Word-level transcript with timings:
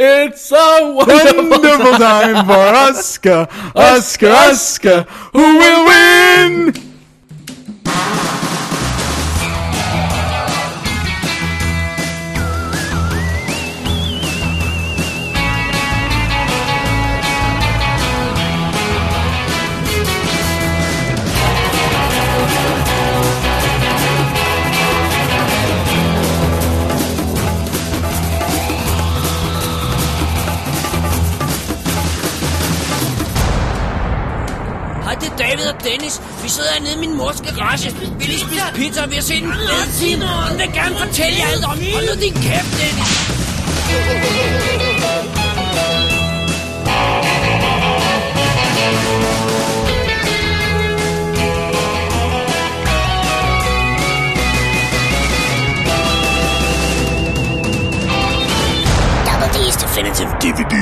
It's 0.00 0.52
a 0.52 0.92
wonderful, 0.94 1.50
Wonderful 1.50 1.92
time 1.98 2.46
for 2.46 2.52
Oscar, 2.52 3.48
Oscar, 3.74 4.28
Oscar, 4.28 5.02
who 5.32 5.40
will 5.40 5.86
win? 5.86 6.87
Hedder 35.68 35.90
Dennis. 35.90 36.20
Vi 36.42 36.48
sidder 36.48 36.70
hernede 36.72 36.94
i 36.94 36.98
min 36.98 37.16
mors 37.16 37.40
garage. 37.40 37.94
Vi 38.18 38.24
lige 38.24 38.40
spise 38.40 38.62
pizza, 38.74 39.02
og 39.02 39.10
vi 39.10 39.14
har 39.14 39.22
set 39.22 39.42
en 39.42 39.52
fed 39.52 39.92
film. 40.00 40.22
Hun 40.22 40.58
vil 40.58 40.72
gerne 40.72 40.96
fortælle 40.96 41.38
jer 41.38 41.46
alt 41.52 41.64
om. 41.64 41.78
Hold 41.92 42.06
nu 42.08 42.22
din 42.22 42.34
kæft, 42.34 42.70
Dennis. 42.80 43.10
Double 59.26 59.48
D's 59.54 59.76
Definitive 59.82 60.30
DVD 60.42 60.74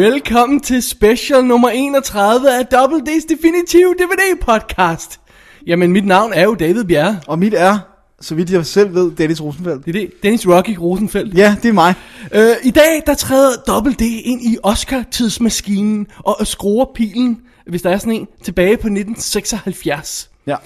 Velkommen 0.00 0.60
til 0.60 0.82
special 0.82 1.44
nummer 1.44 1.68
31 1.68 2.58
af 2.58 2.66
Double 2.66 2.98
D's 2.98 3.26
Definitive 3.28 3.94
DVD 3.94 4.40
podcast. 4.40 5.20
Jamen, 5.66 5.92
mit 5.92 6.06
navn 6.06 6.32
er 6.32 6.42
jo 6.42 6.54
David 6.54 6.84
Bjerre. 6.84 7.20
Og 7.26 7.38
mit 7.38 7.54
er, 7.54 7.78
så 8.20 8.34
vidt 8.34 8.50
jeg 8.50 8.66
selv 8.66 8.94
ved, 8.94 9.10
Dennis 9.10 9.42
Rosenfeldt. 9.42 9.86
Det 9.86 9.96
er 9.96 10.00
det. 10.00 10.22
Dennis 10.22 10.48
Rocky 10.48 10.76
Rosenfeldt. 10.80 11.34
Ja, 11.34 11.56
det 11.62 11.68
er 11.68 11.72
mig. 11.72 11.94
Øh, 12.34 12.48
I 12.64 12.70
dag, 12.70 13.02
der 13.06 13.14
træder 13.14 13.50
Double 13.66 13.92
D 13.92 14.00
ind 14.00 14.42
i 14.42 14.58
Oscar-tidsmaskinen 14.62 16.06
og 16.18 16.46
skruer 16.46 16.86
pilen, 16.94 17.40
hvis 17.66 17.82
der 17.82 17.90
er 17.90 17.98
sådan 17.98 18.12
en, 18.12 18.28
tilbage 18.42 18.76
på 18.76 18.86
1976. 18.86 20.30
Ja. 20.46 20.56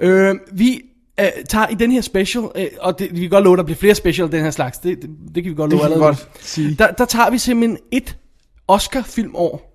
Øh, 0.00 0.34
vi 0.52 0.80
øh, 1.20 1.26
tager 1.48 1.66
i 1.68 1.74
den 1.74 1.92
her 1.92 2.00
special, 2.00 2.44
øh, 2.54 2.66
og 2.80 2.98
det, 2.98 3.08
vi 3.12 3.20
kan 3.20 3.30
godt 3.30 3.44
love, 3.44 3.56
der 3.56 3.62
bliver 3.62 3.78
flere 3.78 3.94
special 3.94 4.32
den 4.32 4.42
her 4.42 4.50
slags, 4.50 4.78
det, 4.78 5.02
det, 5.02 5.10
det 5.34 5.42
kan 5.42 5.50
vi 5.50 5.56
godt 5.56 5.70
Det 5.70 5.78
love 5.78 5.88
vi 5.88 5.94
allerede 5.94 6.16
godt 6.16 6.28
sige. 6.40 6.76
Der, 6.78 6.90
der 6.90 7.04
tager 7.04 7.30
vi 7.30 7.38
simpelthen 7.38 7.78
et 7.92 8.16
Oscar-filmår, 8.68 9.68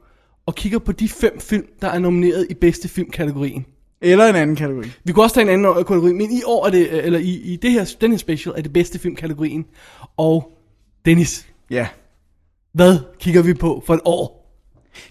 og 0.46 0.56
kigger 0.56 0.80
på 0.80 0.92
de 0.92 1.10
fem 1.10 1.40
film, 1.40 1.66
der 1.82 1.88
er 1.88 2.00
nomineret 2.00 2.48
i 2.50 2.54
bedste 2.54 2.88
filmkategorien. 2.88 3.66
Eller 4.02 4.26
en 4.26 4.36
anden 4.36 4.56
kategori. 4.56 4.88
Vi 5.04 5.12
kunne 5.14 5.26
også 5.26 5.34
tage 5.34 5.44
en 5.44 5.66
anden 5.66 5.74
kategori, 5.86 6.14
men 6.14 6.32
i 6.32 6.42
år 6.46 6.66
er 6.66 6.70
det, 6.72 6.88
øh, 6.92 7.00
eller 7.06 7.20
i, 7.20 7.30
i 7.30 7.56
det 7.56 7.72
her, 7.72 7.96
den 8.02 8.12
her 8.12 8.18
special, 8.18 8.54
er 8.58 8.62
det 8.62 8.74
bedste 8.74 9.00
filmkategorien. 9.00 9.66
Og 10.18 10.52
Dennis, 11.06 11.46
Ja. 11.72 11.88
hvad 12.74 12.98
kigger 13.20 13.42
vi 13.42 13.54
på 13.54 13.84
for 13.86 13.94
et 13.94 14.00
år? 14.06 14.38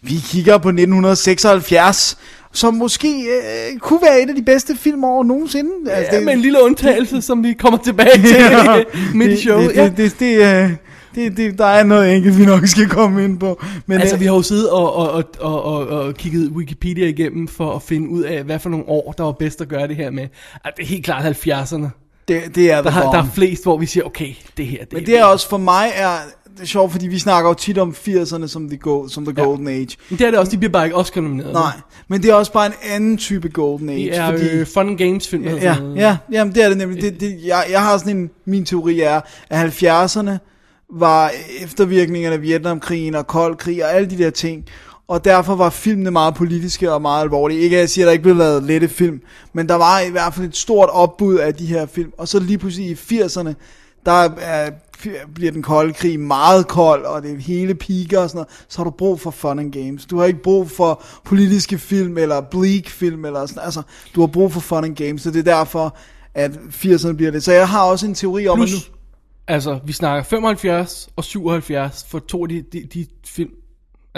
Vi 0.02 0.14
kigger 0.24 0.58
på 0.58 0.68
1976, 0.68 2.18
som 2.52 2.74
måske 2.74 3.08
øh, 3.22 3.78
kunne 3.78 4.02
være 4.02 4.20
et 4.22 4.28
af 4.28 4.34
de 4.34 4.42
bedste 4.42 4.76
filmår 4.76 5.22
nogensinde. 5.22 5.70
Ja, 5.86 6.20
med 6.20 6.32
en 6.32 6.40
lille 6.40 6.62
undtagelse, 6.62 7.22
som 7.22 7.44
vi 7.44 7.52
kommer 7.52 7.78
tilbage 7.78 8.22
til 8.32 8.36
midt 9.18 9.28
i 9.28 9.32
det, 9.34 9.38
showet. 9.38 9.68
det, 9.68 9.76
Ja. 9.76 9.84
det, 9.84 9.96
det, 9.96 10.20
det, 10.20 10.64
øh, 10.64 10.70
det, 11.16 11.36
det, 11.36 11.58
der 11.58 11.64
er 11.66 11.84
noget 11.84 12.16
enkelt, 12.16 12.38
vi 12.38 12.46
nok 12.46 12.66
skal 12.66 12.88
komme 12.88 13.24
ind 13.24 13.38
på. 13.38 13.62
Men, 13.86 14.00
Altså, 14.00 14.14
øh, 14.16 14.20
vi 14.20 14.26
har 14.26 14.34
jo 14.34 14.42
siddet 14.42 14.70
og, 14.70 14.96
og, 14.96 15.10
og, 15.12 15.24
og, 15.40 15.62
og, 15.64 15.86
og 15.88 16.14
kigget 16.14 16.50
Wikipedia 16.50 17.06
igennem 17.08 17.48
for 17.48 17.72
at 17.76 17.82
finde 17.82 18.08
ud 18.08 18.22
af, 18.22 18.42
hvad 18.44 18.58
for 18.58 18.68
nogle 18.70 18.88
år, 18.88 19.12
der 19.18 19.24
var 19.24 19.32
bedst 19.32 19.60
at 19.60 19.68
gøre 19.68 19.88
det 19.88 19.96
her 19.96 20.10
med. 20.10 20.22
Altså, 20.64 20.72
det 20.76 20.82
er 20.82 20.86
helt 20.86 21.04
klart 21.04 21.24
70'erne. 21.46 21.86
det, 22.28 22.54
det 22.54 22.70
er 22.70 22.82
Der, 22.82 22.90
har, 22.90 23.10
der 23.12 23.22
er 23.22 23.26
flest, 23.34 23.62
hvor 23.62 23.76
vi 23.78 23.86
siger, 23.86 24.04
okay, 24.04 24.28
det 24.56 24.66
her, 24.66 24.78
det 24.78 24.92
Men 24.92 25.06
det 25.06 25.18
er 25.18 25.24
også 25.24 25.48
for 25.48 25.58
mig 25.58 25.90
er 25.94 26.08
det 26.56 26.62
er 26.62 26.66
sjovt, 26.66 26.92
fordi 26.92 27.06
vi 27.06 27.18
snakker 27.18 27.50
jo 27.50 27.54
tit 27.54 27.78
om 27.78 27.94
80'erne 28.08 28.46
som 28.46 28.68
the, 28.68 28.78
go, 28.78 29.08
som 29.08 29.24
the 29.24 29.34
Ja. 29.38 29.44
golden 29.44 29.68
age. 29.68 29.88
Men 30.10 30.18
det 30.18 30.26
er 30.26 30.30
det 30.30 30.38
også, 30.40 30.52
de 30.52 30.58
bliver 30.58 30.72
bare 30.72 30.84
ikke 30.84 30.96
Oscar 30.96 31.20
nomineret. 31.20 31.52
Nej, 31.52 31.72
men 32.08 32.22
det 32.22 32.30
er 32.30 32.34
også 32.34 32.52
bare 32.52 32.66
en 32.66 32.72
anden 32.90 33.16
type 33.16 33.48
golden 33.48 33.88
age. 33.88 33.98
Det 34.04 34.16
er 34.16 34.30
fordi, 34.30 34.48
øh, 34.50 34.66
fun 34.66 34.96
games 34.96 35.28
film. 35.28 35.44
Ja, 35.44 35.74
noget. 35.78 35.96
ja, 35.96 36.16
jamen 36.32 36.54
det 36.54 36.64
er 36.64 36.68
det 36.68 36.78
nemlig. 36.78 37.02
Det, 37.02 37.20
det, 37.20 37.38
jeg, 37.46 37.64
jeg 37.70 37.82
har 37.82 37.98
sådan 37.98 38.16
en, 38.16 38.30
min 38.44 38.64
teori 38.64 39.00
er, 39.00 39.20
at 39.50 39.82
70'erne 39.82 40.30
var 40.92 41.32
eftervirkningerne 41.60 42.34
af 42.34 42.42
Vietnamkrigen 42.42 43.14
og 43.14 43.26
kold 43.26 43.56
krig 43.56 43.84
og 43.84 43.94
alle 43.94 44.10
de 44.10 44.18
der 44.18 44.30
ting. 44.30 44.64
Og 45.08 45.24
derfor 45.24 45.54
var 45.54 45.70
filmene 45.70 46.10
meget 46.10 46.34
politiske 46.34 46.92
og 46.92 47.02
meget 47.02 47.22
alvorlige. 47.22 47.60
Ikke 47.60 47.76
at 47.76 47.80
jeg 47.80 47.90
siger, 47.90 48.04
at 48.04 48.06
der 48.06 48.12
ikke 48.12 48.22
blev 48.22 48.36
lavet 48.36 48.62
lette 48.62 48.88
film, 48.88 49.20
men 49.52 49.68
der 49.68 49.74
var 49.74 50.00
i 50.00 50.10
hvert 50.10 50.34
fald 50.34 50.46
et 50.46 50.56
stort 50.56 50.88
opbud 50.88 51.36
af 51.36 51.54
de 51.54 51.66
her 51.66 51.86
film. 51.86 52.12
Og 52.18 52.28
så 52.28 52.38
lige 52.38 52.58
pludselig 52.58 52.90
i 52.90 52.94
80'erne, 52.94 53.52
der 54.06 54.28
er, 54.40 54.70
bliver 55.34 55.52
den 55.52 55.62
kolde 55.62 55.92
krig 55.92 56.20
meget 56.20 56.68
kold, 56.68 57.04
og 57.04 57.22
det 57.22 57.42
hele 57.42 57.74
piker 57.74 58.20
og 58.20 58.28
sådan 58.28 58.38
noget, 58.38 58.48
så 58.68 58.78
har 58.78 58.84
du 58.84 58.90
brug 58.90 59.20
for 59.20 59.30
fun 59.30 59.58
and 59.58 59.72
games. 59.72 60.06
Du 60.06 60.18
har 60.18 60.24
ikke 60.24 60.42
brug 60.42 60.70
for 60.70 61.02
politiske 61.24 61.78
film, 61.78 62.18
eller 62.18 62.40
bleak 62.40 62.88
film, 62.88 63.24
eller 63.24 63.46
sådan, 63.46 63.62
altså, 63.62 63.82
du 64.14 64.20
har 64.20 64.26
brug 64.26 64.52
for 64.52 64.60
fun 64.60 64.84
and 64.84 64.96
games, 64.96 65.22
så 65.22 65.30
det 65.30 65.38
er 65.48 65.56
derfor, 65.56 65.96
at 66.34 66.50
80'erne 66.50 67.12
bliver 67.12 67.30
det. 67.30 67.44
Så 67.44 67.52
jeg 67.52 67.68
har 67.68 67.82
også 67.82 68.06
en 68.06 68.14
teori 68.14 68.48
om, 68.48 68.60
at 68.60 68.60
nu, 68.60 68.66
Plus, 68.66 68.90
altså, 69.48 69.78
vi 69.84 69.92
snakker 69.92 70.22
75 70.22 71.08
og 71.16 71.24
77 71.24 72.06
for 72.08 72.18
to 72.18 72.42
af 72.42 72.48
de, 72.48 72.62
de, 72.72 72.86
de 72.94 73.06
film, 73.26 73.50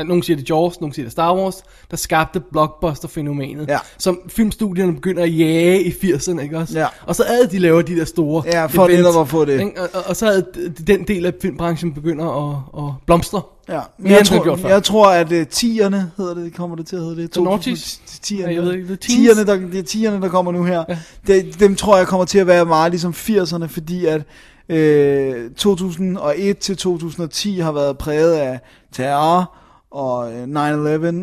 nogen 0.06 0.22
siger 0.22 0.36
det 0.36 0.50
Jaws, 0.50 0.80
nogen 0.80 0.92
siger 0.94 1.04
det 1.06 1.12
Star 1.12 1.34
Wars, 1.36 1.54
der 1.90 1.96
skabte 1.96 2.40
blockbuster-fænomenet, 2.40 3.68
Ja. 3.68 3.78
som 3.98 4.18
filmstudierne 4.28 4.94
begynder 4.94 5.22
at 5.22 5.38
jage 5.38 5.82
i 5.84 5.90
80'erne, 5.90 6.40
ikke 6.40 6.58
også? 6.58 6.78
Ja. 6.78 6.86
Og 7.06 7.16
så 7.16 7.22
er 7.24 7.42
det, 7.42 7.52
de 7.52 7.58
laver 7.58 7.82
de 7.82 7.96
der 7.96 8.04
store 8.04 8.42
Ja, 8.46 8.66
for 8.66 8.84
events, 8.86 8.98
netop 8.98 9.20
at 9.20 9.28
få 9.28 9.44
det. 9.44 9.60
ikke? 9.60 9.82
Og, 9.82 9.88
og, 9.94 10.02
og 10.06 10.16
så 10.16 10.26
er 10.26 10.40
det, 10.40 10.86
den 10.86 11.06
del 11.08 11.26
af 11.26 11.32
filmbranchen 11.42 11.94
begynder 11.94 12.50
at, 12.50 12.84
at 12.86 12.92
blomstre. 13.06 13.42
ja, 13.68 13.80
men 13.98 14.12
jeg, 14.12 14.18
det 14.20 14.28
har 14.28 14.42
gjort 14.42 14.58
tror, 14.58 14.68
før. 14.68 14.74
jeg 14.74 14.82
tror, 14.82 15.10
at 15.10 15.32
uh, 15.32 15.42
tierne 15.50 16.10
hedder 16.16 16.34
det, 16.34 16.54
kommer 16.54 16.76
det 16.76 16.86
til 16.86 16.96
at 16.96 17.02
hedde 17.02 17.22
det. 17.22 17.30
The 17.32 17.42
noughties? 17.44 18.00
2010'erne, 18.10 18.50
Ja, 18.50 18.60
the 18.60 18.86
teens? 18.86 18.98
tierne, 19.06 19.46
der, 19.46 19.56
det 19.56 19.78
er 19.78 19.82
tierne, 19.82 20.22
der 20.22 20.28
kommer 20.28 20.52
nu 20.52 20.64
her. 20.64 20.84
Ja. 20.88 20.98
Det, 21.26 21.60
dem 21.60 21.76
tror 21.76 21.96
jeg 21.96 22.06
kommer 22.06 22.24
til 22.24 22.38
at 22.38 22.46
være 22.46 22.64
meget 22.64 22.92
ligesom 22.92 23.12
80'erne, 23.12 23.66
fordi 23.66 24.06
at 24.06 24.22
øh, 24.68 25.50
2001 25.56 26.58
til 26.58 26.76
2010 26.76 27.58
har 27.58 27.72
været 27.72 27.98
præget 27.98 28.32
af 28.34 28.60
terror 28.92 29.54
og 29.90 30.32
øh, 30.32 30.44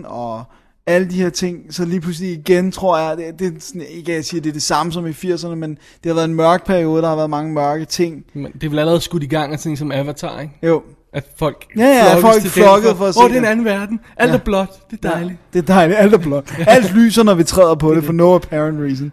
9-11 0.04 0.08
og 0.08 0.44
alle 0.88 1.10
de 1.10 1.16
her 1.22 1.30
ting, 1.30 1.60
så 1.74 1.86
lige 1.86 2.02
pludselig 2.02 2.32
igen 2.32 2.72
tror 2.72 2.98
jeg, 2.98 3.18
det, 3.18 3.40
det 3.40 3.48
er 3.48 3.60
sådan, 3.60 3.82
ikke 3.90 4.12
at 4.12 4.16
jeg 4.16 4.26
siger, 4.26 4.42
det 4.42 4.50
er 4.50 4.54
det 4.54 4.62
samme 4.64 4.92
som 4.92 5.08
i 5.08 5.10
80'erne, 5.10 5.56
men 5.56 5.70
det 5.72 6.10
har 6.10 6.14
været 6.14 6.26
en 6.28 6.34
mørk 6.36 6.66
periode, 6.66 7.02
der 7.02 7.08
har 7.08 7.16
været 7.16 7.30
mange 7.30 7.54
mørke 7.54 7.86
ting. 7.86 8.26
Men 8.34 8.52
det 8.52 8.64
er 8.64 8.70
vel 8.70 8.80
allerede 8.80 9.02
skudt 9.02 9.24
i 9.24 9.28
gang 9.28 9.54
af 9.54 9.66
en 9.66 9.78
som 9.78 9.92
Avatar, 9.92 10.40
ikke? 10.40 10.54
Jo, 10.64 10.82
At 11.14 11.26
folk 11.38 11.66
Ja, 11.78 11.84
ja, 11.86 12.16
folk 12.16 12.42
den 12.44 12.96
for 12.96 13.06
at 13.06 13.14
se 13.14 13.20
Åh, 13.20 13.30
det 13.30 13.34
er 13.36 13.38
en 13.38 13.44
den. 13.44 13.52
anden 13.52 13.66
verden. 13.66 14.00
Alt 14.18 14.30
Ja. 14.32 14.36
er 14.36 14.40
blåt. 14.40 14.70
Det 14.92 15.06
er 15.06 15.10
dejligt. 15.10 15.32
Ja, 15.54 15.60
det 15.60 15.70
er 15.70 15.74
dejligt, 15.74 16.00
alt 16.00 16.14
er 16.14 16.18
blåt. 16.18 16.54
Alt 16.68 16.94
lyser, 16.96 17.24
når 17.24 17.34
vi 17.34 17.44
træder 17.44 17.76
på 17.76 17.96
det, 17.96 18.04
for 18.04 18.14
no 18.14 18.36
apparent 18.36 18.80
reason. 18.82 19.12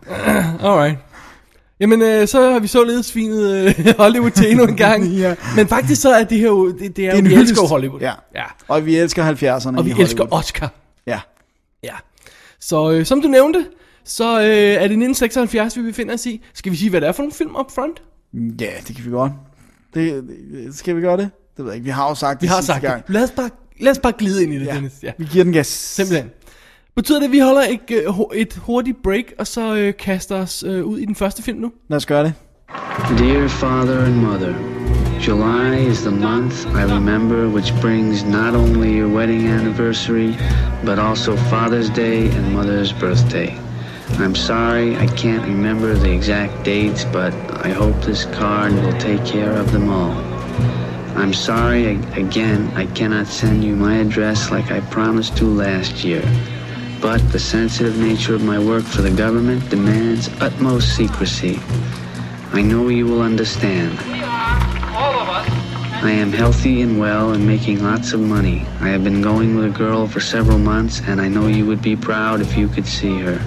Alright. 0.63 0.99
Jamen, 1.83 2.03
øh, 2.03 2.29
så 2.29 2.51
har 2.53 2.59
vi 2.59 2.67
således 2.67 3.07
svinet 3.07 3.51
øh, 3.79 3.95
Hollywood 3.99 4.31
til 4.31 4.51
endnu 4.51 4.65
en 4.65 4.77
gang. 4.77 5.07
Ja. 5.23 5.35
Men 5.57 5.69
faktisk 5.69 6.01
så 6.03 6.11
er 6.15 6.25
det 6.25 6.39
her 6.39 6.47
jo, 6.47 6.73
det, 6.73 6.79
det 6.81 6.87
er, 6.89 6.93
Det 6.95 7.07
er 7.09 7.13
jo, 7.13 7.19
en 7.19 7.25
vi 7.25 7.29
hyldest. 7.31 7.51
elsker 7.51 7.67
Hollywood. 7.67 8.01
Ja. 8.01 8.13
ja. 8.35 8.45
Og 8.69 8.87
vi 8.87 8.97
elsker 8.97 9.33
70'erne 9.33 9.79
Og 9.79 9.87
vi 9.87 9.95
elsker 9.99 10.25
Oscar. 10.35 10.73
Ja. 11.07 11.21
Ja. 11.85 11.95
Så 12.61 12.91
øh, 12.91 13.07
som 13.07 13.23
du 13.23 13.29
nævnte, 13.29 13.67
så 14.05 14.41
øh, 14.41 14.47
er 14.47 14.73
det 14.73 14.83
1976, 14.83 15.77
vi 15.77 15.83
befinder 15.83 16.15
os 16.15 16.27
i. 16.27 16.43
Skal 16.55 16.73
vi 16.73 16.77
sige, 16.77 16.91
hvad 16.91 17.01
det 17.01 17.09
er 17.09 17.13
for 17.13 17.23
nogle 17.23 17.33
film 17.33 17.57
up 17.61 17.71
front? 17.75 18.03
Ja, 18.61 18.71
det 18.89 18.97
kan 18.97 19.05
vi 19.05 19.11
godt. 19.11 19.33
Det, 19.95 20.25
det, 20.53 20.75
skal 20.75 20.97
vi 20.97 21.01
gøre 21.01 21.17
det? 21.17 21.31
Det 21.57 21.65
ved 21.65 21.73
jeg 21.73 21.75
ikke. 21.77 21.85
Vi 21.85 21.91
har 21.91 22.09
jo 22.09 22.15
sagt 22.15 22.41
det 22.41 22.43
Vi 22.43 22.47
har 22.47 22.61
sagt 22.61 22.83
gang. 22.83 23.07
det. 23.07 23.15
Lad 23.15 23.23
os 23.25 23.31
bare, 23.31 23.51
lad 23.81 23.93
os 23.93 23.99
bare 23.99 24.13
glide 24.19 24.43
ind 24.43 24.55
i 24.55 24.59
det, 24.59 24.67
Ja. 24.67 24.75
Dennis. 24.75 24.93
Ja. 25.03 25.13
Vi 25.19 25.25
giver 25.33 25.45
den 25.45 25.53
gas. 25.53 25.67
Simpelthen. 25.67 26.31
Betyder 26.97 27.19
det, 27.19 27.27
at 27.27 27.33
vi 27.33 27.39
holder 27.39 27.63
et, 27.63 27.91
øh, 27.91 28.39
et 28.41 28.61
hurtigt 28.63 29.03
break, 29.03 29.25
og 29.39 29.47
så 29.47 29.77
øh, 29.77 29.95
kaster 29.99 30.37
os 30.37 30.65
øh, 30.67 30.85
ud 30.85 30.99
i 30.99 31.05
den 31.05 31.15
første 31.15 31.43
film 31.43 31.59
nu? 31.59 31.73
Lad 31.89 31.97
os 31.97 32.07
gøre 32.07 32.25
det. 32.25 32.35
Dear 33.19 33.49
father 33.49 34.05
and 34.05 34.15
mother, 34.17 34.55
July 35.27 35.91
is 35.91 35.99
the 36.01 36.11
month 36.11 36.67
I 36.67 36.85
remember 36.95 37.49
which 37.49 37.73
brings 37.81 38.25
not 38.25 38.55
only 38.55 38.99
your 39.01 39.09
wedding 39.17 39.47
anniversary, 39.49 40.33
but 40.85 40.99
also 40.99 41.37
Father's 41.37 41.91
Day 41.97 42.19
and 42.37 42.53
Mother's 42.57 42.93
birthday. 43.01 43.51
I'm 44.25 44.35
sorry 44.35 44.97
I 44.97 45.07
can't 45.07 45.45
remember 45.55 45.95
the 45.95 46.13
exact 46.13 46.65
dates, 46.65 47.05
but 47.05 47.33
I 47.67 47.71
hope 47.71 47.97
this 48.07 48.25
card 48.41 48.73
will 48.73 48.99
take 48.99 49.25
care 49.25 49.53
of 49.63 49.73
them 49.73 49.89
all. 49.91 50.15
I'm 51.23 51.33
sorry 51.33 51.87
ag- 51.87 52.19
again 52.27 52.71
I 52.83 52.87
cannot 52.99 53.27
send 53.27 53.65
you 53.65 53.77
my 53.77 53.95
address 53.97 54.51
like 54.51 54.71
I 54.71 54.81
promised 54.81 55.37
to 55.39 55.45
last 55.45 56.05
year. 56.05 56.23
But 57.03 57.33
the 57.33 57.39
sensitive 57.41 57.99
nature 57.99 58.37
of 58.37 58.45
my 58.45 58.61
work 58.61 58.85
for 58.85 59.03
the 59.03 59.11
government 59.11 59.69
demands 59.69 60.31
utmost 60.41 60.95
secrecy. 60.95 61.59
I 62.53 62.63
know 62.63 62.89
you 62.91 63.07
will 63.07 63.23
understand. 63.23 63.99
I 66.05 66.11
am 66.13 66.33
healthy 66.33 66.81
and 66.81 67.01
well 67.01 67.33
and 67.33 67.45
making 67.45 67.83
lots 67.83 68.13
of 68.13 68.21
money. 68.21 68.65
I 68.81 68.89
have 68.91 69.03
been 69.03 69.21
going 69.21 69.57
with 69.57 69.65
a 69.65 69.77
girl 69.77 70.07
for 70.07 70.21
several 70.21 70.59
months, 70.59 71.03
and 71.05 71.21
I 71.21 71.27
know 71.27 71.49
you 71.49 71.67
would 71.67 71.83
be 71.83 71.97
proud 71.97 72.41
if 72.41 72.57
you 72.57 72.69
could 72.69 72.87
see 72.87 73.19
her. 73.19 73.39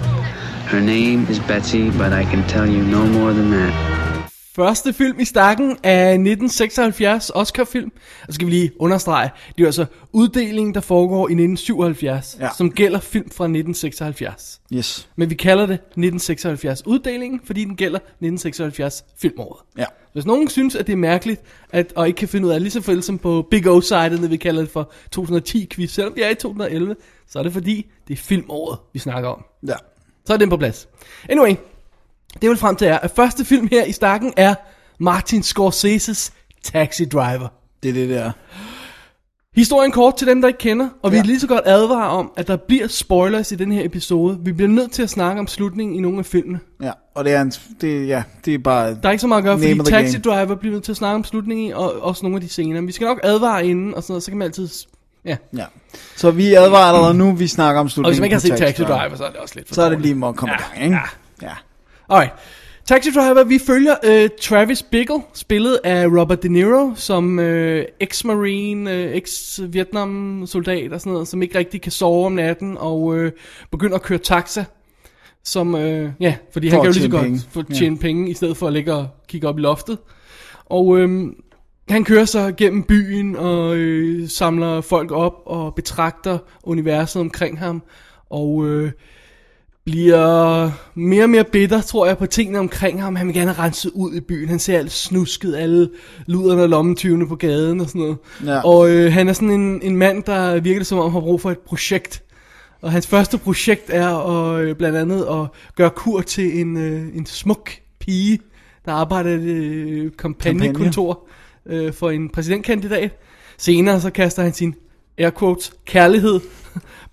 Her 0.68 0.82
name 0.82 1.26
is 1.28 1.38
Betsy, 1.38 1.88
but 1.90 2.12
I 2.12 2.24
can 2.24 2.46
tell 2.48 2.66
you 2.66 2.82
no 2.84 3.06
more 3.06 3.32
than 3.32 3.50
that. 3.52 4.05
Første 4.56 4.92
film 4.92 5.20
i 5.20 5.24
stakken 5.24 5.70
er 5.82 6.08
1976 6.08 7.30
Oscar-film. 7.34 7.92
Og 8.20 8.26
så 8.28 8.32
skal 8.32 8.46
vi 8.46 8.52
lige 8.52 8.72
understrege, 8.78 9.30
det 9.58 9.62
er 9.62 9.66
altså 9.66 9.86
uddelingen, 10.12 10.74
der 10.74 10.80
foregår 10.80 11.28
i 11.28 11.32
1977, 11.32 12.36
Ja. 12.40 12.48
som 12.58 12.70
gælder 12.72 13.00
film 13.00 13.30
fra 13.30 13.44
1976. 13.44 14.60
Yes. 14.72 15.08
Men 15.16 15.30
vi 15.30 15.34
kalder 15.34 15.66
det 15.66 15.74
1976 15.74 16.86
uddelingen, 16.86 17.40
fordi 17.44 17.64
den 17.64 17.76
gælder 17.76 17.98
1976 17.98 19.04
filmåret. 19.20 19.60
Ja. 19.78 19.84
Hvis 20.12 20.26
nogen 20.26 20.48
synes, 20.48 20.76
at 20.76 20.86
det 20.86 20.92
er 20.92 20.96
mærkeligt, 20.96 21.40
at, 21.70 21.92
og 21.96 22.06
ikke 22.06 22.16
kan 22.18 22.28
finde 22.28 22.46
ud 22.46 22.52
af, 22.52 22.60
lige 22.62 22.70
så 22.70 22.80
vel 22.80 23.02
som 23.02 23.18
på 23.18 23.46
Big 23.50 23.66
O-sitet, 23.70 24.30
vi 24.30 24.36
kalder 24.36 24.60
det 24.60 24.70
for 24.70 24.92
2010-quiz, 25.16 25.86
selvom 25.90 26.12
vi 26.16 26.22
er 26.22 26.30
i 26.30 26.34
2011, 26.34 26.96
så 27.28 27.38
er 27.38 27.42
det 27.42 27.52
fordi, 27.52 27.86
det 28.08 28.14
er 28.14 28.18
filmåret, 28.22 28.78
vi 28.92 28.98
snakker 28.98 29.28
om. 29.28 29.44
Ja. 29.66 29.74
Så 30.24 30.32
er 30.32 30.36
den 30.36 30.50
på 30.50 30.56
plads. 30.56 30.88
Anyway, 31.28 31.54
det 32.36 32.42
jeg 32.42 32.50
vil 32.50 32.58
frem 32.58 32.76
til 32.76 32.86
er, 32.86 32.98
at 32.98 33.10
første 33.16 33.44
film 33.44 33.68
her 33.70 33.84
i 33.84 33.92
stakken 33.92 34.32
er 34.36 34.54
Martin 35.00 35.42
Scorseses 35.42 36.32
Taxi 36.64 37.04
Driver. 37.04 37.48
Det 37.82 37.88
er 37.88 37.92
det 37.92 38.08
der. 38.08 38.30
Historien 39.56 39.92
kort 39.92 40.16
til 40.16 40.26
dem, 40.26 40.40
der 40.40 40.48
ikke 40.48 40.58
kender, 40.58 40.88
og 41.02 41.10
vi 41.12 41.16
Ja. 41.16 41.22
er 41.22 41.26
lige 41.26 41.40
så 41.40 41.46
godt 41.46 41.60
advare 41.66 42.08
om, 42.10 42.32
at 42.36 42.46
der 42.48 42.56
bliver 42.56 42.88
spoilers 42.88 43.52
i 43.52 43.54
den 43.54 43.72
her 43.72 43.84
episode. 43.84 44.38
Vi 44.44 44.52
bliver 44.52 44.68
nødt 44.68 44.92
til 44.92 45.02
at 45.02 45.10
snakke 45.10 45.40
om 45.40 45.46
slutningen 45.46 45.96
i 45.96 46.00
nogle 46.00 46.18
af 46.18 46.26
filmene. 46.26 46.60
Ja, 46.82 46.90
og 47.14 47.24
det 47.24 47.32
er, 47.32 47.40
en, 47.42 47.52
det, 47.80 48.08
ja, 48.08 48.22
det 48.44 48.54
er 48.54 48.58
bare... 48.58 48.88
Der 48.94 49.08
er 49.08 49.10
ikke 49.10 49.20
så 49.20 49.26
meget 49.26 49.38
at 49.38 49.44
gøre, 49.44 49.58
fordi 49.58 49.90
Taxi 49.90 50.18
game. 50.18 50.22
Driver 50.36 50.54
bliver 50.54 50.72
nødt 50.72 50.84
til 50.84 50.92
at 50.92 50.96
snakke 50.96 51.14
om 51.14 51.24
slutningen 51.24 51.66
i, 51.66 51.70
og 51.72 52.02
også 52.02 52.22
nogle 52.22 52.36
af 52.36 52.40
de 52.40 52.48
scener. 52.48 52.74
Men 52.74 52.86
vi 52.86 52.92
skal 52.92 53.04
nok 53.04 53.20
advare 53.22 53.66
inden, 53.66 53.94
og 53.94 54.02
sådan 54.02 54.12
noget, 54.12 54.22
så 54.22 54.30
kan 54.30 54.38
man 54.38 54.46
altid... 54.46 54.68
Ja. 55.24 55.36
Ja. 55.56 55.64
Så 56.16 56.30
vi 56.30 56.54
advarer 56.54 56.84
allerede 56.92 57.14
nu, 57.14 57.32
vi 57.32 57.46
snakker 57.46 57.80
om 57.80 57.84
Og 57.86 57.90
slutningen 57.90 58.12
hvis 58.12 58.20
man 58.20 58.24
ikke 58.26 58.34
har 58.34 58.40
set 58.40 58.66
Taxi 58.66 58.82
Driver, 58.82 59.16
så 59.16 59.24
er 59.24 59.30
det 59.30 59.36
også 59.40 59.54
lidt 59.56 59.68
for 59.68 59.74
så 59.74 59.82
er 59.82 59.88
det 59.88 60.00
lige 60.00 60.14
må 60.14 60.32
komme 60.32 60.54
Ja, 60.54 60.58
i 60.58 60.62
gang, 60.78 60.84
ikke? 60.84 60.96
ja. 61.42 61.48
ja. 61.48 61.52
Alright. 62.08 62.32
Taxi 62.86 63.10
Driver, 63.10 63.44
vi 63.44 63.58
følger 63.66 63.94
øh, 64.04 64.28
Travis 64.42 64.82
Bickle, 64.82 65.22
spillet 65.34 65.78
af 65.84 66.06
Robert 66.06 66.42
De 66.42 66.48
Niro, 66.48 66.92
som 66.94 67.38
øh, 67.38 67.84
ex-marine, 68.00 68.92
øh, 68.92 69.16
ex-Vietnam-soldat 69.16 70.92
og 70.92 71.00
sådan 71.00 71.12
noget, 71.12 71.28
som 71.28 71.42
ikke 71.42 71.58
rigtig 71.58 71.82
kan 71.82 71.92
sove 71.92 72.26
om 72.26 72.32
natten, 72.32 72.76
og 72.78 73.16
øh, 73.18 73.32
begynder 73.70 73.94
at 73.94 74.02
køre 74.02 74.18
taxa, 74.18 74.64
som, 75.44 75.74
øh, 75.74 76.10
ja, 76.20 76.36
fordi 76.52 76.70
For 76.70 76.76
han 76.76 76.82
kan 76.84 76.90
jo 76.90 76.92
lige 76.92 77.02
så 77.02 77.08
godt 77.10 77.22
penge. 77.22 77.40
få 77.50 77.62
Ja. 77.70 77.74
tjene 77.74 77.98
penge, 77.98 78.30
i 78.30 78.34
stedet 78.34 78.56
for 78.56 78.66
at 78.66 78.72
ligge 78.72 78.94
og 78.94 79.08
kigge 79.28 79.48
op 79.48 79.58
i 79.58 79.60
loftet. 79.60 79.98
Og 80.66 80.98
øh, 80.98 81.26
han 81.88 82.04
kører 82.04 82.24
så 82.24 82.52
gennem 82.56 82.82
byen 82.82 83.36
og 83.36 83.76
øh, 83.76 84.28
samler 84.28 84.80
folk 84.80 85.12
op 85.12 85.34
og 85.46 85.74
betragter 85.74 86.38
universet 86.64 87.20
omkring 87.20 87.58
ham, 87.58 87.82
og 88.30 88.66
øh, 88.66 88.90
bliver 89.86 90.70
mere 90.94 91.22
og 91.22 91.30
mere 91.30 91.44
bitter, 91.44 91.80
tror 91.80 92.06
jeg, 92.06 92.18
på 92.18 92.26
tingene 92.26 92.58
omkring 92.58 93.02
ham. 93.02 93.16
Han 93.16 93.26
vil 93.26 93.34
gerne 93.34 93.52
have 93.52 93.66
renset 93.66 93.92
ud 93.94 94.14
i 94.14 94.20
byen. 94.20 94.48
Han 94.48 94.58
ser 94.58 94.78
alt 94.78 94.92
snusket, 94.92 95.56
alle 95.56 95.90
luderne 96.26 96.62
og 96.62 96.68
lommetyvene 96.68 97.28
på 97.28 97.36
gaden 97.36 97.80
og 97.80 97.88
sådan 97.88 98.00
noget. 98.00 98.16
Ja. 98.44 98.60
Og 98.60 98.90
øh, 98.90 99.12
han 99.12 99.28
er 99.28 99.32
sådan 99.32 99.50
en, 99.50 99.82
en 99.82 99.96
mand, 99.96 100.22
der 100.22 100.60
virker 100.60 100.80
det 100.80 100.86
som 100.86 100.98
om, 100.98 101.04
han 101.04 101.12
har 101.12 101.20
brug 101.20 101.40
for 101.40 101.50
et 101.50 101.58
projekt. 101.58 102.22
Og 102.80 102.92
hans 102.92 103.06
første 103.06 103.38
projekt 103.38 103.90
er 103.90 104.08
at, 104.08 104.62
øh, 104.62 104.76
blandt 104.76 104.98
andet 104.98 105.26
at 105.30 105.46
gøre 105.76 105.90
kur 105.90 106.20
til 106.20 106.60
en, 106.60 106.76
øh, 106.76 107.16
en 107.16 107.26
smuk 107.26 107.70
pige, 108.00 108.38
der 108.84 108.92
arbejder 108.92 109.30
i 109.30 109.34
et 109.34 109.40
øh, 109.40 110.10
kampagnekontor 110.18 111.28
øh, 111.66 111.92
for 111.92 112.10
en 112.10 112.28
præsidentkandidat. 112.28 113.20
Senere 113.58 114.00
så 114.00 114.10
kaster 114.10 114.42
han 114.42 114.52
sin 114.52 114.74
air 115.18 115.30
quotes, 115.30 115.72
kærlighed 115.86 116.40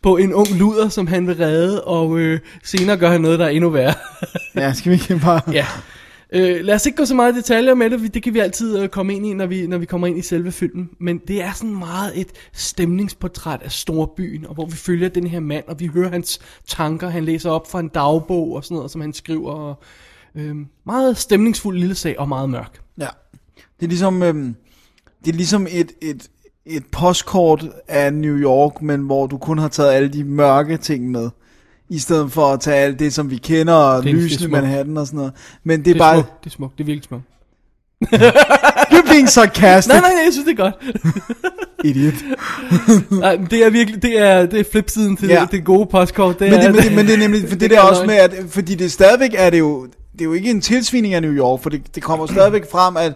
på 0.04 0.18
en 0.18 0.34
ung 0.34 0.50
luder, 0.50 0.90
som 0.90 1.08
han 1.08 1.28
vil 1.28 1.36
redde, 1.36 1.84
og 1.84 2.20
øh, 2.20 2.40
senere 2.64 2.98
gør 2.98 3.10
han 3.10 3.22
noget, 3.22 3.40
der 3.40 3.46
er 3.46 3.50
endnu 3.50 3.70
værre. 3.70 3.94
ja, 4.56 4.74
skal 4.74 4.92
vi 4.92 4.96
ikke 4.96 5.20
bare... 5.24 5.42
ja. 5.54 5.66
Øh, 6.36 6.66
lad 6.66 6.76
os 6.76 6.86
ikke 6.86 6.96
gå 6.96 7.06
så 7.06 7.16
meget 7.16 7.34
i 7.34 7.38
detaljer 7.38 7.74
med 7.74 7.90
det, 7.90 8.14
det 8.14 8.24
kan 8.24 8.34
vi 8.34 8.40
altid 8.40 8.80
øh, 8.80 8.90
komme 8.90 9.16
ind 9.16 9.26
i, 9.26 9.34
når 9.34 9.46
vi, 9.46 9.68
når 9.68 9.78
vi 9.78 9.86
kommer 9.86 10.08
ind 10.08 10.18
i 10.18 10.22
selve 10.22 10.52
filmen. 10.52 10.90
Men 11.00 11.18
det 11.18 11.42
er 11.42 11.54
sådan 11.54 11.76
meget 11.76 12.20
et 12.20 12.28
stemningsportræt 12.54 13.62
af 13.64 13.72
storbyen, 13.72 14.46
og 14.46 14.54
hvor 14.54 14.66
vi 14.66 14.76
følger 14.76 15.10
den 15.10 15.28
her 15.28 15.40
mand, 15.40 15.64
og 15.68 15.80
vi 15.80 15.88
hører 15.88 16.10
hans 16.10 16.40
tanker. 16.68 17.10
Han 17.10 17.26
læser 17.26 17.50
op 17.50 17.72
fra 17.72 17.80
en 17.80 17.88
dagbog 17.88 18.54
og 18.54 18.64
sådan 18.64 18.76
noget, 18.76 18.92
som 18.92 19.02
han 19.02 19.14
skriver. 19.14 19.52
Og, 19.52 19.84
øh, 20.36 20.56
meget 20.86 21.18
stemningsfuld 21.18 21.78
lille 21.78 21.96
sag, 21.96 22.20
og 22.20 22.28
meget 22.28 22.50
mørk. 22.50 22.82
Ja. 22.98 23.08
Det 23.80 23.86
er 23.86 23.90
ligesom, 23.90 24.24
øhm, 24.24 24.56
det 25.26 25.32
er 25.32 25.38
ligesom 25.38 25.68
et, 25.70 25.92
et, 26.02 26.30
et 26.65 26.83
postkort 26.92 27.65
af 27.88 28.13
New 28.13 28.36
York, 28.38 28.81
men 28.81 29.01
hvor 29.01 29.27
du 29.27 29.38
kun 29.38 29.57
har 29.57 29.68
taget 29.68 29.92
alle 29.92 30.10
de 30.10 30.24
mørke 30.24 30.77
ting 30.77 31.12
med. 31.12 31.30
I 31.89 32.00
stedet 32.00 32.31
for 32.31 32.45
at 32.45 32.60
tage 32.60 32.77
alt 32.77 33.00
det, 33.00 33.13
som 33.13 33.30
vi 33.31 33.38
kender, 33.38 33.74
og 33.74 34.04
Det 34.04 34.10
er- 34.10 34.13
det 34.13 34.19
er 34.19 34.24
lysene 34.24 34.48
i. 34.48 34.51
Manhattan 34.51 34.98
og 34.98 35.07
sådan 35.07 35.18
noget. 35.18 35.33
Men 35.63 35.80
det 35.80 35.88
er, 35.89 35.94
Det 35.94 36.01
er 36.01 36.04
bare... 36.06 36.15
smukt, 36.15 36.44
det 36.44 36.50
er 36.50 36.54
smukt, 36.54 36.77
det 36.77 36.83
er 36.83 36.86
virkelig 36.86 37.04
smukt. 37.07 37.24
You're 38.94 39.12
being 39.12 39.30
sarcastic, 39.30 39.92
Nej, 39.92 40.01
nej, 40.01 40.10
nej, 40.13 40.21
jeg 40.25 40.33
synes, 40.33 40.45
det 40.48 40.60
er 40.60 40.63
godt. 40.63 40.75
idiot. 41.89 42.13
Nej, 43.21 43.36
det 43.50 43.66
er 43.66 43.69
virkelig, 43.69 44.01
det 44.01 44.19
er, 44.19 44.45
det 44.45 44.59
er 44.59 44.63
flipsiden 44.71 45.18
til 45.18 45.27
Ja. 45.30 45.39
ja. 45.39 45.45
det 45.51 45.63
gode 45.66 45.86
postkort. 45.86 46.39
Det 46.39 46.51
Men 46.51 46.59
det, 46.59 46.66
er, 46.68 46.71
men, 46.71 46.81
det, 46.83 46.92
men 46.95 47.06
det 47.07 47.13
er 47.13 47.18
nemlig, 47.18 47.42
for 47.42 47.48
det, 47.50 47.59
det 47.59 47.69
der 47.69 47.80
også 47.80 48.06
noget. 48.06 48.31
med, 48.31 48.39
at, 48.39 48.45
fordi 48.50 48.75
det 48.75 48.92
stadigvæk 48.92 49.31
er 49.38 49.50
det 49.50 49.59
jo, 49.59 49.86
det 50.13 50.21
er 50.21 50.25
jo 50.25 50.33
ikke 50.33 50.50
en 50.50 50.62
tilsvining 50.62 51.13
af 51.13 51.21
New 51.21 51.31
York, 51.33 51.62
for 51.62 51.69
det, 51.69 51.95
det 51.95 52.04
kommer 52.04 52.25
stadigvæk 52.27 52.71
frem, 52.71 52.98
at, 52.98 53.13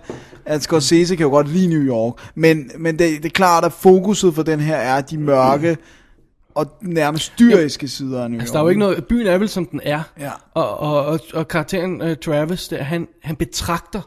at 0.47 0.63
Scorsese 0.63 1.15
kan 1.15 1.23
jo 1.23 1.29
godt 1.29 1.47
lide 1.47 1.67
New 1.67 1.81
York, 1.81 2.13
men, 2.35 2.71
men 2.77 2.99
det, 2.99 3.23
det 3.23 3.25
er 3.25 3.33
klart, 3.33 3.65
at 3.65 3.73
fokuset 3.73 4.35
for 4.35 4.43
den 4.43 4.59
her 4.59 4.75
er 4.75 5.01
de 5.01 5.17
mørke 5.17 5.77
og 6.55 6.65
nærmest 6.81 7.33
dyriske 7.39 7.87
sider 7.87 8.23
af 8.23 8.29
New 8.29 8.37
York. 8.37 8.41
Altså, 8.41 8.53
der 8.53 8.59
er 8.59 8.63
jo 8.63 8.69
ikke 8.69 8.79
noget, 8.79 9.05
byen 9.05 9.27
er 9.27 9.37
vel 9.37 9.49
som 9.49 9.65
den 9.65 9.81
er. 9.83 10.01
Ja. 10.19 10.31
Og, 10.53 10.79
og, 10.79 11.05
og, 11.05 11.19
og 11.33 11.47
karakteren 11.47 12.01
uh, 12.01 12.13
Travis, 12.25 12.67
der, 12.67 12.83
han, 12.83 13.07
han 13.23 13.35
betragter 13.35 14.01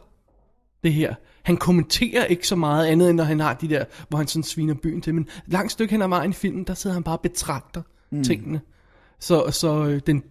det 0.83 0.93
her. 0.93 1.15
Han 1.43 1.57
kommenterer 1.57 2.25
ikke 2.25 2.47
så 2.47 2.55
meget 2.55 2.87
andet, 2.87 3.09
end 3.09 3.17
når 3.17 3.23
han 3.23 3.39
har 3.39 3.53
de 3.53 3.69
der, 3.69 3.85
hvor 4.09 4.17
han 4.17 4.27
sådan 4.27 4.43
sviner 4.43 4.73
byen 4.73 5.01
til. 5.01 5.15
Men 5.15 5.27
langt 5.47 5.71
stykke 5.71 5.91
hen 5.91 6.01
ad 6.01 6.07
vejen 6.07 6.31
i 6.31 6.33
filmen, 6.33 6.63
der 6.63 6.73
sidder 6.73 6.93
han 6.93 7.03
bare 7.03 7.17
og 7.17 7.21
betragter 7.21 7.81
mm. 8.11 8.23
tingene. 8.23 8.61
Så, 9.19 9.51
så 9.51 9.85
øh, 9.85 10.01
den 10.07 10.23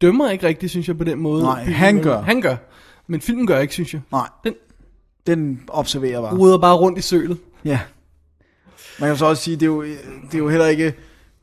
dømmer 0.00 0.30
ikke 0.30 0.46
rigtigt, 0.46 0.70
synes 0.70 0.88
jeg, 0.88 0.98
på 0.98 1.04
den 1.04 1.18
måde. 1.18 1.42
Nej, 1.42 1.64
byen, 1.64 1.74
han 1.74 2.02
gør. 2.02 2.20
Han 2.20 2.40
gør. 2.40 2.56
Men 3.06 3.20
filmen 3.20 3.46
gør 3.46 3.58
ikke, 3.58 3.74
synes 3.74 3.94
jeg. 3.94 4.00
Nej, 4.12 4.28
Den 4.44 4.54
den 5.32 5.60
observerer 5.68 6.20
bare. 6.20 6.34
ruder 6.36 6.58
bare 6.58 6.76
rundt 6.76 6.98
i 6.98 7.02
sølet. 7.02 7.38
Ja. 7.64 7.80
Man 9.00 9.08
kan 9.10 9.16
så 9.16 9.26
også 9.26 9.42
sige, 9.42 9.56
det 9.56 9.62
er 9.62 9.66
jo, 9.66 9.82
det 9.82 10.34
er 10.34 10.38
jo 10.38 10.48
heller 10.48 10.66
ikke 10.66 10.94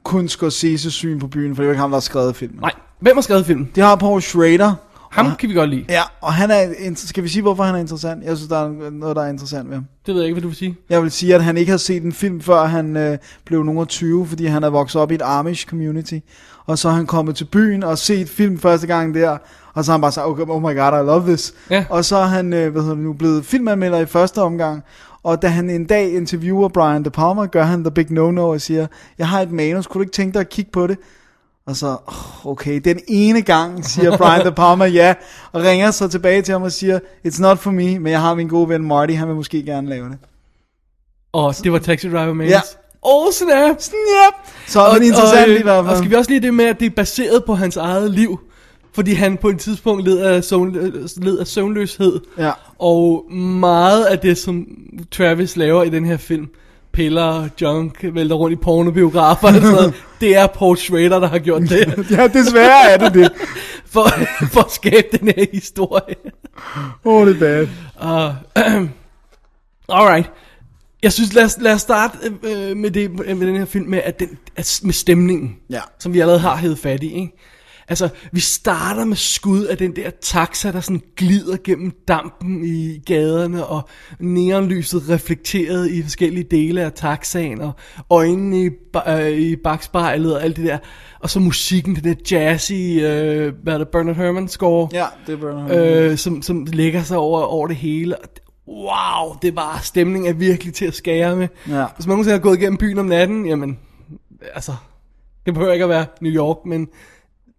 kun 0.03 0.27
Scorseses 0.27 0.93
syn 0.93 1.19
på 1.19 1.27
byen, 1.27 1.55
for 1.55 1.61
det 1.61 1.65
er 1.65 1.69
jo 1.69 1.71
ikke 1.71 1.81
ham, 1.81 1.89
der 1.89 1.95
har 1.95 2.01
skrevet 2.01 2.35
filmen. 2.35 2.59
Nej, 2.59 2.71
hvem 2.99 3.17
har 3.17 3.21
skrevet 3.21 3.45
filmen? 3.45 3.71
Det 3.75 3.83
har 3.83 3.95
Paul 3.95 4.21
Schrader. 4.21 4.73
Ham 5.11 5.25
og, 5.25 5.37
kan 5.37 5.49
vi 5.49 5.53
godt 5.53 5.69
lide. 5.69 5.85
Ja, 5.89 6.01
og 6.21 6.33
han 6.33 6.51
er, 6.51 6.91
skal 6.95 7.23
vi 7.23 7.29
sige, 7.29 7.41
hvorfor 7.41 7.63
han 7.63 7.75
er 7.75 7.79
interessant? 7.79 8.23
Jeg 8.23 8.37
synes, 8.37 8.49
der 8.49 8.57
er 8.57 8.89
noget, 8.89 9.15
der 9.15 9.23
er 9.23 9.29
interessant 9.29 9.69
ved 9.69 9.75
ham. 9.75 9.85
Det 10.05 10.13
ved 10.13 10.21
jeg 10.21 10.27
ikke, 10.27 10.33
hvad 10.33 10.41
du 10.41 10.47
vil 10.47 10.57
sige. 10.57 10.75
Jeg 10.89 11.03
vil 11.03 11.11
sige, 11.11 11.35
at 11.35 11.43
han 11.43 11.57
ikke 11.57 11.71
har 11.71 11.77
set 11.77 12.03
en 12.03 12.11
film, 12.11 12.41
før 12.41 12.65
han 12.65 12.97
øh, 12.97 13.17
blev 13.45 13.75
af 13.79 13.87
20, 13.87 14.27
fordi 14.27 14.45
han 14.45 14.63
er 14.63 14.69
vokset 14.69 15.01
op 15.01 15.11
i 15.11 15.15
et 15.15 15.21
Amish 15.21 15.67
community. 15.67 16.19
Og 16.65 16.77
så 16.77 16.89
er 16.89 16.93
han 16.93 17.05
kommet 17.05 17.35
til 17.35 17.45
byen 17.45 17.83
og 17.83 17.97
set 17.97 18.29
film 18.29 18.59
første 18.59 18.87
gang 18.87 19.15
der, 19.15 19.37
og 19.73 19.85
så 19.85 19.91
har 19.91 19.97
han 19.97 20.01
bare 20.01 20.11
sagt, 20.11 20.27
okay, 20.27 20.43
oh 20.47 20.61
my 20.61 20.77
god, 20.77 21.03
I 21.03 21.05
love 21.05 21.27
this. 21.27 21.53
Ja. 21.69 21.85
Og 21.89 22.05
så 22.05 22.17
er 22.17 22.25
han 22.25 22.53
øh, 22.53 22.71
hvad 22.71 22.81
hedder 22.81 22.95
det 22.95 23.03
nu, 23.03 23.13
blevet 23.13 23.45
filmanmelder 23.45 23.99
i 23.99 24.05
første 24.05 24.41
omgang, 24.41 24.83
og 25.23 25.41
da 25.41 25.47
han 25.47 25.69
en 25.69 25.85
dag 25.85 26.13
interviewer 26.13 26.69
Brian 26.69 27.05
De 27.05 27.09
Palma, 27.09 27.45
gør 27.45 27.63
han 27.63 27.83
the 27.83 27.91
big 27.91 28.11
no-no 28.11 28.41
og 28.41 28.61
siger, 28.61 28.87
jeg 29.17 29.27
har 29.27 29.41
et 29.41 29.51
manus, 29.51 29.87
kunne 29.87 29.99
du 29.99 30.01
ikke 30.03 30.13
tænke 30.13 30.33
dig 30.33 30.39
at 30.39 30.49
kigge 30.49 30.71
på 30.71 30.87
det? 30.87 30.97
Og 31.67 31.75
så, 31.75 31.87
oh, 31.87 32.45
okay, 32.45 32.81
den 32.85 32.99
ene 33.07 33.41
gang, 33.41 33.85
siger 33.85 34.17
Brian 34.17 34.45
De 34.45 34.51
Palma 34.51 34.85
ja, 34.85 35.13
og 35.51 35.63
ringer 35.63 35.91
så 35.91 36.07
tilbage 36.07 36.41
til 36.41 36.51
ham 36.51 36.61
og 36.61 36.71
siger, 36.71 36.99
it's 37.27 37.41
not 37.41 37.59
for 37.59 37.71
me, 37.71 37.99
men 37.99 38.11
jeg 38.11 38.21
har 38.21 38.35
min 38.35 38.47
gode 38.47 38.69
ven 38.69 38.83
Marty, 38.83 39.13
han 39.13 39.27
vil 39.27 39.35
måske 39.35 39.63
gerne 39.63 39.89
lave 39.89 40.09
det. 40.09 40.17
Og 41.33 41.55
det 41.63 41.71
var 41.71 41.79
Taxi 41.79 42.09
Driver 42.09 42.33
Manus. 42.33 42.51
Ja. 42.51 42.61
Oh, 43.05 43.31
snap! 43.31 43.75
Snap! 43.81 44.33
Så 44.67 44.81
er 44.81 44.93
den 44.93 45.03
interessant 45.03 45.51
og, 45.51 45.59
i 45.59 45.63
hvert 45.63 45.75
Og 45.75 45.85
fald. 45.85 45.97
skal 45.97 46.09
vi 46.09 46.15
også 46.15 46.31
lige 46.31 46.41
det 46.41 46.53
med, 46.53 46.65
at 46.65 46.79
det 46.79 46.85
er 46.85 46.89
baseret 46.89 47.43
på 47.45 47.55
hans 47.55 47.77
eget 47.77 48.11
liv. 48.11 48.39
Fordi 48.93 49.13
han 49.13 49.37
på 49.37 49.49
et 49.49 49.59
tidspunkt 49.59 50.03
led 50.03 50.17
af, 50.17 50.43
søvn, 50.43 50.73
led 51.17 51.37
af 51.37 51.47
søvnløshed. 51.47 52.19
Ja. 52.37 52.51
Og 52.79 53.31
meget 53.33 54.05
af 54.05 54.19
det, 54.19 54.37
som 54.37 54.65
Travis 55.11 55.57
laver 55.57 55.83
i 55.83 55.89
den 55.89 56.05
her 56.05 56.17
film, 56.17 56.47
piller, 56.93 57.47
junk, 57.61 58.05
vælter 58.13 58.35
rundt 58.35 58.53
i 58.53 58.61
pornobiografer 58.61 59.47
og 59.47 59.53
sådan 59.53 59.69
noget, 59.69 59.93
det 60.21 60.37
er 60.37 60.47
Paul 60.47 60.77
Schrader, 60.77 61.19
der 61.19 61.27
har 61.27 61.39
gjort 61.39 61.61
det. 61.61 62.05
Ja, 62.17 62.27
desværre 62.27 62.91
er 62.91 62.97
det 62.97 63.13
det. 63.13 63.31
For, 63.93 64.09
for 64.51 64.61
at 64.61 64.71
skabe 64.71 65.07
den 65.19 65.27
her 65.27 65.45
historie. 65.53 66.15
Oh, 67.05 67.27
det 67.27 67.35
er 67.35 67.39
bad. 67.39 67.67
Uh, 68.03 68.87
alright. 69.99 70.31
Jeg 71.03 71.13
synes, 71.13 71.33
lad 71.33 71.43
os, 71.43 71.57
lad 71.61 71.73
os 71.73 71.81
starte 71.81 72.17
øh, 72.43 72.77
med, 72.77 72.91
det, 72.91 73.11
med 73.11 73.47
den 73.47 73.55
her 73.55 73.65
film 73.65 73.89
med, 73.89 74.01
at 74.03 74.19
den, 74.19 74.37
at, 74.55 74.79
med 74.83 74.93
stemningen, 74.93 75.55
Ja. 75.69 75.81
som 75.99 76.13
vi 76.13 76.19
allerede 76.19 76.39
har 76.39 76.57
hævet 76.57 76.79
fat 76.79 77.03
i. 77.03 77.13
Ikke? 77.13 77.33
Altså, 77.87 78.09
vi 78.31 78.39
starter 78.39 79.05
med 79.05 79.15
skud 79.15 79.63
af 79.63 79.77
den 79.77 79.95
der 79.95 80.09
taxa, 80.21 80.71
der 80.71 80.79
sådan 80.79 81.01
glider 81.17 81.57
gennem 81.63 81.91
dampen 82.07 82.65
i 82.65 82.97
gaderne, 83.05 83.65
og 83.65 83.89
neonlyset 84.19 85.09
reflekteret 85.09 85.91
i 85.91 86.03
forskellige 86.03 86.43
dele 86.51 86.81
af 86.81 86.91
taxaen, 86.93 87.61
og 87.61 87.71
øjnene 88.09 88.65
i, 88.65 88.69
øh, 89.07 89.29
i 89.31 89.55
bagspejlet 89.55 90.35
og 90.35 90.43
alt 90.43 90.55
det 90.57 90.65
der. 90.65 90.77
Og 91.19 91.29
så 91.29 91.39
musikken, 91.39 91.95
den 91.95 92.03
der 92.03 92.15
jazzy, 92.31 92.73
øh, 92.73 93.53
hvad 93.63 93.73
er 93.73 93.77
det, 93.77 93.87
Bernard 93.87 94.15
Herrmann 94.15 94.47
score, 94.47 94.89
Ja, 94.93 95.05
det 95.27 95.43
er 95.43 96.11
øh, 96.11 96.17
som, 96.17 96.41
som 96.41 96.65
lægger 96.73 97.03
sig 97.03 97.17
over, 97.17 97.41
over 97.41 97.67
det 97.67 97.75
hele. 97.75 98.15
Wow, 98.67 99.35
det 99.41 99.55
var 99.55 99.79
stemningen 99.83 100.29
er 100.29 100.33
virkelig 100.37 100.73
til 100.73 100.85
at 100.85 100.93
skære 100.95 101.35
med. 101.35 101.47
Ja. 101.69 101.85
Hvis 101.95 102.07
man 102.07 102.11
nogensinde 102.13 102.37
har 102.37 102.41
gået 102.41 102.57
igennem 102.57 102.77
byen 102.77 102.99
om 102.99 103.05
natten, 103.05 103.45
jamen, 103.45 103.79
altså, 104.55 104.75
det 105.45 105.53
behøver 105.53 105.73
ikke 105.73 105.83
at 105.83 105.89
være 105.89 106.05
New 106.21 106.31
York, 106.31 106.57
men 106.65 106.79
det 106.85 106.89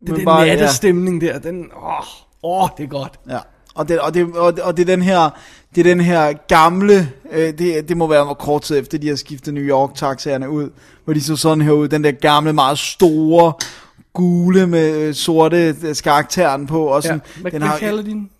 Men 0.08 0.16
den 0.16 0.24
bare, 0.24 0.40
ja. 0.42 0.46
nattestemning 0.54 1.20
der, 1.20 1.38
den, 1.38 1.70
åh, 1.82 2.62
åh, 2.62 2.68
det 2.76 2.84
er 2.84 2.88
godt. 2.88 3.12
Ja. 3.28 3.38
Og 3.74 3.88
det, 3.88 4.00
og, 4.00 4.14
det, 4.14 4.36
og, 4.36 4.56
det, 4.56 4.62
og 4.64 4.76
det 4.76 4.82
er 4.82 4.86
den 4.96 5.02
her, 5.02 5.30
det 5.74 5.80
er 5.80 5.84
den 5.94 6.00
her 6.00 6.32
gamle, 6.48 7.12
øh, 7.32 7.58
det, 7.58 7.88
det 7.88 7.96
må 7.96 8.06
være 8.06 8.34
kort 8.34 8.62
tid 8.62 8.78
efter, 8.78 8.98
de 8.98 9.08
har 9.08 9.16
skiftet 9.16 9.54
New 9.54 9.62
York 9.64 9.94
taxaerne 9.94 10.50
ud, 10.50 10.70
hvor 11.04 11.14
de 11.14 11.20
så 11.20 11.36
sådan 11.36 11.60
her 11.64 11.72
ud, 11.72 11.88
den 11.88 12.04
der 12.04 12.10
gamle, 12.12 12.52
meget 12.52 12.78
store, 12.78 13.52
gule 14.12 14.66
med 14.66 14.96
øh, 15.00 15.14
sorte 15.14 15.74
øh, 15.82 15.94
skaktern 15.94 16.66
på, 16.66 16.86
og 16.86 17.02
Ja. 17.02 17.08
sådan, 17.08 17.20
Hvad, 17.40 17.52
den 17.52 17.60
hvad 17.60 17.68
har, 17.68 17.78
kalder 17.78 18.02
de 18.02 18.10
den? 18.10 18.30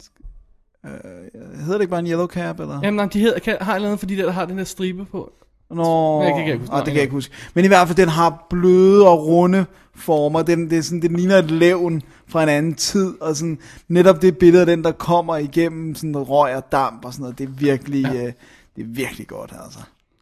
Hedder 1.58 1.72
det 1.72 1.80
ikke 1.80 1.90
bare 1.90 2.00
en 2.00 2.06
yellow 2.06 2.26
cap, 2.26 2.60
eller? 2.60 2.80
Jamen, 2.82 2.96
nej, 2.96 3.06
de 3.06 3.20
hedder, 3.20 3.38
kan, 3.38 3.56
har 3.60 3.72
et 3.72 3.76
eller 3.76 3.88
andet, 3.88 4.00
fordi 4.00 4.16
der, 4.16 4.24
der 4.24 4.32
har 4.32 4.44
den 4.44 4.58
der 4.58 4.64
stribe 4.64 5.04
på. 5.04 5.32
Nå, 5.70 6.22
Jeg 6.22 6.32
kan 6.32 6.46
ikke 6.46 6.58
huske 6.58 6.74
ah, 6.74 6.78
det 6.78 6.86
kan 6.86 6.94
jeg 6.94 7.02
ikke 7.02 7.12
huske. 7.12 7.34
Men 7.54 7.64
i 7.64 7.68
hvert 7.68 7.88
fald, 7.88 7.96
den 7.96 8.08
har 8.08 8.46
bløde 8.50 9.08
og 9.08 9.26
runde 9.26 9.66
former. 9.94 10.42
Den, 10.42 10.70
det 10.70 10.78
er 10.78 10.82
sådan, 10.82 11.02
den 11.02 11.16
ligner 11.16 11.36
et 11.36 11.50
levn 11.50 12.02
fra 12.28 12.42
en 12.42 12.48
anden 12.48 12.74
tid. 12.74 13.14
Og 13.20 13.36
sådan, 13.36 13.58
netop 13.88 14.22
det 14.22 14.38
billede 14.38 14.60
af 14.60 14.66
den, 14.66 14.84
der 14.84 14.92
kommer 14.92 15.36
igennem 15.36 15.94
sådan 15.94 16.10
noget 16.10 16.28
røg 16.28 16.56
og 16.56 16.72
damp 16.72 17.04
og 17.04 17.12
sådan 17.12 17.22
noget, 17.22 17.38
det 17.38 17.44
er 17.44 17.52
virkelig, 17.52 18.02
ja. 18.02 18.26
øh, 18.26 18.32
det 18.76 18.82
er 18.82 18.88
virkelig 18.88 19.26
godt, 19.26 19.52
altså. 19.64 19.78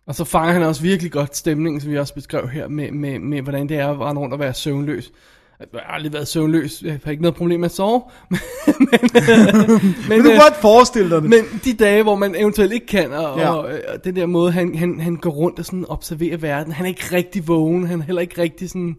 Og 0.06 0.14
så 0.14 0.24
fanger 0.24 0.52
han 0.52 0.62
også 0.62 0.82
virkelig 0.82 1.12
godt 1.12 1.36
stemningen, 1.36 1.80
som 1.80 1.90
vi 1.90 1.98
også 1.98 2.14
beskrev 2.14 2.48
her, 2.48 2.68
med, 2.68 2.90
med, 2.90 3.18
med 3.18 3.42
hvordan 3.42 3.68
det 3.68 3.78
er 3.78 3.88
at 3.88 4.00
rende 4.00 4.20
rundt 4.20 4.34
og 4.34 4.40
være 4.40 4.54
søvnløs. 4.54 5.12
Jeg 5.60 5.66
har 5.86 5.94
aldrig 5.94 6.12
været 6.12 6.28
søvnløs. 6.28 6.82
Jeg 6.82 6.98
har 7.04 7.10
ikke 7.10 7.22
noget 7.22 7.36
problem 7.36 7.60
med 7.60 7.64
at 7.68 7.74
sove. 7.74 8.02
men, 8.30 8.38
men, 8.88 9.94
Men 10.08 10.18
du 10.18 10.22
kan 10.22 10.32
øh, 10.32 10.38
godt 10.38 10.56
forestille 10.60 11.10
dig 11.10 11.22
det. 11.22 11.30
Men 11.30 11.44
de 11.64 11.72
dage, 11.74 12.02
hvor 12.02 12.14
man 12.14 12.34
eventuelt 12.34 12.72
ikke 12.72 12.86
kan, 12.86 13.12
og, 13.12 13.38
Ja. 13.38 13.54
og, 13.54 13.72
øh, 13.72 13.80
og 13.94 14.04
den 14.04 14.16
der 14.16 14.26
måde, 14.26 14.52
han, 14.52 14.74
han, 14.74 15.00
han 15.00 15.16
går 15.16 15.30
rundt 15.30 15.58
og 15.58 15.64
sådan 15.64 15.84
observerer 15.88 16.36
verden. 16.36 16.72
Han 16.72 16.86
er 16.86 16.88
ikke 16.88 17.06
rigtig 17.12 17.48
vågen, 17.48 17.86
han 17.86 18.00
er 18.00 18.04
heller 18.04 18.22
ikke 18.22 18.42
rigtig 18.42 18.70
sådan... 18.70 18.96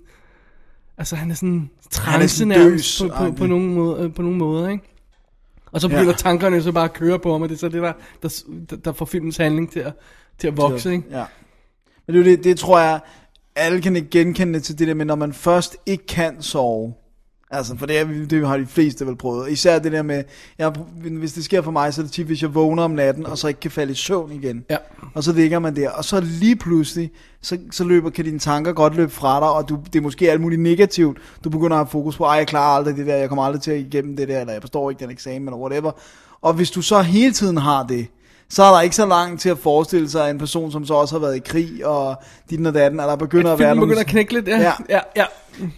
Altså, 0.98 1.16
han 1.16 1.32
er 1.32 1.36
sådan 1.36 1.70
trance 1.92 2.46
nærmest 2.46 3.02
på, 3.02 3.08
på, 3.18 3.32
på, 3.32 3.46
nogle 3.46 3.66
måder, 3.68 4.04
øh, 4.04 4.14
på 4.14 4.22
nogle 4.22 4.38
måder, 4.38 4.70
ikke? 4.70 4.84
Og 5.72 5.82
så 5.82 5.88
begynder 5.88 6.06
Ja. 6.12 6.14
tankerne 6.18 6.62
så 6.64 6.72
bare 6.72 6.84
at 6.84 6.94
køre 6.94 7.20
på 7.20 7.32
ham, 7.32 7.42
og 7.42 7.50
det 7.50 7.56
er 7.56 7.60
så 7.60 7.70
det, 7.70 7.82
der, 7.82 7.94
der, 8.70 8.76
der 8.86 8.92
får 8.92 9.06
filmens 9.06 9.38
handling 9.38 9.72
til 9.72 9.80
at, 9.80 9.94
til 10.40 10.48
at 10.48 10.58
vokse, 10.58 10.92
ikke? 10.92 11.04
Ja. 11.12 11.24
Men 12.08 12.16
det, 12.16 12.26
det, 12.26 12.44
det 12.44 12.58
tror 12.60 12.80
jeg, 12.80 13.00
alle 13.56 13.82
kan 13.82 13.96
ikke 13.96 14.10
genkende 14.10 14.60
til 14.60 14.80
det 14.80 14.88
der 14.88 14.94
med, 14.94 15.06
når 15.06 15.16
man 15.16 15.34
først 15.34 15.78
ikke 15.86 16.06
kan 16.06 16.42
sove. 16.42 16.94
Altså, 17.52 17.78
for 17.78 17.86
det, 17.86 18.00
er, 18.00 18.06
det 18.30 18.48
har 18.48 18.58
de 18.58 18.66
fleste 18.66 19.08
vel 19.08 19.16
prøvet. 19.16 19.52
Især 19.52 19.80
det 19.80 19.92
der 19.92 20.02
med, 20.02 20.24
jeg, 20.58 20.74
hvis 20.96 21.34
det 21.34 21.46
sker 21.46 21.62
for 21.62 21.72
mig, 21.72 21.94
så 21.94 22.02
er 22.02 22.04
det 22.04 22.12
tit, 22.12 22.26
hvis 22.26 22.42
jeg 22.42 22.56
vågner 22.56 22.84
om 22.84 22.92
natten, 22.92 23.26
og 23.26 23.38
så 23.38 23.48
ikke 23.48 23.60
kan 23.60 23.72
falde 23.72 23.92
i 23.92 23.96
søvn 23.96 24.32
igen. 24.32 24.66
Ja. 24.70 24.78
Og 25.14 25.24
så 25.24 25.34
ligger 25.34 25.60
man 25.60 25.76
der, 25.76 25.90
og 25.90 26.06
så 26.06 26.20
lige 26.20 26.56
pludselig, 26.56 27.12
så, 27.42 27.58
så 27.72 27.84
løber, 27.84 28.10
kan 28.10 28.26
dine 28.26 28.40
tanker 28.40 28.74
godt 28.74 28.96
løbe 28.96 29.12
fra 29.12 29.40
dig, 29.40 29.50
og 29.50 29.70
du, 29.70 29.80
det 29.86 30.00
er 30.00 30.04
måske 30.04 30.32
alt 30.32 30.42
muligt 30.42 30.62
negativt. 30.62 31.18
Du 31.44 31.50
begynder 31.50 31.72
at 31.72 31.80
have 31.80 31.88
fokus 31.92 32.18
på, 32.18 32.24
ej, 32.24 32.36
jeg 32.36 32.48
klarer 32.48 32.78
aldrig 32.78 32.98
det 32.98 33.08
der, 33.08 33.16
jeg 33.16 33.30
kommer 33.30 33.44
aldrig 33.44 33.62
til 33.62 33.72
at 33.72 33.80
igennem 33.80 34.16
det 34.16 34.28
der, 34.28 34.40
eller 34.40 34.54
jeg 34.54 34.62
forstår 34.62 34.90
ikke 34.90 35.04
den 35.04 35.12
eksamen, 35.12 35.48
eller 35.48 35.58
whatever. 35.58 35.92
Og 36.42 36.54
hvis 36.54 36.72
du 36.72 36.82
så 36.82 37.02
hele 37.02 37.34
tiden 37.34 37.58
har 37.58 37.84
det, 37.84 38.08
så 38.50 38.64
er 38.64 38.74
der 38.74 38.82
ikke 38.82 38.96
så 38.96 39.06
langt 39.06 39.42
til 39.42 39.50
at 39.50 39.58
forestille 39.58 40.10
sig 40.10 40.32
en 40.32 40.38
person, 40.38 40.72
som 40.72 40.86
så 40.86 40.94
også 40.94 41.16
har 41.16 41.20
været 41.20 41.36
i 41.36 41.40
krig, 41.40 41.86
og 41.86 42.16
dit 42.50 42.68
og 42.68 42.74
datten, 42.74 43.00
og 43.00 43.08
der 43.08 43.16
begynder 43.16 43.54
at, 43.54 43.60
være 43.60 43.70
Filmen 43.70 43.78
nogle... 43.78 43.90
begynder 43.90 44.02
at 44.02 44.08
knække 44.08 44.34
lidt, 44.34 44.48
ja. 44.48 44.60
Ja. 44.62 44.72
ja, 44.90 45.00
ja. 45.16 45.26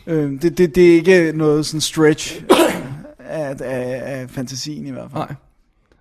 Øh, 0.08 0.42
det, 0.42 0.58
det, 0.58 0.76
det 0.76 0.92
er 0.92 0.96
ikke 0.96 1.32
noget 1.36 1.66
sådan 1.66 1.82
stretch 1.82 2.42
af, 3.20 3.56
af, 3.60 4.02
af 4.06 4.30
fantasien 4.30 4.88
i 4.88 4.92
hvert 4.92 5.12
fald. 5.12 5.24
Nej. 5.24 5.36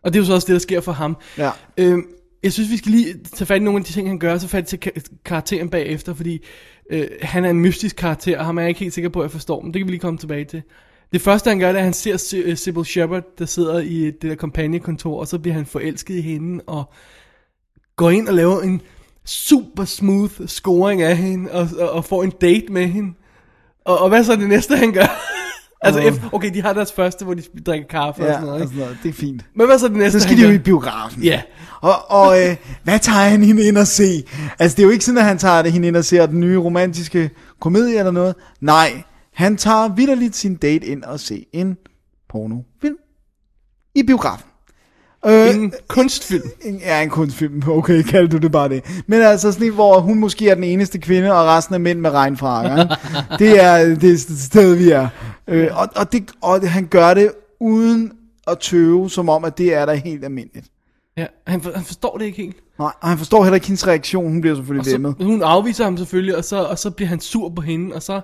Og 0.03 0.13
det 0.13 0.19
er 0.19 0.23
jo 0.23 0.27
så 0.27 0.35
også 0.35 0.47
det, 0.47 0.53
der 0.53 0.59
sker 0.59 0.81
for 0.81 0.93
ham. 0.93 1.17
Ja. 1.39 1.51
Øhm, 1.77 2.07
jeg 2.43 2.53
synes, 2.53 2.71
vi 2.71 2.77
skal 2.77 2.93
lige 2.93 3.15
tage 3.35 3.47
fat 3.47 3.61
i 3.61 3.65
nogle 3.65 3.79
af 3.79 3.85
de 3.85 3.93
ting, 3.93 4.09
han 4.09 4.19
gør, 4.19 4.39
så 4.39 4.49
fat 4.49 4.67
til 4.67 4.79
ka- 4.87 5.23
karakteren 5.25 5.69
bagefter, 5.69 6.15
fordi 6.15 6.45
øh, 6.91 7.07
han 7.23 7.45
er 7.45 7.51
en 7.51 7.61
mystisk 7.61 7.97
karakter, 7.97 8.39
og 8.39 8.45
ham 8.45 8.59
er 8.59 8.63
jeg 8.63 8.69
ikke 8.69 8.81
helt 8.81 8.95
sikker 8.95 9.11
på, 9.11 9.21
at 9.21 9.25
jeg 9.25 9.31
forstår, 9.31 9.61
men 9.61 9.75
det 9.75 9.81
kan 9.81 9.87
vi 9.87 9.93
lige 9.93 10.01
komme 10.01 10.19
tilbage 10.19 10.45
til. 10.45 10.63
Det 11.13 11.21
første, 11.23 11.49
han 11.49 11.59
gør, 11.59 11.67
det 11.67 11.75
er, 11.75 11.79
at 11.79 11.85
han 11.85 11.93
ser 11.93 12.43
øh, 12.45 12.57
Sybil 12.57 12.85
Shepard, 12.85 13.23
der 13.39 13.47
sidder 13.47 13.79
i 13.79 14.05
det 14.05 14.23
der 14.23 14.35
kompagnekontor, 14.35 15.21
og 15.21 15.27
så 15.27 15.39
bliver 15.39 15.55
han 15.55 15.67
forelsket 15.67 16.15
i 16.15 16.21
hende, 16.21 16.65
og 16.67 16.91
går 17.97 18.11
ind 18.11 18.29
og 18.29 18.35
laver 18.35 18.61
en 18.61 18.81
super 19.25 19.85
smooth 19.85 20.33
scoring 20.47 21.03
af 21.03 21.17
hende, 21.17 21.51
og, 21.53 21.69
og, 21.79 21.91
og 21.91 22.05
får 22.05 22.23
en 22.25 22.33
date 22.41 22.67
med 22.73 22.87
hende. 22.87 23.15
Og, 23.85 23.99
og 23.99 24.09
hvad 24.09 24.25
så 24.25 24.33
er 24.33 24.37
det 24.37 24.49
næste, 24.49 24.77
han 24.77 24.93
gør? 24.93 25.07
altså, 25.83 26.01
Åh. 26.01 26.07
efter, 26.07 26.23
okay, 26.33 26.55
de 26.55 26.63
har 26.63 26.73
deres 26.73 26.93
første, 26.93 27.25
hvor 27.25 27.35
de 27.35 27.43
drikker 27.67 27.89
kaffe 27.89 28.23
og 28.23 28.27
Ja, 28.29 28.33
sådan 28.33 28.47
noget, 28.47 28.63
og 28.63 28.67
ikke? 28.67 28.79
noget. 28.79 28.99
det 29.03 29.09
er 29.09 29.13
fint. 29.13 29.45
Men 29.55 29.67
hvad 29.67 29.79
så 29.79 29.87
er 29.87 29.89
det 29.89 29.99
næste, 29.99 30.21
Så 30.21 30.27
skal 30.27 30.37
de 30.39 30.43
jo 30.43 30.51
i 30.51 30.59
biografen. 30.59 31.23
Ja. 31.23 31.43
Og, 31.81 32.11
og 32.11 32.41
øh, 32.43 32.57
hvad 32.85 32.99
tager 32.99 33.29
han 33.29 33.43
hende 33.43 33.65
ind 33.69 33.79
og 33.79 33.87
se? 33.87 34.25
Altså, 34.59 34.77
det 34.77 34.83
er 34.83 34.87
jo 34.87 34.91
ikke 34.93 35.05
sådan, 35.05 35.19
at 35.19 35.25
han 35.25 35.39
tager 35.39 35.63
det 35.63 35.73
hende 35.73 35.89
ind 35.89 35.97
og 35.97 36.05
ser 36.05 36.27
den 36.27 36.41
nye 36.41 36.59
romantiske 36.59 37.31
komedie 37.61 37.99
eller 37.99 38.13
noget. 38.13 38.35
Nej, 38.61 39.03
han 39.37 39.57
tager 39.57 39.95
vidderligt 39.95 40.37
sin 40.37 40.55
date 40.57 40.87
ind 40.87 41.03
og 41.03 41.21
se 41.21 41.47
en 41.53 41.77
pornofilm 42.29 42.97
i 43.95 44.03
biografen. 44.03 44.47
Øh, 45.27 45.55
En 45.55 45.73
kunstfilm. 45.89 46.43
en, 46.65 46.79
ja, 46.79 47.03
en 47.03 47.11
kunstfilm. 47.11 47.63
Okay, 47.69 48.03
kald 48.03 48.29
du 48.29 48.37
det 48.37 48.53
bare 48.53 48.69
det. 48.69 49.03
Men 49.07 49.23
altså 49.23 49.53
sådan 49.53 49.67
en, 49.67 49.73
hvor 49.75 50.01
hun 50.01 50.19
måske 50.19 50.49
er 50.51 50.55
den 50.55 50.65
eneste 50.65 50.99
kvinde, 50.99 51.33
og 51.33 51.47
resten 51.47 51.75
er 51.75 51.79
mænd 51.79 52.01
med 52.01 52.11
regnfrakker. 52.11 52.97
det 53.39 53.63
er 53.65 53.95
det 53.95 54.21
sted, 54.21 54.75
vi 54.75 54.91
er. 54.91 55.09
Øh, 55.49 55.69
og, 55.81 55.89
og, 55.97 56.13
det, 56.13 56.31
og 56.43 56.71
han 56.71 56.87
gør 56.87 57.15
det 57.15 57.33
uden 57.61 58.13
at 58.47 58.59
tøve, 58.59 59.11
som 59.11 59.29
om, 59.29 59.45
at 59.45 59.59
det 59.59 59.75
er 59.75 59.87
der 59.87 59.95
helt 59.95 60.25
almindeligt. 60.25 60.67
Ja, 61.17 61.27
han, 61.47 61.61
for, 61.61 61.73
han 61.75 61.85
forstår 61.85 62.19
det 62.19 62.25
ikke 62.25 62.43
helt. 62.43 62.57
Nej, 62.79 62.93
og 63.01 63.09
han 63.09 63.19
forstår 63.19 63.45
heller 63.45 63.55
ikke 63.55 63.67
hendes 63.67 63.87
reaktion. 63.87 64.31
Hun 64.33 64.41
bliver 64.41 64.55
Og 64.55 64.57
selvfølgelig 64.57 64.85
så, 64.91 64.93
lemmet. 64.93 65.15
hun 65.23 65.43
afviser 65.43 65.85
ham 65.85 65.97
selvfølgelig, 65.97 66.37
og 66.37 66.45
så, 66.45 66.63
og 66.65 66.79
så 66.79 66.91
bliver 66.91 67.09
han 67.09 67.21
sur 67.21 67.49
på 67.49 67.63
hende, 67.63 67.95
og 67.95 68.03
så 68.03 68.21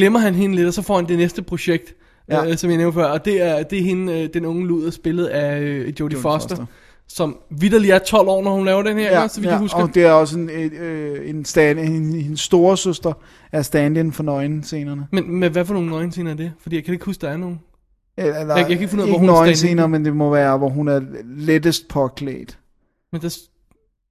glemmer 0.00 0.18
han 0.18 0.34
hende 0.34 0.56
lidt, 0.56 0.66
og 0.68 0.74
så 0.74 0.82
får 0.82 0.96
han 0.96 1.08
det 1.08 1.18
næste 1.18 1.42
projekt, 1.42 1.94
Ja. 2.30 2.46
øh, 2.46 2.56
som 2.56 2.70
jeg 2.70 2.76
nævnte 2.78 2.94
før, 2.94 3.04
og 3.04 3.24
det 3.24 3.42
er, 3.42 3.62
det 3.62 3.78
er 3.78 3.82
hende, 3.82 4.20
øh, 4.22 4.28
den 4.34 4.44
unge 4.44 4.66
luder, 4.66 4.90
spillet 4.90 5.26
af 5.26 5.60
øh, 5.60 5.78
Jodie 5.78 5.94
Jodie 6.00 6.18
Foster, 6.18 6.48
Foster. 6.56 6.66
som 7.08 7.36
vidderlig 7.50 7.90
er 7.90 7.98
12 7.98 8.28
år, 8.28 8.42
når 8.42 8.54
hun 8.54 8.64
laver 8.64 8.82
den 8.82 8.98
her, 8.98 9.20
ja, 9.20 9.28
så 9.28 9.40
vidt 9.40 9.46
ja, 9.46 9.50
jeg 9.52 9.60
husker. 9.60 9.78
og 9.78 9.94
det 9.94 10.02
er 10.04 10.10
også 10.12 10.38
en, 10.38 10.50
øh, 10.50 11.30
en 11.30 11.44
stand, 11.44 11.78
en, 11.78 12.12
hendes 12.14 12.40
store 12.40 12.76
søster 12.76 13.12
er 13.52 13.62
stand-in 13.62 14.12
for 14.12 14.22
nøgenscenerne. 14.22 15.06
Men 15.12 15.34
med 15.34 15.50
hvad 15.50 15.64
for 15.64 15.74
nogle 15.74 15.88
nøgenscener 15.90 16.30
er 16.30 16.34
det? 16.36 16.52
Fordi 16.60 16.76
jeg 16.76 16.84
kan 16.84 16.94
ikke 16.94 17.04
huske, 17.04 17.20
der 17.20 17.28
er 17.28 17.36
nogen. 17.36 17.60
Eller, 18.16 18.56
jeg 18.56 18.64
kan 18.64 18.70
ikke 18.70 18.88
finde 18.88 19.04
ud 19.04 19.08
af, 19.08 19.12
hvor 19.12 19.18
hun 19.18 19.28
er 19.28 19.32
stand-in. 19.34 19.44
nøgenscener, 19.44 19.86
men 19.86 20.04
det 20.04 20.16
må 20.16 20.30
være, 20.30 20.58
hvor 20.58 20.68
hun 20.68 20.88
er 20.88 21.00
lettest 21.36 21.88
påklædt. 21.88 22.58
Men 23.12 23.20
der, 23.22 23.38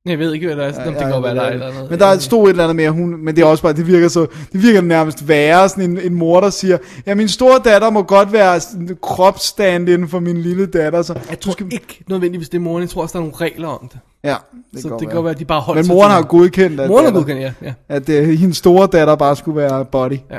jeg 0.06 0.20
ved 0.20 0.34
ikke, 0.34 0.46
hvad 0.46 0.56
der 0.56 0.64
er. 0.64 0.68
Ja, 0.68 0.90
det 0.90 0.96
Ja, 0.96 1.00
kan 1.02 1.12
godt 1.12 1.24
være, 1.24 1.36
der 1.36 1.42
er 1.42 1.48
et 1.48 1.54
eller 1.54 1.68
andet. 1.68 1.90
Men 1.90 2.00
der 2.00 2.18
stod 2.20 2.44
et 2.46 2.50
eller 2.50 2.64
andet 2.64 2.76
mere, 2.76 2.92
hun, 2.92 3.26
men 3.26 3.36
det 3.36 3.42
er 3.42 3.46
også 3.46 3.64
bare, 3.64 3.74
det 3.74 3.88
virker 3.88 4.08
så, 4.08 4.28
det 4.54 4.64
virker 4.64 4.82
nærmest 4.82 5.28
værre, 5.28 5.70
sådan 5.70 5.84
en, 5.84 5.98
en 5.98 6.14
mor, 6.16 6.40
der 6.42 6.50
siger, 6.50 6.78
ja, 7.06 7.16
min 7.16 7.28
store 7.28 7.60
datter 7.66 7.90
må 7.90 8.04
godt 8.04 8.34
være 8.34 8.60
sådan 8.60 8.98
kropsstand 9.02 9.90
inden 9.90 10.08
for 10.10 10.20
min 10.20 10.38
lille 10.42 10.66
datter, 10.66 11.02
så 11.02 11.20
Jeg 11.30 11.40
tror 11.40 11.56
ikke 11.72 12.04
nødvendigvis, 12.10 12.50
det 12.50 12.58
er 12.58 12.62
moren. 12.62 12.82
Jeg 12.82 12.90
tror 12.90 13.02
også, 13.02 13.14
der 13.14 13.20
er 13.20 13.24
nogle 13.30 13.38
regler 13.38 13.68
om 13.68 13.88
det. 13.88 14.00
ja, 14.24 14.36
Det 14.74 14.82
så 14.82 14.90
det 14.90 15.08
kan 15.08 15.16
godt 15.16 15.24
være, 15.26 15.34
at 15.34 15.40
de 15.40 15.46
bare 15.46 15.62
holdt 15.62 15.78
Men 15.88 15.88
moren 15.88 16.12
har 16.12 16.22
godkendt, 16.22 16.80
at, 16.80 16.90
Moren 16.90 17.06
har 17.06 17.12
godkendt, 17.12 17.42
ja. 17.42 17.54
ja. 17.62 17.74
at 17.90 18.10
uh, 18.10 18.16
hendes 18.16 18.58
store 18.58 18.88
datter 18.92 19.16
bare 19.16 19.36
skulle 19.36 19.58
være 19.62 19.86
body. 19.86 20.18
Ja. 20.32 20.38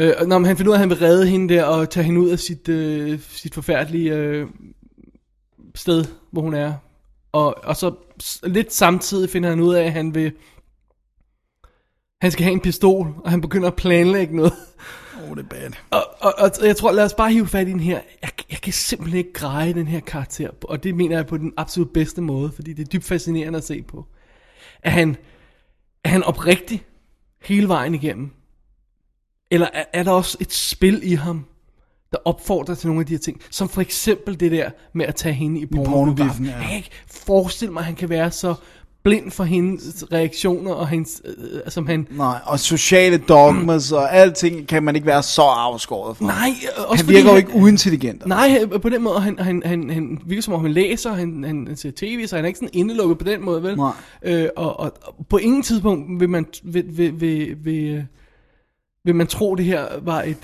øh, 0.00 0.12
og 0.18 0.26
når 0.28 0.38
han 0.44 0.56
finder 0.56 0.70
ud 0.70 0.74
af, 0.74 0.76
at 0.76 0.80
han 0.80 0.90
vil 0.90 0.98
redde 0.98 1.26
hende 1.26 1.54
der 1.54 1.64
og 1.64 1.90
tage 1.90 2.04
hende 2.04 2.20
ud 2.20 2.28
af 2.28 2.38
sit, 2.38 2.68
øh, 2.68 3.18
sit 3.28 3.54
forfærdelige 3.54 4.14
øh, 4.14 4.46
sted, 5.74 6.04
hvor 6.32 6.42
hun 6.42 6.54
er. 6.54 6.72
Og, 7.32 7.56
og 7.64 7.76
så 7.76 7.92
lidt 8.42 8.74
samtidig 8.74 9.30
finder 9.30 9.48
han 9.48 9.60
ud 9.60 9.74
af, 9.74 9.84
at 9.84 9.92
han 9.92 10.14
vil... 10.14 10.32
Han 12.22 12.30
skal 12.30 12.44
have 12.44 12.52
en 12.52 12.60
pistol, 12.60 13.14
og 13.24 13.30
han 13.30 13.40
begynder 13.40 13.68
at 13.68 13.76
planlægge 13.76 14.36
noget. 14.36 14.52
Oh, 15.28 15.36
det 15.36 15.44
er 15.44 15.48
bad. 15.48 15.70
Og, 15.90 16.04
og, 16.20 16.34
og 16.38 16.66
jeg 16.66 16.76
tror, 16.76 16.92
lad 16.92 17.04
os 17.04 17.14
bare 17.14 17.32
hive 17.32 17.46
fat 17.46 17.68
i 17.68 17.70
den 17.70 17.80
her. 17.80 18.00
Jeg, 18.22 18.30
jeg 18.50 18.58
kan 18.60 18.72
simpelthen 18.72 19.18
ikke 19.18 19.32
greje 19.32 19.72
den 19.72 19.86
her 19.86 20.00
karakter. 20.00 20.50
Og 20.64 20.82
det 20.82 20.94
mener 20.94 21.16
jeg 21.16 21.26
på 21.26 21.36
den 21.36 21.52
absolut 21.56 21.90
bedste 21.90 22.20
måde, 22.20 22.52
fordi 22.52 22.72
det 22.72 22.82
er 22.82 22.88
dybt 22.88 23.04
fascinerende 23.04 23.56
at 23.56 23.64
se 23.64 23.82
på. 23.82 24.06
Er 24.82 24.90
han, 24.90 25.16
er 26.04 26.08
han 26.08 26.22
oprigtig 26.22 26.84
hele 27.42 27.68
vejen 27.68 27.94
igennem? 27.94 28.30
Eller 29.50 29.68
er, 29.72 29.84
er 29.92 30.02
der 30.02 30.12
også 30.12 30.38
et 30.40 30.52
spil 30.52 31.00
i 31.02 31.14
ham, 31.14 31.46
der 32.12 32.18
opfordrer 32.24 32.74
til 32.74 32.86
nogle 32.86 33.00
af 33.00 33.06
de 33.06 33.12
her 33.12 33.18
ting? 33.18 33.40
Som 33.50 33.68
for 33.68 33.80
eksempel 33.80 34.40
det 34.40 34.52
der 34.52 34.70
med 34.92 35.06
at 35.06 35.14
tage 35.14 35.34
hende 35.34 35.60
i 35.60 35.66
pornografen. 35.66 36.44
ja. 36.44 36.56
Jeg 36.56 36.66
kan 36.66 36.76
ikke 36.76 36.90
forestille 37.06 37.72
mig, 37.72 37.80
at 37.80 37.86
han 37.86 37.94
kan 37.94 38.08
være 38.08 38.30
så 38.30 38.54
blind 39.02 39.30
for 39.30 39.44
hendes 39.44 40.04
reaktioner, 40.12 40.72
og 40.72 40.88
hendes, 40.88 41.22
øh, 41.24 41.60
som 41.68 41.86
han... 41.86 42.06
Nej, 42.10 42.38
og 42.44 42.60
sociale 42.60 43.18
dogmas 43.18 43.92
og 43.92 44.14
alting 44.14 44.68
kan 44.68 44.82
man 44.82 44.94
ikke 44.94 45.06
være 45.06 45.22
så 45.22 45.42
afskåret 45.42 46.16
fra. 46.16 46.24
Nej, 46.24 46.48
øh, 46.78 46.90
også 46.90 47.04
han 47.04 47.14
virker 47.14 47.30
jo 47.30 47.36
ikke 47.36 47.54
uintelligent. 47.54 48.26
Nej, 48.26 48.58
øh, 48.72 48.80
på 48.80 48.88
den 48.88 49.02
måde, 49.02 49.20
han, 49.20 49.38
han, 49.38 49.62
han, 49.64 49.90
han 49.90 50.18
virker 50.26 50.42
som 50.42 50.54
om 50.54 50.60
han 50.60 50.72
læser, 50.72 51.12
han, 51.12 51.44
han, 51.44 51.66
han 51.66 51.76
ser 51.76 51.90
tv, 51.96 52.26
så 52.26 52.36
han 52.36 52.44
er 52.44 52.46
ikke 52.46 52.58
sådan 52.58 52.70
indelukket 52.72 53.18
på 53.18 53.24
den 53.24 53.44
måde, 53.44 53.62
vel? 53.62 53.76
Nej. 53.76 53.92
Øh, 54.22 54.48
og, 54.56 54.80
og, 54.80 54.92
og 55.02 55.26
på 55.28 55.36
ingen 55.36 55.62
tidspunkt 55.62 56.20
vil 56.20 56.28
man, 56.28 56.46
vil, 56.62 56.84
vil, 56.88 57.20
vil, 57.20 57.56
vil, 57.64 57.94
øh, 57.94 58.02
vil 59.04 59.14
man 59.14 59.26
tro, 59.26 59.54
det 59.54 59.64
her 59.64 59.86
var 60.02 60.22
et 60.22 60.38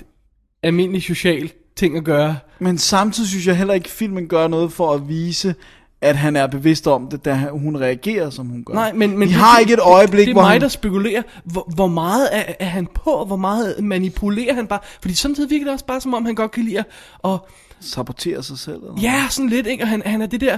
almindeligt 0.65 1.05
socialt 1.05 1.55
ting 1.75 1.97
at 1.97 2.03
gøre. 2.03 2.37
Men 2.59 2.77
samtidig 2.77 3.29
synes 3.29 3.47
jeg 3.47 3.57
heller 3.57 3.73
ikke, 3.73 3.85
at 3.85 3.91
filmen 3.91 4.27
gør 4.27 4.47
noget 4.47 4.71
for 4.71 4.93
at 4.93 5.07
vise, 5.09 5.55
at 6.01 6.15
han 6.15 6.35
er 6.35 6.47
bevidst 6.47 6.87
om 6.87 7.07
det, 7.07 7.25
da 7.25 7.47
hun 7.51 7.77
reagerer, 7.77 8.29
som 8.29 8.47
hun 8.47 8.63
gør. 8.65 8.73
Nej, 8.73 8.93
men, 8.93 9.17
men 9.19 9.27
Vi 9.29 9.33
har 9.33 9.53
det- 9.53 9.61
ikke 9.61 9.73
et 9.73 9.79
øjeblik, 9.79 10.19
det, 10.19 10.25
det 10.27 10.31
er 10.31 10.33
hvor 10.35 10.41
mig, 10.41 10.51
han... 10.51 10.61
der 10.61 10.67
spekulerer, 10.67 11.21
hvor, 11.45 11.71
hvor 11.75 11.87
meget 11.87 12.29
er, 12.31 12.43
er 12.59 12.65
han 12.65 12.87
på, 12.93 13.23
hvor 13.27 13.35
meget 13.35 13.83
manipulerer 13.83 14.53
han 14.53 14.67
bare. 14.67 14.79
Fordi 15.01 15.13
samtidig 15.13 15.49
virker 15.49 15.65
det 15.65 15.73
også 15.73 15.85
bare, 15.85 16.01
som 16.01 16.13
om 16.13 16.25
han 16.25 16.35
godt 16.35 16.51
kan 16.51 16.63
lide 16.63 16.79
at, 16.79 16.85
og 17.19 17.47
saboterer 17.79 18.41
sig 18.41 18.59
selv. 18.59 18.75
Eller? 18.75 19.01
Ja, 19.01 19.23
sådan 19.29 19.49
lidt, 19.49 19.67
ikke? 19.67 19.83
Og 19.83 19.87
han, 19.87 20.01
han 20.05 20.21
er 20.21 20.25
det 20.25 20.41
der... 20.41 20.57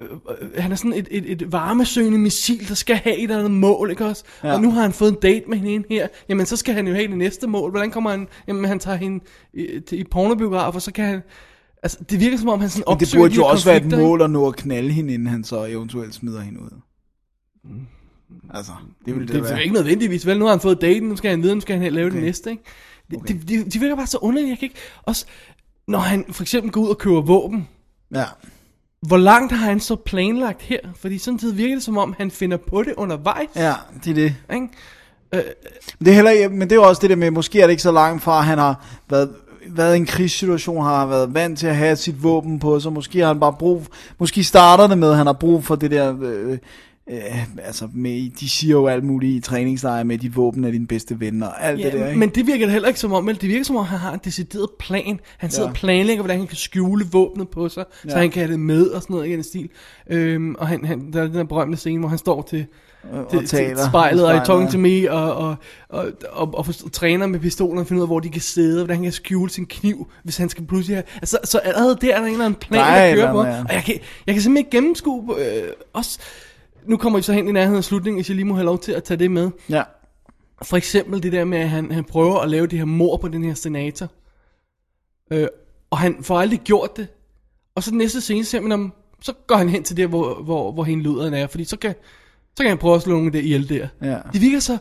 Øh, 0.00 0.08
øh, 0.40 0.62
han 0.62 0.72
er 0.72 0.76
sådan 0.76 0.92
et, 0.92 1.08
et, 1.10 1.30
et 1.30 1.52
varmesøgende 1.52 2.18
missil, 2.18 2.68
der 2.68 2.74
skal 2.74 2.96
have 2.96 3.16
et 3.16 3.22
eller 3.22 3.38
andet 3.38 3.50
mål, 3.50 3.90
ikke 3.90 4.04
også? 4.06 4.24
Ja. 4.44 4.52
Og 4.54 4.60
nu 4.62 4.70
har 4.70 4.82
han 4.82 4.92
fået 4.92 5.10
en 5.10 5.18
date 5.22 5.44
med 5.48 5.58
hende 5.58 5.86
her. 5.90 6.08
Jamen, 6.28 6.46
så 6.46 6.56
skal 6.56 6.74
han 6.74 6.88
jo 6.88 6.94
have 6.94 7.08
det 7.08 7.18
næste 7.18 7.46
mål. 7.46 7.70
Hvordan 7.70 7.90
kommer 7.90 8.10
han... 8.10 8.28
Jamen, 8.48 8.64
han 8.64 8.78
tager 8.78 8.96
hende 8.96 9.24
i, 9.54 9.80
til, 9.86 10.00
i 10.00 10.04
pornobiograf, 10.04 10.74
og 10.74 10.82
så 10.82 10.92
kan 10.92 11.04
han... 11.04 11.20
Altså, 11.82 11.98
det 12.10 12.20
virker 12.20 12.36
som 12.38 12.48
om, 12.48 12.60
han 12.60 12.70
sådan 12.70 12.84
Men 12.88 12.98
det 12.98 13.06
opsøger 13.06 13.22
burde 13.22 13.34
de 13.34 13.36
jo 13.36 13.46
også 13.46 13.64
være 13.64 13.76
et 13.76 13.98
mål 13.98 14.22
at 14.22 14.30
nå 14.30 14.48
at 14.48 14.56
knalde 14.56 14.90
hende, 14.90 15.14
inden 15.14 15.28
han 15.28 15.44
så 15.44 15.64
eventuelt 15.64 16.14
smider 16.14 16.40
hende 16.40 16.60
ud. 16.60 16.70
Altså, 18.54 18.72
det 19.06 19.14
ville 19.14 19.20
det, 19.20 19.28
Det, 19.28 19.34
det 19.34 19.42
det 19.42 19.50
er 19.50 19.54
være. 19.54 19.62
ikke 19.62 19.74
nødvendigvis, 19.74 20.26
vel? 20.26 20.38
Nu 20.38 20.44
har 20.44 20.52
han 20.52 20.60
fået 20.60 20.80
daten, 20.80 21.08
nu 21.08 21.16
skal 21.16 21.30
han 21.30 21.42
videre, 21.42 21.54
nu 21.54 21.60
skal 21.60 21.78
han 21.78 21.92
lave 21.92 22.06
okay. 22.06 22.16
det 22.16 22.24
næste, 22.24 22.50
ikke? 22.50 22.62
Det, 23.10 23.18
okay. 23.18 23.34
de, 23.34 23.64
de, 23.64 23.70
de 23.70 23.78
virker 23.80 23.96
bare 23.96 24.06
så 24.06 24.18
underlige, 24.18 24.50
jeg 24.50 24.58
kan 24.58 24.66
ikke... 24.66 24.76
Også, 25.02 25.26
når 25.88 25.98
han 25.98 26.24
for 26.30 26.42
eksempel 26.42 26.72
går 26.72 26.80
ud 26.80 26.88
og 26.88 26.98
køber 26.98 27.20
våben, 27.20 27.68
Ja. 28.14 28.24
Hvor 29.06 29.16
langt 29.16 29.52
har 29.52 29.66
han 29.66 29.80
så 29.80 29.96
planlagt 29.96 30.62
her? 30.62 30.78
Fordi 31.00 31.18
samtidig 31.18 31.56
virker 31.56 31.74
det 31.74 31.84
som 31.84 31.98
om, 31.98 32.14
han 32.18 32.30
finder 32.30 32.56
på 32.56 32.82
det 32.82 32.94
undervejs. 32.96 33.48
ja, 33.56 33.74
det 34.04 34.10
er 34.10 34.14
det. 34.14 34.34
Ikke? 34.54 34.68
Men 35.32 36.06
det, 36.06 36.08
er 36.08 36.14
heller, 36.14 36.48
men 36.48 36.60
det 36.60 36.72
er 36.72 36.76
jo 36.76 36.82
også 36.82 37.00
det 37.02 37.10
der 37.10 37.16
med, 37.16 37.30
måske 37.30 37.60
er 37.60 37.66
det 37.66 37.70
ikke 37.70 37.82
så 37.82 37.92
langt 37.92 38.22
fra, 38.22 38.38
at 38.38 38.44
han 38.44 38.58
har 38.58 38.86
været, 39.10 39.30
været 39.68 39.94
i 39.94 39.96
en 39.96 40.06
krigssituation, 40.06 40.84
har 40.84 41.06
været 41.06 41.34
vant 41.34 41.58
til 41.58 41.66
at 41.66 41.76
have 41.76 41.96
sit 41.96 42.22
våben 42.22 42.58
på 42.58 42.80
sig. 42.80 42.92
Måske 42.92 43.20
har 43.20 43.26
han 43.26 43.40
bare 43.40 43.52
brug, 43.52 43.82
måske 44.18 44.44
starter 44.44 44.86
det 44.86 44.98
med, 44.98 45.10
at 45.10 45.16
han 45.16 45.26
har 45.26 45.32
brug 45.32 45.64
for 45.64 45.74
det 45.74 45.90
der, 45.90 46.16
øh, 46.22 46.58
øh, 47.10 47.18
altså 47.64 47.88
med, 47.94 48.30
de 48.40 48.48
siger 48.48 48.70
jo 48.72 48.86
alt 48.86 49.04
muligt 49.04 49.36
i 49.36 49.40
træningslejre 49.40 50.04
med, 50.04 50.18
dit 50.18 50.36
våben 50.36 50.64
er 50.64 50.70
din 50.70 50.86
bedste 50.86 51.20
ven 51.20 51.42
og 51.42 51.64
alt 51.64 51.82
det 51.84 51.92
der, 51.92 51.98
Ja, 51.98 52.06
ikke? 52.06 52.18
men 52.18 52.28
det 52.28 52.46
virker 52.46 52.66
det 52.66 52.72
heller 52.72 52.88
ikke 52.88 53.00
som 53.00 53.12
om, 53.12 53.26
vel? 53.26 53.40
Det 53.40 53.48
virker 53.48 53.64
som 53.64 53.76
om, 53.76 53.84
han 53.84 53.98
har 53.98 54.12
en 54.12 54.20
decideret 54.24 54.68
plan. 54.78 55.20
Han 55.38 55.50
sidder 55.50 55.64
Ja. 55.64 55.70
og 55.70 55.74
planlægger, 55.76 56.22
hvordan 56.22 56.38
han 56.38 56.46
kan 56.46 56.56
skjule 56.56 57.04
våbnet 57.12 57.48
på 57.48 57.68
sig, 57.68 57.84
ja. 58.04 58.10
så 58.10 58.16
Ja. 58.16 58.20
han 58.20 58.30
kan 58.30 58.40
have 58.42 58.52
det 58.52 58.60
med 58.60 58.86
og 58.86 59.02
sådan 59.02 59.14
noget 59.14 59.28
i 59.28 59.32
den 59.32 59.42
stil. 59.42 59.68
Øhm, 60.10 60.54
og 60.58 60.68
han, 60.68 60.84
han, 60.84 61.12
der 61.12 61.22
er 61.22 61.26
den 61.26 61.34
der 61.34 61.44
berømte 61.44 61.76
scene, 61.78 61.98
hvor 61.98 62.08
han 62.08 62.18
står 62.18 62.42
til, 62.42 62.66
og 63.12 63.30
til, 63.30 63.38
til 63.38 63.48
taler. 63.48 63.88
spejlet 63.88 64.26
og 64.26 64.32
i 64.34 64.36
ja. 64.36 64.44
to 64.44 64.78
me 64.78 65.10
og, 65.12 65.34
og, 65.34 65.56
og, 65.88 66.06
og, 66.32 66.54
og, 66.54 66.66
og 66.84 66.92
træner 66.92 67.26
med 67.26 67.40
pistolen 67.40 67.78
og 67.78 67.86
finder 67.86 68.00
ud 68.00 68.04
af, 68.04 68.08
hvor 68.08 68.20
de 68.20 68.28
kan 68.28 68.40
sidde, 68.40 68.76
og 68.80 68.84
hvordan 68.84 68.96
han 68.96 69.02
kan 69.04 69.12
skjule 69.12 69.50
sin 69.50 69.66
kniv, 69.66 70.10
hvis 70.22 70.36
han 70.36 70.48
skal 70.48 70.66
pludselig 70.66 70.96
have... 70.96 71.04
Altså, 71.16 71.38
så 71.44 71.58
allerede 71.58 71.98
der 72.00 72.14
er 72.14 72.18
der 72.18 72.26
en 72.26 72.32
eller 72.32 72.44
anden 72.44 72.60
plan, 72.60 72.80
Der 72.80 72.86
er 72.86 73.08
der 73.08 73.14
kører 73.16 73.32
på. 73.32 73.42
ja. 73.44 73.60
Og 73.68 73.74
jeg 73.74 73.82
kan, 73.86 73.94
jeg 74.26 74.34
kan 74.34 74.42
simpelthen 74.42 74.56
ikke 74.56 74.70
gennemskue 74.70 75.34
øh, 75.38 75.62
også... 75.92 76.18
Nu 76.86 76.96
kommer 76.96 77.18
vi 77.18 77.22
så 77.22 77.32
hen 77.32 77.48
i 77.48 77.52
nærheden 77.52 77.78
af 77.78 77.84
slutningen, 77.84 78.18
hvis 78.18 78.28
jeg 78.28 78.36
lige 78.36 78.44
må 78.46 78.54
have 78.54 78.64
lov 78.64 78.78
til 78.78 78.92
at 78.92 79.04
tage 79.04 79.18
det 79.18 79.30
med. 79.30 79.50
Ja. 79.68 79.82
For 80.62 80.76
eksempel 80.76 81.22
det 81.22 81.32
der 81.32 81.44
med, 81.44 81.58
at 81.58 81.68
han, 81.68 81.90
han 81.90 82.04
prøver 82.04 82.40
at 82.40 82.50
lave 82.50 82.66
det 82.66 82.78
her 82.78 82.86
mor 82.86 83.16
på 83.16 83.28
den 83.28 83.44
her 83.44 83.54
senator. 83.54 84.08
Øh, 85.30 85.46
og 85.90 85.98
han 85.98 86.16
får 86.22 86.38
aldrig 86.38 86.60
gjort 86.60 86.96
det. 86.96 87.08
Og 87.74 87.82
så 87.82 87.90
den 87.90 87.98
næste 87.98 88.20
scene 88.20 88.44
ser 88.44 88.60
man 88.60 88.72
om, 88.72 88.92
så 89.20 89.32
går 89.46 89.56
han 89.56 89.68
hen 89.68 89.82
til 89.82 89.96
der, 89.96 90.06
hvor, 90.06 90.42
hvor, 90.42 90.72
hvor 90.72 90.84
hende 90.84 91.04
luderen 91.04 91.34
er. 91.34 91.46
Fordi 91.46 91.64
så 91.64 91.76
kan, 91.76 91.94
så 92.56 92.62
kan 92.62 92.68
han 92.68 92.78
prøve 92.78 92.94
at 92.94 93.02
slå 93.02 93.12
nogen 93.12 93.32
der 93.32 93.38
ihjel 93.38 93.68
der. 93.68 93.88
Ja. 94.02 94.18
Det 94.32 94.40
virker 94.40 94.60
så 94.60 94.78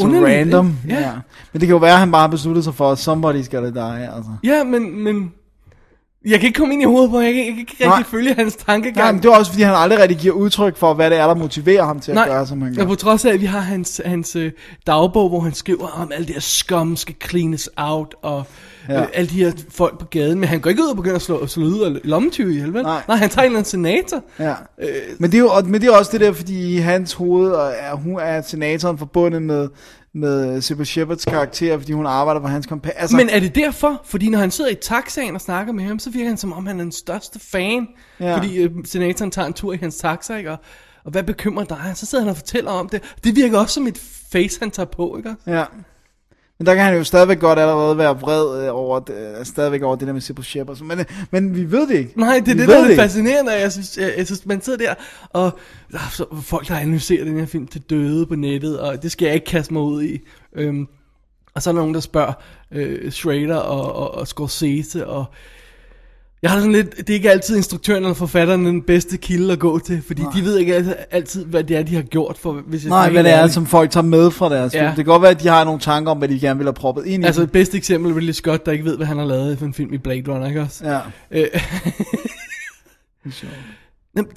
Så 0.00 0.06
random. 0.06 0.76
Ja. 0.88 1.00
Ja. 1.00 1.12
Men 1.52 1.60
det 1.60 1.66
kan 1.68 1.74
jo 1.74 1.76
være, 1.76 1.92
at 1.92 1.98
han 1.98 2.10
bare 2.10 2.20
har 2.20 2.28
besluttet 2.28 2.64
sig 2.64 2.74
for, 2.74 2.92
at 2.92 2.98
somebody 2.98 3.40
skal 3.40 3.74
die, 3.74 4.14
altså. 4.14 4.30
ja, 4.44 4.64
men, 4.64 5.04
men 5.04 5.32
jeg 6.26 6.40
kan 6.40 6.46
ikke 6.46 6.58
komme 6.58 6.74
ind 6.74 6.82
i 6.82 6.86
hovedet 6.86 7.10
på, 7.10 7.20
jeg 7.20 7.32
kan, 7.34 7.44
jeg 7.46 7.52
kan 7.52 7.58
ikke 7.58 7.72
rigtig 7.72 7.86
Nej. 7.86 8.02
følge 8.04 8.34
hans 8.34 8.56
tankegang. 8.56 8.96
Nej, 8.96 9.12
men 9.12 9.22
det 9.22 9.28
er 9.28 9.36
også, 9.36 9.50
fordi 9.52 9.62
han 9.62 9.74
aldrig 9.74 9.98
rigtig 10.00 10.18
giver 10.18 10.34
udtryk 10.34 10.76
for, 10.76 10.94
hvad 10.94 11.10
det 11.10 11.18
er, 11.18 11.26
der 11.26 11.34
motiverer 11.34 11.84
ham 11.84 12.00
til 12.00 12.12
at 12.12 12.26
gøre, 12.26 12.46
som 12.46 12.62
han 12.62 12.74
gør. 12.74 12.82
og 12.82 12.88
på 12.88 12.94
trods 12.94 13.24
af, 13.24 13.32
at 13.32 13.40
vi 13.40 13.46
har 13.46 13.60
hans, 13.60 14.00
hans 14.04 14.36
øh, 14.36 14.52
dagbog, 14.86 15.28
hvor 15.28 15.40
han 15.40 15.54
skriver 15.54 15.86
om, 15.86 16.12
alle 16.14 16.26
de 16.26 16.32
her 16.32 16.40
scum 16.40 16.96
skal 16.96 17.14
cleanes 17.28 17.68
out, 17.76 18.14
og 18.22 18.44
ja. 18.88 19.00
Øh, 19.02 19.06
alle 19.14 19.30
de 19.30 19.44
her 19.44 19.52
folk 19.70 19.98
på 19.98 20.06
gaden, 20.06 20.38
men 20.40 20.48
han 20.48 20.60
går 20.60 20.70
ikke 20.70 20.82
ud 20.82 20.88
og 20.88 20.96
begynder 20.96 21.16
at 21.16 21.22
slå, 21.22 21.46
slå 21.46 21.64
ud 21.64 21.80
af 21.80 22.00
lommetyve 22.04 22.50
ihjel, 22.52 22.74
vel? 22.74 22.82
Nej. 22.82 23.02
Nej, 23.08 23.16
han 23.16 23.30
tager 23.30 23.42
en 23.42 23.46
eller 23.46 23.58
anden 23.58 23.70
senator. 23.70 24.22
Ja. 24.38 24.54
Men, 25.18 25.30
det 25.30 25.34
er 25.36 25.42
jo, 25.42 25.48
og- 25.48 25.66
men 25.66 25.80
det 25.80 25.88
er 25.88 25.96
også 25.96 26.10
det 26.12 26.20
der, 26.20 26.32
fordi 26.32 26.74
i 26.74 26.76
hans 26.76 27.12
hoved 27.12 27.50
er, 27.52 27.94
hun 27.94 28.18
er 28.20 28.42
senatoren 28.42 28.98
forbundet 28.98 29.42
med, 29.42 29.68
med 30.18 30.60
Sybil 30.60 30.86
Shepherds 30.86 31.24
karakter, 31.24 31.78
fordi 31.78 31.92
hun 31.92 32.06
arbejder 32.06 32.40
for 32.40 32.48
hans 32.48 32.66
kompa. 32.66 32.90
Altså, 32.96 33.16
Men 33.16 33.28
er 33.28 33.40
det 33.40 33.54
derfor? 33.54 34.00
Fordi 34.04 34.28
når 34.28 34.38
han 34.38 34.50
sidder 34.50 34.70
i 34.70 34.74
taxaen 34.74 35.34
og 35.34 35.40
snakker 35.40 35.72
med 35.72 35.84
ham, 35.84 35.98
så 35.98 36.10
virker 36.10 36.28
han 36.28 36.36
som 36.36 36.52
om, 36.52 36.66
han 36.66 36.80
er 36.80 36.84
den 36.84 36.92
største 36.92 37.38
fan. 37.38 37.88
Ja. 38.20 38.36
Fordi 38.36 38.56
øh, 38.56 38.70
senatoren 38.84 39.30
tager 39.30 39.46
en 39.46 39.52
tur 39.52 39.72
i 39.72 39.76
hans 39.76 39.96
taxa, 39.96 40.36
ikke? 40.36 40.50
Og, 40.50 40.58
og 41.04 41.10
hvad 41.10 41.22
bekymrer 41.22 41.64
dig? 41.64 41.92
Så 41.94 42.06
sidder 42.06 42.24
han 42.24 42.30
og 42.30 42.36
fortæller 42.36 42.70
om 42.70 42.88
det. 42.88 43.02
Det 43.24 43.36
virker 43.36 43.58
også 43.58 43.74
som 43.74 43.86
et 43.86 43.98
face, 44.32 44.60
han 44.60 44.70
tager 44.70 44.86
på, 44.86 45.16
ikke? 45.16 45.34
Ja. 45.46 45.64
Men 46.58 46.66
der 46.66 46.74
kan 46.74 46.84
han 46.84 46.96
jo 46.96 47.04
stadigvæk 47.04 47.40
godt 47.40 47.58
allerede 47.58 47.98
være 47.98 48.20
vred 48.20 48.64
øh, 48.64 48.74
over, 48.74 49.00
det, 49.00 49.14
øh, 49.38 49.44
stadigvæk 49.46 49.82
over 49.82 49.96
det 49.96 50.06
der 50.06 50.12
med 50.12 50.20
Sybil 50.20 50.44
Shepherds. 50.44 50.82
Men, 50.82 50.98
øh, 50.98 51.04
men 51.30 51.56
vi 51.56 51.70
ved 51.72 51.88
det 51.88 51.94
ikke. 51.94 52.20
Nej, 52.20 52.40
det 52.46 52.50
er 52.50 52.54
Vi 52.54 52.60
det, 52.60 52.68
der 52.68 52.84
er 52.84 52.88
ikke. 52.88 53.02
fascinerende. 53.02 53.52
Jeg 53.52 53.72
synes, 53.72 53.98
jeg, 53.98 54.14
jeg 54.16 54.26
synes, 54.26 54.46
man 54.46 54.62
sidder 54.62 54.78
der, 54.78 54.94
og 55.30 55.58
der 55.92 55.98
er 55.98 56.10
så 56.10 56.24
folk, 56.42 56.68
der 56.68 56.76
analyserer 56.76 57.24
den 57.24 57.38
her 57.38 57.46
film 57.46 57.66
til 57.66 57.80
døde 57.80 58.26
på 58.26 58.34
nettet, 58.34 58.80
og 58.80 59.02
det 59.02 59.12
skal 59.12 59.26
jeg 59.26 59.34
ikke 59.34 59.46
kaste 59.46 59.72
mig 59.72 59.82
ud 59.82 60.02
i. 60.02 60.18
Øhm, 60.56 60.86
og 61.54 61.62
så 61.62 61.70
er 61.70 61.74
der 61.74 61.80
nogen, 61.80 61.94
der 61.94 62.00
spørger 62.00 62.32
øh, 62.72 63.10
Schrader 63.10 63.56
og, 63.56 63.92
og, 63.92 64.14
og 64.14 64.26
Scorsese, 64.28 65.06
og 65.06 65.24
jeg 66.42 66.50
har 66.50 66.58
sådan 66.58 66.72
lidt, 66.72 66.96
det 66.96 67.10
er 67.10 67.14
ikke 67.14 67.30
altid 67.30 67.56
instruktøren 67.56 68.02
eller 68.02 68.14
forfatteren 68.14 68.66
den 68.66 68.82
bedste 68.82 69.16
kilde 69.16 69.52
at 69.52 69.58
gå 69.58 69.78
til, 69.78 70.02
fordi 70.06 70.22
Nej. 70.22 70.32
de 70.36 70.44
ved 70.44 70.58
ikke 70.58 70.74
altid, 70.74 70.94
altid, 71.10 71.44
hvad 71.44 71.64
det 71.64 71.76
er, 71.76 71.82
de 71.82 71.94
har 71.94 72.02
gjort 72.02 72.38
for, 72.38 72.52
hvis 72.52 72.82
jeg 72.84 72.88
Nej, 72.90 73.10
hvad 73.10 73.24
det 73.24 73.32
er, 73.32 73.46
som 73.46 73.66
folk 73.66 73.90
tager 73.90 74.04
med 74.04 74.30
fra 74.30 74.48
deres 74.48 74.74
Ja. 74.74 74.80
film. 74.80 74.88
Det 74.88 74.96
kan 74.96 75.04
godt 75.04 75.22
være, 75.22 75.30
at 75.30 75.42
de 75.42 75.48
har 75.48 75.64
nogle 75.64 75.80
tanker 75.80 76.10
om, 76.10 76.18
hvad 76.18 76.28
de 76.28 76.40
gerne 76.40 76.58
vil 76.58 76.66
have 76.66 76.72
proppet 76.74 77.06
ind 77.06 77.22
i 77.22 77.26
Altså 77.26 77.40
den. 77.40 77.46
et 77.48 77.52
bedste 77.52 77.76
eksempel 77.76 78.12
er 78.12 78.16
Ridley 78.16 78.32
Scott, 78.32 78.66
der 78.66 78.72
ikke 78.72 78.84
ved, 78.84 78.96
hvad 78.96 79.06
han 79.06 79.18
har 79.18 79.24
lavet 79.24 79.58
for 79.58 79.66
en 79.66 79.74
film 79.74 79.92
i 79.94 79.98
Blade 79.98 80.32
Runner, 80.32 80.46
ikke 80.48 80.60
også? 80.62 80.86
Ja. 80.86 81.00
Øh, 81.30 81.46
Jamen, 84.16 84.30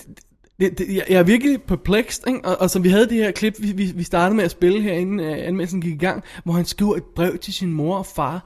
det, 0.60 0.78
det, 0.78 0.86
jeg, 0.96 1.04
jeg 1.10 1.20
er 1.20 1.24
virkelig 1.24 1.62
perplexed, 1.62 2.28
ikke? 2.28 2.40
Og, 2.46 2.62
og 2.62 2.70
som 2.70 2.84
vi 2.84 2.90
havde 2.90 3.10
det 3.10 3.18
her 3.18 3.32
klip, 3.32 3.56
vi, 3.60 3.72
vi, 3.72 3.92
vi 3.96 4.04
startede 4.04 4.36
med 4.36 4.44
at 4.44 4.52
spille 4.52 4.82
her, 4.82 4.94
inden 4.94 5.20
uh, 5.20 5.26
anmeldelsen 5.48 5.82
gik 5.82 5.94
i 5.94 5.98
gang, 5.98 6.24
hvor 6.44 6.54
han 6.54 6.66
skriver 6.66 6.96
et 6.96 7.04
brev 7.16 7.38
til 7.38 7.54
sin 7.54 7.74
mor 7.74 7.98
og 7.98 8.06
far. 8.06 8.46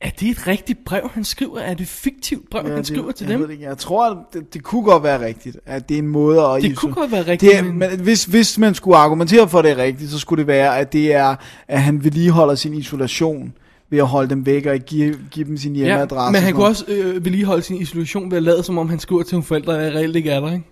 Er 0.00 0.10
det 0.10 0.28
et 0.28 0.46
rigtigt 0.46 0.84
brev, 0.84 1.10
han 1.14 1.24
skriver? 1.24 1.58
Er 1.58 1.74
det 1.74 1.80
et 1.80 1.88
fiktivt 1.88 2.50
brev, 2.50 2.62
ja, 2.64 2.68
han 2.68 2.78
det- 2.78 2.86
skriver 2.86 3.12
til 3.12 3.24
jeg 3.24 3.32
dem? 3.32 3.40
Ved 3.40 3.46
det, 3.48 3.52
ikke. 3.54 3.64
jeg 3.64 3.78
tror, 3.78 4.10
at 4.10 4.16
det, 4.32 4.54
det 4.54 4.62
kunne 4.62 4.82
godt 4.82 5.02
være 5.02 5.26
rigtigt, 5.26 5.56
at 5.66 5.88
det 5.88 5.94
er 5.94 5.98
en 5.98 6.06
måde 6.08 6.42
at... 6.42 6.62
Det 6.62 6.76
kunne 6.76 6.94
godt 6.94 7.12
være 7.12 7.26
rigtigt, 7.26 7.52
Det 7.52 7.58
er, 7.58 7.62
men- 7.62 8.00
hvis, 8.00 8.24
hvis 8.24 8.58
man 8.58 8.74
skulle 8.74 8.96
argumentere 8.96 9.48
for, 9.48 9.58
at 9.58 9.64
det 9.64 9.72
er 9.72 9.76
rigtigt, 9.76 10.10
så 10.10 10.18
skulle 10.18 10.38
det 10.40 10.46
være, 10.46 10.78
at 10.78 10.92
det 10.92 11.14
er, 11.14 11.36
at 11.68 11.82
han 11.82 12.04
vedligeholder 12.04 12.54
sin 12.54 12.74
isolation 12.74 13.52
ved 13.90 13.98
at 13.98 14.06
holde 14.06 14.30
dem 14.30 14.46
væk 14.46 14.66
og 14.66 14.74
ikke 14.74 14.86
give, 14.86 15.18
give 15.30 15.46
dem 15.46 15.56
sin 15.56 15.76
Ja, 15.76 15.84
hjemmeadresse. 15.84 16.32
men 16.32 16.42
han 16.42 16.54
kunne 16.54 16.66
også 16.66 16.84
øh, 16.88 17.24
vedligeholde 17.24 17.62
sin 17.62 17.76
isolation 17.76 18.30
ved 18.30 18.36
at 18.36 18.42
lade, 18.42 18.62
som 18.62 18.78
om 18.78 18.88
han 18.88 18.98
skriver 18.98 19.22
til 19.22 19.34
nogle 19.34 19.44
forældre, 19.44 19.72
der 19.84 19.90
reelt 19.90 20.16
ikke 20.16 20.30
er 20.30 20.40
der, 20.40 20.52
ikke? 20.52 20.64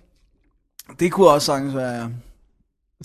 Det 0.99 1.11
kunne 1.11 1.27
også 1.27 1.45
sagtens 1.45 1.75
være, 1.75 1.91
ja. 2.01 2.05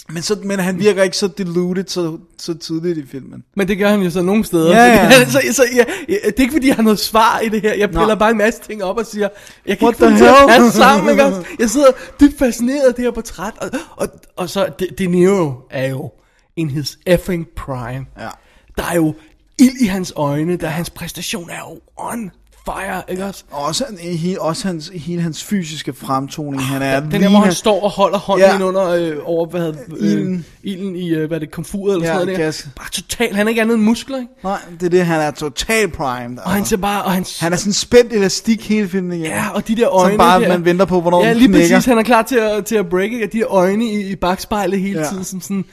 Men, 0.09 0.22
så, 0.22 0.38
men 0.44 0.59
han 0.59 0.79
virker 0.79 1.03
ikke 1.03 1.16
så 1.16 1.29
deluded 1.29 1.85
så, 1.87 2.18
så 2.38 2.55
tidligt 2.55 2.98
i 2.98 3.07
filmen. 3.07 3.44
Men 3.57 3.68
det 3.68 3.79
gør 3.79 3.88
han 3.88 4.03
jo 4.03 4.11
så 4.11 4.22
nogle 4.22 4.44
steder. 4.44 4.76
Ja, 4.76 4.85
ja. 4.94 5.05
Fordi, 5.05 5.31
så, 5.31 5.40
så, 5.53 5.64
ja, 5.74 5.85
det 6.09 6.38
er 6.38 6.40
ikke 6.40 6.53
fordi, 6.53 6.68
jeg 6.68 6.76
har 6.76 6.83
noget 6.83 6.98
svar 6.98 7.40
i 7.40 7.48
det 7.48 7.62
her. 7.62 7.74
Jeg 7.74 7.88
piller 7.88 8.07
Nå. 8.07 8.14
bare 8.14 8.31
en 8.31 8.38
masse 8.38 8.61
ting 8.61 8.85
op 8.85 8.96
og 8.96 9.07
siger, 9.07 9.29
jeg 9.66 9.79
kan 9.79 9.88
What 9.88 10.00
ikke 10.00 10.18
til 10.18 10.24
at 10.24 10.35
passe 10.48 10.79
sammen. 10.79 11.11
Ikke? 11.11 11.46
Jeg 11.59 11.70
sidder 11.70 11.90
dybt 12.20 12.38
fascineret 12.38 12.88
af 12.88 12.94
det 12.94 13.05
her 13.05 13.11
portræt. 13.11 13.55
Og, 13.61 13.70
og, 13.96 14.09
og 14.37 14.50
så, 14.50 14.68
De, 14.79 14.87
De 14.98 15.07
Niro 15.07 15.53
er 15.70 15.88
jo 15.88 16.12
in 16.57 16.70
his 16.70 16.98
effing 17.07 17.48
prime. 17.57 18.07
Ja. 18.18 18.29
Der 18.76 18.85
er 18.90 18.94
jo 18.94 19.14
ild 19.59 19.76
i 19.81 19.87
hans 19.87 20.12
øjne, 20.16 20.57
der 20.57 20.68
hans 20.68 20.90
præstation 20.90 21.50
er 21.50 21.59
jo 21.59 21.81
on 21.96 22.31
fire, 22.79 23.03
ikke 23.09 23.25
også? 23.25 23.45
Og 23.51 23.65
også, 23.65 23.85
he, 24.01 24.41
også 24.41 24.67
hans, 24.67 24.91
hele 24.95 25.23
hans 25.23 25.45
fysiske 25.45 25.93
fremtoning. 25.93 26.63
Han 26.65 26.83
er 26.83 27.01
Den 27.01 27.11
der, 27.23 27.29
hvor 27.29 27.39
han 27.39 27.53
står 27.53 27.83
og 27.85 27.91
holder 27.91 28.19
hånden 28.19 28.47
Ja. 28.61 28.63
under 28.65 28.89
øh, 28.89 29.17
over, 29.25 29.47
hvad 29.47 29.61
hedder, 29.61 29.79
øh, 29.99 30.09
Ilden. 30.11 30.45
ilden 30.63 30.97
i, 30.97 31.09
øh, 31.11 31.29
hvad 31.29 31.37
er 31.37 31.41
det, 31.41 31.51
komfuret 31.51 31.95
eller 31.95 32.07
Ja, 32.07 32.13
sådan 32.15 32.27
noget 32.27 32.39
der. 32.39 32.45
gas. 32.45 32.69
Bare 32.77 32.89
totalt, 32.93 33.37
han 33.37 33.47
er 33.47 33.49
ikke 33.49 33.61
andet 33.61 33.75
end 33.75 33.83
muskler, 33.83 34.17
ikke? 34.17 34.29
Nej, 34.45 34.59
det 34.81 34.87
er 34.87 34.91
det, 34.91 35.07
han 35.07 35.21
er 35.21 35.31
total 35.31 35.89
primed. 35.91 36.39
Og 36.45 36.51
han 36.51 36.65
ser 36.65 36.77
bare, 36.77 37.03
og 37.03 37.13
han, 37.13 37.25
han 37.41 37.53
er 37.53 37.57
sådan 37.57 37.73
spændt 37.73 38.13
elastik 38.13 38.69
hele 38.69 38.89
filmen 38.89 39.13
igen. 39.13 39.25
ja, 39.27 39.45
og 39.55 39.69
de 39.69 39.77
der 39.77 39.89
øjne 39.89 40.13
Som 40.13 40.19
bare, 40.19 40.41
der. 40.41 40.49
man 40.49 40.65
venter 40.65 40.85
på, 40.85 41.01
hvornår 41.01 41.25
Ja, 41.25 41.33
lige 41.33 41.49
knækker. 41.49 41.69
præcis, 41.77 41.87
han 41.87 41.99
er 41.99 42.03
klar 42.03 42.23
til 42.23 42.37
at, 42.37 42.65
til 42.65 42.77
at 42.77 42.89
break, 42.89 43.13
ikke? 43.13 43.25
Og 43.27 43.33
de 43.33 43.39
der 43.39 43.47
øjne 43.53 43.85
i, 43.85 44.11
i 44.11 44.17
bagspejlet 44.17 44.81
hele 44.81 45.01
Ja. 45.01 45.07
tiden, 45.09 45.25
som 45.25 45.41
sådan, 45.41 45.65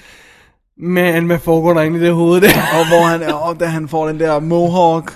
man, 0.79 1.25
hvad 1.25 1.39
foregår 1.39 1.73
der 1.73 1.81
egentlig 1.81 2.01
i 2.01 2.05
det 2.05 2.13
hoved 2.13 2.41
der? 2.41 2.47
Og 2.79 2.87
hvor 2.87 3.05
han, 3.07 3.23
og 3.23 3.59
da 3.59 3.65
han 3.65 3.87
får 3.89 4.07
den 4.07 4.19
der 4.19 4.39
mohawk 4.39 5.13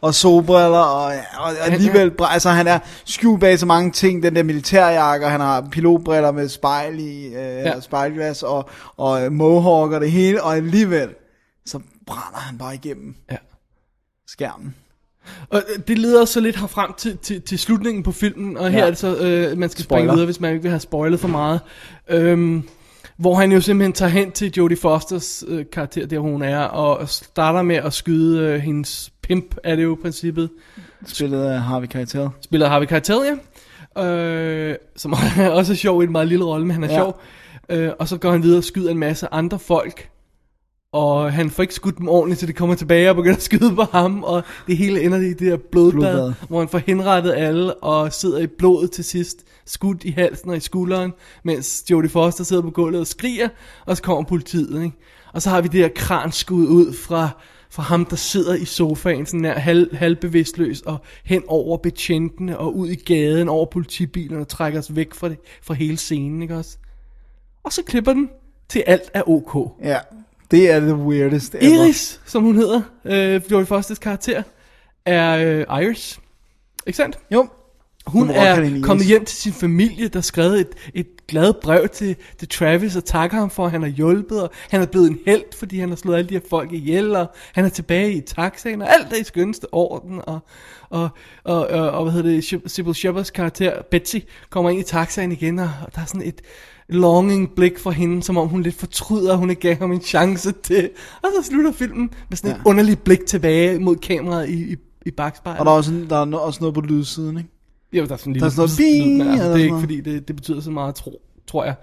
og 0.00 0.14
solbriller, 0.14 0.78
og, 0.78 1.12
og 1.38 1.50
alligevel, 1.60 2.12
altså 2.20 2.50
han 2.50 2.66
er 2.66 2.78
skjult 3.04 3.40
bag 3.40 3.58
så 3.58 3.66
mange 3.66 3.90
ting, 3.90 4.22
den 4.22 4.36
der 4.36 4.42
militærjakke, 4.42 5.26
og 5.26 5.32
han 5.32 5.40
har 5.40 5.68
pilotbriller 5.70 6.32
med 6.32 6.48
spejl 6.48 6.98
i, 6.98 7.26
øh, 7.26 7.32
ja. 7.34 7.80
spejlglas, 7.80 8.42
og, 8.42 8.68
og 8.96 9.24
øh, 9.24 9.32
mohawk 9.32 9.92
og 9.92 10.00
det 10.00 10.10
hele, 10.10 10.42
og 10.42 10.56
alligevel, 10.56 11.08
så 11.66 11.80
brænder 12.06 12.38
han 12.38 12.58
bare 12.58 12.74
igennem 12.74 13.14
Ja. 13.30 13.36
skærmen. 14.26 14.74
Og 15.50 15.62
øh, 15.74 15.82
det 15.88 15.98
leder 15.98 16.24
så 16.24 16.40
lidt 16.40 16.56
herfrem 16.56 16.92
til, 16.98 17.18
til, 17.18 17.42
til 17.42 17.58
slutningen 17.58 18.02
på 18.02 18.12
filmen, 18.12 18.56
og 18.56 18.70
her 18.70 18.78
Ja. 18.78 18.84
er 18.86 18.90
det 18.90 18.98
så, 18.98 19.16
øh, 19.16 19.58
man 19.58 19.70
skal 19.70 19.84
springe 19.84 20.00
Spoiler. 20.00 20.12
videre, 20.12 20.24
hvis 20.26 20.40
man 20.40 20.50
ikke 20.52 20.62
vil 20.62 20.70
have 20.70 20.80
spoilet 20.80 21.20
for 21.20 21.28
meget. 21.28 21.60
Øhm, 22.08 22.62
hvor 23.16 23.34
han 23.34 23.52
jo 23.52 23.60
simpelthen 23.60 23.92
tager 23.92 24.08
hen 24.10 24.32
til 24.32 24.52
Jodie 24.56 24.76
Fosters 24.76 25.44
øh, 25.48 25.64
karakter, 25.72 26.06
der 26.06 26.18
hun 26.18 26.42
er, 26.42 26.58
og 26.60 27.08
starter 27.08 27.62
med 27.62 27.76
at 27.76 27.92
skyde 27.92 28.40
øh, 28.40 28.58
hendes 28.60 29.10
pimp, 29.30 29.56
er 29.64 29.76
det 29.76 29.82
jo 29.84 29.98
princippet. 30.02 30.50
Spillet 31.06 31.42
af 31.44 31.60
Harvey 31.60 31.86
Keitel. 31.86 32.28
Spiller 32.40 32.68
Harvey 32.68 32.86
Keitel, 32.86 33.16
ja. 33.96 34.04
Øh, 34.06 34.76
som 34.96 35.12
også 35.58 35.72
er 35.72 35.76
sjov 35.76 36.02
i 36.02 36.04
en 36.06 36.12
meget 36.12 36.28
lille 36.28 36.44
rolle, 36.44 36.66
men 36.66 36.74
han 36.74 36.84
er 36.84 36.88
Ja. 36.92 36.98
sjov. 36.98 37.20
Øh, 37.68 37.90
og 37.98 38.08
så 38.08 38.16
går 38.18 38.30
han 38.30 38.42
videre 38.42 38.58
og 38.58 38.64
skyder 38.64 38.90
en 38.90 38.98
masse 38.98 39.28
andre 39.32 39.58
folk. 39.58 40.08
Og 40.92 41.32
han 41.32 41.50
får 41.50 41.62
ikke 41.62 41.74
skudt 41.74 41.98
dem 41.98 42.08
ordentligt, 42.08 42.40
så 42.40 42.46
de 42.46 42.52
kommer 42.52 42.74
tilbage 42.74 43.10
og 43.10 43.16
begynder 43.16 43.36
at 43.36 43.42
skyde 43.42 43.74
på 43.74 43.82
ham. 43.92 44.24
Og 44.24 44.42
det 44.66 44.76
hele 44.76 45.02
ender 45.02 45.18
i 45.18 45.28
det 45.28 45.40
der 45.40 45.56
blodbad, 45.56 45.92
Blodbad. 45.92 46.12
blodbad. 46.14 46.34
hvor 46.48 46.58
han 46.58 46.68
får 46.68 46.78
henrettet 46.86 47.32
alle 47.36 47.74
og 47.74 48.12
sidder 48.12 48.38
i 48.38 48.46
blodet 48.46 48.90
til 48.90 49.04
sidst. 49.04 49.44
Skudt 49.66 50.04
i 50.04 50.10
halsen 50.10 50.50
og 50.50 50.56
i 50.56 50.60
skulderen, 50.60 51.12
mens 51.44 51.84
Jodie 51.90 52.10
Foster 52.10 52.44
sidder 52.44 52.62
på 52.62 52.70
gulvet 52.70 53.00
og 53.00 53.06
skriger. 53.06 53.48
Og 53.86 53.96
så 53.96 54.02
kommer 54.02 54.22
politiet, 54.24 54.82
ikke? 54.84 54.96
Og 55.34 55.42
så 55.42 55.50
har 55.50 55.60
vi 55.60 55.68
det 55.68 55.80
her 55.80 55.88
kranskud 55.94 56.66
ud 56.66 56.92
fra, 56.92 57.28
fra 57.70 57.82
ham, 57.82 58.04
der 58.04 58.16
sidder 58.16 58.54
i 58.54 58.64
sofaen, 58.64 59.26
sådan 59.26 59.44
der 59.44 59.58
halv, 59.58 59.96
halvbevidstløs, 59.96 60.80
og 60.80 60.98
hen 61.24 61.42
over 61.46 61.76
betjentene 61.76 62.58
og 62.58 62.76
ud 62.76 62.88
i 62.88 62.94
gaden 62.94 63.48
over 63.48 63.66
politibilerne 63.66 64.40
og 64.40 64.48
trækker 64.48 64.78
os 64.78 64.96
væk 64.96 65.14
fra, 65.14 65.28
det, 65.28 65.38
fra 65.62 65.74
hele 65.74 65.96
scenen, 65.96 66.42
ikke 66.42 66.56
også? 66.56 66.76
Og 67.62 67.72
så 67.72 67.82
klipper 67.82 68.12
den 68.12 68.30
til 68.68 68.84
alt 68.86 69.10
er 69.14 69.28
ok. 69.28 69.76
Ja, 69.82 69.98
det 70.50 70.70
er 70.70 70.80
det 70.80 70.94
weirdest 70.94 71.54
ever. 71.54 71.84
Iris, 71.84 72.20
som 72.26 72.42
hun 72.42 72.56
hedder, 72.56 72.82
øh, 73.04 73.42
Jodie 73.50 73.66
Fosters 73.66 73.98
karakter, 73.98 74.42
er 75.06 75.36
øh, 75.36 75.82
Iris. 75.82 76.20
Ikke 76.86 76.96
sandt? 76.96 77.18
Jo, 77.30 77.48
Hun 78.06 78.30
er 78.30 78.80
kommet 78.82 79.06
hjem 79.06 79.24
til 79.24 79.36
sin 79.36 79.52
familie, 79.52 80.08
der 80.08 80.20
skrev 80.20 80.50
et, 80.52 80.68
et 80.94 81.06
glad 81.28 81.52
brev 81.62 81.88
til, 81.88 82.16
til 82.38 82.48
Travis 82.48 82.96
og 82.96 83.04
takker 83.04 83.36
ham 83.38 83.50
for, 83.50 83.64
at 83.64 83.70
han 83.70 83.82
har 83.82 83.88
hjulpet, 83.88 84.42
og 84.42 84.50
han 84.70 84.82
er 84.82 84.86
blevet 84.86 85.10
en 85.10 85.18
held, 85.26 85.42
fordi 85.58 85.78
han 85.78 85.88
har 85.88 85.96
slået 85.96 86.16
alle 86.16 86.28
de 86.28 86.34
her 86.34 86.40
folk 86.50 86.72
ihjel, 86.72 87.16
og 87.16 87.26
han 87.52 87.64
er 87.64 87.68
tilbage 87.68 88.12
i 88.12 88.20
taxaen, 88.20 88.82
og 88.82 88.92
alt 88.94 89.12
er 89.12 89.16
i 89.16 89.24
skønste 89.24 89.66
orden, 89.74 90.20
og, 90.26 90.38
og, 90.90 91.08
og, 91.44 91.66
og, 91.66 91.90
og 91.90 92.02
hvad 92.02 92.12
hedder 92.12 92.30
det, 92.30 92.70
Sybil 92.70 92.94
Shepards 92.94 93.30
karakter, 93.30 93.82
Betsy, 93.90 94.16
kommer 94.50 94.70
ind 94.70 94.80
i 94.80 94.84
taxaen 94.84 95.32
igen, 95.32 95.58
og, 95.58 95.70
og 95.86 95.94
der 95.94 96.00
er 96.00 96.06
sådan 96.06 96.22
et 96.28 96.40
longing 96.88 97.50
blik 97.56 97.78
for 97.78 97.90
hende, 97.90 98.22
som 98.22 98.36
om 98.36 98.48
hun 98.48 98.62
lidt 98.62 98.74
fortryder, 98.74 99.32
at 99.32 99.38
hun 99.38 99.50
ikke 99.50 99.62
gav 99.62 99.76
ham 99.76 99.92
en 99.92 100.00
chance 100.00 100.52
til, 100.62 100.90
og 101.22 101.28
så 101.38 101.48
slutter 101.48 101.72
filmen 101.72 102.10
med 102.28 102.36
sådan 102.36 102.50
et 102.50 102.56
Ja. 102.56 102.62
underligt 102.64 103.04
blik 103.04 103.26
tilbage 103.26 103.78
mod 103.78 103.96
kameraet 103.96 104.48
i, 104.48 104.72
i, 104.72 104.76
i 105.06 105.10
bagspejlet. 105.10 105.60
og 105.60 105.66
der 105.66 105.72
er 105.72 105.76
også, 105.76 105.92
der 106.10 106.16
er 106.16 106.36
også 106.38 106.58
noget 106.60 106.74
på 106.74 106.80
lydsiden, 106.80 107.38
ikke? 107.38 107.50
Jo, 107.92 108.04
der 108.06 108.12
er 108.12 108.16
sådan 108.16 108.32
en 108.34 108.40
Der 108.40 108.48
lille 108.48 108.62
er 108.62 108.66
sådan 108.68 108.98
noget 108.98 109.18
men 109.18 109.28
altså, 109.28 109.52
det 109.52 109.60
er 109.60 109.64
ikke 109.64 109.80
fordi, 109.80 110.00
det, 110.00 110.28
det 110.28 110.36
betyder 110.36 110.60
så 110.60 110.70
meget, 110.70 110.94
tro, 110.94 111.22
tror 111.46 111.64
jeg. 111.64 111.74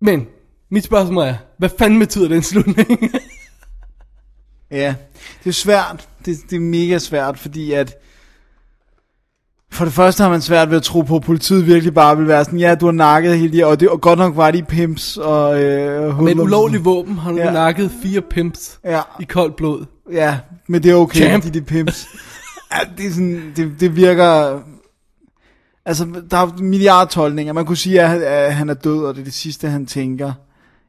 Men, 0.00 0.26
mit 0.70 0.84
spørgsmål 0.84 1.24
er, 1.24 1.34
hvad 1.58 1.68
fanden 1.78 1.98
betyder 1.98 2.28
den 2.28 2.42
slutning? 2.42 3.00
Ja, 4.70 4.94
det 5.44 5.50
er 5.50 5.54
svært. 5.54 6.08
Det, 6.24 6.36
det 6.50 6.56
er 6.56 6.60
mega 6.60 6.98
svært, 6.98 7.38
fordi 7.38 7.72
at... 7.72 7.94
For 9.70 9.84
det 9.84 9.94
første 9.94 10.22
har 10.22 10.30
man 10.30 10.40
svært 10.40 10.70
ved 10.70 10.76
at 10.76 10.82
tro 10.82 11.00
på, 11.00 11.16
at 11.16 11.22
politiet 11.22 11.66
virkelig 11.66 11.94
bare 11.94 12.16
vil 12.16 12.28
være 12.28 12.44
sådan, 12.44 12.58
ja, 12.58 12.74
du 12.74 12.84
har 12.84 12.92
nakket 12.92 13.38
hele 13.38 13.58
de, 13.58 13.66
og, 13.66 13.80
det, 13.80 13.88
og 13.88 14.00
godt 14.00 14.18
nok 14.18 14.36
var 14.36 14.50
de 14.50 14.62
pimps 14.62 15.16
og 15.16 15.62
øh, 15.62 16.22
Med 16.22 16.32
et 16.32 16.38
ulovligt 16.38 16.84
våben 16.84 17.18
har 17.18 17.30
du 17.30 17.36
Ja. 17.36 17.44
ja. 17.44 17.52
nakket 17.52 17.90
fire 18.02 18.22
pimps 18.22 18.80
Ja, 18.84 19.00
i 19.20 19.24
koldt 19.24 19.56
blod. 19.56 19.84
ja, 20.12 20.38
men 20.68 20.82
det 20.82 20.90
er 20.90 20.94
okay, 20.94 21.20
Champ. 21.20 21.52
de 21.52 21.58
er 21.58 21.62
pimps. 21.62 22.06
ja, 22.72 22.78
det, 22.98 23.06
er 23.06 23.10
sådan, 23.10 23.52
det, 23.56 23.72
det 23.80 23.96
virker... 23.96 24.60
Altså, 25.84 26.06
der 26.30 26.36
er 26.36 26.62
milliardtolkninger. 26.62 27.52
Man 27.52 27.66
kunne 27.66 27.76
sige, 27.76 28.02
at, 28.02 28.22
at 28.22 28.54
han 28.54 28.68
er 28.68 28.74
død, 28.74 29.04
og 29.04 29.14
det 29.14 29.20
er 29.20 29.24
det 29.24 29.34
sidste, 29.34 29.68
han 29.68 29.86
tænker, 29.86 30.32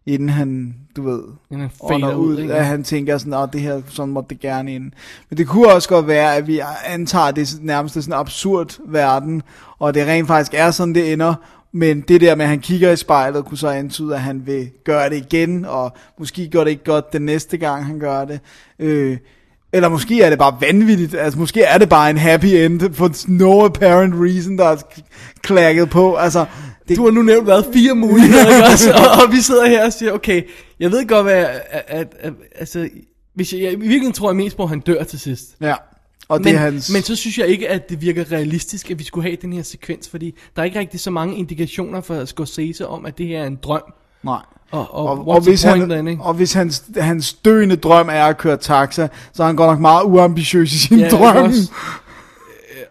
inden 0.06 0.30
han, 0.30 0.76
du 0.96 1.04
ved, 1.04 1.24
Inden 1.52 1.70
han 1.90 2.16
ud, 2.16 2.38
ud, 2.38 2.50
at 2.50 2.66
han 2.66 2.84
tænker 2.84 3.18
sådan, 3.18 3.34
at 3.34 3.50
det 3.54 3.62
her, 3.62 3.82
sådan 3.88 4.14
måtte 4.14 4.30
det 4.30 4.40
gerne 4.40 4.76
ind. 4.76 4.92
Men 5.30 5.38
det 5.38 5.48
kunne 5.48 5.74
også 5.74 5.90
godt 5.90 6.08
være, 6.08 6.36
at 6.36 6.48
vi 6.48 6.62
antager, 6.86 7.26
at 7.26 7.36
det 7.36 7.42
er 7.42 7.58
nærmest 7.62 7.94
sådan 7.94 8.10
en 8.10 8.20
absurd 8.20 8.78
verden, 8.86 9.42
og 9.80 9.94
det 9.94 10.08
rent 10.08 10.28
faktisk 10.28 10.54
er 10.54 10.72
sådan, 10.72 10.96
det 10.96 11.14
ender, 11.14 11.36
men 11.72 12.02
det 12.02 12.22
der 12.22 12.36
med, 12.36 12.46
at 12.46 12.50
han 12.50 12.60
kigger 12.60 12.92
i 12.92 12.96
spejlet, 12.96 13.46
kunne 13.46 13.58
så 13.58 13.68
antyde, 13.68 14.16
at 14.16 14.22
han 14.22 14.48
vil 14.48 14.70
gøre 14.84 15.10
det 15.10 15.16
igen, 15.16 15.66
og 15.66 15.92
måske 16.20 16.50
gør 16.50 16.64
det 16.64 16.72
ikke 16.72 16.84
godt 16.84 17.14
den 17.14 17.22
næste 17.22 17.58
gang, 17.58 17.86
han 17.86 18.00
gør 18.00 18.26
det. 18.26 18.40
Øh, 18.80 19.18
eller 19.74 19.90
måske 19.90 20.22
er 20.22 20.30
det 20.30 20.40
bare 20.40 20.58
vanvittigt, 20.62 21.16
altså 21.16 21.40
måske 21.40 21.62
er 21.62 21.78
det 21.78 21.90
bare 21.90 22.10
en 22.10 22.18
happy 22.18 22.46
end, 22.46 22.94
for 22.94 23.12
no 23.28 23.66
apparent 23.66 24.14
reason, 24.18 24.58
der 24.58 24.66
er 24.66 24.78
klækket 25.42 25.90
på, 25.90 26.16
altså... 26.16 26.46
Det, 26.88 26.98
Du 26.98 27.04
har 27.04 27.12
nu 27.12 27.22
nævnt 27.22 27.48
været 27.48 27.66
fire 27.74 27.96
muligheder, 27.96 28.56
ikke 28.56 28.64
også? 28.64 28.92
Og, 29.04 29.24
og 29.26 29.32
vi 29.32 29.42
sidder 29.42 29.66
her 29.66 29.86
og 29.86 29.94
siger, 29.94 30.12
okay, 30.12 30.42
jeg 30.80 30.92
ved 30.92 31.08
godt, 31.08 31.24
hvad, 31.24 31.46
at, 31.70 31.84
at, 31.88 32.16
at 32.20 32.34
altså, 32.56 32.90
hvis 33.36 33.54
jeg, 33.54 33.62
jeg, 33.62 33.72
i 33.72 33.76
virkeligheden 33.76 34.14
tror 34.14 34.30
jeg 34.30 34.36
mest 34.36 34.58
på, 34.58 34.64
at 34.64 34.70
han 34.70 34.80
dør 34.80 35.04
til 35.04 35.20
sidst. 35.20 35.56
ja, 35.62 35.76
og 36.28 36.40
det 36.40 36.46
men, 36.46 36.56
hans... 36.56 36.92
men 36.94 37.02
så 37.02 37.16
synes 37.16 37.38
jeg 37.38 37.48
ikke, 37.48 37.70
at 37.70 37.90
det 37.90 38.02
virker 38.02 38.32
realistisk, 38.32 38.92
at 38.92 39.00
vi 39.00 39.04
skulle 39.04 39.30
have 39.30 39.38
den 39.42 39.54
her 39.54 39.62
sekvens, 39.62 40.10
fordi 40.10 40.36
der 40.56 40.62
er 40.62 40.66
ikke 40.66 40.80
rigtig 40.80 41.00
så 41.00 41.12
mange 41.12 41.38
indikationer 41.38 42.02
for 42.02 42.26
Scorsese 42.26 42.88
om, 42.88 43.06
at 43.06 43.18
det 43.18 43.28
her 43.28 43.42
er 43.42 43.48
en 43.48 43.60
drøm. 43.64 43.94
Nej. 44.24 44.42
Og, 44.74 44.94
og, 44.94 45.06
Og, 45.06 45.28
og, 45.28 45.42
hvis, 45.42 45.64
han, 45.64 45.90
then, 45.90 46.08
ikke? 46.08 46.24
og 46.24 46.34
hvis 46.34 46.54
hans, 46.54 46.84
hans 46.98 47.34
døende 47.34 47.76
drøm 47.76 48.10
er 48.10 48.24
at 48.26 48.38
køre 48.38 48.58
taxa, 48.58 49.08
så 49.34 49.44
er 49.44 49.48
han 49.48 49.56
godt 49.56 49.70
nok 49.72 49.80
meget 49.80 50.04
uambitiøs 50.04 50.74
i 50.74 50.78
sin 50.80 51.00
Ja, 51.00 51.06
ja, 51.06 51.10
drøm. 51.12 51.36
også? 51.46 51.72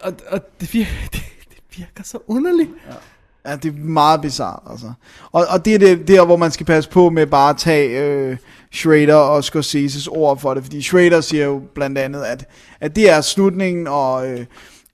Og, 0.00 0.12
og 0.28 0.40
det, 0.60 0.74
virker, 0.74 0.90
det, 1.12 1.22
det 1.50 1.58
virker 1.76 2.02
så 2.04 2.18
underligt. 2.28 2.70
Ja, 3.46 3.56
det 3.56 3.68
er 3.68 3.78
meget 3.78 4.20
bizart, 4.20 4.62
altså. 4.70 4.86
Og, 5.32 5.46
og 5.50 5.64
det 5.64 5.74
er 5.74 5.78
det, 5.78 6.08
der, 6.08 6.24
hvor 6.24 6.36
man 6.36 6.50
skal 6.50 6.66
passe 6.66 6.90
på 6.90 7.10
med 7.10 7.26
bare 7.26 7.50
at 7.50 7.56
tage 7.56 8.00
øh, 8.00 8.36
Schrader 8.72 9.14
og 9.14 9.44
Scorseses 9.44 10.06
ord 10.06 10.38
for 10.38 10.54
det, 10.54 10.62
fordi 10.62 10.82
Schrader 10.82 11.20
siger 11.20 11.44
jo 11.44 11.62
blandt 11.74 11.98
andet, 11.98 12.22
at, 12.22 12.44
at 12.80 12.96
det 12.96 13.10
er 13.10 13.20
slutningen, 13.20 13.86
og 13.86 14.28
øh, 14.28 14.44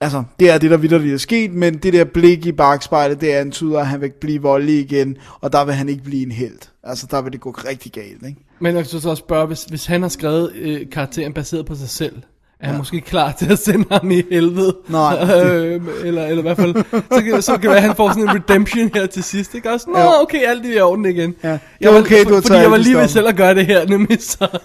altså, 0.01 0.23
det 0.39 0.49
er 0.49 0.57
det, 0.57 0.71
der 0.71 0.77
vidderligt 0.77 1.13
er 1.13 1.17
sket, 1.17 1.53
men 1.53 1.77
det 1.77 1.93
der 1.93 2.03
blik 2.03 2.45
i 2.45 2.51
bagspejlet, 2.51 3.21
det 3.21 3.27
antyder, 3.29 3.79
at 3.79 3.87
han 3.87 4.01
vil 4.01 4.11
blive 4.21 4.41
voldelig 4.41 4.79
igen, 4.79 5.17
og 5.41 5.53
der 5.53 5.65
vil 5.65 5.73
han 5.73 5.89
ikke 5.89 6.03
blive 6.03 6.23
en 6.25 6.31
held. 6.31 6.57
Altså, 6.89 7.07
der 7.11 7.21
vil 7.21 7.31
det 7.33 7.41
gå 7.41 7.51
rigtig 7.51 7.91
galt, 7.91 8.25
ikke? 8.27 8.37
Men 8.59 8.75
jeg 8.75 8.85
skal 8.85 9.01
så 9.01 9.09
også 9.09 9.21
spørge, 9.21 9.47
hvis, 9.47 9.63
hvis 9.63 9.85
han 9.85 10.01
har 10.01 10.09
skrevet 10.09 10.51
øh, 10.55 10.89
karakteren 10.91 11.33
baseret 11.33 11.65
på 11.65 11.75
sig 11.75 11.89
selv, 11.89 12.15
er 12.59 12.67
han 12.67 12.77
måske 12.77 13.01
klar 13.01 13.31
til 13.31 13.51
at 13.51 13.59
sende 13.59 13.85
ham 13.91 14.11
i 14.11 14.23
helvede? 14.31 14.77
Nej, 14.89 15.13
øh, 15.43 15.81
eller, 16.03 16.25
eller 16.25 16.37
i 16.37 16.41
hvert 16.41 16.57
fald, 16.57 16.75
så 17.11 17.21
kan, 17.23 17.41
så 17.41 17.51
kan 17.51 17.61
det 17.61 17.69
være, 17.69 17.77
at 17.77 17.83
han 17.83 17.95
får 17.95 18.09
sådan 18.09 18.23
en 18.23 18.29
redemption 18.35 18.89
her 18.93 19.05
til 19.05 19.23
sidst, 19.23 19.55
ikke 19.55 19.71
også? 19.71 19.89
Nå, 19.89 19.99
Ja. 19.99 20.21
okay, 20.21 20.43
alt 20.47 20.65
er 20.65 20.69
i 20.77 20.79
orden 20.79 21.05
igen. 21.05 21.35
Ja, 21.43 21.51
det 21.51 21.59
Jeg 21.81 21.87
er 21.89 21.93
var- 21.93 21.99
okay, 21.99 22.23
du 22.25 22.33
har 22.33 22.41
Fordi 22.41 22.53
jeg 22.59 22.71
var 22.71 22.77
lige 22.77 22.97
ved 22.97 23.07
selv 23.07 23.27
at 23.27 23.35
gøre 23.35 23.55
det 23.55 23.65
her, 23.65 23.87
nemlig 23.87 24.17
så. 24.23 24.47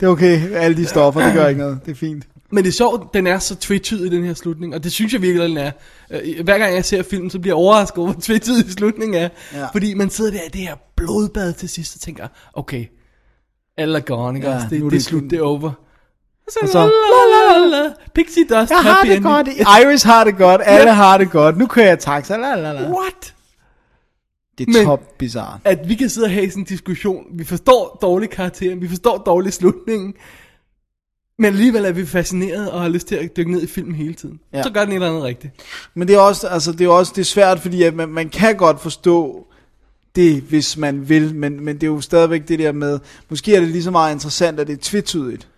Det 0.00 0.06
er 0.06 0.10
okay, 0.10 0.52
alle 0.52 0.76
de 0.76 0.86
stoffer, 0.86 1.24
det 1.24 1.34
gør 1.34 1.46
ikke 1.48 1.60
noget, 1.60 1.78
det 1.86 1.90
er 1.90 1.96
fint. 1.96 2.24
Men 2.52 2.64
det 2.64 2.68
er 2.70 2.72
sjovt, 2.72 3.14
den 3.14 3.26
er 3.26 3.38
så 3.38 3.54
tvetydig, 3.56 4.10
den 4.10 4.24
her 4.24 4.34
slutning, 4.34 4.74
og 4.74 4.84
det 4.84 4.92
synes 4.92 5.12
jeg 5.12 5.22
virkelig, 5.22 5.48
den 5.48 5.56
er. 5.56 5.70
Øh, 6.10 6.44
Hver 6.44 6.58
gang 6.58 6.74
jeg 6.74 6.84
ser 6.84 7.02
filmen, 7.02 7.30
så 7.30 7.38
bliver 7.38 7.50
jeg 7.54 7.56
overrasket 7.56 7.98
over, 7.98 8.12
hvor 8.12 8.20
tvetydig 8.20 8.72
slutningen 8.72 9.14
er. 9.22 9.28
Ja. 9.54 9.66
Fordi 9.72 9.94
man 9.94 10.10
sidder 10.10 10.30
der 10.30 10.40
i 10.42 10.48
det 10.48 10.60
her 10.60 10.74
blodbad 10.96 11.52
til 11.52 11.68
sidst, 11.68 11.94
og 11.94 12.00
tænker, 12.00 12.28
okay, 12.54 12.86
alle 13.78 13.98
er 13.98 14.02
gone, 14.02 14.38
ikke 14.38 14.48
Ja, 14.50 14.54
Det, 14.56 14.62
er 14.64 14.68
det 14.68 14.82
er 14.84 14.88
det 14.88 15.04
slut, 15.04 15.22
det 15.22 15.32
er 15.38 15.42
over. 15.42 15.70
Og 16.46 16.52
så, 16.52 16.58
Og 16.62 16.68
så- 16.68 16.78
la, 16.78 17.58
la, 17.58 17.66
la, 17.68 17.82
la. 17.86 17.92
Pixie 18.14 18.42
Dust, 18.42 18.70
Jeg 18.70 18.78
har 18.78 19.02
det 19.04 19.22
godt, 19.22 19.48
Iris 19.84 20.02
har 20.02 20.24
det 20.24 20.36
godt, 20.36 20.60
alle 20.64 20.92
har 20.92 21.18
det 21.18 21.30
godt, 21.30 21.56
nu 21.58 21.66
kører 21.66 21.86
jeg 21.86 21.98
taxa, 21.98 22.36
la 22.36 22.54
la 22.54 22.72
la. 22.72 22.80
What? 22.90 23.34
Det 24.58 24.68
er 24.68 24.72
Men- 24.72 24.84
top 24.86 25.18
bizarre. 25.18 25.58
At 25.64 25.88
vi 25.88 25.94
kan 25.94 26.08
sidde 26.10 26.24
og 26.24 26.30
have 26.30 26.50
sådan 26.50 26.62
en 26.62 26.66
diskussion, 26.66 27.24
vi 27.34 27.44
forstår 27.44 27.98
dårlig 28.02 28.30
karakteren, 28.30 28.80
vi 28.80 28.88
forstår 28.88 29.18
dårlig 29.18 29.52
slutningen, 29.52 30.14
Men 31.38 31.46
alligevel 31.46 31.84
er 31.84 31.92
vi 31.92 32.06
fascineret 32.06 32.70
og 32.70 32.80
har 32.80 32.88
lyst 32.88 33.06
til 33.06 33.14
at 33.14 33.36
dykke 33.36 33.52
ned 33.52 33.62
i 33.62 33.66
filmen 33.66 33.94
hele 33.94 34.14
tiden. 34.14 34.40
Ja. 34.52 34.62
Så 34.62 34.70
gør 34.70 34.80
den 34.80 34.90
et 34.90 34.94
eller 34.94 35.08
andet 35.08 35.22
rigtigt. 35.22 35.52
Men 35.94 36.08
det 36.08 36.16
er 36.16 36.20
også, 36.20 36.48
altså, 36.48 36.72
det 36.72 36.84
er 36.84 36.88
også 36.88 37.12
det 37.16 37.20
er 37.20 37.24
svært, 37.24 37.60
fordi 37.60 37.82
at 37.82 37.94
man, 37.94 38.08
man 38.08 38.28
kan 38.28 38.56
godt 38.56 38.80
forstå 38.80 39.46
det, 40.16 40.42
hvis 40.42 40.76
man 40.76 41.08
vil, 41.08 41.34
men, 41.34 41.64
men 41.64 41.74
det 41.74 41.82
er 41.82 41.86
jo 41.86 42.00
stadigvæk 42.00 42.48
det 42.48 42.58
der 42.58 42.72
med, 42.72 42.98
måske 43.28 43.56
er 43.56 43.60
det 43.60 43.68
lige 43.68 43.82
så 43.82 43.90
meget 43.90 44.14
interessant, 44.14 44.60
at 44.60 44.66
det 44.66 44.72
er 44.72 44.82
tvetydigt. 44.82 45.48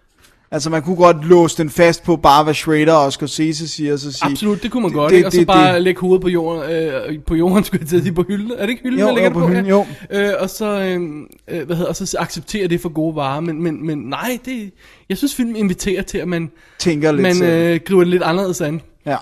Altså 0.51 0.71
man 0.71 0.83
kunne 0.83 0.97
godt 0.97 1.25
låse 1.25 1.57
den 1.59 1.71
fast 1.71 2.03
på 2.05 2.17
bare, 2.17 2.45
hvad 2.45 2.55
Schrader 2.55 2.93
og 2.93 3.13
Scorsese 3.13 3.69
siger, 3.69 3.93
og 3.93 3.99
så 3.99 4.13
sige... 4.13 4.31
Absolut, 4.31 4.63
det 4.63 4.71
kunne 4.71 4.83
man 4.83 4.93
godt, 4.93 5.11
det- 5.11 5.17
ikke? 5.17 5.27
Og 5.27 5.33
så 5.33 5.39
det- 5.39 5.47
bare 5.47 5.75
det- 5.75 5.83
lægge 5.83 6.01
hovedet 6.01 6.23
på 6.23 6.29
jorden, 6.29 6.71
øh, 6.71 7.19
på 7.27 7.35
jorden, 7.35 7.65
skulle 7.65 7.87
jeg 7.93 8.03
til 8.03 8.13
på 8.13 8.25
hylden. 8.29 8.51
Er 8.57 8.61
det 8.63 8.69
ikke 8.71 8.83
hylden, 8.83 9.01
Jo, 9.01 9.07
man 9.07 9.15
lægger 9.15 9.31
jo, 9.31 9.35
på 9.35 9.41
på? 9.41 9.47
hylden, 9.49 9.67
jo. 9.67 9.87
Øh, 10.11 10.31
og 10.39 10.51
så, 10.51 10.81
øh, 10.81 11.01
øh, 11.49 11.67
hvad 11.67 11.77
hedder, 11.77 11.89
og 11.89 11.97
så 11.97 12.17
acceptere 12.19 12.69
det 12.69 12.81
for 12.81 12.89
gode 12.89 13.17
varer. 13.17 13.41
Men, 13.41 13.63
men, 13.63 13.87
men 13.87 13.99
nej, 13.99 14.39
det, 14.45 14.71
jeg 15.09 15.17
synes, 15.19 15.35
filmen 15.35 15.57
inviterer 15.57 16.03
til, 16.03 16.19
at 16.19 16.29
man, 16.29 16.51
Tænker 16.79 17.13
lidt 17.13 17.23
man 17.23 17.43
øh, 17.51 17.81
griber 17.87 18.01
det 18.01 18.09
lidt 18.11 18.23
anderledes 18.23 18.61
an. 18.61 18.81
Ja, 19.07 19.17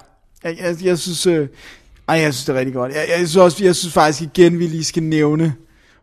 jeg, 0.44 0.56
jeg, 0.60 0.76
jeg 0.84 0.98
synes, 0.98 1.26
øh, 1.26 1.48
ej, 2.08 2.16
jeg 2.16 2.34
synes 2.34 2.44
det 2.46 2.54
er 2.54 2.58
rigtig 2.58 2.74
godt. 2.74 2.92
Jeg, 2.92 3.04
jeg, 3.08 3.16
synes 3.16 3.36
også, 3.36 3.64
jeg 3.64 3.76
synes 3.76 3.94
faktisk 3.94 4.22
igen, 4.38 4.58
vi 4.58 4.66
lige 4.66 4.84
skal 4.84 5.02
nævne 5.02 5.54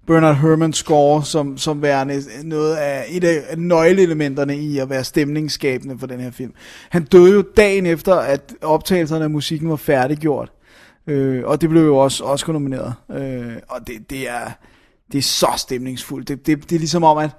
Bernard 0.08 0.36
Herrmanns 0.36 0.78
score 0.78 1.26
som, 1.26 1.58
som 1.58 1.82
værende 1.82 2.22
noget 2.44 2.76
af 2.76 3.06
et 3.10 3.24
af 3.24 3.58
nøgleelementerne 3.58 4.58
i 4.58 4.78
at 4.78 4.90
være 4.90 5.04
stemningsskabende 5.04 6.00
for 6.00 6.08
den 6.08 6.20
her 6.20 6.32
film. 6.32 6.54
Han 6.90 7.04
døde 7.04 7.34
jo 7.34 7.42
dagen 7.58 7.86
efter, 7.86 8.16
at 8.16 8.54
optagelserne 8.62 9.24
af 9.24 9.30
musikken 9.30 9.70
var 9.70 9.76
færdiggjort. 9.76 10.52
Øh, 11.08 11.44
og 11.46 11.62
det 11.62 11.70
blev 11.70 11.82
jo 11.86 11.98
også 11.98 12.24
Oscar 12.24 12.54
nomineret. 12.54 12.94
Øh, 13.12 13.54
og 13.70 13.88
det, 13.88 14.10
det, 14.10 14.30
er, 14.30 14.52
det 15.12 15.18
er 15.18 15.22
så 15.22 15.48
stemningsfuldt. 15.58 16.28
Det, 16.28 16.48
det, 16.48 16.70
det 16.70 16.76
er 16.76 16.80
ligesom 16.80 17.04
om, 17.04 17.18
at, 17.18 17.30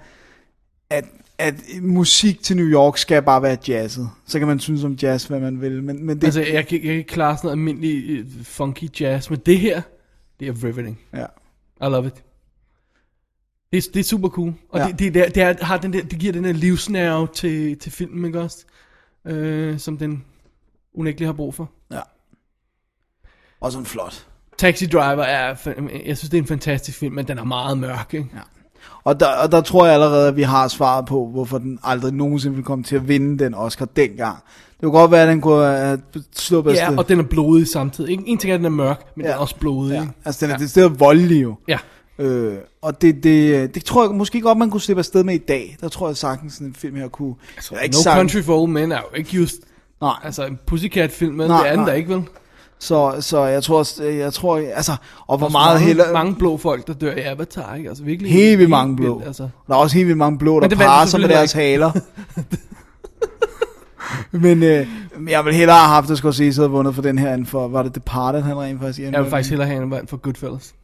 at, 0.90 1.04
at 1.38 1.54
musik 1.82 2.42
til 2.42 2.56
New 2.56 2.66
York 2.66 2.98
skal 2.98 3.22
bare 3.22 3.42
være 3.42 3.56
jazzet. 3.68 4.08
Så 4.26 4.38
kan 4.38 4.48
man 4.48 4.58
synes 4.60 4.84
om 4.84 4.92
jazz, 4.92 5.24
hvad 5.24 5.40
man 5.40 5.60
vil. 5.60 5.82
Men, 5.82 6.06
men 6.06 6.16
det, 6.16 6.24
Altså, 6.24 6.40
jeg, 6.40 6.66
kan- 6.66 6.78
jeg 6.78 6.82
kan 6.82 6.92
ikke 6.94 7.08
klare 7.08 7.36
sådan 7.36 7.46
noget 7.46 7.56
almindelig 7.56 8.10
øh, 8.18 8.26
funky 8.44 9.00
jazz, 9.00 9.30
men 9.30 9.38
det 9.46 9.58
her, 9.58 9.82
det 10.40 10.48
er 10.48 10.64
riveting. 10.64 10.98
ja. 11.14 11.24
I 11.86 11.90
love 11.90 12.06
it. 12.06 12.14
Det 13.74 13.86
er, 13.86 13.90
det 13.94 14.00
er 14.00 14.04
super 14.04 14.28
cool. 14.28 14.52
Og 14.72 14.78
Ja. 14.80 14.86
det, 14.86 15.14
det, 15.14 15.34
det, 15.34 15.42
er, 15.42 15.54
har 15.64 15.76
den 15.76 15.92
der, 15.92 16.02
det 16.02 16.18
giver 16.18 16.32
den 16.32 16.44
der 16.44 16.52
livsnerve 16.52 17.28
til, 17.34 17.78
til 17.78 17.92
filmen, 17.92 18.24
ikke 18.24 18.40
også? 18.40 18.64
Øh, 19.26 19.78
som 19.78 19.98
den 19.98 20.24
unægteligt 20.94 21.28
har 21.28 21.32
brug 21.32 21.54
for. 21.54 21.70
Ja. 21.92 22.00
Og 23.60 23.72
sådan 23.72 23.86
flot. 23.86 24.26
Taxi 24.58 24.86
Driver 24.86 25.22
er, 25.22 25.46
jeg 26.06 26.18
synes 26.18 26.30
det 26.30 26.34
er 26.38 26.42
en 26.42 26.46
fantastisk 26.48 26.98
film, 26.98 27.14
men 27.14 27.28
den 27.28 27.38
er 27.38 27.44
meget 27.44 27.78
mørk, 27.78 28.14
ikke? 28.14 28.28
Ja. 28.34 28.40
Og 29.04 29.20
der, 29.20 29.26
og 29.26 29.52
der 29.52 29.60
tror 29.60 29.84
jeg 29.84 29.94
allerede, 29.94 30.28
at 30.28 30.36
vi 30.36 30.42
har 30.42 30.68
svaret 30.68 31.06
på, 31.06 31.26
hvorfor 31.26 31.58
den 31.58 31.78
aldrig 31.82 32.12
nogensinde 32.12 32.54
ville 32.54 32.64
komme 32.66 32.84
til 32.84 32.96
at 32.96 33.08
vinde 33.08 33.44
den 33.44 33.54
Oscar 33.54 33.84
dengang. 33.84 34.36
Det 34.70 34.80
kunne 34.82 34.92
godt 34.92 35.10
være, 35.10 35.22
at 35.22 35.28
den 35.28 35.40
kunne 35.40 35.66
have 35.66 36.02
sluppet 36.36 36.74
Ja, 36.74 36.80
afsted. 36.80 36.98
og 36.98 37.08
den 37.08 37.18
er 37.18 37.22
blodig 37.24 37.68
samtidig. 37.68 38.18
En 38.28 38.38
ting 38.38 38.50
er, 38.50 38.54
at 38.54 38.58
den 38.58 38.64
er 38.66 38.70
mørk, 38.70 39.16
men 39.16 39.24
ja. 39.26 39.30
Den 39.30 39.36
er 39.36 39.40
også 39.40 39.56
blodig. 39.56 39.92
ja. 39.94 40.06
Altså, 40.24 40.46
den 40.46 40.50
er 40.52 40.54
ja. 40.58 40.62
det 40.62 40.70
sted 40.70 40.88
voldelig 40.88 41.42
jo. 41.42 41.54
Ja. 41.68 41.78
Øh, 42.18 42.54
og 42.82 43.02
det, 43.02 43.22
det, 43.24 43.74
det 43.74 43.84
tror 43.84 44.04
jeg 44.06 44.14
måske 44.14 44.40
godt, 44.40 44.58
man 44.58 44.70
kunne 44.70 44.80
slippe 44.80 44.98
afsted 45.00 45.24
med 45.24 45.34
i 45.34 45.38
dag. 45.38 45.76
Der 45.80 45.88
tror 45.88 46.08
jeg 46.08 46.16
sagtens, 46.16 46.52
sådan 46.54 46.66
en 46.66 46.74
film 46.74 46.96
her 46.96 47.08
kunne... 47.08 47.34
Altså, 47.56 47.74
ikke 47.82 47.96
No 47.96 48.02
sagt- 48.02 48.16
Country 48.16 48.42
for 48.42 48.58
Old 48.62 48.70
Men 48.70 48.92
er 48.92 48.96
jo 49.12 49.18
ikke 49.18 49.36
just 49.36 49.54
Nej, 50.00 50.12
altså 50.24 50.46
en 50.46 50.58
Pussycat-film, 50.66 51.34
men 51.34 51.48
Nej, 51.48 51.58
det 51.60 51.66
er 51.66 51.70
den 51.72 51.80
nej. 51.80 51.88
der 51.88 51.94
ikke, 51.94 52.14
vel? 52.14 52.22
så, 52.78 53.16
så 53.20 53.44
jeg 53.44 53.62
tror, 53.62 53.78
også- 53.78 54.04
jeg 54.04 54.32
tror, 54.32 54.56
altså, 54.74 54.96
og 55.26 55.38
hvor 55.38 55.46
er 55.46 55.50
meget 55.50 55.74
mange, 55.74 55.86
heller... 55.86 56.12
mange 56.12 56.34
blå 56.34 56.56
folk, 56.56 56.86
der 56.86 56.92
dør 56.92 57.12
i 57.14 57.20
Avatar, 57.20 57.74
ikke? 57.74 57.88
Altså 57.88 58.04
virkelig. 58.04 58.32
Helt 58.32 58.58
vildt 58.58 58.70
mange 58.70 58.96
blå. 58.96 59.14
vildt, 59.14 59.26
Altså. 59.26 59.48
Der 59.66 59.74
er 59.74 59.78
også 59.78 59.96
helt 59.96 60.06
vildt 60.06 60.18
mange 60.18 60.38
blå, 60.38 60.60
der 60.60 60.76
parer 60.76 61.06
sig 61.06 61.20
med 61.20 61.28
deres 61.28 61.52
haler. 61.52 61.90
Men 64.32 64.62
øh, 64.62 64.86
jeg 65.28 65.44
vil 65.44 65.54
hellere 65.54 65.76
have 65.76 65.88
haft, 65.88 66.10
at 66.10 66.16
Scorsese 66.18 66.60
havde 66.60 66.70
vundet 66.70 66.94
for 66.94 67.02
den 67.02 67.18
her, 67.18 67.34
end 67.34 67.46
for, 67.46 67.68
var 67.68 67.82
det 67.82 67.94
Departed, 67.94 68.40
han 68.42 68.56
rent 68.56 68.80
faktisk 68.80 69.00
Jeg 69.12 69.22
vil 69.22 69.30
faktisk 69.30 69.50
hellere 69.50 69.68
have 69.68 69.82
en 69.82 69.90
vand 69.90 70.08
for 70.08 70.16
Goodfellas. 70.16 70.74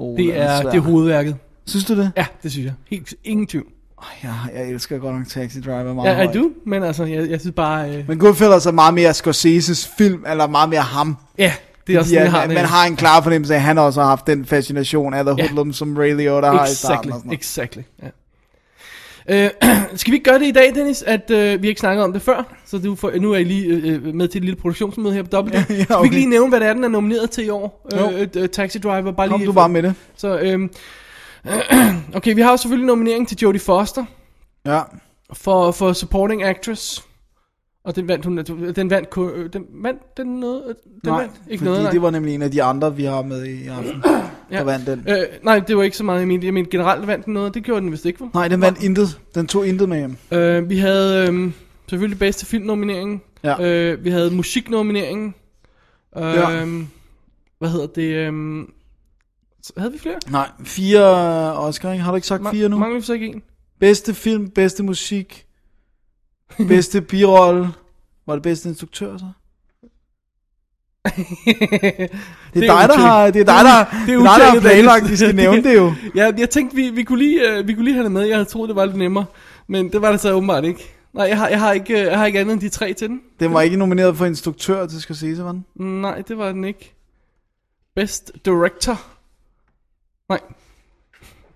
Oh, 0.00 0.16
Det 0.18 0.38
er, 0.38 0.62
det 0.62 0.74
er 0.74 0.80
hovedværket. 0.80 1.36
Synes 1.66 1.84
du 1.84 1.96
det? 1.96 2.12
Ja, 2.16 2.26
det 2.42 2.50
synes 2.50 2.64
jeg. 2.64 2.74
Helt, 2.90 3.14
ingen 3.24 3.46
tvivl. 3.46 3.66
Oh, 3.98 4.04
jeg, 4.22 4.34
jeg 4.54 4.68
elsker 4.70 4.98
godt 4.98 5.16
nok 5.16 5.26
Taxi 5.28 5.60
Driver 5.60 5.94
meget 5.94 6.18
Ja, 6.18 6.26
du? 6.32 6.50
Men 6.66 6.82
altså, 6.82 7.04
jeg, 7.04 7.30
jeg 7.30 7.40
synes 7.40 7.54
bare... 7.54 7.90
Øh, 7.96 8.08
Men 8.08 8.18
Goodfellas 8.18 8.66
er 8.66 8.70
meget 8.72 8.94
mere 8.94 9.14
Scorseses 9.14 9.90
film, 9.98 10.24
eller 10.28 10.46
meget 10.46 10.68
mere 10.68 10.80
ham. 10.80 11.16
ja, 11.38 11.52
det 11.86 11.94
er 11.94 11.98
også 11.98 12.08
Fordi 12.08 12.18
sådan, 12.18 12.30
har 12.30 12.46
man, 12.46 12.54
man 12.54 12.64
har 12.64 12.86
en 12.86 12.96
klar 12.96 13.20
fornemmelse 13.20 13.54
af, 13.54 13.58
at 13.58 13.62
han 13.62 13.78
også 13.78 14.00
har 14.00 14.08
haft 14.08 14.26
den 14.26 14.44
fascination 14.46 15.14
af 15.14 15.24
The 15.24 15.34
Ja. 15.38 15.42
Hoodlum, 15.48 15.72
som 15.72 15.96
Ray 15.96 16.16
Liotta 16.16 16.48
har 16.50 16.66
i 16.66 16.74
starten. 16.74 17.10
Exactly, 17.12 17.34
exactly. 17.34 17.82
Ja. 18.02 18.08
Øh, 19.28 19.50
skal 19.94 20.10
vi 20.10 20.16
ikke 20.16 20.30
gøre 20.30 20.38
det 20.38 20.46
i 20.46 20.50
dag, 20.50 20.74
Dennis, 20.74 21.02
at 21.02 21.30
øh, 21.30 21.62
vi 21.62 21.68
ikke 21.68 21.80
snakket 21.80 22.04
om 22.04 22.12
det 22.12 22.22
før, 22.22 22.56
så 22.66 22.78
du 22.78 22.94
får, 22.94 23.12
nu 23.20 23.32
er 23.32 23.36
I 23.36 23.44
lige 23.44 23.66
øh, 23.66 24.14
med 24.14 24.28
til 24.28 24.38
et 24.38 24.44
lille 24.44 24.60
produktionsmøde 24.60 25.14
her 25.14 25.22
på 25.22 25.28
Double 25.28 25.54
Ja, 25.54 25.58
ja, 25.58 25.64
Skal 25.64 25.76
vi 25.88 25.94
okay. 25.94 26.04
ikke 26.04 26.16
lige 26.16 26.26
nævne, 26.30 26.48
hvad 26.48 26.60
det 26.60 26.68
er, 26.68 26.72
den 26.72 26.84
er 26.84 26.88
nomineret 26.88 27.30
til 27.30 27.46
i 27.46 27.48
år? 27.48 27.88
Øh, 27.94 28.28
øh, 28.36 28.48
Taxi 28.48 28.78
Driver, 28.78 29.12
bare 29.12 29.28
Kom 29.28 29.38
lige... 29.40 29.46
du 29.46 29.52
bare 29.52 29.68
med 29.68 29.82
det. 29.82 29.94
Så, 30.16 30.38
øhm, 30.38 30.70
okay, 32.16 32.34
vi 32.34 32.40
har 32.40 32.50
jo 32.50 32.56
selvfølgelig 32.56 32.86
nominering 32.86 33.28
til 33.28 33.38
Jodie 33.42 33.60
Foster 33.60 34.04
Ja. 34.66 34.80
for, 35.32 35.70
for 35.70 35.92
Supporting 35.92 36.42
Actress. 36.44 37.04
Og 37.84 37.96
den 37.96 38.08
vandt 38.08 38.24
hun, 38.24 38.36
den 38.76 38.90
vandt, 38.90 39.08
øh, 39.18 39.52
den 39.52 39.66
vandt 39.82 40.16
den 40.16 40.26
noget, 40.26 40.62
den 40.84 41.12
Nej, 41.12 41.20
vandt 41.20 41.34
ikke 41.48 41.64
fordi 41.64 41.78
noget, 41.78 41.92
det 41.92 42.02
var 42.02 42.10
nemlig 42.10 42.34
en 42.34 42.42
af 42.42 42.50
de 42.50 42.62
andre, 42.62 42.96
vi 42.96 43.04
har 43.04 43.22
med 43.22 43.44
i 43.44 43.66
aften, 43.66 44.04
der 44.50 44.56
Ja. 44.58 44.62
vandt 44.64 44.86
den. 44.86 45.04
Øh, 45.08 45.16
nej, 45.42 45.58
det 45.58 45.76
var 45.76 45.82
ikke 45.82 45.96
så 45.96 46.04
meget, 46.04 46.20
jeg 46.20 46.28
mente, 46.28 46.46
jeg 46.46 46.54
mente 46.54 46.70
generelt 46.70 47.06
vandt 47.06 47.24
den 47.26 47.34
noget, 47.34 47.54
det 47.54 47.62
gjorde 47.64 47.80
den 47.80 47.92
vist 47.92 48.04
ikke, 48.06 48.20
vel? 48.20 48.30
Nej, 48.34 48.48
den 48.48 48.60
vandt 48.60 48.82
intet. 48.82 49.20
Den 49.34 49.46
tog 49.46 49.66
intet 49.68 49.88
med 49.88 49.98
hjem. 49.98 50.16
Øh, 50.32 50.70
vi 50.70 50.78
havde 50.78 51.28
øh, 51.32 51.52
selvfølgelig 51.88 52.18
bedste 52.18 52.46
filmnomineringen. 52.46 53.20
Ja. 53.44 53.62
Øh, 53.66 54.04
vi 54.04 54.10
havde 54.10 54.30
musiknomineringen. 54.30 55.34
Øh, 56.16 56.22
Ja. 56.22 56.66
Hvad 57.58 57.68
hedder 57.70 57.86
det? 57.86 58.02
Øh, 58.14 58.64
havde 59.76 59.92
vi 59.92 59.98
flere? 59.98 60.18
Nej, 60.30 60.48
fire 60.64 61.02
Oscar, 61.58 61.92
ikke? 61.92 62.02
Har 62.04 62.10
du 62.12 62.16
ikke 62.16 62.26
sagt 62.26 62.42
fire 62.50 62.68
nu? 62.68 62.78
Mangler 62.78 63.00
vi 63.00 63.04
så 63.06 63.12
ikke 63.12 63.26
en? 63.26 63.42
Bedste 63.80 64.14
film, 64.14 64.50
bedste 64.50 64.82
musik, 64.82 65.46
bedste 66.68 67.00
birolle. 67.00 67.68
Var 68.26 68.34
det 68.34 68.42
bedste 68.42 68.68
instruktør 68.68 69.16
så? 69.18 69.24
Det 72.54 72.68
er, 72.68 72.78
dig, 72.78 72.88
der 72.88 72.98
har, 72.98 73.30
det 73.30 73.40
er 73.40 73.44
dig, 73.44 73.64
der, 73.64 73.84
det 74.06 74.14
er 74.14 74.18
dig, 74.18 74.40
der 74.40 74.50
har 74.50 74.60
planlagt, 74.60 75.10
vi 75.10 75.16
skal 75.16 75.34
nævne 75.34 75.62
det 75.62 75.76
jo. 75.76 75.92
ja, 76.14 76.32
jeg 76.38 76.50
tænkte, 76.50 76.76
vi, 76.76 76.90
vi, 76.90 77.02
kunne 77.02 77.18
lige, 77.18 77.50
øh, 77.50 77.68
vi 77.68 77.74
kunne 77.74 77.84
lige 77.84 77.94
have 77.94 78.04
det 78.04 78.12
med. 78.12 78.22
Jeg 78.22 78.36
havde 78.36 78.48
troet, 78.48 78.68
det 78.68 78.76
var 78.76 78.84
lidt 78.84 78.96
nemmere. 78.96 79.24
Men 79.66 79.92
det 79.92 80.02
var 80.02 80.10
det 80.10 80.20
så 80.20 80.32
åbenbart 80.32 80.64
ikke. 80.64 80.94
Nej, 81.12 81.26
jeg 81.26 81.38
har, 81.38 81.48
jeg 81.48 81.60
har, 81.60 81.72
ikke, 81.72 82.00
øh, 82.00 82.06
jeg 82.06 82.18
har 82.18 82.26
ikke 82.26 82.40
andet 82.40 82.52
end 82.52 82.60
de 82.60 82.68
tre 82.68 82.92
til 82.92 83.08
den. 83.08 83.20
Den 83.40 83.54
var 83.54 83.60
ikke 83.60 83.76
nomineret 83.76 84.16
for 84.16 84.26
instruktør 84.26 84.86
til 84.86 85.00
Scorsese, 85.00 85.44
var 85.44 85.52
den? 85.52 85.64
Nej, 86.00 86.22
det 86.28 86.38
var 86.38 86.52
den 86.52 86.64
ikke. 86.64 86.94
Best 87.96 88.32
Director. 88.44 89.00
Nej, 90.28 90.40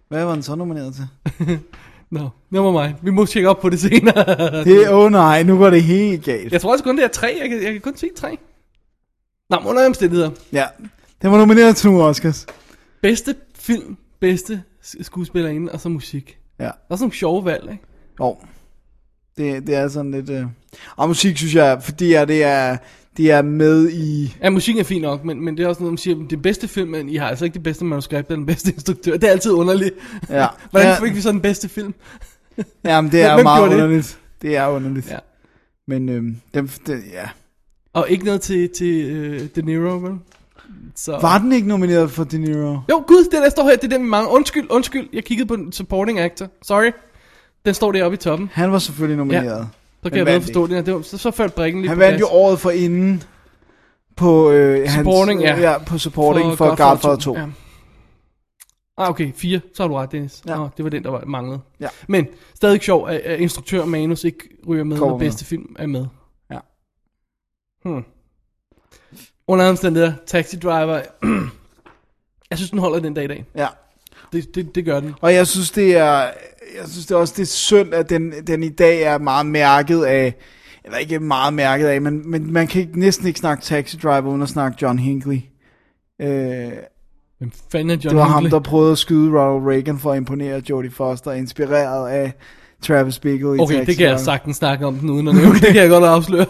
Hvad 0.09 0.25
var 0.25 0.33
den 0.33 0.43
så 0.43 0.55
nomineret 0.55 0.95
til? 0.95 1.09
no, 2.11 2.29
never 2.51 2.83
mind. 2.83 2.95
Vi 3.03 3.11
må 3.11 3.27
tjekke 3.27 3.49
op 3.49 3.61
på 3.61 3.69
det 3.69 3.81
senere. 3.81 4.65
Det, 4.65 4.89
åh 4.91 4.99
oh 4.99 5.11
nej, 5.11 5.43
nu 5.43 5.59
går 5.59 5.71
det 5.71 5.83
helt 5.83 6.25
galt. 6.25 6.53
Jeg 6.53 6.61
tror 6.61 6.73
også 6.73 6.85
kun, 6.85 6.97
det 6.97 7.05
er 7.05 7.09
tre. 7.09 7.39
Jeg 7.41 7.49
kan, 7.49 7.63
jeg 7.63 7.73
kan 7.73 7.81
kun 7.81 7.97
se 7.97 8.09
tre. 8.17 8.39
Nå, 9.51 9.57
under 9.67 9.87
omstændigheder. 9.87 10.31
Ja, 10.53 10.65
den 11.23 11.31
var 11.31 11.39
nomineret 11.39 11.77
til 11.77 11.91
nogle 11.91 12.05
Oscars. 12.05 12.47
Bedste 13.03 13.35
film, 13.59 13.97
bedste 14.21 14.63
skuespillerinde, 15.03 15.73
og 15.73 15.81
så 15.81 15.89
musik. 15.89 16.39
Ja, 16.59 16.65
Der 16.65 16.71
er 16.71 16.97
sådan 16.97 17.03
nogle 17.03 17.15
sjove 17.15 17.45
valg, 17.45 17.69
ikke? 17.73 17.85
jo. 18.21 18.37
Det, 19.37 19.67
det 19.67 19.75
er 19.75 19.89
sådan 19.89 20.11
lidt... 20.11 20.31
Øh... 20.31 20.47
Og 20.97 21.09
musik, 21.09 21.37
synes 21.37 21.55
jeg, 21.55 21.83
fordi 21.83 22.13
at 22.13 22.29
det 22.29 22.45
er, 22.45 22.77
det 23.17 23.31
er 23.31 23.43
med 23.43 23.91
i... 23.91 24.37
Ja, 24.43 24.51
musikken 24.51 24.81
er 24.81 24.85
fin 24.85 25.03
nok, 25.03 25.25
men, 25.25 25.41
men 25.45 25.57
det 25.57 25.65
er 25.65 25.69
også 25.69 25.81
noget, 25.81 25.93
man 25.93 25.99
siger, 25.99 26.29
det 26.31 26.43
bedste 26.43 26.69
film, 26.69 26.91
men 26.91 27.09
I 27.09 27.17
har 27.17 27.29
altså 27.29 27.45
ikke 27.45 27.55
det 27.55 27.63
bedste 27.63 27.85
manuskript 27.85 28.29
eller 28.29 28.37
den 28.37 28.47
bedste 28.47 28.73
instruktør. 28.73 29.13
Det 29.13 29.25
er 29.25 29.31
altid 29.31 29.51
underligt. 29.53 29.95
Ja, 30.31 30.47
Hvordan 30.71 30.89
ja, 30.89 31.01
fik 31.05 31.15
vi 31.15 31.21
så 31.21 31.31
den 31.33 31.41
bedste 31.41 31.69
film? 31.69 31.95
jamen, 32.85 33.13
det 33.13 33.23
er 33.23 33.35
Hvem 33.35 33.45
meget 33.45 33.61
gjorde 33.61 33.77
det? 33.77 33.83
underligt. 33.83 34.19
Det 34.43 34.57
er 34.57 34.67
underligt. 34.67 35.11
Ja. 35.11 35.19
Men 35.89 36.09
øhm, 36.09 36.37
dem, 36.55 36.69
det, 36.69 37.03
ja. 37.13 37.29
Og 37.95 38.11
ikke 38.11 38.25
noget 38.25 38.41
til, 38.41 38.69
til 38.69 39.33
uh, 39.33 39.47
De 39.57 39.63
Niro, 39.63 39.97
vel? 39.97 40.19
Så... 40.97 41.19
Var 41.21 41.39
den 41.39 41.53
ikke 41.53 41.69
nomineret 41.69 42.11
for 42.11 42.25
De 42.25 42.39
Niro? 42.39 42.79
Jo, 42.91 43.05
gud, 43.07 43.25
det 43.25 43.33
der 43.33 43.49
står 43.49 43.65
her, 43.65 43.77
det 43.77 43.85
er 43.85 43.89
den 43.89 44.03
vi 44.03 44.09
mangler. 44.09 44.33
Undskyld, 44.33 44.67
undskyld, 44.71 45.09
jeg 45.13 45.25
kiggede 45.25 45.49
på 45.49 45.57
supporting 45.73 46.21
actor. 46.21 46.47
Sorry. 46.63 46.91
Den 47.65 47.75
står 47.75 47.93
deroppe 47.93 48.15
i 48.15 48.19
toppen. 48.19 48.51
Han 48.53 48.73
var 48.73 48.79
selvfølgelig 48.79 49.17
nomineret. 49.17 49.69
Så 50.03 50.11
kan 50.11 50.19
jeg 50.19 50.27
bedre 50.27 50.41
forstå 50.41 50.67
det. 50.67 50.87
Det 50.87 50.95
var, 50.95 51.03
så, 51.03 51.19
så 51.19 51.31
faldt 51.31 51.55
brikken 51.55 51.83
lige 51.83 51.89
Han 51.89 51.99
vandt 51.99 52.21
jo 52.21 52.27
året 52.27 52.61
for 52.61 52.71
inden 52.71 53.23
på 54.17 54.51
øh, 54.51 54.89
Supporting, 54.89 55.49
hans, 55.49 55.61
ja. 55.61 55.73
ja. 55.73 55.79
på 55.79 55.99
supporting 55.99 56.57
for, 56.57 56.57
for 56.57 56.89
Godfather 56.89 57.17
2. 57.17 57.37
Ja. 57.37 57.47
Ah, 58.99 59.11
okay, 59.11 59.33
fire. 59.35 59.61
Så 59.75 59.83
har 59.83 59.89
du 59.89 59.95
ret, 59.95 60.13
Dennis. 60.13 60.43
Ja. 60.47 60.53
Ja. 60.53 60.63
Oh, 60.63 60.69
det 60.77 60.85
var 60.85 60.91
den, 60.91 61.03
der 61.03 61.11
var 61.11 61.25
manglet. 61.27 61.61
Ja. 61.81 61.89
Men 62.09 62.27
stadig 62.55 62.81
sjov, 62.81 63.09
at, 63.09 63.17
at 63.17 63.41
instruktør 63.41 63.81
og 63.81 63.89
manus 63.89 64.25
ikke 64.25 64.39
ryger 64.69 64.85
med, 64.85 64.99
Kommer 64.99 65.13
når 65.13 65.19
med. 65.19 65.27
bedste 65.27 65.45
film 65.45 65.77
er 65.79 65.87
med. 65.87 66.07
Hmm. 67.85 68.05
Under 69.49 69.69
omstændigheder, 69.69 70.13
Taxi 70.27 70.57
Driver, 70.57 70.95
jeg 72.51 72.59
synes, 72.59 72.71
den 72.71 72.79
holder 72.79 72.99
den 72.99 73.15
dag 73.15 73.25
i 73.25 73.29
dag. 73.29 73.45
Ja. 73.57 73.67
Det, 74.33 74.55
det, 74.55 74.75
det 74.75 74.85
gør 74.85 75.01
den. 75.01 75.15
Og 75.21 75.35
jeg 75.35 75.47
synes, 75.47 75.71
det 75.71 75.97
er 75.97 76.31
jeg 76.79 76.89
synes 76.89 77.07
det 77.07 77.15
er 77.15 77.19
også 77.19 77.35
det 77.37 77.43
er 77.43 77.47
synd, 77.47 77.95
at 77.95 78.11
den, 78.11 78.33
den 78.47 78.63
i 78.63 78.69
dag 78.69 79.03
er 79.03 79.19
meget 79.19 79.47
mærket 79.47 80.05
af, 80.05 80.35
eller 80.85 80.99
ikke 80.99 81.21
meget 81.21 81.55
mærket 81.55 81.87
af, 81.87 82.03
men, 82.03 82.31
men 82.31 82.53
man 82.53 82.67
kan 82.67 82.81
ikke, 82.81 83.01
næsten 83.01 83.27
ikke 83.27 83.41
snakke 83.41 83.63
Taxi 83.65 83.97
Driver 83.97 84.29
uden 84.31 84.43
at 84.43 84.49
snakke 84.49 84.79
John 84.83 84.99
Hinckley. 84.99 85.41
Øh, 86.21 86.73
Hvem 87.39 87.51
fanden 87.73 87.91
er 87.91 87.95
John 87.95 88.09
det 88.09 88.17
var 88.17 88.23
ham, 88.25 88.43
Hinckley? 88.43 88.51
der 88.51 88.61
prøvede 88.61 88.93
at 88.93 88.99
skyde 88.99 89.31
Ronald 89.31 89.71
Reagan 89.73 89.99
for 89.99 90.13
at 90.13 90.17
imponere 90.17 90.63
Jodie 90.71 90.91
Foster, 90.91 91.33
inspireret 91.33 92.11
af 92.11 92.33
Travis 92.87 93.19
Bickle 93.19 93.57
i 93.57 93.59
Okay, 93.61 93.75
Taxi 93.75 93.87
det 93.91 93.97
kan 93.97 94.05
jeg 94.07 94.11
Driver. 94.13 94.25
sagtens 94.25 94.57
snakke 94.57 94.87
om 94.87 94.95
den 94.95 95.11
uden 95.11 95.29
at 95.29 95.35
nævne. 95.35 95.55
Det 95.55 95.67
kan 95.67 95.77
jeg 95.77 95.89
godt 95.89 96.05
afsløre. 96.05 96.47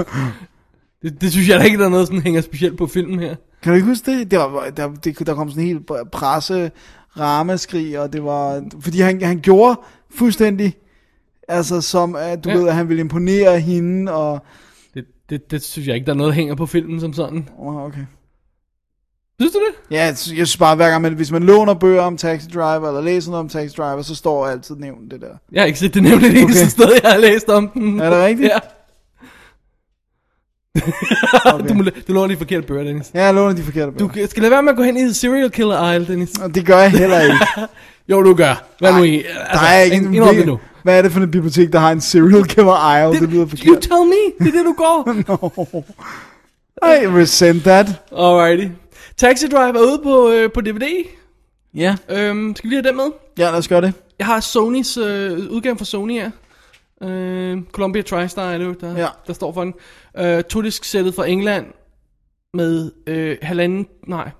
det, 1.02 1.20
det 1.20 1.32
synes 1.32 1.48
jeg 1.48 1.58
da 1.60 1.64
ikke, 1.64 1.78
der 1.78 1.84
er 1.84 1.88
noget, 1.88 2.06
sådan 2.06 2.22
hænger 2.22 2.40
specielt 2.40 2.78
på 2.78 2.86
filmen 2.86 3.20
her. 3.20 3.34
Kan 3.62 3.70
du 3.70 3.74
ikke 3.74 3.88
huske 3.88 4.10
det? 4.18 4.30
Der, 4.30 4.44
var, 4.44 4.70
der, 4.76 4.88
det, 5.04 5.26
der 5.26 5.34
kom 5.34 5.50
sådan 5.50 5.62
en 5.62 5.66
helt 5.68 5.90
presse 6.12 6.70
ramaskrig, 7.18 8.00
og 8.00 8.12
det 8.12 8.24
var, 8.24 8.62
fordi 8.80 9.00
han, 9.00 9.22
han 9.22 9.40
gjorde 9.40 9.80
fuldstændig, 10.14 10.74
altså 11.48 11.80
som, 11.80 12.16
at 12.16 12.44
du 12.44 12.48
Ja. 12.50 12.56
ved, 12.56 12.68
at 12.68 12.74
han 12.74 12.88
ville 12.88 13.00
imponere 13.00 13.60
hende, 13.60 14.12
og, 14.12 14.44
Det, 14.94 15.04
det, 15.30 15.50
det 15.50 15.62
synes 15.62 15.88
jeg 15.88 15.94
ikke, 15.94 16.06
der 16.06 16.12
er 16.12 16.16
noget, 16.16 16.30
der 16.30 16.34
hænger 16.36 16.54
på 16.54 16.66
filmen 16.66 17.00
som 17.00 17.12
sådan. 17.12 17.48
oh, 17.58 17.76
okay. 17.76 18.04
Synes 19.40 19.52
du 19.52 19.58
det? 19.58 19.94
Ja, 19.96 20.04
jeg 20.04 20.18
synes 20.18 20.56
bare, 20.56 20.76
hver 20.76 20.90
gang 20.90 21.02
man, 21.02 21.12
hvis 21.12 21.30
man 21.30 21.42
låner 21.42 21.74
bøger 21.74 22.02
om 22.02 22.16
Taxi 22.16 22.46
Driver, 22.48 22.88
eller 22.88 23.00
læser 23.00 23.30
noget 23.30 23.40
om 23.40 23.48
Taxi 23.48 23.74
Driver, 23.76 24.02
så 24.02 24.14
står 24.14 24.46
altid 24.46 24.74
nævnt 24.74 25.10
det 25.10 25.20
der. 25.20 25.26
Jeg 25.52 25.62
har 25.62 25.66
ikke 25.66 25.78
set 25.78 25.94
det 25.94 26.02
nemlig 26.02 26.30
det 26.32 26.40
eneste 26.40 26.60
Okay. 26.62 26.68
sted, 26.70 27.00
jeg 27.02 27.12
har 27.12 27.18
læst 27.18 27.48
om 27.48 27.68
den. 27.68 28.00
Er 28.00 28.10
det 28.10 28.24
rigtigt? 28.24 28.48
Ja. 28.48 28.58
Okay. 31.54 31.64
du, 31.68 31.74
må, 31.74 31.82
du 32.08 32.12
låner 32.12 32.26
de 32.26 32.36
forkerte 32.36 32.66
bøger, 32.66 32.84
Dennis. 32.84 33.10
Ja, 33.14 33.24
jeg 33.24 33.34
låner 33.34 33.56
de 33.56 33.62
forkerte 33.62 33.92
Du 33.98 34.08
bøger. 34.08 34.26
skal 34.26 34.42
lade 34.42 34.50
være 34.50 34.62
med 34.62 34.70
at 34.70 34.76
gå 34.76 34.82
hen 34.82 34.96
i 34.96 35.12
serial 35.12 35.50
killer 35.50 35.76
aisle, 35.76 36.06
Dennis. 36.12 36.30
Og 36.38 36.54
det 36.54 36.66
gør 36.66 36.78
jeg 36.78 36.90
heller 36.90 37.20
ikke. 37.20 37.36
Jo, 38.08 38.22
du 38.22 38.34
gør. 38.34 38.64
Hvad 38.78 38.92
nu 38.92 39.02
i? 39.02 39.22
Der 39.52 39.60
er 39.60 39.80
ikke 39.80 39.96
en 39.96 40.14
indrøm 40.14 40.34
det 40.36 40.46
nu. 40.46 40.58
Hvad 40.82 40.98
er 40.98 41.02
det 41.02 41.12
for 41.12 41.20
et 41.20 41.30
bibliotek, 41.30 41.72
der 41.72 41.78
har 41.78 41.92
en 41.92 42.00
serial 42.00 42.44
killer 42.44 42.72
aisle? 42.72 43.12
Det, 43.12 43.20
det 43.20 43.28
lyder 43.30 43.42
You 43.44 43.48
forkert. 43.48 43.82
tell 43.82 44.04
me. 44.06 44.44
Det 44.46 44.54
er 44.54 44.58
det, 44.58 44.64
du 44.64 44.74
går. 44.76 45.84
I 47.02 47.06
resent 47.20 47.62
that. 47.64 47.86
Alrighty. 48.16 48.66
Taxi 49.20 49.46
Drive 49.48 49.76
er 49.78 49.82
ude 49.82 50.00
på, 50.02 50.30
øh, 50.30 50.52
på 50.52 50.60
DVD. 50.60 51.04
Ja. 51.74 51.96
Øhm, 52.10 52.56
skal 52.56 52.70
vi 52.70 52.74
lige 52.74 52.82
have 52.82 52.88
den 52.88 52.96
med? 52.96 53.12
Ja, 53.38 53.50
lad 53.50 53.58
os 53.58 53.68
gøre 53.68 53.80
det. 53.80 53.92
Jeg 54.18 54.26
har 54.26 54.40
Sonys 54.40 54.96
øh, 54.96 55.38
udgave 55.50 55.76
fra 55.78 55.84
Sony 55.84 56.12
her. 56.12 56.30
Øh, 57.02 57.62
Columbia 57.72 58.02
TriStar 58.02 58.50
er 58.50 58.58
det 58.58 58.64
jo, 58.64 58.74
der, 58.80 58.98
Ja. 58.98 59.06
der 59.26 59.32
står 59.32 59.52
for 59.52 59.64
den. 59.64 59.74
Øh, 60.18 60.42
Todisk 60.44 60.84
sættet 60.84 61.14
fra 61.14 61.26
England 61.28 61.66
med 62.54 62.92
øh, 63.06 63.36
halvanden, 63.42 63.86
nej, 64.06 64.30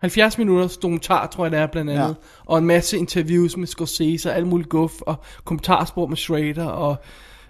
70 0.00 0.38
minutters 0.38 0.76
dokumentar, 0.76 1.26
tror 1.26 1.44
jeg 1.44 1.52
det 1.52 1.60
er 1.60 1.66
blandt 1.66 1.90
andet. 1.90 2.02
Ja. 2.02 2.08
Ja. 2.08 2.14
Og 2.44 2.58
en 2.58 2.66
masse 2.66 2.98
interviews 2.98 3.56
med 3.56 3.66
Scorsese 3.66 4.30
og 4.30 4.36
alt 4.36 4.46
muligt 4.46 4.68
guf, 4.68 5.00
og 5.00 5.14
kommentarspor 5.44 6.06
med 6.06 6.16
Schrader 6.16 6.66
og, 6.66 6.96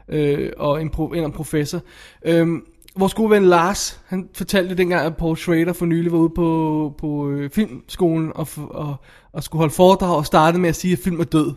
øh, 0.09 0.53
og 0.57 0.83
en, 0.83 0.91
pro, 0.91 1.07
en 1.09 1.25
en 1.25 1.33
professor. 1.33 1.81
Øhm, 2.25 2.65
vores 2.97 3.15
gode 3.15 3.31
ven 3.31 3.45
Lars, 3.45 4.01
han 4.07 4.29
fortalte 4.35 4.75
dengang, 4.75 5.07
at 5.07 5.17
Paul 5.17 5.37
Schrader 5.37 5.73
for 5.73 5.87
nylig 5.87 6.13
var 6.13 6.19
ude 6.19 6.31
på, 6.37 6.95
på 6.99 7.31
øh, 7.31 7.51
filmskolen 7.51 8.33
og, 8.35 8.49
og, 8.57 8.97
og 9.33 9.43
skulle 9.43 9.61
holde 9.61 9.75
foredrag 9.75 10.17
og 10.17 10.27
startede 10.27 10.61
med 10.61 10.69
at 10.69 10.77
sige, 10.77 10.93
at 10.93 10.99
film 11.05 11.21
er 11.21 11.25
død. 11.25 11.53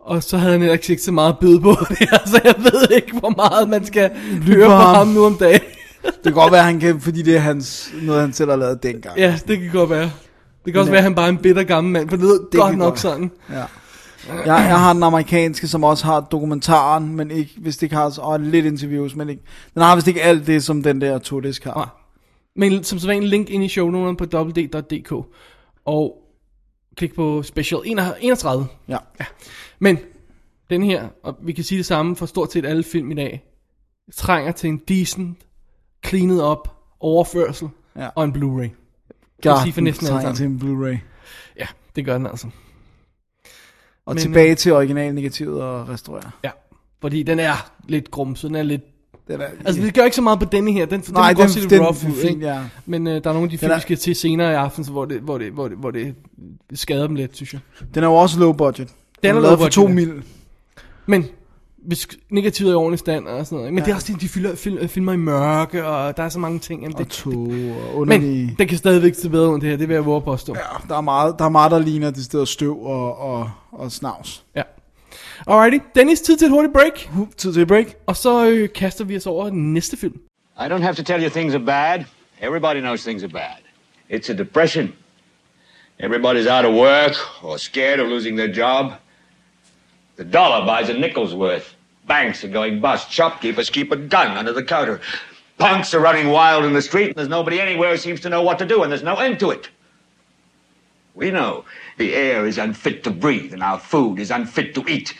Og 0.00 0.22
så 0.22 0.36
havde 0.38 0.52
han 0.52 0.60
heller 0.60 0.90
ikke 0.90 1.02
så 1.02 1.12
meget 1.12 1.32
at 1.32 1.38
byde 1.38 1.60
på 1.60 1.70
det 1.88 1.98
her, 1.98 2.18
så 2.26 2.40
jeg 2.44 2.54
ved 2.58 2.96
ikke, 2.96 3.18
hvor 3.18 3.30
meget 3.36 3.68
man 3.68 3.84
skal 3.84 4.10
høre 4.46 4.66
på 4.66 4.72
ham. 4.72 4.94
ham 4.94 5.06
nu 5.06 5.24
om 5.24 5.34
dagen. 5.34 5.60
Det 6.02 6.14
kan 6.24 6.32
godt 6.32 6.52
være, 6.52 6.62
han 6.62 6.80
kan, 6.80 7.00
fordi 7.00 7.22
det 7.22 7.36
er 7.36 7.40
hans, 7.40 7.92
noget, 8.02 8.20
han 8.20 8.32
selv 8.32 8.50
har 8.50 8.56
lavet 8.56 8.82
dengang. 8.82 9.18
ja, 9.18 9.38
det 9.48 9.60
kan 9.60 9.70
godt 9.72 9.90
være. 9.90 10.10
Det 10.64 10.72
kan 10.72 10.80
også 10.80 10.90
Men, 10.90 10.92
være, 10.92 10.98
at 10.98 11.04
han 11.04 11.14
bare 11.14 11.26
er 11.26 11.30
en 11.30 11.38
bitter 11.38 11.62
gammel 11.62 11.92
mand, 11.92 12.08
for 12.08 12.16
det 12.16 12.24
lød 12.24 12.40
Det 12.52 12.60
godt 12.60 12.78
nok 12.78 12.88
godt 12.88 13.00
sådan. 13.00 13.30
Ja. 13.50 13.64
Jeg, 14.28 14.46
jeg 14.46 14.80
har 14.80 14.92
den 14.92 15.02
amerikanske, 15.02 15.68
som 15.68 15.84
også 15.84 16.04
har 16.04 16.20
dokumentaren, 16.20 17.16
men 17.16 17.30
ikke, 17.30 17.52
hvis 17.58 17.76
det 17.76 17.82
ikke 17.82 17.96
har, 17.96 18.18
og 18.20 18.40
lidt 18.40 18.66
interviews, 18.66 19.16
men 19.16 19.28
ikke, 19.28 19.42
den 19.74 19.82
har 19.82 19.94
vist 19.94 20.08
ikke 20.08 20.22
alt 20.22 20.46
det, 20.46 20.64
som 20.64 20.82
den 20.82 21.00
der 21.00 21.18
Todisk 21.18 21.64
har. 21.64 21.74
Nej. 21.74 21.86
Men 22.56 22.84
som 22.84 23.10
en 23.10 23.22
link 23.22 23.50
ind 23.50 23.64
i 23.64 23.68
shownoterne 23.68 24.16
på 24.16 24.24
www.dk. 24.24 25.12
Og 25.84 26.22
klik 26.96 27.14
på 27.14 27.42
special 27.42 27.80
31. 27.84 28.66
Ja. 28.88 28.96
Men 29.78 29.98
den 30.70 30.82
her, 30.82 31.08
og 31.24 31.36
vi 31.42 31.52
kan 31.52 31.64
sige 31.64 31.78
det 31.78 31.86
samme 31.86 32.16
for 32.16 32.26
stort 32.26 32.52
set 32.52 32.66
alle 32.66 32.82
film 32.84 33.10
i 33.10 33.14
dag, 33.14 33.44
trænger 34.14 34.52
til 34.52 34.68
en 34.68 34.80
decent, 34.88 35.38
cleanet 36.06 36.42
op 36.42 36.76
overførsel 37.00 37.68
Ja. 37.96 38.08
og 38.14 38.24
en 38.24 38.32
Blu-ray. 38.32 38.68
God, 39.42 39.62
sige 39.62 39.72
for 39.72 39.80
næsten 39.80 40.06
alle 40.06 40.16
trænger 40.18 40.34
til 40.34 40.46
en 40.46 40.60
Blu-ray. 40.62 40.98
Ja, 41.58 41.66
det 41.96 42.04
gør 42.04 42.18
den 42.18 42.26
altså. 42.26 42.46
Og 44.08 44.14
Men, 44.14 44.22
tilbage 44.22 44.54
til 44.54 44.72
originalnegativet 44.72 45.62
og 45.62 45.88
restaurere. 45.88 46.30
Ja, 46.44 46.50
fordi 47.00 47.22
den 47.22 47.38
er 47.38 47.70
lidt 47.88 48.10
grumset, 48.10 48.48
den 48.48 48.56
er 48.56 48.62
lidt... 48.62 48.82
Den 49.28 49.40
er, 49.40 49.46
Altså, 49.64 49.82
det 49.82 49.94
gør 49.94 50.04
ikke 50.04 50.16
så 50.16 50.22
meget 50.22 50.38
på 50.38 50.44
denne 50.44 50.72
her, 50.72 50.86
den, 50.86 51.04
Nej, 51.12 51.32
den, 51.32 51.38
den, 51.42 51.48
den, 51.48 51.62
den, 51.62 51.70
den 51.70 51.80
rough 51.86 52.04
er 52.04 52.10
ud, 52.10 52.14
fin, 52.22 52.40
ja. 52.40 52.60
Men 52.86 53.06
øh, 53.06 53.12
der 53.24 53.30
er 53.30 53.34
nogle 53.34 53.44
af 53.44 53.50
de 53.50 53.58
film, 53.58 53.70
er- 53.72 53.76
vi 53.76 53.80
skal 53.80 53.96
til 53.96 54.14
senere 54.16 54.52
i 54.52 54.54
aften, 54.54 54.84
så 54.84 54.90
hvor 54.92 55.04
det, 55.04 55.20
hvor 55.20 55.38
det, 55.38 55.52
hvor 55.52 55.68
det, 55.68 55.76
hvor 55.78 55.90
det 55.90 56.14
skader 56.74 57.06
dem 57.06 57.16
lidt, 57.16 57.36
synes 57.36 57.52
jeg. 57.52 57.60
Den 57.94 58.02
er 58.04 58.08
jo 58.08 58.14
også 58.14 58.38
low 58.40 58.52
budget. 58.52 58.88
Den 58.88 58.94
er 59.22 59.28
er 59.28 59.32
low 59.32 59.42
lavet 59.42 59.58
for 59.58 59.64
budget, 59.64 59.72
to 59.72 59.88
ja. 59.88 59.94
mil. 59.94 60.22
Men 61.06 61.26
hvis 61.86 62.08
negativet 62.30 62.68
er 62.68 62.72
i 62.72 62.76
ordentlig 62.76 62.98
stand 62.98 63.26
og 63.28 63.46
sådan 63.46 63.56
noget. 63.56 63.72
Men 63.72 63.78
ja. 63.78 63.84
det 63.84 63.90
er 63.90 63.94
også 63.94 64.12
det, 64.12 64.20
de 64.20 64.28
filmer, 64.28 64.54
film, 64.56 64.88
filmer 64.88 65.12
i 65.12 65.16
mørke, 65.16 65.86
og 65.86 66.16
der 66.16 66.22
er 66.22 66.28
så 66.28 66.38
mange 66.38 66.58
ting. 66.58 66.82
Jamen, 66.82 66.94
Og 66.94 66.98
det, 67.04 67.08
to 67.08 67.30
og 67.30 67.36
men 67.48 67.74
underlige... 67.94 68.54
den 68.58 68.68
kan 68.68 68.78
stadigvæk 68.78 69.14
se 69.14 69.28
bedre 69.30 69.48
ud, 69.50 69.60
det 69.60 69.68
her, 69.68 69.76
det 69.76 69.88
vil 69.88 69.94
jeg 69.94 70.04
våge 70.06 70.16
at 70.16 70.24
påstå. 70.24 70.54
Ja. 70.54 70.88
Der 70.88 70.96
er 70.96 71.00
meget, 71.00 71.34
der 71.38 71.44
er 71.44 71.48
meget, 71.48 71.70
der 71.70 71.78
ligner 71.78 72.10
det 72.10 72.24
sted 72.24 72.46
støv 72.46 72.82
og, 72.82 73.18
og, 73.18 73.50
og 73.72 73.92
snavs. 73.92 74.44
ja. 74.56 74.62
Alrighty, 75.46 75.84
Dennis, 75.94 76.20
tid 76.20 76.36
til 76.36 76.44
et 76.44 76.50
hurtigt 76.50 76.72
break. 76.72 77.08
Tid 77.36 77.52
til 77.52 77.62
et 77.62 77.68
break. 77.68 77.86
Og 78.06 78.16
så 78.16 78.50
øh, 78.50 78.68
kaster 78.74 79.04
vi 79.04 79.16
os 79.16 79.26
over 79.26 79.50
den 79.50 79.72
næste 79.74 79.96
film. 79.96 80.14
I 80.60 80.62
don't 80.62 80.82
have 80.82 80.94
to 80.94 81.02
tell 81.02 81.24
you 81.24 81.30
things 81.30 81.54
are 81.54 81.64
bad. 81.64 82.04
Everybody 82.42 82.80
knows 82.80 83.02
things 83.02 83.22
are 83.22 83.32
bad. 83.32 83.58
It's 84.10 84.32
a 84.32 84.36
depression. 84.38 84.92
Everybody's 86.00 86.48
out 86.48 86.64
of 86.64 86.74
work 86.74 87.14
or 87.42 87.56
scared 87.56 88.00
of 88.00 88.08
losing 88.08 88.38
their 88.38 88.54
job. 88.58 88.92
The 90.18 90.24
dollar 90.24 90.66
buys 90.66 90.88
a 90.88 90.94
nickel's 90.94 91.32
worth. 91.32 91.76
Banks 92.08 92.42
are 92.42 92.48
going 92.48 92.80
bust. 92.80 93.08
Shopkeepers 93.08 93.70
keep 93.70 93.92
a 93.92 93.96
gun 93.96 94.36
under 94.36 94.52
the 94.52 94.64
counter. 94.64 95.00
Punks 95.58 95.94
are 95.94 96.00
running 96.00 96.28
wild 96.28 96.64
in 96.64 96.72
the 96.72 96.82
street, 96.82 97.06
and 97.06 97.14
there's 97.14 97.28
nobody 97.28 97.60
anywhere 97.60 97.92
who 97.92 97.96
seems 97.96 98.18
to 98.20 98.28
know 98.28 98.42
what 98.42 98.58
to 98.58 98.66
do, 98.66 98.82
and 98.82 98.90
there's 98.90 99.04
no 99.04 99.14
end 99.14 99.38
to 99.38 99.52
it. 99.52 99.68
We 101.14 101.30
know 101.30 101.64
the 101.98 102.14
air 102.14 102.46
is 102.46 102.58
unfit 102.58 103.04
to 103.04 103.10
breathe, 103.10 103.52
and 103.52 103.62
our 103.62 103.78
food 103.78 104.18
is 104.18 104.32
unfit 104.32 104.74
to 104.74 104.84
eat. 104.88 105.14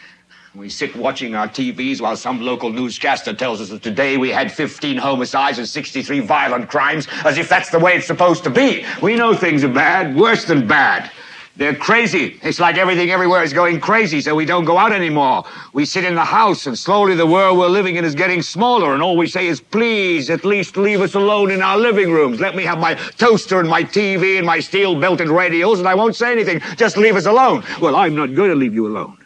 We 0.52 0.68
sit 0.68 0.96
watching 0.96 1.36
our 1.36 1.46
TVs 1.46 2.00
while 2.00 2.16
some 2.16 2.40
local 2.40 2.70
newscaster 2.70 3.34
tells 3.34 3.60
us 3.60 3.68
that 3.68 3.84
today 3.84 4.16
we 4.16 4.30
had 4.30 4.50
15 4.50 4.96
homicides 4.96 5.58
and 5.58 5.68
63 5.68 6.20
violent 6.20 6.68
crimes, 6.68 7.06
as 7.24 7.38
if 7.38 7.48
that's 7.48 7.70
the 7.70 7.78
way 7.78 7.94
it's 7.94 8.06
supposed 8.08 8.42
to 8.44 8.50
be. 8.50 8.84
We 9.00 9.14
know 9.14 9.32
things 9.32 9.62
are 9.62 9.68
bad, 9.68 10.16
worse 10.16 10.44
than 10.44 10.66
bad. 10.66 11.12
They're 11.58 11.74
crazy. 11.74 12.38
It's 12.44 12.60
like 12.60 12.78
everything 12.78 13.10
everywhere 13.10 13.42
is 13.42 13.52
going 13.52 13.80
crazy, 13.80 14.20
so 14.20 14.32
we 14.36 14.44
don't 14.44 14.64
go 14.64 14.78
out 14.78 14.92
anymore. 14.92 15.44
We 15.72 15.84
sit 15.84 16.04
in 16.04 16.14
the 16.14 16.24
house, 16.24 16.68
and 16.68 16.78
slowly 16.78 17.16
the 17.16 17.26
world 17.26 17.58
we're 17.58 17.66
living 17.66 17.96
in 17.96 18.04
is 18.04 18.14
getting 18.14 18.42
smaller, 18.42 18.94
and 18.94 19.02
all 19.02 19.16
we 19.16 19.26
say 19.26 19.48
is, 19.48 19.60
please, 19.60 20.30
at 20.30 20.44
least 20.44 20.76
leave 20.76 21.00
us 21.00 21.14
alone 21.14 21.50
in 21.50 21.60
our 21.60 21.76
living 21.76 22.12
rooms. 22.12 22.38
Let 22.38 22.54
me 22.54 22.62
have 22.62 22.78
my 22.78 22.94
toaster 22.94 23.58
and 23.58 23.68
my 23.68 23.82
TV 23.82 24.38
and 24.38 24.46
my 24.46 24.60
steel 24.60 25.00
belted 25.00 25.28
radios, 25.28 25.80
and 25.80 25.88
I 25.88 25.96
won't 25.96 26.14
say 26.14 26.30
anything. 26.30 26.60
Just 26.76 26.96
leave 26.96 27.16
us 27.16 27.26
alone. 27.26 27.64
Well, 27.80 27.96
I'm 27.96 28.14
not 28.14 28.36
going 28.36 28.50
to 28.50 28.56
leave 28.56 28.74
you 28.74 28.86
alone. 28.86 29.18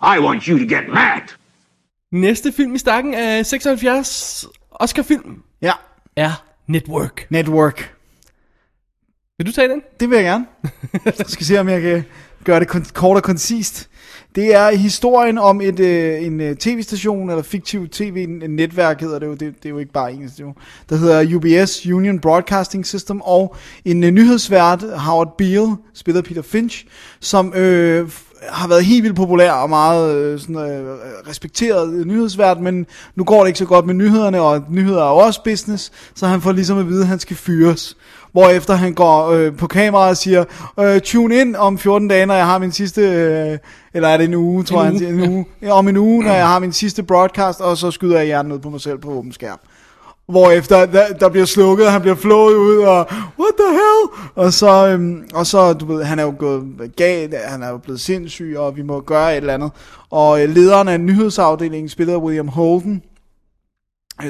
I 0.00 0.20
want 0.20 0.46
you 0.46 0.58
to 0.58 0.66
get 0.66 0.88
mad. 0.88 1.22
Næste 2.12 2.52
film 2.52 2.74
i 2.74 2.78
stakken 2.78 3.14
er 3.14 3.42
76 3.42 4.46
Oscar-film 4.70 5.42
Ja, 5.62 5.72
er 6.16 6.44
Network. 6.66 7.26
Network. 7.30 7.93
Vil 9.38 9.46
du 9.46 9.52
tage 9.52 9.68
den? 9.68 9.82
Det 10.00 10.10
vil 10.10 10.16
jeg 10.16 10.24
gerne. 10.24 10.46
Jeg 11.04 11.12
skal 11.26 11.46
se, 11.46 11.58
om 11.60 11.68
jeg 11.68 11.80
kan 11.80 12.04
gøre 12.44 12.60
det 12.60 12.92
kort 12.94 13.16
og 13.16 13.22
koncist. 13.22 13.88
Det 14.34 14.54
er 14.54 14.70
historien 14.70 15.38
om 15.38 15.60
et, 15.60 15.80
øh, 15.80 16.22
en 16.26 16.40
øh, 16.40 16.56
tv-station, 16.56 17.30
eller 17.30 17.42
fiktiv 17.42 17.88
tv-netværk 17.88 19.00
hedder 19.00 19.18
det 19.18 19.26
jo, 19.26 19.32
det, 19.32 19.40
det 19.40 19.64
er 19.64 19.70
jo 19.70 19.78
ikke 19.78 19.92
bare 19.92 20.12
engelsk, 20.12 20.36
det 20.36 20.42
jo, 20.42 20.54
der 20.88 20.96
hedder 20.96 21.36
UBS, 21.36 21.86
Union 21.86 22.18
Broadcasting 22.20 22.86
System, 22.86 23.20
og 23.20 23.56
en 23.84 24.04
øh, 24.04 24.10
nyhedsvært, 24.10 24.84
Howard 24.96 25.34
Beale, 25.38 25.76
spiller 25.94 26.22
Peter 26.22 26.42
Finch, 26.42 26.86
som 27.20 27.54
øh, 27.56 28.06
f- 28.06 28.50
har 28.52 28.68
været 28.68 28.84
helt 28.84 29.02
vildt 29.02 29.16
populær 29.16 29.52
og 29.52 29.70
meget 29.70 30.16
øh, 30.16 30.40
sådan, 30.40 30.56
øh, 30.56 30.86
respekteret 31.28 32.06
nyhedsvært, 32.06 32.60
men 32.60 32.86
nu 33.14 33.24
går 33.24 33.40
det 33.40 33.46
ikke 33.46 33.58
så 33.58 33.64
godt 33.66 33.86
med 33.86 33.94
nyhederne, 33.94 34.40
og 34.40 34.64
nyheder 34.70 35.00
er 35.02 35.08
også 35.08 35.42
business, 35.44 35.92
så 36.14 36.26
han 36.26 36.40
får 36.40 36.52
ligesom 36.52 36.78
at 36.78 36.88
vide, 36.88 37.00
at 37.02 37.08
han 37.08 37.18
skal 37.18 37.36
fyres. 37.36 37.96
Hvorefter 38.34 38.74
han 38.74 38.94
går 38.94 39.28
øh, 39.30 39.56
på 39.56 39.66
kamera 39.66 40.08
og 40.08 40.16
siger, 40.16 40.44
øh, 40.80 41.00
tune 41.00 41.36
ind 41.36 41.56
om 41.56 41.78
14 41.78 42.08
dage, 42.08 42.26
når 42.26 42.34
jeg 42.34 42.46
har 42.46 42.58
min 42.58 42.72
sidste, 42.72 43.00
øh, 43.00 43.58
eller 43.94 44.08
er 44.08 44.16
det 44.16 44.24
en 44.24 44.34
uge, 44.34 44.64
tror 44.64 44.84
En 44.84 44.84
jeg, 44.84 44.84
han 44.84 44.92
uge, 44.92 44.98
siger, 44.98 45.26
en 45.26 45.46
uge. 45.62 45.72
Om 45.72 45.88
en 45.88 45.96
uge, 45.96 46.24
når 46.24 46.32
jeg 46.32 46.46
har 46.46 46.58
min 46.58 46.72
sidste 46.72 47.02
broadcast, 47.02 47.60
og 47.60 47.76
så 47.76 47.90
skyder 47.90 48.16
jeg 48.16 48.26
hjernen 48.26 48.52
ud 48.52 48.58
på 48.58 48.70
mig 48.70 48.80
selv 48.80 48.98
på 48.98 49.10
åben 49.10 49.32
skærm. 49.32 49.58
Hvorefter 50.28 50.86
der, 50.86 51.12
der 51.20 51.28
bliver 51.28 51.46
slukket, 51.46 51.90
han 51.90 52.00
bliver 52.00 52.16
flået 52.16 52.54
ud, 52.54 52.78
og 52.78 53.06
what 53.38 53.54
the 53.58 53.70
hell? 53.70 54.30
Og 54.34 54.52
så, 54.52 54.88
øhm, 54.88 55.24
og 55.34 55.46
så 55.46 55.72
du 55.72 55.86
ved, 55.86 56.04
han 56.04 56.18
er 56.18 56.22
jo 56.22 56.34
gået 56.38 56.62
galt, 56.96 57.34
han 57.44 57.62
er 57.62 57.68
jo 57.68 57.78
blevet 57.78 58.00
sindssyg, 58.00 58.54
og 58.58 58.76
vi 58.76 58.82
må 58.82 59.00
gøre 59.00 59.32
et 59.32 59.36
eller 59.36 59.54
andet. 59.54 59.70
Og 60.10 60.42
øh, 60.42 60.48
lederen 60.48 60.88
af 60.88 61.00
nyhedsafdelingen, 61.00 61.88
spillet 61.88 62.12
af 62.12 62.18
William 62.18 62.48
Holden, 62.48 63.02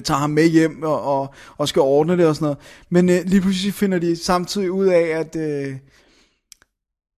tager 0.05 0.19
ham 0.19 0.31
med 0.31 0.49
hjem 0.49 0.83
og, 0.83 1.03
og, 1.03 1.35
og 1.57 1.69
skal 1.69 1.83
ordne 1.83 2.17
det 2.17 2.27
og 2.27 2.35
sådan 2.35 2.47
noget. 2.47 2.59
Men 2.91 3.09
øh, 3.09 3.21
lige 3.25 3.41
pludselig 3.41 3.75
finder 3.75 3.99
de 3.99 4.17
samtidig 4.17 4.71
ud 4.71 4.87
af, 4.87 5.03
at, 5.03 5.37
øh, 5.37 5.77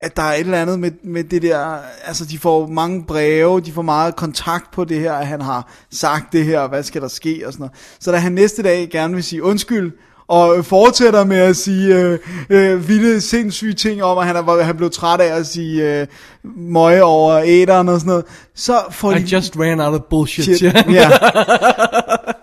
at 0.01 0.17
der 0.17 0.23
er 0.23 0.35
et 0.35 0.41
eller 0.41 0.63
andet 0.63 0.79
med, 0.79 0.91
med 1.05 1.25
det 1.25 1.43
der, 1.43 1.79
altså 2.05 2.25
de 2.25 2.39
får 2.39 2.67
mange 2.67 3.05
breve, 3.05 3.61
de 3.61 3.73
får 3.73 3.83
meget 3.83 4.17
kontakt 4.17 4.71
på 4.71 4.85
det 4.85 5.01
her, 5.01 5.13
at 5.13 5.27
han 5.27 5.41
har 5.41 5.73
sagt 5.91 6.33
det 6.33 6.45
her, 6.45 6.61
og 6.61 6.69
hvad 6.69 6.83
skal 6.83 7.03
der 7.03 7.09
ske 7.09 7.43
og 7.47 7.53
sådan 7.53 7.63
noget. 7.63 7.97
Så 8.01 8.13
da 8.13 8.17
han 8.17 8.33
næste 8.33 8.63
dag 8.63 8.89
gerne 8.91 9.15
vil 9.15 9.25
sige 9.25 9.43
undskyld, 9.43 9.93
og 10.29 10.65
fortsætter 10.65 11.25
med 11.25 11.37
at 11.37 11.57
sige 11.57 11.95
øh, 11.95 12.19
øh, 12.51 12.89
vilde, 12.89 13.21
sindssyge 13.21 13.75
ting 13.75 14.03
om, 14.03 14.19
at 14.19 14.27
han, 14.27 14.37
er, 14.37 14.63
han 14.63 14.77
blev 14.77 14.91
træt 14.91 15.21
af 15.21 15.39
at 15.39 15.47
sige 15.47 16.01
øh, 16.01 16.07
møje 16.45 17.03
over 17.03 17.43
æderen 17.45 17.89
og 17.89 18.01
sådan 18.01 18.09
noget, 18.09 18.25
så 18.55 18.75
får 18.91 19.13
I 19.13 19.19
de... 19.19 19.25
just 19.25 19.57
ran 19.57 19.81
out 19.81 19.95
of 19.95 20.01
bullshit, 20.11 20.45
Shit, 20.45 20.75
ja. 20.91 21.11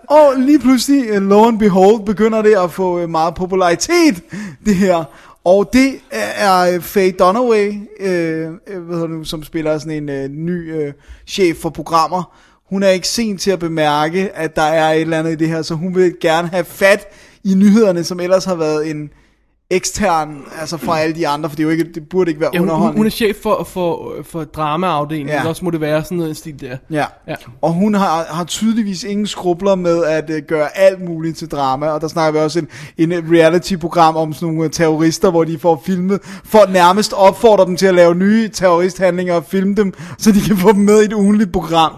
Og 0.08 0.34
lige 0.38 0.58
pludselig, 0.58 1.16
uh, 1.16 1.22
lo 1.22 1.48
and 1.48 1.58
behold, 1.58 2.06
begynder 2.06 2.42
det 2.42 2.56
at 2.56 2.72
få 2.72 3.02
uh, 3.02 3.10
meget 3.10 3.34
popularitet, 3.34 4.22
det 4.66 4.74
her. 4.74 5.04
Og 5.44 5.70
det 5.72 5.92
er 6.10 6.76
uh, 6.76 6.82
Faye 6.82 7.12
Dunaway, 7.12 7.68
uh, 7.68 8.06
hvad 8.06 8.94
hedder 8.94 9.06
nu, 9.06 9.24
som 9.24 9.42
spiller 9.42 9.78
sådan 9.78 10.08
en 10.08 10.24
uh, 10.24 10.36
ny 10.36 10.86
uh, 10.86 10.92
chef 11.26 11.56
for 11.56 11.70
programmer. 11.70 12.36
Hun 12.70 12.82
er 12.82 12.88
ikke 12.88 13.08
sen 13.08 13.38
til 13.38 13.50
at 13.50 13.58
bemærke, 13.58 14.30
at 14.34 14.56
der 14.56 14.62
er 14.62 14.92
et 14.92 15.00
eller 15.00 15.18
andet 15.18 15.32
i 15.32 15.34
det 15.34 15.48
her, 15.48 15.62
så 15.62 15.74
hun 15.74 15.94
vil 15.94 16.14
gerne 16.20 16.48
have 16.48 16.64
fat 16.64 17.06
i 17.44 17.54
nyhederne, 17.54 18.04
som 18.04 18.20
ellers 18.20 18.44
har 18.44 18.54
været 18.54 18.90
en 18.90 19.10
ekstern, 19.74 20.42
altså 20.60 20.76
fra 20.76 20.98
alle 21.00 21.14
de 21.14 21.28
andre, 21.28 21.48
for 21.48 21.56
det, 21.56 21.62
er 21.62 21.64
jo 21.64 21.70
ikke, 21.70 21.84
det 21.94 22.08
burde 22.08 22.30
ikke 22.30 22.40
være 22.40 22.50
Ja, 22.52 22.58
hun, 22.58 22.68
underholdning. 22.68 22.96
hun 22.98 23.06
er 23.06 23.10
chef 23.10 23.36
for, 23.42 23.64
for, 23.64 24.12
for 24.22 24.44
dramaafdelingen, 24.44 25.28
Ja. 25.34 25.42
ja. 25.42 25.48
også 25.48 25.64
må 25.64 25.70
det 25.70 25.80
være 25.80 26.04
sådan 26.04 26.18
noget 26.18 26.30
i 26.30 26.34
stil 26.34 26.60
der. 26.60 26.76
Ja. 26.90 27.04
Ja. 27.28 27.34
og 27.62 27.72
hun 27.72 27.94
har, 27.94 28.24
har 28.30 28.44
tydeligvis 28.44 29.04
ingen 29.04 29.26
skrubler 29.26 29.74
med 29.74 30.04
at 30.04 30.30
uh, 30.30 30.36
gøre 30.48 30.78
alt 30.78 31.00
muligt 31.04 31.36
til 31.38 31.48
drama, 31.50 31.86
og 31.88 32.00
der 32.00 32.08
snakker 32.08 32.40
vi 32.40 32.44
også 32.44 32.58
en, 32.98 33.12
en 33.12 33.24
reality-program 33.32 34.16
om 34.16 34.32
sådan 34.32 34.54
nogle 34.54 34.70
terrorister, 34.70 35.30
hvor 35.30 35.44
de 35.44 35.58
får 35.58 35.82
filmet, 35.86 36.20
for 36.44 36.72
nærmest 36.72 37.12
opfordrer 37.12 37.64
dem 37.64 37.76
til 37.76 37.86
at 37.86 37.94
lave 37.94 38.14
nye 38.14 38.48
terroristhandlinger 38.48 39.34
og 39.34 39.44
filme 39.44 39.74
dem, 39.74 39.92
så 40.18 40.32
de 40.32 40.40
kan 40.40 40.56
få 40.56 40.72
dem 40.72 40.80
med 40.80 41.02
i 41.02 41.04
et 41.04 41.12
ugenligt 41.12 41.52
program. 41.52 41.92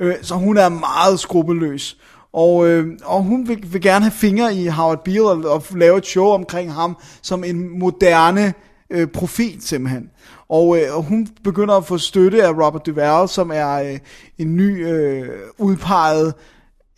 Øh, 0.00 0.14
så 0.22 0.34
hun 0.34 0.56
er 0.56 0.68
meget 0.68 1.20
skrupelløs. 1.20 1.96
Og, 2.32 2.68
øh, 2.68 2.86
og 3.04 3.22
hun 3.22 3.48
vil, 3.48 3.72
vil 3.72 3.80
gerne 3.80 4.04
have 4.04 4.12
fingre 4.12 4.54
i 4.54 4.66
Howard 4.66 5.04
Beale 5.04 5.28
og, 5.28 5.44
og 5.44 5.62
lave 5.76 5.98
et 5.98 6.06
show 6.06 6.26
omkring 6.26 6.72
ham 6.72 6.96
som 7.22 7.44
en 7.44 7.78
moderne 7.78 8.54
øh, 8.90 9.06
profet 9.06 9.62
simpelthen. 9.62 10.10
Og, 10.48 10.78
øh, 10.78 10.96
og 10.96 11.02
hun 11.02 11.28
begynder 11.44 11.74
at 11.74 11.84
få 11.84 11.98
støtte 11.98 12.44
af 12.44 12.50
Robert 12.50 12.86
Duvall, 12.86 13.28
som 13.28 13.50
er 13.54 13.74
øh, 13.74 13.98
en 14.38 14.56
ny 14.56 14.86
øh, 14.86 15.28
udpeget, 15.58 16.34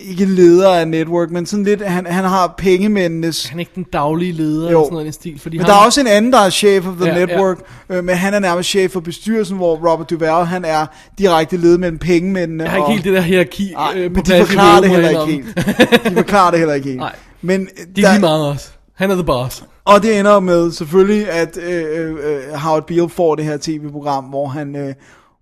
ikke 0.01 0.25
leder 0.25 0.75
af 0.75 0.89
Network, 0.89 1.31
men 1.31 1.47
sådan 1.47 1.65
lidt, 1.65 1.83
han, 1.87 2.07
han 2.07 2.25
har 2.25 2.55
pengemændenes... 2.59 3.47
Han 3.49 3.59
er 3.59 3.61
ikke 3.61 3.73
den 3.75 3.87
daglige 3.93 4.33
leder 4.33 4.63
Jo. 4.63 4.69
eller 4.69 4.81
sådan 4.83 4.93
noget 4.93 5.07
i 5.09 5.13
stil. 5.13 5.41
Fordi 5.41 5.57
Men 5.57 5.67
ham, 5.67 5.75
der 5.75 5.81
er 5.81 5.85
også 5.87 6.01
en 6.01 6.07
anden, 6.07 6.33
der 6.33 6.39
er 6.39 6.51
chef 6.51 6.87
of 6.87 6.95
the 7.01 7.07
Ja, 7.07 7.27
network, 7.27 7.59
ja. 7.91 7.97
Øh, 7.97 8.05
men 8.05 8.15
han 8.17 8.35
er 8.35 8.39
nærmest 8.39 8.69
chef 8.69 8.91
for 8.93 9.01
bestyrelsen, 9.01 9.57
hvor 9.57 9.91
Robert 9.91 10.11
Duvall, 10.11 10.47
han 10.47 10.65
er 10.65 10.87
direkte 11.19 11.57
led 11.57 11.79
mellem 11.79 11.99
pengemændene. 11.99 12.65
Jeg 12.65 12.71
har 12.71 12.79
ikke 12.79 12.87
og, 12.87 12.93
helt 12.93 13.05
det 13.05 13.13
der 13.13 13.21
hierarki 13.21 13.73
Nej, 13.75 13.93
øh, 13.97 14.11
på 14.11 14.15
men 14.15 14.25
de 14.25 14.47
forklarer 14.47 14.81
det 14.81 14.91
heller 14.91 15.09
ikke 15.09 15.33
indrømme. 15.33 15.45
helt. 15.93 16.05
De 16.05 16.15
forklarer 16.17 16.51
det 16.51 16.59
heller 16.59 16.75
ikke 16.75 16.89
helt. 16.89 17.01
Nej. 17.09 17.15
Men 17.43 17.69
De 17.97 18.03
er 18.05 18.11
lige 18.11 18.21
meget 18.21 18.47
også. 18.49 18.69
Han 18.95 19.11
er 19.11 19.15
the 19.15 19.25
boss. 19.25 19.65
Og 19.85 20.03
det 20.03 20.19
ender 20.19 20.41
med 20.41 20.71
selvfølgelig, 20.73 21.31
at 21.31 21.57
øh, 21.57 22.11
øh, 22.11 22.55
Howard 22.55 22.87
Beale 22.87 23.09
får 23.09 23.35
det 23.35 23.45
her 23.45 23.57
tv-program, 23.61 24.25
hvor 24.25 24.47
han 24.47 24.77
øh, 24.77 24.95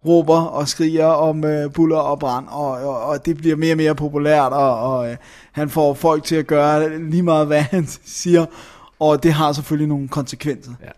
råber 0.07 0.41
og 0.41 0.69
skriger 0.69 1.07
om 1.07 1.45
øh, 1.45 1.73
buller 1.73 1.99
og 1.99 2.19
brand, 2.19 2.47
og, 2.49 2.71
og, 2.71 3.03
og 3.03 3.27
det 3.27 3.37
bliver 3.37 3.57
mere 3.57 3.73
og 3.73 3.77
mere 3.77 3.95
populært, 3.95 4.53
og, 4.53 4.79
og 4.79 5.11
øh, 5.11 5.17
han 5.53 5.71
får 5.71 5.95
folk 5.95 6.25
til 6.25 6.37
at 6.37 6.47
gøre 6.47 6.99
lige 7.11 7.23
meget, 7.23 7.47
hvad 7.47 7.61
han 7.61 7.87
siger, 8.23 8.47
og 8.99 9.23
det 9.23 9.33
har 9.33 9.53
selvfølgelig 9.53 9.89
nogle 9.89 10.09
konsekvenser. 10.09 10.73
Ja. 10.83 10.91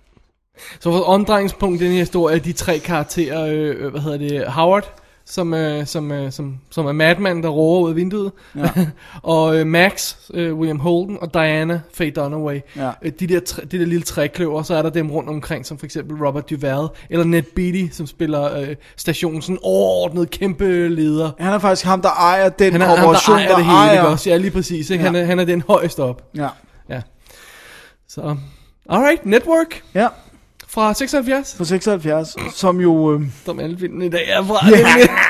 Så 0.81 0.91
vores 0.91 1.03
omdrejningspunkt 1.07 1.81
i 1.81 1.85
den 1.85 1.93
her 1.93 1.99
historie 1.99 2.37
er 2.37 2.41
de 2.41 2.53
tre 2.53 2.79
karakterer, 2.79 3.47
øh, 3.47 3.85
øh 3.85 3.91
hvad 3.91 4.01
hedder 4.01 4.19
det, 4.19 4.53
Howard, 4.53 5.01
som, 5.31 5.55
øh, 5.55 5.87
som, 5.87 6.13
øh, 6.13 6.33
som, 6.33 6.59
som 6.71 6.87
er 6.87 6.93
madmanden, 6.93 7.43
der 7.45 7.49
råber 7.49 7.85
ud 7.85 7.91
af 7.91 7.97
vinduet, 7.97 8.33
ja. 8.57 8.71
og 9.23 9.57
øh, 9.59 9.67
Max, 9.67 10.15
øh, 10.35 10.55
William 10.57 10.81
Holden, 10.81 11.19
og 11.21 11.35
Diana, 11.35 11.81
Faye 11.95 12.11
Dunaway. 12.11 12.61
Ja. 12.77 12.91
Øh, 13.03 13.13
de, 13.21 13.27
der, 13.27 13.41
det 13.41 13.73
der 13.73 13.79
lille 13.87 14.03
trækløver, 14.03 14.63
så 14.63 14.75
er 14.75 14.83
der 14.83 14.91
dem 14.91 15.11
rundt 15.11 15.29
omkring, 15.29 15.67
som 15.67 15.79
for 15.79 15.87
eksempel 15.87 16.25
Robert 16.27 16.51
Duvall, 16.51 16.89
eller 17.11 17.25
Ned 17.25 17.43
Beatty, 17.57 17.95
som 17.97 18.07
spiller 18.07 18.59
øh, 18.61 18.77
stationen, 18.97 19.43
sådan 19.43 19.59
overordnet 19.63 20.31
kæmpe 20.31 20.89
leder. 20.89 21.31
Han 21.39 21.53
er 21.53 21.59
faktisk 21.59 21.85
ham, 21.87 22.03
der 22.03 22.09
ejer 22.11 22.49
den 22.49 22.73
Han 22.73 22.83
er 22.83 22.87
ham, 22.87 22.97
der 22.97 23.29
ejer 23.33 23.57
det 23.57 23.65
hele, 23.65 23.77
ejer. 23.77 23.93
ikke 23.93 24.07
også? 24.09 24.31
Ja, 24.31 24.37
lige 24.37 24.51
præcis. 24.51 24.91
Ikke? 24.91 25.05
Han, 25.05 25.15
Ja. 25.15 25.21
er, 25.21 25.25
han 25.27 25.39
er 25.39 25.45
den 25.45 25.63
højeste 25.69 26.01
op. 26.03 26.23
Ja. 26.37 26.49
Ja. 26.89 27.01
Så, 28.09 28.37
alright, 28.91 29.27
Network 29.27 29.83
ja, 29.95 30.07
fra 30.71 30.95
76, 30.95 31.55
på 31.59 31.65
76, 31.65 32.37
som 32.55 32.81
jo... 32.81 33.15
Øh, 33.15 33.21
som 33.45 33.61
alle 33.61 33.79
filmene 33.79 34.07
i 34.07 34.09
dag 34.09 34.29
er 34.29 34.45
fra. 34.45 34.69
Ja. 34.69 34.77
nemlig. 34.77 35.09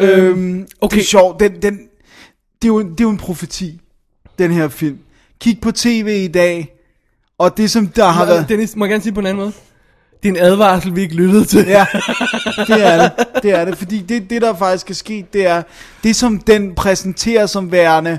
Øhm, 0.00 0.68
okay. 0.80 0.96
Det 0.96 1.02
er 1.02 1.06
sjovt. 1.06 1.40
Den, 1.40 1.62
den, 1.62 1.78
det, 2.62 2.64
er 2.64 2.68
jo, 2.68 2.80
det 2.80 3.00
er 3.00 3.04
jo 3.04 3.10
en 3.10 3.18
profeti, 3.18 3.80
den 4.38 4.50
her 4.50 4.68
film. 4.68 4.98
Kig 5.40 5.60
på 5.60 5.72
tv 5.72 6.20
i 6.24 6.28
dag, 6.28 6.74
og 7.38 7.56
det 7.56 7.70
som 7.70 7.86
der 7.86 8.06
har 8.06 8.26
været... 8.26 8.48
Dennis, 8.48 8.76
må 8.76 8.84
jeg 8.84 8.90
gerne 8.90 9.02
sige 9.02 9.12
på 9.12 9.20
en 9.20 9.26
anden 9.26 9.40
måde? 9.40 9.52
Det 10.22 10.28
er 10.28 10.32
en 10.32 10.40
advarsel, 10.40 10.96
vi 10.96 11.00
ikke 11.00 11.14
lyttede 11.14 11.44
til. 11.44 11.66
Ja, 11.66 11.86
det 12.68 12.86
er 12.86 13.08
det. 13.08 13.42
Det 13.42 13.50
er 13.50 13.64
det, 13.64 13.78
fordi 13.78 13.98
det, 13.98 14.30
det 14.30 14.42
der 14.42 14.56
faktisk 14.56 14.90
er 14.90 14.94
sket, 14.94 15.32
det 15.32 15.46
er, 15.46 15.62
det 16.02 16.16
som 16.16 16.38
den 16.38 16.74
præsenterer 16.74 17.46
som 17.46 17.72
værende, 17.72 18.18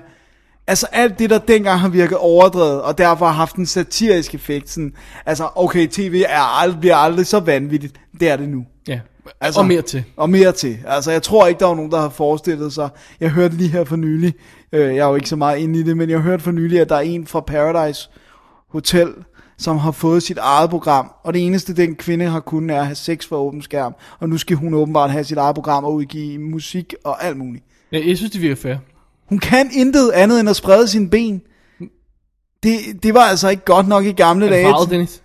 altså 0.72 0.88
alt 0.92 1.20
det 1.20 1.30
der 1.30 1.38
dengang 1.40 1.80
har 1.80 1.90
virket 1.90 2.18
overdrevet, 2.18 2.82
og 2.82 2.98
derfor 2.98 3.26
har 3.26 3.34
haft 3.34 3.56
en 3.56 3.66
satirisk 3.66 4.36
effekt, 4.36 4.70
sådan, 4.70 4.94
altså 5.26 5.50
okay, 5.56 5.88
tv 5.88 6.24
er 6.28 6.60
aldrig, 6.62 6.80
bliver 6.80 6.96
aldrig 6.96 7.26
så 7.28 7.40
vanvittigt, 7.40 8.00
det 8.20 8.30
er 8.30 8.36
det 8.36 8.50
nu. 8.50 8.66
ja. 8.88 9.00
Altså- 9.42 9.60
Og 9.60 9.66
mere 9.68 9.82
til. 9.82 10.04
Og 10.18 10.30
mere 10.30 10.52
til. 10.52 10.78
Altså, 10.88 11.12
jeg 11.12 11.24
tror 11.24 11.48
ikke, 11.48 11.60
der 11.60 11.66
var 11.66 11.76
nogen, 11.76 11.92
der 11.92 12.00
har 12.02 12.10
forestillet 12.10 12.74
sig. 12.74 12.90
Jeg 13.20 13.30
hørte 13.30 13.56
lige 13.56 13.70
her 13.70 13.84
for 13.84 13.96
nylig, 13.96 14.34
øh, 14.72 14.82
jeg 14.96 14.98
er 14.98 15.08
jo 15.08 15.16
ikke 15.16 15.30
så 15.30 15.36
meget 15.36 15.60
inde 15.60 15.80
i 15.80 15.84
det, 15.84 15.98
men 15.98 16.10
jeg 16.10 16.20
hørte 16.20 16.44
for 16.44 16.52
nylig, 16.52 16.80
at 16.82 16.90
der 16.90 16.96
er 16.96 17.00
en 17.00 17.28
fra 17.28 17.40
Paradise 17.40 18.10
Hotel, 18.70 19.08
som 19.58 19.78
har 19.78 19.92
fået 19.92 20.24
sit 20.24 20.38
eget 20.38 20.70
program, 20.70 21.12
og 21.24 21.34
det 21.34 21.46
eneste, 21.46 21.76
den 21.76 21.96
kvinde 21.96 22.26
har 22.26 22.40
kunnet, 22.40 22.76
er 22.76 22.80
at 22.80 22.86
have 22.86 22.96
sex 22.96 23.28
for 23.28 23.36
åben 23.38 23.62
skærm, 23.62 23.96
og 24.20 24.30
nu 24.30 24.38
skal 24.38 24.58
hun 24.58 24.74
åbenbart 24.74 25.12
have 25.12 25.24
sit 25.24 25.38
eget 25.38 25.56
program 25.56 25.84
og 25.84 25.94
udgive 25.94 26.40
musik 26.40 26.94
og 27.04 27.24
alt 27.26 27.38
muligt. 27.38 27.64
Ja, 27.92 28.00
jeg 28.08 28.18
synes, 28.18 28.32
det 28.32 28.42
virker 28.42 28.56
fair. 28.56 28.76
Hun 29.32 29.40
kan 29.40 29.70
intet 29.74 30.12
andet 30.12 30.40
end 30.40 30.50
at 30.50 30.56
sprede 30.56 30.88
sine 30.88 31.10
ben. 31.10 31.42
Det, 32.64 32.80
det 33.04 33.14
var 33.14 33.22
altså 33.22 33.50
ikke 33.50 33.66
godt 33.66 33.88
nok 33.88 34.06
i 34.06 34.12
gamle 34.12 34.46
Er 34.46 34.50
dage. 34.50 34.66
farvet, 34.66 34.90
Dennis? 34.90 35.22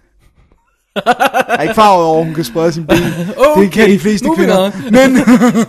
Jeg 1.06 1.14
er 1.48 1.62
ikke 1.62 1.74
farvet 1.74 2.04
over, 2.06 2.18
at 2.20 2.24
hun 2.26 2.34
kan 2.34 2.44
sprede 2.44 2.72
sin 2.72 2.86
ben. 2.86 2.96
Okay, 3.36 3.60
det 3.64 3.72
kan 3.72 3.90
de 3.90 3.98
fleste 3.98 4.28
kvinder. 4.36 4.70
Men 4.96 5.12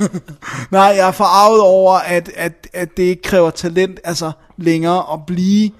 nej, 0.79 0.81
jeg 0.97 1.07
er 1.07 1.11
forarvet 1.11 1.61
over, 1.61 1.93
at, 1.93 2.29
at, 2.35 2.67
at 2.73 2.97
det 2.97 3.03
ikke 3.03 3.21
kræver 3.21 3.49
talent 3.49 3.99
altså 4.03 4.31
længere 4.57 5.13
at 5.13 5.19
blive. 5.27 5.71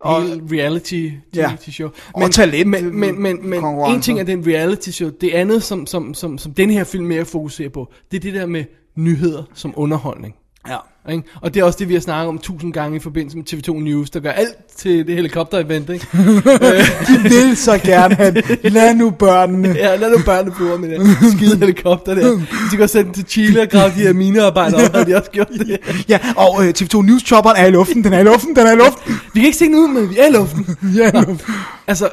Og, 0.00 0.22
reality 0.52 1.08
Ja. 1.36 1.56
show. 1.70 1.88
Og 2.14 2.30
talent, 2.30 2.66
Men, 2.70 3.00
men, 3.00 3.22
men, 3.22 3.48
men 3.50 3.64
en 3.64 4.00
ting 4.02 4.20
er 4.20 4.24
den 4.24 4.44
reality 4.46 4.90
show. 4.90 5.10
Det 5.20 5.30
andet, 5.30 5.62
som, 5.62 5.86
som, 5.86 6.14
som, 6.14 6.38
som 6.38 6.54
den 6.54 6.70
her 6.70 6.84
film 6.84 7.04
mere 7.06 7.24
fokuserer 7.24 7.68
på, 7.68 7.92
det 8.10 8.16
er 8.16 8.20
det 8.20 8.34
der 8.34 8.46
med 8.46 8.64
nyheder 8.96 9.42
som 9.54 9.72
underholdning. 9.76 10.34
ja. 10.68 10.76
Ikke? 11.10 11.22
Og 11.40 11.54
det 11.54 11.60
er 11.60 11.64
også 11.64 11.78
det, 11.78 11.88
vi 11.88 11.94
har 11.94 12.00
snakket 12.00 12.28
om 12.28 12.38
tusind 12.38 12.72
gange 12.72 12.96
i 12.96 13.00
forbindelse 13.00 13.36
med 13.36 13.44
TV2 13.52 13.80
News, 13.82 14.10
der 14.10 14.20
gør 14.20 14.30
alt 14.30 14.56
til 14.76 15.06
det 15.06 15.14
helikopter-event. 15.16 15.92
Ikke? 15.92 16.06
De 17.08 17.18
vil 17.28 17.56
så 17.56 17.78
gerne 17.78 18.14
have, 18.14 18.42
lad 18.62 18.94
nu 18.94 19.10
børnene. 19.10 19.68
ja, 19.68 19.96
lad 19.96 20.10
nu 20.10 20.18
børnene 20.24 20.54
flyve 20.56 20.78
med 20.78 20.88
den 20.98 21.06
skide 21.36 21.58
helikopter 21.58 22.14
der. 22.14 22.40
De 22.72 22.76
kan 22.76 22.88
sende 22.88 23.04
den 23.04 23.14
til 23.14 23.24
Chile 23.28 23.62
og 23.62 23.68
grave 23.68 23.88
de 23.88 23.94
her 24.00 24.12
minearbejder 24.12 24.84
op, 24.88 24.94
har 24.96 25.04
de 25.04 25.16
også 25.16 25.30
gjort 25.30 25.48
det. 25.48 25.78
Ja, 26.08 26.18
og 26.36 26.64
øh, 26.66 26.74
TV2 26.78 27.02
News 27.02 27.22
chopperen 27.22 27.56
er 27.56 27.66
i 27.66 27.70
luften, 27.70 28.04
den 28.04 28.12
er 28.12 28.18
i 28.20 28.24
luften, 28.24 28.56
den 28.56 28.66
er 28.66 28.72
i 28.72 28.76
luften. 28.76 29.14
Vi 29.34 29.40
kan 29.40 29.46
ikke 29.46 29.58
se 29.58 29.64
den 29.64 29.74
ud, 29.74 29.88
men 29.88 30.10
vi 30.10 30.18
er 30.18 30.26
i 30.26 30.32
luften. 30.32 30.66
Ja, 30.96 31.08
i 31.08 31.12
luften. 31.14 31.40
Altså, 31.86 32.08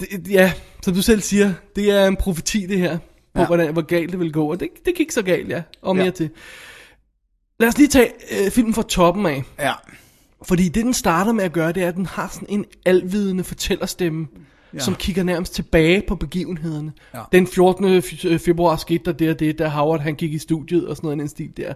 det, 0.00 0.08
ja, 0.30 0.52
som 0.82 0.94
du 0.94 1.02
selv 1.02 1.20
siger, 1.22 1.52
det 1.76 1.90
er 1.90 2.06
en 2.06 2.16
profeti 2.16 2.66
det 2.68 2.78
her, 2.78 2.98
på 3.34 3.40
Ja. 3.40 3.46
hvordan, 3.46 3.72
hvor 3.72 3.82
galt 3.82 4.10
det 4.12 4.20
vil 4.20 4.32
gå, 4.32 4.50
og 4.50 4.60
det, 4.60 4.68
det 4.86 4.94
gik 4.94 5.10
så 5.10 5.22
galt, 5.22 5.48
ja, 5.48 5.62
og 5.82 5.96
mere 5.96 6.04
ja. 6.04 6.10
til. 6.10 6.30
Lad 7.60 7.68
os 7.68 7.78
lige 7.78 7.88
tage 7.88 8.10
øh, 8.44 8.50
filmen 8.50 8.74
fra 8.74 8.82
toppen 8.82 9.26
af, 9.26 9.42
ja. 9.58 9.72
fordi 10.42 10.68
det 10.68 10.84
den 10.84 10.94
starter 10.94 11.32
med 11.32 11.44
at 11.44 11.52
gøre, 11.52 11.72
det 11.72 11.82
er, 11.82 11.88
at 11.88 11.94
den 11.96 12.06
har 12.06 12.28
sådan 12.32 12.48
en 12.48 12.64
alvidende 12.86 13.44
fortællerstemme, 13.44 14.26
ja. 14.74 14.78
som 14.78 14.94
kigger 14.94 15.22
nærmest 15.22 15.54
tilbage 15.54 16.02
på 16.08 16.16
begivenhederne. 16.16 16.92
Ja. 17.14 17.20
Den 17.32 17.46
14. 17.46 17.98
fe- 17.98 18.28
øh, 18.28 18.38
februar 18.38 18.76
skete 18.76 19.04
der 19.04 19.12
det 19.12 19.30
og 19.30 19.38
det, 19.40 19.58
da 19.58 19.68
Howard 19.68 20.00
han 20.00 20.14
gik 20.14 20.32
i 20.32 20.38
studiet 20.38 20.88
og 20.88 20.96
sådan 20.96 21.06
noget 21.06 21.16
i 21.16 21.20
den 21.20 21.28
stil 21.28 21.50
der. 21.56 21.74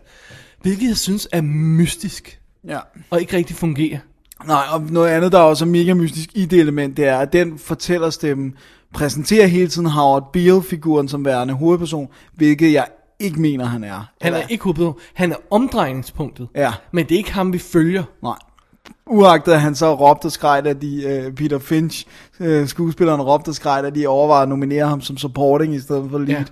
Hvilket 0.63 0.89
jeg 0.89 0.97
synes 0.97 1.29
er 1.33 1.41
mystisk. 1.43 2.41
Ja. 2.69 2.79
og 3.11 3.21
ikke 3.21 3.37
rigtig 3.37 3.57
fungerer. 3.57 3.99
Nej, 4.47 4.63
og 4.73 4.83
noget 4.83 5.09
andet, 5.09 5.33
der 5.33 5.39
er 5.39 5.43
også 5.43 5.65
er 5.65 5.69
mega 5.69 5.95
mystisk 5.95 6.31
i 6.35 6.45
det 6.45 6.61
element, 6.61 6.97
det 6.97 7.07
er, 7.07 7.19
at 7.19 7.33
den 7.33 7.59
fortællerstemmen 7.59 8.55
præsenterer 8.95 9.47
hele 9.47 9.69
tiden 9.69 9.87
Howard 9.87 10.33
Beale-figuren 10.33 11.09
som 11.09 11.25
værende 11.25 11.55
hovedperson, 11.55 12.09
hvilket 12.35 12.73
jeg 12.73 12.87
ikke 13.21 13.41
mener, 13.41 13.65
han 13.65 13.85
er. 13.85 14.11
Han 14.21 14.35
er 14.35 14.43
ikke 14.49 14.65
hovedperson. 14.65 14.99
Han 15.15 15.33
er 15.33 15.37
omdrejningspunktet. 15.51 16.49
Ja. 16.55 16.73
Men 16.93 17.05
det 17.07 17.15
er 17.15 17.19
ikke 17.19 17.33
ham, 17.33 17.53
vi 17.53 17.59
følger. 17.59 18.03
Nej. 18.23 18.37
Uagtet 19.07 19.53
at 19.53 19.61
han 19.61 19.75
så 19.75 19.95
råbte 19.95 20.27
og 20.27 20.33
skreg, 20.33 20.67
at 20.67 20.83
de, 20.83 21.25
uh, 21.27 21.35
Peter 21.35 21.59
Finch, 21.59 22.07
uh, 22.41 22.67
skuespilleren 22.67 23.21
råbte 23.23 23.49
og 23.49 23.55
skreg, 23.55 23.85
at 23.85 23.95
de 23.95 24.07
overvejede 24.07 24.43
at 24.43 24.49
nominere 24.49 24.87
ham 24.89 25.01
som 25.01 25.17
supporting 25.17 25.75
i 25.75 25.81
stedet 25.81 26.11
for 26.11 26.19
lead. 26.19 26.39
Ja. 26.39 26.45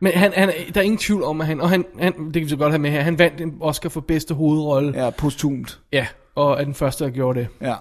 Men 0.00 0.12
han, 0.12 0.32
han, 0.36 0.52
der 0.74 0.80
er 0.80 0.84
ingen 0.84 0.98
tvivl 0.98 1.22
om, 1.24 1.40
at 1.40 1.46
han, 1.46 1.60
og 1.60 1.70
han, 1.70 1.84
han, 2.00 2.12
det 2.12 2.32
kan 2.32 2.42
vi 2.42 2.48
så 2.48 2.56
godt 2.56 2.72
have 2.72 2.78
med 2.78 2.90
her, 2.90 3.00
han 3.00 3.18
vandt 3.18 3.40
en 3.40 3.54
Oscar 3.60 3.88
for 3.88 4.00
bedste 4.00 4.34
hovedrolle. 4.34 5.04
Ja. 5.04 5.10
Postumt. 5.10 5.80
ja 5.92 6.06
og 6.34 6.60
er 6.60 6.64
den 6.64 6.74
første, 6.74 7.04
der 7.04 7.10
gjorde 7.10 7.40
det. 7.40 7.48
Ja. 7.60 7.74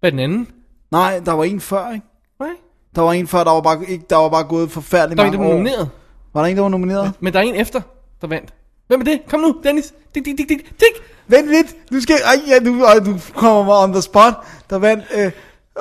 Hvad 0.00 0.10
er 0.10 0.10
den 0.10 0.18
anden? 0.18 0.48
Nej, 0.90 1.20
der 1.26 1.32
var 1.32 1.44
en 1.44 1.60
før, 1.60 1.90
ikke? 1.92 2.06
Nej. 2.40 2.48
Der 2.94 3.02
var 3.02 3.12
en 3.12 3.26
før, 3.26 3.44
der 3.44 3.50
var 3.50 3.60
bare, 3.60 3.84
ikke, 3.88 4.04
der 4.10 4.16
var 4.16 4.28
bare 4.28 4.44
gået 4.44 4.70
forfærdeligt 4.70 5.18
Der 5.18 5.24
er 5.24 5.28
en, 5.28 5.32
mange 5.32 5.44
der 5.44 5.48
var 5.48 5.54
år. 5.54 5.58
nomineret. 5.58 5.90
Var 6.38 6.42
der 6.44 6.50
en, 6.50 6.56
der 6.56 6.62
var 6.62 6.68
nomineret? 6.68 7.12
Men 7.20 7.32
der 7.32 7.38
er 7.38 7.42
en 7.42 7.54
efter, 7.54 7.80
der 8.20 8.26
vandt. 8.26 8.54
Hvem 8.86 9.00
er 9.00 9.04
det? 9.04 9.20
Kom 9.28 9.40
nu, 9.40 9.60
Dennis. 9.64 9.94
Dik, 10.14 10.24
dik, 10.24 10.38
dik, 10.38 10.48
dik, 10.48 10.58
dik. 10.58 11.02
Vent 11.28 11.48
lidt, 11.48 11.76
du 11.92 12.00
skal, 12.00 12.16
ej, 12.24 12.40
ja, 12.48 12.58
du, 12.58 12.84
ej, 12.84 12.98
du 12.98 13.18
kommer 13.34 13.64
mig 13.64 13.76
on 13.76 13.92
the 13.92 14.02
spot. 14.02 14.34
Der 14.70 14.78
vandt, 14.78 15.04
øh, 15.14 15.32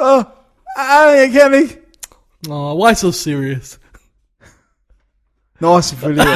åh, 0.01 0.23
ej, 0.77 0.95
jeg 0.95 1.29
kan 1.31 1.53
ikke. 1.53 1.77
Oh, 2.49 2.85
why 2.85 2.93
so 2.93 3.11
serious? 3.11 3.79
Nå, 5.59 5.81
selvfølgelig. 5.81 6.25
Ja. 6.25 6.33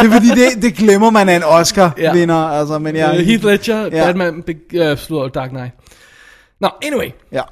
det 0.00 0.08
er 0.08 0.12
fordi, 0.12 0.28
det, 0.28 0.62
det 0.62 0.74
glemmer 0.74 1.10
man 1.10 1.28
af 1.28 1.36
en 1.36 1.42
Oscar-vinder, 1.44 2.48
altså, 2.58 2.78
men 2.78 2.96
jeg... 2.96 3.10
Uh, 3.10 3.16
Heath 3.16 3.44
Ledger, 3.44 3.80
Ja. 3.80 3.96
ja. 3.96 4.06
Batman, 4.06 4.34
uh, 5.10 5.30
Dark 5.34 5.50
Knight. 5.50 5.74
Nå, 6.60 6.68
anyway. 6.82 7.10
Ja. 7.32 7.42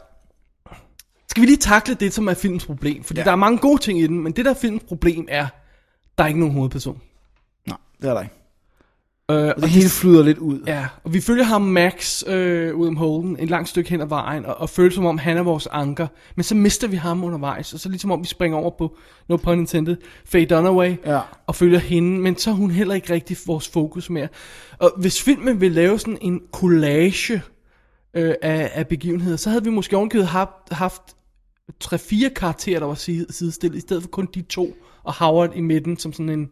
Skal 1.38 1.42
vi 1.46 1.50
lige 1.50 1.56
takle 1.56 1.94
det, 1.94 2.12
som 2.14 2.28
er 2.28 2.34
filmens 2.34 2.66
problem? 2.66 3.04
Fordi 3.04 3.20
Ja. 3.20 3.24
der 3.24 3.30
er 3.30 3.36
mange 3.36 3.58
gode 3.58 3.82
ting 3.82 4.00
i 4.00 4.06
den, 4.06 4.20
men 4.22 4.32
det 4.32 4.44
der 4.44 4.50
er 4.50 4.54
filmens 4.54 4.82
problem 4.88 5.26
er, 5.28 5.46
der 6.18 6.24
er 6.24 6.28
ikke 6.28 6.40
nogen 6.40 6.54
hovedperson. 6.54 7.00
Nej, 7.68 7.76
det 8.02 8.08
er 8.10 8.14
der 8.14 8.20
ikke. 8.20 8.34
Øh, 9.30 9.52
Og 9.56 9.62
det 9.62 9.70
hele 9.70 9.88
flyder 9.88 10.22
lidt 10.22 10.38
ud. 10.38 10.60
Ja, 10.66 10.86
og 11.04 11.14
vi 11.14 11.20
følger 11.20 11.44
ham 11.44 11.62
Max 11.62 12.22
øh, 12.26 12.74
ud 12.74 12.88
om 12.88 12.96
Holden 12.96 13.36
et 13.40 13.50
langt 13.50 13.68
stykke 13.68 13.90
hen 13.90 14.00
ad 14.00 14.06
vejen, 14.06 14.46
og, 14.46 14.60
og 14.60 14.70
føler 14.70 14.94
som 14.94 15.06
om 15.06 15.18
han 15.18 15.36
er 15.36 15.42
vores 15.42 15.66
anker. 15.72 16.06
Men 16.36 16.42
så 16.44 16.54
mister 16.54 16.88
vi 16.88 16.96
ham 16.96 17.24
undervejs, 17.24 17.74
og 17.74 17.80
så 17.80 17.88
ligesom 17.88 18.10
om 18.10 18.20
vi 18.22 18.26
springer 18.26 18.58
over 18.58 18.70
på, 18.78 18.96
no 19.28 19.36
pun 19.36 19.58
intended, 19.58 19.96
Faye 20.24 20.46
Dunaway, 20.46 20.94
Ja. 21.06 21.20
og 21.46 21.54
følger 21.54 21.78
hende, 21.78 22.20
men 22.20 22.36
så 22.36 22.50
er 22.50 22.54
hun 22.54 22.70
heller 22.70 22.94
ikke 22.94 23.12
rigtig 23.12 23.36
vores 23.46 23.68
fokus 23.68 24.10
mere. 24.10 24.28
Og 24.78 24.92
hvis 24.96 25.22
filmen 25.22 25.60
vil 25.60 25.72
lave 25.72 25.98
sådan 25.98 26.18
en 26.20 26.40
collage 26.52 27.42
øh, 28.14 28.34
af, 28.42 28.70
af 28.74 28.86
begivenheder, 28.88 29.36
så 29.36 29.50
havde 29.50 29.64
vi 29.64 29.70
måske 29.70 29.96
ovenkøbet 29.96 30.26
haft, 30.26 30.50
haft 30.72 31.02
3-4 31.84 32.28
karakterer, 32.28 32.78
der 32.78 32.86
var 32.86 32.94
side- 32.94 33.26
sidestillet, 33.30 33.76
i 33.78 33.80
stedet 33.80 34.02
for 34.02 34.08
kun 34.10 34.28
de 34.34 34.42
to, 34.42 34.76
og 35.04 35.14
Howard 35.14 35.56
i 35.56 35.60
midten 35.60 35.96
som 35.98 36.12
sådan 36.12 36.28
en 36.28 36.50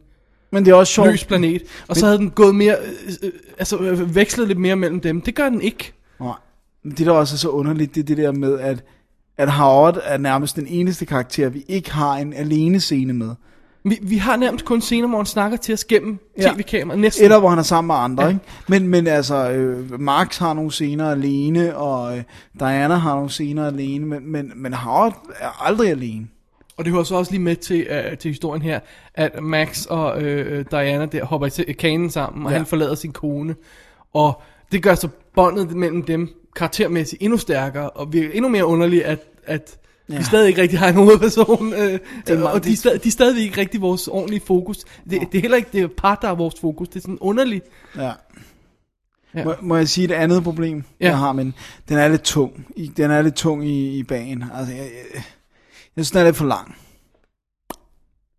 Men 0.52 0.64
det 0.64 0.70
er 0.70 0.74
også 0.74 0.92
sjovt. 0.92 1.10
løs 1.10 1.24
planet. 1.24 1.62
Og 1.88 1.96
så 1.96 2.06
havde 2.06 2.18
den 2.18 2.30
gået 2.30 2.54
mere, 2.54 2.76
øh, 2.84 3.12
øh, 3.22 3.32
altså 3.58 3.78
øh, 3.78 4.14
vekslet 4.14 4.48
lidt 4.48 4.58
mere 4.58 4.76
mellem 4.76 5.00
dem. 5.00 5.20
Det 5.20 5.34
gør 5.34 5.48
den 5.48 5.60
ikke. 5.62 5.92
Nej. 6.20 6.34
Men 6.82 6.92
det, 6.92 7.06
der 7.06 7.12
også 7.12 7.34
er 7.34 7.38
så 7.38 7.48
underligt, 7.48 7.94
det 7.94 8.00
er 8.00 8.04
det 8.04 8.16
der 8.16 8.32
med, 8.32 8.58
at, 8.58 8.84
at 9.36 9.52
Howard 9.52 9.98
er 10.04 10.18
nærmest 10.18 10.56
den 10.56 10.66
eneste 10.66 11.06
karakter, 11.06 11.48
vi 11.48 11.64
ikke 11.68 11.90
har 11.92 12.16
en 12.16 12.32
alene 12.32 12.80
scene 12.80 13.12
med. 13.12 13.30
Vi, 13.86 13.98
vi 14.02 14.16
har 14.16 14.36
nærmest 14.36 14.64
kun 14.64 14.80
scener, 14.80 15.08
hvor 15.08 15.18
han 15.18 15.26
snakker 15.26 15.56
til 15.56 15.72
os 15.72 15.84
gennem 15.84 16.18
Ja. 16.38 16.52
tv-kameraet. 16.54 17.00
Næsten. 17.00 17.24
Eller 17.24 17.38
hvor 17.38 17.48
han 17.48 17.58
er 17.58 17.62
sammen 17.62 17.86
med 17.86 17.94
andre, 17.94 18.22
ja. 18.22 18.28
Ikke? 18.28 18.40
Men, 18.68 18.88
men 18.88 19.06
altså, 19.06 19.50
øh, 19.50 20.00
Max 20.00 20.38
har 20.38 20.54
nogle 20.54 20.70
scener 20.70 21.10
alene, 21.10 21.76
og 21.76 22.18
øh, 22.18 22.22
Diana 22.60 22.94
har 22.94 23.14
nogle 23.14 23.30
scener 23.30 23.66
alene, 23.66 24.06
men, 24.06 24.32
men, 24.32 24.52
men 24.56 24.72
Howard 24.74 25.26
er 25.40 25.66
aldrig 25.66 25.90
alene. 25.90 26.26
Og 26.76 26.84
det 26.84 26.92
hører 26.92 27.04
så 27.04 27.14
også 27.14 27.32
lige 27.32 27.42
med 27.42 27.56
til, 27.56 27.86
uh, 27.90 28.18
til 28.18 28.28
historien 28.30 28.62
her, 28.62 28.80
at 29.14 29.42
Max 29.42 29.86
og 29.86 30.22
øh, 30.22 30.64
Diana 30.70 31.06
der 31.06 31.24
hopper 31.24 31.60
i 31.68 31.72
kanen 31.72 32.10
sammen, 32.10 32.46
og 32.46 32.52
ja. 32.52 32.56
han 32.58 32.66
forlader 32.66 32.94
sin 32.94 33.12
kone. 33.12 33.54
Og 34.14 34.42
det 34.72 34.82
gør 34.82 34.94
så 34.94 35.08
båndet 35.34 35.76
mellem 35.76 36.02
dem 36.02 36.28
karaktermæssigt 36.56 37.22
endnu 37.22 37.38
stærkere, 37.38 37.90
og 37.90 38.12
virker 38.12 38.30
endnu 38.32 38.48
mere 38.48 38.66
underligt, 38.66 39.04
at, 39.04 39.18
at 39.46 39.78
ja. 40.10 40.18
Vi 40.18 40.24
stadig 40.24 40.48
ikke 40.48 40.62
rigtig 40.62 40.78
har 40.78 40.88
en 40.88 40.94
hovedperson, 40.94 41.72
øh, 41.72 42.00
meget- 42.28 42.44
og 42.44 42.64
de, 42.64 42.72
er 42.72 42.76
stadig, 42.76 43.02
de 43.02 43.08
er 43.08 43.12
stadig 43.12 43.42
ikke 43.44 43.60
rigtig 43.60 43.80
vores 43.80 44.08
ordentlige 44.08 44.42
fokus. 44.46 44.78
Det, 45.10 45.20
det 45.32 45.38
er 45.38 45.42
heller 45.42 45.56
ikke 45.56 45.68
det 45.72 45.92
par, 45.92 46.14
der 46.14 46.28
er 46.28 46.34
vores 46.34 46.54
fokus, 46.60 46.88
det 46.88 46.96
er 46.96 47.00
sådan 47.00 47.18
underligt. 47.20 47.64
Ja. 47.96 48.12
Ja. 49.34 49.44
Må, 49.44 49.54
må 49.62 49.76
jeg 49.76 49.88
sige 49.88 50.04
et 50.04 50.10
andet 50.12 50.42
problem, 50.42 50.76
ja. 50.76 50.82
Ja. 51.00 51.10
jeg 51.10 51.18
har, 51.18 51.32
men 51.32 51.54
den 51.88 51.98
er 51.98 52.08
lidt 52.08 52.22
tung. 52.22 52.66
I, 52.76 52.86
den 52.86 53.10
er 53.10 53.22
lidt 53.22 53.34
tung 53.34 53.66
i, 53.66 53.98
i 53.98 54.02
bagen. 54.02 54.44
Altså, 54.54 54.74
jeg, 54.74 54.82
jeg, 54.82 55.22
jeg 55.96 56.04
synes, 56.04 56.10
den 56.10 56.20
er 56.20 56.24
lidt 56.24 56.36
for 56.36 56.46
lang. 56.46 56.76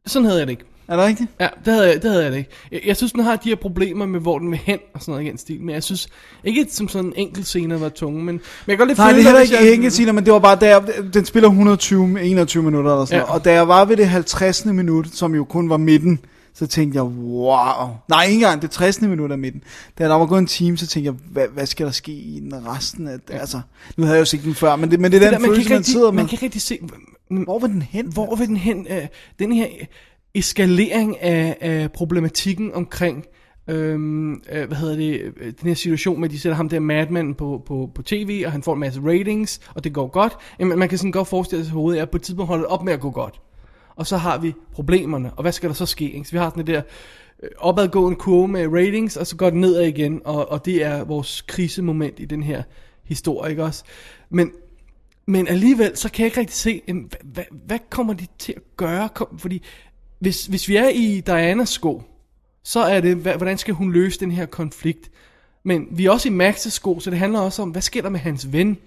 Sådan 0.05 0.25
havde 0.25 0.39
jeg 0.39 0.47
det 0.47 0.51
ikke. 0.51 0.65
Er 0.87 0.95
det 0.95 1.05
rigtigt? 1.05 1.29
Ja, 1.39 1.47
det 1.65 1.73
havde, 1.73 1.87
jeg, 1.87 2.01
det 2.01 2.11
havde 2.11 2.23
jeg 2.23 2.31
det 2.31 2.37
ikke. 2.37 2.49
Jeg, 2.71 2.81
jeg 2.85 2.97
synes, 2.97 3.11
den 3.11 3.23
har 3.23 3.35
de 3.35 3.49
her 3.49 3.55
problemer 3.55 4.05
med, 4.05 4.19
hvor 4.19 4.39
den 4.39 4.51
vil 4.51 4.59
hen 4.63 4.79
og 4.93 5.01
sådan 5.01 5.11
noget 5.11 5.25
i 5.25 5.29
den 5.29 5.37
stil. 5.37 5.61
Men 5.61 5.75
jeg 5.75 5.83
synes 5.83 6.07
ikke, 6.43 6.65
som 6.69 6.87
sådan 6.87 7.05
en 7.05 7.13
enkelt 7.15 7.47
scene 7.47 7.81
var 7.81 7.89
tunge. 7.89 8.17
Men, 8.23 8.25
men 8.25 8.41
jeg 8.67 8.71
kan 8.71 8.77
godt 8.77 8.89
lidt 8.89 8.97
Nej, 8.97 9.07
det 9.07 9.11
er 9.11 9.15
føle, 9.15 9.23
heller 9.23 9.39
hvis 9.41 9.51
ikke 9.51 9.65
jeg- 9.65 9.73
enkelt 9.73 9.93
scene, 9.93 10.13
men 10.13 10.25
det 10.25 10.33
var 10.33 10.39
bare 10.39 10.57
der, 10.59 10.81
den 11.13 11.25
spiller 11.25 11.49
120, 11.49 12.21
21 12.21 12.63
minutter 12.63 12.91
eller 12.91 13.05
sådan 13.05 13.19
Ja. 13.25 13.33
Og 13.33 13.45
da 13.45 13.53
jeg 13.53 13.67
var 13.67 13.85
ved 13.85 13.97
det 13.97 14.07
50. 14.07 14.65
minut, 14.65 15.07
som 15.15 15.35
jo 15.35 15.43
kun 15.43 15.69
var 15.69 15.77
midten, 15.77 16.19
så 16.53 16.67
tænkte 16.67 16.95
jeg, 16.97 17.03
wow. 17.03 17.89
Nej, 18.09 18.23
ikke 18.23 18.33
engang, 18.33 18.61
det 18.61 18.71
60. 18.71 19.01
minut 19.01 19.31
af 19.31 19.37
midten. 19.37 19.63
Da 19.97 20.03
der 20.03 20.15
var 20.15 20.25
gået 20.25 20.39
en 20.39 20.47
time, 20.47 20.77
så 20.77 20.87
tænkte 20.87 21.05
jeg, 21.11 21.15
hvad, 21.31 21.45
hvad 21.53 21.65
skal 21.65 21.85
der 21.85 21.91
ske 21.91 22.11
i 22.11 22.39
den 22.39 22.53
resten 22.67 23.07
af, 23.07 23.17
ja. 23.29 23.37
altså, 23.37 23.59
nu 23.97 24.03
havde 24.03 24.15
jeg 24.15 24.19
jo 24.19 24.25
set 24.25 24.43
den 24.43 24.55
før, 24.55 24.75
men 24.75 24.91
det, 24.91 24.99
men 24.99 25.11
det 25.11 25.17
er 25.17 25.21
det 25.21 25.27
den 25.27 25.33
der, 25.33 25.39
man, 25.39 25.49
følelse, 25.49 25.69
man 25.69 25.77
rigtig, 25.77 25.91
sidder 25.93 26.11
med. 26.11 26.15
man 26.15 26.25
kan 26.27 26.35
ikke 26.35 26.45
rigtig 26.45 26.61
se, 26.61 26.79
Hvor 27.29 27.59
vil 27.59 27.69
den 27.69 27.81
hen? 27.81 28.05
hvor 28.13 28.35
vil 28.35 28.47
den 28.47 28.57
hen? 28.57 28.87
Øh, 28.89 29.07
den 29.39 29.51
her 29.51 29.65
eskalering 30.37 31.21
af, 31.21 31.57
af 31.61 31.91
problematikken 31.91 32.73
omkring, 32.73 33.25
øhm, 33.67 34.33
øh, 34.33 34.67
hvad 34.67 34.77
hedder 34.77 34.95
det, 34.95 35.21
øh, 35.37 35.53
den 35.61 35.67
her 35.67 35.73
situation 35.73 36.19
med, 36.19 36.29
at 36.29 36.33
de 36.33 36.39
sætter 36.39 36.55
ham 36.55 36.69
der 36.69 36.79
madman 36.79 37.33
på, 37.33 37.63
på, 37.65 37.91
på 37.95 38.03
tv, 38.03 38.43
og 38.45 38.51
han 38.51 38.63
får 38.63 38.73
en 38.73 38.79
masse 38.79 39.01
ratings, 39.05 39.59
og 39.75 39.83
det 39.83 39.93
går 39.93 40.07
godt. 40.07 40.33
Jamen, 40.59 40.79
man 40.79 40.89
kan 40.89 40.97
sådan 40.97 41.11
godt 41.11 41.27
forestille 41.27 41.65
sig 41.65 41.71
i 41.71 41.73
hovedet, 41.73 42.01
at 42.01 42.09
på 42.09 42.17
et 42.17 42.21
tidspunkt 42.21 42.47
holder 42.47 42.63
det 42.63 42.71
op 42.71 42.83
med 42.83 42.93
at 42.93 42.99
gå 42.99 43.11
godt. 43.11 43.41
Og 43.95 44.07
så 44.07 44.17
har 44.17 44.37
vi 44.37 44.53
problemerne, 44.73 45.33
og 45.33 45.41
hvad 45.41 45.51
skal 45.51 45.69
der 45.69 45.75
så 45.75 45.85
ske? 45.85 46.11
Ikke? 46.11 46.25
Så 46.25 46.31
vi 46.31 46.37
har 46.37 46.49
sådan 46.49 46.65
det 46.65 46.75
der 46.75 46.81
øh, 47.43 47.49
opadgående 47.57 48.19
kurve 48.19 48.47
med 48.47 48.67
ratings, 48.67 49.17
og 49.17 49.27
så 49.27 49.35
går 49.35 49.49
det 49.49 49.59
nedad 49.59 49.83
igen, 49.83 50.21
og, 50.25 50.51
og 50.51 50.65
det 50.65 50.83
er 50.83 51.03
vores 51.03 51.41
krisemoment 51.41 52.19
i 52.19 52.25
den 52.25 52.43
her 52.43 52.63
historie, 53.03 53.49
ikke 53.49 53.63
også? 53.63 53.83
Men, 54.29 54.51
men 55.25 55.47
alligevel, 55.47 55.97
så 55.97 56.11
kan 56.11 56.23
jeg 56.23 56.27
ikke 56.27 56.39
rigtig 56.39 56.55
se, 56.55 56.81
jamen, 56.87 57.03
hvad, 57.03 57.19
hvad, 57.23 57.43
hvad 57.65 57.79
kommer 57.89 58.13
de 58.13 58.25
til 58.39 58.53
at 58.55 58.61
gøre? 58.77 59.09
Kom, 59.09 59.39
fordi 59.39 59.63
hvis, 60.19 60.45
hvis 60.45 60.67
vi 60.67 60.75
er 60.75 60.89
i 60.89 61.21
Dianas 61.25 61.69
sko, 61.69 62.03
så 62.63 62.79
er 62.79 63.01
det, 63.01 63.15
hvordan 63.15 63.57
skal 63.57 63.73
hun 63.73 63.91
løse 63.91 64.19
den 64.19 64.31
her 64.31 64.45
konflikt? 64.45 65.11
Men 65.63 65.87
vi 65.91 66.05
er 66.05 66.11
også 66.11 66.29
i 66.29 66.49
Max's 66.49 66.69
sko, 66.69 66.99
så 66.99 67.09
det 67.09 67.19
handler 67.19 67.39
også 67.39 67.61
om, 67.61 67.69
hvad 67.69 67.81
sker 67.81 68.01
der 68.01 68.09
med 68.09 68.19
hans 68.19 68.51
ven? 68.51 68.77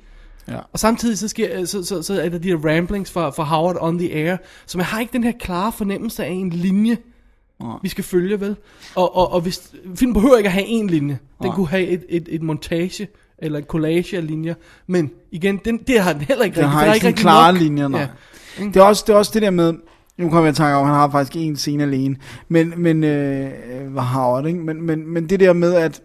Ja. 0.49 0.59
Og 0.73 0.79
samtidig 0.79 1.19
så, 1.19 1.29
sker, 1.29 1.65
så, 1.65 1.85
så, 1.85 2.03
så 2.03 2.23
er 2.23 2.29
der 2.29 2.39
de 2.39 2.49
her 2.49 2.57
ramblings 2.57 3.11
fra, 3.11 3.31
fra 3.31 3.45
Howard 3.45 3.77
on 3.81 3.99
the 3.99 4.15
air, 4.15 4.37
så 4.67 4.79
man 4.79 4.87
har 4.87 5.01
ikke 5.01 5.13
den 5.13 5.25
her 5.25 5.33
klare 5.41 5.73
fornemmelse 5.73 6.25
af 6.25 6.31
en 6.31 6.51
linje, 6.51 6.99
Nej. 7.61 7.77
vi 7.83 7.89
skal 7.89 8.05
følge, 8.05 8.41
vel? 8.41 8.57
Og, 8.95 9.17
og, 9.17 9.33
og 9.33 9.41
hvis, 9.41 9.73
filmen 9.95 10.15
behøver 10.15 10.37
ikke 10.37 10.47
at 10.47 10.53
have 10.53 10.67
en 10.67 10.87
linje. 10.87 11.19
Den 11.39 11.47
Nej. 11.47 11.55
kunne 11.55 11.69
have 11.69 11.87
et, 11.87 12.05
et, 12.09 12.29
et 12.31 12.43
montage, 12.43 13.09
eller 13.39 13.59
en 13.59 13.65
collage 13.65 14.17
af 14.17 14.27
linjer. 14.27 14.55
Men 14.87 15.11
igen, 15.31 15.61
den, 15.65 15.79
det 15.79 16.01
har 16.01 16.13
den 16.13 16.23
heller 16.23 16.45
ikke 16.45 16.55
Den 16.55 16.65
rigtig. 16.65 16.71
har 16.79 16.85
der 16.85 16.91
er 16.91 16.95
ikke 16.95 17.07
rigtig 17.07 17.23
klare 17.23 17.59
linjer, 17.59 17.89
nej. 17.89 18.01
Ja. 18.01 18.65
Det 18.65 18.77
er, 18.77 18.83
også, 18.83 19.05
det 19.07 19.13
er 19.13 19.17
også 19.17 19.31
det 19.35 19.43
der 19.43 19.51
med, 19.51 19.75
nu 20.21 20.29
kommer 20.29 20.45
jeg 20.45 20.53
i 20.53 20.57
tanke 20.57 20.77
om, 20.77 20.83
at 20.83 20.89
han 20.89 20.97
har 20.97 21.11
faktisk 21.11 21.37
en 21.37 21.57
scene 21.57 21.83
alene, 21.83 22.17
men, 22.49 22.75
men 22.77 23.05
øh, 23.05 23.95
var 23.95 24.03
Howard, 24.03 24.47
ikke? 24.47 24.59
Men, 24.59 24.83
men, 24.83 25.07
men 25.07 25.29
det 25.29 25.41
der 25.41 25.53
med, 25.53 25.75
at, 25.75 26.03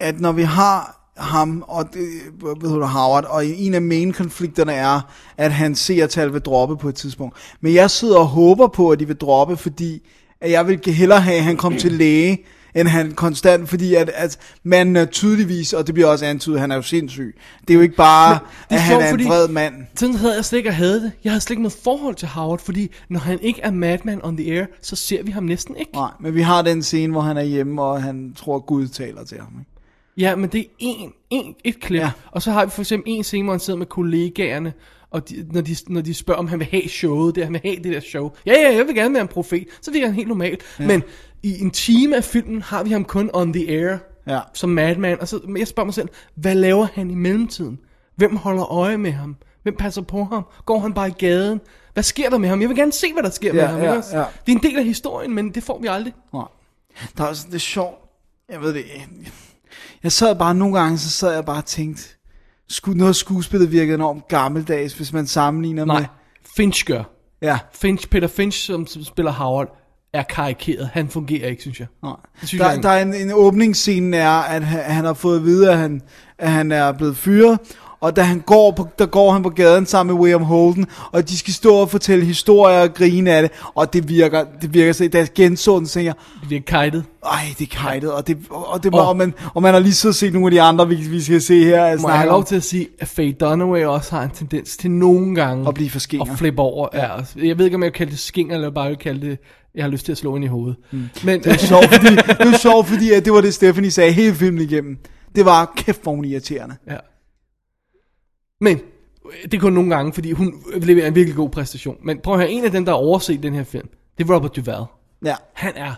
at 0.00 0.20
når 0.20 0.32
vi 0.32 0.42
har 0.42 0.96
ham 1.16 1.64
og 1.66 1.84
det, 1.94 2.08
hvad 2.38 2.70
hedder 2.70 2.86
Howard, 2.86 3.24
og 3.24 3.46
en 3.46 3.74
af 3.74 3.82
main-konflikterne 3.82 4.72
er, 4.72 5.00
at 5.36 5.52
hans 5.52 5.78
seertal 5.78 6.32
vil 6.32 6.40
droppe 6.40 6.76
på 6.76 6.88
et 6.88 6.94
tidspunkt. 6.94 7.36
Men 7.60 7.74
jeg 7.74 7.90
sidder 7.90 8.18
og 8.18 8.26
håber 8.26 8.66
på, 8.66 8.90
at 8.90 9.00
de 9.00 9.06
vil 9.06 9.16
droppe, 9.16 9.56
fordi 9.56 10.08
at 10.40 10.50
jeg 10.50 10.68
vil 10.68 10.80
hellere 10.86 11.20
have, 11.20 11.36
at 11.36 11.44
han 11.44 11.56
kom 11.56 11.76
til 11.76 11.92
læge, 11.92 12.44
end 12.76 12.88
han 12.88 13.12
konstant, 13.12 13.68
fordi 13.68 13.94
at, 13.94 14.10
at 14.14 14.38
man 14.62 14.96
er 14.96 15.04
tydeligvis, 15.04 15.72
og 15.72 15.86
det 15.86 15.94
bliver 15.94 16.08
også 16.08 16.26
antydet, 16.26 16.56
at 16.56 16.60
han 16.60 16.70
er 16.70 16.76
jo 16.76 16.82
sindssyg. 16.82 17.36
Det 17.60 17.70
er 17.70 17.74
jo 17.74 17.80
ikke 17.80 17.96
bare, 17.96 18.38
Men 18.70 18.76
at 18.76 18.82
han 18.82 19.00
er 19.00 19.14
en 19.14 19.24
vred 19.24 19.48
mand. 19.48 19.74
Sådan 19.94 20.14
havde 20.14 20.34
jeg 20.34 20.44
slet 20.44 20.58
ikke 20.58 20.72
havde 20.72 21.00
det. 21.00 21.12
Jeg 21.24 21.32
havde 21.32 21.40
slet 21.40 21.50
ikke 21.50 21.62
noget 21.62 21.78
forhold 21.84 22.14
til 22.14 22.28
Howard, 22.28 22.58
fordi 22.58 22.90
når 23.08 23.20
han 23.20 23.40
ikke 23.40 23.60
er 23.60 23.70
madman 23.70 24.20
on 24.22 24.36
the 24.36 24.52
air, 24.52 24.66
så 24.82 24.96
ser 24.96 25.22
vi 25.22 25.30
ham 25.30 25.42
næsten 25.42 25.76
ikke. 25.76 25.92
Nej, 25.94 26.10
men 26.20 26.34
vi 26.34 26.42
har 26.42 26.62
den 26.62 26.82
scene, 26.82 27.12
hvor 27.12 27.20
han 27.20 27.36
er 27.36 27.42
hjemme, 27.42 27.82
og 27.82 28.02
han 28.02 28.34
tror, 28.36 28.58
Gud 28.58 28.88
taler 28.88 29.24
til 29.24 29.38
ham. 29.38 29.48
Ikke? 29.58 29.70
Ja, 30.18 30.36
men 30.36 30.50
det 30.50 30.60
er 30.60 30.64
en, 30.78 31.12
en, 31.30 31.54
et 31.64 31.80
klip. 31.80 32.00
Ja. 32.00 32.10
Og 32.30 32.42
så 32.42 32.50
har 32.50 32.64
vi 32.64 32.70
for 32.70 32.82
eksempel 32.82 33.12
en 33.12 33.24
scene, 33.24 33.44
hvor 33.44 33.52
han 33.52 33.60
sidder 33.60 33.78
med 33.78 33.86
kollegaerne, 33.86 34.72
og 35.16 35.28
de, 35.28 35.46
når, 35.52 35.60
de, 35.60 35.76
når 35.88 36.00
de 36.00 36.14
spørger, 36.14 36.38
om 36.38 36.48
han 36.48 36.58
vil 36.58 36.68
have 36.70 36.88
showet, 36.88 37.34
det 37.34 37.44
han 37.44 37.52
vil 37.52 37.60
have 37.64 37.76
det 37.76 37.84
der 37.84 38.00
show. 38.00 38.30
Ja, 38.46 38.52
ja, 38.52 38.76
jeg 38.76 38.86
vil 38.86 38.94
gerne 38.94 39.14
være 39.14 39.22
en 39.22 39.28
profet. 39.28 39.66
Så 39.80 39.90
virker 39.90 40.06
han 40.06 40.14
helt 40.14 40.28
normalt. 40.28 40.62
Ja. 40.78 40.86
Men 40.86 41.02
i 41.42 41.60
en 41.60 41.70
time 41.70 42.16
af 42.16 42.24
filmen 42.24 42.62
har 42.62 42.82
vi 42.84 42.90
ham 42.90 43.04
kun 43.04 43.30
on 43.32 43.52
the 43.52 43.68
air, 43.68 43.96
Ja. 44.28 44.40
som 44.54 44.70
madman. 44.70 45.20
Og 45.20 45.28
så 45.28 45.40
men 45.44 45.56
jeg 45.56 45.68
spørger 45.68 45.84
mig 45.84 45.94
selv, 45.94 46.08
hvad 46.34 46.54
laver 46.54 46.86
han 46.94 47.10
i 47.10 47.14
mellemtiden? 47.14 47.78
Hvem 48.16 48.36
holder 48.36 48.72
øje 48.72 48.96
med 48.98 49.10
ham? 49.12 49.36
Hvem 49.62 49.76
passer 49.76 50.02
på 50.02 50.24
ham? 50.24 50.46
Går 50.66 50.78
han 50.78 50.92
bare 50.94 51.08
i 51.08 51.14
gaden? 51.18 51.60
Hvad 51.94 52.02
sker 52.02 52.30
der 52.30 52.38
med 52.38 52.48
ham? 52.48 52.60
Jeg 52.60 52.68
vil 52.68 52.76
gerne 52.76 52.92
se, 52.92 53.12
hvad 53.12 53.22
der 53.22 53.30
sker 53.30 53.52
med 53.52 53.60
Ja, 53.60 53.66
ham. 53.66 53.80
ja, 53.80 53.92
ja. 53.92 53.98
Det 54.46 54.52
er 54.52 54.52
en 54.52 54.62
del 54.62 54.78
af 54.78 54.84
historien, 54.84 55.34
men 55.34 55.50
det 55.54 55.62
får 55.62 55.78
vi 55.80 55.86
aldrig. 55.86 56.12
Nej. 56.32 56.44
Der 57.16 57.24
er 57.24 57.28
også 57.28 57.46
det 57.46 57.54
er 57.54 57.58
sjovt. 57.58 57.98
Jeg 58.50 58.60
ved 58.60 58.68
det 58.68 58.78
ikke. 58.78 59.08
Jeg 60.02 60.12
sad 60.12 60.36
bare 60.38 60.54
nogle 60.54 60.78
gange, 60.80 60.98
så 60.98 61.10
sad 61.10 61.34
jeg 61.34 61.44
bare 61.44 61.56
og 61.58 61.64
tænkte, 61.64 62.15
skulle 62.68 62.98
noget 62.98 63.08
af 63.08 63.14
skuespillet 63.14 63.72
virke 63.72 63.94
enormt 63.94 64.28
gammeldags, 64.28 64.94
hvis 64.94 65.12
man 65.12 65.26
sammenligner 65.26 65.84
Nej, 65.84 66.00
med... 66.00 66.06
Finch 66.56 66.84
gør. 66.84 67.02
Ja, 67.42 67.58
Finch, 67.72 68.08
Peter 68.08 68.28
Finch, 68.28 68.66
som, 68.66 68.86
som 68.86 69.04
spiller 69.04 69.32
Howard, 69.32 69.76
er 70.12 70.22
karikeret. 70.22 70.90
Han 70.92 71.08
fungerer 71.08 71.48
ikke, 71.48 71.62
synes 71.62 71.80
jeg. 71.80 71.86
nej. 72.02 72.12
Synes 72.44 72.60
Der, 72.60 72.70
jeg 72.70 72.82
der 72.82 72.88
er 72.88 73.02
en, 73.02 73.14
en 73.14 73.32
åbningsscene 73.32 74.16
er, 74.16 74.30
at 74.30 74.64
han, 74.64 74.82
han 74.92 75.04
har 75.04 75.14
fået 75.14 75.36
at 75.36 75.44
vide, 75.44 75.70
at 75.70 75.78
han, 75.78 76.02
at 76.38 76.50
han 76.50 76.72
er 76.72 76.92
blevet 76.92 77.16
fyret, 77.16 77.58
og 78.00 78.16
da 78.16 78.22
han 78.22 78.40
går 78.46 78.70
på, 78.70 78.88
der 78.98 79.06
går 79.06 79.32
han 79.32 79.42
på 79.42 79.48
gaden 79.50 79.86
sammen 79.86 80.14
med 80.14 80.22
William 80.22 80.42
Holden, 80.42 80.86
og 81.12 81.28
de 81.28 81.38
skal 81.38 81.54
stå 81.54 81.74
og 81.74 81.90
fortælle 81.90 82.24
historier 82.24 82.80
og 82.80 82.94
grine 82.94 83.30
af 83.32 83.42
det, 83.42 83.50
og 83.74 83.92
det 83.92 84.08
virker, 84.08 84.44
det 84.62 84.74
virker 84.74 84.92
så, 84.92 85.08
da 85.08 85.18
jeg 85.18 85.28
genså 85.34 85.78
den, 85.78 85.86
tænker 85.86 86.08
jeg, 86.08 86.14
Det 86.40 86.48
bliver 86.48 86.62
kajtet. 86.62 87.04
ej, 87.26 87.40
det 87.58 87.64
er 87.72 87.76
kajtet, 87.82 88.12
og 88.12 88.26
det, 88.26 88.36
og 88.50 88.82
det 88.82 88.92
var, 88.92 88.98
Og- 89.00 89.08
og, 89.08 89.16
man, 89.16 89.34
og 89.54 89.62
man 89.62 89.74
har 89.74 89.80
lige 89.80 89.94
så 89.94 90.12
set 90.12 90.32
nogle 90.32 90.46
af 90.46 90.50
de 90.50 90.62
andre, 90.62 90.88
vi, 90.88 90.94
vi 90.94 91.20
skal 91.20 91.42
se 91.42 91.64
her. 91.64 91.98
Må 92.00 92.08
jeg 92.08 92.18
have 92.18 92.28
lov 92.30 92.44
til 92.44 92.56
at 92.56 92.62
sige, 92.62 92.88
at 93.00 93.08
Faye 93.08 93.32
Dunaway 93.32 93.84
også 93.84 94.14
har 94.16 94.22
en 94.22 94.30
tendens 94.30 94.76
til 94.76 94.90
nogle 94.90 95.34
gange 95.34 95.68
At 95.68 95.74
blive 95.74 95.90
for 95.90 95.98
skinger. 95.98 96.30
Og 96.32 96.38
flippe 96.38 96.62
over. 96.62 96.88
Ja. 96.94 97.08
Jeg 97.46 97.58
ved 97.58 97.64
ikke, 97.64 97.74
om 97.74 97.82
jeg 97.82 97.86
vil 97.86 97.92
kalde 97.92 98.10
det 98.10 98.18
skinger, 98.18 98.54
eller 98.54 98.70
bare 98.70 98.88
vil 98.88 98.98
kalde 98.98 99.26
det, 99.26 99.38
jeg 99.74 99.84
har 99.84 99.90
lyst 99.90 100.04
til 100.04 100.12
at 100.12 100.18
slå 100.18 100.36
ind 100.36 100.44
i 100.44 100.48
hovedet. 100.48 100.76
Mm. 100.92 101.02
Men, 101.24 101.42
Det 101.42 101.52
er 101.52 101.56
sjovt, 101.56 101.84
fordi, 101.94 102.14
det 102.16 102.54
er 102.54 102.58
sjovt, 102.58 102.86
fordi 102.86 103.12
at 103.12 103.24
det 103.24 103.32
var 103.32 103.40
det, 103.40 103.54
Stephanie 103.54 103.90
sagde 103.90 104.12
hele 104.12 104.34
filmen 104.34 104.62
igennem. 104.62 104.98
Det 105.36 105.44
var 105.44 105.72
kæft, 105.76 106.02
hvor 106.02 106.16
er 106.16 106.22
irriterende. 106.24 106.74
ja. 106.90 106.96
Men, 108.60 108.80
det 109.42 109.54
er 109.54 109.58
kun 109.58 109.72
nogle 109.72 109.94
gange, 109.94 110.12
fordi 110.12 110.32
hun 110.32 110.54
leverer 110.76 111.06
en 111.08 111.14
virkelig 111.14 111.36
god 111.36 111.50
præstation. 111.50 111.96
Men 112.02 112.18
prøv 112.18 112.34
at 112.34 112.40
høre, 112.40 112.50
en 112.50 112.64
af 112.64 112.70
dem, 112.70 112.84
der 112.84 112.92
har 112.92 112.98
overset 112.98 113.42
den 113.42 113.54
her 113.54 113.64
film, 113.64 113.88
det 114.18 114.30
er 114.30 114.34
Robert 114.34 114.56
Duvall. 114.56 114.84
Ja, 115.24 115.34
Han 115.52 115.72
er 115.76 115.92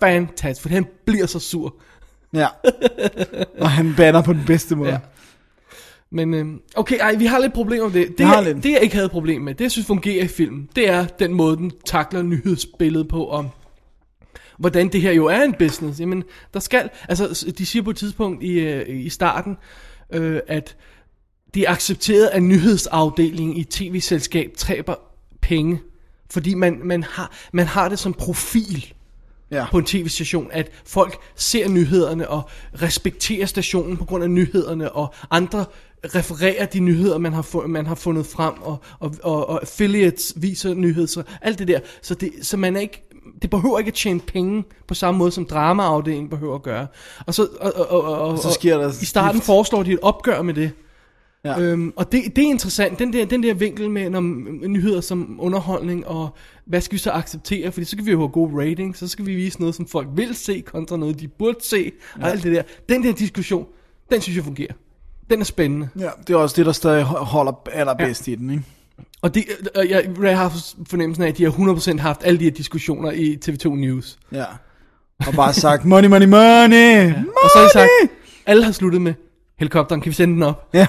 fantastisk, 0.00 0.62
for 0.62 0.68
han 0.68 0.86
bliver 1.06 1.26
så 1.26 1.38
sur. 1.38 1.74
ja. 2.34 2.46
Og 3.60 3.70
han 3.70 3.94
banner 3.96 4.22
på 4.22 4.32
den 4.32 4.42
bedste 4.46 4.76
måde. 4.76 4.90
Ja. 4.90 4.98
Men 6.10 6.34
øh, 6.34 6.46
okay, 6.76 6.98
ej, 6.98 7.14
vi 7.14 7.26
har 7.26 7.38
lidt 7.38 7.52
problemer 7.52 7.88
med 7.88 7.94
det. 7.94 8.18
Det, 8.18 8.26
har 8.26 8.42
jeg, 8.42 8.44
lidt. 8.54 8.64
det 8.64 8.72
jeg 8.72 8.80
ikke 8.82 8.94
havde 8.94 9.08
problem 9.08 9.42
med, 9.42 9.54
det 9.54 9.64
jeg 9.64 9.70
synes 9.70 9.86
fungerer 9.86 10.24
i 10.24 10.28
filmen, 10.28 10.68
det 10.76 10.88
er 10.88 11.04
den 11.04 11.34
måde, 11.34 11.56
den 11.56 11.72
takler 11.86 12.22
nyhedsbilledet 12.22 13.08
på 13.08 13.30
om, 13.30 13.48
hvordan 14.58 14.88
det 14.88 15.00
her 15.00 15.12
jo 15.12 15.26
er 15.26 15.42
en 15.42 15.54
business. 15.58 16.00
Jamen, 16.00 16.24
der 16.54 16.60
skal, 16.60 16.90
altså 17.08 17.52
de 17.58 17.66
siger 17.66 17.82
på 17.82 17.90
et 17.90 17.96
tidspunkt 17.96 18.42
i, 18.42 18.52
øh, 18.60 19.04
i 19.04 19.08
starten, 19.08 19.56
øh, 20.12 20.40
at 20.46 20.76
det 21.54 21.62
er 21.62 21.70
accepteret, 21.70 22.26
at 22.26 22.42
nyhedsafdelingen 22.42 23.56
i 23.56 23.64
tv-selskab 23.64 24.50
træber 24.56 24.94
penge, 25.40 25.80
fordi 26.30 26.54
man, 26.54 26.80
man, 26.84 27.02
har, 27.02 27.32
man 27.52 27.66
har 27.66 27.88
det 27.88 27.98
som 27.98 28.12
profil 28.14 28.92
Ja. 29.50 29.66
på 29.70 29.78
en 29.78 29.84
tv-station, 29.84 30.48
at 30.52 30.70
folk 30.86 31.18
ser 31.36 31.68
nyhederne 31.68 32.28
og 32.28 32.42
respekterer 32.82 33.46
stationen 33.46 33.96
på 33.96 34.04
grund 34.04 34.24
af 34.24 34.30
nyhederne, 34.30 34.92
og 34.92 35.14
andre 35.30 35.64
refererer 36.14 36.66
de 36.66 36.80
nyheder, 36.80 37.18
man 37.18 37.32
har, 37.32 37.42
fu- 37.42 37.66
man 37.66 37.86
har 37.86 37.94
fundet 37.94 38.26
frem, 38.26 38.54
og, 38.62 38.76
og, 39.00 39.14
og, 39.22 39.48
og 39.48 39.60
affiliates 39.62 40.32
viser 40.36 40.74
nyheder, 40.74 41.06
så 41.06 41.22
alt 41.42 41.58
det 41.58 41.68
der. 41.68 41.80
Så, 42.02 42.14
det, 42.14 42.32
så 42.42 42.56
man 42.56 42.76
er 42.76 42.80
ikke, 42.80 43.08
det 43.42 43.50
behøver 43.50 43.78
ikke 43.78 43.88
at 43.88 43.94
tjene 43.94 44.20
penge 44.20 44.64
på 44.86 44.94
samme 44.94 45.18
måde, 45.18 45.32
som 45.32 45.44
dramaafdelingen 45.46 46.30
behøver 46.30 46.54
at 46.54 46.62
gøre. 46.62 46.86
Og 47.26 47.34
så, 47.34 47.48
og, 47.60 47.72
og, 47.76 47.90
og, 47.90 48.02
og, 48.02 48.18
og 48.28 48.38
så 48.38 48.50
sker 48.52 48.78
der 48.78 48.92
i 49.02 49.04
starten 49.04 49.40
foreslår 49.40 49.82
de 49.82 49.92
et 49.92 49.98
opgør 50.02 50.42
med 50.42 50.54
det. 50.54 50.70
Ja. 51.44 51.60
Øhm, 51.60 51.92
og 51.96 52.12
det, 52.12 52.36
det 52.36 52.44
er 52.44 52.48
interessant, 52.48 52.98
den 52.98 53.12
der, 53.12 53.26
den 53.26 53.42
der 53.42 53.54
vinkel 53.54 53.90
med 53.90 54.10
når, 54.10 54.20
nyheder 54.68 55.00
som 55.00 55.36
underholdning, 55.40 56.06
og 56.06 56.36
hvad 56.66 56.80
skal 56.80 56.92
vi 56.92 56.98
så 56.98 57.10
acceptere, 57.10 57.72
fordi 57.72 57.84
så 57.84 57.90
skal 57.90 58.06
vi 58.06 58.10
jo 58.10 58.18
have 58.18 58.28
gode 58.28 58.70
rating, 58.70 58.96
så 58.96 59.08
skal 59.08 59.26
vi 59.26 59.34
vise 59.34 59.60
noget, 59.60 59.74
som 59.74 59.86
folk 59.86 60.08
vil 60.14 60.34
se, 60.34 60.62
kontra 60.66 60.96
noget, 60.96 61.20
de 61.20 61.28
burde 61.28 61.58
se, 61.62 61.92
ja. 62.18 62.24
og 62.24 62.30
alt 62.30 62.42
det 62.42 62.52
der. 62.52 62.62
Den 62.88 63.04
der 63.04 63.12
diskussion, 63.12 63.66
den 64.10 64.20
synes 64.20 64.36
jeg 64.36 64.44
fungerer. 64.44 64.72
Den 65.30 65.40
er 65.40 65.44
spændende. 65.44 65.88
ja, 65.98 66.08
det 66.26 66.34
er 66.34 66.38
også 66.38 66.56
det, 66.56 66.66
der 66.66 66.72
stadig 66.72 67.04
holder 67.04 67.68
allerbedst 67.72 68.28
ja. 68.28 68.32
i 68.32 68.36
den, 68.36 68.50
ikke? 68.50 68.64
Og 69.22 69.34
det, 69.34 69.44
øh, 69.76 69.90
jeg, 69.90 70.10
jeg 70.22 70.38
har 70.38 70.52
fornemmelsen 70.86 71.24
af, 71.24 71.28
at 71.28 71.38
de 71.38 71.44
har 71.44 71.50
100% 71.50 71.98
haft 72.00 72.20
alle 72.24 72.38
de 72.38 72.44
her 72.44 72.50
diskussioner 72.50 73.10
i 73.10 73.38
TV2 73.46 73.68
News. 73.68 74.18
Ja. 74.32 74.44
Og 75.26 75.34
bare 75.34 75.52
sagt, 75.52 75.84
money, 75.84 76.08
money, 76.08 76.26
money, 76.26 77.08
ja. 77.08 77.14
Og 77.42 77.50
så 77.52 77.58
har 77.58 77.64
de 77.64 77.72
sagt, 77.72 77.90
alle 78.46 78.64
har 78.64 78.72
sluttet 78.72 79.02
med, 79.02 79.14
helikopteren, 79.58 80.00
kan 80.00 80.10
vi 80.10 80.14
sende 80.14 80.34
den 80.34 80.42
op? 80.42 80.68
Ja. 80.74 80.86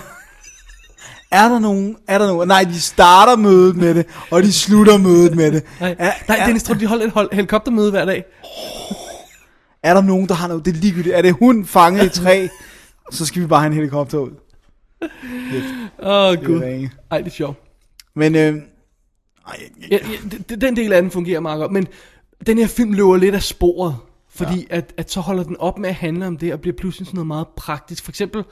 Er 1.32 1.49
der 1.49 1.59
nogen, 1.59 1.97
er 2.07 2.17
der 2.17 2.27
nogen, 2.27 2.47
nej, 2.47 2.63
de 2.63 2.82
starter 2.82 3.36
mødet 3.36 3.75
med 3.75 3.95
det, 3.95 4.05
og 4.32 4.43
de 4.43 4.53
slutter 4.53 4.97
mødet 4.97 5.36
med 5.36 5.51
det. 5.51 5.63
Nej, 5.80 5.95
er, 5.99 6.11
nej 6.27 6.38
er, 6.38 6.45
Dennis, 6.45 6.63
tror 6.63 6.73
du, 6.73 6.80
de 6.80 6.88
holder 6.88 7.05
et 7.05 7.11
hold, 7.11 7.30
helikoptermøde 7.34 7.91
hver 7.91 8.05
dag? 8.05 8.23
er 9.84 9.93
der 9.93 10.01
nogen, 10.01 10.27
der 10.27 10.34
har 10.34 10.47
noget, 10.47 10.65
det 10.65 10.75
er 10.75 10.80
ligegyldigt, 10.80 11.15
er 11.15 11.21
det 11.21 11.34
hund 11.34 11.65
fanget 11.65 12.05
i 12.05 12.09
træ, 12.09 12.47
så 13.11 13.25
skal 13.25 13.41
vi 13.41 13.47
bare 13.47 13.59
have 13.59 13.67
en 13.67 13.73
helikopter 13.73 14.17
ud. 14.17 14.32
Åh, 15.99 16.30
oh, 16.30 16.45
gud. 16.45 16.89
Ej, 17.11 17.17
det 17.17 17.27
er 17.27 17.32
sjovt. 17.32 17.57
Men, 18.15 18.36
øh, 18.36 18.55
ej, 19.47 19.59
Ja, 19.91 19.97
ja, 20.49 20.55
den 20.55 20.75
del 20.75 20.93
af 20.93 21.01
den 21.01 21.11
fungerer 21.11 21.39
meget 21.39 21.59
godt, 21.59 21.71
men 21.71 21.88
den 22.47 22.57
her 22.57 22.67
film 22.67 22.93
løber 22.93 23.17
lidt 23.17 23.36
af 23.36 23.43
sporet, 23.43 23.95
fordi 24.30 24.67
ja. 24.69 24.77
at, 24.77 24.93
at 24.97 25.11
så 25.11 25.19
holder 25.19 25.43
den 25.43 25.57
op 25.57 25.77
med 25.80 25.89
at 25.89 25.95
handle 25.95 26.27
om 26.27 26.38
det, 26.38 26.53
og 26.53 26.61
bliver 26.61 26.75
pludselig 26.77 27.07
sådan 27.07 27.17
noget 27.17 27.27
meget 27.27 27.47
praktisk. 27.47 28.03
For 28.03 28.11
eksempel 28.11 28.43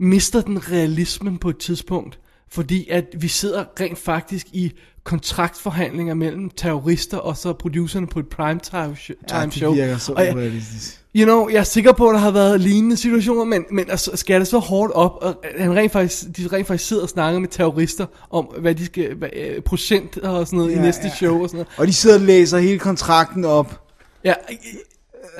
mister 0.00 0.40
den 0.40 0.70
realismen 0.72 1.38
på 1.38 1.48
et 1.48 1.58
tidspunkt, 1.58 2.18
fordi 2.50 2.88
at 2.88 3.04
vi 3.18 3.28
sidder 3.28 3.64
rent 3.80 3.98
faktisk 3.98 4.46
i 4.52 4.72
kontraktforhandlinger 5.04 6.14
mellem 6.14 6.50
terrorister 6.50 7.16
og 7.18 7.36
så 7.36 7.52
producerne 7.52 8.06
på 8.06 8.18
et 8.18 8.28
primetime 8.28 8.96
show. 8.96 9.16
ja, 9.30 9.44
det 9.44 9.54
show. 9.54 9.74
virker 9.74 9.98
så 9.98 10.12
og 10.12 10.24
jeg, 10.24 10.34
urealistisk. 10.34 11.00
You 11.16 11.24
know, 11.24 11.48
jeg 11.48 11.58
er 11.58 11.62
sikker 11.62 11.92
på, 11.92 12.08
at 12.08 12.14
der 12.14 12.20
har 12.20 12.30
været 12.30 12.60
lignende 12.60 12.96
situationer, 12.96 13.44
men, 13.44 13.64
men 13.70 13.90
altså, 13.90 14.16
skal 14.16 14.40
det 14.40 14.48
så 14.48 14.58
hårdt 14.58 14.92
op, 14.92 15.18
og 15.20 15.44
han 15.58 15.76
rent 15.76 15.92
faktisk, 15.92 16.36
de 16.36 16.48
rent 16.52 16.66
faktisk 16.66 16.88
sidder 16.88 17.02
og 17.02 17.08
snakker 17.08 17.40
med 17.40 17.48
terrorister 17.48 18.06
om, 18.30 18.44
hvad 18.44 18.74
de 18.74 18.86
skal, 18.86 19.14
hvad, 19.14 19.28
øh, 19.36 19.62
procent 19.62 20.18
og 20.18 20.46
sådan 20.46 20.56
noget 20.56 20.72
ja, 20.72 20.78
i 20.78 20.80
næste 20.82 21.06
ja. 21.06 21.14
show 21.14 21.42
og 21.42 21.48
sådan 21.48 21.56
noget. 21.56 21.68
Og 21.76 21.86
de 21.86 21.92
sidder 21.92 22.16
og 22.16 22.22
læser 22.22 22.58
hele 22.58 22.78
kontrakten 22.78 23.44
op 23.44 23.90
Ja, 24.24 24.34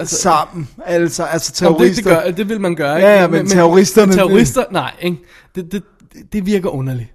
altså, 0.01 0.16
sammen, 0.16 0.68
altså, 0.84 1.24
altså 1.24 1.64
Jamen, 1.64 1.78
det, 1.80 1.86
det, 1.96 1.96
terrorister. 1.96 2.22
gør, 2.24 2.30
det 2.30 2.48
vil 2.48 2.61
man 2.61 2.74
gøre, 2.76 2.96
ikke? 2.96 3.09
Ja, 3.09 3.20
ja, 3.20 3.28
men 3.28 3.46
terroristerne- 3.46 4.07
Men 4.07 4.16
terrorister, 4.16 4.64
nej, 4.70 4.92
ikke? 5.01 5.16
Det, 5.55 5.72
det, 5.72 5.82
det 6.32 6.46
virker 6.46 6.68
underligt. 6.68 7.14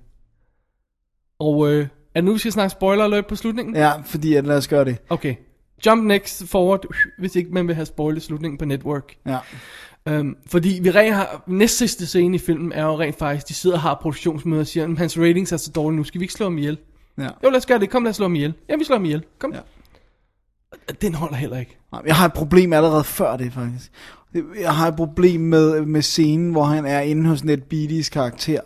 Og 1.40 1.72
øh, 1.72 1.82
er 1.82 1.88
det 2.22 2.24
nu, 2.24 2.34
vi 2.34 2.40
skal 2.40 2.52
snakke 2.52 2.70
spoiler 2.72 3.04
alert 3.04 3.26
på 3.28 3.36
slutningen? 3.36 3.76
Ja, 3.76 3.92
fordi 4.06 4.34
at 4.34 4.46
lad 4.48 4.58
os 4.58 4.68
gøre 4.68 4.86
det. 4.86 4.98
Okay. 5.10 5.36
Jump 5.86 6.04
next 6.04 6.48
forward, 6.48 6.86
hvis 7.20 7.36
ikke 7.36 7.50
man 7.52 7.68
vil 7.68 7.76
have 7.76 7.86
spoilet 7.86 8.24
slutningen 8.24 8.58
på 8.58 8.66
network. 8.66 9.14
Ja. 9.28 9.38
Um, 10.20 10.38
fordi 10.48 10.80
vi 10.82 10.92
rent 10.92 11.16
har, 11.16 11.44
næst 11.48 11.78
sidste 11.78 12.08
scene 12.08 12.36
i 12.36 12.40
filmen 12.40 12.72
er 12.72 12.84
jo 12.86 13.00
rent 13.00 13.18
faktisk, 13.18 13.48
de 13.48 13.54
sidder 13.54 13.76
og 13.76 13.82
har 13.82 14.00
produktionsmøder 14.02 14.62
og 14.62 14.68
siger, 14.68 14.96
hans 14.98 15.18
ratings 15.20 15.52
er 15.52 15.58
så 15.58 15.72
dårlige 15.72 15.98
nu, 15.98 16.04
skal 16.04 16.20
vi 16.20 16.24
ikke 16.24 16.34
slå 16.34 16.46
ham 16.46 16.58
ihjel? 16.58 16.78
ja. 17.18 17.24
Jo, 17.44 17.50
lad 17.50 17.56
os 17.58 17.66
gøre 17.66 17.80
det, 17.80 17.90
kom 17.90 18.04
lad 18.04 18.10
os 18.10 18.16
slå 18.16 18.26
ham 18.26 18.36
ihjel. 18.36 18.54
Ja, 18.70 18.76
vi 18.76 18.84
slår 18.84 18.96
ham 18.96 19.06
ihjel, 19.06 19.24
kom. 19.40 19.54
Ja. 19.54 19.60
Den 21.02 21.16
holder 21.16 21.36
heller 21.36 21.58
ikke. 21.58 21.78
Nej, 21.92 22.02
Jeg 22.06 22.16
har 22.16 22.26
et 22.26 22.34
problem 22.34 22.74
allerede 22.74 23.04
før 23.04 23.38
det, 23.38 23.54
faktisk. 23.54 23.92
Jeg 24.62 24.76
har 24.76 24.88
et 24.88 24.96
problem 24.96 25.42
med, 25.42 25.86
med 25.86 26.02
scenen, 26.02 26.52
hvor 26.52 26.64
han 26.64 26.86
er 26.86 27.00
inde 27.00 27.30
hos 27.30 27.44
Ned 27.44 27.58
Beatty's 27.74 28.10
karakter. 28.10 28.60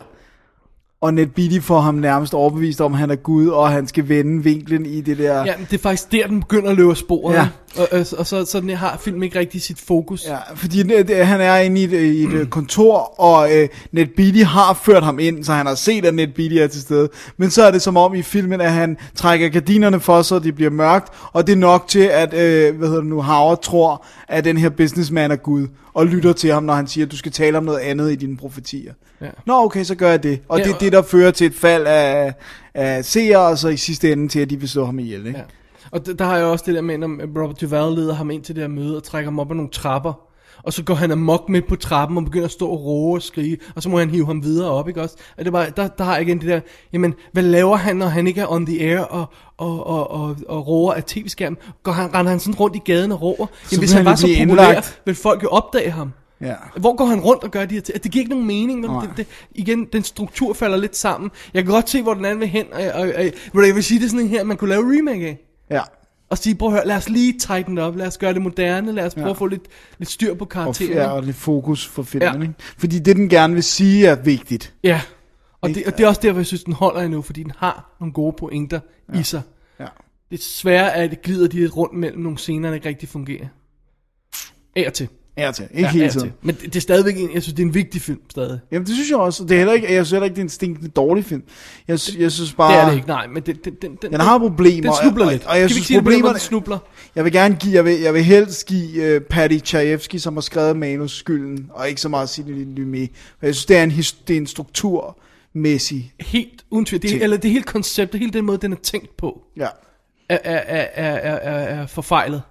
Og 1.02 1.14
Beatty 1.14 1.58
får 1.60 1.80
ham 1.80 1.94
nærmest 1.94 2.34
overbevist 2.34 2.80
om, 2.80 2.92
at 2.92 2.98
han 2.98 3.10
er 3.10 3.16
Gud, 3.16 3.48
og 3.48 3.70
han 3.70 3.86
skal 3.86 4.08
vende 4.08 4.44
vinklen 4.44 4.86
i 4.86 5.00
det 5.00 5.18
der... 5.18 5.44
Ja, 5.44 5.56
men 5.56 5.66
det 5.70 5.78
er 5.78 5.82
faktisk 5.82 6.12
der, 6.12 6.26
den 6.26 6.40
begynder 6.40 6.70
at 6.70 6.76
løbe 6.76 6.94
sporet. 6.94 7.34
Ja. 7.34 7.48
Og, 7.78 7.88
og, 7.92 8.06
og 8.18 8.26
så, 8.26 8.44
så 8.44 8.60
den 8.60 8.70
har 8.70 9.00
filmen 9.00 9.22
ikke 9.22 9.38
rigtig 9.38 9.62
sit 9.62 9.80
fokus. 9.80 10.26
Ja, 10.26 10.36
fordi 10.54 10.82
det, 10.82 11.26
han 11.26 11.40
er 11.40 11.56
inde 11.56 11.80
i 11.80 11.84
et, 11.84 11.92
i 11.92 12.22
et 12.22 12.32
mm. 12.32 12.46
kontor, 12.46 13.20
og 13.20 13.48
øh, 13.56 13.68
Beatty 14.16 14.42
har 14.42 14.80
ført 14.84 15.02
ham 15.02 15.18
ind, 15.18 15.44
så 15.44 15.52
han 15.52 15.66
har 15.66 15.74
set, 15.74 16.04
at 16.04 16.14
Beatty 16.14 16.56
er 16.56 16.66
til 16.66 16.80
stede. 16.80 17.08
Men 17.36 17.50
så 17.50 17.62
er 17.62 17.70
det 17.70 17.82
som 17.82 17.96
om 17.96 18.14
i 18.14 18.22
filmen, 18.22 18.60
at 18.60 18.72
han 18.72 18.96
trækker 19.14 19.48
gardinerne 19.48 20.00
for, 20.00 20.22
så 20.22 20.38
det 20.38 20.54
bliver 20.54 20.70
mørkt, 20.70 21.08
og 21.32 21.46
det 21.46 21.52
er 21.52 21.56
nok 21.56 21.88
til, 21.88 22.10
at 22.12 22.34
øh, 22.34 22.76
hvad 22.76 22.88
hedder 22.88 23.00
det 23.00 23.10
nu, 23.10 23.22
Howard 23.22 23.62
tror, 23.62 24.04
at 24.28 24.44
den 24.44 24.56
her 24.56 24.68
businessman 24.68 25.30
er 25.30 25.36
Gud, 25.36 25.66
og 25.94 26.06
lytter 26.06 26.32
til 26.32 26.52
ham, 26.52 26.62
når 26.62 26.74
han 26.74 26.86
siger, 26.86 27.06
at 27.06 27.12
du 27.12 27.16
skal 27.16 27.32
tale 27.32 27.58
om 27.58 27.64
noget 27.64 27.78
andet 27.78 28.12
i 28.12 28.14
dine 28.14 28.36
profetier. 28.36 28.92
Ja. 29.20 29.26
Nå, 29.46 29.54
okay, 29.64 29.84
så 29.84 29.94
gør 29.94 30.10
jeg 30.10 30.22
det. 30.22 30.40
Og 30.48 30.58
Ja, 30.58 30.64
det 30.64 30.74
er 30.74 30.78
det, 30.78 30.92
der 30.92 31.02
fører 31.02 31.30
til 31.30 31.46
et 31.46 31.54
fald 31.54 31.86
af, 31.86 32.34
af 32.74 33.04
seere, 33.04 33.38
og 33.38 33.58
så 33.58 33.68
i 33.68 33.76
sidste 33.76 34.12
ende 34.12 34.28
til, 34.28 34.40
at 34.40 34.50
de 34.50 34.60
vil 34.60 34.68
slå 34.68 34.84
ham 34.84 34.98
ihjel. 34.98 35.26
Ikke? 35.26 35.38
Ja. 35.38 35.44
Og 35.90 36.06
der 36.18 36.24
har 36.24 36.36
jeg 36.36 36.46
også 36.46 36.64
det 36.66 36.74
der 36.74 36.80
med, 36.80 36.98
når 36.98 37.42
Robert 37.42 37.60
Duvall 37.60 37.94
leder 37.94 38.14
ham 38.14 38.30
ind 38.30 38.42
til 38.42 38.54
det 38.54 38.62
her 38.62 38.68
møde 38.68 38.96
og 38.96 39.02
trækker 39.02 39.30
ham 39.30 39.38
op 39.38 39.50
ad 39.50 39.56
nogle 39.56 39.70
trapper. 39.70 40.29
Og 40.62 40.72
så 40.72 40.82
går 40.82 40.94
han 40.94 41.10
amok 41.10 41.48
midt 41.48 41.66
på 41.66 41.76
trappen 41.76 42.18
og 42.18 42.24
begynder 42.24 42.44
at 42.44 42.50
stå 42.50 42.68
og 42.68 42.84
råbe 42.84 43.18
og 43.18 43.22
skrige, 43.22 43.58
og 43.74 43.82
så 43.82 43.88
må 43.88 43.98
han 43.98 44.10
hive 44.10 44.26
ham 44.26 44.42
videre 44.42 44.70
op, 44.70 44.88
ikke 44.88 45.02
også? 45.02 45.16
Og 45.38 45.44
det 45.44 45.52
var, 45.52 45.66
der, 45.66 45.88
der 45.88 46.04
har 46.04 46.12
jeg 46.14 46.22
igen 46.22 46.40
det 46.40 46.48
der, 46.48 46.60
jamen, 46.92 47.14
hvad 47.32 47.42
laver 47.42 47.76
han, 47.76 47.96
når 47.96 48.06
han 48.06 48.26
ikke 48.26 48.40
er 48.40 48.52
on 48.52 48.66
the 48.66 48.80
air 48.80 49.00
og, 49.00 49.26
og, 49.56 49.86
og, 49.86 50.10
og, 50.10 50.36
og 50.48 50.66
råber 50.66 50.92
af 50.92 51.04
tv-skærmen? 51.04 51.58
Går 51.82 51.92
han, 51.92 52.14
render 52.14 52.30
han 52.30 52.40
sådan 52.40 52.54
rundt 52.54 52.76
i 52.76 52.80
gaden 52.84 53.12
og 53.12 53.22
råber? 53.22 53.46
Jamen, 53.72 53.78
hvis 53.78 53.80
vil 53.80 53.88
han 53.88 53.96
han 53.96 54.04
var 54.04 54.14
så 54.16 54.26
populær, 54.26 54.42
indlagt. 54.42 55.00
vil 55.04 55.14
folk 55.14 55.42
jo 55.42 55.48
opdage 55.48 55.90
ham. 55.90 56.12
Ja. 56.40 56.54
Hvor 56.76 56.96
går 56.96 57.04
han 57.04 57.20
rundt 57.20 57.44
og 57.44 57.50
gør 57.50 57.64
de 57.64 57.74
her 57.74 57.82
ting? 57.82 58.02
Det 58.02 58.12
giver 58.12 58.22
ikke 58.22 58.30
nogen 58.30 58.46
mening, 58.46 58.80
men 58.80 58.90
det, 58.90 59.10
det, 59.16 59.26
igen, 59.54 59.84
den 59.84 60.04
struktur 60.04 60.52
falder 60.52 60.76
lidt 60.76 60.96
sammen. 60.96 61.30
Jeg 61.54 61.64
kan 61.64 61.72
godt 61.72 61.90
se, 61.90 62.02
hvor 62.02 62.14
den 62.14 62.24
anden 62.24 62.40
vil 62.40 62.48
hen, 62.48 62.66
og, 62.72 62.82
og, 62.94 63.12
og, 63.54 63.66
jeg 63.66 63.74
vil 63.74 63.84
sige, 63.84 63.98
det 63.98 64.04
er 64.04 64.08
sådan 64.08 64.24
en 64.24 64.30
her, 64.30 64.44
man 64.44 64.56
kunne 64.56 64.70
lave 64.70 64.98
remake 64.98 65.26
af. 65.26 65.38
Ja. 65.70 65.82
Og 66.30 66.38
sige, 66.38 66.54
prøv 66.54 66.68
at 66.68 66.74
høre, 66.74 66.86
lad 66.86 66.96
os 66.96 67.08
lige 67.08 67.38
tighten 67.38 67.78
op, 67.78 67.96
lad 67.96 68.06
os 68.06 68.18
gøre 68.18 68.34
det 68.34 68.42
moderne, 68.42 68.92
lad 68.92 69.06
os 69.06 69.14
prøve 69.14 69.26
Ja. 69.26 69.30
at 69.30 69.36
få 69.36 69.46
lidt, 69.46 69.62
lidt 69.98 70.10
styr 70.10 70.34
på 70.34 70.44
Og, 70.44 70.48
karakteren. 70.48 70.92
ja, 70.92 71.06
og 71.08 71.22
lidt 71.22 71.36
fokus 71.36 71.86
for 71.86 72.02
filmen, 72.02 72.34
Ja. 72.34 72.40
ikke? 72.42 72.54
Fordi 72.78 72.98
det, 72.98 73.16
den 73.16 73.28
gerne 73.28 73.54
vil 73.54 73.62
sige, 73.62 74.06
er 74.06 74.14
vigtigt. 74.16 74.74
Ja, 74.84 75.00
og 75.60 75.68
det, 75.70 75.86
og 75.86 75.98
det 75.98 76.04
er 76.04 76.08
også 76.08 76.20
derfor, 76.24 76.38
jeg 76.40 76.46
synes, 76.46 76.64
den 76.64 76.72
holder 76.72 77.00
endnu, 77.00 77.22
fordi 77.22 77.42
den 77.42 77.52
har 77.58 77.96
nogle 78.00 78.12
gode 78.12 78.34
pointer 78.38 78.80
ja. 79.14 79.20
i 79.20 79.22
sig. 79.22 79.42
Ja. 79.80 79.86
Det 80.30 80.38
er 80.38 80.42
svært, 80.42 80.92
at 80.92 81.10
det 81.10 81.22
glider 81.22 81.48
de 81.48 81.56
lidt 81.56 81.76
rundt 81.76 81.94
mellem 81.98 82.20
nogle 82.22 82.38
scener, 82.38 82.68
der 82.68 82.74
ikke 82.74 82.88
rigtig 82.88 83.08
fungerer. 83.08 83.46
Af 84.76 84.84
og 84.86 84.92
til. 84.92 85.08
Er 85.40 85.52
til. 85.52 85.64
Ikke 85.70 85.80
Ja, 85.82 85.88
hele 85.88 86.10
tiden. 86.10 86.20
til. 86.26 86.32
Men 86.42 86.54
det, 86.54 86.64
det 86.64 86.76
er 86.76 86.80
stadigvæk 86.80 87.16
en, 87.16 87.30
jeg 87.34 87.42
synes, 87.42 87.54
det 87.54 87.62
er 87.62 87.66
en 87.66 87.74
vigtig 87.74 88.00
film 88.02 88.18
stadig. 88.30 88.60
Jamen, 88.72 88.86
det 88.86 88.94
synes 88.94 89.10
jeg 89.10 89.18
også. 89.18 89.42
Det 89.44 89.50
er 89.52 89.56
heller 89.56 89.72
ikke, 89.72 89.86
jeg 89.94 90.06
synes 90.06 90.10
heller 90.10 90.24
ikke, 90.24 90.34
det 90.34 90.40
er 90.40 90.44
en 90.44 90.48
stinkende 90.48 90.88
dårlig 90.88 91.24
film. 91.24 91.42
Jeg, 91.88 91.98
jeg 92.18 92.32
synes 92.32 92.52
bare... 92.52 92.72
Det 92.72 92.80
er 92.82 92.88
det 92.88 92.94
ikke, 92.96 93.08
nej, 93.08 93.26
men 93.26 93.42
det, 93.42 93.64
den, 93.64 93.74
den, 93.82 93.96
den, 94.02 94.12
Den 94.12 94.20
har 94.20 94.38
problemer. 94.38 94.82
Den 94.92 95.00
snubler 95.02 95.24
og- 95.26 95.32
lidt. 95.32 95.44
Og, 95.44 95.50
og 95.50 95.54
jeg 95.56 95.60
Kan 95.62 95.68
vi 95.68 95.72
synes, 95.74 95.90
ikke 95.90 96.04
sige 96.10 96.22
på 96.22 96.28
den 96.28 96.38
snubler? 96.38 96.78
Jeg 97.14 97.24
vil 97.24 97.32
gerne 97.32 97.56
give, 97.60 97.74
jeg 97.74 97.84
vil, 97.84 98.00
jeg 98.00 98.14
vil 98.14 98.24
helst 98.24 98.66
give 98.66 99.16
uh, 99.16 99.22
Patty 99.22 99.58
Chayefsky, 99.64 100.16
som 100.16 100.34
har 100.34 100.40
skrevet 100.40 100.76
manus, 100.76 101.16
skylden, 101.18 101.66
og 101.70 101.88
ikke 101.88 102.00
så 102.00 102.08
meget 102.08 102.28
Sidney 102.28 102.66
Lumet. 102.76 103.10
Jeg 103.42 103.54
synes, 103.54 103.64
det 103.66 103.76
er 103.76 103.82
en, 103.82 103.90
det 103.90 104.30
er 104.30 104.36
en 104.36 104.46
strukturmæssig... 104.46 106.12
Helt 106.20 106.64
uden 106.70 106.84
tvivl. 106.84 107.02
Det, 107.02 107.22
eller 107.22 107.36
det 107.36 107.50
hele 107.50 107.64
koncept, 107.64 108.14
hele 108.14 108.30
den 108.32 108.44
måde, 108.44 108.58
den 108.58 108.72
er 108.72 108.76
tænkt 108.82 109.16
på, 109.16 109.42
Ja. 109.56 109.66
er, 110.28 110.38
er, 110.44 110.56
er, 110.66 110.86
er, 110.94 111.14
er, 111.14 111.34
er, 111.36 111.80
er 111.82 111.86
forfejlet. 111.86 112.42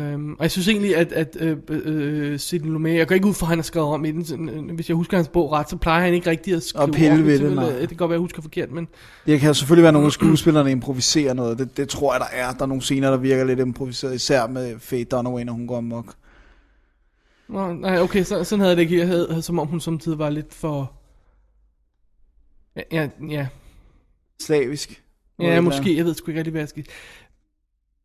Um, 0.00 0.36
og 0.38 0.42
jeg 0.42 0.50
synes 0.50 0.68
egentlig, 0.68 0.96
at, 0.96 1.12
at 1.12 1.36
øh, 1.40 1.56
øh, 1.68 2.38
Sidney 2.38 2.70
Lumet, 2.70 2.94
jeg 2.94 3.08
går 3.08 3.14
ikke 3.14 3.26
ud 3.26 3.34
fra, 3.34 3.46
at 3.46 3.48
han 3.48 3.58
har 3.58 3.62
skrevet 3.62 3.88
om 3.88 4.04
i 4.04 4.10
den, 4.10 4.24
sådan, 4.24 4.48
øh, 4.48 4.74
hvis 4.74 4.88
jeg 4.88 4.96
husker 4.96 5.16
hans 5.16 5.28
bog 5.28 5.52
ret, 5.52 5.70
så 5.70 5.76
plejer 5.76 6.04
han 6.04 6.14
ikke 6.14 6.30
rigtig 6.30 6.54
at 6.54 6.62
skrive 6.62 6.82
Og 6.82 6.90
pille 6.90 7.26
ved 7.26 7.38
det, 7.38 7.52
nej. 7.52 7.70
Det 7.70 7.88
kan 7.88 7.96
godt 7.96 8.08
være, 8.08 8.16
jeg 8.16 8.20
husker 8.20 8.42
forkert, 8.42 8.70
men 8.70 8.88
Det 9.26 9.40
kan 9.40 9.54
selvfølgelig 9.54 9.82
være 9.82 9.92
nogle 9.92 10.06
af 10.06 10.12
skuespillerne, 10.12 10.66
der 10.66 10.72
improviserer 10.72 11.34
noget. 11.34 11.58
Det, 11.58 11.76
det 11.76 11.88
tror 11.88 12.14
jeg, 12.14 12.20
der 12.20 12.26
er. 12.32 12.52
Der 12.52 12.62
er 12.62 12.66
nogle 12.66 12.82
scener, 12.82 13.10
der 13.10 13.16
virker 13.16 13.44
lidt 13.44 13.60
improviseret, 13.60 14.14
især 14.14 14.46
med 14.46 14.78
Faye 14.78 15.04
Dunaway, 15.04 15.42
når 15.42 15.52
hun 15.52 15.66
går 15.66 15.76
amok. 15.76 16.14
Nå, 17.48 17.72
nej, 17.72 18.00
okay, 18.00 18.24
så, 18.24 18.44
sådan 18.44 18.60
havde 18.60 18.76
det 18.76 18.82
ikke. 18.82 18.98
Jeg 18.98 19.06
havde, 19.06 19.42
som 19.42 19.58
om 19.58 19.66
hun 19.66 19.80
samtidig 19.80 20.18
var 20.18 20.30
lidt 20.30 20.54
for... 20.54 20.92
Ja, 22.76 22.82
ja, 22.92 23.08
ja, 23.30 23.46
Slavisk. 24.42 25.02
ja 25.40 25.60
måske, 25.60 25.96
jeg 25.96 26.04
ved 26.04 26.14
sgu 26.14 26.30
ikke 26.30 26.38
rigtig, 26.38 26.50
hvad 26.50 26.60
jeg 26.60 26.68
skal... 26.68 26.86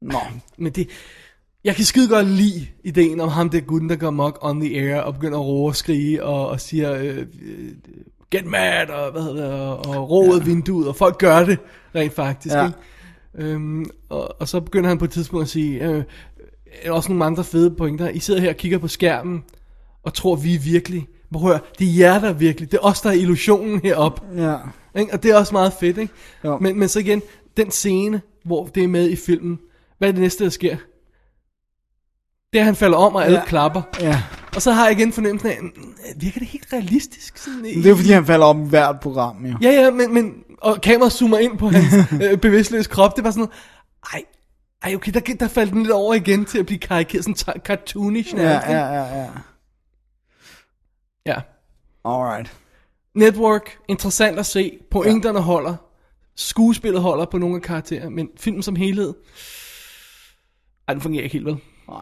Nå, 0.01 0.19
Men 0.57 0.71
det... 0.71 0.89
Jeg 1.65 1.75
kan 1.75 1.85
skide 1.85 2.09
godt 2.09 2.27
lide 2.27 2.67
ideen 2.83 3.19
om 3.19 3.29
ham, 3.29 3.49
der 3.49 3.59
gutten, 3.59 3.89
der 3.89 3.95
går 3.95 4.09
mok 4.09 4.37
on 4.41 4.61
the 4.61 4.79
air 4.79 4.99
og 5.01 5.13
begynder 5.13 5.37
at 5.39 5.45
råbe 5.45 5.69
og 5.71 5.75
skrige 5.75 6.23
og, 6.23 6.47
og 6.47 6.61
siger, 6.61 6.93
øh, 6.93 7.17
øh, 7.17 7.25
get 8.31 8.45
mad, 8.45 8.89
og 8.89 9.11
hvad 9.11 9.21
hedder 9.21 9.51
og, 9.69 10.11
og 10.11 10.35
af 10.35 10.45
vinduet, 10.45 10.87
og 10.87 10.95
folk 10.95 11.17
gør 11.17 11.45
det 11.45 11.57
rent 11.95 12.13
faktisk, 12.13 12.55
Ja. 12.55 12.65
ikke? 12.65 12.77
Øhm, 13.37 13.85
og, 14.09 14.41
og 14.41 14.47
så 14.47 14.59
begynder 14.59 14.89
han 14.89 14.97
på 14.97 15.05
et 15.05 15.11
tidspunkt 15.11 15.43
at 15.43 15.49
sige, 15.49 15.89
øh, 15.89 16.03
er 16.83 16.91
også 16.91 17.09
nogle 17.09 17.25
andre 17.25 17.43
fede 17.43 17.71
pointer. 17.71 18.09
I 18.09 18.19
sidder 18.19 18.41
her 18.41 18.49
og 18.49 18.55
kigger 18.55 18.77
på 18.77 18.87
skærmen, 18.87 19.43
og 20.03 20.13
tror, 20.13 20.35
vi 20.35 20.55
er 20.55 20.59
virkelig. 20.59 21.07
At 21.35 21.41
høre, 21.41 21.59
det 21.79 21.87
er 21.87 21.91
jer, 21.97 22.19
der 22.19 22.29
er 22.29 22.33
virkelig. 22.33 22.71
Det 22.71 22.77
er 22.77 22.85
os, 22.85 23.01
der 23.01 23.09
er 23.09 23.13
illusionen 23.13 23.79
heroppe. 23.83 24.21
ja. 24.37 24.55
Ikke? 24.99 25.13
Og 25.13 25.23
det 25.23 25.31
er 25.31 25.35
også 25.37 25.53
meget 25.53 25.73
fedt, 25.79 25.97
ikke? 25.97 26.13
Jo. 26.43 26.57
Men, 26.57 26.79
men 26.79 26.87
så 26.89 26.99
igen, 26.99 27.21
den 27.57 27.71
scene, 27.71 28.21
hvor 28.43 28.65
det 28.65 28.83
er 28.83 28.87
med 28.87 29.09
i 29.09 29.15
filmen, 29.15 29.59
hvad 29.97 30.07
er 30.07 30.11
det 30.11 30.21
næste, 30.21 30.43
der 30.43 30.49
sker? 30.49 30.77
Det 32.55 32.61
er, 32.61 32.65
han 32.65 32.75
falder 32.75 32.97
om, 32.97 33.15
og 33.15 33.25
alle 33.25 33.37
Ja. 33.39 33.45
klapper. 33.45 33.81
ja. 33.99 34.23
Og 34.55 34.61
så 34.61 34.71
har 34.71 34.87
jeg 34.87 34.99
igen 34.99 35.13
fornemmelsen 35.13 35.49
af, 35.49 35.57
mm, 35.61 35.93
virker 36.15 36.39
det 36.39 36.47
helt 36.47 36.73
realistisk? 36.73 37.37
Sådan, 37.37 37.63
det 37.63 37.85
er 37.85 37.95
fordi, 37.95 38.11
han 38.11 38.25
falder 38.25 38.45
om 38.45 38.65
i 38.65 38.69
hvert 38.69 38.99
program, 38.99 39.45
jo. 39.45 39.57
Ja, 39.61 39.69
ja, 39.69 39.91
men, 39.91 40.13
men 40.13 40.33
og 40.61 40.81
kameraet 40.81 41.13
zoomer 41.13 41.37
ind 41.37 41.57
på 41.57 41.69
hans 41.69 41.93
øh, 42.23 42.37
bevidstløse 42.37 42.89
krop. 42.89 43.15
Det 43.15 43.23
var 43.23 43.31
sådan 43.31 43.47
ej, 44.13 44.23
ej 44.83 44.95
okay, 44.95 45.11
der, 45.11 45.19
der 45.39 45.47
faldt 45.47 45.73
den 45.73 45.81
lidt 45.81 45.91
over 45.91 46.13
igen 46.13 46.45
til 46.45 46.59
at 46.59 46.65
blive 46.65 46.79
karikeret, 46.79 47.23
sådan 47.25 47.61
cartoonish 47.61 48.33
Ja, 48.35 48.41
nærmest. 48.43 48.67
ikke? 48.67 48.79
ja, 48.79 48.93
ja, 48.93 49.21
ja. 49.21 49.27
ja. 51.25 51.41
Alright. 52.05 52.53
Network, 53.15 53.77
interessant 53.87 54.39
at 54.39 54.45
se. 54.45 54.77
Pointerne 54.91 55.39
ja. 55.39 55.43
holder. 55.45 55.75
Skuespillet 56.35 57.01
holder 57.01 57.25
på 57.25 57.37
nogle 57.37 57.55
af 57.55 57.61
karakterer, 57.61 58.09
men 58.09 58.29
filmen 58.37 58.63
som 58.63 58.75
helhed, 58.75 59.13
ej, 60.87 60.93
den 60.93 61.01
fungerer 61.01 61.23
ikke 61.23 61.33
helt 61.33 61.45
vel. 61.45 61.57
Nej. 61.89 62.01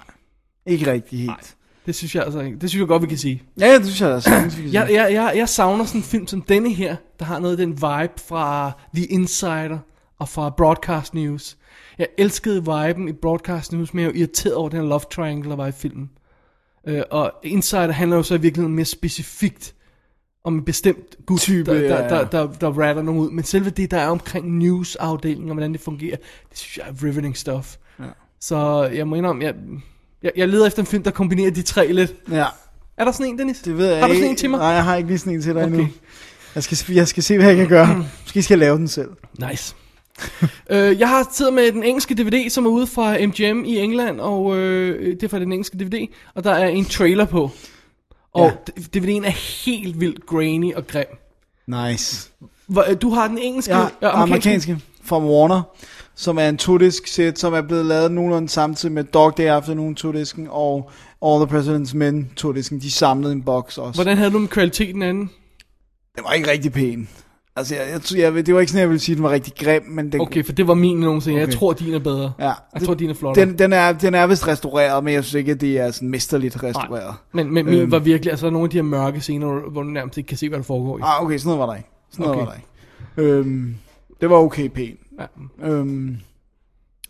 Ikke 0.66 0.92
rigtig 0.92 1.20
helt. 1.20 1.56
Det 1.86 1.96
synes 1.96 2.16
jeg 2.16 2.24
altså 2.24 2.40
ikke. 2.40 2.58
Det 2.60 2.70
synes 2.70 2.80
jeg 2.80 2.88
godt, 2.88 3.02
vi 3.02 3.08
kan 3.08 3.18
sige. 3.18 3.44
Ja, 3.60 3.68
ja, 3.68 3.78
det 3.78 3.86
synes 3.86 4.02
jeg, 4.02 4.10
der 4.10 4.22
kan 4.22 4.74
Jeg, 4.74 4.90
jeg, 4.92 5.14
jeg, 5.14 5.34
jeg 5.36 5.50
savner 5.50 5.86
sådan 5.86 6.00
en 6.00 6.04
film 6.04 6.28
som 6.28 6.42
denne 6.42 6.74
her, 6.74 6.96
der 7.20 7.26
har 7.26 7.40
noget 7.40 7.54
af 7.54 7.58
den 7.58 7.72
vibe 7.72 8.22
fra 8.28 8.72
The 8.96 9.06
Insider 9.06 9.80
og 10.20 10.30
fra 10.30 10.50
Broadcast 10.50 11.14
News. 11.14 11.58
Jeg 11.98 12.08
elskede 12.18 12.62
viben 12.62 13.08
i 13.08 13.14
Broadcast 13.14 13.74
News, 13.74 13.94
men 13.94 14.02
jeg 14.02 14.08
var 14.08 14.18
irriteret 14.18 14.56
over 14.56 14.70
den 14.70 14.80
her 14.80 14.88
love 14.88 15.02
triangle, 15.12 15.50
der 15.50 15.56
var 15.56 15.68
i 15.68 15.72
filmen. 15.72 16.10
Øh, 16.88 17.04
og 17.12 17.34
Insider 17.44 17.92
handler 17.92 18.18
jo 18.18 18.24
så 18.24 18.36
i 18.36 18.42
virkeligheden 18.42 18.76
mere 18.76 18.86
specifikt 18.86 19.76
om 20.44 20.56
en 20.56 20.66
bestemt 20.66 21.26
gut, 21.26 21.40
Type, 21.40 21.72
der, 21.72 21.80
der, 21.80 21.96
ja, 21.96 22.04
ja. 22.04 22.10
der, 22.10 22.26
der, 22.26 22.52
der 22.52 22.72
ratter 22.72 23.02
nogen 23.02 23.22
ud. 23.22 23.32
Men 23.32 23.44
selve 23.44 23.70
det, 23.70 23.92
der 23.92 23.98
er 23.98 24.08
omkring 24.08 24.58
news-afdelingen, 24.58 25.50
og 25.50 25.54
hvordan 25.54 25.74
det 25.74 25.82
fungerer, 25.82 26.16
det 26.50 26.58
synes 26.58 26.78
jeg 26.78 26.86
er 26.88 27.04
riveting 27.04 27.38
stuff. 27.38 27.78
Ja. 28.00 28.06
Så 28.40 28.90
jeg 28.94 29.08
må 29.08 29.16
indrømme, 29.16 29.44
jeg, 29.44 29.56
jeg, 30.24 30.32
jeg 30.36 30.48
leder 30.50 30.68
efter 30.68 30.82
en 30.82 30.86
film, 30.86 31.04
der 31.04 31.12
kombinerer 31.12 31.52
de 31.52 31.62
tre 31.62 31.92
lidt. 31.94 32.14
Ja, 32.32 32.46
Er 32.98 33.06
der 33.06 33.12
sådan 33.12 33.26
en, 33.26 33.38
Dennis? 33.40 33.60
det 33.60 33.78
ved 33.78 33.88
jeg 33.90 34.00
Har 34.00 34.08
du 34.08 34.14
ikke. 34.14 34.22
sådan 34.22 34.32
en 34.32 34.38
til 34.38 34.50
mig? 34.50 34.58
Nej, 34.60 34.68
jeg 34.68 34.84
har 34.84 34.96
ikke 34.96 35.08
lige 35.10 35.20
sådan 35.20 35.34
en 35.34 35.42
til 35.42 35.54
dig 35.54 35.64
Okay. 35.64 35.74
endnu. 35.74 35.88
Jeg 36.56 36.64
skal, 36.64 36.78
jeg 36.96 37.08
skal 37.08 37.24
se, 37.24 37.38
hvad 37.38 37.48
jeg 37.48 37.56
kan 37.56 37.68
gøre. 37.68 37.88
Måske 38.24 38.44
skal 38.44 38.56
jeg 38.56 38.60
lave 38.60 38.78
den 38.78 38.88
selv. 38.88 39.10
Nice. 39.50 39.76
øh, 40.72 41.00
jeg 41.00 41.10
har 41.10 41.30
siddet 41.34 41.54
med 41.54 41.72
den 41.72 41.84
engelske 41.84 42.14
DVD, 42.16 42.50
som 42.50 42.66
er 42.66 42.70
ude 42.70 42.88
fra 42.88 43.18
MGM 43.28 43.64
i 43.66 43.78
England, 43.78 44.20
og 44.20 44.58
øh, 44.58 45.14
det 45.16 45.24
er 45.24 45.28
fra 45.28 45.40
den 45.40 45.52
engelske 45.52 45.78
DVD, 45.78 46.08
og 46.36 46.44
der 46.44 46.52
er 46.52 46.68
en 46.68 46.86
trailer 46.86 47.26
på. 47.26 47.52
Og 48.34 48.52
Ja. 48.78 48.82
DVD'en 49.00 49.26
er 49.28 49.64
helt 49.66 50.00
vildt 50.00 50.26
grainy 50.26 50.74
og 50.74 50.88
grim. 50.88 51.06
Nice. 51.68 52.30
Hvor, 52.68 52.86
øh, 52.90 52.96
du 53.02 53.10
har 53.10 53.28
den 53.28 53.38
engelske, 53.38 53.76
Ja, 53.76 53.84
øh, 53.84 53.90
amerikanske 54.02 54.80
fra 55.06 55.20
Warner, 55.20 55.62
som 56.16 56.38
er 56.38 56.50
en 56.50 56.58
to-disk 56.58 57.08
sæt, 57.08 57.40
som 57.40 57.54
er 57.54 57.62
blevet 57.62 57.86
lavet 57.86 58.12
nogenlunde 58.12 58.50
samtidig 58.50 58.94
med 58.94 59.04
Dog 59.04 59.38
Day 59.38 59.44
Afternoon 59.48 59.96
to-disken 59.96 60.48
og 60.50 60.90
All 61.26 61.46
the 61.48 61.58
President's 61.60 61.98
Men 61.98 62.30
to-disken. 62.36 62.80
De 62.80 62.92
samlede 62.92 63.34
en 63.34 63.42
boks 63.44 63.78
også. 63.78 63.98
Hvordan 63.98 64.18
havde 64.18 64.32
du 64.32 64.40
med 64.40 64.48
kvaliteten 64.48 65.02
af 65.02 65.14
den? 65.14 65.30
Var 66.28 66.34
ikke 66.34 66.52
rigtig 66.52 66.72
pæn. 66.74 67.10
Altså, 67.56 67.76
jeg, 67.76 67.84
jeg, 67.92 68.18
jeg, 68.20 68.36
jeg, 68.36 68.46
det 68.46 68.54
var 68.54 68.60
ikke 68.60 68.72
sådan, 68.72 68.82
jeg 68.82 68.90
ville 68.90 69.00
sige, 69.00 69.14
at 69.14 69.18
den 69.18 69.24
var 69.24 69.30
rigtig 69.30 69.54
grim, 69.60 69.82
men 69.90 70.12
den... 70.12 70.22
Okay, 70.22 70.46
for 70.46 70.52
det 70.54 70.68
var 70.68 70.74
min 70.74 70.98
nogensinde. 71.00 71.38
Jeg 71.40 71.48
Okay. 71.48 71.58
tror, 71.58 71.74
din 71.74 71.94
er 71.94 72.00
bedre. 72.00 72.34
Ja, 72.40 72.52
Jeg 72.74 72.82
tror, 72.82 72.94
din 72.94 73.10
er 73.10 73.14
flottere. 73.14 73.46
den, 73.46 73.60
den, 73.60 73.74
er, 73.74 73.92
den 73.92 74.16
er 74.16 74.28
vist 74.28 74.48
restaureret, 74.48 75.04
men 75.04 75.14
jeg 75.14 75.24
synes 75.24 75.34
ikke, 75.40 75.52
at 75.52 75.62
det 75.62 75.80
er 75.80 75.92
sådan 75.92 76.10
mesterligt 76.10 76.64
restaureret. 76.64 77.16
Men, 77.34 77.54
men 77.54 77.66
min 77.66 77.74
Øhm. 77.80 77.92
var 77.92 78.00
virkelig, 78.00 78.32
altså 78.32 78.50
nogle 78.50 78.64
af 78.66 78.70
de 78.70 78.78
her 78.78 78.84
mørke 78.84 79.22
scener, 79.22 79.70
hvor- 79.72 79.82
du 79.84 79.90
nærmest 79.90 80.18
ikke 80.18 80.28
kan 80.28 80.38
se, 80.38 80.50
hvad 80.50 80.58
der 80.60 80.64
foregår 80.64 80.98
i. 80.98 81.02
Ah, 81.04 81.24
okay, 81.24 81.38
sådan 81.38 81.48
noget 81.48 81.60
var 81.60 81.66
der 81.66 81.76
ikke. 81.76 81.90
Sådan 82.12 82.26
noget 82.26 82.38
Okay. 82.42 82.46
var 82.46 82.52
der 82.54 83.24
ikke. 83.24 83.40
Øhm, 83.40 83.76
det 84.24 84.30
var 84.30 84.38
okay 84.38 84.68
pænt. 84.68 85.00
Ja. 85.20 85.26
Øhm, 85.70 86.18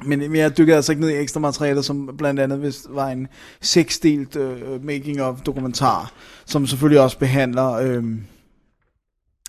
men, 0.05 0.19
men 0.19 0.35
jeg 0.35 0.57
dykkede 0.57 0.75
altså 0.75 0.91
ikke 0.91 1.01
ned 1.01 1.09
i 1.09 1.17
ekstra 1.17 1.39
materiale, 1.39 1.83
som 1.83 2.17
blandt 2.17 2.39
andet 2.39 2.61
vist 2.61 2.87
var 2.89 3.09
en 3.09 3.27
seksdelt 3.61 4.35
øh, 4.35 4.85
making 4.85 5.21
of 5.21 5.41
dokumentar, 5.41 6.13
som 6.45 6.67
selvfølgelig 6.67 7.01
også 7.01 7.19
behandler 7.19 7.71
øh, 7.71 8.03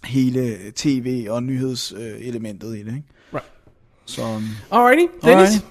hele 0.05 0.57
tv- 0.77 1.27
og 1.31 1.43
nyhedselementet 1.43 2.73
øh, 2.73 2.79
i 2.79 2.83
det. 2.83 2.97
Ikke? 2.97 3.09
Right. 3.35 3.47
Så 4.05 4.23
øhm, 4.23 4.43
Alrighty, 4.71 5.13
Dennis. 5.23 5.49
Alright. 5.49 5.65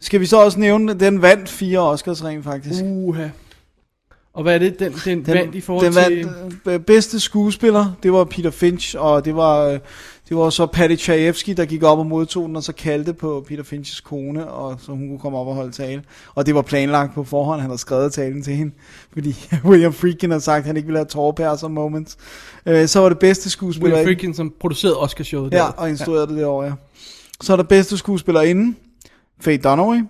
skal 0.00 0.20
vi 0.20 0.26
så 0.26 0.44
også 0.44 0.60
nævne, 0.60 0.92
at 0.92 1.00
den 1.00 1.22
vandt 1.22 1.48
fire 1.48 1.78
Oscars 1.78 2.24
rent 2.24 2.44
faktisk. 2.44 2.82
Uha. 2.84 3.28
Og 4.34 4.42
hvad 4.42 4.54
er 4.54 4.58
det, 4.58 4.78
den, 4.78 4.92
den, 5.04 5.24
den 5.24 5.34
vandt 5.34 5.54
i 5.54 5.60
forhold 5.60 5.86
den 5.86 5.92
til... 5.92 6.26
vandt, 6.26 6.66
øh, 6.66 6.80
bedste 6.80 7.20
skuespiller, 7.20 7.92
det 8.02 8.12
var 8.12 8.24
Peter 8.24 8.50
Finch, 8.50 8.96
og 8.98 9.24
det 9.24 9.36
var, 9.36 9.66
øh, 9.68 9.78
det 10.28 10.36
var 10.36 10.50
så 10.50 10.66
Patty 10.66 10.96
Chayefsky, 10.96 11.52
der 11.56 11.64
gik 11.64 11.82
op 11.82 11.98
og 11.98 12.06
modtog 12.06 12.48
den, 12.48 12.56
og 12.56 12.62
så 12.62 12.72
kaldte 12.72 13.12
på 13.12 13.44
Peter 13.48 13.62
Finches 13.62 14.00
kone, 14.00 14.48
og 14.48 14.80
så 14.80 14.92
hun 14.92 15.08
kunne 15.08 15.18
komme 15.18 15.38
op 15.38 15.46
og 15.46 15.54
holde 15.54 15.72
tale. 15.72 16.02
Og 16.34 16.46
det 16.46 16.54
var 16.54 16.62
planlagt 16.62 17.14
på 17.14 17.24
forhånd, 17.24 17.60
han 17.60 17.70
havde 17.70 17.80
skrevet 17.80 18.12
talen 18.12 18.42
til 18.42 18.54
hende, 18.54 18.74
fordi 19.12 19.48
William 19.70 19.92
Friedkin 19.92 20.30
havde 20.30 20.44
sagt, 20.44 20.58
at 20.58 20.66
han 20.66 20.76
ikke 20.76 20.86
ville 20.86 20.98
have 20.98 21.06
tårpærser 21.06 21.68
moments. 21.68 22.16
Øh, 22.66 22.88
så 22.88 23.00
var 23.00 23.08
det 23.08 23.18
bedste 23.18 23.50
skuespiller... 23.50 23.96
William 23.96 24.06
Friedkin, 24.06 24.34
som 24.34 24.52
producerede 24.60 24.98
Oscarshowet. 24.98 25.52
Ja, 25.52 25.58
der. 25.58 25.64
og 25.64 25.88
instruerede 25.88 26.26
det 26.26 26.36
derovre, 26.36 26.66
ja. 26.66 26.72
Så 27.40 27.52
er 27.52 27.56
der 27.56 27.64
bedste 27.64 27.98
skuespillerinde, 27.98 28.74
Faye 29.40 29.58
Dunaway. 29.58 30.00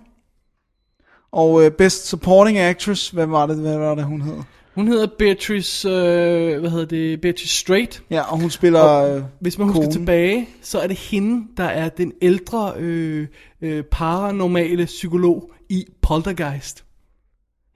Og 1.35 1.65
øh, 1.65 1.71
Best 1.71 2.07
Supporting 2.07 2.57
Actress, 2.57 3.09
hvad 3.09 3.25
var 3.25 3.45
det, 3.47 3.57
hvad 3.57 3.77
var 3.77 3.95
det 3.95 4.03
hun 4.03 4.21
hed? 4.21 4.35
Hun 4.75 4.87
hedder 4.87 5.07
Beatrice, 5.19 5.89
øh, 5.89 6.59
hvad 6.59 6.69
hedder 6.69 6.85
det, 6.85 7.21
Beatrice 7.21 7.57
Straight. 7.57 8.03
Ja, 8.09 8.21
og 8.21 8.39
hun 8.41 8.49
spiller... 8.49 9.15
øh, 9.15 9.21
Hvis 9.39 9.57
man 9.57 9.67
husker 9.67 9.91
tilbage, 9.91 10.49
så 10.61 10.79
er 10.79 10.87
det 10.87 10.97
hende, 10.97 11.47
der 11.57 11.63
er 11.63 11.89
den 11.89 12.13
ældre 12.21 12.73
øh, 12.77 13.27
øh, 13.61 13.83
paranormale 13.83 14.85
psykolog 14.85 15.51
i 15.69 15.85
Poltergeist. 16.01 16.85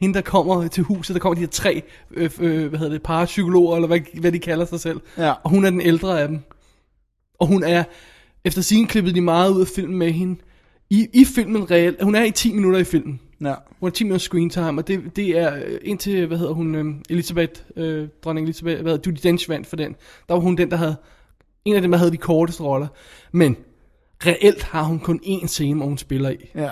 Hende, 0.02 0.14
der 0.14 0.22
kommer 0.22 0.68
til 0.68 0.84
huset, 0.84 1.14
der 1.14 1.20
kommer 1.20 1.36
de 1.36 1.42
her 1.42 1.48
tre, 1.48 1.82
øh, 2.12 2.30
øh, 2.40 2.68
hvad 2.68 2.80
hedder 2.80 2.94
det, 2.94 3.04
parapsykologer, 3.04 3.76
eller 3.76 3.88
hvad, 3.88 4.00
hvad 4.20 4.32
de 4.32 4.40
kalder 4.40 4.66
sig 4.66 4.80
selv. 4.80 5.02
Ja. 5.18 5.34
Og 5.44 5.50
hun 5.50 5.66
er 5.66 5.70
den 5.70 5.82
ældre 5.82 6.22
af 6.22 6.28
dem. 6.28 6.40
Og 7.40 7.48
hun 7.48 7.64
er, 7.64 7.84
efter 8.46 8.62
sin 8.62 8.88
klippet 8.88 9.16
de 9.16 9.22
meget 9.22 9.52
ud 9.52 9.62
af 9.62 9.68
filmen 9.68 9.98
med 9.98 10.12
hende. 10.12 10.42
I, 10.90 11.08
i 11.14 11.26
filmen 11.26 11.72
reelt, 11.72 12.04
hun 12.04 12.16
er 12.16 12.24
i 12.24 12.32
10 12.32 12.54
minutter 12.54 12.80
i 12.80 12.84
filmen. 12.84 13.20
Ja. 13.42 13.54
Hun 13.80 13.88
har 13.90 13.92
10 13.92 14.04
minutter 14.04 14.20
screen 14.20 14.50
time, 14.50 14.82
og 14.82 14.88
det, 14.88 15.16
det 15.16 15.38
er 15.40 15.56
øh, 15.56 15.78
indtil, 15.82 16.26
hvad 16.28 16.38
hedder 16.38 16.54
hun, 16.54 16.76
øh, 16.76 16.86
Elisabeth, 17.10 17.62
øh, 17.76 18.08
dronning 18.24 18.46
Elisabeth, 18.46 18.82
hvad 18.82 18.92
hedder 18.92 19.12
Judy 19.12 19.20
Dench 19.24 19.50
vandt 19.50 19.68
for 19.68 19.76
den. 19.76 19.96
Der 20.28 20.34
var 20.34 20.42
hun 20.42 20.58
den, 20.58 20.72
der 20.72 20.78
havde, 20.78 20.96
en 21.66 21.76
af 21.76 21.82
dem, 21.82 21.92
der 21.92 21.98
havde 21.98 22.12
de 22.12 22.18
korteste 22.18 22.64
roller. 22.64 22.88
Men 23.32 23.56
reelt 24.26 24.64
har 24.64 24.84
hun 24.84 25.00
kun 25.00 25.20
én 25.24 25.48
scene, 25.48 25.78
hvor 25.78 25.86
hun 25.86 25.98
spiller 25.98 26.30
i. 26.30 26.52
Ja. 26.56 26.70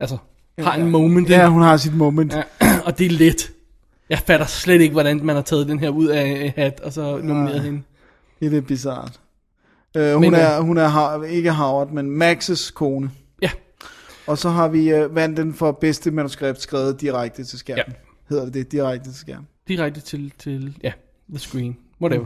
Altså, 0.00 0.16
har 0.58 0.74
en 0.74 0.90
moment. 0.90 1.30
Ja, 1.30 1.48
hun 1.48 1.62
har 1.62 1.76
sit 1.76 1.94
moment. 1.96 2.32
Ja, 2.34 2.42
og 2.86 2.98
det 2.98 3.06
er 3.06 3.10
let. 3.10 3.50
Jeg 4.10 4.18
fatter 4.18 4.46
slet 4.46 4.80
ikke, 4.80 4.92
hvordan 4.92 5.20
man 5.24 5.34
har 5.36 5.42
taget 5.42 5.68
den 5.68 5.78
her 5.78 5.88
ud 5.90 6.06
af 6.06 6.22
en 6.26 6.52
hat, 6.56 6.80
og 6.80 6.92
så 6.92 7.18
nomineret 7.22 7.60
hende. 7.60 7.82
Det 8.40 8.46
er 8.46 8.50
lidt 8.50 8.66
bizart. 8.66 9.20
Øh, 9.96 10.12
hun, 10.12 10.20
Men, 10.20 10.34
øh, 10.34 10.40
er, 10.40 10.60
hun 10.60 10.78
er 10.78 10.88
Har- 10.88 11.22
ikke 11.22 11.50
Howard, 11.52 11.90
men 11.90 12.22
Max's 12.22 12.72
kone. 12.72 13.10
Og 14.30 14.38
så 14.38 14.48
har 14.48 14.68
vi 14.68 14.90
øh, 14.90 15.14
vandt 15.14 15.36
den 15.36 15.54
for 15.54 15.72
bedste 15.72 16.10
manuskript 16.10 16.60
skrevet 16.62 17.00
direkte 17.00 17.44
til 17.44 17.58
skærmen. 17.58 17.84
Ja. 17.88 17.92
Hedder 18.28 18.44
det 18.44 18.54
det? 18.54 18.72
Direkte 18.72 19.10
til 19.10 19.18
skærmen. 19.18 19.46
direkte 19.68 20.00
til, 20.00 20.32
til 20.38 20.76
ja, 20.82 20.92
the 21.28 21.38
screen, 21.38 21.76
whatever. 22.02 22.24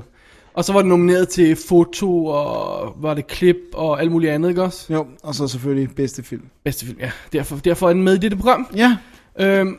Og 0.54 0.64
så 0.64 0.72
var 0.72 0.80
den 0.80 0.88
nomineret 0.88 1.28
til 1.28 1.56
foto, 1.56 2.26
og 2.26 2.94
var 3.02 3.14
det 3.14 3.26
klip, 3.26 3.56
og 3.74 4.00
alt 4.00 4.12
muligt 4.12 4.32
andet, 4.32 4.48
ikke 4.48 4.62
også? 4.62 4.92
Jo, 4.92 5.06
og 5.22 5.34
så 5.34 5.48
selvfølgelig 5.48 5.94
bedste 5.96 6.22
film. 6.22 6.42
Bedste 6.64 6.86
film, 6.86 6.98
ja. 7.00 7.10
Derfor, 7.32 7.56
derfor 7.56 7.88
er 7.88 7.92
den 7.92 8.02
med 8.02 8.14
i 8.14 8.18
dette 8.18 8.36
program. 8.36 8.66
Ja, 8.76 8.96
Øhm, 9.40 9.78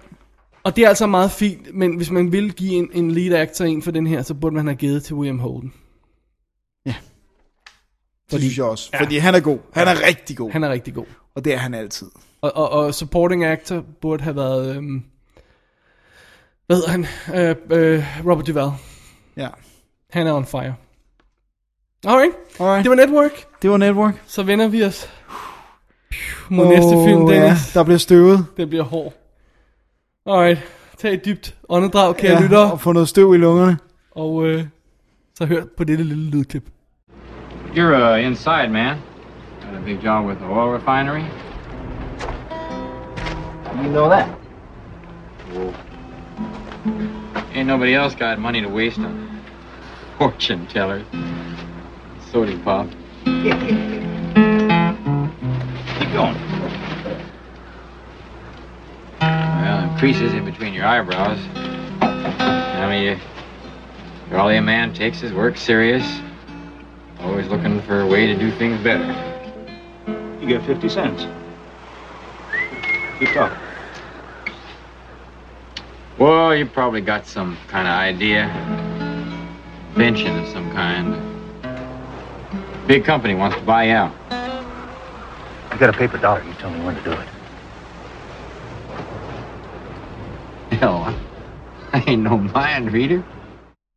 og 0.64 0.76
det 0.76 0.84
er 0.84 0.90
altså 0.90 1.08
meget 1.08 1.32
fint, 1.32 1.76
men 1.76 1.96
hvis 1.96 2.12
man 2.12 2.32
vil 2.32 2.54
give 2.54 2.74
en, 2.74 2.90
en 2.94 3.12
lead 3.12 3.42
actor 3.42 3.66
en 3.66 3.82
for 3.82 3.92
den 3.92 4.08
her, 4.08 4.22
så 4.22 4.34
burde 4.34 4.56
man 4.56 4.66
have 4.68 4.76
givet 4.76 5.04
til 5.04 5.16
William 5.16 5.40
Holden. 5.40 5.74
Det 8.32 8.40
synes 8.40 8.58
jeg 8.58 8.66
også. 8.66 8.90
Ja. 8.94 9.02
Fordi 9.02 9.18
han 9.18 9.36
er 9.36 9.40
god. 9.40 9.60
Han 9.74 9.88
er 9.88 10.08
rigtig 10.08 10.38
god. 10.38 10.52
Han 10.52 10.64
er 10.64 10.70
rigtig 10.70 10.94
god. 10.94 11.06
Og 11.36 11.46
det 11.46 11.54
er 11.54 11.58
han 11.58 11.74
altid. 11.74 12.08
Og, 12.42 12.58
og, 12.58 12.70
og 12.70 12.94
supporting 12.94 13.46
actor 13.46 13.84
burde 14.02 14.24
have 14.24 14.36
været, 14.36 14.76
øhm, 14.76 15.04
hvad 16.68 16.78
hedder 16.78 16.90
han? 16.90 17.06
Øh, 17.36 17.56
øh, 17.72 18.04
Robert 18.26 18.48
Duvall. 18.48 18.72
Ja. 19.38 19.48
Han 20.12 20.28
er 20.28 20.34
on 20.34 20.46
fire. 20.46 20.76
Alright, 22.08 22.32
Alright. 22.60 22.84
det 22.84 22.90
var 22.90 22.96
Network. 22.96 23.46
Det 23.62 23.70
var 23.70 23.78
Network. 23.78 24.24
Så 24.28 24.44
vender 24.44 24.68
vi 24.68 24.84
os 24.84 25.10
mod 26.50 26.68
næste 26.68 26.90
film, 27.06 27.28
Dennis. 27.28 27.76
Ja, 27.76 27.80
der 27.80 27.84
bliver 27.84 27.98
støvet. 27.98 28.46
Det 28.58 28.70
bliver 28.70 28.84
hård. 28.84 29.14
Alright, 30.26 30.60
tag 30.98 31.14
et 31.14 31.26
dybt 31.26 31.56
åndedrag, 31.70 32.16
kære 32.18 32.34
ja, 32.34 32.42
lyttere, 32.42 32.72
og 32.72 32.82
få 32.82 32.92
noget 32.92 33.10
støv 33.10 33.34
i 33.34 33.38
lungerne. 33.38 33.78
og 34.12 34.46
øh, 34.48 34.66
så 35.36 35.46
hør 35.46 35.64
på 35.78 35.84
dette 35.84 36.04
lille 36.04 36.30
lydklip. 36.30 36.64
You're 37.76 37.94
uh, 37.94 38.18
inside, 38.18 38.72
man. 38.72 39.04
Got 39.60 39.76
a 39.76 39.80
big 39.82 40.00
job 40.00 40.26
with 40.26 40.40
the 40.40 40.46
oil 40.46 40.70
refinery. 40.70 41.24
You 43.84 43.90
know 43.90 44.08
that? 44.08 44.40
Ain't 47.52 47.68
nobody 47.68 47.94
else 47.94 48.16
got 48.16 48.40
money 48.40 48.62
to 48.62 48.70
waste 48.70 49.00
on 49.00 49.42
fortune 50.18 50.68
tellers. 50.68 51.06
Sody 52.32 52.58
pop. 52.60 52.88
Keep 53.26 53.44
going. 56.14 56.40
Well, 59.20 59.82
them 59.82 59.98
creases 60.00 60.34
in 60.34 60.46
between 60.46 60.74
your 60.74 60.86
eyebrows. 60.86 61.40
I 62.00 62.90
mean, 62.90 63.04
you, 63.04 63.20
probably 64.30 64.56
a 64.56 64.62
man 64.62 64.94
takes 64.94 65.20
his 65.20 65.34
work 65.34 65.58
serious. 65.58 66.22
Always 67.20 67.48
looking 67.48 67.82
for 67.82 68.02
a 68.02 68.08
way 68.08 68.28
to 68.28 68.36
do 68.36 68.52
things 68.58 68.82
better. 68.84 69.06
You 70.40 70.48
get 70.48 70.66
50 70.66 70.90
cents. 70.90 71.26
Keep 73.20 73.30
talking. 73.30 73.58
Well, 76.18 76.56
you 76.56 76.66
probably 76.66 77.02
got 77.02 77.26
some 77.26 77.58
kind 77.68 77.88
of 77.88 77.94
idea. 77.94 78.46
Invention 79.90 80.38
of 80.40 80.48
some 80.50 80.72
kind. 80.72 81.16
Big 82.88 83.04
company 83.04 83.36
wants 83.36 83.58
to 83.58 83.64
buy 83.64 83.86
you 83.86 83.94
out. 83.94 84.14
You 85.72 85.80
got 85.80 85.90
a 85.90 85.98
paper 85.98 86.18
dollar. 86.18 86.44
You 86.44 86.54
tell 86.54 86.70
me 86.70 86.86
when 86.86 86.96
to 86.96 87.02
do 87.04 87.12
it. 87.12 87.28
Hell, 90.80 91.14
I 91.94 92.04
ain't 92.08 92.24
no 92.24 92.38
mind 92.38 92.92
reader. 92.92 93.24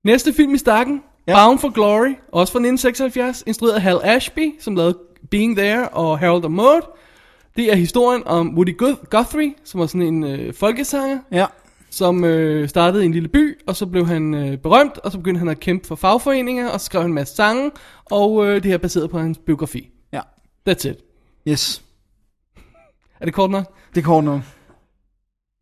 Næste 0.05 0.33
film 0.33 0.55
i 0.55 0.59
stakken, 0.59 1.03
ja. 1.29 1.45
Bound 1.47 1.59
for 1.59 1.68
Glory, 1.72 2.14
også 2.33 2.53
fra 2.53 2.59
1976, 2.59 3.45
instrueret 3.47 3.74
af 3.74 3.83
Hal 3.83 4.01
Ashby, 4.05 4.55
som 4.61 4.76
lavede 4.76 4.99
Being 5.31 5.57
There 5.57 5.89
og 5.89 6.18
Harold 6.18 6.45
and 6.45 6.55
Maude. 6.55 6.87
Det 7.57 7.72
er 7.72 7.76
historien 7.76 8.22
om 8.26 8.55
Woody 8.57 8.83
Guth- 8.83 9.05
Guthrie, 9.11 9.55
som 9.64 9.81
var 9.81 9.87
sådan 9.87 10.03
en 10.03 10.24
øh, 10.24 10.55
folkesanger, 10.55 11.18
Ja. 11.33 11.47
som 11.91 12.24
øh, 12.24 12.68
startede 12.68 13.03
i 13.03 13.07
en 13.07 13.12
lille 13.12 13.29
by, 13.29 13.59
og 13.66 13.76
så 13.76 13.87
blev 13.87 14.07
han 14.07 14.35
øh, 14.35 14.59
berømt, 14.59 14.99
og 14.99 15.12
så 15.12 15.18
begyndte 15.18 15.39
han 15.39 15.49
at 15.49 15.61
kæmpe 15.61 15.87
for 15.87 15.95
fagforeninger, 15.95 16.68
og 16.70 16.81
så 16.81 16.87
skrev 16.87 17.03
han 17.03 17.11
en 17.11 17.14
masse 17.14 17.35
sange, 17.37 17.70
og 18.05 18.47
øh, 18.47 18.55
det 18.55 18.64
her 18.64 18.74
er 18.74 18.79
baseret 18.79 19.11
på 19.11 19.18
hans 19.18 19.39
biografi. 19.47 19.91
Ja. 20.12 20.20
That's 20.70 20.89
it. 20.89 20.97
Yes. 21.49 21.83
Er 23.20 23.24
det 23.24 23.35
kort 23.35 23.51
nok? 23.51 23.64
Det 23.95 24.05
kommer 24.05 24.33
nu. 24.33 24.43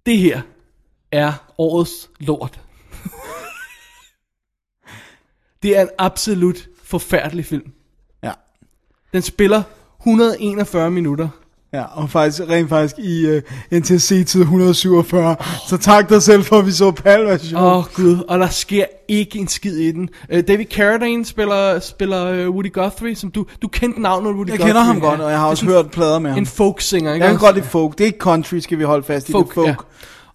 Det 0.06 0.18
her 0.18 0.40
er 1.12 1.32
årets 1.58 2.10
lort. 2.20 2.60
Det 5.66 5.76
er 5.76 5.82
en 5.82 5.88
absolut 5.98 6.68
forfærdelig 6.84 7.46
film. 7.46 7.72
Ja. 8.22 8.30
Den 9.12 9.22
spiller 9.22 9.62
141 10.00 10.90
minutter. 10.90 11.28
Ja, 11.72 11.82
og 11.82 12.10
faktisk, 12.10 12.42
rent 12.42 12.68
faktisk 12.68 12.98
i 12.98 13.36
uh, 13.36 13.42
NTC-tid 13.78 14.40
147. 14.40 15.36
Så 15.68 15.76
tak 15.76 16.08
dig 16.08 16.22
selv 16.22 16.44
for, 16.44 16.58
at 16.58 16.66
vi 16.66 16.72
så 16.72 16.90
PAL-version. 16.90 17.60
Åh 17.60 17.76
oh, 17.76 17.84
gud, 17.94 18.24
og 18.28 18.38
der 18.38 18.48
sker 18.48 18.84
ikke 19.08 19.38
en 19.38 19.48
skid 19.48 19.76
i 19.76 19.92
den. 19.92 20.08
Uh, 20.34 20.40
David 20.48 20.64
Carradine 20.64 21.24
spiller, 21.24 21.80
spiller 21.80 22.46
uh, 22.46 22.54
Woody 22.54 22.72
Guthrie, 22.72 23.16
som 23.16 23.30
du, 23.30 23.46
du 23.62 23.68
kendte 23.68 24.02
navnet 24.02 24.32
Woody 24.32 24.48
jeg 24.48 24.58
Guthrie. 24.58 24.68
kender 24.68 24.82
ham 24.82 25.00
godt, 25.00 25.20
og 25.20 25.30
jeg 25.30 25.38
har 25.38 25.48
også 25.48 25.66
hørt 25.66 25.90
plader 25.90 26.18
med 26.18 26.30
ham. 26.30 26.38
En 26.38 26.46
folksinger, 26.46 27.14
ikke 27.14 27.24
Jeg 27.24 27.32
kan 27.32 27.40
godt 27.40 27.54
lide 27.56 27.66
folk. 27.66 27.92
Det 27.92 28.00
er 28.00 28.06
ikke 28.06 28.18
country, 28.18 28.58
skal 28.58 28.78
vi 28.78 28.84
holde 28.84 29.06
fast 29.06 29.28
i. 29.28 29.32
folk, 29.32 29.54
det 29.54 29.60
er 29.60 29.64
folk. 29.64 29.86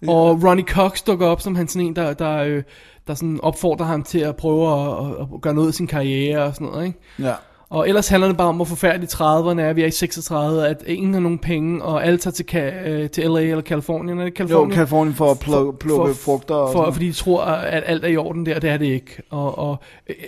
Ja. 0.02 0.10
Og 0.10 0.42
Ronnie 0.44 0.64
Cox 0.64 1.02
dukker 1.02 1.26
op 1.26 1.40
som 1.40 1.54
han 1.54 1.68
sådan 1.68 1.86
en, 1.86 1.96
der, 1.96 2.12
der, 2.12 2.36
øh, 2.36 2.62
der 3.06 3.14
sådan 3.14 3.40
opfordrer 3.42 3.86
ham 3.86 4.02
til 4.02 4.18
at 4.18 4.36
prøve 4.36 4.72
at, 4.72 5.10
at, 5.20 5.40
gøre 5.40 5.54
noget 5.54 5.68
af 5.68 5.74
sin 5.74 5.86
karriere 5.86 6.42
og 6.42 6.54
sådan 6.54 6.66
noget, 6.66 6.86
ikke? 6.86 6.98
Ja. 7.18 7.32
Og 7.70 7.88
ellers 7.88 8.08
handler 8.08 8.28
det 8.28 8.36
bare 8.36 8.48
om, 8.48 8.56
hvor 8.56 8.64
forfærdeligt 8.64 9.14
30'erne 9.14 9.60
er. 9.60 9.72
Vi 9.72 9.82
er 9.82 9.86
i 9.86 9.90
36, 9.90 10.68
at 10.68 10.82
ingen 10.86 11.14
har 11.14 11.20
nogen 11.20 11.38
penge, 11.38 11.82
og 11.82 12.06
alle 12.06 12.18
tager 12.18 12.32
til, 12.32 12.44
ka- 12.52 12.88
øh, 12.88 13.10
til 13.10 13.30
LA 13.30 13.40
eller 13.40 13.62
Californien. 13.62 14.18
Er 14.18 14.24
det 14.24 14.30
Jo, 14.30 14.36
Californien? 14.36 14.70
Kalifornien 14.70 15.14
for 15.14 15.30
at 15.30 15.38
plukke, 15.38 15.78
plukke 15.78 16.14
frugter 16.14 16.54
og 16.54 16.72
for, 16.72 16.78
sådan 16.78 16.92
fordi 16.92 17.06
de 17.08 17.12
tror, 17.12 17.42
at 17.44 17.82
alt 17.86 18.04
er 18.04 18.08
i 18.08 18.16
orden 18.16 18.46
der, 18.46 18.58
det 18.58 18.70
er 18.70 18.76
det 18.76 18.86
ikke. 18.86 19.22
Og, 19.30 19.58
og 19.58 19.76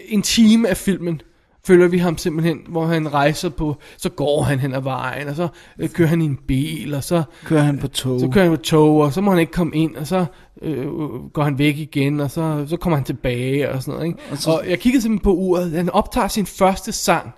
en 0.09 0.23
time 0.23 0.69
af 0.69 0.77
filmen 0.77 1.21
følger 1.67 1.89
vi 1.89 1.99
ham 1.99 2.19
simpelthen, 2.19 2.59
hvor 2.69 2.87
han 2.87 3.13
rejser 3.13 3.49
på, 3.49 3.77
så 3.97 4.09
går 4.09 4.43
han 4.43 4.59
hen 4.61 4.75
ad 4.75 4.81
vejen, 4.81 5.29
og 5.29 5.37
så 5.37 5.49
øh, 5.79 5.89
kører 5.89 6.09
han 6.09 6.23
i 6.23 6.25
en 6.25 6.39
bil, 6.49 6.95
og 6.95 7.05
så 7.05 7.23
kører 7.45 7.63
han 7.63 7.79
på 7.79 7.89
tog. 7.89 8.21
så 8.21 8.29
kører 8.29 8.45
han 8.49 8.57
på 8.57 8.63
tog, 8.63 8.97
og 9.01 9.13
så 9.13 9.21
må 9.21 9.31
han 9.31 9.41
ikke 9.41 9.53
komme 9.53 9.77
ind, 9.77 9.97
og 9.97 10.07
så 10.07 10.25
øh, 10.63 10.87
går 11.33 11.43
han 11.43 11.59
væk 11.59 11.77
igen, 11.79 12.21
og 12.21 12.31
så, 12.31 12.65
så 12.69 12.77
kommer 12.77 12.97
han 12.97 13.05
tilbage, 13.05 13.71
og 13.71 13.83
sådan 13.83 13.95
noget. 13.95 14.07
Ikke? 14.07 14.19
Og, 14.31 14.39
så- 14.39 14.51
og 14.51 14.63
jeg 14.69 14.79
kiggede 14.79 15.03
simpelthen 15.03 15.25
på 15.25 15.35
uret, 15.35 15.71
han 15.71 15.91
optager 15.91 16.29
sin 16.29 16.47
første 16.47 16.93
sang. 16.93 17.31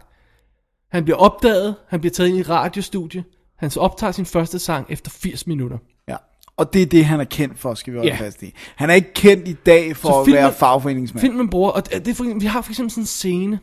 Han 0.93 1.05
bliver 1.05 1.17
opdaget, 1.17 1.75
han 1.89 2.01
bliver 2.01 2.13
taget 2.13 2.29
ind 2.29 2.37
i 2.39 2.41
et 2.41 2.49
radiostudie, 2.51 3.25
han 3.59 3.71
så 3.71 3.81
optager 3.81 4.13
sin 4.13 4.27
første 4.27 4.59
sang 4.59 4.87
efter 4.89 5.11
80 5.11 5.47
minutter. 5.47 5.79
Ja. 6.09 6.17
Og 6.57 6.73
det 6.73 6.83
er 6.83 6.87
det, 6.87 7.05
han 7.05 7.21
er 7.21 7.25
kendt 7.25 7.59
for, 7.59 7.75
skal 7.75 7.93
vi 7.93 7.99
holde 7.99 8.11
Ja. 8.13 8.17
fast 8.21 8.43
i. 8.43 8.53
Han 8.77 8.91
er 8.91 8.95
ikke 8.95 9.13
kendt 9.15 9.49
i 9.49 9.53
dag 9.67 9.97
for 9.97 10.09
Så 10.09 10.21
at 10.21 10.25
filmen- 10.27 10.43
være 10.43 10.53
fagforeningsmand. 10.53 11.21
Filmen 11.21 11.49
bruger, 11.51 11.71
og 11.71 11.91
det 11.93 12.09
er 12.09 12.15
for, 12.15 12.39
vi 12.41 12.47
har 12.47 12.63
for 12.63 12.71
eksempel 12.73 12.91
sådan 12.91 13.03
en 13.03 13.07
scene, 13.07 13.59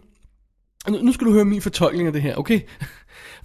nu, 0.90 0.98
nu 1.02 1.12
skal 1.12 1.28
du 1.28 1.34
høre 1.34 1.46
min 1.46 1.62
fortolkning 1.62 2.08
af 2.08 2.14
det 2.14 2.22
her, 2.22 2.36
okay? 2.36 2.60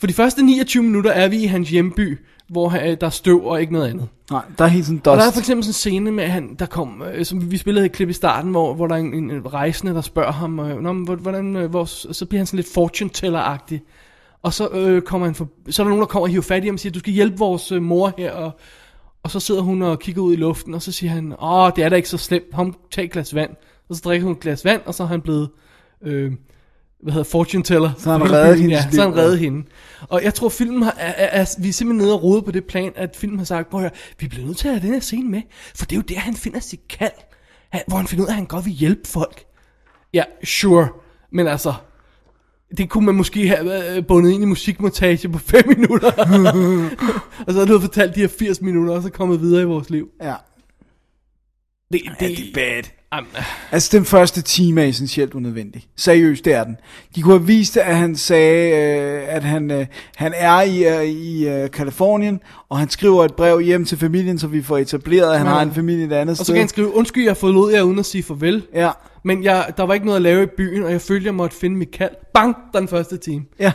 For 0.01 0.07
de 0.07 0.13
første 0.13 0.43
29 0.43 0.83
minutter 0.83 1.11
er 1.11 1.29
vi 1.29 1.37
i 1.37 1.47
hans 1.47 1.71
hjemby, 1.71 2.19
hvor 2.49 2.69
han, 2.69 2.97
der 3.01 3.07
er 3.07 3.11
støv 3.11 3.45
og 3.45 3.61
ikke 3.61 3.73
noget 3.73 3.89
andet. 3.89 4.09
Nej, 4.31 4.43
der 4.59 4.65
er 4.65 4.69
helt 4.69 4.87
sådan 4.87 4.99
Og 4.99 5.05
der 5.05 5.13
er 5.13 5.17
dust. 5.25 5.35
for 5.35 5.41
eksempel 5.41 5.65
sådan 5.65 5.71
en 5.71 5.75
scene 5.75 6.11
med, 6.13 6.25
at 6.25 6.31
han, 6.31 6.57
der 6.59 6.67
kom, 6.67 7.03
øh, 7.15 7.25
som 7.25 7.51
vi 7.51 7.57
spillede 7.57 7.87
et 7.87 7.93
klip 7.93 8.09
i 8.09 8.13
starten, 8.13 8.51
hvor, 8.51 8.75
hvor 8.75 8.87
der 8.87 8.95
er 8.95 8.99
en, 8.99 9.15
en, 9.15 9.31
en 9.31 9.55
rejsende, 9.55 9.95
der 9.95 10.01
spørger 10.01 10.33
ham, 10.33 10.59
øh, 10.61 10.81
Nå, 10.81 10.93
hvordan, 10.93 11.57
øh, 11.57 11.71
hvor, 11.71 11.85
så 12.13 12.27
bliver 12.27 12.41
han 12.41 12.47
sådan 12.47 12.57
lidt 12.57 12.73
fortune 12.75 13.11
teller-agtig. 13.15 13.81
Og 14.43 14.53
så, 14.53 14.69
øh, 14.69 15.03
kommer 15.03 15.27
han 15.27 15.35
for, 15.35 15.49
så 15.71 15.83
er 15.83 15.85
der 15.85 15.89
nogen, 15.89 16.01
der 16.01 16.07
kommer 16.07 16.27
og 16.27 16.31
hiver 16.31 16.43
fat 16.43 16.63
i 16.65 16.67
ham 16.67 16.75
og 16.75 16.81
siger, 16.81 16.93
du 16.93 16.99
skal 16.99 17.13
hjælpe 17.13 17.39
vores 17.39 17.73
øh, 17.73 17.83
mor 17.83 18.15
her. 18.19 18.33
Og, 18.33 18.45
og 18.45 18.53
Og 19.23 19.31
så 19.31 19.41
sidder 19.41 19.61
hun 19.61 19.83
og 19.83 19.99
kigger 19.99 20.23
ud 20.23 20.33
i 20.33 20.37
luften, 20.37 20.75
og 20.75 20.83
så 20.83 20.93
siger 20.93 21.11
han, 21.11 21.35
åh, 21.43 21.71
det 21.77 21.85
er 21.85 21.89
da 21.89 21.97
ikke 21.97 22.09
så 22.09 22.19
slemt, 22.19 22.55
ham, 22.55 22.77
tag 22.91 23.05
et 23.05 23.11
glas 23.11 23.35
vand. 23.35 23.51
Og 23.89 23.97
så 23.97 24.03
drikker 24.05 24.25
hun 24.27 24.33
et 24.37 24.41
glas 24.41 24.65
vand, 24.65 24.83
og 24.87 24.95
så 24.95 25.03
er 25.03 25.07
han 25.07 25.21
blevet, 25.21 25.49
øh, 26.03 26.33
hvad 27.03 27.13
hedder 27.13 27.25
fortune 27.31 27.65
teller. 27.65 27.91
Så 27.99 28.13
han 28.13 28.23
reddet 28.33 28.57
byen. 28.59 28.71
hendes 28.71 28.85
Ja, 28.85 28.91
så 28.91 29.03
han 29.03 29.17
reddet 29.17 29.39
hende. 29.39 29.65
Og 30.09 30.25
jeg 30.25 30.35
tror, 30.35 30.49
filmen 30.49 30.83
har, 30.83 30.95
er, 30.99 31.13
er, 31.13 31.41
er, 31.43 31.55
vi 31.63 31.69
er 31.69 31.73
simpelthen 31.73 31.97
nede 32.07 32.15
og 32.15 32.23
rode 32.23 32.43
på 32.43 32.51
det 32.51 32.65
plan, 32.65 32.93
at 32.97 33.17
filmen 33.17 33.39
har 33.39 33.45
sagt, 33.45 33.71
prøv 33.71 33.81
at 33.81 33.83
høre, 33.83 33.91
vi 34.21 34.29
bliver 34.29 34.47
nødt 34.47 34.57
til 34.57 34.69
at 34.69 34.75
have 34.75 34.87
den 34.87 34.93
her 34.95 35.01
scene 35.01 35.31
med, 35.31 35.43
for 35.75 35.87
det 35.87 35.93
er 35.93 35.97
jo 35.97 36.03
der, 36.09 36.19
han 36.19 36.35
finder 36.35 36.61
sit 36.61 36.89
kald, 36.89 37.13
han, 37.73 37.83
hvor 37.89 37.97
han 37.97 38.07
finder 38.07 38.25
ud 38.25 38.29
af, 38.29 38.33
at 38.33 38.37
han 38.37 38.47
godt 38.47 38.65
vil 38.65 38.73
hjælpe 38.75 39.09
folk. 39.09 39.45
Ja, 40.15 40.23
sure, 40.45 40.89
men 41.33 41.47
altså, 41.47 41.75
det 42.77 42.91
kunne 42.91 43.07
man 43.07 43.15
måske 43.15 43.49
have 43.49 43.97
øh, 43.97 44.07
bundet 44.07 44.31
ind 44.31 44.43
i 44.43 44.47
musikmontage 44.47 45.29
på 45.29 45.39
5 45.39 45.63
minutter. 45.79 46.11
og 47.47 47.53
så 47.53 47.59
har 47.59 47.65
du 47.67 47.81
fortalt 47.81 48.15
de 48.15 48.21
her 48.21 48.29
80 48.39 48.61
minutter, 48.61 48.95
og 48.95 49.03
så 49.03 49.11
kommet 49.11 49.41
videre 49.41 49.63
i 49.63 49.67
vores 49.67 49.91
liv. 49.91 50.09
Ja. 50.23 50.35
Det, 51.93 52.01
Ja, 52.05 52.27
det 52.27 52.39
er 52.39 52.53
bad. 52.55 52.83
Jamen, 53.15 53.31
Altså, 53.73 53.97
den 53.99 54.05
første 54.05 54.43
time 54.43 54.83
er 54.83 54.87
essentielt 54.87 55.35
unødvendig. 55.35 55.87
Seriøst, 55.97 56.45
det 56.45 56.55
er 56.55 56.65
den. 56.65 56.77
De 57.15 57.23
kunne 57.23 57.35
have 57.39 57.47
vist, 57.47 57.77
at 57.77 57.97
han 57.97 58.17
sagde, 58.17 58.71
øh, 58.77 59.23
at 59.37 59.43
han, 59.45 59.71
øh, 59.71 59.87
han 60.17 60.33
er 60.37 60.61
i, 60.63 60.85
øh, 60.99 61.05
i 61.05 61.49
øh, 61.49 61.71
Kalifornien, 61.71 62.41
og 62.69 62.79
han 62.79 62.91
skriver 62.91 63.25
et 63.25 63.35
brev 63.35 63.61
hjem 63.61 63.85
til 63.85 63.99
familien, 63.99 64.39
så 64.39 64.47
vi 64.47 64.63
får 64.63 64.79
etableret, 64.79 65.33
at 65.33 65.39
han 65.39 65.47
Ja. 65.47 65.53
har 65.53 65.63
en 65.63 65.75
familie 65.75 66.05
et 66.07 66.13
andet 66.13 66.31
og 66.33 66.37
så 66.37 66.45
sted. 66.45 66.55
kan 66.55 66.61
han 66.61 66.69
skrive, 66.69 66.95
undskyld, 66.95 67.25
jeg 67.25 67.37
forlod 67.37 67.73
jer 67.73 67.83
uden 67.83 67.99
at 67.99 68.07
sige 68.07 68.23
farvel. 68.23 68.67
Ja, 68.75 68.91
Men 69.25 69.45
jeg, 69.45 69.67
der 69.77 69.83
var 69.83 69.95
ikke 69.95 70.07
noget 70.07 70.17
at 70.17 70.23
lave 70.23 70.43
i 70.43 70.47
byen, 70.57 70.83
og 70.85 70.93
jeg 70.93 71.01
følte, 71.01 71.27
jeg 71.27 71.35
måtte 71.35 71.57
finde 71.57 71.77
mit 71.77 71.91
kald. 71.91 72.11
Bang, 72.35 72.57
den 72.75 72.89
første 72.89 73.17
time. 73.17 73.43
ja. 73.61 73.73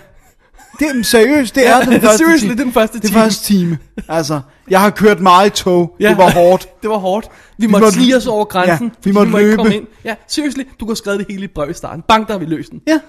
Det 0.79 0.87
er 0.99 1.03
seriøst, 1.03 1.55
det 1.55 1.67
er 1.67 1.77
Ja, 1.77 1.81
den 1.85 2.01
første 2.01 2.17
seriously, 2.17 2.39
time. 2.47 2.53
det 2.53 2.59
er 2.59 2.63
den 2.63 2.73
første 2.73 2.97
Det 2.97 3.03
er 3.03 3.07
time. 3.07 3.21
første 3.21 3.43
time. 3.53 3.77
Altså, 4.09 4.39
jeg 4.69 4.81
har 4.81 4.89
kørt 4.89 5.19
meget 5.19 5.47
i 5.47 5.63
tog. 5.63 5.95
Ja. 5.99 6.09
Det 6.09 6.17
var 6.17 6.29
hårdt. 6.31 6.69
det 6.81 6.89
var 6.89 6.97
hårdt. 6.97 7.27
Vi, 7.57 7.67
måtte 7.67 7.85
måtte- 7.85 7.97
snige 7.99 8.17
os 8.17 8.27
over 8.27 8.45
grænsen. 8.45 8.87
Ja, 8.87 8.99
vi 9.03 9.11
måtte 9.11 9.31
må 9.31 9.37
ikke 9.37 9.49
løbe. 9.49 9.57
komme 9.63 9.75
ind. 9.75 9.87
Ja, 10.05 10.15
seriously, 10.27 10.61
du 10.79 10.85
kunne 10.85 10.89
have 10.89 10.95
skrevet 10.95 11.19
det 11.19 11.27
hele 11.29 11.43
i 11.43 11.47
brev 11.47 11.69
i 11.69 11.73
starten. 11.73 12.03
Bang, 12.07 12.27
der 12.27 12.33
har 12.33 12.39
vi 12.39 12.45
løst 12.45 12.71
den. 12.71 12.81
Ja. 12.87 12.99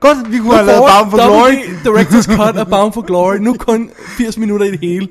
Godt, 0.00 0.32
vi 0.32 0.38
kunne 0.38 0.54
have 0.54 0.66
lavet 0.66 0.80
Bound 0.98 1.10
for 1.10 1.16
Glory. 1.28 1.52
WD 1.52 1.86
Director's 1.86 2.36
Cut 2.36 2.56
af 2.62 2.66
Bound 2.66 2.92
for 2.92 3.00
Glory. 3.00 3.36
Nu 3.36 3.54
kun 3.58 3.90
80 4.16 4.38
minutter 4.38 4.66
i 4.66 4.70
det 4.70 4.80
hele. 4.80 5.08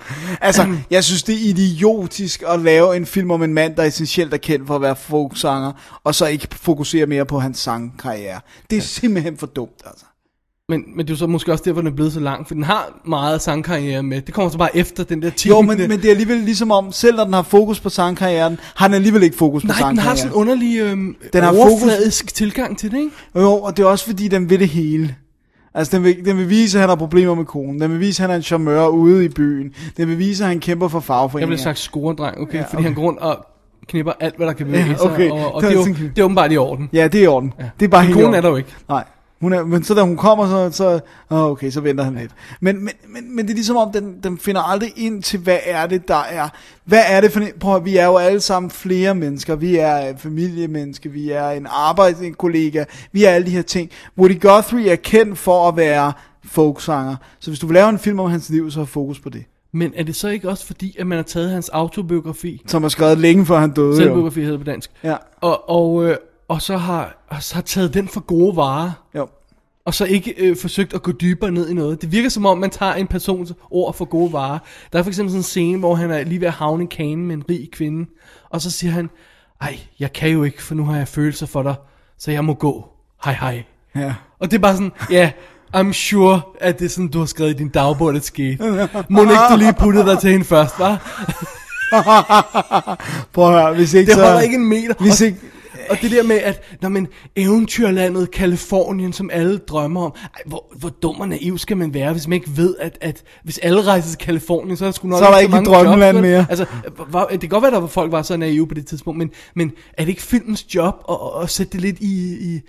Altså, 0.40 0.76
jeg 0.90 1.04
synes, 1.04 1.22
det 1.22 1.34
er 1.34 1.48
idiotisk 1.48 2.42
at 2.48 2.60
lave 2.60 2.96
en 2.96 3.06
film 3.06 3.30
om 3.30 3.42
en 3.42 3.54
mand, 3.54 3.76
der 3.76 3.82
essentielt 3.82 4.34
er 4.34 4.38
kendt 4.38 4.66
for 4.66 4.74
at 4.74 4.82
være 4.82 4.96
folksanger, 4.96 5.72
og 6.04 6.14
så 6.14 6.26
ikke 6.26 6.48
fokusere 6.52 7.06
mere 7.06 7.24
på 7.24 7.38
hans 7.40 7.58
sangkarriere. 7.58 8.40
Det 8.70 8.78
er 8.78 8.82
simpelthen 8.82 9.36
for 9.36 9.46
dumt, 9.46 9.82
altså. 9.86 10.04
Men, 10.68 10.84
men 10.96 11.06
det 11.06 11.10
er 11.10 11.14
jo 11.14 11.18
så 11.18 11.26
måske 11.26 11.52
også 11.52 11.64
derfor, 11.64 11.80
den 11.80 11.88
er 11.90 11.94
blevet 11.94 12.12
så 12.12 12.20
lang, 12.20 12.46
for 12.48 12.54
den 12.54 12.64
har 12.64 13.00
meget 13.06 13.42
sangkarriere 13.42 14.02
med. 14.02 14.20
Det 14.20 14.34
kommer 14.34 14.50
så 14.50 14.58
bare 14.58 14.76
efter 14.76 15.04
den 15.04 15.22
der 15.22 15.30
time. 15.30 15.54
Jo, 15.54 15.62
men, 15.62 15.78
men 15.78 15.90
det 15.90 16.04
er 16.04 16.10
alligevel 16.10 16.38
ligesom 16.38 16.70
om, 16.70 16.92
selv 16.92 17.16
når 17.16 17.24
den 17.24 17.32
har 17.32 17.42
fokus 17.42 17.80
på 17.80 17.88
sangkarrieren, 17.88 18.58
har 18.74 18.88
den 18.88 18.94
alligevel 18.94 19.22
ikke 19.22 19.36
fokus 19.36 19.62
på 19.62 19.66
Nej, 19.66 19.74
den 19.76 19.80
sangkarrieren. 19.80 20.08
har 20.08 20.16
sådan 20.16 20.30
en 20.30 20.34
underlig 20.34 20.78
øhm, 20.78 21.16
Den 21.32 21.42
har 21.42 21.50
overfladisk 21.52 22.34
tilgang 22.34 22.78
til 22.78 22.90
det, 22.90 22.98
ikke? 22.98 23.10
Jo, 23.36 23.52
og 23.52 23.76
det 23.76 23.82
er 23.82 23.86
også 23.86 24.04
fordi, 24.06 24.28
den 24.28 24.50
vil 24.50 24.60
det 24.60 24.68
hele. 24.68 25.16
Altså, 25.74 25.96
den 25.96 26.04
vil, 26.04 26.24
den 26.24 26.36
vil 26.36 26.50
vise, 26.50 26.78
at 26.78 26.80
han 26.80 26.88
har 26.88 26.96
problemer 26.96 27.34
med 27.34 27.44
konen. 27.44 27.80
Den 27.80 27.90
vil 27.92 28.00
vise, 28.00 28.22
at 28.22 28.28
han 28.28 28.30
er 28.30 28.36
en 28.36 28.42
charmeur 28.42 28.88
ude 28.88 29.24
i 29.24 29.28
byen. 29.28 29.72
Den 29.96 30.08
vil 30.08 30.18
vise, 30.18 30.44
at 30.44 30.48
han 30.48 30.60
kæmper 30.60 30.88
for 30.88 30.98
Jeg 30.98 31.04
fagforeninger. 31.04 31.46
ville 31.48 31.58
have 31.58 31.62
sagt 31.74 31.78
scoredreng, 31.78 32.38
okay? 32.40 32.54
Ja, 32.54 32.60
okay. 32.60 32.70
Fordi 32.70 32.82
han 32.82 32.94
går 32.94 33.02
rundt 33.02 33.18
og 33.18 33.46
knipper 33.88 34.12
alt, 34.20 34.36
hvad 34.36 34.46
der 34.46 34.52
kan 34.52 34.66
bevæge 34.66 34.84
Ja, 34.86 34.96
sig, 34.96 35.10
okay. 35.10 35.30
og, 35.30 35.54
og 35.54 35.62
Det 35.62 35.68
det, 35.70 35.74
er 35.76 35.78
jo, 35.78 35.84
sådan- 35.94 36.10
det 36.16 36.18
er 36.18 36.24
åbenbart 36.24 36.52
i 36.52 36.56
orden. 36.56 36.90
Ja, 36.92 37.08
det 37.08 37.18
er 37.20 37.24
i 37.24 37.26
orden. 37.26 37.52
Ja. 37.60 37.70
Det 37.80 37.86
er 37.86 37.90
bare 37.90 38.04
Men 38.04 38.14
konen 38.14 38.34
er 38.34 38.40
der 38.40 38.48
jo 38.48 38.56
ikke. 38.56 38.74
Nej. 38.88 39.04
Hun 39.40 39.52
er, 39.52 39.64
men 39.64 39.84
så 39.84 39.94
da 39.94 40.02
hun 40.02 40.16
kommer, 40.16 40.48
så, 40.48 40.76
så 40.76 41.00
oh, 41.30 41.50
okay, 41.50 41.70
så 41.70 41.80
venter 41.80 42.04
han 42.04 42.14
lidt. 42.14 42.30
Men, 42.60 42.84
men, 42.84 42.94
men, 43.08 43.36
men 43.36 43.44
det 43.44 43.50
er 43.50 43.54
ligesom 43.54 43.76
om, 43.76 43.92
den, 43.92 44.16
den 44.22 44.38
finder 44.38 44.60
aldrig 44.60 44.92
ind 44.96 45.22
til, 45.22 45.40
hvad 45.40 45.58
er 45.64 45.86
det, 45.86 46.08
der 46.08 46.22
er. 46.30 46.48
Hvad 46.84 47.02
er 47.08 47.20
det 47.20 47.32
for 47.32 47.42
prøv 47.60 47.76
at, 47.76 47.84
vi 47.84 47.96
er 47.96 48.06
jo 48.06 48.16
alle 48.16 48.40
sammen 48.40 48.70
flere 48.70 49.14
mennesker. 49.14 49.56
Vi 49.56 49.76
er 49.76 50.16
familiemennesker, 50.16 51.10
vi 51.10 51.30
er 51.30 51.50
en 51.50 51.66
arbejdskollega, 51.70 52.84
vi 53.12 53.24
er 53.24 53.30
alle 53.30 53.46
de 53.46 53.50
her 53.50 53.62
ting. 53.62 53.90
Woody 54.18 54.40
Guthrie 54.40 54.90
er 54.90 54.96
kendt 54.96 55.38
for 55.38 55.68
at 55.68 55.76
være 55.76 56.12
folksanger. 56.44 57.16
Så 57.40 57.50
hvis 57.50 57.58
du 57.58 57.66
vil 57.66 57.74
lave 57.74 57.88
en 57.88 57.98
film 57.98 58.20
om 58.20 58.30
hans 58.30 58.50
liv, 58.50 58.70
så 58.70 58.78
har 58.78 58.86
fokus 58.86 59.20
på 59.20 59.28
det. 59.28 59.44
Men 59.72 59.92
er 59.96 60.02
det 60.04 60.16
så 60.16 60.28
ikke 60.28 60.48
også 60.48 60.66
fordi, 60.66 60.96
at 60.98 61.06
man 61.06 61.18
har 61.18 61.22
taget 61.22 61.50
hans 61.50 61.68
autobiografi, 61.68 62.62
Som 62.66 62.84
er 62.84 62.88
skrevet 62.88 63.18
længe 63.18 63.46
før 63.46 63.58
han 63.58 63.70
døde. 63.70 63.96
Selvbiografi 63.96 64.40
hedder 64.40 64.56
det 64.56 64.66
på 64.66 64.70
dansk, 64.70 64.90
Ja, 65.04 65.16
og, 65.40 65.70
og, 65.70 66.04
øh, 66.04 66.16
og 66.50 66.62
så 66.62 66.76
har, 66.76 67.24
og 67.28 67.42
så 67.42 67.54
har 67.54 67.62
taget 67.62 67.94
den 67.94 68.08
for 68.08 68.20
gode 68.20 68.56
varer, 68.56 68.90
jo. 69.14 69.28
og 69.84 69.94
så 69.94 70.04
ikke 70.04 70.34
øh, 70.38 70.56
forsøgt 70.56 70.94
at 70.94 71.02
gå 71.02 71.12
dybere 71.12 71.50
ned 71.50 71.68
i 71.68 71.74
noget. 71.74 72.02
Det 72.02 72.12
virker 72.12 72.28
som 72.28 72.46
om, 72.46 72.58
man 72.58 72.70
tager 72.70 72.92
en 72.92 73.06
persons 73.06 73.52
ord 73.70 73.94
for 73.94 74.04
gode 74.04 74.32
varer. 74.32 74.58
Der 74.92 74.98
er 74.98 75.02
for 75.02 75.10
eksempel 75.10 75.30
sådan 75.30 75.38
en 75.40 75.42
scene, 75.42 75.78
hvor 75.78 75.94
han 75.94 76.10
er 76.10 76.24
lige 76.24 76.40
ved 76.40 76.46
at 76.46 76.52
havne 76.52 76.84
i 76.84 76.86
kanen 76.86 77.26
med 77.26 77.36
en 77.36 77.44
rig 77.50 77.68
kvinde, 77.72 78.10
og 78.50 78.60
så 78.60 78.70
siger 78.70 78.90
han, 78.90 79.10
ej, 79.60 79.78
jeg 80.00 80.12
kan 80.12 80.30
jo 80.30 80.42
ikke, 80.42 80.62
for 80.62 80.74
nu 80.74 80.84
har 80.84 80.96
jeg 80.96 81.08
følelser 81.08 81.46
for 81.46 81.62
dig, 81.62 81.74
så 82.18 82.30
jeg 82.30 82.44
må 82.44 82.54
gå. 82.54 82.88
Hej 83.24 83.34
hej. 83.40 83.64
Ja. 83.96 84.14
Og 84.40 84.50
det 84.50 84.56
er 84.56 84.60
bare 84.60 84.74
sådan, 84.74 84.92
ja, 85.10 85.30
I'm 85.76 85.92
sure, 85.92 86.40
at 86.60 86.78
det 86.78 86.84
er 86.84 86.88
sådan, 86.88 87.08
du 87.08 87.18
har 87.18 87.26
skrevet 87.26 87.50
i 87.50 87.56
din 87.56 87.68
dagbog, 87.68 88.08
at 88.08 88.14
det 88.14 88.24
skete. 88.24 88.88
Må 89.08 89.22
ikke 89.22 89.34
du 89.50 89.56
lige 89.56 89.74
putte 89.80 90.06
dig 90.06 90.18
til 90.18 90.30
hende 90.30 90.44
først, 90.44 90.78
var? 90.78 91.26
Prøv 93.34 93.54
at 93.54 93.62
høre, 93.62 93.74
hvis 93.74 93.94
ikke 93.94 94.06
Det 94.06 94.14
så... 94.14 94.24
holder 94.24 94.40
ikke 94.40 94.56
en 94.56 94.68
meter. 94.68 94.94
Hvis 94.98 95.20
ikke, 95.20 95.38
og 95.90 95.96
det 96.02 96.10
der 96.10 96.22
med, 96.22 96.36
at 96.36 96.62
når 96.82 96.88
man 96.88 97.06
eventyrlandet 97.36 98.30
Kalifornien, 98.30 99.12
som 99.12 99.30
alle 99.32 99.58
drømmer 99.58 100.04
om, 100.04 100.12
ej, 100.22 100.28
hvor, 100.46 100.72
hvor 100.78 100.88
dum 100.88 101.20
og 101.20 101.28
naiv 101.28 101.58
skal 101.58 101.76
man 101.76 101.94
være, 101.94 102.12
hvis 102.12 102.28
man 102.28 102.36
ikke 102.36 102.56
ved, 102.56 102.76
at, 102.80 102.98
at 103.00 103.22
hvis 103.44 103.58
alle 103.58 103.82
rejser 103.82 104.08
til 104.10 104.18
Kalifornien, 104.18 104.76
så 104.76 104.84
er 104.84 104.86
der 104.86 104.92
sgu 104.92 105.08
nok 105.08 105.18
Så 105.18 105.24
er 105.24 105.30
der 105.30 105.36
så 105.36 105.42
ikke 105.42 105.58
et 105.58 105.66
drømmeland 105.66 106.16
jobs, 106.16 106.22
mere. 106.22 106.46
Altså, 106.50 106.66
hvor, 107.08 107.28
det 107.30 107.40
kan 107.40 107.48
godt 107.48 107.62
være, 107.62 107.82
at 107.84 107.90
folk 107.90 108.12
var 108.12 108.22
så 108.22 108.36
naive 108.36 108.68
på 108.68 108.74
det 108.74 108.86
tidspunkt, 108.86 109.18
men, 109.18 109.30
men 109.54 109.72
er 109.98 110.02
det 110.04 110.08
ikke 110.08 110.22
filmens 110.22 110.74
job 110.74 110.94
at, 111.08 111.16
at, 111.36 111.42
at 111.42 111.50
sætte 111.50 111.72
det 111.72 111.80
lidt 111.80 111.98
i, 112.00 112.36
i, 112.54 112.60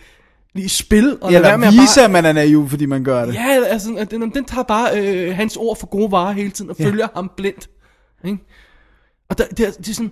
i 0.55 0.67
spil? 0.67 1.17
Og 1.21 1.31
lade 1.31 1.43
være 1.43 1.57
med 1.57 1.67
eller 1.67 1.81
at 1.81 1.83
vise, 1.87 2.01
at 2.01 2.11
man 2.11 2.25
er 2.25 2.33
naiv, 2.33 2.69
fordi 2.69 2.85
man 2.85 3.03
gør 3.03 3.25
det. 3.25 3.33
Ja, 3.33 3.63
altså, 3.67 4.05
den, 4.11 4.21
den 4.21 4.45
tager 4.45 4.63
bare 4.63 4.99
øh, 5.01 5.35
hans 5.35 5.55
ord 5.57 5.77
for 5.79 5.87
gode 5.87 6.11
varer 6.11 6.31
hele 6.31 6.49
tiden, 6.51 6.69
og 6.71 6.75
Ja. 6.79 6.85
følger 6.85 7.07
ham 7.15 7.31
blindt. 7.37 7.69
Ikke? 8.25 8.37
Og 9.29 9.37
der, 9.37 9.43
det, 9.47 9.67
er, 9.67 9.71
det 9.71 9.89
er 9.89 9.93
sådan, 9.93 10.11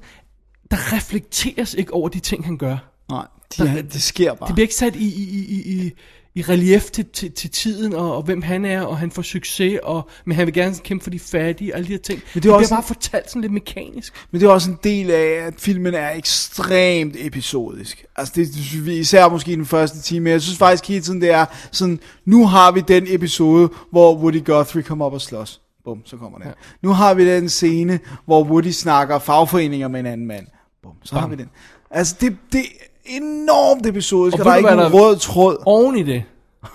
der 0.72 0.94
reflekteres 0.94 1.74
ikke 1.74 1.94
over 1.94 2.10
de 2.10 2.20
ting, 2.20 2.46
han 2.46 2.58
gør. 2.58 2.78
Nej, 3.10 3.26
de, 3.58 3.64
Der- 3.64 3.82
det 3.82 4.02
sker 4.02 4.34
bare. 4.34 4.48
Det 4.48 4.56
bliver 4.56 4.64
ikke 4.66 4.76
sat 4.76 4.96
i, 4.96 5.00
i, 5.08 5.24
i, 5.30 5.46
i, 5.50 5.86
i, 5.86 5.92
i 6.36 6.42
relief 6.42 6.84
til, 6.92 7.06
til, 7.14 7.32
til 7.32 7.50
tiden, 7.50 7.94
og, 7.94 8.16
og 8.16 8.24
hvem 8.24 8.42
han 8.42 8.66
er, 8.66 8.82
og 8.82 8.98
han 8.98 9.12
får 9.12 9.22
succes, 9.22 9.80
og, 9.84 10.10
men 10.26 10.36
han 10.36 10.46
vil 10.46 10.54
gerne 10.54 10.76
kæmpe 10.84 11.04
for 11.04 11.10
de 11.10 11.20
fattige, 11.20 11.74
og 11.74 11.78
alle 11.78 11.88
de 11.88 11.92
her 11.94 12.00
ting. 12.00 12.20
det 12.20 12.28
det, 12.34 12.36
er 12.38 12.42
det 12.42 12.52
også- 12.52 12.68
bliver 12.70 12.78
bare 12.78 12.88
fortalt 12.88 13.30
sådan 13.30 13.42
lidt 13.42 13.54
mekanisk. 13.54 14.14
Men 14.32 14.42
det 14.42 14.48
er 14.48 14.52
også 14.52 14.72
en 14.72 14.78
del 14.84 15.12
af, 15.12 15.32
at 15.48 15.54
filmen 15.58 15.94
er 15.94 16.12
ekstremt 16.12 17.16
episodisk. 17.20 18.06
Altså 18.16 18.34
det 18.36 18.54
synes 18.56 18.86
vi 18.86 18.98
især 18.98 19.30
måske 19.30 19.52
i 19.52 19.56
den 19.56 19.66
første 19.66 20.02
time, 20.02 20.24
men 20.24 20.34
jeg 20.34 20.42
synes 20.42 20.58
faktisk 20.58 20.88
hele 20.88 21.02
tiden, 21.02 21.22
det 21.22 21.30
er 21.32 21.46
sådan, 21.72 22.00
nu 22.26 22.48
har 22.48 22.72
vi 22.72 22.82
den 22.88 23.06
episode, 23.08 23.70
hvor 23.92 24.16
Woody 24.16 24.46
Guthrie 24.46 24.84
kommer 24.84 25.06
op 25.06 25.14
og 25.14 25.22
slås. 25.22 25.62
Bum, 25.84 26.02
så 26.06 26.18
kommer 26.18 26.38
den. 26.38 26.48
Ja. 26.48 26.54
Nu 26.82 26.90
har 26.94 27.14
vi 27.14 27.28
den 27.30 27.50
scene, 27.50 28.00
hvor 28.26 28.44
Woody 28.44 28.68
snakker 28.72 29.20
fagforeninger 29.20 29.88
med 29.88 30.00
en 30.00 30.06
anden 30.06 30.28
mand. 30.28 30.48
Bum, 30.84 30.92
så 31.04 31.12
Bam. 31.14 31.22
har 31.22 31.28
vi 31.30 31.36
den. 31.36 31.50
Altså 31.92 32.16
det, 32.22 32.38
det 32.52 32.62
enormt 33.10 33.86
episodisk, 33.86 34.36
og, 34.36 34.40
Og 34.40 34.46
der 34.46 34.52
er 34.52 34.56
ikke 34.58 34.70
der- 34.70 34.90
rød 34.90 35.18
tråd. 35.18 35.58
Oven 35.66 35.98
i 35.98 36.04
det, 36.04 36.24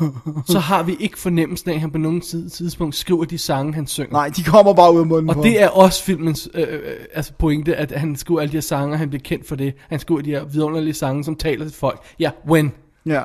så 0.47 0.59
har 0.59 0.83
vi 0.83 0.97
ikke 1.01 1.19
fornemmelsen 1.19 1.71
af, 1.71 1.75
at 1.75 1.81
han 1.81 1.91
på 1.91 1.99
nogen 1.99 2.21
tid- 2.21 2.51
tidspunkt 2.51 2.95
skriver 2.95 3.25
de 3.25 3.39
sange, 3.39 3.75
han 3.75 3.87
synger. 3.87 4.13
Nej, 4.13 4.29
de 4.37 4.43
kommer 4.43 4.75
bare 4.75 4.95
ud 4.95 5.01
af 5.01 5.07
munden 5.07 5.35
på 5.35 5.39
Og 5.41 5.45
det 5.45 5.63
er 5.63 5.69
også 5.69 6.03
filmens 6.05 6.49
øh, 6.55 6.67
øh, 6.71 6.81
altså 7.15 7.33
pointe, 7.39 7.77
at 7.77 7.91
han 7.93 8.17
skriver 8.17 8.41
alle 8.41 8.53
de 8.53 8.57
her 8.57 8.63
sange, 8.63 8.95
og 8.95 8.99
han 8.99 9.09
bliver 9.09 9.23
kendt 9.23 9.49
for 9.49 9.57
det. 9.57 9.75
Han 9.89 10.01
skriver 10.01 10.21
de 10.21 10.31
her 10.31 10.45
vidunderlige 10.45 10.95
sange, 10.95 11.25
som 11.25 11.37
taler 11.37 11.65
til 11.65 11.75
folk. 11.75 12.01
Ja, 12.19 12.31
when. 12.49 12.73
Ja. 13.07 13.23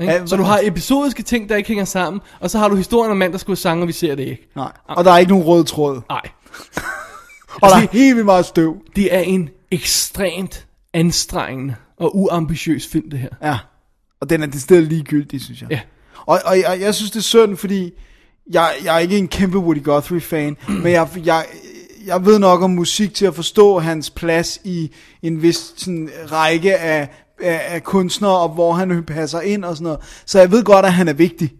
Ikke? 0.00 0.12
Ja, 0.12 0.26
så 0.26 0.36
du 0.36 0.42
har 0.42 0.60
episodiske 0.62 1.22
ting, 1.22 1.48
der 1.48 1.56
ikke 1.56 1.68
hænger 1.68 1.84
sammen, 1.84 2.20
og 2.40 2.50
så 2.50 2.58
har 2.58 2.68
du 2.68 2.74
historien 2.74 3.10
om 3.10 3.16
mand, 3.16 3.32
der 3.32 3.38
skulle 3.38 3.56
sange, 3.58 3.82
og 3.84 3.88
vi 3.88 3.92
ser 3.92 4.14
det 4.14 4.22
ikke. 4.26 4.48
Nej. 4.56 4.72
Og 4.88 5.04
der 5.04 5.12
er 5.12 5.18
ikke 5.18 5.30
nogen 5.32 5.44
rød 5.46 5.64
tråd. 5.64 6.00
Nej. 6.08 6.22
Og 7.62 7.70
der 7.70 7.76
er 7.76 7.86
helt 7.92 8.14
vildt 8.16 8.26
meget 8.26 8.44
støv. 8.46 8.76
Det 8.96 9.14
er 9.14 9.20
en 9.20 9.48
ekstremt 9.70 10.66
anstrengende 10.94 11.74
og 12.00 12.16
uambitiøs 12.16 12.86
film, 12.86 13.10
det 13.10 13.18
her. 13.18 13.28
Ja. 13.42 13.58
Og 14.20 14.30
den 14.30 14.42
er 14.42 14.46
det 14.46 14.60
sted 14.60 14.82
ligegyldig, 14.82 15.40
synes 15.40 15.60
jeg. 15.62 15.70
Ja. 15.70 15.80
Og, 16.26 16.40
og 16.44 16.58
jeg, 16.58 16.78
jeg 16.80 16.94
synes, 16.94 17.10
det 17.10 17.18
er 17.18 17.22
synd, 17.22 17.56
fordi 17.56 17.92
jeg, 18.50 18.72
jeg 18.84 18.94
er 18.94 18.98
ikke 18.98 19.18
en 19.18 19.28
kæmpe 19.28 19.58
Woody 19.58 19.84
Guthrie-fan, 19.84 20.56
men 20.82 20.92
jeg, 20.92 21.08
jeg, 21.24 21.44
jeg 22.06 22.26
ved 22.26 22.38
nok 22.38 22.62
om 22.62 22.70
musik 22.70 23.14
til 23.14 23.26
at 23.26 23.34
forstå 23.34 23.78
hans 23.78 24.10
plads 24.10 24.58
i 24.64 24.90
en 25.22 25.42
vis 25.42 25.72
sådan, 25.76 26.10
række 26.32 26.76
af, 26.76 27.08
af, 27.40 27.60
af 27.68 27.82
kunstnere, 27.82 28.38
og 28.38 28.48
hvor 28.48 28.72
han 28.72 29.04
passer 29.04 29.40
ind 29.40 29.64
og 29.64 29.76
sådan 29.76 29.84
noget. 29.84 30.00
Så 30.26 30.38
jeg 30.38 30.50
ved 30.50 30.64
godt, 30.64 30.86
at 30.86 30.92
han 30.92 31.08
er 31.08 31.12
vigtig. 31.12 31.52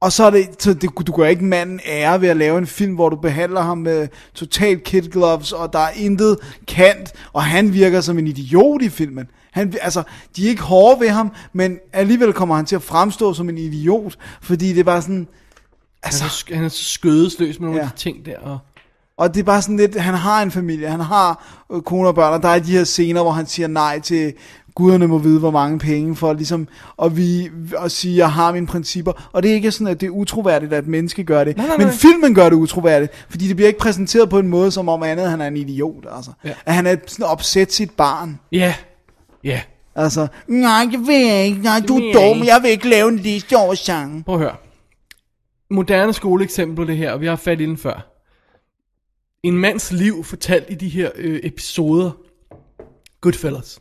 Og 0.00 0.12
så 0.12 0.24
er 0.24 0.30
det, 0.30 0.48
så 0.58 0.74
det, 0.74 0.90
du 1.06 1.12
gør 1.12 1.26
ikke 1.26 1.44
manden 1.44 1.80
ære 1.86 2.20
ved 2.20 2.28
at 2.28 2.36
lave 2.36 2.58
en 2.58 2.66
film, 2.66 2.94
hvor 2.94 3.08
du 3.08 3.16
behandler 3.16 3.60
ham 3.60 3.78
med 3.78 4.08
totalt 4.34 4.84
kid 4.84 5.02
gloves, 5.02 5.52
og 5.52 5.72
der 5.72 5.78
er 5.78 5.90
intet 5.96 6.38
kant, 6.68 7.12
og 7.32 7.42
han 7.44 7.72
virker 7.72 8.00
som 8.00 8.18
en 8.18 8.26
idiot 8.26 8.82
i 8.82 8.88
filmen. 8.88 9.26
Han, 9.56 9.74
altså, 9.82 10.02
de 10.36 10.44
er 10.44 10.48
ikke 10.48 10.62
hårde 10.62 11.00
ved 11.00 11.08
ham, 11.08 11.30
men 11.52 11.78
alligevel 11.92 12.32
kommer 12.32 12.54
han 12.56 12.66
til 12.66 12.76
at 12.76 12.82
fremstå 12.82 13.34
som 13.34 13.48
en 13.48 13.58
idiot, 13.58 14.16
fordi 14.42 14.68
det 14.68 14.80
er 14.80 14.84
bare 14.84 15.02
sådan, 15.02 15.26
Altså, 16.02 16.22
han, 16.22 16.28
er 16.28 16.30
så, 16.30 16.44
sk- 16.48 16.54
han 16.54 16.64
er 16.64 16.68
så 16.68 16.84
skødesløs 16.84 17.60
med 17.60 17.66
nogle 17.68 17.80
Ja. 17.80 17.84
af 17.86 17.90
de 17.92 17.96
ting 17.96 18.26
der. 18.26 18.38
Og, 18.38 18.58
Og 19.18 19.34
det 19.34 19.40
er 19.40 19.44
bare 19.44 19.62
sådan 19.62 19.76
lidt, 19.76 20.00
han 20.00 20.14
har 20.14 20.42
en 20.42 20.50
familie, 20.50 20.88
han 20.88 21.00
har 21.00 21.44
øh, 21.72 21.82
kone 21.82 22.08
og 22.08 22.14
børn, 22.14 22.32
og 22.32 22.42
der 22.42 22.48
er 22.48 22.58
de 22.58 22.72
her 22.72 22.84
scener, 22.84 23.22
hvor 23.22 23.32
han 23.32 23.46
siger 23.46 23.68
nej 23.68 24.00
til, 24.00 24.32
guderne 24.74 25.06
må 25.06 25.18
vide, 25.18 25.38
hvor 25.38 25.50
mange 25.50 25.78
penge, 25.78 26.16
for 26.16 26.32
ligesom 26.32 26.68
at, 27.02 27.16
vi, 27.16 27.48
at 27.78 27.92
sige, 27.92 28.16
jeg 28.16 28.32
har 28.32 28.52
mine 28.52 28.66
principper. 28.66 29.28
Og 29.32 29.42
det 29.42 29.50
er 29.50 29.54
ikke 29.54 29.70
sådan, 29.70 29.86
at 29.86 30.00
det 30.00 30.06
er 30.06 30.10
utroværdigt, 30.10 30.72
at 30.72 30.84
et 30.84 30.88
menneske 30.90 31.24
gør 31.24 31.44
det. 31.44 31.56
Nej, 31.56 31.66
nej, 31.66 31.76
Men 31.76 31.86
nej. 31.86 31.96
filmen 31.96 32.34
gør 32.34 32.48
det 32.48 32.56
utroværdigt, 32.56 33.12
fordi 33.28 33.48
det 33.48 33.56
bliver 33.56 33.68
ikke 33.68 33.80
præsenteret 33.80 34.30
på 34.30 34.38
en 34.38 34.48
måde, 34.48 34.70
som 34.70 34.88
om 34.88 35.02
andet, 35.02 35.30
han 35.30 35.40
er 35.40 35.46
en 35.46 35.56
idiot. 35.56 36.04
Altså. 36.16 36.30
Ja. 36.44 36.52
At 36.66 36.74
han 36.74 36.86
er 36.86 36.96
sådan 37.06 37.26
opsæt 37.26 37.72
sit 37.72 37.90
barn. 37.90 38.38
ja, 38.52 38.74
ja. 39.44 39.60
Altså, 39.94 40.26
nej, 40.48 40.88
jeg 40.92 41.00
ved 41.06 41.44
ikke, 41.44 41.62
nej, 41.62 41.80
du 41.88 41.94
vil 41.94 42.08
er 42.08 42.12
dum, 42.12 42.36
ikke." 42.36 42.46
jeg 42.46 42.62
vil 42.62 42.70
ikke 42.70 42.88
lave 42.88 43.08
en 43.08 43.16
liste 43.16 43.56
over 43.56 43.74
sangen. 43.74 44.22
Prøv 44.22 44.34
at 44.34 44.40
høre. 44.40 44.56
Moderne 45.70 46.12
skoleeksempel 46.12 46.86
det 46.86 46.96
her, 46.96 47.12
og 47.12 47.20
vi 47.20 47.26
har 47.26 47.36
fat 47.36 47.60
i 47.60 47.66
den 47.66 47.76
før. 47.76 48.12
En 49.42 49.58
mands 49.58 49.92
liv 49.92 50.24
fortalt 50.24 50.70
i 50.70 50.74
de 50.74 50.88
her 50.88 51.10
øh, 51.16 51.40
episoder. 51.42 52.10
Goodfellas. 53.20 53.80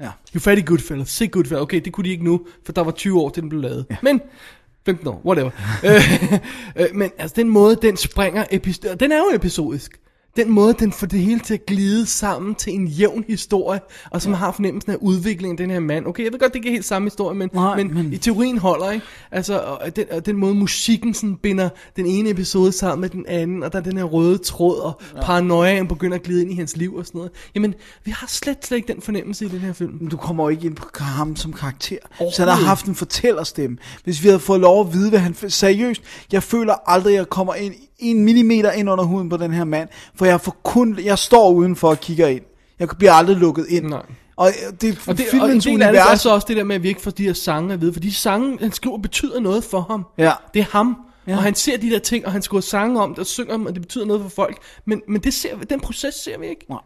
Ja. 0.00 0.10
Er 0.34 0.38
fat 0.38 0.58
i 0.58 0.62
Goodfellas. 0.62 1.08
Se 1.08 1.28
Goodfellas. 1.28 1.62
Okay, 1.62 1.80
det 1.84 1.92
kunne 1.92 2.04
de 2.04 2.10
ikke 2.10 2.24
nu, 2.24 2.46
for 2.64 2.72
der 2.72 2.82
var 2.82 2.90
20 2.90 3.20
år 3.20 3.28
til 3.28 3.42
den 3.42 3.48
blev 3.48 3.60
lavet. 3.60 3.86
Ja. 3.90 3.96
Men 4.02 4.20
15 4.86 5.06
år, 5.08 5.22
whatever. 5.24 5.50
øh, 5.84 6.32
øh, 6.76 6.94
men 6.94 7.10
altså 7.18 7.34
den 7.36 7.48
måde, 7.48 7.76
den 7.82 7.96
springer 7.96 8.44
episoder, 8.50 8.94
den 8.94 9.12
er 9.12 9.18
jo 9.18 9.30
episodisk. 9.34 10.00
Den 10.36 10.50
måde, 10.50 10.74
den 10.78 10.92
får 10.92 11.06
det 11.06 11.20
hele 11.20 11.40
til 11.40 11.54
at 11.54 11.66
glide 11.66 12.06
sammen 12.06 12.54
til 12.54 12.74
en 12.74 12.86
jævn 12.86 13.24
historie, 13.28 13.80
og 14.10 14.22
som 14.22 14.32
ja. 14.32 14.38
har 14.38 14.52
fornemmelsen 14.52 14.92
af 14.92 14.96
udviklingen 15.00 15.52
af 15.52 15.56
den 15.56 15.70
her 15.70 15.80
mand. 15.80 16.06
Okay, 16.06 16.24
jeg 16.24 16.32
ved 16.32 16.38
godt, 16.38 16.52
det 16.52 16.56
ikke 16.58 16.68
er 16.68 16.72
helt 16.72 16.84
samme 16.84 17.06
historie, 17.06 17.38
men, 17.38 17.50
Nej, 17.52 17.76
men, 17.76 17.94
men- 17.94 18.12
i 18.12 18.16
teorien 18.16 18.58
holder, 18.58 18.90
ikke? 18.90 19.06
Altså, 19.30 19.58
og 19.58 19.96
den, 19.96 20.04
og 20.10 20.26
den 20.26 20.36
måde 20.36 20.54
musikken 20.54 21.14
sådan 21.14 21.36
binder 21.36 21.68
den 21.96 22.06
ene 22.06 22.30
episode 22.30 22.72
sammen 22.72 23.00
med 23.00 23.08
den 23.08 23.26
anden, 23.28 23.62
og 23.62 23.72
der 23.72 23.78
er 23.78 23.82
den 23.82 23.96
her 23.96 24.04
røde 24.04 24.38
tråd, 24.38 24.78
og 24.78 25.00
ja. 25.16 25.20
paranoiaen 25.20 25.88
begynder 25.88 26.16
at 26.16 26.22
glide 26.22 26.42
ind 26.42 26.52
i 26.52 26.56
hans 26.56 26.76
liv 26.76 26.94
og 26.94 27.06
sådan 27.06 27.18
noget. 27.18 27.32
Jamen, 27.54 27.74
vi 28.04 28.10
har 28.10 28.26
slet, 28.26 28.66
slet 28.66 28.76
ikke 28.76 28.92
den 28.92 29.02
fornemmelse 29.02 29.44
i 29.44 29.48
den 29.48 29.60
her 29.60 29.72
film. 29.72 29.96
Men 30.00 30.08
du 30.08 30.16
kommer 30.16 30.44
jo 30.44 30.48
ikke 30.48 30.66
ind 30.66 30.76
på 30.76 30.88
ham 30.98 31.36
som 31.36 31.52
karakter. 31.52 31.98
Så 32.18 32.42
han 32.42 32.48
har 32.48 32.64
haft 32.66 32.86
en 32.86 32.94
fortællerstemme. 32.94 33.76
Hvis 34.04 34.22
vi 34.22 34.28
havde 34.28 34.40
fået 34.40 34.60
lov 34.60 34.86
at 34.86 34.92
vide, 34.92 35.10
hvad 35.10 35.18
han... 35.18 35.34
Seriøst, 35.48 36.02
jeg 36.32 36.42
føler 36.42 36.74
aldrig, 36.90 37.12
at 37.12 37.18
jeg 37.18 37.28
kommer 37.28 37.54
ind 37.54 37.74
en 37.98 38.24
millimeter 38.24 38.72
ind 38.72 38.90
under 38.90 39.04
huden 39.04 39.28
på 39.28 39.36
den 39.36 39.52
her 39.52 39.64
mand. 39.64 39.88
For 40.14 40.26
jeg 40.26 40.40
får 40.40 40.56
kun... 40.62 40.98
Jeg 41.04 41.18
står 41.18 41.50
udenfor 41.50 41.88
og 41.88 42.00
kigger 42.00 42.26
ind. 42.26 42.42
Jeg 42.78 42.88
bliver 42.98 43.12
aldrig 43.12 43.36
lukket 43.36 43.66
ind. 43.68 43.86
Nej. 43.86 44.02
Og 44.36 44.48
øh, 44.48 44.72
det 44.80 44.88
er 44.88 44.94
Og, 45.06 45.18
det, 45.18 45.26
og 45.26 45.34
en 45.34 45.40
filmens 45.40 45.64
del 45.64 45.74
det 45.78 45.82
er 45.82 45.88
univers. 45.88 46.20
så 46.20 46.30
også 46.34 46.46
det 46.48 46.56
der 46.56 46.64
med, 46.64 46.76
at 46.76 46.82
vi 46.82 46.88
ikke 46.88 47.00
får 47.00 47.10
de 47.10 47.24
her 47.24 47.32
sange 47.32 47.74
at 47.74 47.80
vide, 47.80 47.92
for 47.92 48.00
de 48.00 48.14
sange, 48.14 48.58
han 48.60 48.72
skriver, 48.72 48.98
betyder 48.98 49.40
noget 49.40 49.64
for 49.64 49.80
ham. 49.80 50.06
Ja. 50.18 50.32
Det 50.54 50.60
er 50.60 50.66
ham. 50.70 50.96
Ja. 51.26 51.36
Og 51.36 51.42
han 51.42 51.54
ser 51.54 51.76
de 51.76 51.90
der 51.90 51.98
ting, 51.98 52.26
og 52.26 52.32
han 52.32 52.42
skriver 52.42 52.60
sange 52.60 53.00
om 53.02 53.10
det, 53.10 53.18
og 53.18 53.26
synger 53.26 53.52
dem, 53.56 53.66
og 53.66 53.72
det 53.74 53.82
betyder 53.82 54.04
noget 54.04 54.22
for 54.22 54.28
folk. 54.28 54.56
Men, 54.84 55.02
men 55.08 55.20
det 55.20 55.34
ser, 55.34 55.56
den 55.56 55.80
proces 55.80 56.14
ser 56.14 56.38
vi 56.38 56.46
ikke. 56.46 56.66
Nej. 56.68 56.78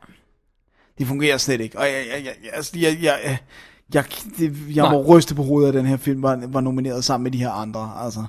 Det 0.98 1.06
fungerer 1.06 1.36
slet 1.36 1.60
ikke. 1.60 1.78
Og 1.78 1.84
jeg, 1.84 2.04
jeg, 2.14 2.24
jeg, 2.24 2.32
altså, 2.52 2.72
jeg, 2.78 2.98
jeg, 3.02 3.18
jeg, 3.24 3.38
jeg, 3.94 4.04
det, 4.38 4.56
jeg 4.74 4.90
må 4.90 5.02
ryste 5.02 5.34
på 5.34 5.42
hovedet, 5.42 5.68
at 5.68 5.74
den 5.74 5.86
her 5.86 5.96
film 5.96 6.22
var, 6.22 6.42
var 6.48 6.60
nomineret 6.60 7.04
sammen 7.04 7.22
med 7.24 7.30
de 7.32 7.38
her 7.38 7.50
andre. 7.50 7.92
Altså, 8.04 8.24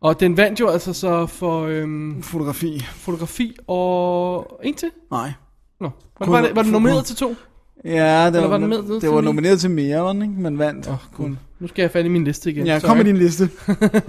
Og 0.00 0.20
den 0.20 0.36
vandt 0.36 0.60
jo 0.60 0.68
altså 0.68 0.92
så 0.92 1.26
for 1.26 1.62
øhm, 1.62 2.22
fotografi. 2.22 2.84
fotografi 2.96 3.56
og 3.66 4.60
en 4.64 4.74
til. 4.74 4.90
Nej. 5.10 5.32
Nå. 5.80 5.90
Var, 6.18 6.26
Kun- 6.26 6.32
var, 6.32 6.40
det, 6.42 6.56
var 6.56 6.62
det 6.62 6.72
nomineret 6.72 6.98
kun- 6.98 7.04
til 7.04 7.16
to? 7.16 7.34
Ja, 7.84 7.90
det 7.90 8.26
Eller 8.26 8.40
var, 8.40 8.48
var 8.48 8.58
den 8.58 8.68
med 8.68 8.78
det 8.94 9.00
til 9.00 9.10
var 9.10 9.20
nomineret 9.20 9.60
til 9.60 9.70
mere, 9.70 10.00
var 10.02 10.12
den 10.12 10.22
ikke? 10.22 10.34
Men 10.34 10.58
vandt. 10.58 10.88
Oh, 10.88 10.94
cool. 11.14 11.36
Nu 11.60 11.68
skal 11.68 11.82
jeg 11.82 11.90
have 11.92 12.04
i 12.04 12.08
min 12.08 12.24
liste 12.24 12.50
igen. 12.50 12.66
Ja, 12.66 12.78
Sorry. 12.78 12.88
kom 12.88 12.96
med 12.96 13.04
din 13.04 13.16
liste. 13.16 13.48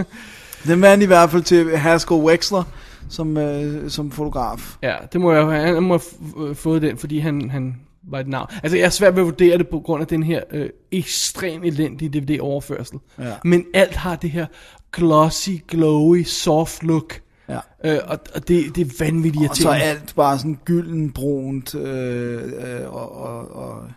den 0.67 0.81
vandt 0.81 1.03
i 1.03 1.07
hvert 1.07 1.29
fald 1.29 1.43
til 1.43 1.77
Haskell 1.77 2.21
Wexler 2.21 2.63
som, 3.09 3.37
øh, 3.37 3.89
som 3.89 4.11
fotograf. 4.11 4.75
Ja, 4.83 4.95
det 5.13 5.21
må 5.21 5.31
jeg 5.33 5.45
han 5.45 5.83
må 5.83 5.99
have 6.37 6.49
øh, 6.49 6.55
fået 6.55 6.81
den, 6.81 6.97
fordi 6.97 7.19
han, 7.19 7.49
han 7.49 7.75
var 8.09 8.19
et 8.19 8.27
navn. 8.27 8.47
Altså, 8.63 8.77
jeg 8.77 8.85
er 8.85 8.89
svært 8.89 9.15
ved 9.15 9.21
at 9.21 9.25
vurdere 9.25 9.57
det 9.57 9.67
på 9.67 9.79
grund 9.79 10.01
af 10.01 10.07
den 10.07 10.23
her 10.23 10.41
øh, 10.51 10.69
ekstrem 10.91 11.63
elendige 11.63 12.19
DVD-overførsel. 12.19 12.99
Ja. 13.19 13.23
Men 13.43 13.65
alt 13.73 13.95
har 13.95 14.15
det 14.15 14.31
her 14.31 14.45
glossy, 14.91 15.49
glowy, 15.67 16.23
soft 16.23 16.83
look. 16.83 17.21
Ja. 17.49 17.59
Øh, 17.85 17.99
og, 18.07 18.19
og 18.35 18.47
det, 18.47 18.75
det 18.75 18.87
er 18.87 19.05
vanvittigt 19.05 19.49
Og 19.49 19.55
så 19.55 19.69
er 19.69 19.73
irriterende. 19.73 20.01
alt 20.01 20.15
bare 20.15 20.37
sådan 20.37 20.59
gylden 20.65 21.13
brunt, 21.13 21.75
øh, 21.75 22.43
øh, 22.43 22.93
og, 22.93 23.11
og, 23.15 23.51
og, 23.51 23.87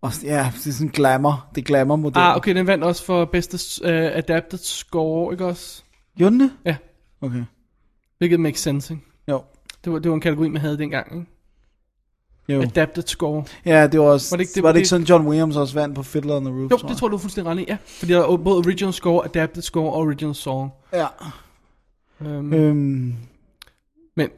og, 0.00 0.12
ja, 0.22 0.52
det 0.54 0.66
er 0.66 0.72
sådan 0.72 0.88
glamour, 0.88 1.46
det 1.54 1.60
er 1.60 1.64
glamour 1.64 1.96
model. 1.96 2.18
Ah, 2.18 2.36
okay, 2.36 2.54
den 2.54 2.66
vandt 2.66 2.84
også 2.84 3.04
for 3.04 3.24
bedste 3.24 3.54
uh, 3.84 3.90
adapted 4.18 4.58
score, 4.58 5.32
ikke 5.34 5.46
også? 5.46 5.82
Gjorde 6.16 6.32
den 6.32 6.40
det? 6.40 6.50
Ja, 6.64 6.76
Okay. 7.20 7.44
hvilket 8.18 8.40
makes 8.40 8.60
sense, 8.60 8.94
ikke? 8.94 9.06
Jo. 9.28 9.42
Det 9.84 9.92
var, 9.92 9.98
det 9.98 10.08
var 10.10 10.14
en 10.14 10.20
kategori, 10.20 10.48
man 10.48 10.60
havde 10.60 10.78
dengang, 10.78 11.14
ikke? 11.14 11.26
Jo. 12.48 12.62
Adapted 12.62 13.02
score. 13.06 13.44
Ja, 13.64 13.86
det 13.86 14.00
var 14.00 14.06
også, 14.06 14.30
Var 14.32 14.36
det 14.36 14.42
ikke 14.44 14.54
det- 14.54 14.62
var 14.62 14.72
det 14.72 14.78
ikke 14.78 14.88
sådan, 14.88 15.06
John 15.06 15.26
Williams 15.26 15.56
også 15.56 15.74
vandt 15.74 15.94
på 15.94 16.02
Fiddler 16.02 16.36
on 16.36 16.44
the 16.44 16.54
Roof? 16.54 16.70
Jo, 16.70 16.88
det 16.88 16.96
tror 16.96 17.08
du 17.08 17.14
er 17.16 17.20
fuldstændig 17.20 17.52
ret 17.52 17.58
i, 17.60 17.64
ja. 17.68 17.76
Fordi 17.86 18.12
der 18.12 18.22
er 18.32 18.36
både 18.36 18.56
original 18.58 18.92
score, 18.92 19.24
adapted 19.24 19.62
score 19.62 19.92
og 19.92 19.98
original 19.98 20.34
song. 20.34 20.70
Ja. 20.92 21.06
mm. 22.20 22.52
Øhm, 22.52 23.14
Men 24.16 24.28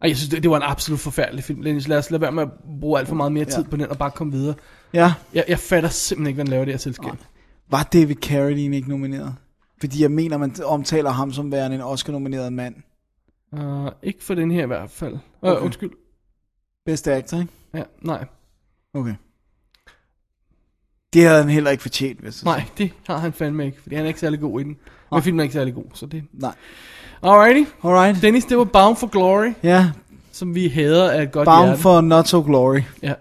ej, 0.00 0.08
jeg 0.08 0.16
synes, 0.16 0.28
det, 0.30 0.42
det 0.42 0.50
var 0.50 0.56
en 0.56 0.62
absolut 0.62 1.00
forfærdelig 1.00 1.44
film. 1.44 1.62
Dennis, 1.62 1.88
lad 1.88 1.98
os 1.98 2.10
lade 2.10 2.20
være 2.22 2.32
med 2.32 2.42
at 2.42 2.48
bruge 2.80 2.98
alt 2.98 3.08
for 3.08 3.14
meget 3.14 3.32
mere 3.32 3.44
tid 3.44 3.62
Ja. 3.62 3.68
på 3.70 3.76
den 3.76 3.86
og 3.86 3.98
bare 3.98 4.10
komme 4.10 4.32
videre. 4.32 4.54
ja, 4.92 5.12
Jeg, 5.34 5.44
jeg 5.48 5.58
fatter 5.58 5.88
simpelthen 5.88 6.26
ikke, 6.26 6.36
hvad 6.36 6.44
den 6.44 6.50
laver 6.50 6.64
det 6.64 6.74
her 6.74 6.78
selskab. 6.78 7.12
var 7.70 7.82
David 7.82 8.14
Carradine 8.16 8.76
ikke 8.76 8.88
nomineret? 8.88 9.34
Fordi 9.80 10.02
jeg 10.02 10.10
mener, 10.10 10.38
man 10.38 10.54
omtaler 10.64 11.10
ham 11.10 11.32
som 11.32 11.52
værende 11.52 11.76
en 11.76 11.82
Oscar-nomineret 11.82 12.52
mand. 12.52 12.74
Uh, 13.52 13.88
ikke 14.02 14.24
for 14.24 14.34
den 14.34 14.50
her 14.50 14.62
i 14.62 14.66
hvert 14.66 14.90
fald. 14.90 15.12
Uh, 15.14 15.18
Okay. 15.42 15.52
okay. 15.52 15.64
Undskyld. 15.64 15.90
Bedste 16.86 17.14
actor, 17.14 17.36
ikke? 17.38 17.52
Ja, 17.74 17.82
nej. 18.02 18.24
Okay. 18.94 19.14
Det 21.12 21.24
havde 21.24 21.40
han 21.42 21.50
heller 21.50 21.70
ikke 21.70 21.82
fortjent, 21.82 22.20
hvis 22.20 22.42
jeg 22.42 22.52
Nej, 22.56 22.64
det 22.78 22.90
har 23.06 23.16
han 23.18 23.32
fandme 23.32 23.66
ikke, 23.66 23.82
fordi 23.82 23.94
han 23.94 24.04
er 24.04 24.08
ikke 24.08 24.20
særlig 24.20 24.40
god 24.40 24.60
i 24.60 24.64
den. 24.64 24.76
Men 25.12 25.22
filmen 25.22 25.40
er 25.40 25.44
ikke 25.44 25.52
særlig 25.52 25.74
god, 25.74 25.84
så 25.94 26.06
det... 26.06 26.24
Nej. 26.32 26.54
Alrighty. 27.22 27.70
Alright. 27.84 28.22
Dennis, 28.22 28.44
det 28.44 28.58
var 28.58 28.64
Bound 28.64 28.96
for 28.96 29.06
Glory, 29.06 29.52
Ja, 29.62 29.90
som 30.32 30.54
vi 30.54 30.68
hader 30.68 31.10
af 31.10 31.22
et 31.22 31.32
godt 31.32 31.46
Bound 31.46 31.66
hjerte. 31.66 31.82
for 31.82 32.00
Not 32.00 32.28
So 32.28 32.42
Glory. 32.42 32.80
Ja. 33.02 33.14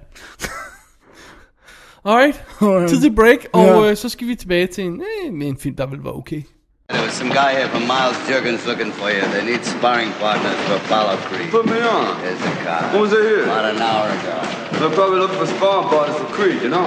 Alright, 2.05 2.43
Alright. 2.61 2.89
tid 2.89 3.01
til 3.01 3.16
break, 3.16 3.38
og 3.53 3.63
Ja. 3.66 3.89
øh, 3.89 3.97
så 3.97 4.09
skal 4.09 4.28
vi 4.28 4.36
tilbage 4.36 4.68
til 4.68 4.84
en, 4.86 5.01
øh, 5.26 5.47
en 5.47 5.57
film, 5.57 5.76
der 5.76 5.86
vil 5.86 6.03
være 6.03 6.13
okay. 6.13 6.41
There 6.88 7.01
was 7.01 7.13
some 7.13 7.29
guy 7.29 7.57
here 7.57 7.67
from 7.69 7.88
Miles 7.88 8.15
Jurgens 8.29 8.63
looking 8.67 8.91
for 8.91 9.09
you. 9.09 9.21
They 9.33 9.43
need 9.43 9.65
sparring 9.65 10.11
partners 10.21 10.55
for 10.69 10.75
Apollo 10.75 11.17
Creed. 11.25 11.49
Put 11.49 11.65
me 11.65 11.81
on. 11.81 12.21
There's 12.21 12.38
the 12.38 12.51
car. 12.61 12.93
When 12.93 13.01
was 13.01 13.11
it 13.11 13.25
here? 13.25 13.43
About 13.43 13.73
an 13.73 13.81
hour 13.81 14.05
ago. 14.05 14.38
They're 14.77 14.93
probably 14.93 15.17
looking 15.17 15.39
for 15.39 15.47
sparring 15.47 15.89
partners 15.89 16.17
for 16.17 16.25
Creed, 16.25 16.61
you 16.61 16.69
know? 16.69 16.86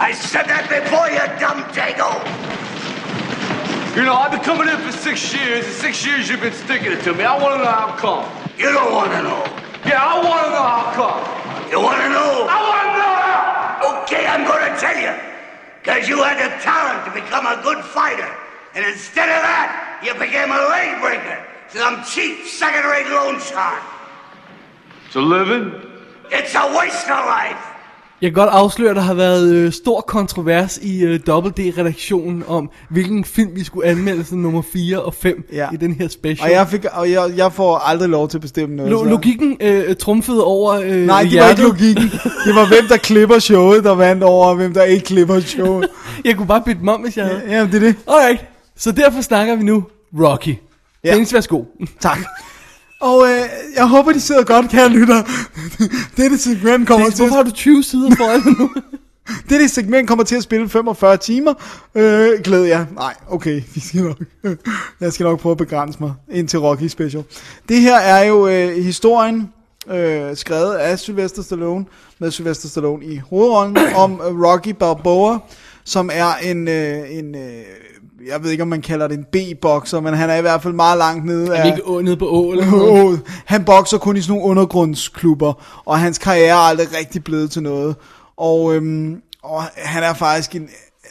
I 0.00 0.16
said 0.16 0.48
that 0.48 0.72
before, 0.72 1.04
you 1.12 1.20
dumb 1.36 1.68
Jago. 1.76 2.16
You 3.92 4.08
know, 4.08 4.16
I've 4.16 4.32
been 4.32 4.40
coming 4.40 4.72
in 4.72 4.80
for 4.80 4.96
six 4.96 5.20
years, 5.36 5.68
and 5.68 5.74
six 5.76 6.00
years 6.06 6.30
you've 6.32 6.40
been 6.40 6.56
sticking 6.56 6.92
it 6.92 7.04
to 7.04 7.12
me. 7.12 7.24
I 7.28 7.36
want 7.36 7.60
to 7.60 7.64
know 7.64 7.76
how 7.76 7.92
come. 8.00 8.24
You 8.56 8.72
don't 8.72 8.88
want 8.88 9.12
to 9.12 9.20
know. 9.20 9.44
Yeah, 9.84 10.00
I 10.00 10.16
want 10.16 10.48
to 10.48 10.50
know 10.50 10.64
how 10.64 10.96
come. 10.96 11.20
You 11.68 11.76
want 11.76 12.00
to 12.00 12.08
know? 12.08 12.48
I 12.48 12.56
want 12.56 12.88
to 12.88 12.92
know 12.96 13.14
how. 13.20 14.00
Okay, 14.08 14.24
I'm 14.24 14.48
going 14.48 14.64
to 14.64 14.72
tell 14.80 14.96
you. 14.96 15.12
Because 15.84 16.08
you 16.08 16.24
had 16.24 16.40
the 16.40 16.48
talent 16.64 17.04
to 17.04 17.12
become 17.12 17.44
a 17.44 17.60
good 17.60 17.84
fighter. 17.84 18.32
And 18.76 18.84
instead 18.94 19.28
of 19.36 19.40
that, 19.50 19.68
you 20.04 20.12
became 20.24 20.50
a 20.58 20.60
leg 20.74 20.88
breaker. 21.04 21.36
Some 21.80 21.96
cheap, 22.12 22.34
second-rate 22.60 23.08
loan 23.16 23.40
shark. 23.50 23.82
So 25.10 25.20
living? 25.20 25.64
It's 26.38 26.54
a 26.54 26.66
waste 26.78 27.08
of 27.16 27.22
life. 27.40 27.58
Jeg 28.22 28.30
kan 28.30 28.34
godt 28.34 28.50
afsløre, 28.50 28.90
at 28.90 28.96
der 28.96 29.02
har 29.02 29.14
været 29.14 29.54
øh, 29.54 29.72
stor 29.72 30.00
kontrovers 30.00 30.76
i 30.82 31.02
øh, 31.04 31.20
Double 31.26 31.50
D-redaktionen 31.50 32.44
om, 32.48 32.70
hvilken 32.90 33.24
film 33.24 33.50
vi 33.54 33.64
skulle 33.64 33.88
anmelde 33.88 34.24
som 34.24 34.38
nummer 34.38 34.62
4 34.72 35.02
og 35.02 35.14
5 35.14 35.48
Ja. 35.52 35.68
i 35.72 35.76
den 35.76 35.92
her 35.94 36.08
special. 36.08 36.46
Og 36.48 36.52
jeg, 36.52 36.68
fik, 36.68 36.84
og 36.92 37.10
jeg, 37.10 37.30
jeg 37.36 37.52
får 37.52 37.78
aldrig 37.78 38.08
lov 38.08 38.28
til 38.28 38.36
at 38.38 38.40
bestemme 38.42 38.76
noget. 38.76 38.90
Lo- 38.90 39.04
logikken 39.04 39.56
øh, 39.60 39.96
trumfede 39.96 40.44
over 40.44 40.72
øh, 40.72 40.80
Nej, 40.82 40.96
det 40.96 41.06
var 41.06 41.22
hjertet. 41.22 41.50
ikke 41.50 41.62
logikken. 41.62 42.02
Det 42.46 42.54
var 42.54 42.66
hvem, 42.68 42.88
der 42.88 42.96
klipper 42.96 43.38
showet, 43.38 43.84
der 43.84 43.94
vandt 43.94 44.22
over, 44.22 44.46
og 44.46 44.54
hvem 44.56 44.74
der 44.74 44.82
ikke 44.82 45.04
klipper 45.06 45.40
showet. 45.40 45.88
Jeg 46.24 46.36
kunne 46.36 46.48
bare 46.48 46.62
bytte 46.66 46.80
dem 46.80 46.88
om, 46.88 47.00
hvis 47.00 47.16
jeg 47.16 47.24
havde. 47.24 47.42
Ja, 47.48 47.60
det 47.66 47.74
er 47.74 47.80
det. 47.80 47.96
Alright, 48.08 48.44
så 48.76 48.92
derfor 48.92 49.20
snakker 49.20 49.56
vi 49.56 49.62
nu 49.62 49.84
Rocky. 50.20 50.56
Ja. 51.04 51.12
Dennis, 51.12 51.34
værsgo. 51.34 51.64
Tak. 52.00 52.18
Og 53.00 53.24
øh, 53.28 53.40
jeg 53.76 53.86
håber, 53.86 54.12
de 54.12 54.20
sidder 54.20 54.44
godt, 54.44 54.70
kære 54.70 54.88
lytter. 54.88 55.22
Dette 56.16 56.38
segment 56.38 56.88
kommer 56.88 57.10
til, 57.10 57.16
Hvorfor 57.16 57.34
har 57.34 57.42
du 57.42 57.50
20 57.50 57.82
sider 57.82 58.16
foran 58.16 58.56
nu? 58.58 58.70
dette 59.50 59.68
segment 59.68 60.08
kommer 60.08 60.24
til 60.24 60.36
at 60.36 60.42
spille 60.42 60.68
45 60.68 61.16
timer. 61.16 61.54
Øh, 61.94 62.40
glæder 62.44 62.66
jeg. 62.66 62.86
Nej, 62.94 63.14
okay. 63.28 63.62
Vi 63.74 63.80
skal 63.80 64.02
nok, 64.02 64.16
jeg 65.00 65.12
skal 65.12 65.24
nok 65.24 65.40
prøve 65.40 65.50
at 65.50 65.58
begrænse 65.58 65.98
mig 66.00 66.14
ind 66.30 66.48
til 66.48 66.58
Rocky 66.58 66.88
Special. 66.88 67.24
Det 67.68 67.80
her 67.80 67.96
er 67.96 68.24
jo 68.24 68.48
øh, 68.48 68.84
historien, 68.84 69.52
øh, 69.90 70.36
skrevet 70.36 70.74
af 70.74 70.98
Sylvester 70.98 71.42
Stallone, 71.42 71.84
med 72.18 72.30
Sylvester 72.30 72.68
Stallone 72.68 73.04
i 73.04 73.16
hovedrollen, 73.30 73.76
om 73.94 74.12
øh, 74.12 74.40
Rocky 74.40 74.68
Balboa, 74.68 75.38
som 75.84 76.10
er 76.12 76.34
en, 76.34 76.68
øh, 76.68 77.18
en 77.18 77.34
øh, 77.34 77.64
jeg 78.28 78.42
ved 78.42 78.50
ikke 78.50 78.62
om 78.62 78.68
man 78.68 78.82
kalder 78.82 79.08
det 79.08 79.18
en 79.18 79.24
B-bokser, 79.32 80.00
men 80.00 80.14
han 80.14 80.30
er 80.30 80.36
i 80.36 80.40
hvert 80.40 80.62
fald 80.62 80.74
meget 80.74 80.98
langt 80.98 81.24
nede 81.24 81.56
Er 81.56 81.62
af... 81.62 81.66
ikke 81.66 82.02
nede 82.02 82.16
på 82.16 82.28
å 82.28 82.52
eller 82.52 82.70
noget? 82.70 83.20
Han 83.44 83.64
bokser 83.64 83.98
kun 83.98 84.16
i 84.16 84.20
sådan 84.20 84.38
nogle 84.38 84.50
undergrundsklubber, 84.50 85.82
og 85.84 85.98
hans 85.98 86.18
karriere 86.18 86.48
er 86.48 86.54
aldrig 86.54 86.98
rigtig 86.98 87.24
blevet 87.24 87.50
til 87.50 87.62
noget. 87.62 87.96
Og, 88.36 88.74
øhm, 88.74 89.22
og 89.42 89.62
han 89.76 90.02
er 90.02 90.14
faktisk 90.14 90.54
en, 90.54 90.68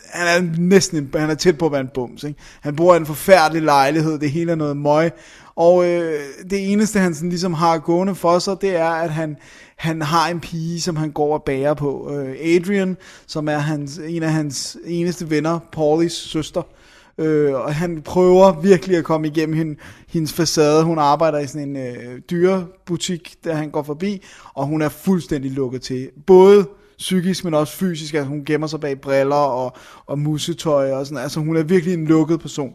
han 0.10 0.28
er 0.28 0.58
næsten 0.58 0.98
en, 0.98 1.10
han 1.16 1.30
er 1.30 1.36
tæt 1.36 1.58
på 1.58 1.66
at 1.66 1.72
være 1.72 1.82
en 1.82 1.90
bums. 1.94 2.24
Ikke? 2.24 2.40
Han 2.62 2.76
bor 2.76 2.94
i 2.94 2.98
en 2.98 3.06
forfærdelig 3.06 3.62
lejlighed, 3.62 4.20
det 4.20 4.32
hele 4.32 4.52
er 4.52 4.56
noget 4.56 4.78
møg. 4.78 5.12
Og 5.56 5.86
øh, 5.86 6.20
det 6.50 6.72
eneste, 6.72 7.00
han 7.00 7.16
sådan 7.16 7.30
ligesom 7.30 7.54
har 7.54 7.78
gående 7.78 8.16
for 8.16 8.40
sig, 8.40 8.56
det 8.62 8.76
er, 8.76 8.90
at 8.90 9.10
han, 9.10 9.38
han 9.76 10.02
har 10.02 10.30
en 10.30 10.40
pige, 10.40 10.82
som 10.82 10.96
han 10.96 11.12
går 11.12 11.34
og 11.34 11.44
bærer 11.44 11.74
på. 11.74 12.12
Øh, 12.14 12.56
Adrian, 12.56 12.98
som 13.28 13.48
er 13.48 13.58
hans, 13.58 14.00
en 14.08 14.24
af 14.24 14.32
hans 14.32 14.78
eneste 14.86 15.30
venner, 15.30 15.60
Paulies 15.72 16.14
søster. 16.14 16.62
Øh, 16.62 16.81
Øh, 17.18 17.54
og 17.54 17.76
han 17.76 18.02
prøver 18.02 18.62
virkelig 18.62 18.98
at 18.98 19.04
komme 19.04 19.28
igennem 19.28 19.56
hende, 19.56 19.76
hendes 20.08 20.34
facade. 20.34 20.84
Hun 20.84 21.00
arbejder 21.00 21.40
i 21.40 21.48
sådan 21.48 21.70
en 21.70 21.78
øh, 21.78 22.20
dyrebutik, 22.32 23.36
der 23.44 23.54
han 23.54 23.70
går 23.70 23.84
forbi, 23.84 24.22
og 24.54 24.66
hun 24.66 24.82
er 24.82 24.90
fuldstændig 24.90 25.52
lukket 25.52 25.82
til. 25.82 26.10
Både 26.28 26.68
psykisk, 26.98 27.44
men 27.44 27.54
også 27.54 27.74
fysisk. 27.74 28.14
Altså, 28.14 28.30
hun 28.30 28.46
gemmer 28.46 28.68
sig 28.68 28.80
bag 28.80 29.02
briller 29.02 29.36
og, 29.36 29.78
og 30.06 30.20
musetøj 30.20 30.92
og 30.92 31.06
sådan. 31.06 31.24
Altså, 31.24 31.40
hun 31.40 31.58
er 31.58 31.64
virkelig 31.64 31.94
en 31.94 32.06
lukket 32.06 32.40
person. 32.40 32.74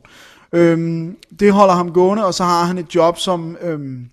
Øhm, 0.52 1.16
det 1.40 1.52
holder 1.52 1.74
ham 1.74 1.92
gående, 1.92 2.26
og 2.26 2.34
så 2.34 2.44
har 2.44 2.64
han 2.64 2.78
et 2.78 2.94
job 2.94 3.18
som, 3.18 3.56
øhm, 3.60 4.06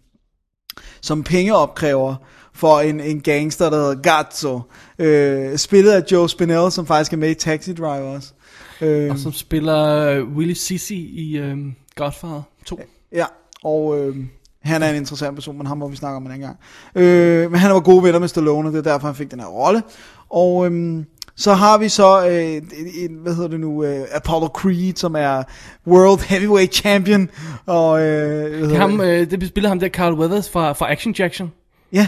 som 1.02 1.24
pengeopkræver 1.24 2.16
for 2.54 2.80
en, 2.80 3.00
en 3.00 3.22
gangster, 3.22 3.70
der 3.70 3.78
hedder 3.78 4.02
Gazzo. 4.02 4.62
Øh, 5.00 5.58
spillet 5.58 5.92
af 5.92 6.04
Joe 6.12 6.30
Spinell, 6.30 6.72
som 6.72 6.86
faktisk 6.86 7.14
er 7.14 7.18
med 7.18 7.30
i 7.30 7.34
Taxi 7.34 7.74
Driver 7.74 8.16
også. 8.16 8.34
Øh, 8.82 9.12
Og 9.12 9.20
som 9.20 9.32
spiller 9.34 10.22
Willie 10.24 10.56
Sissy 10.56 10.92
i 10.94 11.38
øh, 11.38 11.58
Godfather 11.96 12.42
2. 12.66 12.80
Ja, 13.12 13.26
og 13.64 14.00
øh, 14.00 14.16
han 14.62 14.84
er 14.84 14.90
en 14.90 14.96
interessant 14.96 15.36
person, 15.36 15.58
men 15.58 15.68
ham 15.68 15.78
må 15.78 15.88
vi 15.88 15.96
snakke 15.96 16.18
om 16.18 16.26
en 16.26 16.32
anden 16.32 16.42
gang. 16.48 16.58
Øh, 16.96 17.52
men 17.52 17.60
han 17.60 17.72
var 17.72 17.80
gode 17.80 18.04
venner 18.04 18.20
med 18.20 18.28
Stallone, 18.28 18.70
og 18.70 18.74
det 18.74 18.80
er 18.88 18.92
derfor, 18.92 19.08
han 19.08 19.16
fik 19.16 19.32
den 19.32 19.40
her 19.40 19.48
rolle. 19.48 19.84
Og 20.30 20.72
øh, 20.72 21.04
så 21.36 21.54
har 21.54 21.78
vi 21.78 21.90
så, 21.90 22.28
øh, 22.28 22.62
en, 23.04 23.16
hvad 23.16 23.36
hedder 23.36 23.50
det 23.50 23.60
nu, 23.60 23.84
øh, 23.84 24.06
Apollo 24.12 24.48
Creed, 24.48 24.94
som 24.96 25.16
er 25.16 25.44
World 25.88 26.20
Heavyweight 26.28 26.74
Champion. 26.74 27.30
Og, 27.66 28.02
øh, 28.02 28.70
Det, 28.70 28.78
ham, 28.78 29.02
øh, 29.02 29.32
det 29.32 29.48
spiller 29.48 29.70
ham 29.70 29.80
der 29.80 29.90
Carl 29.90 30.14
Weathers 30.14 30.50
fra, 30.50 30.74
fra 30.74 30.92
Action 30.92 31.14
Jackson. 31.20 31.52
Ja. 31.92 32.08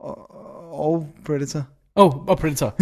Og, 0.00 0.30
og 0.80 1.06
Predator. 1.26 1.62
Oh, 1.96 2.28
og 2.28 2.38
Predator. 2.38 2.74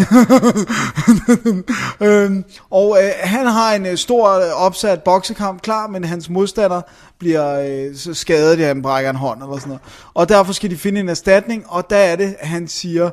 øhm, 2.06 2.44
og 2.70 2.98
øh, 3.02 3.10
han 3.20 3.46
har 3.46 3.74
en 3.74 3.86
øh, 3.86 3.96
stor 3.96 4.30
øh, 4.30 4.64
opsat 4.64 5.02
boksekamp 5.02 5.62
klar, 5.62 5.86
men 5.86 6.04
hans 6.04 6.30
modstander 6.30 6.82
bliver 7.18 7.60
øh, 7.60 7.96
så 7.96 8.14
skadet, 8.14 8.60
at 8.60 8.66
han 8.66 8.82
brækker 8.82 9.10
en 9.10 9.16
hånd 9.16 9.42
eller 9.42 9.56
sådan 9.56 9.68
noget. 9.68 9.82
Og 10.14 10.28
derfor 10.28 10.52
skal 10.52 10.70
de 10.70 10.76
finde 10.76 11.00
en 11.00 11.08
erstatning, 11.08 11.64
og 11.68 11.90
der 11.90 11.96
er 11.96 12.16
det, 12.16 12.36
han 12.40 12.68
siger, 12.68 13.10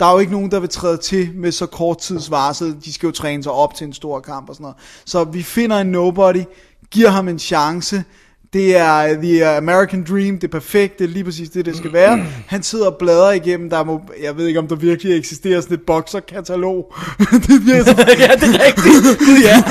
der 0.00 0.06
er 0.06 0.12
jo 0.12 0.18
ikke 0.18 0.32
nogen, 0.32 0.50
der 0.50 0.60
vil 0.60 0.68
træde 0.68 0.96
til 0.96 1.30
med 1.34 1.52
så 1.52 1.66
kort 1.66 1.98
tids 1.98 2.30
varsel. 2.30 2.76
De 2.84 2.92
skal 2.92 3.06
jo 3.06 3.12
træne 3.12 3.42
sig 3.42 3.52
op 3.52 3.74
til 3.74 3.86
en 3.86 3.92
stor 3.92 4.20
kamp 4.20 4.48
og 4.48 4.54
sådan 4.54 4.64
noget. 4.64 4.76
Så 5.04 5.24
vi 5.24 5.42
finder 5.42 5.78
en 5.78 5.86
nobody, 5.86 6.42
giver 6.90 7.10
ham 7.10 7.28
en 7.28 7.38
chance. 7.38 8.04
Det 8.52 8.76
er 8.76 9.14
The 9.14 9.46
American 9.46 10.04
Dream, 10.08 10.38
det 10.38 10.44
er 10.44 10.48
perfekt, 10.48 10.98
det 10.98 11.04
er 11.04 11.08
lige 11.08 11.24
præcis 11.24 11.50
det, 11.50 11.66
det 11.66 11.76
skal 11.76 11.92
være. 11.92 12.16
Han 12.46 12.62
sidder 12.62 12.86
og 12.86 12.96
bladrer 12.98 13.32
igennem, 13.32 13.70
der 13.70 13.84
må, 13.84 14.00
jeg 14.22 14.36
ved 14.36 14.46
ikke, 14.46 14.58
om 14.58 14.68
der 14.68 14.76
virkelig 14.76 15.18
eksisterer 15.18 15.60
sådan 15.60 15.74
et 15.74 15.82
bokserkatalog. 15.86 16.94
det 17.48 17.60
bliver 17.62 17.84
så... 17.84 17.90
ja, 18.18 18.30
det 18.34 18.54
er 18.54 18.64
rigtigt. 18.66 19.22
ja. 19.48 19.62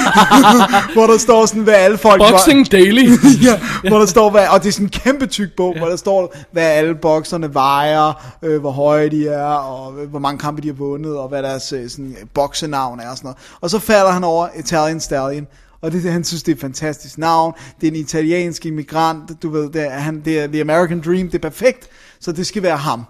hvor 0.93 1.07
der 1.07 1.17
står 1.17 1.45
sådan, 1.45 1.63
hvad 1.63 1.73
alle 1.73 1.97
folk... 1.97 2.21
Boxing 2.21 2.71
Daily. 2.71 3.09
ja, 3.43 3.59
hvor 3.89 3.99
der 3.99 4.05
står, 4.05 4.29
hvad, 4.29 4.47
og 4.47 4.63
det 4.63 4.67
er 4.67 4.73
sådan 4.73 4.85
en 4.85 4.89
kæmpe 4.89 5.25
tyk 5.25 5.49
bog, 5.57 5.73
ja. 5.73 5.79
hvor 5.79 5.89
der 5.89 5.95
står, 5.95 6.35
hvad 6.51 6.63
alle 6.63 6.95
bokserne 6.95 7.53
vejer, 7.53 8.35
øh, 8.43 8.59
hvor 8.59 8.71
høje 8.71 9.09
de 9.09 9.27
er, 9.27 9.53
og 9.53 10.01
øh, 10.01 10.09
hvor 10.09 10.19
mange 10.19 10.39
kampe 10.39 10.61
de 10.61 10.67
har 10.67 10.75
vundet, 10.75 11.17
og 11.17 11.29
hvad 11.29 11.43
deres 11.43 11.73
øh, 11.73 11.89
sådan, 11.89 12.15
boksenavn 12.33 12.99
er 12.99 13.09
og 13.09 13.17
sådan 13.17 13.27
noget. 13.27 13.37
Og 13.61 13.69
så 13.69 13.79
falder 13.79 14.11
han 14.11 14.23
over 14.23 14.47
Italian 14.59 14.99
Stallion, 14.99 15.47
og 15.81 15.91
det, 15.91 16.01
han 16.01 16.23
synes, 16.23 16.43
det 16.43 16.51
er 16.51 16.55
et 16.55 16.61
fantastisk 16.61 17.17
navn. 17.17 17.53
Det 17.81 17.87
er 17.87 17.91
en 17.91 17.97
italiensk 17.97 18.65
immigrant, 18.65 19.43
du 19.43 19.49
ved, 19.49 19.69
det 19.69 19.85
er, 19.85 19.89
han, 19.89 20.21
det 20.25 20.39
er 20.39 20.47
The 20.47 20.61
American 20.61 21.01
Dream, 21.01 21.25
det 21.29 21.35
er 21.35 21.49
perfekt, 21.49 21.89
så 22.19 22.31
det 22.31 22.47
skal 22.47 22.63
være 22.63 22.77
ham. 22.77 23.03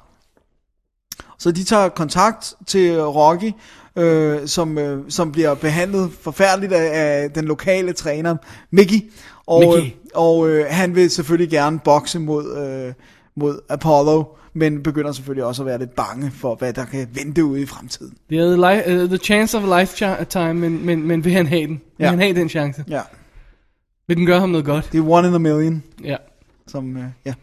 Så 1.39 1.51
de 1.51 1.63
tager 1.63 1.89
kontakt 1.89 2.53
til 2.67 3.01
Rocky, 3.01 3.51
øh, 3.95 4.47
som, 4.47 4.77
øh, 4.77 5.03
som 5.09 5.31
bliver 5.31 5.53
behandlet 5.53 6.11
forfærdeligt 6.21 6.73
af, 6.73 7.23
af 7.23 7.31
den 7.31 7.45
lokale 7.45 7.93
træner, 7.93 8.35
Mickey. 8.71 9.11
Og, 9.47 9.59
Mickey. 9.59 9.91
og 10.13 10.49
øh, 10.49 10.65
han 10.69 10.95
vil 10.95 11.09
selvfølgelig 11.09 11.49
gerne 11.49 11.79
bokse 11.79 12.19
mod, 12.19 12.57
øh, 12.57 12.93
mod 13.35 13.59
Apollo, 13.69 14.23
men 14.57 14.83
begynder 14.83 15.11
selvfølgelig 15.11 15.43
også 15.45 15.61
at 15.61 15.65
være 15.65 15.79
lidt 15.79 15.95
bange 15.95 16.31
for, 16.31 16.55
hvad 16.55 16.73
der 16.73 16.85
kan 16.85 17.07
vente 17.13 17.43
ude 17.45 17.61
i 17.61 17.65
fremtiden. 17.65 18.13
Det 18.29 18.37
er 18.37 18.43
the, 18.45 18.55
li- 18.55 19.03
uh, 19.03 19.07
the 19.09 19.17
chance 19.17 19.57
of 19.57 19.63
a 19.71 19.79
lifetime, 19.81 20.53
men, 20.53 20.85
men, 20.85 21.03
men 21.07 21.23
vil 21.25 21.33
han 21.33 21.47
have 21.47 21.61
den? 21.67 21.81
Vil 21.97 22.03
Ja. 22.05 22.09
han 22.09 22.19
have 22.19 22.35
den 22.35 22.49
chance? 22.49 22.83
Ja, 22.89 23.01
Vil 24.07 24.17
den 24.17 24.25
gøre 24.25 24.39
ham 24.39 24.49
noget 24.49 24.65
godt? 24.65 24.89
det 24.91 24.97
er 24.99 25.09
one 25.09 25.27
in 25.27 25.33
a 25.33 25.37
million, 25.37 25.83
Ja. 26.03 26.15
som, 26.67 26.97
øh, 26.97 27.03
ja. 27.25 27.33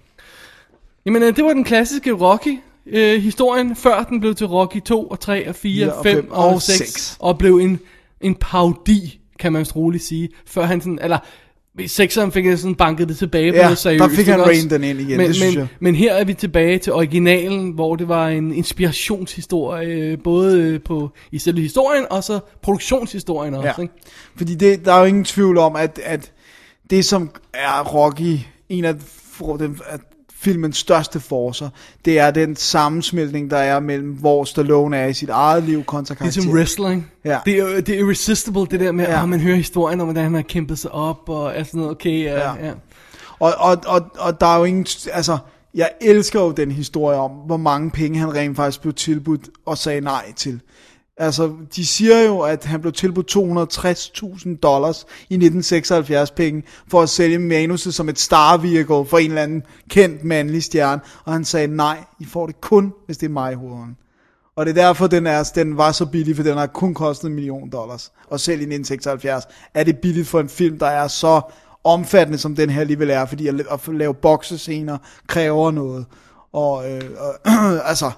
Jamen, 1.06 1.22
øh, 1.22 1.36
det 1.36 1.44
var 1.44 1.52
den 1.52 1.64
klassiske 1.64 2.12
Rocky. 2.12 2.58
Øh, 2.86 3.22
historien 3.22 3.76
før 3.76 4.02
den 4.02 4.20
blev 4.20 4.34
til 4.34 4.46
Rocky 4.46 4.80
2 4.80 5.06
og 5.06 5.20
3 5.20 5.48
og 5.48 5.54
4 5.54 5.72
Fire 5.84 5.92
og 5.92 5.98
og 5.98 6.04
5 6.04 6.16
fem 6.16 6.30
og, 6.30 6.48
og 6.48 6.62
6 6.62 6.78
seks. 6.78 7.16
og 7.20 7.38
blev 7.38 7.56
en, 7.56 7.80
en 8.20 8.34
paudi, 8.40 9.20
kan 9.38 9.52
man 9.52 9.66
roligt 9.76 10.04
sige. 10.04 10.28
Før 10.46 10.62
han 10.64 10.80
sådan, 10.80 10.98
eller 11.02 11.18
i 11.78 11.84
6'eren 11.84 12.30
fik 12.30 12.46
jeg 12.46 12.58
sådan 12.58 12.74
banket 12.74 13.08
det 13.08 13.16
tilbage 13.16 13.52
på 13.52 13.56
Ja, 13.56 13.62
noget 13.62 13.78
seriøst. 13.78 14.02
der 14.04 14.08
fik 14.08 14.26
han 14.26 14.46
reined 14.46 14.70
den 14.70 14.84
ind 14.84 15.00
igen, 15.00 15.16
men, 15.16 15.26
det 15.26 15.36
synes 15.36 15.54
men, 15.54 15.60
jeg. 15.60 15.68
Men 15.80 15.94
her 15.94 16.14
er 16.14 16.24
vi 16.24 16.34
tilbage 16.34 16.78
til 16.78 16.92
originalen, 16.92 17.70
hvor 17.70 17.96
det 17.96 18.08
var 18.08 18.28
en 18.28 18.52
inspirationshistorie, 18.54 19.88
øh, 19.88 20.18
både 20.24 20.60
øh, 20.60 20.80
på, 20.80 21.10
i 21.32 21.38
selve 21.38 21.60
historien 21.60 22.04
og 22.10 22.24
så 22.24 22.40
produktionshistorien 22.62 23.54
også. 23.54 23.74
Ja. 23.78 23.82
Ikke? 23.82 23.94
Fordi 24.36 24.54
det, 24.54 24.84
der 24.84 24.92
er 24.92 24.98
jo 24.98 25.04
ingen 25.04 25.24
tvivl 25.24 25.58
om, 25.58 25.76
at, 25.76 26.00
at 26.04 26.32
det 26.90 27.04
som 27.04 27.30
er 27.54 27.84
Rocky, 27.84 28.38
en 28.68 28.84
af 28.84 28.94
den, 29.58 29.80
filmens 30.42 30.76
største 30.76 31.20
forser, 31.20 31.68
det 32.04 32.18
er 32.18 32.30
den 32.30 32.56
sammensmeltning, 32.56 33.50
der 33.50 33.56
er 33.56 33.80
mellem, 33.80 34.10
hvor 34.12 34.44
Stallone 34.44 34.96
er 34.96 35.06
i 35.06 35.12
sit 35.14 35.28
eget 35.28 35.62
liv 35.62 35.84
kontra 35.84 36.14
Det 36.14 36.20
er 36.20 36.24
karakter. 36.24 36.42
som 36.42 36.52
wrestling. 36.52 37.10
Ja. 37.24 37.38
Det, 37.44 37.58
er, 37.58 37.80
det 37.80 37.88
er 37.94 37.98
irresistible, 37.98 38.66
det 38.70 38.80
der 38.80 38.92
med, 38.92 39.04
Ja. 39.04 39.22
at 39.22 39.28
man 39.28 39.40
hører 39.40 39.56
historien 39.56 40.00
om, 40.00 40.06
hvordan 40.06 40.22
han 40.24 40.34
har 40.34 40.42
kæmpet 40.42 40.78
sig 40.78 40.90
op, 40.92 41.28
og 41.28 41.52
sådan 41.56 41.68
noget, 41.74 41.90
okay, 41.90 42.22
ja, 42.24 42.32
Ja. 42.38 42.54
ja. 42.54 42.66
ja. 42.66 42.72
Og, 43.38 43.54
og, 43.58 43.76
og, 43.86 44.00
og 44.18 44.40
der 44.40 44.46
er 44.46 44.58
jo 44.58 44.64
ingen, 44.64 44.86
altså, 45.12 45.38
jeg 45.74 45.90
elsker 46.00 46.40
jo 46.40 46.50
den 46.50 46.70
historie 46.70 47.18
om, 47.18 47.30
hvor 47.30 47.56
mange 47.56 47.90
penge 47.90 48.18
han 48.18 48.34
rent 48.34 48.56
faktisk 48.56 48.80
blev 48.80 48.94
tilbudt 48.94 49.48
og 49.66 49.78
sagde 49.78 50.00
nej 50.00 50.32
til. 50.36 50.60
Altså, 51.16 51.52
de 51.76 51.86
siger 51.86 52.22
jo, 52.22 52.40
at 52.40 52.64
han 52.64 52.80
blev 52.80 52.92
tilbudt 52.92 53.36
260.000 53.36 54.56
dollars 54.56 55.06
i 55.18 55.34
1976 55.34 56.30
penge 56.30 56.62
for 56.88 57.02
at 57.02 57.08
sælge 57.08 57.38
manuset 57.38 57.94
som 57.94 58.08
et 58.08 58.18
star 58.18 58.56
vehicle 58.56 59.06
for 59.06 59.18
en 59.18 59.30
eller 59.30 59.42
anden 59.42 59.62
kendt 59.90 60.24
mandlig 60.24 60.62
stjerne. 60.62 61.00
Og 61.24 61.32
han 61.32 61.44
sagde, 61.44 61.66
nej, 61.76 62.04
I 62.20 62.24
får 62.24 62.46
det 62.46 62.60
kun, 62.60 62.92
hvis 63.06 63.18
det 63.18 63.26
er 63.26 63.30
mig 63.30 63.52
i 63.52 63.54
hovedet. 63.54 63.94
Og 64.56 64.66
det 64.66 64.78
er 64.78 64.82
derfor, 64.82 65.06
den, 65.06 65.26
er, 65.26 65.50
den 65.54 65.76
var 65.76 65.92
så 65.92 66.06
billig, 66.06 66.36
for 66.36 66.42
den 66.42 66.56
har 66.56 66.66
kun 66.66 66.94
kostet 66.94 67.28
en 67.28 67.34
million 67.34 67.70
dollars. 67.70 68.12
Og 68.28 68.40
selv 68.40 68.60
i 68.60 68.64
1976 68.64 69.44
er 69.74 69.84
det 69.84 69.98
billigt 69.98 70.28
for 70.28 70.40
en 70.40 70.48
film, 70.48 70.78
der 70.78 70.86
er 70.86 71.08
så 71.08 71.40
omfattende, 71.84 72.38
som 72.38 72.56
den 72.56 72.70
her 72.70 72.80
alligevel 72.80 73.10
er, 73.10 73.26
fordi 73.26 73.46
at, 73.46 73.54
at 73.70 73.80
lave 73.88 74.14
boksescener 74.14 74.98
kræver 75.26 75.70
noget. 75.70 76.06
Og 76.52 76.90
øh, 76.90 77.02
øh, 77.46 77.80
altså, 77.90 78.10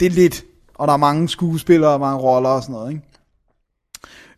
det 0.00 0.06
er 0.06 0.10
lidt. 0.10 0.44
Og 0.82 0.88
der 0.88 0.94
er 0.94 0.98
mange 0.98 1.28
skuespillere 1.28 1.90
og 1.90 2.00
mange 2.00 2.18
roller 2.18 2.48
og 2.48 2.62
sådan 2.62 2.72
noget, 2.72 2.90
ikke? 2.90 3.02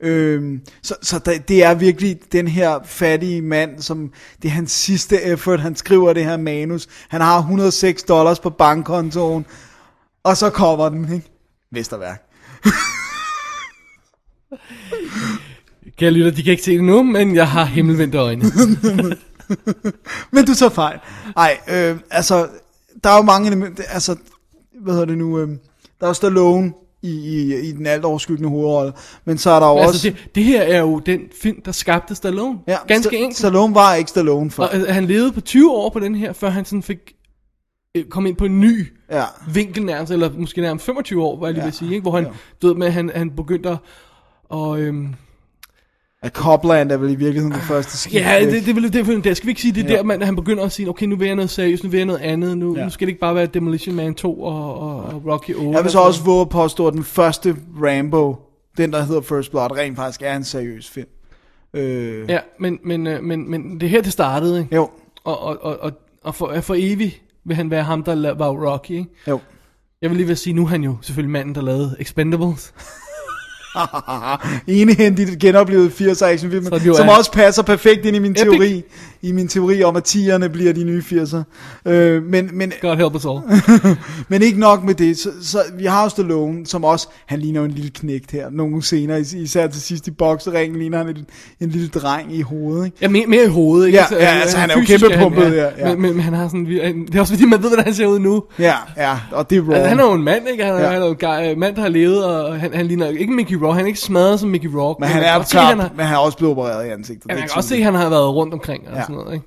Øhm, 0.01 0.61
så 0.83 0.95
så 1.03 1.19
der, 1.19 1.39
det 1.39 1.65
er 1.65 1.75
virkelig 1.75 2.21
den 2.33 2.49
her 2.49 2.79
fattige 2.85 3.43
mand, 3.43 3.81
som 3.81 4.13
det 4.43 4.49
er 4.49 4.53
hans 4.53 4.73
sidste 4.73 5.23
effort, 5.23 5.61
han 5.61 5.77
skriver 5.77 6.13
det 6.13 6.25
her 6.25 6.37
manus. 6.37 6.89
Han 7.09 7.21
har 7.21 7.39
106 7.39 8.03
dollars 8.03 8.41
på 8.41 8.51
bankkontoen, 8.51 9.47
og 10.23 10.37
så 10.37 10.51
kommer 10.51 10.89
den, 10.89 11.13
ikke? 11.13 11.29
Mesterværk. 11.73 12.23
Kære 15.99 16.11
lytter, 16.11 16.31
de 16.31 16.43
kan 16.43 16.51
ikke 16.51 16.63
se 16.65 16.73
det 16.73 16.85
nu, 16.85 17.03
men 17.03 17.35
jeg 17.35 17.49
har 17.49 17.65
himmelvendte 17.65 18.19
øjne. 18.19 18.45
Men 20.33 20.45
du 20.47 20.55
tager 20.55 20.71
fejl. 20.71 20.99
Nej, 21.37 21.59
øh, 21.69 21.97
altså, 22.11 22.49
der 23.05 23.11
er 23.11 23.17
jo 23.17 23.23
mange, 23.23 23.51
elementer- 23.51 23.93
altså, 23.93 24.17
hvad 24.81 24.93
hedder 24.93 25.07
det 25.07 25.19
nu, 25.19 25.39
øh, 25.39 25.49
der 26.05 26.11
er 26.11 26.13
Stallone 26.15 26.73
i, 27.03 27.09
i, 27.11 27.55
i 27.69 27.73
den 27.73 27.87
alt 27.87 28.05
overskyggende 28.05 28.49
hovedrolle, 28.51 28.93
men 29.25 29.39
så 29.39 29.51
er 29.51 29.61
der 29.61 29.67
jo 29.67 29.73
også... 29.77 29.89
altså, 30.09 30.09
det, 30.25 30.35
det 30.35 30.45
her 30.45 30.63
er 30.63 30.79
jo 30.81 30.99
den 30.99 31.21
film, 31.43 31.63
der 31.63 31.73
skabte 31.73 32.15
Stallone. 32.15 32.59
ja, 32.69 32.77
Ganske 32.89 33.17
Sta- 33.17 33.19
enkelt. 33.19 33.39
Stallone 33.39 33.75
var 33.75 33.95
ikke 33.95 34.11
Stallone 34.11 34.51
før. 34.51 34.65
Og 34.65 34.77
øh, 34.81 34.87
han 34.89 35.05
levede 35.05 35.33
på 35.33 35.41
20 35.41 35.71
år 35.73 35.91
på 35.91 36.01
den 36.01 36.15
her, 36.15 36.33
før 36.33 36.49
han 36.51 36.65
sådan 36.65 36.83
fik 36.83 36.99
øh, 37.97 38.05
kom 38.05 38.27
ind 38.27 38.37
på 38.37 38.45
en 38.45 38.61
ny 38.61 38.87
Ja. 39.11 39.25
vinkel 39.53 39.85
nærmest, 39.85 40.13
eller 40.13 40.31
måske 40.39 40.61
nærmest 40.61 40.87
25 40.87 41.23
år, 41.25 41.41
var 41.41 41.47
jeg 41.47 41.55
lige 41.55 41.63
Ja. 41.63 41.67
vil 41.67 41.75
sige, 41.75 41.91
ikke? 41.91 42.03
hvor 42.03 42.13
han, 42.17 42.25
Ja. 42.25 42.31
ved, 42.69 42.75
med, 42.75 42.91
han, 42.91 43.11
han 43.15 43.31
begyndte 43.31 43.69
at, 43.69 43.77
Og 44.49 44.81
øhm, 44.81 45.15
At 46.25 46.33
Copland 46.33 46.93
er 46.93 46.97
vel 46.97 47.11
i 47.11 47.15
virkeligheden 47.15 47.53
det 47.53 47.63
første 47.63 47.97
skift. 47.97 48.15
ja, 48.25 48.41
det, 48.41 48.53
det, 48.67 48.77
det, 48.77 48.93
det, 48.93 49.07
det, 49.07 49.25
det 49.25 49.37
skal 49.37 49.47
vi 49.47 49.51
ikke 49.51 49.61
sige, 49.61 49.73
det 49.73 49.85
er 49.85 49.91
Ja. 49.91 49.97
der, 49.97 50.03
man, 50.03 50.23
han 50.23 50.37
begynder 50.37 50.65
at 50.65 50.73
sige, 50.73 50.89
okay, 50.89 51.07
nu 51.07 51.17
vil 51.17 51.27
jeg 51.27 51.37
noget 51.37 51.51
seriøst, 51.51 51.85
nu 51.85 51.91
vil 51.91 51.97
jeg 51.99 52.07
noget 52.07 52.21
andet, 52.21 52.59
nu, 52.59 52.77
Ja. 52.77 52.85
nu 52.85 52.91
skal 52.91 53.07
det 53.07 53.11
ikke 53.11 53.21
bare 53.21 53.35
være 53.35 53.47
Demolition 53.47 53.95
Man 53.95 54.15
2 54.15 54.43
og, 54.43 54.81
og, 54.81 54.97
og 55.05 55.23
Rocky 55.27 55.51
8. 55.55 55.71
Jeg 55.71 55.83
vil 55.85 55.91
så 55.91 55.99
også 55.99 56.25
våge 56.25 56.41
at 56.41 56.49
påstå, 56.49 56.87
at 56.87 56.95
den 56.95 57.05
første 57.05 57.57
Rambo, 57.83 58.37
den 58.77 58.93
der 58.93 59.03
hedder 59.05 59.21
First 59.21 59.51
Blood, 59.51 59.77
rent 59.77 59.97
faktisk 59.97 60.23
er 60.25 60.37
en 60.37 60.45
seriøs 60.45 60.91
film. 60.91 61.09
Øh, 61.75 62.31
Ja, 62.31 62.39
men, 62.61 62.79
men, 62.85 63.07
øh, 63.07 63.23
men, 63.23 63.51
men 63.51 63.75
det 63.81 63.83
er 63.83 63.91
her, 63.91 64.03
det 64.03 64.13
startede, 64.13 64.59
ikke? 64.61 64.75
Jo. 64.75 64.91
Og, 65.25 65.43
og, 65.43 65.59
og, 65.65 65.79
og, 65.81 65.93
og 66.25 66.35
for, 66.35 66.61
for 66.61 66.75
evigt 66.79 67.23
vil 67.45 67.57
han 67.57 67.71
være 67.71 67.83
ham, 67.83 68.03
der 68.03 68.35
var 68.35 68.49
Rocky, 68.49 68.91
ikke? 68.91 69.07
Jo. 69.29 69.41
Jeg 70.03 70.11
vil 70.11 70.17
lige 70.17 70.27
vil 70.27 70.37
sige, 70.37 70.55
nu 70.55 70.63
er 70.63 70.67
han 70.69 70.85
jo 70.85 70.97
selvfølgelig 71.01 71.33
manden, 71.33 71.55
der 71.55 71.63
lavede 71.63 71.97
Expendables. 72.01 72.75
Enehændigt 74.69 75.39
genoplevet 75.39 75.93
80 75.93 76.23
actionfilm, 76.23 76.65
som 76.65 77.09
er- 77.09 77.13
også 77.19 77.33
passer 77.33 77.63
perfekt 77.63 78.07
ind 78.07 78.17
i 78.17 78.19
min 78.19 78.31
Epic. 78.31 78.43
teori, 78.43 78.83
i 79.23 79.33
min 79.33 79.49
teori 79.49 79.83
om, 79.83 79.97
at 79.97 80.15
10'erne 80.17 80.47
bliver 80.49 80.73
de 80.73 80.85
nye 80.85 81.03
80'er. 81.13 81.43
Øh, 81.91 82.23
men, 82.23 82.51
men, 82.53 82.73
God 82.83 82.97
help 82.97 83.15
us 83.15 83.25
all. 83.31 83.41
men 84.29 84.43
ikke 84.43 84.61
nok 84.61 84.85
med 84.85 84.95
det, 84.95 85.19
så, 85.19 85.29
så 85.43 85.59
vi 85.79 85.85
har 85.85 86.03
jo 86.03 86.09
Stallone, 86.09 86.67
som 86.67 86.85
også, 86.85 87.09
han 87.27 87.39
ligner 87.41 87.61
jo 87.61 87.65
en 87.67 87.71
lille 87.73 87.91
knægt 87.91 88.31
her, 88.31 88.51
nogle 88.51 88.83
scener, 88.83 89.17
is- 89.17 89.33
især 89.33 89.67
til 89.67 89.83
sidst 89.83 90.07
i 90.07 90.11
bokseringen, 90.11 90.79
ligner 90.79 90.99
han 90.99 91.09
en, 91.09 91.17
en 91.61 91.69
lille 91.71 91.89
dreng 91.89 92.35
i 92.37 92.41
hovedet, 92.41 92.85
ikke? 92.85 92.97
Ja, 93.01 93.09
mere, 93.09 93.27
mere 93.27 93.45
i 93.45 93.49
hovedet, 93.49 93.87
ikke? 93.87 93.99
Ja, 93.99 94.05
ja, 94.25 94.41
altså, 94.41 94.57
han 94.59 94.71
er 94.71 94.75
jo 94.79 94.85
kæmpe 94.87 95.07
pumpet, 95.19 95.57
ja, 95.57 95.69
ja. 95.79 95.89
Men, 95.93 96.03
men, 96.03 96.13
men, 96.15 96.21
han 96.21 96.33
har 96.35 96.49
sådan, 96.49 96.67
det 96.67 97.15
er 97.15 97.21
også 97.21 97.33
fordi, 97.33 97.45
man 97.47 97.63
ved, 97.63 97.69
hvordan 97.69 97.85
han 97.85 97.95
ser 97.95 98.07
ud 98.07 98.19
nu. 98.19 98.43
Ja, 98.59 98.75
ja, 98.97 99.19
og 99.33 99.51
det 99.51 99.59
er 99.59 99.63
raw. 99.63 99.73
Altså, 99.73 99.89
han 99.89 100.01
er 100.01 100.05
jo 100.05 100.13
en 100.13 100.23
mand, 100.23 100.49
ikke? 100.53 100.65
Han 100.65 100.75
er, 100.75 100.81
Ja. 100.81 100.87
han 100.91 101.03
er 101.03 101.07
jo 101.07 101.51
en 101.53 101.59
mand, 101.61 101.77
der 101.77 101.83
har 101.83 101.89
levet, 101.89 102.25
og 102.25 102.61
han, 102.61 102.75
han 102.75 102.87
ligner 102.87 103.09
ikke 103.09 103.33
Mickey 103.33 103.55
Rourke. 103.65 103.75
Han 103.77 103.85
er 103.85 103.87
ikke 103.89 104.01
smadret 104.01 104.41
som 104.41 104.49
Mickey 104.49 104.69
Rourke. 104.69 105.01
men 105.01 105.09
han 105.09 105.23
er 105.23 105.43
se, 105.43 105.59
han 105.59 105.79
har, 105.81 105.91
men 105.97 106.07
han 106.07 106.15
er 106.15 106.19
også 106.19 106.39
blevet 106.39 106.53
opereret 106.53 106.87
i 106.87 106.89
ansigtet. 106.91 107.27
ja, 107.31 107.35
man 107.35 107.43
kan 107.43 107.51
også 107.57 107.69
se, 107.69 107.77
at 107.77 107.85
han 107.85 107.95
har 107.95 108.09
været 108.09 108.35
rundt 108.35 108.55
omkring 108.55 108.89
og 108.89 108.95
Ja. 108.97 109.03
sådan 109.03 109.17
noget, 109.17 109.35
ikke? 109.35 109.47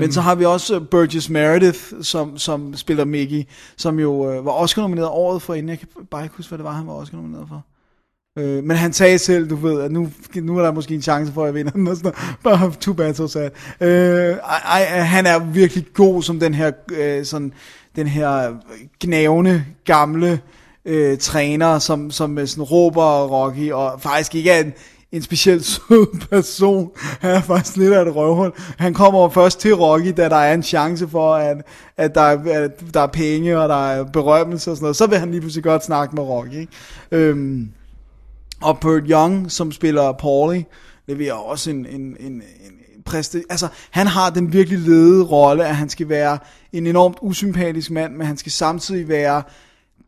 Men 0.00 0.12
så 0.12 0.20
har 0.20 0.34
vi 0.34 0.44
også 0.44 0.76
uh, 0.76 0.86
Burgess 0.86 1.30
Meredith, 1.30 1.78
som, 2.02 2.38
som 2.38 2.76
spiller 2.76 3.04
Mickey, 3.04 3.42
som 3.76 3.98
jo 3.98 4.38
uh, 4.38 4.44
var 4.46 4.52
Oscar 4.52 4.82
nomineret 4.82 5.08
året 5.08 5.42
for 5.42 5.54
inden. 5.54 5.68
Jeg 5.68 5.78
kan 5.78 5.88
bare 6.10 6.22
ikke 6.22 6.36
huske, 6.36 6.48
hvad 6.50 6.58
det 6.58 6.64
var, 6.64 6.72
han 6.72 6.86
var 6.86 6.92
Oscar 6.92 7.16
nomineret 7.16 7.46
for. 7.48 7.64
Uh, 8.40 8.64
men 8.64 8.76
han 8.76 8.92
sagde 8.92 9.18
selv, 9.18 9.50
du 9.50 9.56
ved, 9.56 9.80
at 9.80 9.92
nu, 9.92 10.08
nu 10.36 10.58
er 10.58 10.62
der 10.62 10.72
måske 10.72 10.94
en 10.94 11.02
chance 11.02 11.32
for, 11.32 11.42
at 11.42 11.46
jeg 11.46 11.54
vinder 11.54 11.72
den. 11.72 11.86
Og 11.88 11.96
sådan 11.96 12.12
noget. 12.18 12.36
Bare 12.60 12.72
too 12.80 12.94
bad, 12.94 13.14
so 13.14 13.26
sad. 13.26 13.50
Uh, 13.80 14.38
ej, 14.74 14.84
han 14.98 15.26
er 15.26 15.38
virkelig 15.38 15.86
god 15.94 16.22
som 16.22 16.40
den 16.40 16.54
her, 16.54 16.72
uh, 16.92 17.24
sådan, 17.26 17.52
den 17.96 18.06
her 18.06 18.52
gnavende, 19.00 19.64
gamle 19.84 20.40
øh, 20.84 21.18
træner, 21.18 21.78
som, 21.78 22.10
som 22.10 22.38
øh, 22.38 22.48
sådan 22.48 22.64
råber 22.64 23.26
Rocky, 23.26 23.72
og 23.72 24.00
faktisk 24.00 24.34
ikke 24.34 24.50
er 24.50 24.60
en, 24.60 24.72
en 25.12 25.22
specielt 25.22 25.64
sød 25.74 26.28
person. 26.28 26.90
Han 27.20 27.30
er 27.30 27.40
faktisk 27.40 27.76
lidt 27.76 27.92
af 27.92 28.02
et 28.02 28.16
røvhul. 28.16 28.52
Han 28.78 28.94
kommer 28.94 29.28
først 29.28 29.60
til 29.60 29.74
Rocky, 29.74 30.12
da 30.16 30.28
der 30.28 30.36
er 30.36 30.54
en 30.54 30.62
chance 30.62 31.08
for, 31.08 31.34
at, 31.34 31.56
at, 31.96 32.14
der, 32.14 32.20
er, 32.20 32.62
at 32.64 32.94
der 32.94 33.00
er 33.00 33.06
penge, 33.06 33.60
og 33.60 33.68
der 33.68 33.90
er 33.90 34.04
berømmelse 34.04 34.70
og 34.70 34.76
sådan 34.76 34.84
noget. 34.84 34.96
Så 34.96 35.06
vil 35.06 35.18
han 35.18 35.30
lige 35.30 35.40
pludselig 35.40 35.64
godt 35.64 35.84
snakke 35.84 36.14
med 36.14 36.22
Rocky. 36.22 36.54
Ikke? 36.54 36.72
Øhm, 37.10 37.68
og 38.62 38.80
Burt 38.80 39.02
Young, 39.10 39.52
som 39.52 39.72
spiller 39.72 40.12
Paulie, 40.12 40.64
leverer 41.06 41.32
også 41.32 41.70
en, 41.70 41.86
en, 41.86 42.16
en, 42.20 42.32
en 42.32 42.42
præste... 43.04 43.42
Altså, 43.50 43.68
han 43.90 44.06
har 44.06 44.30
den 44.30 44.52
virkelig 44.52 44.78
ledede 44.78 45.24
rolle, 45.24 45.66
at 45.66 45.76
han 45.76 45.88
skal 45.88 46.08
være 46.08 46.38
en 46.72 46.86
enormt 46.86 47.18
usympatisk 47.22 47.90
mand, 47.90 48.14
men 48.14 48.26
han 48.26 48.36
skal 48.36 48.52
samtidig 48.52 49.08
være 49.08 49.42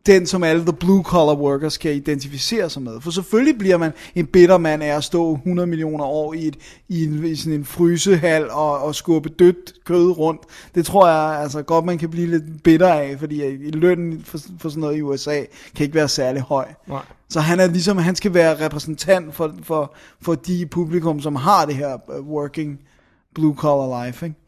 den, 0.06 0.26
som 0.26 0.42
alle 0.42 0.62
the 0.62 0.72
blue 0.72 1.02
collar 1.02 1.34
workers 1.34 1.78
kan 1.78 1.92
identificere 1.92 2.70
sig 2.70 2.82
med. 2.82 3.00
For 3.00 3.10
selvfølgelig 3.10 3.58
bliver 3.58 3.76
man 3.76 3.92
en 4.14 4.26
bitter 4.26 4.58
mand 4.58 4.82
af 4.82 4.96
at 4.96 5.04
stå 5.04 5.34
100 5.34 5.66
millioner 5.66 6.04
år 6.04 6.34
i, 6.34 6.46
et, 6.46 6.56
i, 6.88 7.04
en, 7.04 7.24
i 7.24 7.36
sådan 7.36 7.52
en 7.52 7.64
frysehal 7.64 8.50
og, 8.50 8.78
og 8.78 8.94
skubbe 8.94 9.28
dødt 9.28 9.72
kød 9.84 10.18
rundt. 10.18 10.40
Det 10.74 10.86
tror 10.86 11.08
jeg 11.08 11.40
altså 11.40 11.62
godt, 11.62 11.84
man 11.84 11.98
kan 11.98 12.10
blive 12.10 12.26
lidt 12.26 12.62
bitter 12.62 12.92
af, 12.92 13.16
fordi 13.18 13.42
øh, 13.42 13.74
lønnen 13.74 14.22
for, 14.24 14.38
for 14.58 14.68
sådan 14.68 14.80
noget 14.80 14.96
i 14.96 15.02
USA 15.02 15.42
kan 15.74 15.84
ikke 15.84 15.94
være 15.94 16.08
særlig 16.08 16.42
høj. 16.42 16.66
Nej. 16.86 17.02
Så 17.28 17.40
han 17.40 17.60
er 17.60 17.66
ligesom, 17.66 17.98
han 17.98 18.16
skal 18.16 18.34
være 18.34 18.64
repræsentant 18.64 19.34
for, 19.34 19.54
for, 19.62 19.94
for 20.20 20.34
de 20.34 20.66
publikum, 20.66 21.20
som 21.20 21.36
har 21.36 21.66
det 21.66 21.74
her 21.74 22.18
uh, 22.18 22.28
working 22.28 22.80
blue 23.34 23.54
collar 23.54 24.06
life, 24.06 24.26
ikke? 24.26 24.38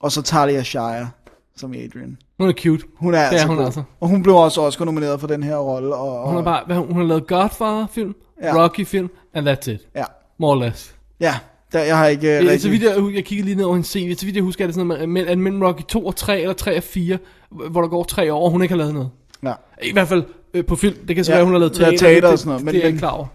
Og 0.00 0.12
så 0.12 0.22
Talia 0.22 0.62
Shire 0.62 1.10
som 1.56 1.72
Adrian. 1.72 2.18
Hun 2.42 2.48
er 2.48 2.52
cute. 2.52 2.84
Hun 2.96 3.14
er 3.14 3.18
det 3.18 3.24
altså 3.26 3.44
er 3.44 3.48
hun 3.48 3.56
god. 3.56 3.64
altså. 3.64 3.82
Og 4.00 4.08
hun 4.08 4.22
blev 4.22 4.36
også 4.36 4.60
Oscar 4.60 4.84
nomineret 4.84 5.20
for 5.20 5.26
den 5.26 5.42
her 5.42 5.56
rolle. 5.56 5.94
Og, 5.94 6.18
og, 6.20 6.26
Hun 6.28 6.36
har 6.36 6.42
bare, 6.42 6.62
hvad, 6.66 6.76
hun 6.76 6.96
har 6.96 7.02
lavet 7.02 7.26
Godfather-film, 7.26 8.14
Ja. 8.42 8.46
ja. 8.56 8.62
Rocky-film, 8.64 9.10
and 9.34 9.48
that's 9.48 9.70
it. 9.70 9.80
Ja, 9.96 10.04
More 10.38 10.56
or 10.56 10.64
less. 10.64 10.94
ja 11.20 11.34
der, 11.72 11.80
jeg 11.82 11.96
har 11.98 12.06
ikke 12.06 12.28
Øh, 12.36 12.40
rigtig... 12.42 12.60
så 12.60 12.68
vidt 12.68 12.82
jeg, 12.82 13.14
jeg 13.14 13.24
kigger 13.24 13.44
lige 13.44 13.54
ned 13.56 13.64
over 13.64 13.74
hendes 13.74 13.88
CV, 13.88 14.14
så 14.16 14.24
vidt 14.24 14.36
jeg 14.36 14.44
husker, 14.44 14.64
er 14.64 14.68
det 14.68 14.74
sådan 14.74 14.90
det 14.90 15.38
mellem 15.38 15.62
Rocky 15.62 15.82
2 15.88 16.06
og 16.06 16.16
3, 16.16 16.40
eller 16.40 16.54
3 16.54 16.76
og 16.76 16.82
4, 16.82 17.18
hvor 17.70 17.80
der 17.80 17.88
går 17.88 18.04
tre 18.04 18.32
år, 18.32 18.44
og 18.44 18.50
hun 18.50 18.62
ikke 18.62 18.72
har 18.72 18.78
lavet 18.78 18.94
noget. 18.94 19.10
Ja. 19.42 19.52
I 19.82 19.92
hvert 19.92 20.08
fald 20.08 20.22
øh, 20.54 20.64
på 20.64 20.76
film. 20.76 20.94
Det 21.08 21.16
kan 21.16 21.24
så 21.24 21.32
Ja, 21.32 21.36
være, 21.36 21.44
hun 21.44 21.52
har 21.54 21.58
lavet 21.58 21.72
teater. 21.72 21.98
teater 21.98 22.20
det, 22.20 22.24
og 22.30 22.38
sådan 22.38 22.48
noget, 22.48 22.58
det, 22.60 22.64
men- 22.64 22.74
det 22.74 22.78
er 22.78 22.82
jeg 22.82 22.88
ikke 22.88 22.98
klar 22.98 23.10
over. 23.10 23.26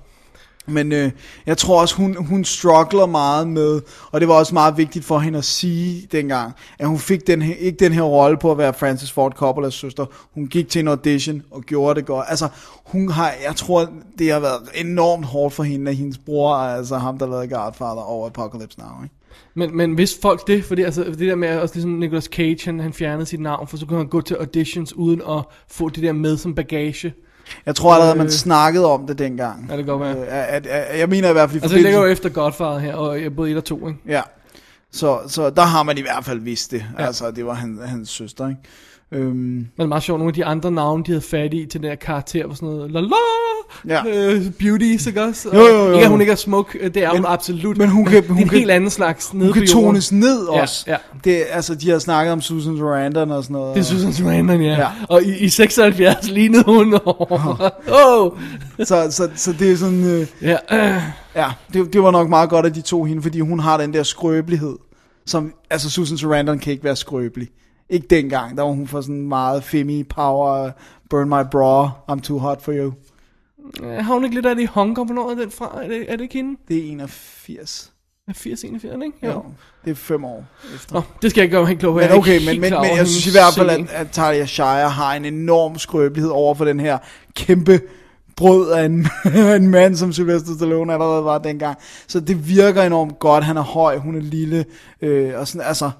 Men 0.68 0.91
øh, 0.91 1.11
jeg 1.45 1.57
tror 1.57 1.81
også, 1.81 1.95
hun, 1.95 2.26
hun 2.26 2.45
struggler 2.45 3.06
meget 3.06 3.48
med, 3.48 3.81
og 4.11 4.22
det 4.22 4.27
var 4.27 4.34
også 4.34 4.53
meget 4.53 4.77
vigtigt 4.77 5.06
for 5.06 5.19
hende 5.19 5.38
at 5.38 5.45
sige 5.45 6.07
dengang, 6.11 6.53
at 6.80 6.88
hun 6.88 6.99
fik 6.99 7.27
den 7.27 7.41
her, 7.41 7.56
ikke 7.56 7.77
den 7.85 7.94
her 7.94 8.02
rolle 8.02 8.38
på 8.38 8.52
at 8.52 8.57
være 8.57 8.73
Francis 8.73 9.11
Ford 9.11 9.31
Coppolas 9.31 9.73
søster. 9.73 10.06
Hun 10.34 10.48
gik 10.48 10.69
til 10.69 10.80
en 10.80 10.88
audition 10.88 11.41
og 11.52 11.61
gjorde 11.61 11.99
det 11.99 12.06
godt. 12.06 12.26
Altså, 12.30 12.48
hun 12.85 13.11
har, 13.11 13.34
jeg 13.45 13.56
tror, 13.56 13.89
det 14.19 14.31
har 14.31 14.39
været 14.39 14.61
enormt 14.76 15.26
hårdt 15.26 15.53
for 15.53 15.64
hende, 15.64 15.91
at 15.91 15.98
hendes 15.98 16.18
bror 16.18 16.56
altså 16.56 16.98
ham, 16.98 17.18
der 17.18 17.27
lavede 17.27 17.48
Godfather 17.48 18.02
over 18.02 18.27
Apocalypse 18.27 18.80
Now. 18.80 19.03
Ikke? 19.03 19.15
Men, 19.53 19.77
men 19.77 19.94
hvis 19.94 20.18
folk 20.22 20.48
det, 20.48 20.64
fordi 20.64 20.81
altså, 20.81 21.03
det 21.03 21.19
der 21.19 21.35
med, 21.35 21.60
også 21.60 21.76
ligesom 21.76 21.91
Nicolas 21.91 22.23
Cage, 22.23 22.65
han, 22.65 22.80
han 22.80 22.94
fjernede 22.94 23.26
sit 23.26 23.39
navn, 23.39 23.68
for 23.68 23.77
så 23.77 23.85
kunne 23.85 23.98
han 23.98 24.07
gå 24.07 24.22
til 24.22 24.35
auditions 24.35 24.94
uden 24.94 25.22
at 25.30 25.44
få 25.68 25.89
det 25.89 26.03
der 26.03 26.11
med 26.11 26.38
som 26.38 26.56
bagage. 26.56 27.14
Jeg 27.65 27.76
tror 27.76 27.94
allerede, 27.94 28.15
man 28.18 28.26
Øh. 28.26 28.32
snakkede 28.32 28.86
om 28.86 29.07
det 29.07 29.19
dengang. 29.19 29.65
Ja, 29.69 29.78
det 29.78 29.86
kan 29.86 29.98
godt 29.98 30.02
være. 30.02 30.18
Øh, 30.18 30.56
at, 30.56 30.65
at, 30.65 30.68
at, 30.68 30.99
jeg 30.99 31.10
mener 31.10 31.30
i 31.30 31.34
hvert 31.34 31.49
fald... 31.49 31.61
i 31.61 31.64
Altså, 31.64 31.76
det 31.76 31.84
ligger 31.84 31.99
jo 31.99 32.06
efter 32.06 32.30
Godfather 32.30 32.80
her, 32.80 32.94
og 32.95 33.22
jeg 33.22 33.36
både 33.36 33.52
1 33.52 33.57
og 33.57 33.64
2, 33.65 33.88
ikke? 33.88 33.99
Ja, 34.07 34.22
så, 34.91 35.19
så 35.28 35.49
der 35.49 35.61
har 35.61 35.84
man 35.84 35.98
i 35.98 36.02
hvert 36.02 36.26
fald 36.26 36.40
vidst 36.40 36.72
det. 36.72 36.86
Ja. 36.99 37.06
Altså, 37.06 37.32
det 37.32 37.45
var 37.45 37.53
han, 37.53 37.80
hans 37.86 38.10
søster, 38.10 38.49
ikke? 38.49 38.61
Øhm, 39.11 39.34
Men 39.35 39.67
det 39.77 39.84
er 39.84 39.88
meget 39.88 40.03
sjovt, 40.03 40.19
nogle 40.19 40.29
af 40.29 40.34
de 40.34 40.45
andre 40.45 40.71
navne, 40.71 41.03
de 41.03 41.11
havde 41.11 41.21
fat 41.21 41.53
i 41.53 41.65
til 41.65 41.81
den 41.81 41.89
her 41.89 41.95
karakter, 41.95 42.47
var 42.47 42.53
sådan 42.53 42.69
noget, 42.69 42.91
la 42.91 42.99
la, 42.99 43.07
Ja. 43.88 44.01
øh, 44.07 44.51
beauty, 44.59 45.07
ikke 45.07 45.23
også? 45.23 45.49
Og 45.49 45.55
Jo, 45.55 45.61
jo, 45.61 45.85
jo. 45.85 45.91
Ikke 45.93 46.03
at 46.05 46.09
hun 46.09 46.21
ikke 46.21 46.31
er 46.31 46.35
smuk, 46.38 46.77
øh, 46.79 46.93
det 46.93 47.03
er 47.03 47.07
Men- 47.11 47.17
hun 47.17 47.25
absolut. 47.29 47.77
men 47.77 47.89
hun 47.89 48.05
kan- 48.05 48.23
det 48.23 48.29
er 48.29 48.34
hun 48.34 48.41
en 48.43 48.49
kan- 48.49 48.57
helt 48.59 48.71
anden 48.71 48.89
slags 48.89 49.34
nede 49.34 49.45
hun 49.45 49.53
kan 49.53 49.67
tones 49.67 50.11
ned 50.11 50.47
Ja, 50.53 50.61
også. 50.61 50.84
ja. 50.88 50.95
Det, 51.23 51.43
altså, 51.51 51.75
de 51.75 51.89
har 51.89 51.99
snakket 51.99 52.31
om 52.31 52.41
Susan 52.41 52.77
Sarandon 52.77 53.31
og 53.31 53.43
sådan 53.43 53.53
noget. 53.53 53.75
Det 53.75 53.81
er 53.81 53.85
Susan 53.85 54.13
Sarandon, 54.13 54.61
ja. 54.61 54.67
Ja. 54.67 54.79
ja. 54.79 54.88
Og 55.09 55.23
i, 55.23 55.38
i 55.38 55.49
76 55.49 56.29
lignede 56.29 56.63
hun. 56.63 56.93
Åh! 57.05 58.21
oh. 58.21 58.31
så, 58.79 59.07
så, 59.11 59.29
så 59.35 59.53
det 59.59 59.71
er 59.71 59.75
sådan... 59.75 60.03
Øh, 60.03 60.27
Ja, 60.41 60.57
øh. 60.71 61.01
ja, 61.35 61.45
det, 61.73 61.93
det 61.93 62.03
var 62.03 62.11
nok 62.11 62.29
meget 62.29 62.49
godt, 62.49 62.65
at 62.65 62.75
de 62.75 62.81
tog 62.81 63.07
hende, 63.07 63.21
fordi 63.21 63.39
hun 63.39 63.59
har 63.59 63.77
den 63.77 63.93
der 63.93 64.03
skrøbelighed. 64.03 64.75
Som, 65.25 65.53
altså, 65.69 65.89
Susan 65.89 66.17
Sarandon 66.17 66.59
kan 66.59 66.71
ikke 66.71 66.84
være 66.84 66.95
skrøbelig. 66.95 67.47
Ikke 67.89 68.07
dengang, 68.07 68.57
der 68.57 68.64
var 68.64 68.72
hun 68.72 68.88
for 68.88 69.01
sådan 69.01 69.22
meget 69.22 69.64
femi 69.64 70.03
power, 70.03 70.72
burn 71.09 71.30
my 71.30 71.49
bra, 71.51 71.89
I'm 72.11 72.22
too 72.22 72.38
hot 72.39 72.61
for 72.61 72.72
you. 72.73 72.93
Øh, 73.84 74.05
Har 74.05 74.14
hun 74.14 74.23
ikke 74.23 74.35
lidt 74.35 74.45
af 74.45 74.55
det 74.55 74.61
i 74.64 74.65
Hong 74.65 74.95
Kong? 74.95 75.07
Hvornår 75.07 75.31
er 75.31 75.35
den 75.35 75.51
fra? 75.51 75.84
Er 75.84 75.88
det, 75.88 76.05
er 76.11 76.15
det 76.15 76.23
ikke 76.23 76.35
hende? 76.35 76.59
Det 76.68 76.77
er 76.77 76.91
81. 76.91 77.91
Er 78.27 78.34
80, 78.34 78.64
81, 78.64 79.03
ikke? 79.05 79.27
Jo. 79.27 79.43
Det 79.85 79.91
er 79.91 79.95
fem 79.95 80.26
år 80.26 80.45
efter. 80.76 80.93
Nå, 80.95 81.01
det 81.22 81.31
skal 81.31 81.41
jeg 81.41 81.43
ikke 81.43 81.53
gøre 81.53 81.61
mig 81.61 81.68
helt 81.68 81.80
klog 81.80 81.93
på. 81.93 81.99
Men 81.99 82.11
okay, 82.11 82.45
men, 82.45 82.61
men, 82.61 82.73
men 82.73 82.97
jeg 82.97 83.07
synes 83.07 83.27
i 83.27 83.31
hvert 83.31 83.53
fald, 83.57 83.69
at, 83.69 83.89
at 83.91 84.11
Talia 84.11 84.45
Shire 84.45 84.89
har 84.89 85.14
en 85.14 85.26
enorm 85.26 85.77
skrøbelighed 85.77 86.31
over 86.31 86.55
for 86.55 86.65
den 86.65 86.80
her 86.80 86.97
kæmpe 87.35 87.81
brød 88.35 88.72
af 88.72 88.85
en, 88.85 89.07
en 89.61 89.68
mand, 89.68 89.95
som 89.95 90.14
Sylvester 90.14 90.53
Stallone 90.55 90.93
allerede 90.93 91.23
var 91.23 91.38
dengang. 91.38 91.77
Så 92.07 92.19
det 92.19 92.47
virker 92.47 92.84
enormt 92.84 93.19
godt. 93.19 93.43
Han 93.43 93.57
er 93.57 93.61
høj, 93.61 93.97
hun 93.97 94.15
er 94.15 94.22
lille, 94.22 94.65
øh, 95.01 95.39
og 95.39 95.47
sådan, 95.47 95.68
altså, 95.68 95.91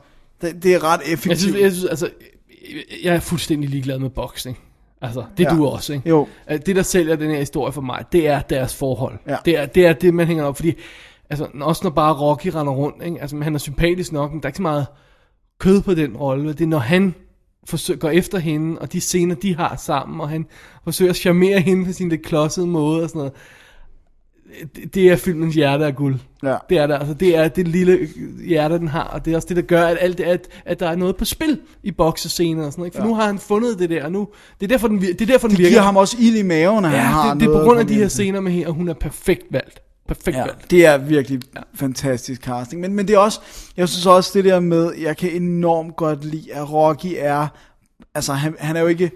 det, 0.42 0.64
det 0.64 0.74
er 0.76 0.84
ret 0.84 1.00
Jeg 1.06 1.14
effektivt. 1.14 1.40
synes, 1.40 1.62
jeg 1.62 1.72
synes, 1.72 1.86
altså, 1.86 2.10
jeg 3.04 3.16
er 3.16 3.20
fuldstændig 3.20 3.70
ligeglad 3.70 4.00
med 4.00 4.10
boksning. 4.10 4.58
Altså, 5.02 5.24
det 5.38 5.46
er 5.46 5.52
Ja. 5.54 5.58
du 5.58 5.66
også, 5.68 5.94
ikke? 5.94 6.10
Jo. 6.10 6.28
Det, 6.50 6.76
der 6.76 6.82
sælger 6.82 7.16
den 7.16 7.32
her 7.32 7.40
historie 7.40 7.74
for 7.74 7.82
mig, 7.82 8.04
det 8.12 8.28
er 8.28 8.42
deres 8.42 8.76
forhold. 8.76 9.18
Ja. 9.28 9.36
Det, 9.46 9.58
er, 9.58 9.66
det 9.66 9.86
er 9.86 9.94
det, 9.94 10.14
man 10.14 10.28
hænger 10.28 10.44
op, 10.44 10.56
fordi, 10.56 10.74
altså, 11.30 11.48
også 11.62 11.82
når 11.84 11.90
bare 11.92 12.14
Rocky 12.14 12.48
render 12.48 12.74
rundt, 12.74 13.04
ikke? 13.06 13.22
Altså, 13.22 13.38
han 13.42 13.56
er 13.56 13.60
sympatisk 13.60 14.12
nok, 14.12 14.32
men 14.32 14.42
der 14.42 14.46
er 14.46 14.50
ikke 14.50 14.58
så 14.58 14.62
meget 14.62 14.86
kød 15.60 15.82
på 15.82 15.94
den 15.94 16.18
rolle. 16.18 16.54
Det 16.54 16.62
er, 16.62 16.68
når 16.68 16.78
han 16.80 17.16
forsøger, 17.66 18.00
går 18.00 18.10
efter 18.10 18.38
hende, 18.40 18.80
og 18.80 18.94
de 18.94 19.02
scener, 19.02 19.36
de 19.36 19.56
har 19.56 19.76
sammen, 19.76 20.22
og 20.22 20.30
han 20.30 20.46
forsøger 20.84 21.10
at 21.12 21.16
charmere 21.18 21.60
hende 21.60 21.86
på 21.86 21.92
sin 21.92 22.10
lidt 22.10 22.22
klodsede 22.26 22.68
måde 22.68 23.04
og 23.04 23.10
sådan 23.10 23.20
noget. 23.20 23.34
Det, 24.76 24.94
det 24.96 25.12
er 25.12 25.16
filmens 25.16 25.56
hjerte 25.56 25.86
af 25.86 25.96
guld. 25.96 26.16
Ja. 26.44 26.56
Det 26.70 26.78
er 26.78 26.88
det, 26.88 26.94
altså 26.94 27.14
det 27.14 27.36
er 27.38 27.48
det 27.48 27.68
lille 27.68 28.08
hjerte, 28.46 28.78
den 28.80 28.88
har, 28.88 29.04
og 29.04 29.26
det 29.26 29.32
er 29.32 29.36
også 29.36 29.48
det, 29.48 29.56
der 29.56 29.62
gør, 29.62 29.86
at, 29.86 29.98
alt 30.02 30.18
det, 30.18 30.24
at, 30.24 30.48
at 30.66 30.80
der 30.80 30.88
er 30.90 30.96
noget 30.96 31.16
på 31.18 31.26
spil 31.26 31.60
i 31.84 31.92
boksescener 31.92 32.66
og 32.66 32.72
sådan 32.72 32.82
noget. 32.82 32.88
ikke? 32.88 32.98
For 32.98 33.04
Ja. 33.04 33.08
nu 33.10 33.16
har 33.16 33.26
han 33.26 33.40
fundet 33.40 33.80
det 33.80 33.90
der, 33.90 34.04
og 34.06 34.12
nu, 34.12 34.28
det 34.60 34.66
er 34.66 34.68
derfor, 34.68 34.88
den, 34.88 35.02
det 35.02 35.22
er 35.22 35.26
derfor, 35.26 35.48
den 35.48 35.56
Det 35.58 35.60
virker. 35.60 35.70
giver 35.72 35.82
ham 35.82 35.98
også 35.98 36.18
ild 36.20 36.36
i 36.38 36.42
maven, 36.42 36.86
at 36.86 36.92
ja, 36.92 36.98
han 36.98 37.14
har 37.14 37.34
det, 37.34 37.42
det 37.42 37.48
er 37.50 37.54
på 37.60 37.64
grund 37.64 37.80
af 37.80 37.88
de 37.88 37.94
her 37.94 38.08
scener 38.08 38.40
med 38.40 38.52
hende, 38.52 38.68
og 38.68 38.74
hun 38.74 38.88
er 38.90 38.94
perfekt 38.94 39.44
valgt. 39.52 39.80
Perfekt 40.08 40.38
Ja, 40.38 40.42
valgt. 40.44 40.72
det 40.72 40.86
er 40.86 40.98
virkelig 40.98 41.42
ja. 41.56 41.62
fantastisk 41.76 42.42
casting. 42.42 42.82
Men, 42.82 42.94
men 42.94 43.08
det 43.08 43.14
er 43.14 43.20
også, 43.20 43.40
jeg 43.78 43.90
synes 43.90 44.06
også 44.06 44.32
det 44.34 44.46
der 44.46 44.60
med, 44.60 44.92
jeg 45.02 45.18
kan 45.18 45.32
enormt 45.32 45.96
godt 45.96 46.26
lide, 46.26 46.54
at 46.54 46.74
Rocky 46.74 47.14
er, 47.18 47.48
altså 48.16 48.34
han, 48.34 48.56
han 48.60 48.76
er 48.76 48.82
jo 48.82 48.88
ikke, 48.88 49.12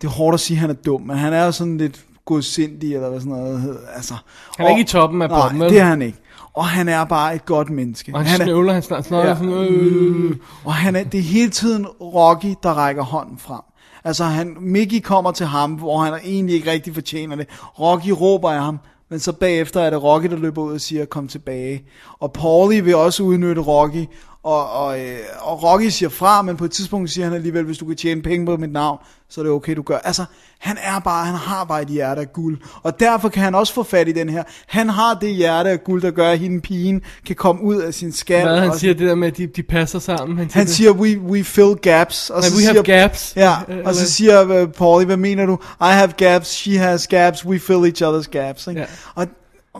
det 0.00 0.06
er 0.06 0.10
hårdt 0.12 0.34
at 0.34 0.40
sige, 0.40 0.54
at 0.56 0.60
han 0.60 0.70
er 0.70 0.74
dum, 0.74 1.02
men 1.02 1.16
han 1.16 1.32
er 1.32 1.44
jo 1.44 1.52
sådan 1.52 1.78
lidt 1.78 2.04
godsindig, 2.26 2.94
eller 2.94 3.08
hvad 3.08 3.20
sådan 3.20 3.32
noget 3.32 3.60
hedder. 3.60 3.80
Altså, 3.96 4.14
Han 4.56 4.66
er 4.66 4.70
ikke 4.70 4.80
i 4.82 4.84
toppen 4.84 5.22
af 5.22 5.28
poppen, 5.28 5.58
Nej, 5.58 5.68
det 5.68 5.78
er 5.80 5.84
han 5.84 6.02
ikke. 6.02 6.18
Og 6.54 6.64
han 6.66 6.88
er 6.88 7.04
bare 7.04 7.34
et 7.34 7.44
godt 7.46 7.70
menneske. 7.70 8.12
Og 8.14 8.24
han, 8.24 8.40
er, 8.40 8.44
snøvler, 8.44 8.72
han 8.72 8.82
snart 8.82 9.04
snakker 9.04 9.30
Ja. 9.30 9.36
sådan, 9.36 9.52
øh, 9.52 10.36
og 10.64 10.74
han 10.74 10.96
er, 10.96 11.04
det 11.04 11.18
er 11.18 11.22
hele 11.22 11.50
tiden 11.50 11.86
Rocky, 11.86 12.54
der 12.62 12.70
rækker 12.70 13.02
hånden 13.02 13.38
frem. 13.38 13.60
Altså 14.04 14.24
han, 14.24 14.56
Mickey 14.60 15.00
kommer 15.00 15.32
til 15.32 15.46
ham, 15.46 15.72
hvor 15.72 15.98
han 15.98 16.14
egentlig 16.24 16.54
ikke 16.54 16.70
rigtig 16.70 16.94
fortjener 16.94 17.36
det. 17.36 17.46
Rocky 17.80 18.08
råber 18.08 18.50
af 18.50 18.60
ham, 18.62 18.78
men 19.10 19.18
så 19.18 19.32
bagefter 19.32 19.80
er 19.80 19.90
det 19.90 20.02
Rocky, 20.02 20.26
der 20.30 20.36
løber 20.36 20.62
ud 20.62 20.72
og 20.72 20.80
siger, 20.80 21.04
kom 21.04 21.28
tilbage. 21.28 21.82
Og 22.20 22.32
Paulie 22.32 22.84
vil 22.84 22.94
også 22.96 23.22
udnytte 23.22 23.62
Rocky, 23.62 24.04
og, 24.46 24.70
og, 24.70 25.00
øh, 25.00 25.18
og 25.40 25.62
Rocky 25.62 25.88
siger 25.88 26.08
fra, 26.08 26.42
men 26.42 26.56
på 26.56 26.64
et 26.64 26.70
tidspunkt 26.70 27.10
siger 27.10 27.24
han 27.24 27.34
alligevel, 27.34 27.64
hvis 27.64 27.78
du 27.78 27.84
kan 27.86 27.96
tjene 27.96 28.22
penge 28.22 28.46
på 28.46 28.56
mit 28.56 28.72
navn, 28.72 28.98
så 29.28 29.40
er 29.40 29.44
det 29.44 29.52
okay, 29.52 29.76
du 29.76 29.82
gør. 29.82 29.98
Altså, 29.98 30.24
han 30.58 30.76
er 30.82 30.98
bare, 31.00 31.26
han 31.26 31.34
har 31.34 31.64
bare 31.64 31.82
et 31.82 31.88
hjerte 31.88 32.20
af 32.20 32.32
guld, 32.32 32.58
og 32.82 33.00
derfor 33.00 33.28
kan 33.28 33.42
han 33.42 33.54
også 33.54 33.72
få 33.74 33.82
fat 33.82 34.08
i 34.08 34.12
den 34.12 34.28
her. 34.28 34.42
Han 34.66 34.88
har 34.88 35.14
det 35.14 35.34
hjerte 35.34 35.70
af 35.70 35.84
guld, 35.84 36.02
der 36.02 36.10
gør, 36.10 36.30
at 36.30 36.38
hende 36.38 36.60
pigen 36.60 37.02
kan 37.26 37.36
komme 37.36 37.62
ud 37.62 37.76
af 37.76 37.94
sin 37.94 38.12
skal. 38.12 38.42
hvad 38.48 38.58
han 38.60 38.70
og- 38.70 38.76
siger, 38.78 38.94
det 38.94 39.08
der 39.08 39.14
med, 39.14 39.28
at 39.28 39.36
de, 39.36 39.46
de 39.46 39.62
passer 39.62 39.98
sammen. 39.98 40.38
Han 40.38 40.48
siger, 40.50 40.58
han 40.58 40.66
det. 40.66 40.74
siger, 40.74 40.90
we, 40.92 41.18
we 41.18 41.44
fill 41.44 41.74
gaps. 41.82 42.30
Og 42.30 42.42
så 42.44 42.54
we 42.56 42.60
siger, 42.60 42.72
have 42.72 42.82
gaps. 42.84 43.32
Ja, 43.36 43.54
Øh, 43.68 43.78
og 43.84 43.94
så 43.94 44.10
siger 44.12 44.62
uh, 44.62 44.72
Paulie, 44.72 45.06
hvad 45.06 45.16
mener 45.16 45.46
du? 45.46 45.58
I 45.80 45.92
have 45.92 46.12
gaps, 46.16 46.48
she 46.48 46.78
has 46.78 47.06
gaps, 47.06 47.46
we 47.46 47.58
fill 47.58 47.84
each 47.84 48.02
other's 48.02 48.30
gaps. 48.30 48.66
Ikke? 48.66 48.80
Ja. 48.80 48.86
Og 49.14 49.26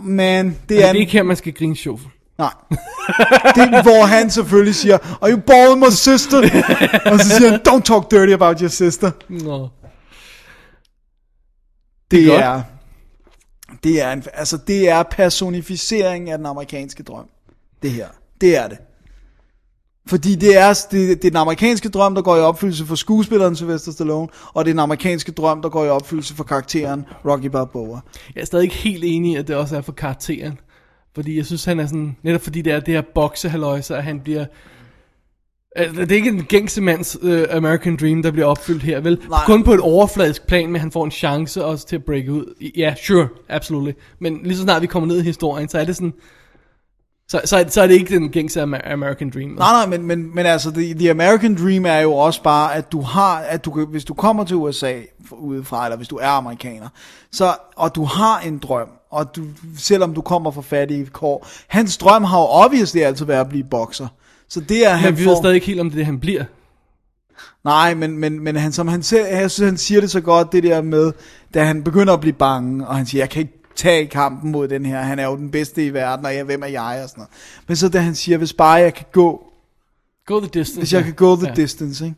man, 0.03 0.47
det 0.49 0.57
det 0.69 0.85
er, 0.85 0.87
er 0.89 0.93
ikke 0.93 1.13
her, 1.13 1.23
man 1.23 1.37
skal 1.37 1.53
grine 1.53 1.77
sjov. 1.77 2.01
Nej. 2.39 2.53
det 3.55 3.63
er, 3.63 3.83
hvor 3.83 4.07
han 4.07 4.31
selvfølgelig 4.31 4.75
siger, 4.75 4.99
are 5.23 5.31
you 5.33 5.41
balling 5.41 5.81
my 5.81 5.91
sister? 5.91 6.39
og 7.13 7.21
så 7.21 7.29
siger 7.29 7.51
han, 7.51 7.61
don't 7.69 7.83
talk 7.83 8.11
dirty 8.11 8.33
about 8.33 8.61
your 8.61 8.69
sister. 8.69 9.11
Nå. 9.29 9.69
Det 12.11 12.27
godt. 12.27 12.41
er, 12.41 12.63
det 13.85 14.03
er, 14.03 14.13
en, 14.13 14.25
altså 14.35 14.59
det 14.67 14.89
er 14.89 15.03
personificering 15.03 16.31
af 16.31 16.39
den 16.39 16.47
amerikanske 16.47 17.03
drøm. 17.03 17.29
Det 17.83 17.91
her. 17.91 18.09
Det 18.41 18.57
er 18.57 18.69
det. 18.69 18.79
Fordi 20.09 20.35
det 20.35 20.57
er, 20.57 20.69
det, 20.91 20.93
det 20.93 21.25
er 21.25 21.31
den 21.31 21.37
amerikanske 21.37 21.89
drøm, 21.89 22.15
der 22.15 22.23
går 22.23 22.37
i 22.37 22.41
opfyldelse 22.41 22.87
for 22.87 22.95
skuespilleren 22.95 23.57
Sylvester 23.57 23.93
Stallone, 23.93 24.29
og 24.55 24.65
det 24.65 24.71
er 24.71 24.75
den 24.75 24.81
amerikanske 24.81 25.33
drøm, 25.33 25.63
der 25.63 25.69
går 25.69 25.85
i 25.85 25.89
opfyldelse 25.89 26.35
for 26.35 26.45
karakteren 26.45 27.05
Rocky 27.25 27.47
Balboa. 27.47 28.01
Jeg 28.35 28.41
er 28.41 28.45
stadig 28.45 28.63
ikke 28.63 28.77
helt 28.77 29.05
enig 29.07 29.39
at 29.39 29.49
det 29.49 29.57
også 29.57 29.77
er 29.77 29.81
for 29.81 29.93
karakteren. 29.93 30.61
Fordi 31.17 31.37
jeg 31.37 31.47
synes, 31.47 31.65
han 31.65 31.81
er 31.81 31.87
sådan, 31.87 32.17
netop 32.23 32.41
fordi 32.41 32.63
det 32.63 32.73
er 32.73 32.81
det 32.81 32.95
her 32.95 33.03
boksehalløjse, 33.15 33.97
at 33.97 34.05
han 34.05 34.21
bliver... 34.21 34.45
Altså, 35.77 36.01
det 36.01 36.13
er 36.13 36.17
ikke 36.17 36.29
en 36.29 36.45
gængse 36.45 36.81
mands 36.81 37.23
uh, 37.23 37.43
American 37.51 37.97
Dream, 37.97 38.23
der 38.23 38.31
bliver 38.31 38.47
opfyldt 38.47 38.83
her, 38.83 39.01
vel? 39.01 39.21
Nej. 39.31 39.45
Kun 39.47 39.65
på 39.65 39.73
et 39.73 39.81
overfladisk 39.81 40.47
plan, 40.47 40.71
men 40.71 40.81
han 40.81 40.93
får 40.93 41.05
en 41.05 41.11
chance 41.11 41.65
også 41.65 41.87
til 41.87 41.97
at 41.97 42.05
break 42.05 42.29
ud. 42.29 42.71
Ja, 42.77 42.95
sure, 43.07 43.29
absolutely. 43.49 43.93
Men 44.19 44.41
lige 44.43 44.57
så 44.57 44.63
snart 44.63 44.83
vi 44.83 44.87
kommer 44.87 45.07
ned 45.07 45.19
i 45.19 45.23
historien, 45.23 45.69
så 45.69 45.79
er 45.79 45.85
det 45.85 45.97
sådan... 45.97 46.13
Så, 47.29 47.41
så, 47.45 47.57
er, 47.57 47.69
så 47.69 47.83
er 47.83 47.87
det 47.87 47.95
ikke 47.95 48.15
den 48.15 48.31
gængse 48.31 48.63
Amer- 48.63 48.93
American 48.93 49.31
Dream. 49.31 49.51
Nej, 49.51 49.73
nej, 49.73 49.87
men, 49.87 50.07
men, 50.07 50.35
men 50.35 50.47
altså, 50.47 50.71
the, 50.71 50.95
the 50.95 51.11
American 51.11 51.55
Dream 51.55 51.87
er 51.87 51.99
jo 51.99 52.13
også 52.13 52.43
bare, 52.43 52.75
at 52.75 52.93
du 52.93 53.01
har, 53.01 53.39
at 53.39 53.65
du, 53.65 53.87
hvis 53.87 54.05
du 54.05 54.15
kommer 54.15 54.45
til 54.45 54.57
USA 54.57 54.95
udefra, 55.31 55.85
eller 55.85 55.97
hvis 55.97 56.09
du 56.09 56.17
er 56.17 56.29
amerikaner, 56.29 56.89
så, 57.33 57.55
og 57.77 57.95
du 57.95 58.05
har 58.05 58.41
en 58.41 58.59
drøm, 58.59 58.89
og 59.17 59.37
du, 59.37 59.45
selvom 59.79 60.15
du 60.15 60.21
kommer 60.21 60.51
fra 60.51 60.61
fattige 60.63 61.07
kår, 61.07 61.47
hans 61.69 61.97
drøm 61.97 62.25
har 62.25 62.39
jo 62.39 62.45
obviously 62.47 62.99
altid 63.01 63.27
været 63.27 63.41
at 63.41 63.49
blive 63.49 63.65
bokser. 63.65 64.09
Så 64.49 64.61
det 64.61 64.87
er, 64.87 64.91
han 64.95 65.13
Men 65.13 65.19
vi 65.19 65.25
får, 65.25 65.31
ved 65.31 65.37
stadig 65.43 65.55
ikke 65.55 65.67
helt, 65.67 65.81
om 65.81 65.87
det 65.91 65.95
er 65.95 65.99
det, 65.99 66.07
han 66.07 66.21
bliver. 66.21 66.45
Nej, 67.65 67.95
men, 67.95 68.19
men, 68.19 68.41
men 68.41 68.57
han, 68.57 68.73
som 68.73 68.89
han, 68.89 69.03
selv, 69.03 69.27
jeg 69.27 69.51
synes, 69.51 69.69
han 69.69 69.77
siger 69.79 70.01
det 70.01 70.11
så 70.11 70.21
godt, 70.21 70.53
det 70.53 70.63
der 70.63 70.83
med, 70.83 71.13
da 71.55 71.65
han 71.65 71.83
begynder 71.85 72.13
at 72.15 72.21
blive 72.21 72.33
bange, 72.33 72.87
og 72.87 72.97
han 72.97 73.07
siger, 73.07 73.23
jeg 73.23 73.31
kan 73.31 73.41
ikke 73.41 73.59
tage 73.77 74.07
kampen 74.07 74.53
mod 74.53 74.69
den 74.69 74.87
her, 74.87 75.01
han 75.01 75.19
er 75.19 75.25
jo 75.25 75.37
den 75.37 75.51
bedste 75.51 75.87
i 75.87 75.93
verden, 75.95 76.27
og 76.27 76.35
jeg, 76.35 76.45
hvem 76.45 76.63
er 76.63 76.67
jeg, 76.67 77.01
og 77.03 77.09
sådan 77.09 77.21
noget. 77.21 77.31
Men 77.67 77.77
så 77.77 77.89
da 77.89 77.99
han 77.99 78.15
siger, 78.15 78.39
hvis 78.39 78.53
bare 78.53 78.73
jeg 78.73 78.95
kan 78.95 79.07
gå, 79.13 79.43
Go 80.27 80.41
the 80.41 80.49
distance. 80.49 80.79
hvis 80.79 80.93
jeg 80.93 81.05
kan 81.05 81.13
gå 81.15 81.37
the 81.37 81.47
Ja. 81.47 81.55
distance, 81.55 82.05
ikke? 82.05 82.17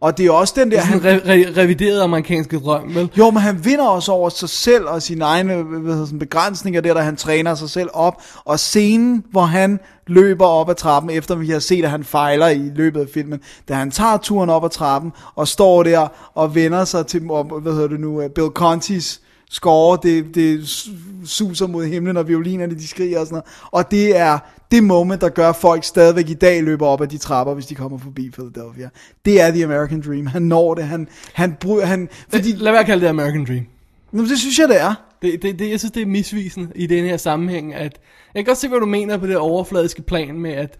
Og 0.00 0.18
det 0.18 0.26
er 0.26 0.30
også 0.30 0.54
den 0.56 0.70
Det 0.70 0.78
der, 0.78 0.84
er 0.84 0.86
sådan 0.86 1.02
han, 1.02 1.18
re- 1.18 1.22
re- 1.22 1.58
revideret 1.58 2.02
amerikanske 2.02 2.58
drøm, 2.58 2.94
vel? 2.94 3.10
jo, 3.18 3.30
men 3.30 3.42
han 3.42 3.64
vinder 3.64 3.86
også 3.86 4.12
over 4.12 4.28
sig 4.28 4.48
selv 4.48 4.86
og 4.86 5.02
sine 5.02 5.24
egne 5.24 5.62
hvad 5.62 5.92
hedder, 5.92 6.06
sådan, 6.06 6.18
begrænsninger, 6.18 6.80
der, 6.80 6.94
der 6.94 7.00
han 7.00 7.16
træner 7.16 7.54
sig 7.54 7.70
selv 7.70 7.88
op. 7.92 8.22
Og 8.44 8.58
scenen, 8.60 9.24
hvor 9.30 9.42
han 9.42 9.80
løber 10.06 10.46
op 10.46 10.70
ad 10.70 10.74
trappen, 10.74 11.10
efter 11.10 11.34
vi 11.34 11.50
har 11.50 11.58
set, 11.58 11.84
at 11.84 11.90
han 11.90 12.04
fejler 12.04 12.48
i 12.48 12.70
løbet 12.74 13.00
af 13.00 13.06
filmen, 13.14 13.40
da 13.68 13.74
han 13.74 13.90
tager 13.90 14.16
turen 14.16 14.50
op 14.50 14.64
ad 14.64 14.70
trappen 14.70 15.12
og 15.34 15.48
står 15.48 15.82
der 15.82 16.08
og 16.34 16.54
vender 16.54 16.84
sig 16.84 17.06
til, 17.06 17.20
hvad 17.62 17.72
hedder 17.72 17.88
det 17.88 18.00
nu, 18.00 18.20
øh, 18.22 18.30
Bill 18.30 18.48
Contis 18.48 19.20
score, 19.50 19.98
det, 20.02 20.34
det 20.34 20.62
su- 20.62 21.26
suser 21.26 21.66
mod 21.66 21.86
himlen, 21.86 22.16
og 22.16 22.28
violinerne 22.28 22.74
de 22.74 22.88
skriger 22.88 23.20
og 23.20 23.26
sådan 23.26 23.34
noget. 23.34 23.68
Og 23.72 23.90
det 23.90 24.16
er 24.16 24.38
det 24.70 24.84
moment, 24.84 25.20
der 25.20 25.28
gør, 25.28 25.48
at 25.48 25.56
folk 25.56 25.84
stadigvæk 25.84 26.28
i 26.28 26.34
dag 26.34 26.62
løber 26.62 26.86
op 26.86 27.00
ad 27.00 27.06
de 27.06 27.18
trapper, 27.18 27.54
hvis 27.54 27.66
de 27.66 27.74
kommer 27.74 27.98
forbi 27.98 28.30
Philadelphia. 28.30 28.88
Det 29.24 29.40
er 29.40 29.50
The 29.50 29.64
American 29.64 30.00
Dream. 30.00 30.26
Han 30.26 30.42
når 30.42 30.74
det. 30.74 30.84
Han, 30.84 31.08
han, 31.32 31.56
bry- 31.64 31.84
han, 31.84 32.08
Fordi... 32.28 32.52
Lad 32.52 32.72
være 32.72 32.80
at 32.80 32.86
kalde 32.86 33.02
det 33.02 33.08
American 33.08 33.44
Dream. 33.44 33.66
Nå, 34.12 34.22
det 34.22 34.38
synes 34.38 34.58
jeg, 34.58 34.68
det 34.68 34.80
er. 34.80 34.94
Det, 35.22 35.42
det, 35.42 35.58
det, 35.58 35.70
jeg 35.70 35.78
synes, 35.78 35.92
det 35.92 36.02
er 36.02 36.06
misvisende 36.06 36.68
i 36.74 36.86
den 36.86 37.04
her 37.04 37.16
sammenhæng, 37.16 37.74
at 37.74 38.00
jeg 38.34 38.44
kan 38.44 38.44
godt 38.44 38.58
se, 38.58 38.68
hvad 38.68 38.80
du 38.80 38.86
mener 38.86 39.16
på 39.16 39.26
det 39.26 39.36
overfladiske 39.36 40.02
plan 40.02 40.38
med, 40.38 40.50
at 40.50 40.78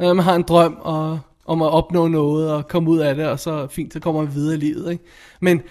øh, 0.00 0.16
man 0.16 0.18
har 0.18 0.34
en 0.34 0.42
drøm 0.42 0.76
og, 0.80 1.18
om 1.46 1.62
at 1.62 1.70
opnå 1.70 2.08
noget 2.08 2.50
og 2.50 2.68
komme 2.68 2.90
ud 2.90 2.98
af 2.98 3.14
det, 3.14 3.26
og 3.26 3.40
så 3.40 3.66
fint, 3.70 3.92
så 3.92 4.00
kommer 4.00 4.22
man 4.22 4.34
videre 4.34 4.54
i 4.54 4.58
livet. 4.58 4.92
Ikke? 4.92 5.04
Men 5.40 5.62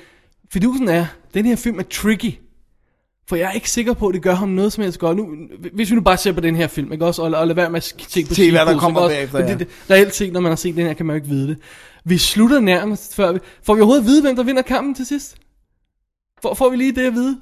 fidusen 0.51 0.89
er, 0.89 1.05
den 1.34 1.45
her 1.45 1.55
film 1.55 1.80
er 1.80 1.84
tricky, 1.84 2.34
for 3.30 3.35
jeg 3.35 3.47
er 3.47 3.51
ikke 3.51 3.69
sikker 3.69 3.93
på, 3.93 4.07
at 4.07 4.13
det 4.13 4.21
gør 4.21 4.34
ham 4.34 4.49
noget 4.49 4.73
som 4.73 4.84
helst 4.84 4.99
godt. 4.99 5.17
Nu, 5.17 5.27
hvis 5.73 5.89
vi 5.89 5.95
nu 5.95 6.01
bare 6.01 6.17
ser 6.17 6.31
på 6.31 6.39
den 6.39 6.55
her 6.55 6.67
film, 6.67 6.93
ikke 6.93 7.05
også, 7.05 7.21
og, 7.21 7.31
og 7.31 7.47
lad 7.47 7.55
være 7.55 7.69
med 7.69 7.77
at 7.77 7.84
se 7.84 8.26
på 8.26 8.34
Se, 8.34 8.51
hvad 8.51 8.65
der 8.65 8.80
kommer 8.80 8.99
også? 8.99 9.15
bagefter, 9.15 9.39
ja. 9.39 9.55
det, 9.57 9.67
reelt 9.89 10.15
set, 10.15 10.34
når 10.34 10.39
man 10.39 10.51
har 10.51 10.55
set 10.55 10.76
den 10.76 10.85
her, 10.85 10.93
kan 10.93 11.05
man 11.05 11.13
jo 11.13 11.15
ikke 11.15 11.27
vide 11.27 11.47
det. 11.47 11.57
Vi 12.03 12.17
slutter 12.17 12.59
nærmest 12.59 13.15
før 13.15 13.31
vi... 13.31 13.39
Får 13.63 13.73
vi 13.73 13.81
overhovedet 13.81 14.01
at 14.01 14.07
vide, 14.07 14.21
hvem 14.21 14.35
der 14.35 14.43
vinder 14.43 14.61
kampen 14.61 14.95
til 14.95 15.05
sidst? 15.05 15.38
Får, 16.41 16.53
får 16.53 16.69
vi 16.69 16.76
lige 16.76 16.95
det 16.95 17.07
at 17.07 17.13
vide? 17.13 17.39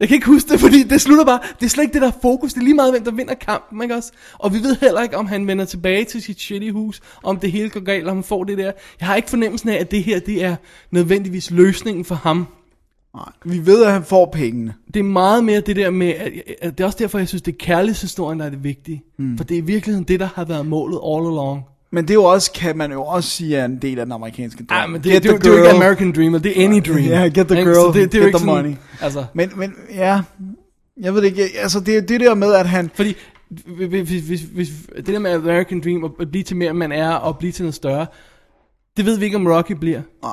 Jeg 0.00 0.08
kan 0.08 0.14
ikke 0.14 0.26
huske 0.26 0.52
det, 0.52 0.60
fordi 0.60 0.82
det 0.82 1.00
slutter 1.00 1.24
bare. 1.24 1.40
Det 1.60 1.66
er 1.66 1.70
slet 1.70 1.84
ikke 1.84 1.94
det, 1.94 2.02
der 2.02 2.08
er 2.08 2.18
fokus. 2.22 2.52
Det 2.52 2.60
er 2.60 2.64
lige 2.64 2.74
meget, 2.74 2.92
hvem 2.92 3.04
der 3.04 3.10
vinder 3.10 3.34
kampen, 3.34 3.82
ikke 3.82 3.94
også? 3.94 4.12
Og 4.38 4.54
vi 4.54 4.58
ved 4.58 4.76
heller 4.80 5.02
ikke, 5.02 5.16
om 5.16 5.26
han 5.26 5.46
vender 5.46 5.64
tilbage 5.64 6.04
til 6.04 6.22
sit 6.22 6.40
shitty 6.40 6.70
hus, 6.70 7.00
om 7.22 7.38
det 7.38 7.52
hele 7.52 7.70
går 7.70 7.80
galt, 7.80 8.08
om 8.08 8.16
han 8.16 8.24
får 8.24 8.44
det 8.44 8.58
der. 8.58 8.72
Jeg 9.00 9.08
har 9.08 9.16
ikke 9.16 9.30
fornemmelsen 9.30 9.68
af, 9.68 9.76
at 9.76 9.90
det 9.90 10.04
her, 10.04 10.18
det 10.18 10.44
er 10.44 10.56
nødvendigvis 10.90 11.50
løsningen 11.50 12.04
for 12.04 12.14
ham. 12.14 12.46
Nej, 13.14 13.32
vi 13.44 13.66
ved, 13.66 13.84
at 13.84 13.92
han 13.92 14.04
får 14.04 14.30
pengene. 14.32 14.74
Det 14.94 15.00
er 15.00 15.04
meget 15.04 15.44
mere 15.44 15.60
det 15.60 15.76
der 15.76 15.90
med, 15.90 16.08
at, 16.08 16.32
at 16.62 16.78
det 16.78 16.84
er 16.84 16.86
også 16.86 16.98
derfor, 16.98 17.18
jeg 17.18 17.28
synes, 17.28 17.42
det 17.42 17.52
er 17.52 17.58
kærlighedshistorien, 17.58 18.40
der 18.40 18.46
er 18.46 18.50
det 18.50 18.64
vigtige. 18.64 19.02
Mm. 19.18 19.36
For 19.36 19.44
det 19.44 19.54
er 19.54 19.58
i 19.58 19.64
virkeligheden 19.64 20.04
det, 20.04 20.20
der 20.20 20.28
har 20.34 20.44
været 20.44 20.66
målet 20.66 21.00
all 21.06 21.26
along. 21.26 21.62
Men 21.92 22.04
det 22.04 22.10
er 22.10 22.14
jo 22.14 22.24
også, 22.24 22.52
kan 22.52 22.76
man 22.76 22.92
jo 22.92 23.02
også 23.02 23.30
sige, 23.30 23.56
er 23.56 23.64
en 23.64 23.78
del 23.82 23.98
af 23.98 24.06
den 24.06 24.12
amerikanske 24.12 24.64
drøm. 24.64 24.78
Ja, 24.78 24.86
men 24.86 24.94
det, 24.94 25.04
det, 25.04 25.22
det, 25.22 25.44
det, 25.44 25.46
er 25.46 25.50
jo 25.50 25.56
ikke 25.56 25.70
American 25.70 26.12
Dream, 26.12 26.42
det 26.42 26.60
er 26.60 26.64
any 26.64 26.80
dream. 26.86 26.98
Ja, 27.04 27.20
yeah, 27.20 27.32
get 27.32 27.46
the 27.48 27.56
girl, 27.56 27.74
Så 27.74 27.90
det, 27.94 28.12
det 28.12 28.18
er 28.18 28.18
jo 28.18 28.24
get 28.24 28.26
ikke 28.26 28.38
the 28.38 28.38
sådan, 28.38 28.46
money. 28.62 28.74
Altså, 29.00 29.24
Men, 29.34 29.50
men 29.56 29.74
ja, 29.94 30.20
jeg 31.00 31.14
ved 31.14 31.22
det 31.22 31.28
ikke, 31.28 31.42
altså 31.58 31.80
det 31.80 32.08
det 32.08 32.20
der 32.20 32.34
med, 32.34 32.52
at 32.54 32.66
han, 32.68 32.90
Fordi 32.94 33.16
hvis, 33.88 34.22
hvis, 34.22 34.40
hvis, 34.40 34.68
det 34.96 35.06
der 35.06 35.18
med 35.18 35.30
American 35.30 35.80
Dream, 35.80 36.12
at 36.20 36.30
blive 36.30 36.44
til 36.44 36.56
mere, 36.56 36.74
man 36.74 36.92
er, 36.92 37.10
og 37.10 37.38
blive 37.38 37.52
til 37.52 37.62
noget 37.62 37.74
større, 37.74 38.06
det 38.96 39.06
ved 39.06 39.18
vi 39.18 39.24
ikke, 39.24 39.36
om 39.36 39.46
Rocky 39.46 39.72
bliver. 39.72 40.00
nej, 40.22 40.32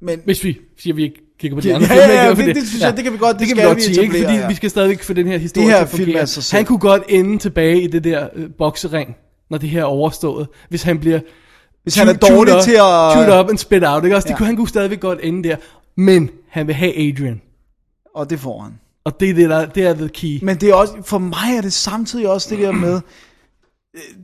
men 0.00 0.20
Hvis 0.24 0.44
vi 0.44 0.58
siger, 0.78 0.94
vi 0.94 1.02
ikke 1.02 1.22
kigger 1.40 1.56
på 1.56 1.60
de 1.60 1.68
Ja, 1.68 1.74
andre 1.74 1.86
ja, 1.86 1.94
film, 1.94 2.10
ja, 2.12 2.20
ikke? 2.22 2.28
det- 2.30 2.36
Fordi- 2.36 2.60
det 2.60 2.68
synes 2.68 2.82
jeg, 2.82 2.96
det 2.96 3.04
kan 3.04 3.12
vi 3.12 3.18
godt- 3.18 3.32
det 3.32 3.40
det 3.40 3.48
kan 3.48 3.56
skal 3.56 3.68
vi 3.68 3.68
godt 3.68 3.82
sige, 3.82 4.02
ikke? 4.02 4.14
Fordi 4.24 4.34
ja. 4.36 4.48
vi 4.48 4.54
skal 4.54 4.70
stadigvæk 4.70 5.02
få 5.02 5.12
den 5.12 5.26
her 5.26 5.38
historie 5.38 5.66
Det 5.66 5.74
her 5.74 5.84
til 5.86 6.02
at 6.02 6.06
fungere. 6.06 6.20
er. 6.22 6.56
Han 6.56 6.64
kunne 6.64 6.78
godt 6.78 7.02
ende 7.08 7.38
tilbage 7.38 7.80
i 7.82 7.86
det 7.86 8.04
der 8.04 8.28
øh, 8.34 8.50
boksering, 8.58 9.16
når 9.50 9.58
det 9.58 9.68
her 9.70 9.80
er 9.80 9.84
overstået, 9.84 10.48
hvis 10.68 10.82
han 10.82 10.98
bliver 10.98 11.20
Hvis 11.82 11.96
han 11.96 12.08
er 12.08 12.12
dårlig 12.12 12.52
chewed 12.52 12.62
til 12.62 12.74
up- 12.74 12.86
at- 12.86 13.12
Chewed 13.12 13.40
up 13.40 13.50
and 13.50 13.58
spit 13.58 13.82
out, 13.86 14.04
ikke 14.04 14.16
også? 14.16 14.26
Det 14.26 14.32
Ja. 14.32 14.36
kunne, 14.36 14.46
han 14.46 14.56
kunne 14.56 14.68
stadigvæk 14.68 15.00
godt 15.00 15.18
ende 15.22 15.48
der. 15.48 15.56
Men 15.96 16.30
han 16.48 16.66
vil 16.66 16.74
have 16.74 17.08
Adrian. 17.08 17.40
og 18.14 18.30
det 18.30 18.40
får 18.40 18.60
han. 18.62 18.72
Og 19.04 19.20
det 19.20 19.30
er, 19.30 19.34
det, 19.34 19.50
der, 19.50 19.66
det 19.66 19.86
er 19.86 19.94
the 19.94 20.08
key. 20.08 20.38
Men 20.42 20.56
det 20.56 20.68
er 20.70 20.74
også, 20.74 20.92
for 21.04 21.18
mig 21.18 21.56
er 21.56 21.60
det 21.60 21.72
samtidig 21.72 22.28
også 22.28 22.50
det 22.50 22.58
der 22.58 22.72
med, 22.72 23.00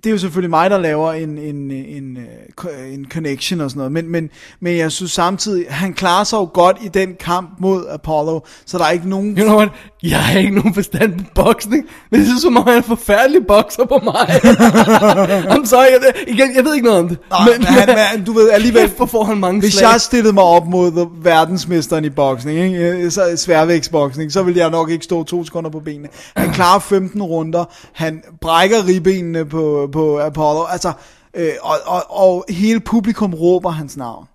det 0.05 0.07
er 0.07 0.11
jo 0.11 0.19
selvfølgelig 0.19 0.51
mig, 0.51 0.71
der 0.71 0.79
laver 0.79 1.13
en, 1.13 1.39
en, 1.39 1.71
en, 1.71 2.17
øh, 2.17 2.95
en 2.95 3.07
connection 3.11 3.61
og 3.61 3.71
sådan 3.71 3.79
noget, 3.79 3.93
men, 3.93 4.09
men, 4.09 4.31
men 4.61 4.77
jeg 4.77 4.93
synes 4.93 5.13
samtidig, 5.13 5.67
han 5.69 5.95
klarer 5.95 6.25
sig 6.25 6.37
jo 6.37 6.51
godt 6.55 6.77
i 6.85 6.89
den 6.89 7.15
kamp 7.21 7.51
mod 7.61 7.85
Apollo, 7.91 8.41
så 8.67 8.79
der 8.79 8.85
er 8.85 8.91
ikke 8.91 9.09
nogen... 9.09 9.39
You 9.39 9.45
know 9.45 9.57
what? 9.57 9.69
Jeg 10.03 10.21
har 10.21 10.39
ikke 10.39 10.55
nogen 10.55 10.75
forstand 10.75 11.19
på 11.19 11.25
boksning, 11.35 11.85
men 12.11 12.21
det 12.21 12.29
synes 12.29 12.43
som 12.43 12.57
om 12.57 12.65
han 12.65 12.73
er 12.73 12.77
en 12.77 12.83
forfærdelig 12.83 13.47
bokser 13.47 13.85
på 13.85 14.01
mig. 14.05 14.15
I'm 15.55 15.67
sorry, 15.67 15.85
jeg, 15.93 16.13
igen, 16.29 16.57
jeg 16.57 16.65
ved 16.65 16.75
ikke 16.75 16.87
noget 16.87 17.01
om 17.01 17.09
det. 17.09 17.19
Nej, 17.31 17.49
men, 17.59 17.67
han, 17.67 17.89
men 18.17 18.25
du 18.27 18.33
ved 18.33 18.51
alligevel, 18.51 18.91
hvor 18.97 19.07
får 19.07 19.25
han 19.25 19.39
mange 19.39 19.61
hvis 19.61 19.75
slag. 19.75 19.91
jeg 19.93 20.01
stillede 20.01 20.33
mig 20.33 20.43
op 20.43 20.67
mod 20.67 20.91
the- 20.93 21.25
verdensmesteren 21.25 22.05
i 22.05 22.11
boksning, 22.11 22.59
ikke? 22.59 23.11
så 23.11 23.23
sværvægtsboksning, 23.37 24.33
så 24.33 24.43
ville 24.43 24.61
jeg 24.61 24.71
nok 24.71 24.91
ikke 24.91 25.05
stå 25.05 25.25
to 25.25 25.45
sekunder 25.45 25.71
på 25.71 25.81
benene. 25.81 26.09
Han 26.37 26.53
klarer 26.53 26.79
15 26.79 27.23
runder, 27.23 27.65
han 27.93 28.23
brækker 28.41 28.87
ribbenene 28.87 29.45
på, 29.45 29.62
på 29.93 30.19
Apollo, 30.21 30.65
altså, 30.65 30.93
øh, 31.35 31.53
og, 31.63 31.75
og, 31.87 32.03
og 32.09 32.45
hele 32.49 32.81
publikum 32.81 33.35
råber 33.35 33.71
hans 33.71 33.97
navn. 33.97 34.27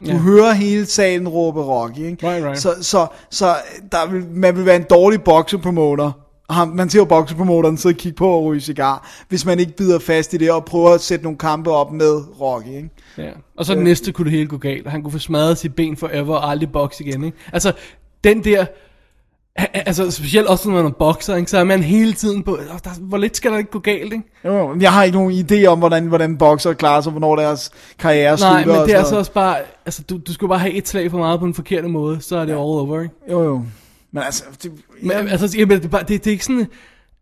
Du 0.00 0.06
Ja. 0.10 0.16
hører 0.16 0.52
hele 0.52 0.86
salen 0.86 1.28
råbe 1.28 1.60
Rocky, 1.62 1.98
ikke? 1.98 2.28
Right, 2.28 2.44
right. 2.44 2.58
Så, 2.58 2.74
så, 2.80 3.06
så 3.30 3.54
der 3.92 4.10
vil, 4.10 4.26
man 4.30 4.56
vil 4.56 4.66
være 4.66 4.76
en 4.76 4.84
dårlig 4.90 5.22
boksepromoter. 5.22 6.10
Ham, 6.50 6.68
man 6.68 6.90
ser 6.90 6.98
jo 6.98 7.04
boksepromoteren 7.04 7.76
sidde 7.76 7.92
og 7.94 7.98
kigge 7.98 8.16
på 8.16 8.28
og 8.30 8.44
ryge 8.44 8.60
cigar, 8.60 9.08
hvis 9.28 9.44
man 9.44 9.58
ikke 9.60 9.76
bider 9.76 9.98
fast 9.98 10.34
i 10.34 10.36
det 10.36 10.50
og 10.50 10.64
prøver 10.64 10.90
at 10.90 11.00
sætte 11.00 11.22
nogle 11.22 11.38
kampe 11.38 11.70
op 11.70 11.92
med 11.92 12.40
Rocky, 12.40 12.66
ikke? 12.68 12.90
Ja. 13.18 13.30
Og 13.56 13.64
så 13.64 13.74
det 13.74 13.82
næste 13.82 14.12
kunne 14.12 14.24
det 14.24 14.32
hele 14.32 14.48
gå 14.48 14.56
galt, 14.56 14.86
han 14.88 15.02
kunne 15.02 15.12
få 15.12 15.18
smadret 15.18 15.58
sit 15.58 15.74
ben 15.74 15.96
forever 15.96 16.36
og 16.36 16.50
aldrig 16.50 16.72
bokse 16.72 17.04
igen, 17.04 17.24
ikke? 17.24 17.36
Altså, 17.52 17.72
den 18.24 18.44
der... 18.44 18.66
Altså, 19.74 20.10
specielt 20.10 20.46
også 20.46 20.68
når 20.68 20.76
man 20.76 20.84
er 20.84 20.90
bokser, 20.90 21.36
ikke? 21.36 21.50
så 21.50 21.58
er 21.58 21.64
man 21.64 21.82
hele 21.82 22.12
tiden 22.12 22.42
på, 22.42 22.52
"Åh, 22.52 22.78
der, 22.84 22.90
hvor 23.00 23.18
lidt 23.18 23.36
skal 23.36 23.52
der 23.52 23.58
ikke 23.58 23.70
gå 23.70 23.78
galt, 23.78 24.12
ikke? 24.12 24.24
Jo, 24.44 24.76
jeg 24.80 24.92
har 24.92 25.02
ikke 25.02 25.18
nogen 25.18 25.46
idé 25.52 25.66
om, 25.66 25.78
hvordan, 25.78 26.06
hvordan 26.06 26.38
bokser 26.38 26.72
klarer 26.72 27.00
sig, 27.00 27.10
hvornår 27.10 27.36
deres 27.36 27.70
karriere 27.98 28.38
slutter. 28.38 28.54
Nej, 28.54 28.64
men 28.66 28.76
og 28.76 28.86
det 28.86 28.94
er 28.94 28.98
sådan 28.98 29.10
så 29.10 29.18
også 29.18 29.32
bare, 29.32 29.56
altså, 29.86 30.02
du, 30.02 30.18
du 30.26 30.32
skal 30.32 30.48
bare 30.48 30.58
have 30.58 30.72
et 30.72 30.88
slag 30.88 31.10
for 31.10 31.18
meget 31.18 31.40
på 31.40 31.46
den 31.46 31.54
forkerte 31.54 31.88
måde, 31.88 32.20
så 32.20 32.36
er 32.36 32.40
det 32.44 32.52
all 32.52 32.58
over, 32.58 33.00
ikke? 33.02 33.14
Jo, 33.30 33.42
jo. 33.44 33.62
Men 34.12 34.22
altså, 34.22 34.44
det, 34.62 34.72
Men, 35.02 35.10
altså, 35.12 35.58
jamen, 35.58 35.82
det, 35.82 35.94
er 35.94 35.98
det, 35.98 36.08
det 36.08 36.26
er 36.26 36.30
ikke 36.30 36.44
sådan, 36.44 36.66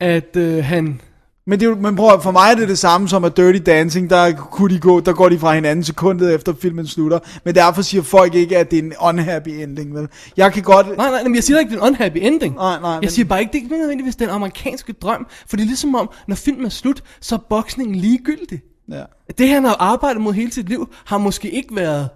at 0.01 0.37
øh, 0.37 0.65
han... 0.65 1.01
Men, 1.49 1.61
det, 1.61 1.67
er 1.67 1.71
jo- 1.71 1.77
men 1.77 1.97
prøv, 1.97 2.23
for 2.23 2.31
mig 2.31 2.51
er 2.51 2.55
det 2.55 2.69
det 2.69 2.79
samme 2.79 3.09
som 3.09 3.25
at 3.25 3.37
Dirty 3.37 3.59
Dancing, 3.67 4.11
der, 4.11 4.33
kunne 4.35 4.75
de 4.75 4.81
gå, 4.81 5.01
der 5.01 5.13
går 5.13 5.29
de 5.29 5.39
fra 5.39 5.55
hinanden 5.55 5.85
sekundet 5.85 6.35
efter 6.35 6.55
filmen 6.63 6.87
slutter. 6.87 7.19
Men 7.45 7.55
derfor 7.55 7.83
siger 7.83 8.03
folk 8.03 8.35
ikke, 8.35 8.59
at 8.59 8.71
det 8.71 8.79
er 8.79 8.83
en 8.83 8.93
unhappy 9.01 9.49
ending, 9.49 9.95
vel? 9.95 10.09
Jeg 10.37 10.53
kan 10.53 10.63
godt... 10.63 10.87
Nej, 10.97 11.11
nej, 11.11 11.23
men 11.23 11.35
jeg 11.35 11.45
siger 11.45 11.59
ikke, 11.59 11.71
det 11.71 11.77
er 11.79 11.83
en 11.83 11.89
unhappy 11.89 12.19
ending. 12.23 12.55
Nej, 12.55 12.81
nej, 12.81 12.91
Jeg 12.91 12.99
men- 13.01 13.11
siger 13.11 13.27
bare 13.27 13.41
ikke, 13.41 13.53
det 13.53 13.59
er 13.59 13.63
ikke 13.63 13.77
nødvendigvis 13.79 14.17
den 14.17 14.29
amerikanske 14.29 14.93
drøm, 14.93 15.27
for 15.49 15.57
det 15.57 15.63
er 15.63 15.67
ligesom 15.67 15.95
om, 15.95 16.11
når 16.29 16.37
filmen 16.37 16.65
er 16.67 16.71
slut, 16.71 17.03
så 17.21 17.35
er 17.35 17.39
boksningen 17.51 17.95
ligegyldig. 17.95 18.61
Ja. 18.91 19.03
Det 19.39 19.49
han 19.49 19.65
har 19.65 19.77
arbejdet 19.79 20.23
mod 20.23 20.33
hele 20.33 20.53
sit 20.53 20.69
liv, 20.69 20.89
har 21.05 21.19
måske 21.19 21.51
ikke 21.51 21.77
været 21.77 22.09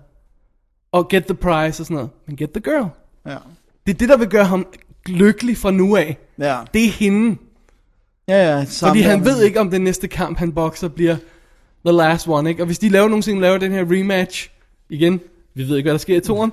at 0.94 1.08
get 1.08 1.24
the 1.26 1.34
prize 1.34 1.82
og 1.82 1.86
sådan 1.86 1.94
noget, 1.94 2.10
men 2.26 2.36
get 2.36 2.50
the 2.50 2.60
girl. 2.60 2.86
Ja. 3.26 3.36
Det 3.86 3.94
er 3.94 3.98
det, 3.98 4.08
der 4.08 4.16
vil 4.16 4.28
gøre 4.28 4.44
ham 4.44 4.66
lykkelig 5.06 5.56
fra 5.56 5.70
nu 5.70 5.96
af. 5.96 6.18
Ja. 6.38 6.56
Det 6.74 6.84
er 6.84 6.90
hende. 6.90 7.36
Ja, 8.30 8.56
ja. 8.56 8.64
Fordi 8.88 9.00
han 9.00 9.24
ved 9.24 9.42
ikke, 9.42 9.60
om 9.60 9.70
den 9.70 9.80
næste 9.80 10.08
kamp, 10.08 10.38
han 10.38 10.52
bokser, 10.52 10.88
bliver 10.88 11.16
the 11.86 11.96
last 11.96 12.28
one, 12.28 12.50
ikke? 12.50 12.62
Og 12.62 12.66
hvis 12.66 12.78
de 12.78 12.88
laver 12.88 13.08
nogensinde 13.08 13.40
laver 13.40 13.58
den 13.58 13.72
her 13.72 13.84
rematch 13.90 14.50
igen, 14.90 15.20
vi 15.60 15.68
ved 15.68 15.76
ikke, 15.76 15.86
hvad 15.86 15.92
der 15.92 15.98
sker 15.98 16.16
i 16.16 16.20
toren, 16.20 16.52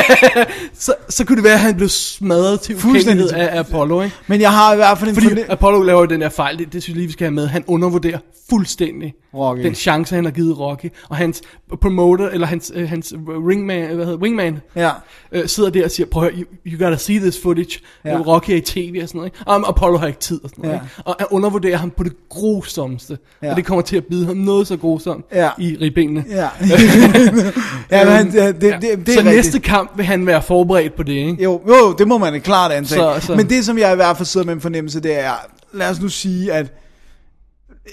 så, 0.78 0.94
så 1.08 1.24
kunne 1.24 1.36
det 1.36 1.44
være, 1.44 1.52
at 1.54 1.60
han 1.60 1.76
blev 1.76 1.88
smadret 1.88 2.60
til 2.60 2.76
ukendelighed 2.76 3.28
af 3.30 3.58
Apollo, 3.58 4.02
ikke? 4.02 4.16
Men 4.26 4.40
jeg 4.40 4.52
har 4.52 4.72
i 4.72 4.76
hvert 4.76 4.98
fald 4.98 5.10
en 5.10 5.14
Fordi 5.16 5.26
forne- 5.28 5.50
Apollo 5.52 5.82
laver 5.82 6.00
jo 6.00 6.06
den 6.06 6.20
der 6.20 6.28
fejl, 6.28 6.58
det, 6.58 6.72
det 6.72 6.82
synes 6.82 6.88
jeg 6.94 6.96
lige, 6.96 7.06
vi 7.06 7.12
skal 7.12 7.24
have 7.24 7.34
med. 7.34 7.46
Han 7.46 7.64
undervurderer 7.66 8.18
fuldstændig 8.50 9.14
Rocky. 9.34 9.62
den 9.62 9.74
chance, 9.74 10.14
han 10.14 10.24
har 10.24 10.32
givet 10.32 10.58
Rocky. 10.58 10.86
Og 11.08 11.16
hans 11.16 11.42
promoter, 11.80 12.28
eller 12.28 12.46
hans, 12.46 12.72
øh, 12.74 12.88
hans 12.88 13.14
ringman, 13.48 13.94
hvad 13.94 14.04
hedder, 14.04 14.18
wingman, 14.18 14.60
Ja. 14.76 14.90
øh, 15.32 15.48
sidder 15.48 15.70
der 15.70 15.84
og 15.84 15.90
siger, 15.90 16.06
prøv 16.06 16.24
at 16.24 16.32
høre, 16.34 16.42
you, 16.66 16.72
you 16.72 16.84
gotta 16.84 16.96
see 16.98 17.18
this 17.18 17.38
footage. 17.42 17.78
Ja. 18.04 18.10
Ja. 18.10 18.18
Rocky 18.18 18.50
er 18.50 18.56
i 18.56 18.60
tv 18.60 18.98
og 19.02 19.08
sådan 19.08 19.18
noget. 19.18 19.26
Ikke? 19.26 19.38
Og 19.46 19.68
Apollo 19.68 19.98
har 19.98 20.06
ikke 20.06 20.18
tid 20.18 20.40
og 20.44 20.50
sådan 20.50 20.62
noget. 20.64 20.74
Ja. 20.76 20.82
Ikke? 20.82 20.94
Og 21.04 21.16
han 21.18 21.26
undervurderer 21.30 21.76
ham 21.76 21.90
på 21.90 22.04
det 22.04 22.12
grusomste. 22.28 23.18
Ja. 23.42 23.46
Ja. 23.46 23.50
Og 23.52 23.56
det 23.56 23.64
kommer 23.64 23.82
til 23.82 23.96
at 23.96 24.04
bide 24.04 24.26
ham 24.26 24.36
noget 24.36 24.66
så 24.66 24.76
grusomt 24.76 25.24
Ja. 25.34 25.50
i 25.58 25.76
ribbenene. 25.80 26.24
Ja. 26.30 26.48
ja, 27.90 28.04
men 28.04 28.12
han, 28.12 28.21
det, 28.26 28.60
det, 28.60 28.62
det, 28.62 28.82
det 28.82 28.82
er 28.82 28.94
så 28.96 29.00
rigtigt. 29.20 29.24
næste 29.24 29.58
kamp 29.60 29.90
vil 29.96 30.04
han 30.06 30.26
være 30.26 30.42
forberedt 30.42 30.96
på 30.96 31.02
det, 31.02 31.12
ikke? 31.12 31.42
Jo, 31.42 31.60
jo, 31.68 31.92
det 31.98 32.08
må 32.08 32.18
man 32.18 32.40
klart 32.40 32.72
antage. 32.72 33.00
Så- 33.20 33.26
så- 33.26 33.34
Men 33.34 33.48
det, 33.48 33.64
som 33.64 33.78
jeg 33.78 33.92
i 33.92 33.96
hvert 33.96 34.16
fald 34.16 34.26
sidder 34.26 34.46
med 34.46 34.54
en 34.54 34.60
fornemmelse, 34.60 35.00
det 35.00 35.18
er, 35.20 35.32
lad 35.72 35.90
os 35.90 36.00
nu 36.00 36.08
sige, 36.08 36.52
at 36.52 36.66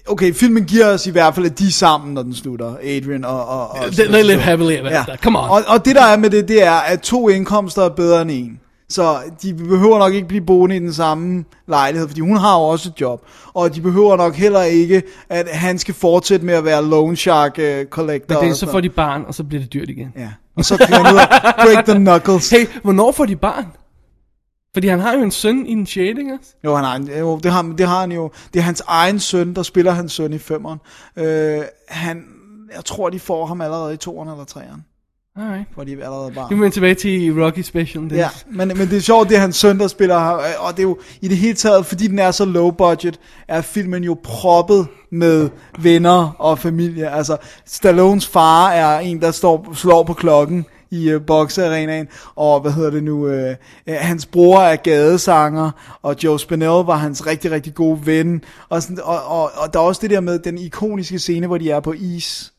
okay, 0.07 0.34
filmen 0.34 0.64
giver 0.65 0.85
os 0.93 1.07
i 1.07 1.11
hvert 1.11 1.35
fald, 1.35 1.45
at 1.45 1.60
de 1.60 1.68
er 1.68 1.72
sammen, 1.72 2.14
når 2.14 2.23
den 2.23 2.35
slutter, 2.35 2.73
Adrian 2.84 3.26
og... 3.26 3.45
og, 3.47 3.69
og 3.69 3.77
They- 3.85 4.22
live 4.22 4.39
happily 4.39 4.72
ever 4.73 4.89
after. 4.89 5.18
Come 5.18 5.39
on. 5.39 5.49
Og, 5.49 5.61
og 5.68 5.85
det, 5.85 5.95
der 5.95 6.03
er 6.06 6.18
med 6.18 6.30
det, 6.30 6.47
det 6.47 6.64
er, 6.64 6.72
at 6.72 7.01
to 7.01 7.30
indkomster 7.30 7.81
er 7.81 7.89
bedre 7.89 8.22
end 8.22 8.31
en. 8.31 8.60
Så 8.90 9.20
de 9.41 9.53
behøver 9.53 9.99
nok 9.99 10.14
ikke 10.14 10.28
blive 10.28 10.41
boende 10.45 10.76
i 10.76 10.80
den 10.80 10.94
samme 10.94 11.45
lejlighed, 11.68 12.07
fordi 12.07 12.22
hun 12.22 12.38
har 12.38 12.56
jo 12.60 12.61
også 12.64 12.90
et 12.90 13.02
job. 13.02 13.26
Og 13.53 13.76
de 13.76 13.82
behøver 13.82 14.18
nok 14.18 14.36
heller 14.36 14.61
ikke, 14.61 15.03
at 15.30 15.48
han 15.48 15.80
skal 15.80 15.94
fortsætte 15.94 16.45
med 16.45 16.53
at 16.53 16.66
være 16.66 16.86
loan 16.86 17.16
shark 17.16 17.52
uh, 17.57 17.90
collector. 17.90 18.36
Men 18.36 18.44
det 18.44 18.49
er 18.52 18.56
så 18.56 18.66
får 18.72 18.82
de 18.82 18.90
barn, 18.90 19.24
og 19.28 19.34
så 19.36 19.44
bliver 19.44 19.61
det 19.61 19.74
dyrt 19.74 19.90
igen. 19.90 20.14
Ja. 20.18 20.30
Og 20.56 20.66
så 20.66 20.78
kan 20.78 20.88
han 20.94 21.14
ud 21.14 21.20
og 21.20 21.28
break 21.66 21.86
the 21.86 21.94
knuckles. 21.95 22.49
Hey, 22.49 22.66
hvornår 22.84 23.11
får 23.11 23.26
de 23.26 23.36
barn? 23.36 23.66
Fordi 24.74 24.88
han 24.88 24.99
har 24.99 25.14
jo 25.14 25.22
en 25.24 25.32
søn 25.32 25.66
i 25.66 25.76
den 25.76 25.86
6. 25.86 25.98
ikke? 25.98 26.38
Jo, 26.64 26.76
han 26.76 26.86
har, 26.86 26.95
en- 26.95 27.10
jo 27.20 27.38
det, 27.44 27.52
har, 27.52 27.61
det 27.78 27.88
har 27.88 27.99
han 27.99 28.11
jo. 28.11 28.32
Det 28.53 28.60
er 28.60 28.64
hans 28.64 28.82
egen 28.88 29.20
søn, 29.20 29.53
der 29.56 29.64
spiller 29.64 29.91
hans 29.91 30.11
søn 30.11 30.34
i 30.34 30.38
femeren. 30.38 30.80
Øh, 31.16 31.61
han, 31.88 32.24
jeg 32.76 32.86
tror, 32.86 33.10
de 33.10 33.20
får 33.20 33.45
ham 33.45 33.61
allerede 33.61 33.94
i 33.94 33.98
toeren 33.98 34.30
eller 34.30 34.44
treeren. 34.44 34.86
Alright. 35.40 35.68
Hvor 35.76 35.84
de 35.84 35.94
er 35.94 36.06
allerede 36.06 36.32
bare. 36.32 36.53
Nu 36.53 36.64
er 36.64 36.70
tilbage 36.70 36.95
til 36.95 37.44
Rocky 37.44 37.61
Special. 37.61 38.03
Det. 38.03 38.16
Ja, 38.16 38.30
men, 38.52 38.68
men 38.68 38.78
det 38.78 38.94
er 38.94 39.02
sjovt, 39.02 39.30
det 39.30 39.38
er 39.38 39.41
hans 39.41 39.56
søn, 39.56 39.80
der 39.80 39.88
spiller 39.88 40.38
øh, 40.38 40.44
og 40.60 40.72
det 40.72 40.80
er 40.80 40.84
jo 40.84 40.98
i 41.22 41.28
det 41.28 41.38
hele 41.38 41.53
taget, 41.53 41.86
fordi 41.86 42.07
den 42.07 42.20
er 42.20 42.32
så 42.32 42.45
low 42.45 42.72
budget, 42.72 43.20
er 43.48 43.61
filmen 43.61 44.03
jo 44.03 44.18
proppet 44.24 44.88
med 45.11 45.49
venner 45.80 46.36
og 46.40 46.60
familie. 46.60 47.11
Altså, 47.11 47.38
Stallones 47.66 48.28
far 48.28 48.72
er 48.72 48.99
en, 48.99 49.22
der 49.22 49.32
står, 49.32 49.74
slår 49.74 50.03
på 50.03 50.14
klokken 50.14 50.66
i 50.91 51.14
uh, 51.14 51.22
boksearenaen, 51.22 52.07
og 52.36 52.61
hvad 52.61 52.72
hedder 52.72 52.90
det 52.90 53.03
nu, 53.03 53.28
uh, 53.28 53.49
uh, 53.88 53.94
hans 53.94 54.26
bror 54.26 54.60
er 54.60 54.76
gadesanger, 54.76 55.72
og 56.02 56.16
Joe 56.24 56.40
Spinell 56.40 56.86
var 56.86 56.95
hans 56.95 57.28
rigtig, 57.28 57.52
rigtig 57.52 57.74
gode 57.74 58.06
ven, 58.06 58.44
og, 58.70 58.82
sådan, 58.82 58.99
og, 59.03 59.24
og, 59.26 59.52
og 59.56 59.74
der 59.74 59.80
er 59.80 59.84
også 59.84 60.02
det 60.02 60.10
der 60.10 60.20
med 60.20 60.40
den 60.40 60.57
ikoniske 60.57 61.20
scene, 61.20 61.48
hvor 61.48 61.57
de 61.57 61.72
er 61.72 61.80
på 61.80 61.94
is. 61.94 62.53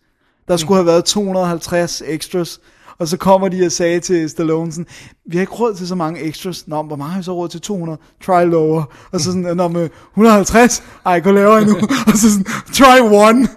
Der 0.50 0.56
skulle 0.56 0.78
have 0.78 0.86
været 0.86 1.04
250 1.04 2.02
extras, 2.06 2.60
og 2.98 3.08
så 3.08 3.16
kommer 3.16 3.48
de 3.48 3.66
og 3.66 3.72
sagde 3.72 4.00
til 4.00 4.30
Stallone 4.30 4.72
sådan, 4.72 4.86
vi 5.26 5.36
har 5.36 5.40
ikke 5.40 5.52
råd 5.52 5.74
til 5.74 5.88
så 5.88 5.94
mange 5.94 6.20
extras. 6.20 6.68
Nå, 6.68 6.82
hvor 6.82 6.96
meget 6.96 7.12
har 7.12 7.20
vi 7.20 7.24
så 7.24 7.32
råd 7.32 7.48
til? 7.48 7.60
200? 7.60 7.98
Try 8.26 8.44
lower. 8.44 8.82
Og 9.12 9.20
så 9.20 9.24
sådan, 9.24 9.56
nå, 9.56 9.68
med 9.68 9.88
150? 10.12 10.82
Ej, 11.06 11.20
gå 11.20 11.30
lavere 11.30 11.62
endnu. 11.62 11.74
og 12.06 12.12
så 12.14 12.30
sådan, 12.30 12.44
try 12.72 13.00
one. 13.00 13.48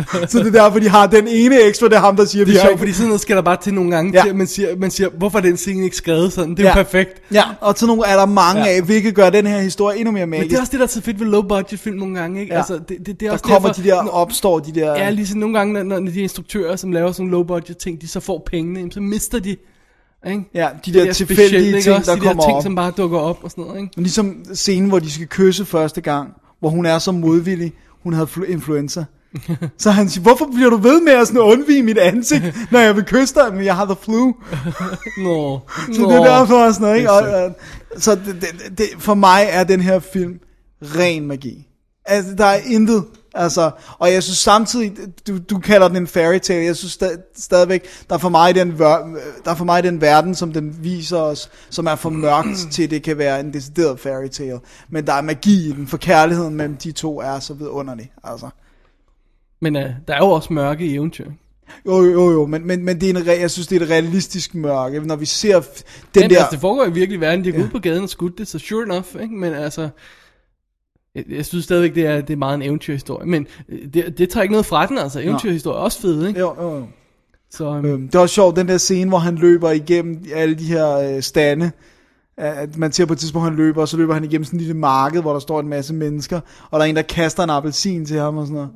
så 0.28 0.38
det 0.38 0.46
er 0.46 0.50
derfor, 0.64 0.78
de 0.78 0.88
har 0.88 1.06
den 1.06 1.28
ene 1.28 1.60
ekstra, 1.60 1.86
det 1.88 1.94
er 1.94 2.00
ham, 2.00 2.16
der 2.16 2.24
siger, 2.24 2.44
Det 2.44 2.56
er 2.56 2.60
sjovt, 2.66 2.78
fordi 2.78 2.92
sådan 2.92 3.06
noget 3.06 3.20
skal 3.20 3.36
der 3.36 3.42
bare 3.42 3.56
til 3.62 3.74
nogle 3.74 3.90
gange, 3.90 4.12
Ja. 4.14 4.22
til, 4.22 4.28
at 4.28 4.36
man 4.36 4.46
siger, 4.46 4.76
man 4.76 4.90
siger, 4.90 5.08
hvorfor 5.18 5.38
er 5.38 5.42
den 5.42 5.56
scene 5.56 5.84
ikke 5.84 5.96
skrevet 5.96 6.32
sådan? 6.32 6.50
Det 6.50 6.58
er 6.58 6.62
ja. 6.62 6.68
jo 6.68 6.74
perfekt. 6.82 7.22
Ja, 7.32 7.42
og 7.60 7.74
sådan 7.76 7.88
nogle 7.88 8.06
er 8.06 8.16
der 8.16 8.26
mange 8.26 8.64
Ja. 8.64 8.70
af, 8.76 8.82
hvilket 8.82 9.14
gør 9.14 9.30
den 9.30 9.46
her 9.46 9.60
historie 9.60 9.98
endnu 9.98 10.12
mere 10.12 10.26
Men 10.26 10.30
magisk. 10.30 10.50
det 10.50 10.56
er 10.56 10.60
også 10.60 10.70
det, 10.70 10.80
der 10.80 10.86
er 10.86 10.90
så 10.90 11.00
fedt 11.00 11.20
ved 11.20 11.26
low 11.26 11.42
budget 11.42 11.80
film 11.80 11.96
nogle 11.96 12.14
gange, 12.20 12.40
ikke? 12.40 12.52
Ja. 12.52 12.58
Altså, 12.58 12.74
det, 12.74 12.88
det, 12.88 13.06
det 13.06 13.12
er 13.12 13.16
der 13.26 13.32
også 13.32 13.44
kommer 13.44 13.68
derfor, 13.68 13.82
de 13.82 13.88
der, 13.88 14.08
opstår 14.08 14.58
de 14.58 14.72
der... 14.72 14.90
Ja, 14.98 15.10
ligesom 15.10 15.38
nogle 15.40 15.58
gange, 15.58 15.84
når, 15.84 16.00
når 16.00 16.10
de 16.10 16.20
instruktører, 16.20 16.76
som 16.76 16.92
laver 16.92 17.12
sådan 17.12 17.30
low 17.30 17.42
budget 17.42 17.76
ting, 17.78 18.00
de 18.00 18.08
så 18.08 18.20
får 18.20 18.42
pengene, 18.50 18.92
så 18.92 19.00
mister 19.00 19.38
de, 19.38 19.56
ikke? 20.26 20.44
Ja, 20.54 20.68
de 20.86 20.92
Det 20.92 20.94
der 21.02 21.08
er 21.08 21.12
tilfældige 21.12 21.80
ting, 21.80 21.96
Også 21.96 22.10
der 22.10 22.16
de 22.16 22.20
der 22.20 22.26
kommer 22.26 22.42
ting, 22.44 22.56
op. 22.56 22.62
som 22.62 22.74
bare 22.74 22.92
dukker 22.96 23.18
op 23.18 23.38
og 23.42 23.50
sådan 23.50 23.64
noget, 23.64 23.80
ikke? 23.80 23.92
Men 23.96 24.02
ligesom 24.02 24.36
scenen, 24.54 24.88
hvor 24.88 24.98
de 24.98 25.10
skal 25.10 25.26
kysse 25.26 25.64
første 25.64 26.00
gang, 26.00 26.28
hvor 26.60 26.68
hun 26.68 26.86
er 26.86 26.98
så 26.98 27.12
modvillig, 27.12 27.72
hun 28.02 28.12
havde 28.12 28.26
flu- 28.36 28.52
influenza. 28.52 29.04
Så 29.78 29.90
han 29.90 30.08
siger, 30.08 30.22
hvorfor 30.22 30.48
bliver 30.54 30.70
du 30.70 30.76
ved 30.76 31.00
med 31.00 31.12
at 31.12 31.26
sådan 31.26 31.40
undvige 31.40 31.82
mit 31.82 31.98
ansigt, 31.98 32.56
når 32.70 32.80
jeg 32.80 32.96
vil 32.96 33.04
kysse 33.04 33.34
dig, 33.34 33.54
men 33.54 33.64
jeg 33.64 33.76
har 33.76 33.84
the 33.84 33.96
flu. 34.02 34.32
Nå, 35.24 35.60
Så 35.92 36.02
det 36.02 36.16
er 36.16 36.24
derfor 36.24 36.64
og 36.66 36.74
sådan 36.74 36.84
noget, 36.86 36.96
ikke? 36.98 37.10
Og, 37.12 37.44
og, 37.44 37.54
så 37.98 38.14
det, 38.14 38.36
det, 38.40 38.78
det, 38.78 38.86
for 38.98 39.14
mig 39.14 39.46
er 39.50 39.64
den 39.64 39.80
her 39.80 39.98
film 39.98 40.38
ren 40.82 41.26
magi. 41.26 41.68
Altså, 42.04 42.34
der 42.34 42.44
er 42.44 42.58
intet, 42.66 43.04
altså, 43.34 43.70
og 43.98 44.12
jeg 44.12 44.22
synes 44.22 44.38
samtidig, 44.38 44.92
du, 45.28 45.38
du 45.50 45.58
kalder 45.58 45.88
den 45.88 45.96
en 45.96 46.06
fairy 46.06 46.38
tale, 46.38 46.64
jeg 46.64 46.76
synes 46.76 46.98
sta- 47.02 47.32
stadigvæk, 47.36 47.84
der 48.08 48.14
er 48.14 48.18
for 48.18 48.28
mig 48.28 48.54
den, 48.54 48.78
der 48.78 49.50
er 49.50 49.54
for 49.54 49.64
mig 49.64 49.82
den 49.82 50.00
verden, 50.00 50.34
som 50.34 50.52
den 50.52 50.76
viser 50.80 51.16
os, 51.16 51.50
som 51.70 51.86
er 51.86 51.94
for 51.94 52.10
mørkt 52.10 52.58
til, 52.72 52.90
det 52.90 53.02
kan 53.02 53.18
være 53.18 53.40
en 53.40 53.52
decideret 53.52 54.00
fairy 54.00 54.28
tale. 54.28 54.60
Men 54.90 55.06
der 55.06 55.12
er 55.12 55.20
magi 55.22 55.68
i 55.68 55.72
den, 55.72 55.86
for 55.86 55.96
kærligheden 55.96 56.54
mellem 56.54 56.76
de 56.76 56.92
to 56.92 57.20
er 57.20 57.38
så 57.38 57.54
vidunderlig, 57.54 58.12
altså. 58.24 58.48
Men 59.62 59.76
uh, 59.76 59.82
der 59.82 60.14
er 60.14 60.18
jo 60.18 60.30
også 60.30 60.52
mørke 60.52 60.86
i 60.86 60.94
eventyr. 60.94 61.26
Jo, 61.86 62.04
jo, 62.04 62.30
jo, 62.30 62.46
men, 62.46 62.66
men, 62.66 62.84
men 62.84 63.00
det 63.00 63.10
er 63.10 63.20
en, 63.20 63.26
jeg 63.26 63.50
synes, 63.50 63.66
det 63.66 63.82
er 63.82 63.84
et 63.84 63.90
realistisk 63.90 64.54
mørke, 64.54 65.00
når 65.00 65.16
vi 65.16 65.26
ser 65.26 65.60
den 65.60 66.22
Den 66.22 66.30
der... 66.30 66.38
altså, 66.38 66.48
det 66.50 66.60
foregår 66.60 66.84
i 66.84 66.92
virkelig 66.92 67.20
verden. 67.20 67.44
De 67.44 67.50
har 67.50 67.58
gået 67.58 67.66
ud 67.66 67.70
på 67.70 67.78
gaden 67.78 68.02
og 68.02 68.08
skudt 68.08 68.38
det, 68.38 68.48
så 68.48 68.58
sure 68.58 68.82
enough, 68.82 69.06
ikke? 69.22 69.34
Men 69.34 69.52
altså, 69.52 69.88
Jeg, 71.14 71.24
jeg 71.30 71.46
synes 71.46 71.64
stadigvæk, 71.64 71.94
det 71.94 72.06
er, 72.06 72.20
det 72.20 72.32
er 72.32 72.36
meget 72.36 72.54
en 72.54 72.62
eventyrhistorie, 72.62 73.26
men 73.26 73.46
øh, 73.68 73.78
det, 73.94 74.18
det 74.18 74.30
tager 74.30 74.42
ikke 74.42 74.52
noget 74.52 74.66
fra 74.66 74.86
den, 74.86 74.98
altså. 74.98 75.20
Eventyrhistorie 75.20 75.76
er 75.76 75.80
også 75.80 76.00
fed, 76.00 76.26
ikke? 76.26 76.40
Jo, 76.40 76.54
jo, 76.62 76.76
jo. 76.76 76.86
Så, 77.50 77.68
um, 77.68 77.84
Øhm, 77.84 78.06
det 78.06 78.14
er 78.14 78.18
også 78.18 78.34
sjovt, 78.34 78.56
den 78.56 78.68
der 78.68 78.78
scene, 78.78 79.08
hvor 79.08 79.18
han 79.18 79.34
løber 79.34 79.70
igennem 79.70 80.24
alle 80.34 80.54
de 80.54 80.64
her 80.64 80.88
øh, 80.98 81.22
stande. 81.22 81.70
At 82.36 82.76
man 82.76 82.92
ser 82.92 83.06
på 83.06 83.12
et 83.12 83.18
tidspunkt, 83.18 83.48
han 83.48 83.56
løber, 83.56 83.80
og 83.80 83.88
så 83.88 83.96
løber 83.96 84.14
han 84.14 84.24
igennem 84.24 84.44
sådan 84.44 84.56
et 84.56 84.62
lille 84.62 84.80
marked, 84.80 85.20
hvor 85.20 85.32
der 85.32 85.40
står 85.40 85.60
en 85.60 85.68
masse 85.68 85.94
mennesker, 85.94 86.40
og 86.70 86.80
der 86.80 86.86
er 86.86 86.90
en, 86.90 86.96
der 86.96 87.02
kaster 87.02 87.42
en 87.42 87.50
appelsin 87.50 88.06
til 88.06 88.18
ham 88.18 88.36
og 88.36 88.46
sådan 88.46 88.54
noget. 88.54 88.70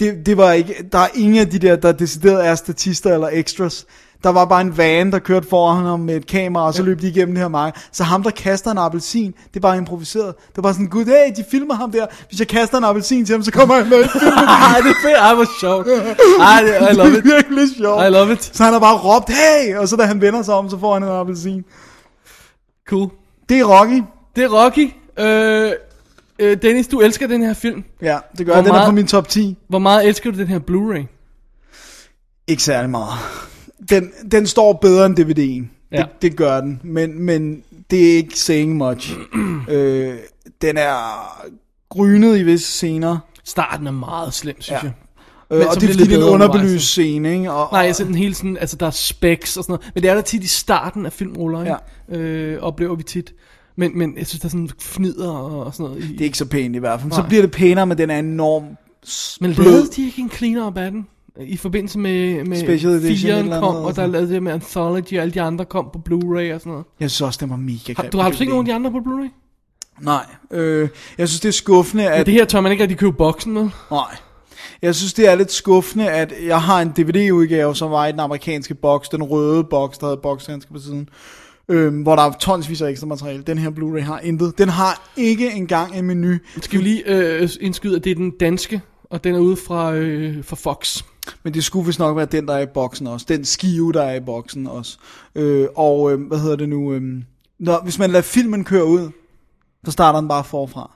Det, 0.00 0.26
det 0.26 0.36
var 0.36 0.52
ikke, 0.52 0.74
der 0.92 0.98
er 0.98 1.08
ingen 1.14 1.38
af 1.38 1.50
de 1.50 1.58
der, 1.58 1.76
der 1.76 1.92
decideret 1.92 2.46
er 2.46 2.54
statister 2.54 3.14
eller 3.14 3.28
extras. 3.32 3.86
Der 4.24 4.32
var 4.32 4.44
bare 4.44 4.60
en 4.60 4.76
van, 4.76 5.12
der 5.12 5.18
kørte 5.18 5.48
foran 5.48 5.84
ham 5.84 6.00
med 6.00 6.16
et 6.16 6.26
kamera, 6.26 6.66
og 6.66 6.74
så 6.74 6.82
løb 6.82 7.00
de 7.00 7.08
igennem 7.08 7.34
det 7.34 7.42
her 7.42 7.48
marked. 7.48 7.80
Så 7.92 8.04
ham, 8.04 8.22
der 8.22 8.30
kaster 8.30 8.70
en 8.70 8.78
appelsin, 8.78 9.32
det 9.48 9.56
er 9.56 9.60
bare 9.60 9.76
improviseret. 9.76 10.34
Det 10.56 10.64
var 10.64 10.72
sådan, 10.72 10.86
gud, 10.86 11.04
hey, 11.04 11.32
de 11.36 11.44
filmer 11.50 11.74
ham 11.74 11.92
der. 11.92 12.06
Hvis 12.28 12.38
jeg 12.38 12.48
kaster 12.48 12.78
en 12.78 12.84
appelsin 12.84 13.26
til 13.26 13.32
ham, 13.32 13.42
så 13.42 13.52
kommer 13.52 13.74
han 13.74 13.88
med 13.88 14.04
i 14.04 14.08
filmen. 14.08 14.32
Ej, 14.72 14.78
det 14.82 14.90
er 14.90 14.94
fedt. 15.02 15.16
Ej, 15.18 15.34
hvor 15.34 15.46
sjovt. 15.60 15.86
Ej, 16.40 16.62
det, 16.62 16.90
I 16.92 16.94
love 16.94 17.10
det 17.10 17.18
it. 17.18 17.26
er 17.26 17.34
virkelig 17.36 17.68
sjovt. 17.78 18.06
I 18.06 18.10
love 18.10 18.32
it. 18.32 18.50
Så 18.56 18.64
han 18.64 18.72
har 18.72 18.80
bare 18.80 18.96
råbt, 18.96 19.28
hey! 19.30 19.76
Og 19.76 19.88
så 19.88 19.96
da 19.96 20.02
han 20.04 20.20
vender 20.20 20.42
sig 20.42 20.54
om, 20.54 20.70
så 20.70 20.78
får 20.78 20.92
han 20.94 21.02
en 21.02 21.08
appelsin. 21.08 21.64
Cool. 22.88 23.10
Det 23.48 23.58
er 23.58 23.64
Rocky. 23.64 24.02
Det 24.36 24.44
er 24.44 24.48
Rocky. 24.64 24.90
Øh, 25.18 25.72
øh, 26.38 26.56
Dennis, 26.62 26.88
du 26.88 27.00
elsker 27.00 27.26
den 27.26 27.42
her 27.42 27.54
film. 27.54 27.84
Ja, 28.02 28.18
det 28.38 28.46
gør 28.46 28.52
Hvor 28.52 28.54
jeg. 28.54 28.64
Den 28.64 28.70
er 28.70 28.74
meget- 28.74 28.88
på 28.88 28.94
min 28.94 29.06
top 29.06 29.28
10. 29.28 29.56
Hvor 29.68 29.78
meget 29.78 30.06
elsker 30.08 30.30
du 30.30 30.38
den 30.38 30.46
her 30.46 30.58
Blu-ray? 30.70 31.06
Ikke 32.46 32.62
særlig 32.62 32.90
meget. 32.90 33.12
Den, 33.90 34.10
den 34.30 34.46
står 34.46 34.72
bedre 34.72 35.06
end 35.06 35.18
DVD'en. 35.20 35.88
Ja. 35.92 35.96
Det, 36.02 36.22
det 36.22 36.36
gør 36.36 36.60
den. 36.60 36.80
Men, 36.84 37.22
men 37.22 37.62
det 37.90 38.12
er 38.12 38.16
ikke 38.16 38.38
saying 38.38 38.76
much. 38.76 39.12
øh, 39.68 40.14
den 40.62 40.76
er 40.76 41.26
grynet 41.88 42.38
i 42.38 42.42
visse 42.42 42.66
scener. 42.72 43.18
Starten 43.44 43.86
er 43.86 43.90
meget 43.90 44.34
slem, 44.34 44.60
synes 44.60 44.82
Ja. 44.82 44.86
jeg. 44.86 44.92
Øh, 45.50 45.58
Men 45.58 45.66
og 45.68 45.74
så 45.74 45.80
det 45.80 45.88
er 45.88 45.92
fordi, 45.92 46.04
det 46.04 46.12
er 46.12 46.16
en 46.26 46.32
underbelyst 46.32 46.86
scene, 46.86 47.32
ikke? 47.32 47.52
Og, 47.52 47.68
Nej, 47.72 47.86
altså 47.86 48.04
den 48.04 48.14
hele 48.14 48.34
sådan, 48.34 48.56
altså 48.60 48.76
der 48.76 48.86
er 48.86 48.90
specs 48.90 49.56
og 49.56 49.64
sådan 49.64 49.72
noget. 49.72 49.90
Men 49.94 50.02
det 50.02 50.10
er 50.10 50.14
der 50.14 50.20
tit 50.22 50.44
i 50.44 50.46
starten 50.48 51.06
af 51.06 51.12
filmruller, 51.12 51.60
ikke? 51.60 51.76
Ja. 52.12 52.16
Øh, 52.18 52.62
oplever 52.62 52.94
vi 52.94 53.02
tit. 53.02 53.34
Men, 53.76 53.98
men 53.98 54.18
jeg 54.18 54.26
synes, 54.26 54.40
der 54.40 54.46
er 54.46 54.50
sådan 54.50 54.70
fnider 54.80 55.30
og, 55.30 55.64
og 55.64 55.74
sådan 55.74 55.86
noget. 55.86 56.04
I, 56.04 56.12
Det 56.12 56.20
er 56.20 56.24
ikke 56.24 56.38
så 56.38 56.46
pænt 56.46 56.76
i 56.76 56.78
hvert 56.78 57.00
fald. 57.00 57.12
Så 57.12 57.20
Nej. 57.20 57.28
bliver 57.28 57.42
det 57.42 57.50
pænere, 57.50 57.86
men 57.86 57.98
den 57.98 58.10
er 58.10 58.18
enormt 58.18 58.78
men 59.40 59.52
lavede 59.52 59.86
de 59.96 60.04
ikke 60.06 60.20
en 60.22 60.30
cleaner 60.30 60.66
af 60.66 60.92
den? 60.92 61.06
I 61.40 61.56
forbindelse 61.56 61.98
med, 61.98 62.44
med 62.44 62.60
Special 62.60 62.92
edition 62.92 63.30
firen 63.30 63.44
eller 63.44 63.60
kom, 63.60 63.74
noget, 63.74 63.86
og 63.86 63.96
der 63.96 64.06
lavede 64.06 64.34
det 64.34 64.42
med 64.42 64.52
Anthology, 64.52 65.16
og 65.16 65.22
alle 65.22 65.34
de 65.34 65.40
andre 65.40 65.64
kom 65.64 65.88
på 65.92 65.98
Blu-ray 66.08 66.54
og 66.54 66.60
sådan 66.60 66.70
noget. 66.70 66.84
Jeg 67.00 67.10
synes 67.10 67.20
også, 67.20 67.38
den 67.42 67.50
var 67.50 67.56
mega 67.56 67.78
Har, 67.96 68.02
grim 68.02 68.10
du 68.10 68.18
har 68.18 68.30
du 68.30 68.36
set 68.36 68.48
nogen 68.48 68.66
af 68.66 68.70
de 68.70 68.74
andre 68.74 68.90
på 68.90 68.98
Blu-ray? 68.98 69.30
Nej. 70.00 70.26
Øh, 70.50 70.88
jeg 71.18 71.28
synes, 71.28 71.40
det 71.40 71.48
er 71.48 71.52
skuffende, 71.52 72.04
Men 72.04 72.12
at... 72.12 72.26
det 72.26 72.34
her 72.34 72.44
tør 72.44 72.60
man 72.60 72.72
ikke 72.72 72.82
rigtig 72.82 72.98
købe 72.98 73.12
boksen 73.12 73.52
med. 73.52 73.68
Nej. 73.90 74.16
Jeg 74.82 74.94
synes, 74.94 75.14
det 75.14 75.28
er 75.28 75.34
lidt 75.34 75.52
skuffende, 75.52 76.10
at 76.10 76.32
jeg 76.46 76.62
har 76.62 76.82
en 76.82 76.88
DVD-udgave, 76.88 77.76
som 77.76 77.90
var 77.90 78.06
i 78.06 78.12
den 78.12 78.20
amerikanske 78.20 78.74
boks, 78.74 79.08
den 79.08 79.22
røde 79.22 79.64
boks, 79.64 79.98
der 79.98 80.06
havde 80.06 80.20
bokshandsker 80.22 80.72
på 80.72 80.80
siden, 80.80 81.08
øhm, 81.68 82.02
hvor 82.02 82.16
der 82.16 82.22
er 82.22 82.32
tonsvis 82.32 82.82
af 82.82 82.90
ekstra 82.90 83.06
materiale. 83.06 83.42
Den 83.42 83.58
her 83.58 83.70
Blu-ray 83.70 84.00
har 84.02 84.18
intet. 84.20 84.58
Den 84.58 84.68
har 84.68 85.10
ikke 85.16 85.50
engang 85.52 85.96
en 85.96 86.04
menu. 86.04 86.34
Skal 86.62 86.78
vi 86.78 86.84
lige 86.84 87.02
øh, 87.06 87.48
indskyde, 87.60 87.96
at 87.96 88.04
det 88.04 88.10
er 88.10 88.14
den 88.14 88.30
danske, 88.40 88.80
og 89.10 89.24
den 89.24 89.34
er 89.34 89.38
ude 89.38 89.56
fra, 89.56 89.94
øh, 89.94 90.44
fra 90.44 90.56
Fox. 90.56 91.02
Men 91.42 91.54
det 91.54 91.64
skulle 91.64 91.86
vist 91.86 91.98
nok 91.98 92.16
være 92.16 92.26
den, 92.26 92.48
der 92.48 92.54
er 92.54 92.60
i 92.62 92.66
boksen 92.74 93.06
også. 93.06 93.26
Den 93.28 93.44
skive, 93.44 93.92
der 93.92 94.02
er 94.02 94.14
i 94.14 94.20
boksen 94.20 94.66
også. 94.66 94.98
Øh, 95.34 95.66
og 95.76 96.12
øh, 96.12 96.20
hvad 96.26 96.38
hedder 96.38 96.56
det 96.56 96.68
nu? 96.68 96.92
Øh, 96.92 97.02
når, 97.60 97.80
hvis 97.82 97.98
man 97.98 98.10
lader 98.10 98.22
filmen 98.22 98.64
køre 98.64 98.84
ud, 98.86 99.10
så 99.84 99.90
starter 99.90 100.20
den 100.20 100.28
bare 100.28 100.44
forfra. 100.44 100.90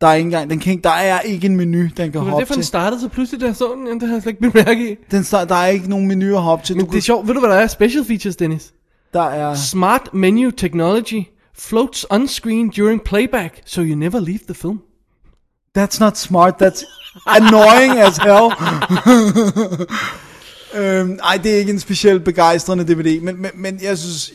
Der 0.00 0.06
er 0.06 0.14
ikke 0.14 0.26
engang, 0.26 0.50
den 0.50 0.58
kan 0.58 0.72
ikke, 0.72 0.82
der 0.82 0.90
er 0.90 1.20
ikke 1.20 1.46
en 1.46 1.56
menu, 1.56 1.78
den 1.78 1.88
kan 1.90 2.06
Det 2.06 2.14
var 2.14 2.20
hoppe 2.20 2.40
derfor, 2.40 2.54
den 2.54 2.62
til. 2.62 2.66
startede 2.68 3.00
så 3.00 3.08
pludselig, 3.08 3.42
jeg 3.42 3.56
så 3.56 3.74
den, 3.88 4.00
det 4.00 4.08
har 4.08 4.14
jeg 4.14 4.22
slet 4.22 4.32
ikke 4.32 4.50
bemærket 4.50 4.86
i. 4.90 4.96
Den 5.10 5.24
start, 5.24 5.48
der 5.48 5.54
er 5.54 5.66
ikke 5.66 5.90
nogen 5.90 6.08
menu 6.08 6.36
at 6.36 6.42
hoppe 6.42 6.64
til. 6.66 6.76
Men 6.76 6.86
Du 6.86 6.90
det 6.92 6.98
er 6.98 7.02
sjovt, 7.02 7.26
ved 7.26 7.34
du 7.34 7.40
hvad 7.40 7.50
der 7.50 7.56
er? 7.56 7.66
Special 7.66 8.04
features, 8.04 8.36
Dennis. 8.36 8.72
Der 9.16 9.22
er... 9.22 9.54
Smart 9.54 10.14
menu 10.14 10.50
technology 10.50 11.22
floats 11.58 12.06
on 12.10 12.28
screen 12.28 12.68
during 12.68 13.02
playback, 13.02 13.62
so 13.64 13.80
you 13.80 13.94
never 13.94 14.20
leave 14.20 14.40
the 14.46 14.54
film. 14.54 14.80
That's 15.78 16.00
not 16.00 16.18
smart, 16.18 16.54
that's 16.62 16.84
annoying 17.26 17.98
as 17.98 18.16
hell. 18.16 18.52
øhm, 20.82 21.18
ej, 21.24 21.36
det 21.42 21.54
er 21.54 21.58
ikke 21.58 21.72
en 21.72 21.80
specielt 21.80 22.24
begejstrende 22.24 22.84
DVD, 22.84 23.20
men, 23.20 23.42
men, 23.42 23.50
men 23.54 23.78
jeg 23.82 23.98
synes... 23.98 24.32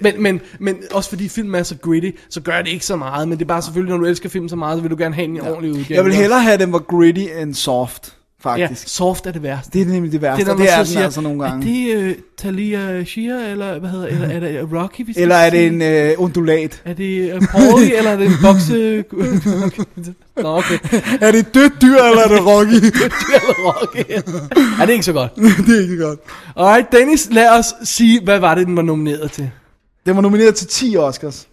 Men, 0.00 0.22
men, 0.22 0.40
men 0.60 0.76
også 0.92 1.08
fordi 1.08 1.28
filmen 1.28 1.54
er 1.54 1.62
så 1.62 1.76
gritty, 1.82 2.10
så 2.30 2.40
gør 2.40 2.62
det 2.62 2.70
ikke 2.70 2.86
så 2.86 2.96
meget. 2.96 3.28
Men 3.28 3.38
det 3.38 3.44
er 3.44 3.48
bare 3.48 3.62
selvfølgelig, 3.62 3.90
når 3.90 3.98
du 3.98 4.06
elsker 4.06 4.28
film 4.28 4.48
så 4.48 4.56
meget, 4.56 4.78
så 4.78 4.82
vil 4.82 4.90
du 4.90 4.96
gerne 4.98 5.14
have 5.14 5.24
en 5.24 5.40
ordentlig 5.40 5.72
udgave. 5.72 5.96
Jeg 5.96 6.04
vil 6.04 6.14
hellere 6.14 6.42
have, 6.42 6.54
at 6.54 6.60
den 6.60 6.72
var 6.72 6.78
gritty 6.78 7.26
end 7.40 7.54
soft, 7.54 8.16
Ja, 8.44 8.50
faktisk. 8.50 8.88
soft 8.88 9.26
er 9.26 9.30
det 9.32 9.42
værste. 9.42 9.78
Det 9.78 9.82
er 9.82 9.92
nemlig 9.92 10.12
det 10.12 10.22
værste, 10.22 10.44
når 10.44 10.52
og 10.52 10.58
man 10.58 10.66
det 10.66 10.74
er 10.74 10.84
så 10.84 10.94
den 10.94 11.02
altså 11.02 11.20
nogle 11.20 11.44
gange. 11.44 11.92
Er 11.92 11.96
det 11.96 12.10
uh, 12.10 12.22
Talia 12.36 13.04
Shire, 13.04 13.50
eller 13.50 13.78
hvad 13.78 13.90
hedder 13.90 14.06
eller 14.06 14.28
er 14.28 14.40
det 14.40 14.68
Rocky, 14.72 15.06
vi 15.06 15.12
skal 15.12 15.22
Eller 15.22 15.34
er 15.34 15.50
det 15.50 15.66
en 15.66 15.82
øh, 15.82 16.14
undulat? 16.18 16.82
Er 16.84 16.92
det 16.92 17.34
uh, 17.34 17.46
Paulie, 17.46 17.96
eller 17.96 18.10
er 18.10 18.16
det 18.16 18.26
en 18.26 18.32
bokse... 18.42 19.04
Nå, 20.36 20.58
okay. 20.58 20.78
Er 21.20 21.30
det 21.30 21.40
et 21.40 21.54
dødt 21.54 21.72
dyr, 21.82 21.96
eller 21.96 22.22
er 22.22 22.28
det 22.28 22.46
Rocky? 22.46 22.74
eller 23.36 23.54
Rocky. 23.66 24.04
Ja, 24.14 24.20
det 24.82 24.88
er 24.88 24.92
ikke 24.92 25.04
så 25.04 25.12
godt. 25.12 25.36
det 25.36 25.76
er 25.78 25.82
ikke 25.82 26.04
godt. 26.04 26.20
Alright, 26.56 26.92
Dennis, 26.92 27.28
lad 27.30 27.58
os 27.58 27.74
sige, 27.84 28.24
hvad 28.24 28.38
var 28.38 28.54
det, 28.54 28.66
den 28.66 28.76
var 28.76 28.82
nomineret 28.82 29.32
til? 29.32 29.50
Den 30.06 30.16
var 30.16 30.22
nomineret 30.22 30.54
til 30.54 30.66
10 30.66 30.96
Oscars. 30.96 31.48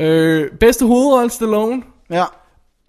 Øh, 0.00 0.50
bedste 0.60 0.86
hovedrolle, 0.86 1.30
Stallone. 1.30 1.82
Ja. 2.10 2.24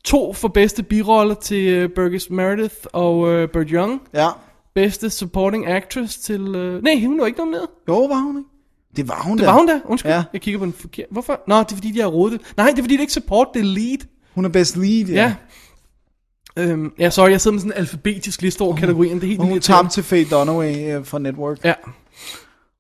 To 0.03 0.33
for 0.33 0.47
bedste 0.47 0.83
biroller 0.83 1.35
til 1.35 1.83
uh, 1.85 1.89
Burgess 1.95 2.29
Meredith 2.29 2.75
og 2.93 3.17
uh, 3.19 3.49
Burt 3.53 3.69
Young. 3.69 4.01
Ja. 4.13 4.27
Bedste 4.75 5.09
supporting 5.09 5.67
actress 5.67 6.17
til... 6.17 6.41
Uh, 6.55 6.83
nej, 6.83 7.05
hun 7.05 7.19
var 7.19 7.25
ikke 7.25 7.39
nomineret. 7.39 7.67
Jo, 7.87 7.99
var 8.05 8.19
hun 8.19 8.37
ikke? 8.37 8.49
Det 8.95 9.07
var 9.07 9.21
hun 9.23 9.37
Det 9.37 9.45
da. 9.45 9.51
var 9.51 9.57
hun 9.57 9.67
da. 9.67 9.79
Undskyld, 9.85 10.11
Ja. 10.11 10.23
jeg 10.33 10.41
kigger 10.41 10.59
på 10.59 10.65
den 10.65 10.73
forkert. 10.73 11.05
Hvorfor? 11.11 11.39
Nå, 11.47 11.59
det 11.59 11.71
er 11.71 11.75
fordi, 11.75 11.91
de 11.91 11.99
har 11.99 12.07
rodet 12.07 12.39
det. 12.39 12.53
Nej, 12.57 12.69
det 12.69 12.77
er 12.79 12.83
fordi, 12.83 12.93
det 12.93 12.99
er 12.99 13.01
ikke 13.01 13.13
support, 13.13 13.47
det 13.53 13.59
er 13.59 13.63
lead. 13.63 13.97
Hun 14.35 14.45
er 14.45 14.49
best 14.49 14.77
lead, 14.77 15.05
ja. 15.05 15.33
Ja. 16.57 16.63
Øhm, 16.63 16.93
ja, 16.99 17.09
sorry, 17.09 17.29
jeg 17.29 17.41
sidder 17.41 17.53
med 17.53 17.59
sådan 17.61 17.71
en 17.71 17.77
alfabetisk 17.77 18.41
liste 18.41 18.61
over 18.61 18.75
kategorien. 18.75 19.15
Det 19.15 19.23
er 19.23 19.27
helt 19.27 19.39
Og 19.39 19.45
hun 19.47 19.59
tabte 19.59 19.91
til 19.93 20.03
Faye 20.03 20.25
Dunaway 20.25 20.97
øh, 20.97 21.05
fra 21.05 21.19
Network. 21.19 21.65
Ja. 21.65 21.73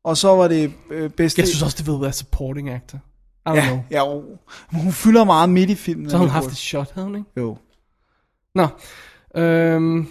Og 0.03 0.17
så 0.17 0.27
var 0.35 0.47
det 0.47 0.73
øh, 0.91 1.09
bedste... 1.09 1.39
Jeg 1.39 1.47
synes 1.47 1.61
også, 1.63 1.77
det 1.79 1.87
vil 1.87 2.01
være 2.01 2.13
supporting 2.13 2.69
actor. 2.69 2.99
I 3.45 3.49
don't 3.49 3.55
ja, 3.55 3.67
know. 3.67 3.79
ja, 3.91 4.05
jo. 4.05 4.23
Men 4.71 4.81
hun 4.81 4.91
fylder 4.91 5.23
meget 5.23 5.49
midt 5.49 5.69
i 5.69 5.75
filmen. 5.75 6.09
Så 6.09 6.17
har 6.17 6.23
hun 6.23 6.29
haft 6.29 6.47
et 6.47 6.57
shot, 6.57 6.91
havde 6.93 7.05
hun 7.07 7.15
ikke? 7.15 7.29
Jo. 7.37 7.57
Nå. 8.55 8.67
Øhm. 9.35 10.07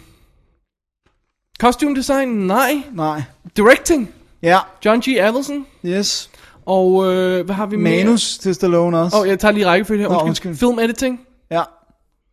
Costume 1.61 1.97
design? 1.97 2.29
Nej. 2.29 2.83
Nej. 2.93 3.23
Directing? 3.57 4.15
Ja. 4.43 4.59
John 4.85 5.01
G. 5.01 5.09
Avildsen? 5.09 5.67
Yes. 5.85 6.31
Og 6.67 7.13
øh, 7.13 7.45
hvad 7.45 7.55
har 7.55 7.67
vi 7.67 7.77
mere? 7.77 8.05
Manus 8.05 8.39
til 8.39 8.55
Stallone 8.55 8.99
også. 8.99 9.17
Åh, 9.17 9.23
oh, 9.23 9.29
jeg 9.29 9.39
tager 9.39 9.53
lige 9.53 9.67
rækkefølge 9.67 10.03
her. 10.03 10.09
Nå, 10.09 10.15
Undskyld. 10.15 10.51
undskyld. 10.51 10.69
Film 10.69 10.79
editing? 10.79 11.21
Ja. 11.51 11.63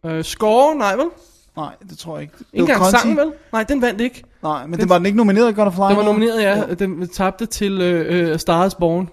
Øh, 0.06 0.24
score? 0.24 0.76
Nej, 0.76 0.96
vel? 0.96 1.06
Nej, 1.58 1.76
det 1.90 1.98
tror 1.98 2.16
jeg 2.16 2.22
ikke. 2.22 2.34
Engang 2.54 2.80
Conti. 2.80 2.92
sangen, 2.92 3.18
vel? 3.18 3.32
Nej, 3.54 3.64
den 3.64 3.82
vandt 3.82 4.02
ikke. 4.02 4.24
Nej, 4.44 4.68
men 4.68 4.80
den 4.80 4.90
var 4.90 4.98
den 4.98 5.06
ikke 5.06 5.18
nomineret 5.18 5.52
i 5.52 5.54
God 5.54 5.66
of? 5.66 5.74
Den 5.74 5.98
var 5.98 6.04
nomineret, 6.04 6.42
ja. 6.42 6.58
ja. 6.58 6.74
Den 6.74 7.08
tabte 7.08 7.46
til 7.46 7.82
øh, 7.82 8.32
øh, 8.32 8.40
Stars 8.40 8.76
Born. 8.76 9.10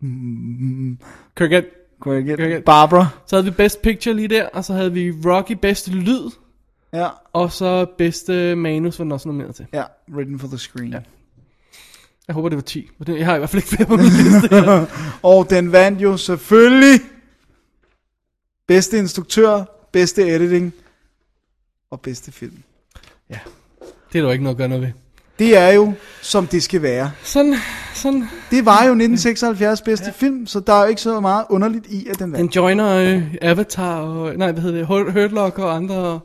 Mm, 0.00 0.98
Cricket. 1.34 1.66
Cricket. 2.00 2.38
Cricket. 2.38 2.64
Barbara. 2.64 3.08
Så 3.26 3.36
havde 3.36 3.44
vi 3.44 3.50
Best 3.50 3.82
Picture 3.82 4.14
lige 4.16 4.28
der, 4.28 4.48
og 4.48 4.64
så 4.64 4.72
havde 4.74 4.92
vi 4.92 5.10
Rocky 5.24 5.52
bedste 5.52 5.90
lyd, 5.90 6.30
Ja. 6.92 7.08
og 7.32 7.52
så 7.52 7.86
bedste 7.98 8.54
manus 8.56 8.98
var 8.98 9.04
den 9.04 9.12
også 9.12 9.28
nomineret 9.28 9.54
til. 9.54 9.66
Ja, 9.72 9.82
written 10.12 10.38
for 10.38 10.46
the 10.48 10.58
screen. 10.58 10.92
Ja. 10.92 10.98
Jeg 12.28 12.34
håber, 12.34 12.48
det 12.48 12.56
var 12.56 12.62
10. 12.62 12.90
men 12.98 13.06
det- 13.06 13.18
Jeg 13.18 13.26
har 13.26 13.34
i 13.34 13.38
hvert 13.38 13.50
fald 13.50 13.62
ikke 13.62 13.68
flere 13.76 13.86
på 13.88 13.96
min 13.96 14.04
liste. 14.06 14.48
her. 14.48 14.86
Og 15.22 15.50
den 15.50 15.72
vandt 15.72 16.00
jo 16.02 16.16
selvfølgelig 16.16 17.00
bedste 18.66 18.98
instruktør, 18.98 19.64
bedste 19.92 20.28
editing 20.28 20.72
og 21.90 22.00
bedste 22.00 22.32
film. 22.32 22.62
det 23.28 23.38
er 24.18 24.22
der 24.22 24.28
jo 24.28 24.30
ikke 24.30 24.44
noget 24.44 24.54
at 24.54 24.58
gøre 24.58 24.68
noget 24.68 24.82
ved. 24.82 24.92
Det 25.38 25.58
er 25.58 25.68
jo, 25.68 25.92
som 26.22 26.46
det 26.46 26.62
skal 26.62 26.82
være. 26.82 27.10
Sådan, 27.22 27.54
sådan. 27.94 28.28
Det 28.50 28.66
var 28.66 28.84
jo 28.84 28.90
1976 28.90 29.82
bedste 29.82 30.06
ja. 30.06 30.12
film, 30.16 30.46
så 30.46 30.60
der 30.60 30.72
er 30.72 30.82
jo 30.82 30.88
ikke 30.88 31.00
så 31.00 31.20
meget 31.20 31.44
underligt 31.50 31.86
i, 31.86 32.06
at 32.10 32.18
den 32.18 32.32
vandt. 32.32 32.38
Den 32.38 32.48
joiner 32.48 32.96
øh, 32.96 33.22
Avatar, 33.42 34.00
og, 34.00 34.36
nej, 34.36 34.52
hvad 34.52 34.62
hedder 34.62 34.78
det, 34.78 34.86
Hurt 34.86 35.32
Locker 35.32 35.64
og 35.64 35.76
andre 35.76 36.20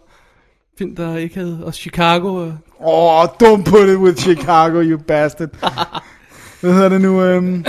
film, 0.77 0.95
der 0.95 1.17
ikke 1.17 1.35
havde, 1.35 1.59
og 1.63 1.73
Chicago. 1.73 2.35
Og, 2.35 2.53
Åh, 2.81 3.23
oh, 3.23 3.25
don't 3.25 3.63
put 3.63 3.89
it 3.89 3.97
with 3.97 4.17
Chicago, 4.17 4.81
you 4.81 4.97
bastard. 4.97 5.49
Hvad 6.61 6.73
hedder 6.73 6.89
det 6.89 7.01
nu? 7.01 7.21
Øhm... 7.21 7.65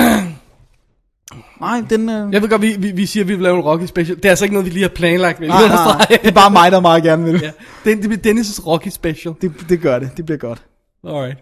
Nej, 1.61 1.83
den... 1.91 2.09
Øh... 2.09 2.33
jeg 2.33 2.43
ved 2.43 2.49
godt, 2.49 2.63
vi, 2.63 2.77
vi, 2.79 2.91
vi 2.91 3.07
siger, 3.07 3.25
at 3.25 3.29
vi 3.29 3.35
vil 3.35 3.43
lave 3.43 3.57
en 3.57 3.63
Rocky 3.63 3.87
special. 3.87 4.17
Det 4.17 4.25
er 4.25 4.31
altså 4.31 4.45
ikke 4.45 4.55
noget, 4.55 4.67
vi 4.67 4.71
lige 4.71 4.83
har 4.83 4.89
planlagt. 4.89 5.41
jeg 5.41 5.49
Nej, 5.49 5.69
nej. 5.69 6.07
Det 6.23 6.27
er 6.27 6.31
bare 6.31 6.51
mig, 6.51 6.73
der 6.73 6.81
meget 6.81 7.03
gerne 7.03 7.25
vil. 7.25 7.41
ja. 7.43 7.51
det, 7.85 8.03
det 8.03 8.21
bliver 8.21 8.35
Dennis' 8.35 8.67
Rocky 8.67 8.89
special. 8.89 9.35
Det, 9.41 9.53
det 9.69 9.81
gør 9.81 9.99
det. 9.99 10.11
Det 10.17 10.27
bliver 10.27 10.39
godt. 10.39 10.63
Alright. 11.05 11.39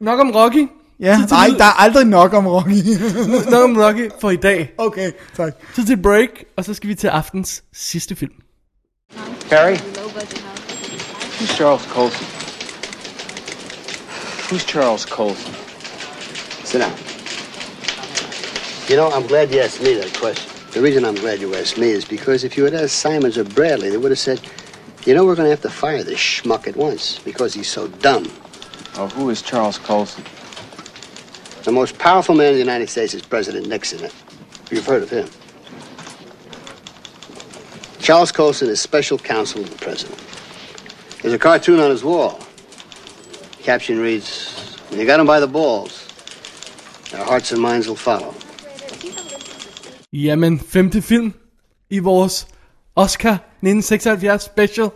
Nok 0.00 0.20
om 0.20 0.30
Rocky. 0.30 0.68
Ja, 1.00 1.16
Så 1.22 1.26
til 1.26 1.34
nej, 1.34 1.48
lyd- 1.48 1.58
der 1.58 1.64
er 1.64 1.80
aldrig 1.80 2.06
nok 2.06 2.32
om 2.32 2.46
Rocky. 2.46 2.82
Nok 3.50 3.64
om 3.64 3.76
Rocky 3.76 4.10
for 4.20 4.30
i 4.30 4.36
dag. 4.36 4.72
okay, 4.78 5.12
tak. 5.36 5.52
Så 5.76 5.86
til 5.86 5.96
break, 6.02 6.28
og 6.56 6.64
så 6.64 6.74
skal 6.74 6.88
vi 6.88 6.94
til 6.94 7.08
aftens 7.08 7.62
sidste 7.72 8.16
film. 8.16 8.32
Perry? 9.50 9.74
Who's 9.76 11.54
Charles 11.56 11.82
Colson? 11.82 12.26
Who's 14.50 14.66
Charles 14.66 15.02
Colson? 15.02 15.54
Sit 16.64 16.80
down. 16.80 16.92
You 18.90 18.96
know, 18.96 19.08
I'm 19.10 19.26
glad 19.28 19.50
you 19.52 19.60
asked 19.60 19.82
me 19.82 19.94
that 20.00 20.12
question. 20.20 20.50
The 20.72 20.80
reason 20.82 21.04
I'm 21.04 21.20
glad 21.20 21.38
you 21.40 21.54
asked 21.54 21.78
me 21.78 21.86
is 21.86 22.04
because 22.04 22.46
if 22.46 22.56
you 22.58 22.64
had 22.64 22.74
asked 22.74 22.98
Simons 22.98 23.38
or 23.38 23.44
Bradley, 23.44 23.88
they 23.90 23.98
would 23.98 24.10
have 24.10 24.18
said, 24.18 24.40
you 25.06 25.14
know, 25.14 25.24
we're 25.26 25.36
going 25.36 25.46
to 25.50 25.54
have 25.56 25.62
to 25.62 25.70
fire 25.70 26.02
this 26.04 26.18
schmuck 26.20 26.66
at 26.68 26.76
once 26.76 27.20
because 27.24 27.54
he's 27.58 27.68
so 27.68 27.88
dumb. 28.02 28.24
Oh, 29.00 29.06
who 29.06 29.30
is 29.30 29.42
Charles 29.42 29.78
Colson? 29.78 30.24
The 31.62 31.70
most 31.70 31.96
powerful 32.00 32.34
man 32.34 32.48
in 32.48 32.54
the 32.54 32.58
United 32.58 32.88
States 32.88 33.14
is 33.14 33.22
President 33.22 33.68
Nixon. 33.68 34.10
You've 34.72 34.86
heard 34.86 35.04
of 35.04 35.10
him. 35.10 35.28
Charles 38.00 38.32
Colson 38.32 38.68
is 38.68 38.80
special 38.80 39.16
counsel 39.16 39.62
to 39.62 39.70
the 39.70 39.76
president. 39.76 40.18
There's 41.22 41.32
a 41.32 41.38
cartoon 41.38 41.78
on 41.78 41.90
his 41.90 42.02
wall. 42.02 42.40
Caption 43.62 44.00
reads, 44.00 44.76
When 44.90 44.98
you 44.98 45.06
got 45.06 45.20
him 45.20 45.26
by 45.26 45.38
the 45.38 45.46
balls, 45.46 46.08
our 47.16 47.24
hearts 47.24 47.52
and 47.52 47.62
minds 47.62 47.86
will 47.86 47.94
follow. 47.96 48.34
Jamen, 50.12 50.58
femte 50.60 51.02
film 51.02 51.34
i 51.90 51.98
vores 51.98 52.46
Oscar 52.96 53.38
1976 53.62 54.44
special 54.44 54.90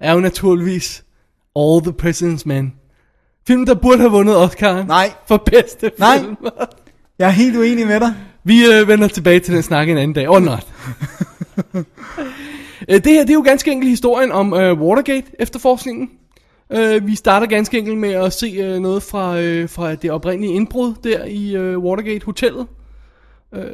er 0.00 0.12
jo 0.12 0.20
naturligvis 0.20 1.04
All 1.54 1.80
the 1.80 1.92
President's 1.92 2.46
Men. 2.46 2.77
Film, 3.48 3.66
der 3.66 3.74
burde 3.74 3.98
have 3.98 4.10
vundet 4.10 4.36
Oscar 4.36 4.84
Nej. 4.84 5.10
for 5.26 5.36
bedste 5.36 5.90
Nej. 5.98 6.18
film. 6.18 6.36
Jeg 7.18 7.26
er 7.26 7.30
helt 7.30 7.56
uenig 7.56 7.86
med 7.86 8.00
dig. 8.00 8.14
Vi 8.44 8.66
øh, 8.66 8.88
vender 8.88 9.08
tilbage 9.08 9.40
til 9.40 9.54
den 9.54 9.62
snak 9.62 9.88
en 9.88 9.96
anden 9.98 10.12
dag. 10.12 10.28
Or 10.28 10.38
not. 10.38 10.66
Øh, 12.88 12.94
det 12.94 13.12
her, 13.12 13.20
det 13.20 13.30
er 13.30 13.34
jo 13.34 13.42
ganske 13.42 13.70
enkelt 13.72 13.90
historien 13.90 14.32
om 14.32 14.54
øh, 14.54 14.80
Watergate 14.80 15.26
efterforskningen. 15.38 16.10
Øh, 16.72 17.06
vi 17.06 17.14
starter 17.14 17.46
ganske 17.46 17.78
enkelt 17.78 17.98
med 17.98 18.12
at 18.12 18.32
se 18.32 18.46
øh, 18.46 18.78
noget 18.80 19.02
fra, 19.02 19.40
øh, 19.40 19.68
fra 19.68 19.94
det 19.94 20.10
oprindelige 20.10 20.52
indbrud 20.52 20.94
der 21.04 21.24
i 21.24 21.56
øh, 21.56 21.78
Watergate 21.78 22.24
Hotellet. 22.24 22.66
Øh, 23.54 23.64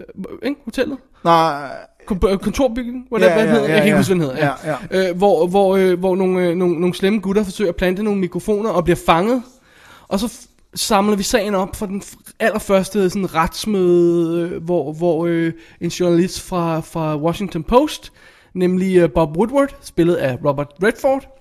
ikke? 0.42 0.60
Hotellet? 0.64 0.98
Nej, 1.24 1.68
Kon- 2.10 2.30
øh, 2.32 2.38
kontorbygning, 2.38 3.06
hvad, 3.08 3.20
Ja, 3.20 3.26
ja, 3.26 3.34
hvad 3.34 3.44
ja, 3.44 3.50
hedder, 3.50 3.66
ja, 3.66 3.72
jeg 3.72 3.78
kan 3.78 3.86
ikke 3.86 3.96
huske, 3.96 4.14
hvad 4.14 4.26
den 4.26 4.36
hedder. 4.36 4.56
Ja. 4.64 4.76
Ja. 4.92 5.08
Øh, 5.10 5.16
hvor 5.16 5.46
hvor, 5.46 5.76
øh, 5.76 5.98
hvor 5.98 6.16
nogle, 6.16 6.40
øh, 6.48 6.54
nogle, 6.56 6.80
nogle 6.80 6.94
slemme 6.94 7.20
gutter 7.20 7.44
forsøger 7.44 7.70
at 7.70 7.76
plante 7.76 8.02
nogle 8.02 8.20
mikrofoner 8.20 8.70
og 8.70 8.84
bliver 8.84 8.98
fanget. 9.06 9.42
Og 10.14 10.20
så 10.20 10.48
samler 10.74 11.16
vi 11.16 11.22
sagen 11.22 11.54
op 11.54 11.76
for 11.76 11.86
den 11.86 12.02
allerførste 12.40 13.10
sådan, 13.10 13.34
retsmøde, 13.34 14.40
øh, 14.40 14.64
hvor, 14.64 14.92
hvor 14.92 15.26
øh, 15.26 15.52
en 15.80 15.88
journalist 15.88 16.40
fra, 16.40 16.80
fra 16.80 17.16
Washington 17.16 17.62
Post, 17.62 18.12
nemlig 18.54 18.96
øh, 18.96 19.10
Bob 19.10 19.36
Woodward, 19.36 19.76
spillet 19.80 20.14
af 20.14 20.38
Robert 20.44 20.72
Redford, 20.82 21.40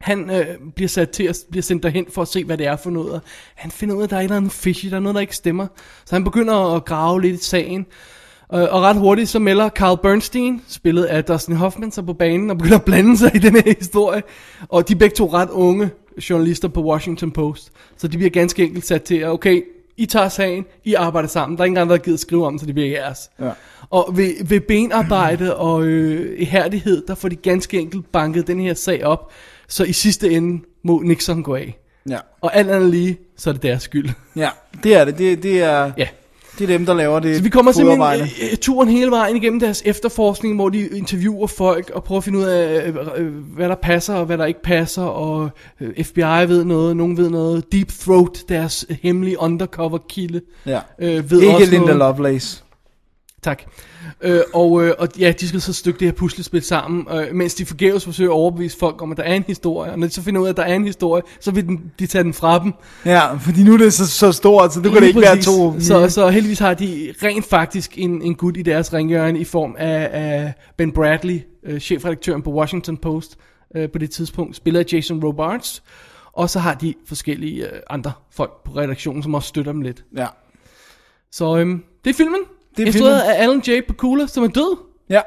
han 0.00 0.30
øh, 0.30 0.46
bliver 0.76 0.88
sat 0.88 1.10
til 1.10 1.24
at 1.24 1.38
bliver 1.50 1.62
sendt 1.62 1.82
derhen 1.82 2.06
for 2.10 2.22
at 2.22 2.28
se, 2.28 2.44
hvad 2.44 2.58
det 2.58 2.66
er 2.66 2.76
for 2.76 2.90
noget. 2.90 3.20
Han 3.54 3.70
finder 3.70 3.94
ud 3.94 4.00
af, 4.00 4.06
at 4.06 4.10
der 4.10 4.16
er 4.16 4.20
et 4.20 4.24
eller 4.24 4.36
andet 4.36 4.52
fishy, 4.52 4.86
der 4.86 4.96
er 4.96 5.00
noget, 5.00 5.14
der 5.14 5.20
ikke 5.20 5.36
stemmer. 5.36 5.66
Så 6.04 6.14
han 6.14 6.24
begynder 6.24 6.74
at 6.76 6.84
grave 6.84 7.20
lidt 7.20 7.40
i 7.40 7.44
sagen. 7.44 7.86
Øh, 8.54 8.68
og 8.70 8.82
ret 8.82 8.96
hurtigt 8.96 9.28
så 9.28 9.38
melder 9.38 9.68
Carl 9.68 9.98
Bernstein, 10.02 10.62
spillet 10.68 11.04
af 11.04 11.24
Dustin 11.24 11.56
Hoffman, 11.56 11.92
sig 11.92 12.06
på 12.06 12.12
banen 12.12 12.50
og 12.50 12.58
begynder 12.58 12.78
at 12.78 12.84
blande 12.84 13.18
sig 13.18 13.34
i 13.34 13.38
den 13.38 13.54
her 13.54 13.74
historie. 13.78 14.22
Og 14.68 14.88
de 14.88 14.92
er 14.92 14.98
begge 14.98 15.16
to 15.16 15.32
ret 15.32 15.50
unge 15.50 15.90
journalister 16.30 16.68
på 16.68 16.84
Washington 16.84 17.30
Post. 17.30 17.72
Så 17.96 18.08
de 18.08 18.16
bliver 18.16 18.30
ganske 18.30 18.64
enkelt 18.64 18.86
sat 18.86 19.02
til, 19.02 19.16
at 19.16 19.28
okay, 19.28 19.62
I 19.96 20.06
tager 20.06 20.28
sagen, 20.28 20.64
I 20.84 20.94
arbejder 20.94 21.28
sammen. 21.28 21.56
Der 21.56 21.62
er 21.62 21.66
ingen 21.66 21.78
andre, 21.78 21.94
der 21.96 22.02
gider 22.02 22.16
skrive 22.16 22.46
om, 22.46 22.58
så 22.58 22.66
det 22.66 22.74
bliver 22.74 22.90
jeres. 22.90 23.30
Ja. 23.40 23.50
Og 23.90 24.16
ved, 24.16 24.44
ved 24.44 24.60
benarbejde 24.60 25.56
og 25.56 25.82
øh, 25.82 26.40
ihærdighed, 26.40 27.06
der 27.06 27.14
får 27.14 27.28
de 27.28 27.36
ganske 27.36 27.78
enkelt 27.78 28.12
banket 28.12 28.46
den 28.46 28.60
her 28.60 28.74
sag 28.74 29.04
op, 29.04 29.32
så 29.68 29.84
i 29.84 29.92
sidste 29.92 30.30
ende 30.30 30.64
må 30.82 31.00
Nixon 31.00 31.42
gå 31.42 31.54
af. 31.54 31.78
Ja. 32.08 32.18
Og 32.40 32.56
alt 32.56 32.70
andet 32.70 32.90
lige, 32.90 33.18
så 33.36 33.50
er 33.50 33.54
det 33.54 33.62
deres 33.62 33.82
skyld. 33.82 34.08
Ja, 34.36 34.48
det 34.82 34.94
er 34.94 35.04
det. 35.04 35.18
Det, 35.18 35.42
det, 35.42 35.62
er, 35.62 35.92
ja. 35.98 36.08
Det 36.66 36.74
er 36.74 36.78
dem, 36.78 36.86
der 36.86 36.94
laver 36.94 37.20
det 37.20 37.36
Så 37.36 37.42
vi 37.42 37.48
kommer 37.48 37.72
simpelthen 37.72 38.20
øh, 38.20 38.28
øh, 38.52 38.56
turen 38.60 38.88
hele 38.88 39.10
vejen 39.10 39.36
igennem 39.36 39.60
deres 39.60 39.82
efterforskning, 39.84 40.54
hvor 40.54 40.68
de 40.68 40.88
interviewer 40.88 41.46
folk 41.46 41.90
og 41.94 42.04
prøver 42.04 42.18
at 42.18 42.24
finde 42.24 42.38
ud 42.38 42.44
af, 42.44 42.86
øh, 42.88 42.96
øh, 43.16 43.32
hvad 43.34 43.68
der 43.68 43.74
passer 43.74 44.14
og 44.14 44.26
hvad 44.26 44.38
der 44.38 44.44
ikke 44.44 44.62
passer, 44.62 45.02
og 45.02 45.50
øh, 45.80 46.04
FBI 46.04 46.20
ved 46.20 46.64
noget, 46.64 46.96
nogen 46.96 47.16
ved 47.16 47.30
noget, 47.30 47.72
Deep 47.72 47.88
Throat, 47.88 48.44
deres 48.48 48.86
hemmelige 49.02 49.40
undercover 49.40 49.98
kilde, 50.08 50.40
Ja. 50.66 50.80
øh, 50.98 51.30
ved 51.30 51.40
Ikke 51.40 51.54
også 51.54 51.70
Linda 51.70 51.78
noget. 51.86 51.96
Lovelace. 51.98 52.62
Tak. 53.42 53.62
Øh, 54.22 54.40
og, 54.54 54.84
øh, 54.84 54.94
og 54.98 55.08
ja, 55.18 55.32
de 55.40 55.48
skal 55.48 55.60
så 55.60 55.72
stykke 55.72 56.00
det 56.00 56.08
her 56.08 56.12
puslespil 56.12 56.62
sammen, 56.62 57.06
øh, 57.12 57.34
mens 57.34 57.54
de 57.54 57.66
forgæves 57.66 58.04
forsøger 58.04 58.30
at 58.30 58.34
overbevise 58.34 58.78
folk 58.78 59.02
om, 59.02 59.10
at 59.10 59.16
der 59.16 59.22
er 59.22 59.34
en 59.34 59.44
historie. 59.46 59.92
Og 59.92 59.98
når 59.98 60.06
de 60.06 60.12
så 60.12 60.22
finder 60.22 60.40
ud 60.40 60.46
af, 60.46 60.50
at 60.50 60.56
der 60.56 60.62
er 60.62 60.74
en 60.74 60.84
historie, 60.84 61.22
så 61.40 61.50
vil 61.50 61.66
den, 61.66 61.92
de 61.98 62.06
tage 62.06 62.24
den 62.24 62.34
fra 62.34 62.58
dem. 62.58 62.72
Ja, 63.04 63.34
fordi 63.34 63.62
nu 63.62 63.72
er 63.72 63.78
det 63.78 63.92
så, 63.92 64.06
så 64.06 64.32
stort, 64.32 64.74
så 64.74 64.80
nu 64.80 64.90
kan 64.90 65.02
det 65.02 65.08
ikke 65.08 65.20
være 65.20 65.36
præcis. 65.36 65.46
to 65.46 65.80
Så, 65.80 66.08
så 66.08 66.28
heldigvis 66.28 66.58
har 66.58 66.74
de 66.74 67.14
rent 67.22 67.44
faktisk 67.44 67.98
en, 67.98 68.22
en 68.22 68.34
gut 68.34 68.56
i 68.56 68.62
deres 68.62 68.92
ringhjørne 68.92 69.38
i 69.38 69.44
form 69.44 69.76
af, 69.78 70.08
af 70.12 70.52
Ben 70.76 70.92
Bradley, 70.92 71.40
øh, 71.66 71.80
chefredaktøren 71.80 72.42
på 72.42 72.52
Washington 72.52 72.96
Post 72.96 73.36
øh, 73.76 73.90
på 73.90 73.98
det 73.98 74.10
tidspunkt, 74.10 74.56
spiller 74.56 74.84
Jason 74.92 75.24
Robards. 75.24 75.82
Og 76.32 76.50
så 76.50 76.58
har 76.58 76.74
de 76.74 76.94
forskellige 77.06 77.64
øh, 77.64 77.80
andre 77.90 78.12
folk 78.30 78.52
på 78.64 78.72
redaktionen, 78.72 79.22
som 79.22 79.34
også 79.34 79.48
støtter 79.48 79.72
dem 79.72 79.80
lidt. 79.80 80.04
Ja. 80.16 80.26
Så 81.32 81.56
øhm, 81.56 81.82
det 82.04 82.10
er 82.10 82.14
filmen. 82.14 82.40
Det 82.76 82.82
er 82.82 82.86
Instrueret 82.86 83.20
af 83.20 83.42
Alan 83.42 83.60
J. 83.66 83.80
Pakula, 83.88 84.26
som 84.26 84.44
er 84.44 84.48
død. 84.48 84.76
Ja. 85.08 85.20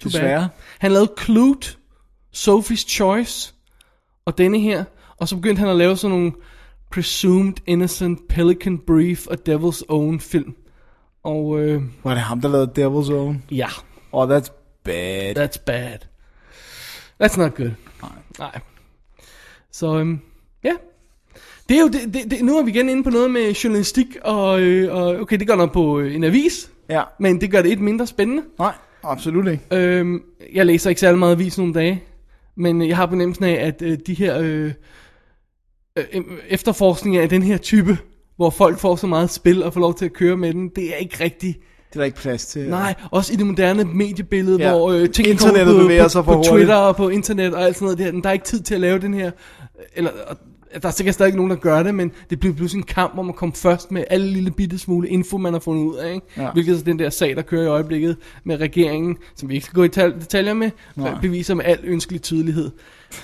Too 0.00 0.08
Desværre. 0.10 0.40
bad. 0.40 0.48
Han 0.78 0.92
lavede 0.92 1.12
Clute, 1.20 1.68
Sophie's 2.36 2.88
Choice 2.88 3.54
og 4.24 4.38
denne 4.38 4.60
her. 4.60 4.84
Og 5.16 5.28
så 5.28 5.36
begyndte 5.36 5.60
han 5.60 5.68
at 5.68 5.76
lave 5.76 5.96
sådan 5.96 6.16
nogle 6.16 6.32
Presumed 6.90 7.54
Innocent, 7.66 8.28
Pelican 8.28 8.78
Brief 8.78 9.26
og 9.26 9.36
Devil's 9.48 9.82
Own 9.88 10.20
film. 10.20 10.54
Og 11.22 11.58
øh, 11.60 11.82
Var 12.04 12.10
det 12.14 12.22
ham, 12.22 12.40
der 12.40 12.48
lavede 12.48 12.86
Devil's 12.86 13.12
Own? 13.12 13.44
ja, 13.50 13.68
Oh, 14.12 14.30
that's 14.30 14.50
bad. 14.84 15.38
that's 15.38 15.62
bad. 15.66 15.98
That's 17.22 17.38
not 17.40 17.54
good. 17.54 17.70
Nej. 18.02 18.10
Nej. 18.38 18.60
Så 19.72 19.98
øhm, 19.98 20.20
ja. 20.64 20.72
Det 21.68 21.76
er 21.76 21.80
jo 21.80 21.88
det, 21.88 22.00
det, 22.14 22.30
det, 22.30 22.44
nu 22.44 22.58
er 22.58 22.62
vi 22.62 22.70
igen 22.70 22.88
inde 22.88 23.02
på 23.04 23.10
noget 23.10 23.30
med 23.30 23.52
journalistik, 23.52 24.06
og, 24.24 24.60
øh, 24.60 24.94
og 24.94 25.06
okay, 25.20 25.38
det 25.38 25.46
gør 25.48 25.56
noget 25.56 25.72
på 25.72 25.98
øh, 26.00 26.14
en 26.14 26.24
avis, 26.24 26.70
Ja. 26.90 27.02
men 27.20 27.40
det 27.40 27.50
gør 27.50 27.62
det 27.62 27.72
et 27.72 27.80
mindre 27.80 28.06
spændende. 28.06 28.42
Nej, 28.58 28.72
absolut 29.02 29.46
ikke. 29.48 29.64
Øhm, 29.72 30.22
jeg 30.54 30.66
læser 30.66 30.90
ikke 30.90 31.00
særlig 31.00 31.18
meget 31.18 31.32
avis 31.32 31.58
nogle 31.58 31.74
dage, 31.74 32.02
men 32.56 32.88
jeg 32.88 32.96
har 32.96 33.06
på 33.06 33.14
nemmelsen 33.14 33.44
af, 33.44 33.52
at 33.66 33.82
øh, 33.82 33.98
de 34.06 34.14
her 34.14 34.38
øh, 34.40 34.72
øh, 35.96 36.22
efterforskninger 36.48 37.22
af 37.22 37.28
den 37.28 37.42
her 37.42 37.56
type, 37.56 37.98
hvor 38.36 38.50
folk 38.50 38.78
får 38.78 38.96
så 38.96 39.06
meget 39.06 39.30
spil 39.30 39.62
og 39.62 39.72
får 39.72 39.80
lov 39.80 39.94
til 39.94 40.04
at 40.04 40.12
køre 40.12 40.36
med 40.36 40.52
den, 40.52 40.68
det 40.76 40.92
er 40.94 40.96
ikke 40.96 41.24
rigtigt. 41.24 41.58
Det 41.88 41.96
er 41.96 42.00
der 42.00 42.04
ikke 42.04 42.18
plads 42.18 42.46
til. 42.46 42.68
Nej, 42.68 42.94
også 43.10 43.32
i 43.32 43.36
det 43.36 43.46
moderne 43.46 43.84
mediebillede, 43.84 44.58
Ja. 44.58 44.66
ja. 44.68 44.76
hvor 44.76 44.90
øh, 44.92 45.10
ting 45.10 45.28
Internettet 45.28 45.66
kommer 45.66 45.80
på, 45.82 45.84
bevæger 45.88 46.08
sig 46.08 46.24
på, 46.24 46.24
for 46.24 46.32
på 46.32 46.36
hurtigt. 46.36 46.52
Twitter 46.54 46.74
og 46.74 46.96
på 46.96 47.08
internet 47.08 47.54
og 47.54 47.62
alt 47.64 47.76
sådan 47.76 47.84
noget 47.96 48.14
der. 48.14 48.20
Der 48.20 48.28
er 48.28 48.32
ikke 48.32 48.44
tid 48.44 48.60
til 48.60 48.74
at 48.74 48.80
lave 48.80 48.98
den 48.98 49.14
her, 49.14 49.30
eller 49.96 50.10
og 50.26 50.36
der 50.82 50.88
er 50.88 50.92
sikkert 50.92 51.14
stadig 51.14 51.34
nogen, 51.34 51.50
der 51.50 51.56
gør 51.56 51.82
det, 51.82 51.94
men 51.94 52.12
det 52.30 52.40
bliver 52.40 52.54
pludselig 52.54 52.80
en 52.80 52.86
kamp 52.86 53.18
om 53.18 53.28
at 53.28 53.36
komme 53.36 53.52
først 53.54 53.90
med 53.90 54.04
alle 54.10 54.26
lille 54.26 54.50
bitte 54.50 54.78
smule 54.78 55.08
info, 55.08 55.36
man 55.38 55.52
har 55.52 55.60
fundet 55.60 55.82
ud 55.84 55.96
af. 55.96 56.14
Ikke? 56.14 56.26
Ja. 56.36 56.50
Hvilket 56.52 56.78
er 56.80 56.84
den 56.84 56.98
der 56.98 57.10
sag, 57.10 57.36
der 57.36 57.42
kører 57.42 57.62
i 57.64 57.66
øjeblikket 57.66 58.16
med 58.44 58.60
regeringen, 58.60 59.16
som 59.36 59.48
vi 59.48 59.54
ikke 59.54 59.64
skal 59.64 59.74
gå 59.74 59.82
i 59.84 59.88
tal- 59.88 60.14
detaljer 60.20 60.54
med, 60.54 60.70
Nej. 60.96 61.14
beviser 61.22 61.54
med 61.54 61.64
al 61.64 61.78
ønskelig 61.84 62.22
tydelighed. 62.22 62.70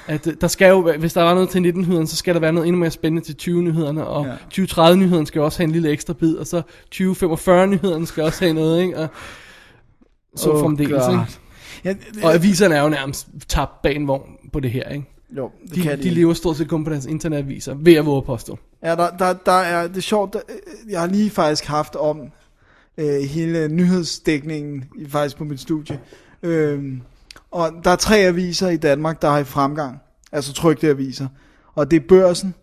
At 0.07 0.27
øh, 0.27 0.35
der 0.41 0.49
skal 0.49 0.69
jo, 0.69 0.93
hvis 0.99 1.13
der 1.13 1.23
var 1.23 1.35
noget 1.35 1.49
til 1.49 1.59
19-nyhederne, 1.59 2.07
så 2.07 2.17
skal 2.17 2.35
der 2.35 2.41
være 2.41 2.53
noget 2.53 2.67
endnu 2.69 2.81
mere 2.81 2.91
spændende 2.91 3.27
til 3.35 3.51
20-nyhederne, 3.51 4.07
og 4.07 4.27
Ja. 4.27 4.33
20-30-nyhederne 4.63 5.27
skal 5.27 5.41
også 5.43 5.59
have 5.59 5.65
en 5.65 5.73
lille 5.73 5.91
ekstra 5.91 6.13
bid, 6.13 6.35
og 6.35 6.47
så 6.47 6.63
20-45-nyhederne 6.95 8.07
skal 8.07 8.25
også 8.25 8.45
have 8.45 8.55
noget, 8.55 8.83
ikke? 8.83 8.99
Og 8.99 9.09
så 10.37 10.51
Oh 10.51 10.61
fremdeles, 10.61 11.03
ikke? 11.09 11.23
Ja, 11.85 11.91
det, 12.15 12.25
Og 12.25 12.35
aviserne 12.35 12.75
er 12.75 12.83
jo 12.83 12.89
nærmest 12.89 13.29
tabt 13.49 13.83
bag 13.83 13.97
en 13.97 14.09
vogn 14.09 14.31
på 14.53 14.61
det 14.61 14.71
her, 14.71 14.89
ikke? 14.89 15.05
Jo, 15.37 15.51
det 15.69 15.75
De, 15.75 15.81
kan 15.83 15.99
de 15.99 16.03
de. 16.03 16.11
lever 16.11 16.35
stort 16.35 16.57
set 16.57 16.69
kun 16.69 16.85
på 16.85 16.91
deres 16.91 17.07
internetaviser, 17.07 17.75
ved 17.75 17.95
at 17.95 18.07
våge 18.07 18.23
påstå. 18.23 18.59
Ja, 18.83 18.97
der, 18.97 19.17
der, 19.17 19.33
der 19.33 19.53
er, 19.53 19.89
det 19.89 19.97
er 19.97 20.01
sjovt, 20.01 20.33
der, 20.33 20.41
jeg 20.89 21.01
har 21.01 21.07
lige 21.07 21.31
faktisk 21.31 21.65
haft 21.65 21.97
om 21.97 22.21
øh, 22.99 23.21
hele 23.21 23.69
nyhedsdækningen 23.69 24.85
faktisk 25.09 25.37
på 25.37 25.45
mit 25.45 25.61
studie. 25.61 25.99
Øhm, 26.43 27.01
og 27.51 27.71
der 27.85 27.91
er 27.91 27.97
tre 27.97 28.17
aviser 28.17 28.69
i 28.69 28.77
Danmark, 28.77 29.23
der 29.23 29.31
har 29.31 29.39
i 29.39 29.45
fremgang, 29.45 29.99
altså 30.33 30.53
trygte 30.53 30.89
aviser. 30.89 31.27
Og 31.75 31.91
det 31.91 31.97
er 31.97 32.07
Børsen, 32.09 32.55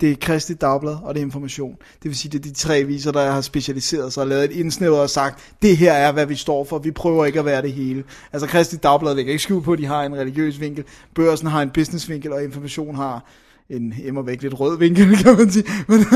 det 0.00 0.10
er 0.10 0.16
Kristi 0.20 0.54
Dagblad, 0.54 0.96
og 1.02 1.14
det 1.14 1.20
er 1.20 1.24
Information. 1.24 1.72
Det 1.72 2.08
vil 2.08 2.16
sige, 2.16 2.32
det 2.32 2.38
er 2.38 2.42
de 2.42 2.54
tre 2.54 2.76
aviser, 2.76 3.12
der 3.12 3.30
har 3.30 3.40
specialiseret 3.40 4.12
sig 4.12 4.22
og 4.22 4.28
lavet 4.28 4.44
et 4.44 4.52
indsnævret 4.52 5.00
og 5.00 5.10
sagt, 5.10 5.52
det 5.62 5.76
her 5.76 5.92
er, 5.92 6.12
hvad 6.12 6.26
vi 6.26 6.34
står 6.34 6.64
for, 6.64 6.78
vi 6.78 6.90
prøver 6.90 7.24
ikke 7.24 7.38
at 7.38 7.44
være 7.44 7.62
det 7.62 7.72
hele. 7.72 8.04
Altså 8.32 8.48
Kristi 8.48 8.76
Dagblad 8.76 9.14
lægger 9.14 9.32
ikke 9.32 9.42
skjul 9.42 9.62
på, 9.62 9.72
at 9.72 9.78
de 9.78 9.86
har 9.86 10.02
en 10.02 10.16
religiøs 10.16 10.60
vinkel, 10.60 10.84
Børsen 11.14 11.46
har 11.46 11.62
en 11.62 11.70
business 11.70 12.08
vinkel, 12.08 12.32
og 12.32 12.44
Information 12.44 12.94
har 12.94 13.24
en 13.70 13.94
emmer 14.04 14.22
væk 14.22 14.42
lidt 14.42 14.60
rød 14.60 14.78
vinkel, 14.78 15.16
kan 15.22 15.36
man 15.36 15.50
sige. 15.50 15.64
Men, 15.88 16.06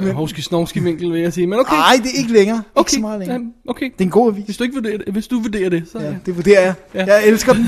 Men... 0.00 0.14
Hovski 0.14 0.42
snovski 0.42 0.80
vinkel, 0.80 1.12
vil 1.12 1.20
jeg 1.20 1.32
sige. 1.32 1.46
Men 1.46 1.58
okay. 1.58 1.74
Nej, 1.74 1.94
det 2.02 2.10
er 2.14 2.18
ikke 2.18 2.32
længere. 2.32 2.62
okay. 2.74 2.82
Ikke 2.82 2.92
så 2.92 3.00
meget 3.00 3.18
længere. 3.20 3.40
Okay. 3.68 3.84
Det 3.84 4.00
er 4.00 4.04
en 4.04 4.10
god 4.10 4.32
avis. 4.32 4.44
Hvis 4.44 4.56
du 4.56 4.64
ikke 4.64 4.74
vurderer 4.74 4.98
det, 4.98 5.08
hvis 5.12 5.26
du 5.28 5.40
vurderer 5.40 5.68
det, 5.68 5.82
så... 5.92 5.98
Ja, 5.98 6.14
det 6.26 6.36
vurderer 6.36 6.60
jeg. 6.60 6.74
Ja. 6.94 7.04
Ja. 7.04 7.14
Jeg 7.14 7.26
elsker 7.26 7.52
den. 7.52 7.66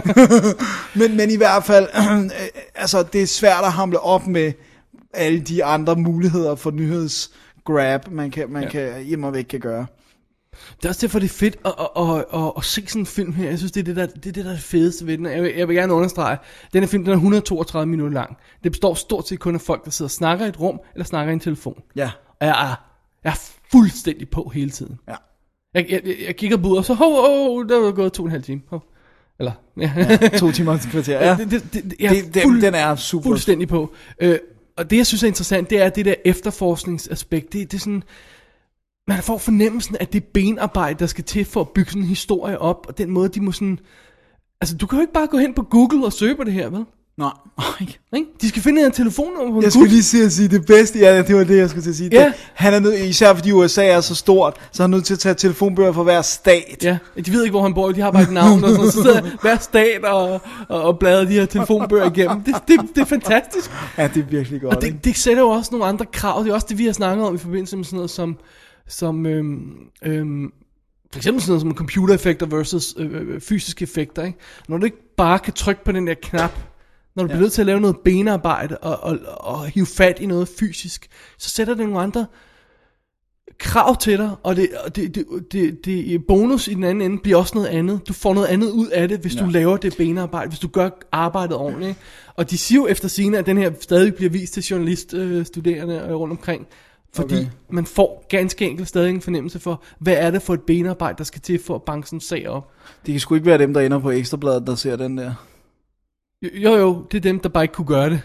men, 1.00 1.16
men 1.16 1.30
i 1.30 1.36
hvert 1.36 1.64
fald, 1.64 1.86
øh, 1.96 2.30
altså 2.82 3.02
det 3.02 3.22
er 3.22 3.26
svært 3.26 3.64
at 3.64 3.72
hamle 3.72 4.00
op 4.00 4.26
med 4.26 4.52
alle 5.14 5.40
de 5.40 5.64
andre 5.64 5.96
muligheder 5.96 6.54
for 6.54 6.70
nyhedsgrab, 6.70 8.10
man 8.10 8.30
kan, 8.30 8.50
man 8.50 8.62
Ja. 8.62 8.68
kan 8.68 9.02
hjemme 9.04 9.32
væk 9.32 9.44
kan 9.44 9.60
gøre. 9.60 9.86
Det 10.76 10.84
er 10.84 10.88
også 10.88 11.06
derfor, 11.06 11.18
det 11.18 11.26
er 11.26 11.34
fedt 11.34 11.56
at, 11.64 11.72
at, 11.78 12.02
at, 12.02 12.24
at, 12.34 12.52
at 12.56 12.64
se 12.64 12.86
sådan 12.86 13.02
en 13.02 13.06
film 13.06 13.32
her. 13.32 13.48
Jeg 13.48 13.58
synes, 13.58 13.72
det 13.72 13.80
er 13.80 13.84
det, 13.84 13.96
der, 13.96 14.06
det, 14.06 14.26
er 14.26 14.32
det, 14.32 14.44
der 14.44 14.52
er 14.52 14.56
fedeste 14.56 15.06
ved 15.06 15.18
den. 15.18 15.26
Jeg 15.26 15.42
vil, 15.42 15.52
jeg 15.56 15.68
vil 15.68 15.76
gerne 15.76 15.92
understrege, 15.92 16.38
den 16.72 16.82
her 16.82 16.88
film 16.88 17.04
den 17.04 17.10
er 17.12 17.16
132 17.16 17.90
minutter 17.90 18.14
lang. 18.14 18.36
Det 18.64 18.72
består 18.72 18.94
stort 18.94 19.28
set 19.28 19.38
kun 19.40 19.54
af 19.54 19.60
folk, 19.60 19.84
der 19.84 19.90
sidder 19.90 20.06
og 20.06 20.10
snakker 20.10 20.46
i 20.46 20.48
et 20.48 20.60
rum, 20.60 20.80
eller 20.94 21.04
snakker 21.04 21.30
i 21.30 21.34
en 21.34 21.40
telefon. 21.40 21.82
Ja. 21.96 22.10
Og 22.40 22.46
jeg 22.46 22.70
er, 22.70 22.84
jeg 23.24 23.30
er 23.30 23.40
fuldstændig 23.72 24.28
på 24.30 24.50
hele 24.54 24.70
tiden. 24.70 24.98
Ja. 25.08 25.14
Jeg, 25.74 25.86
jeg, 25.90 26.02
jeg, 26.26 26.36
kigger 26.36 26.56
på 26.56 26.68
ud, 26.68 26.76
og 26.76 26.84
så, 26.84 26.94
hov, 26.94 27.12
hov, 27.14 27.68
der 27.68 27.88
er 27.88 27.92
gået 27.92 28.12
to 28.12 28.22
og 28.22 28.26
en 28.26 28.30
halv 28.30 28.42
time. 28.42 28.60
Hov. 28.70 28.84
Eller, 29.38 29.52
ja. 29.80 29.92
Ja, 29.96 30.28
to 30.38 30.50
timer 30.52 30.70
og 30.72 30.76
et 30.76 30.88
kvarter, 30.90 31.20
ja. 31.26 31.36
Det, 31.36 31.50
det, 31.50 31.72
det, 31.72 31.94
jeg 32.00 32.16
er 32.34 32.40
fuld, 32.42 32.62
den 32.62 32.74
er 32.74 32.96
super. 32.96 33.22
Fuldstændig 33.22 33.68
på. 33.68 33.94
Øh, 34.20 34.38
og 34.80 34.90
det, 34.90 34.96
jeg 34.96 35.06
synes 35.06 35.22
er 35.22 35.26
interessant, 35.26 35.70
det 35.70 35.82
er 35.82 35.88
det 35.88 36.04
der 36.04 36.14
efterforskningsaspekt. 36.24 37.52
Det, 37.52 37.72
det 37.72 37.76
er 37.76 37.80
sådan, 37.80 38.02
man 39.08 39.22
får 39.22 39.38
fornemmelsen 39.38 39.96
af 39.96 40.08
det 40.08 40.24
benarbejde, 40.24 40.98
der 40.98 41.06
skal 41.06 41.24
til 41.24 41.44
for 41.44 41.60
at 41.60 41.68
bygge 41.68 41.90
sådan 41.90 42.02
en 42.02 42.08
historie 42.08 42.58
op, 42.58 42.86
og 42.88 42.98
den 42.98 43.10
måde, 43.10 43.28
de 43.28 43.40
må 43.40 43.52
sådan... 43.52 43.78
Altså, 44.60 44.76
du 44.76 44.86
kan 44.86 44.96
jo 44.96 45.00
ikke 45.00 45.12
bare 45.12 45.26
gå 45.26 45.38
hen 45.38 45.54
på 45.54 45.62
Google 45.62 46.06
og 46.06 46.12
søge 46.12 46.36
på 46.36 46.44
det 46.44 46.52
her, 46.52 46.68
vel? 46.68 46.84
Nej. 47.20 47.86
Ikke? 48.16 48.30
De 48.40 48.48
skal 48.48 48.62
finde 48.62 48.86
en 48.86 48.92
telefonnummer 48.92 49.52
på 49.52 49.56
en 49.56 49.62
Jeg 49.62 49.72
skulle 49.72 49.90
lige 49.90 50.02
sige, 50.02 50.24
at 50.24 50.32
sige 50.32 50.48
det 50.48 50.66
bedste, 50.66 50.98
ja, 50.98 51.22
det 51.22 51.36
var 51.36 51.44
det, 51.44 51.56
jeg 51.56 51.70
skulle 51.70 51.82
til 51.82 51.90
at 51.90 51.96
sige. 51.96 52.10
Ja. 52.12 52.24
Det, 52.24 52.34
han 52.54 52.74
er 52.74 52.78
nødt, 52.78 53.00
især 53.00 53.34
fordi 53.34 53.52
USA 53.52 53.86
er 53.86 54.00
så 54.00 54.14
stort, 54.14 54.56
så 54.72 54.82
er 54.82 54.84
han 54.84 54.90
nødt 54.90 55.04
til 55.04 55.14
at 55.14 55.18
tage 55.18 55.34
telefonbøger 55.34 55.92
for 55.92 56.02
hver 56.02 56.22
stat. 56.22 56.78
Ja, 56.82 56.98
de 57.26 57.32
ved 57.32 57.42
ikke, 57.42 57.50
hvor 57.50 57.62
han 57.62 57.74
bor, 57.74 57.92
de 57.92 58.00
har 58.00 58.10
bare 58.10 58.22
et 58.22 58.32
navn, 58.32 58.64
og 58.64 58.70
sådan, 58.70 58.90
så 58.90 59.02
sidder 59.02 59.20
hver 59.42 59.56
stat 59.58 60.04
og, 60.04 60.40
og, 60.68 60.82
og 60.82 60.98
bladrer 60.98 61.24
de 61.24 61.32
her 61.32 61.46
telefonbøger 61.46 62.10
igennem. 62.10 62.42
Det, 62.42 62.54
det, 62.68 62.80
det 62.94 63.00
er 63.00 63.06
fantastisk. 63.06 63.70
Ja, 63.98 64.10
det 64.14 64.22
er 64.22 64.26
virkelig 64.26 64.60
godt. 64.60 64.76
Og 64.76 64.82
det, 64.82 65.04
det 65.04 65.16
sætter 65.16 65.42
jo 65.42 65.48
også 65.48 65.70
nogle 65.72 65.86
andre 65.86 66.06
krav. 66.12 66.44
Det 66.44 66.50
er 66.50 66.54
også 66.54 66.66
det, 66.70 66.78
vi 66.78 66.84
har 66.84 66.92
snakket 66.92 67.26
om 67.26 67.34
i 67.34 67.38
forbindelse 67.38 67.76
med 67.76 67.84
sådan 67.84 67.96
noget 67.96 68.10
som, 68.10 68.36
som 68.88 69.26
øhm, 69.26 69.60
øhm, 70.04 70.52
for 71.12 71.18
eksempel 71.18 71.42
sådan 71.42 71.50
noget 71.50 71.60
som 71.60 71.74
computereffekter 71.74 72.46
versus 72.46 72.94
øh, 72.98 73.10
øh, 73.12 73.40
fysiske 73.40 73.82
effekter. 73.82 74.24
Ikke? 74.24 74.38
Når 74.68 74.78
du 74.78 74.84
ikke 74.84 75.16
bare 75.16 75.38
kan 75.38 75.52
trykke 75.52 75.84
på 75.84 75.92
den 75.92 76.06
der 76.06 76.14
knap, 76.22 76.52
når 77.16 77.22
du 77.22 77.26
bliver 77.26 77.40
nødt 77.40 77.52
til 77.52 77.62
at 77.62 77.66
lave 77.66 77.80
noget 77.80 77.96
benarbejde 78.04 78.78
og, 78.78 79.00
og, 79.02 79.18
og 79.36 79.66
hive 79.66 79.86
fat 79.86 80.18
i 80.20 80.26
noget 80.26 80.48
fysisk, 80.48 81.08
så 81.38 81.50
sætter 81.50 81.74
det 81.74 81.84
nogle 81.84 82.00
andre 82.00 82.26
krav 83.58 83.96
til 83.96 84.18
dig, 84.18 84.30
og 84.42 84.56
det, 84.56 84.68
og 84.84 84.96
det, 84.96 85.14
det, 85.14 85.26
det, 85.52 85.84
det 85.84 86.26
bonus 86.28 86.68
i 86.68 86.74
den 86.74 86.84
anden 86.84 87.10
ende 87.10 87.22
bliver 87.22 87.38
også 87.38 87.54
noget 87.54 87.68
andet. 87.68 88.08
Du 88.08 88.12
får 88.12 88.34
noget 88.34 88.46
andet 88.46 88.70
ud 88.70 88.88
af 88.88 89.08
det, 89.08 89.18
hvis 89.18 89.34
ja. 89.34 89.44
du 89.44 89.50
laver 89.50 89.76
det 89.76 89.94
benarbejde, 89.96 90.48
hvis 90.48 90.58
du 90.58 90.68
gør 90.68 90.90
arbejdet 91.12 91.56
ordentligt. 91.56 91.96
Og 92.36 92.50
de 92.50 92.58
siger 92.58 92.80
jo 92.80 92.86
efter 92.86 93.08
scene, 93.08 93.38
at 93.38 93.46
den 93.46 93.58
her 93.58 93.72
stadig 93.80 94.14
bliver 94.14 94.30
vist 94.30 94.54
til 94.54 94.62
journaliststuderende 94.62 96.06
øh, 96.08 96.14
rundt 96.14 96.32
omkring, 96.32 96.66
fordi 97.14 97.34
okay. 97.34 97.46
man 97.70 97.86
får 97.86 98.26
ganske 98.28 98.66
enkelt 98.66 98.88
stadig 98.88 99.10
en 99.10 99.20
fornemmelse 99.20 99.58
for, 99.58 99.82
hvad 99.98 100.14
er 100.16 100.30
det 100.30 100.42
for 100.42 100.54
et 100.54 100.62
benarbejde, 100.62 101.18
der 101.18 101.24
skal 101.24 101.40
til 101.40 101.62
for 101.62 101.74
at 101.74 101.82
banke 101.82 102.06
sådan 102.06 102.16
en 102.16 102.20
sag 102.20 102.48
op. 102.48 102.70
Det 103.06 103.12
kan 103.12 103.20
sgu 103.20 103.34
ikke 103.34 103.46
være 103.46 103.58
dem, 103.58 103.74
der 103.74 103.80
ender 103.80 103.98
på 103.98 104.10
ekstrabladet, 104.10 104.66
der 104.66 104.74
ser 104.74 104.96
den 104.96 105.18
der. 105.18 105.34
Jo 106.42 106.76
jo, 106.76 107.06
det 107.10 107.16
er 107.16 107.20
dem, 107.20 107.40
der 107.40 107.48
bare 107.48 107.64
ikke 107.64 107.74
kunne 107.74 107.86
gøre 107.86 108.10
det. 108.10 108.20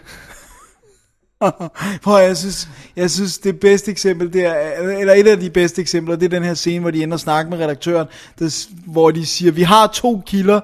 Prøv, 2.02 2.22
jeg 2.22 2.36
synes, 2.36 2.68
jeg 2.96 3.10
synes 3.10 3.38
det 3.38 3.60
bedste 3.60 3.90
eksempel, 3.90 4.32
det 4.32 4.44
er, 4.44 4.54
eller 4.98 5.14
et 5.14 5.26
af 5.26 5.40
de 5.40 5.50
bedste 5.50 5.82
eksempler, 5.82 6.16
det 6.16 6.24
er 6.24 6.28
den 6.28 6.42
her 6.42 6.54
scene, 6.54 6.80
hvor 6.80 6.90
de 6.90 7.02
ender 7.02 7.16
og 7.16 7.20
snakker 7.20 7.50
med 7.50 7.58
redaktøren, 7.58 8.08
der, 8.38 8.66
hvor 8.86 9.10
de 9.10 9.26
siger, 9.26 9.52
vi 9.52 9.62
har 9.62 9.86
to 9.86 10.22
kilder, 10.26 10.60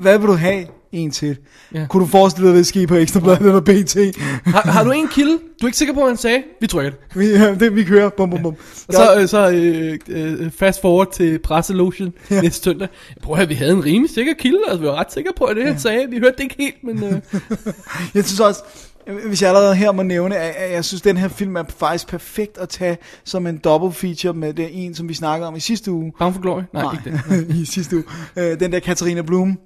hvad 0.00 0.18
vil 0.18 0.28
du 0.28 0.32
have? 0.32 0.66
En 0.92 1.10
til. 1.10 1.36
Ja. 1.74 1.80
Ja. 1.80 1.86
Kunne 1.86 2.00
du 2.00 2.06
forestille 2.06 2.48
dig, 2.48 2.54
at 2.54 2.58
det 2.58 2.66
sker 2.66 2.86
på 2.86 2.94
Ekstrabladet 2.94 3.40
eller 3.40 3.60
BT? 3.60 4.18
Har, 4.44 4.70
har 4.70 4.84
du 4.84 4.90
en 4.90 5.08
kilde? 5.08 5.32
Du 5.32 5.66
er 5.66 5.68
ikke 5.68 5.78
sikker 5.78 5.94
på, 5.94 6.00
hvad 6.00 6.10
han 6.10 6.16
sagde? 6.16 6.42
Vi 6.60 6.66
trykker 6.66 6.90
det. 6.90 7.00
Vi, 7.14 7.26
ja, 7.26 7.54
det, 7.54 7.74
vi 7.74 7.84
kører. 7.84 8.08
Bum, 8.08 8.30
bum, 8.30 8.42
bum. 8.42 8.56
Og 8.88 8.94
så, 8.94 9.20
øh, 9.20 9.28
så 9.28 9.50
øh, 9.50 9.98
øh, 10.08 10.50
fast 10.50 10.80
forward 10.80 11.12
til 11.12 11.38
presselotion 11.38 12.12
ja. 12.30 12.40
næste 12.40 12.64
søndag. 12.64 12.88
Prøv 13.22 13.32
at 13.32 13.38
høre, 13.38 13.48
vi 13.48 13.54
havde 13.54 13.72
en 13.72 13.84
rimelig 13.84 14.14
sikker 14.14 14.34
kilde, 14.38 14.58
altså 14.68 14.80
vi 14.80 14.86
var 14.86 14.94
ret 14.94 15.12
sikre 15.12 15.32
på, 15.36 15.44
at 15.44 15.56
det 15.56 15.66
han 15.66 15.78
sagde. 15.78 16.06
Vi 16.10 16.18
hørte 16.18 16.36
det 16.36 16.42
ikke 16.42 16.56
helt, 16.58 16.84
men... 16.84 17.04
Øh, 17.04 17.12
Jeg 18.14 18.24
synes 18.24 18.40
også, 18.40 18.62
hvis 19.26 19.42
jeg 19.42 19.48
allerede 19.48 19.74
her 19.74 19.92
må 19.92 20.02
nævne, 20.02 20.36
at 20.36 20.72
jeg 20.72 20.84
synes, 20.84 21.00
at 21.00 21.04
den 21.04 21.16
her 21.16 21.28
film 21.28 21.56
er 21.56 21.64
faktisk 21.78 22.08
perfekt 22.08 22.58
at 22.58 22.68
tage 22.68 22.98
som 23.24 23.46
en 23.46 23.58
double 23.58 23.92
feature 23.92 24.34
med 24.34 24.54
det 24.54 24.68
en, 24.72 24.94
som 24.94 25.08
vi 25.08 25.14
snakkede 25.14 25.48
om 25.48 25.56
i 25.56 25.60
sidste 25.60 25.92
uge. 25.92 26.12
Bound 26.18 26.34
for 26.34 26.40
Glory? 26.40 26.62
Nej, 26.72 26.92
ikke 26.92 27.18
det. 27.28 27.56
I 27.62 27.64
sidste 27.64 27.96
uge. 27.96 28.04
Øh, 28.36 28.60
den 28.60 28.72
der 28.72 28.80
Katarina 28.80 29.22
Blum, 29.22 29.58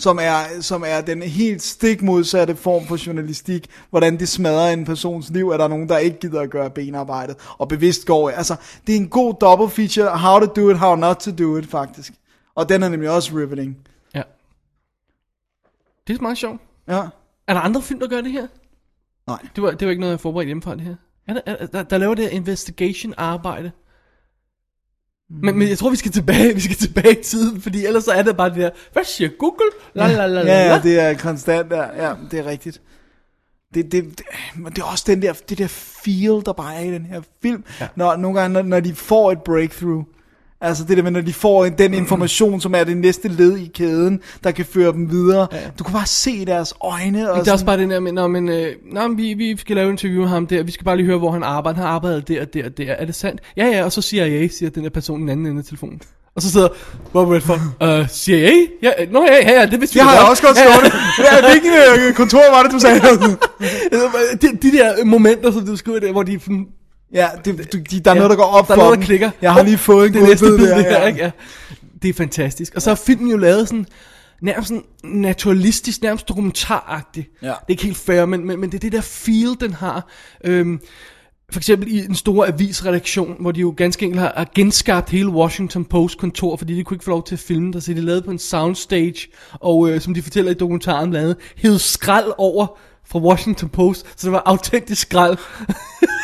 som 0.00 0.18
er, 0.22 0.60
som 0.60 0.84
er 0.86 1.00
den 1.00 1.22
helt 1.22 1.62
stik 1.62 2.02
modsatte 2.02 2.56
form 2.56 2.86
for 2.86 3.06
journalistik. 3.06 3.66
Hvordan 3.90 4.18
det 4.18 4.28
smadrer 4.28 4.72
en 4.72 4.84
persons 4.84 5.30
liv, 5.30 5.50
at 5.52 5.58
der 5.58 5.64
er 5.64 5.68
nogen, 5.68 5.88
der 5.88 5.98
ikke 5.98 6.18
gider 6.20 6.40
at 6.40 6.50
gøre 6.50 6.70
benarbejdet, 6.70 7.36
og 7.58 7.68
bevidst 7.68 8.06
går. 8.06 8.30
Altså, 8.30 8.56
det 8.86 8.92
er 8.92 8.96
en 8.96 9.08
god 9.08 9.34
double 9.40 9.70
feature, 9.70 10.18
how 10.18 10.38
to 10.40 10.46
do 10.46 10.70
it, 10.70 10.78
how 10.78 10.94
not 10.94 11.16
to 11.16 11.30
do 11.30 11.56
it, 11.56 11.66
faktisk. 11.66 12.12
Og 12.54 12.68
den 12.68 12.82
er 12.82 12.88
nemlig 12.88 13.10
også 13.10 13.36
riveting. 13.36 13.76
ja. 14.14 14.22
Det 16.06 16.18
er 16.18 16.22
meget 16.22 16.38
sjovt. 16.38 16.60
Ja. 16.88 17.02
Er 17.46 17.54
der 17.54 17.60
andre 17.60 17.82
film, 17.82 18.00
der 18.00 18.08
gør 18.08 18.20
det 18.20 18.32
her? 18.32 18.46
Nej. 19.26 19.38
Det 19.56 19.62
var, 19.62 19.70
det 19.70 19.86
var 19.86 19.90
ikke 19.90 20.00
noget, 20.00 20.12
jeg 20.12 20.20
forberedte 20.20 20.46
hjemmefra, 20.46 20.74
det 20.74 20.80
her. 20.80 20.94
Er 21.28 21.34
der, 21.34 21.40
er, 21.46 21.66
der, 21.66 21.82
der 21.82 21.98
laver 21.98 22.14
det 22.14 22.24
her 22.24 23.70
investigation-arbejde. 25.30 25.52
Men, 25.52 25.58
men 25.58 25.68
jeg 25.68 25.78
tror, 25.78 25.90
vi 25.90 25.96
skal 25.96 26.12
tilbage, 26.12 26.54
vi 26.58 26.60
skal 26.60 26.76
tilbage 26.76 27.20
i 27.20 27.22
tiden, 27.22 27.60
fordi 27.60 27.86
ellers 27.86 28.04
så 28.04 28.12
er 28.12 28.22
det 28.22 28.36
bare 28.36 28.48
det 28.48 28.56
der, 28.56 28.70
hvad 28.92 29.04
siger 29.04 29.30
Google? 29.38 29.70
La, 29.94 30.06
la, 30.06 30.26
la, 30.26 30.42
la, 30.42 30.52
Ja, 30.52 30.80
det 30.82 31.00
er 31.00 31.14
konstant 31.14 31.70
der. 31.70 32.06
Ja, 32.06 32.14
det 32.30 32.38
er 32.38 32.46
rigtigt. 32.46 32.80
Det, 33.74 33.92
det, 33.92 34.04
det, 34.04 34.26
det 34.66 34.78
er 34.78 34.84
også 34.84 35.04
den 35.06 35.22
der, 35.22 35.32
det 35.48 35.58
der 35.58 35.66
feel, 35.68 36.42
der 36.46 36.52
bare 36.52 36.74
er 36.74 36.80
i 36.80 36.92
den 36.92 37.06
her 37.06 37.20
film. 37.42 37.64
Ja. 37.80 37.88
Når, 37.96 38.16
nogle 38.16 38.40
gange, 38.40 38.52
når, 38.52 38.62
når 38.62 38.80
de 38.80 38.94
får 38.94 39.32
et 39.32 39.42
breakthrough. 39.42 40.04
Altså 40.62 40.84
det 40.84 40.96
der 40.96 41.02
med, 41.02 41.10
når 41.10 41.20
de 41.20 41.32
får 41.32 41.64
en- 41.64 41.72
den 41.78 41.94
information, 41.94 42.60
som 42.60 42.74
er 42.74 42.84
det 42.84 42.96
næste 42.96 43.28
led 43.28 43.56
i 43.56 43.70
kæden, 43.74 44.20
der 44.44 44.50
kan 44.50 44.64
føre 44.64 44.92
dem 44.92 45.10
videre. 45.10 45.46
Ja. 45.52 45.58
Du 45.78 45.84
kan 45.84 45.92
bare 45.92 46.06
se 46.06 46.44
deres 46.46 46.74
øjne. 46.80 47.30
Og 47.32 47.40
det 47.40 47.48
er 47.48 47.52
også 47.52 47.64
bare 47.64 47.78
den 47.78 47.90
der 47.90 48.00
med, 48.00 48.12
nå, 48.12 48.26
men, 48.26 48.48
øh, 48.48 48.66
nå, 48.92 49.06
men 49.08 49.16
vi, 49.18 49.34
vi 49.34 49.56
skal 49.56 49.76
lave 49.76 49.86
en 49.86 49.92
interview 49.92 50.20
med 50.20 50.28
ham 50.28 50.46
der, 50.46 50.62
vi 50.62 50.72
skal 50.72 50.84
bare 50.84 50.96
lige 50.96 51.06
høre, 51.06 51.18
hvor 51.18 51.30
han 51.30 51.42
arbejder. 51.42 51.76
Han 51.78 51.86
har 51.86 51.92
arbejdet 51.94 52.28
der 52.28 52.40
og 52.40 52.54
der 52.54 52.68
der. 52.68 52.92
Er 52.92 53.04
det 53.04 53.14
sandt? 53.14 53.40
Ja, 53.56 53.66
ja, 53.66 53.84
og 53.84 53.92
så 53.92 54.02
CIA, 54.02 54.48
siger 54.48 54.70
den 54.70 54.84
der 54.84 54.90
person 54.90 55.18
i 55.18 55.22
den 55.22 55.28
anden 55.28 55.46
ende 55.46 55.58
af 55.58 55.64
telefonen. 55.64 56.00
Og 56.36 56.42
så 56.42 56.50
sidder 56.52 56.68
Bob 57.12 57.28
Redford, 57.28 57.60
øh, 57.88 58.08
CIA? 58.08 58.52
Ja, 58.82 58.90
øh, 59.02 59.12
nå 59.12 59.26
ja, 59.28 59.50
ja, 59.50 59.60
ja, 59.60 59.66
det 59.66 59.80
vidste 59.80 59.94
vi 59.94 59.98
Det 59.98 60.08
har 60.08 60.14
jeg 60.14 60.28
også 60.30 60.42
godt 60.42 60.56
skrevet. 60.56 60.92
Ja, 61.18 61.50
hvilken 61.50 61.70
øh, 62.08 62.14
kontor 62.14 62.50
var 62.56 62.62
det, 62.62 62.72
du 62.72 62.78
sagde? 62.78 63.00
de, 64.42 64.56
de 64.62 64.72
der 64.78 65.04
momenter, 65.04 65.50
som 65.52 65.66
du 65.66 65.76
skriver 65.76 65.98
der, 66.00 66.12
hvor 66.12 66.22
de... 66.22 66.40
Ja, 67.12 67.28
det, 67.44 67.72
du, 67.72 67.78
de, 67.78 68.00
der 68.00 68.10
er 68.10 68.14
noget, 68.14 68.30
der 68.30 68.36
går 68.36 68.44
op 68.44 68.68
der 68.68 68.74
er 68.74 68.76
for 68.76 68.82
noget, 68.82 68.92
dem. 68.92 69.00
der 69.00 69.06
klikker. 69.06 69.30
Jeg 69.42 69.52
har 69.52 69.62
lige 69.62 69.78
fået 69.78 70.06
en 70.06 70.12
det 70.12 70.20
god 70.20 70.28
næste 70.28 70.46
bid 70.46 70.68
der, 70.68 70.76
der, 70.76 71.00
ja. 71.00 71.06
ikke? 71.06 71.20
Ja. 71.20 71.30
Det 72.02 72.08
er 72.08 72.14
fantastisk. 72.14 72.74
Og 72.74 72.82
så 72.82 72.90
har 72.90 72.94
filmen 72.94 73.30
jo 73.30 73.36
lavet 73.36 73.68
sådan, 73.68 73.86
nærmest 74.42 74.68
sådan 74.68 74.84
naturalistisk, 75.04 76.02
nærmest 76.02 76.28
dokumentaragtigt. 76.28 77.28
Ja. 77.42 77.46
Det 77.46 77.54
er 77.54 77.64
ikke 77.68 77.82
helt 77.82 77.96
fair, 77.96 78.24
men, 78.24 78.46
men, 78.46 78.60
men 78.60 78.70
det 78.70 78.78
er 78.78 78.80
det 78.80 78.92
der 78.92 79.00
feel, 79.00 79.56
den 79.60 79.72
har. 79.72 80.08
Øhm, 80.44 80.80
for 81.52 81.60
eksempel 81.60 81.88
i 81.88 82.04
en 82.04 82.14
stor 82.14 82.46
avisredaktion, 82.46 83.36
hvor 83.40 83.52
de 83.52 83.60
jo 83.60 83.74
ganske 83.76 84.04
enkelt 84.04 84.20
har, 84.20 84.32
har 84.36 84.50
genskabt 84.54 85.10
hele 85.10 85.28
Washington 85.28 85.84
Post 85.84 86.18
kontor, 86.18 86.56
fordi 86.56 86.74
de 86.74 86.84
kunne 86.84 86.94
ikke 86.94 87.04
få 87.04 87.10
lov 87.10 87.24
til 87.24 87.34
at 87.34 87.38
filme 87.38 87.72
der, 87.72 87.80
så 87.80 87.92
de 87.92 88.00
lavede 88.00 88.22
på 88.22 88.30
en 88.30 88.38
soundstage, 88.38 89.28
og 89.52 89.90
øh, 89.90 90.00
som 90.00 90.14
de 90.14 90.22
fortæller 90.22 90.50
i 90.50 90.54
dokumentaren 90.54 91.10
blandt 91.10 91.24
andet, 91.24 91.36
hævede 91.56 91.78
skrald 91.78 92.32
over 92.38 92.78
fra 93.06 93.18
Washington 93.18 93.68
Post, 93.68 94.06
så 94.16 94.26
det 94.26 94.32
var 94.32 94.42
autentisk 94.46 95.02
skrald. 95.02 95.38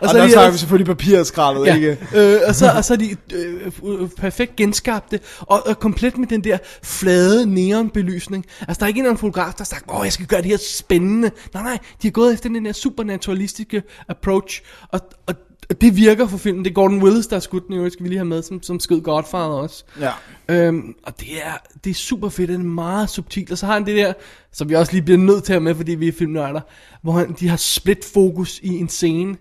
Og, 0.00 0.08
så 0.08 0.16
der 0.16 0.22
er 0.22 0.26
de 0.26 0.32
snakker 0.32 0.52
vi 0.52 0.58
selvfølgelig 0.58 0.96
papirskraldet, 0.96 1.66
Ja, 1.66 1.74
ikke? 1.74 1.98
øh, 2.14 2.40
og, 2.46 2.54
så, 2.54 2.72
og 2.76 2.84
så 2.84 2.94
er 2.94 2.98
de 2.98 3.16
øh, 3.34 3.72
øh, 3.84 4.08
perfekt 4.08 4.56
genskabte, 4.56 5.20
og, 5.40 5.66
og 5.66 5.78
komplet 5.78 6.18
med 6.18 6.26
den 6.28 6.44
der 6.44 6.58
flade 6.82 7.46
neonbelysning. 7.54 8.46
Altså, 8.60 8.78
der 8.78 8.84
er 8.84 8.88
ikke 8.88 8.98
en 8.98 9.04
eller 9.04 9.10
anden 9.10 9.20
fotograf, 9.20 9.52
der 9.52 9.58
har 9.58 9.64
sagt, 9.64 9.84
åh, 9.88 10.04
jeg 10.04 10.12
skal 10.12 10.26
gøre 10.26 10.42
det 10.42 10.50
her 10.50 10.58
spændende. 10.78 11.30
Nej, 11.54 11.62
nej, 11.62 11.78
de 12.02 12.08
har 12.08 12.12
gået 12.12 12.34
efter 12.34 12.48
den 12.48 12.64
der 12.64 12.72
supernaturalistiske 12.72 13.82
approach, 14.08 14.62
og, 14.88 15.00
og, 15.26 15.34
og 15.70 15.80
det 15.80 15.96
virker 15.96 16.26
for 16.26 16.38
filmen. 16.38 16.64
Det 16.64 16.70
er 16.70 16.74
Gordon 16.74 17.02
Willis, 17.02 17.26
der 17.26 17.36
har 17.36 17.40
skudt 17.40 17.66
den, 17.66 17.74
øvrigt, 17.76 17.92
skal 17.92 18.04
vi 18.04 18.08
lige 18.08 18.18
have 18.18 18.24
med, 18.24 18.42
som, 18.42 18.62
som 18.62 18.80
skød 18.80 19.00
Godfather 19.00 19.46
også. 19.46 19.84
Ja. 20.00 20.10
Øhm, 20.48 20.94
og 21.02 21.20
det 21.20 21.28
er, 21.44 21.52
det 21.84 21.90
er 21.90 21.94
super 21.94 22.28
fedt, 22.28 22.48
det 22.48 22.54
er 22.54 22.58
meget 22.58 23.10
subtilt. 23.10 23.52
Og 23.52 23.58
så 23.58 23.66
har 23.66 23.72
han 23.72 23.86
det 23.86 23.96
der, 23.96 24.12
som 24.52 24.68
vi 24.68 24.74
også 24.74 24.92
lige 24.92 25.02
bliver 25.02 25.18
nødt 25.18 25.44
til 25.44 25.52
at 25.52 25.54
have 25.54 25.64
med, 25.64 25.74
fordi 25.74 25.94
vi 25.94 26.08
er 26.08 26.12
filmnørder, 26.12 26.60
hvor 27.02 27.12
han, 27.12 27.36
de 27.40 27.48
har 27.48 27.56
split 27.56 28.04
fokus 28.14 28.60
i 28.62 28.68
en 28.68 28.88
scene. 28.88 29.36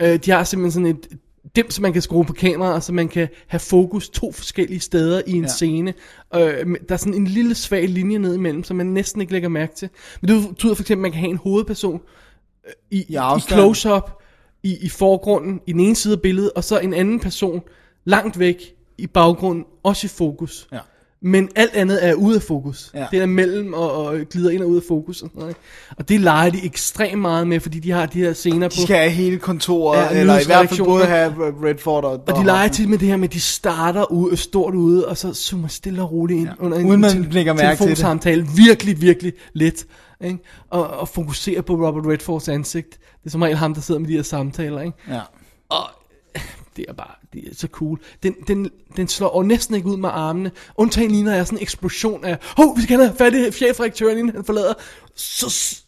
Øh, 0.00 0.16
de 0.16 0.30
har 0.30 0.44
simpelthen 0.44 0.84
sådan 0.84 0.96
et 0.96 1.18
dims, 1.56 1.80
man 1.80 1.92
kan 1.92 2.02
skrue 2.02 2.24
på 2.24 2.32
kameraet, 2.32 2.84
så 2.84 2.92
man 2.92 3.08
kan 3.08 3.28
have 3.46 3.60
fokus 3.60 4.08
to 4.08 4.32
forskellige 4.32 4.80
steder 4.80 5.22
i 5.26 5.32
en 5.32 5.42
Ja. 5.42 5.48
scene. 5.48 5.94
Øh, 6.34 6.40
der 6.88 6.94
er 6.94 6.96
sådan 6.96 7.14
en 7.14 7.26
lille 7.26 7.54
svag 7.54 7.88
linje 7.88 8.18
ned 8.18 8.34
imellem, 8.34 8.64
som 8.64 8.76
man 8.76 8.86
næsten 8.86 9.20
ikke 9.20 9.32
lægger 9.32 9.48
mærke 9.48 9.74
til. 9.74 9.88
Men 10.20 10.28
det 10.28 10.48
betyder 10.48 10.74
for 10.74 10.82
eksempel, 10.82 11.00
at 11.00 11.02
man 11.02 11.12
kan 11.12 11.20
have 11.20 11.30
en 11.30 11.36
hovedperson 11.36 12.00
øh, 12.66 12.72
i, 12.90 12.96
i, 12.98 13.04
i 13.08 13.14
afstand. 13.14 13.60
close-up, 13.60 14.22
i, 14.62 14.76
i 14.82 14.88
forgrunden, 14.88 15.60
i 15.66 15.72
den 15.72 15.80
ene 15.80 15.96
side 15.96 16.14
af 16.14 16.20
billedet, 16.22 16.50
og 16.56 16.64
så 16.64 16.78
en 16.78 16.94
anden 16.94 17.20
person 17.20 17.62
langt 18.04 18.38
væk 18.38 18.74
i 18.98 19.06
baggrunden, 19.06 19.64
også 19.82 20.06
i 20.06 20.08
fokus. 20.08 20.68
Ja. 20.72 20.78
Men 21.22 21.48
alt 21.56 21.74
andet 21.74 22.06
er 22.06 22.14
ude 22.14 22.36
af 22.36 22.42
fokus. 22.42 22.90
Ja. 22.94 23.06
Det 23.10 23.18
er 23.20 23.26
mellem 23.26 23.74
og, 23.74 23.92
og 23.92 24.18
glider 24.30 24.50
ind 24.50 24.62
og 24.62 24.68
ud 24.68 24.76
af 24.76 24.82
fokus. 24.88 25.22
Og, 25.22 25.28
sådan 25.28 25.38
noget, 25.38 25.50
ikke? 25.50 25.60
og 25.98 26.08
det 26.08 26.20
leger 26.20 26.50
de 26.50 26.64
ekstremt 26.64 27.20
meget 27.20 27.46
med, 27.46 27.60
fordi 27.60 27.78
de 27.78 27.90
har 27.90 28.06
de 28.06 28.18
her 28.18 28.32
scener 28.32 28.68
på... 28.68 28.72
De 28.76 28.82
skal 28.82 28.96
have 28.96 29.10
hele 29.10 29.38
kontoret, 29.38 29.98
Ja, 29.98 30.20
eller 30.20 30.40
i 30.40 30.44
hvert 30.46 30.68
fald 30.68 30.84
både 30.84 31.04
have 31.06 31.34
Redford 31.64 32.04
og... 32.04 32.22
Og 32.28 32.38
de 32.40 32.44
leger 32.44 32.68
til 32.68 32.88
med 32.88 32.98
det 32.98 33.08
her 33.08 33.16
med, 33.16 33.28
at 33.28 33.32
de 33.34 33.40
starter 33.40 34.12
ude, 34.12 34.36
stort 34.36 34.74
ude, 34.74 35.08
og 35.08 35.16
så 35.16 35.34
zoomer 35.34 35.68
stille 35.68 36.02
og 36.02 36.12
roligt 36.12 36.38
ind 36.40 36.48
ja. 36.48 36.64
under 36.64 36.78
en 36.78 36.86
Uden 36.86 37.00
man 37.00 37.10
te- 37.10 37.30
lægger 37.30 37.52
mærke 37.52 37.62
til 37.64 37.70
det. 37.70 37.78
telefonsamtale. 37.78 38.46
Virkelig, 38.56 39.00
virkelig 39.00 39.32
let. 39.52 39.86
Ikke? 40.24 40.38
Og, 40.70 40.86
og 40.86 41.08
fokusere 41.08 41.62
på 41.62 41.72
Robert 41.74 42.06
Redfords 42.06 42.48
ansigt. 42.48 42.90
Det 42.90 43.26
er 43.26 43.30
som 43.30 43.42
regel 43.42 43.56
ham, 43.56 43.74
der 43.74 43.80
sidder 43.80 44.00
med 44.00 44.08
de 44.08 44.14
her 44.14 44.22
samtaler. 44.22 44.80
Ikke? 44.80 44.96
Ja. 45.10 45.20
Og 45.68 45.82
det 46.76 46.84
er 46.88 46.92
bare 46.92 47.14
det 47.32 47.44
er 47.50 47.54
så 47.54 47.68
cool. 47.72 47.98
Den, 48.22 48.34
den, 48.48 48.70
den 48.96 49.08
slår 49.08 49.28
over 49.28 49.44
næsten 49.44 49.74
ikke 49.74 49.88
ud 49.88 49.96
med 49.96 50.08
armene. 50.12 50.50
Undtagen 50.76 51.10
lige 51.10 51.22
når 51.22 51.30
jeg 51.30 51.40
er 51.40 51.44
sådan 51.44 51.58
en 51.58 51.62
eksplosion 51.62 52.24
af, 52.24 52.38
hov, 52.56 52.76
vi 52.76 52.82
skal 52.82 52.98
have 52.98 53.14
fat 53.18 53.34
i 53.34 53.50
chefredaktøren, 53.50 54.18
inden 54.18 54.34
han 54.34 54.44
forlader. 54.44 54.74
Så 55.14 55.82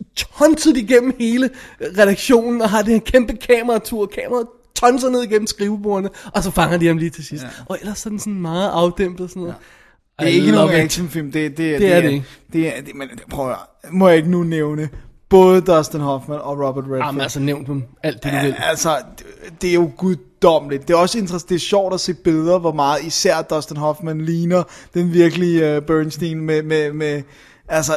de 0.74 0.80
igennem 0.80 1.14
hele 1.18 1.50
redaktionen, 1.98 2.62
og 2.62 2.70
har 2.70 2.82
det 2.82 2.92
her 2.92 3.00
kæmpe 3.00 3.36
kameratur. 3.36 4.06
Kameraet 4.06 4.46
tonser 4.74 5.08
ned 5.08 5.22
igennem 5.22 5.46
skrivebordene, 5.46 6.10
og 6.34 6.42
så 6.42 6.50
fanger 6.50 6.78
de 6.78 6.86
ham 6.86 6.98
lige 6.98 7.10
til 7.10 7.24
sidst. 7.24 7.44
Ja. 7.44 7.48
Og 7.66 7.78
ellers 7.80 8.06
er 8.06 8.10
den 8.10 8.18
sådan 8.18 8.40
meget 8.40 8.70
afdæmpet 8.70 9.30
sådan 9.30 9.40
noget. 9.40 9.54
Det 10.18 10.26
er 10.26 10.30
I 10.30 10.34
ikke 10.34 10.52
nogen 10.52 10.74
actionfilm, 10.74 11.32
det, 11.32 11.50
det, 11.50 11.80
Det 11.80 11.92
er 11.92 12.00
det 12.00 12.10
ikke. 12.10 12.24
Det 12.52 12.76
er, 12.76 12.82
det, 12.82 12.94
men 12.94 13.08
prøv 13.30 13.50
at 13.50 13.56
må 13.90 14.08
jeg 14.08 14.16
ikke 14.16 14.30
nu 14.30 14.42
nævne 14.42 14.88
både 15.28 15.60
Dustin 15.60 16.00
Hoffman 16.00 16.38
og 16.40 16.58
Robert 16.58 16.84
Redford. 16.84 17.06
Jamen 17.06 17.20
altså 17.20 17.40
nævnt 17.40 17.66
dem 17.66 17.82
alt 18.02 18.22
det 18.22 18.32
du 18.32 18.38
vil. 18.46 18.54
Altså, 18.58 18.96
det, 19.18 19.26
det 19.62 19.70
er 19.70 19.74
jo 19.74 19.90
guddommeligt. 19.96 20.88
Det 20.88 20.94
er 20.94 20.98
også 20.98 21.18
interessant, 21.18 21.48
det 21.48 21.54
er 21.54 21.58
sjovt 21.58 21.94
at 21.94 22.00
se 22.00 22.14
billeder, 22.14 22.58
hvor 22.58 22.72
meget 22.72 23.04
især 23.04 23.42
Dustin 23.42 23.76
Hoffman 23.76 24.20
ligner 24.20 24.62
den 24.94 25.12
virkelige 25.12 25.76
uh, 25.76 25.82
Bernstein 25.82 26.40
med, 26.40 26.62
med, 26.62 26.92
med 26.92 27.22
Altså, 27.70 27.92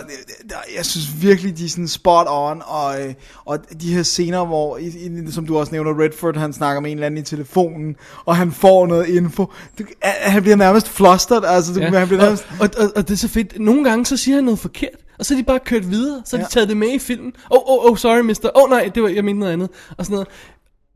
jeg 0.77 0.85
synes 0.85 1.21
virkelig, 1.21 1.57
de 1.57 1.65
er 1.65 1.69
sådan 1.69 1.87
spot 1.87 2.27
on, 2.29 2.61
og, 2.65 3.01
øh, 3.01 3.13
og 3.45 3.59
de 3.81 3.93
her 3.93 4.03
scener, 4.03 4.45
hvor, 4.45 4.79
som 5.31 5.45
du 5.45 5.57
også 5.57 5.71
nævner, 5.71 5.99
Redford, 5.99 6.37
han 6.37 6.53
snakker 6.53 6.81
med 6.81 6.91
en 6.91 6.97
eller 6.97 7.05
anden 7.05 7.17
i 7.17 7.23
telefonen, 7.23 7.95
og 8.25 8.35
han 8.35 8.51
får 8.51 8.87
noget 8.87 9.07
info. 9.07 9.51
Det, 9.77 9.85
han 10.03 10.41
bliver 10.41 10.55
nærmest 10.55 10.89
flustered, 10.89 11.43
altså, 11.45 11.73
det, 11.73 11.83
han 11.83 12.07
bliver 12.07 12.21
og, 12.21 12.25
nærmest... 12.25 12.47
og, 12.59 12.69
og, 12.77 12.91
og 12.95 13.07
det 13.07 13.13
er 13.13 13.17
så 13.17 13.27
fedt. 13.27 13.59
Nogle 13.59 13.83
gange 13.83 14.05
så 14.05 14.17
siger 14.17 14.35
han 14.35 14.43
noget 14.43 14.59
forkert, 14.59 14.99
og 15.22 15.26
så 15.26 15.34
er 15.34 15.38
de 15.38 15.43
bare 15.43 15.60
kørt 15.60 15.89
videre, 15.91 16.22
så 16.26 16.38
har 16.38 16.41
Ja. 16.41 16.45
de 16.48 16.52
taget 16.52 16.69
det 16.69 16.77
med 16.77 16.88
i 16.93 16.99
filmen. 16.99 17.34
Oh, 17.49 17.60
oh, 17.65 17.91
oh, 17.91 17.98
sorry 17.98 18.19
mister. 18.19 18.49
Oh 18.56 18.69
nej, 18.69 18.91
det 18.95 19.03
var, 19.03 19.10
jeg 19.10 19.26
mente 19.26 19.39
noget 19.39 19.53
andet. 19.53 19.69
Og 19.98 20.06
sådan 20.06 20.14
noget. 20.14 20.27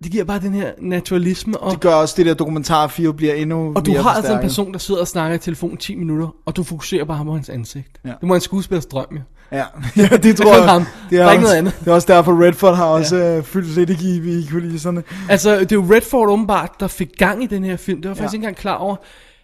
Det 0.03 0.11
giver 0.11 0.23
bare 0.23 0.39
den 0.39 0.53
her 0.53 0.71
naturalisme. 0.81 1.57
Og, 1.57 1.71
Det 1.71 1.79
gør 1.79 1.93
også, 1.93 2.13
det 2.17 2.25
der 2.25 2.33
dokumentarfilm 2.33 3.13
bliver 3.15 3.33
endnu 3.33 3.73
og 3.75 3.85
du 3.85 3.91
mere 3.91 4.01
har 4.03 4.09
altså 4.09 4.19
en 4.19 4.23
forstærket. 4.23 4.41
person, 4.41 4.73
der 4.73 4.79
sidder 4.79 5.01
og 5.01 5.07
snakker 5.07 5.35
i 5.35 5.39
telefon 5.39 5.77
10 5.77 5.95
minutter, 5.95 6.27
og 6.45 6.55
du 6.55 6.63
fokuserer 6.63 7.05
bare 7.05 7.25
på 7.25 7.33
hans 7.33 7.49
ansigt. 7.49 7.87
Ja. 8.05 8.09
Det 8.09 8.23
må 8.27 8.35
en 8.35 8.41
skuespillers 8.41 8.85
drøm, 8.85 9.05
jo. 9.11 9.19
Ja, 9.51 9.63
ja 9.97 10.07
det 10.17 10.37
tror 10.37 10.55
jeg. 10.55 10.69
ham. 10.69 10.81
Det 11.09 11.19
Der 11.19 11.25
er, 11.25 11.31
ikke 11.31 11.39
også, 11.41 11.41
noget 11.41 11.57
andet. 11.57 11.75
det 11.79 11.87
er 11.87 11.93
også 11.93 12.13
derfor, 12.13 12.43
Redford 12.45 12.75
har 12.75 12.85
også 12.85 13.15
ja. 13.17 13.39
fyldt 13.39 13.67
lidt 13.87 14.01
i, 14.01 14.39
i 14.39 14.47
kulisserne. 14.51 15.03
Altså, 15.29 15.59
det 15.59 15.71
er 15.71 15.75
jo 15.75 15.85
Redford 15.93 16.29
åbenbart, 16.29 16.71
der 16.79 16.87
fik 16.87 17.09
gang 17.17 17.43
i 17.43 17.47
den 17.47 17.63
her 17.63 17.77
film. 17.77 18.01
Det 18.01 18.09
var 18.09 18.15
jeg 18.15 18.17
faktisk 18.17 18.33
Ja. 18.33 18.37
ikke 18.37 18.43
engang 18.43 18.57
klar 18.57 18.75
over. 18.75 18.95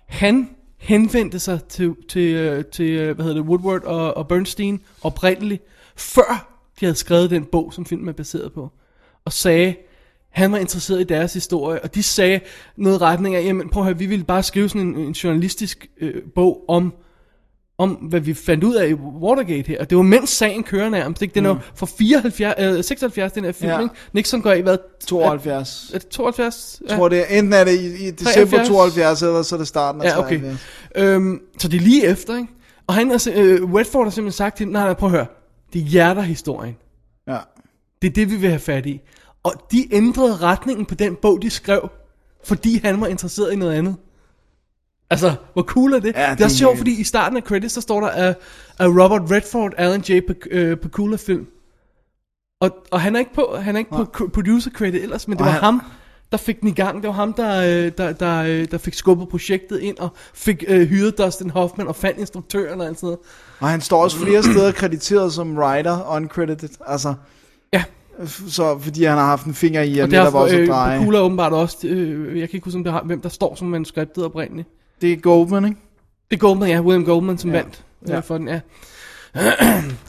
Han 0.08 0.50
henvendte 0.82 1.40
sig 1.40 1.64
til, 1.64 1.96
til, 2.10 2.34
øh, 2.34 2.66
til 2.66 2.86
øh, 2.86 3.16
hvad 3.16 3.26
hedder 3.26 3.42
det, 3.42 3.50
Woodward 3.50 3.84
og, 3.84 4.18
og 4.18 4.28
Bernstein 4.28 4.82
oprindeligt, 5.02 5.64
før 5.96 6.60
de 6.80 6.86
havde 6.86 6.96
skrevet 6.96 7.30
den 7.30 7.46
bog, 7.46 7.74
som 7.74 7.86
filmen 7.86 8.10
er 8.10 8.14
baseret 8.14 8.54
på. 8.54 8.72
Og 9.26 9.34
sagde, 9.34 9.76
han 10.30 10.52
var 10.52 10.58
interesseret 10.58 11.02
i 11.02 11.04
deres 11.04 11.34
historie, 11.34 11.84
og 11.84 11.96
de 11.96 12.04
sagde 12.04 12.40
noget 12.76 12.96
i 12.96 13.02
retning 13.02 13.36
af, 13.36 13.44
jamen 13.44 13.70
prøv 13.70 13.84
at 13.84 13.86
høre, 13.86 13.98
vi 13.98 14.06
ville 14.06 14.26
bare 14.26 14.44
skrive 14.44 14.70
sådan 14.70 14.88
en, 14.88 14.96
en 14.96 15.12
journalistisk 15.12 15.90
øh, 15.98 16.24
bog 16.36 16.66
om, 16.68 16.94
om, 17.82 17.90
hvad 17.90 18.20
vi 18.20 18.34
fandt 18.34 18.64
ud 18.64 18.76
af 18.76 18.90
i 18.90 18.94
Watergate 18.94 19.68
her. 19.68 19.80
Og 19.80 19.90
det 19.90 19.96
var 19.98 20.04
mens 20.04 20.30
sagen 20.30 20.64
kører 20.64 20.90
nærmest, 20.90 21.22
ikke? 21.22 21.36
Den 21.36 21.46
er 21.46 21.50
jo 21.50 21.58
fra 21.76 21.86
74, 21.98 22.78
øh, 22.78 22.84
76, 22.84 23.32
den 23.32 23.44
her 23.44 23.52
film, 23.52 23.72
Ja. 23.72 23.80
ikke? 23.80 23.96
Nixon 24.14 24.42
går 24.42 24.52
i, 24.54 24.62
hvad? 24.62 24.78
72. 25.08 25.92
Er 25.94 26.00
det 26.00 26.08
72? 26.08 26.82
Jeg 26.90 26.98
tror, 26.98 27.10
det 27.10 27.20
er, 27.20 27.38
enten 27.38 27.54
er 27.54 27.64
det 27.64 27.72
i, 27.80 28.08
i 28.08 28.12
december 28.12 28.58
73? 28.58 28.68
72, 28.68 29.22
eller 29.22 29.42
så 29.42 29.56
er 29.56 29.58
det 29.60 29.68
starten 29.68 30.02
af 30.02 30.06
Ja, 30.06 30.20
okay. 30.20 30.40
73. 30.40 30.60
Øhm, 30.96 31.40
så 31.58 31.68
det 31.68 31.78
er 31.78 31.82
lige 31.82 32.06
efter, 32.06 32.36
ikke? 32.38 32.48
Og 32.88 32.94
han 32.94 33.12
sim- 33.12 33.32
øh, 33.40 33.74
Redford 33.74 34.06
har 34.06 34.12
simpelthen 34.12 34.32
sagt 34.38 34.58
til 34.58 34.68
nej, 34.68 34.84
nej, 34.86 34.94
prøv 34.94 35.08
at 35.10 35.16
høre. 35.16 35.26
Det 35.74 35.82
er 35.82 35.86
hjerterhistorien. 35.86 36.76
Ja. 37.28 37.38
Det 38.02 38.08
er 38.10 38.14
det, 38.14 38.32
vi 38.32 38.36
vil 38.36 38.50
have 38.50 38.60
fat 38.60 38.86
i. 38.86 39.02
Og 39.44 39.54
de 39.72 39.88
ændrede 39.96 40.36
retningen 40.36 40.86
på 40.86 40.96
den 40.96 41.16
bog, 41.22 41.42
de 41.42 41.50
skrev, 41.50 41.90
fordi 42.44 42.80
han 42.84 43.02
var 43.02 43.08
interesseret 43.08 43.54
i 43.54 43.56
noget 43.56 43.74
andet. 43.74 43.96
Altså, 45.12 45.36
hvor 45.54 45.64
cool 45.64 45.94
er 45.94 46.00
det? 46.00 46.16
Ja, 46.16 46.30
det 46.30 46.38
det 46.38 46.42
er 46.42 46.46
også 46.46 46.58
sjovt, 46.58 46.78
fordi 46.78 47.00
i 47.02 47.04
starten 47.04 47.38
af 47.38 47.44
credits, 47.44 47.74
så 47.74 47.82
står 47.82 48.02
der 48.02 48.10
af 48.10 48.36
uh, 48.84 48.90
uh, 48.90 48.98
Robert 49.04 49.22
Redford, 49.32 49.74
Alan 49.78 50.02
J. 50.02 50.20
Pak- 50.28 50.48
øh, 50.52 50.78
Pakula 50.78 51.18
film. 51.18 51.48
Og, 52.62 52.72
og 52.92 53.02
han 53.02 53.16
er 53.16 53.20
ikke 53.20 53.34
på, 53.34 53.56
han 53.62 53.76
er 53.76 53.80
ikke 53.80 53.92
på 53.92 54.06
co- 54.18 54.28
producer 54.30 54.72
credit 54.72 55.04
ellers, 55.04 55.28
men 55.28 55.38
det 55.38 55.42
Og 55.42 55.46
var 55.46 55.52
han- 55.52 55.64
ham, 55.64 55.82
der 56.32 56.38
fik 56.38 56.60
den 56.62 56.68
i 56.70 56.72
gang. 56.74 57.02
Det 57.02 57.08
var 57.08 57.14
ham, 57.14 57.34
der, 57.34 57.62
øh, 57.86 57.92
der, 57.98 58.12
der, 58.12 58.44
øh, 58.44 58.68
der 58.72 58.78
fik 58.78 58.94
skubbet 58.94 59.30
projektet 59.30 59.80
ind, 59.80 59.98
og 59.98 60.10
fik 60.34 60.64
øh, 60.68 60.88
hyret 60.88 61.18
Dustin 61.18 61.50
Hoffman, 61.50 61.88
og 61.88 61.96
fandt 61.96 62.20
instruktøren 62.20 62.82
og 62.82 62.88
alt 62.88 62.98
sådan 63.00 63.08
noget. 63.08 63.20
Og 63.60 63.68
han 63.70 63.82
står 63.82 64.04
også 64.04 64.18
flere 64.18 64.44
steder 64.44 64.72
krediteret 64.72 65.34
som 65.34 65.58
writer, 65.58 66.16
uncredited. 66.16 66.70
Altså, 66.88 67.14
Ja. 67.74 67.84
så 68.48 68.80
fordi 68.80 69.04
han 69.04 69.18
har 69.18 69.26
haft 69.26 69.46
en 69.46 69.54
finger 69.54 69.82
i, 69.82 69.98
at 69.98 70.04
Og 70.04 70.10
netop 70.10 70.34
også 70.36 70.56
at 70.56 70.62
øh, 70.62 70.68
dreje. 70.68 71.00
Pakula 71.00 71.20
åbenbart 71.20 71.54
også, 71.54 71.88
øh, 71.88 72.40
jeg 72.40 72.50
kan 72.50 72.58
ikke 72.58 72.66
huske, 72.66 72.92
hvem 73.06 73.22
der 73.22 73.30
står 73.30 73.56
som 73.56 73.68
manuskriptet 73.68 74.26
oprindeligt. 74.26 74.68
Det 75.02 75.14
er 75.14 75.18
Goldman, 75.18 75.66
ikke? 75.66 75.78
Det 76.30 76.36
er 76.36 76.40
Goldman, 76.40 76.70
ja, 76.70 76.82
William 76.82 77.06
Goldman, 77.06 77.38
som 77.38 77.52
Ja. 77.52 77.58
vandt 77.58 77.84
øh, 78.04 78.10
Ja. 78.10 78.20
for 78.20 78.38
den, 78.38 78.48
ja. 78.48 78.60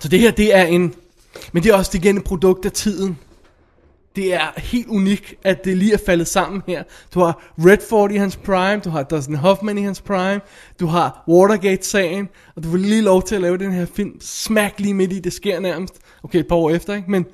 Så 0.00 0.08
det 0.08 0.18
her, 0.18 0.30
det 0.30 0.56
er 0.56 0.64
en... 0.64 0.94
Men 1.52 1.62
det 1.62 1.70
er 1.70 1.74
også 1.76 1.90
det 1.92 1.98
igen 2.04 2.16
et 2.16 2.24
produkt 2.24 2.64
af 2.64 2.72
tiden. 2.72 3.18
Det 4.16 4.34
er 4.34 4.60
helt 4.60 4.86
unikt, 4.88 5.34
at 5.44 5.64
det 5.64 5.76
lige 5.76 5.92
er 5.94 5.98
faldet 6.06 6.28
sammen 6.28 6.62
her. 6.66 6.82
Du 7.14 7.20
har 7.20 7.42
Redford 7.58 8.12
i 8.12 8.16
hans 8.16 8.36
prime, 8.36 8.80
du 8.84 8.90
har 8.90 9.02
Dustin 9.02 9.34
Hoffman 9.34 9.78
i 9.78 9.82
hans 9.82 10.00
prime, 10.00 10.40
du 10.80 10.86
har 10.86 11.24
Watergate-sagen, 11.28 12.28
og 12.56 12.62
du 12.62 12.70
får 12.70 12.76
lige 12.76 13.02
lov 13.02 13.22
til 13.22 13.34
at 13.34 13.40
lave 13.40 13.58
den 13.58 13.72
her 13.72 13.86
film 13.86 14.16
smack 14.20 14.80
lige 14.80 14.94
midt 14.94 15.12
i, 15.12 15.18
det 15.18 15.32
sker 15.32 15.60
nærmest. 15.60 15.94
Okay, 16.22 16.38
et 16.38 16.48
par 16.48 16.56
år 16.56 16.70
efter, 16.70 16.94
ikke? 16.94 17.10
Men 17.10 17.26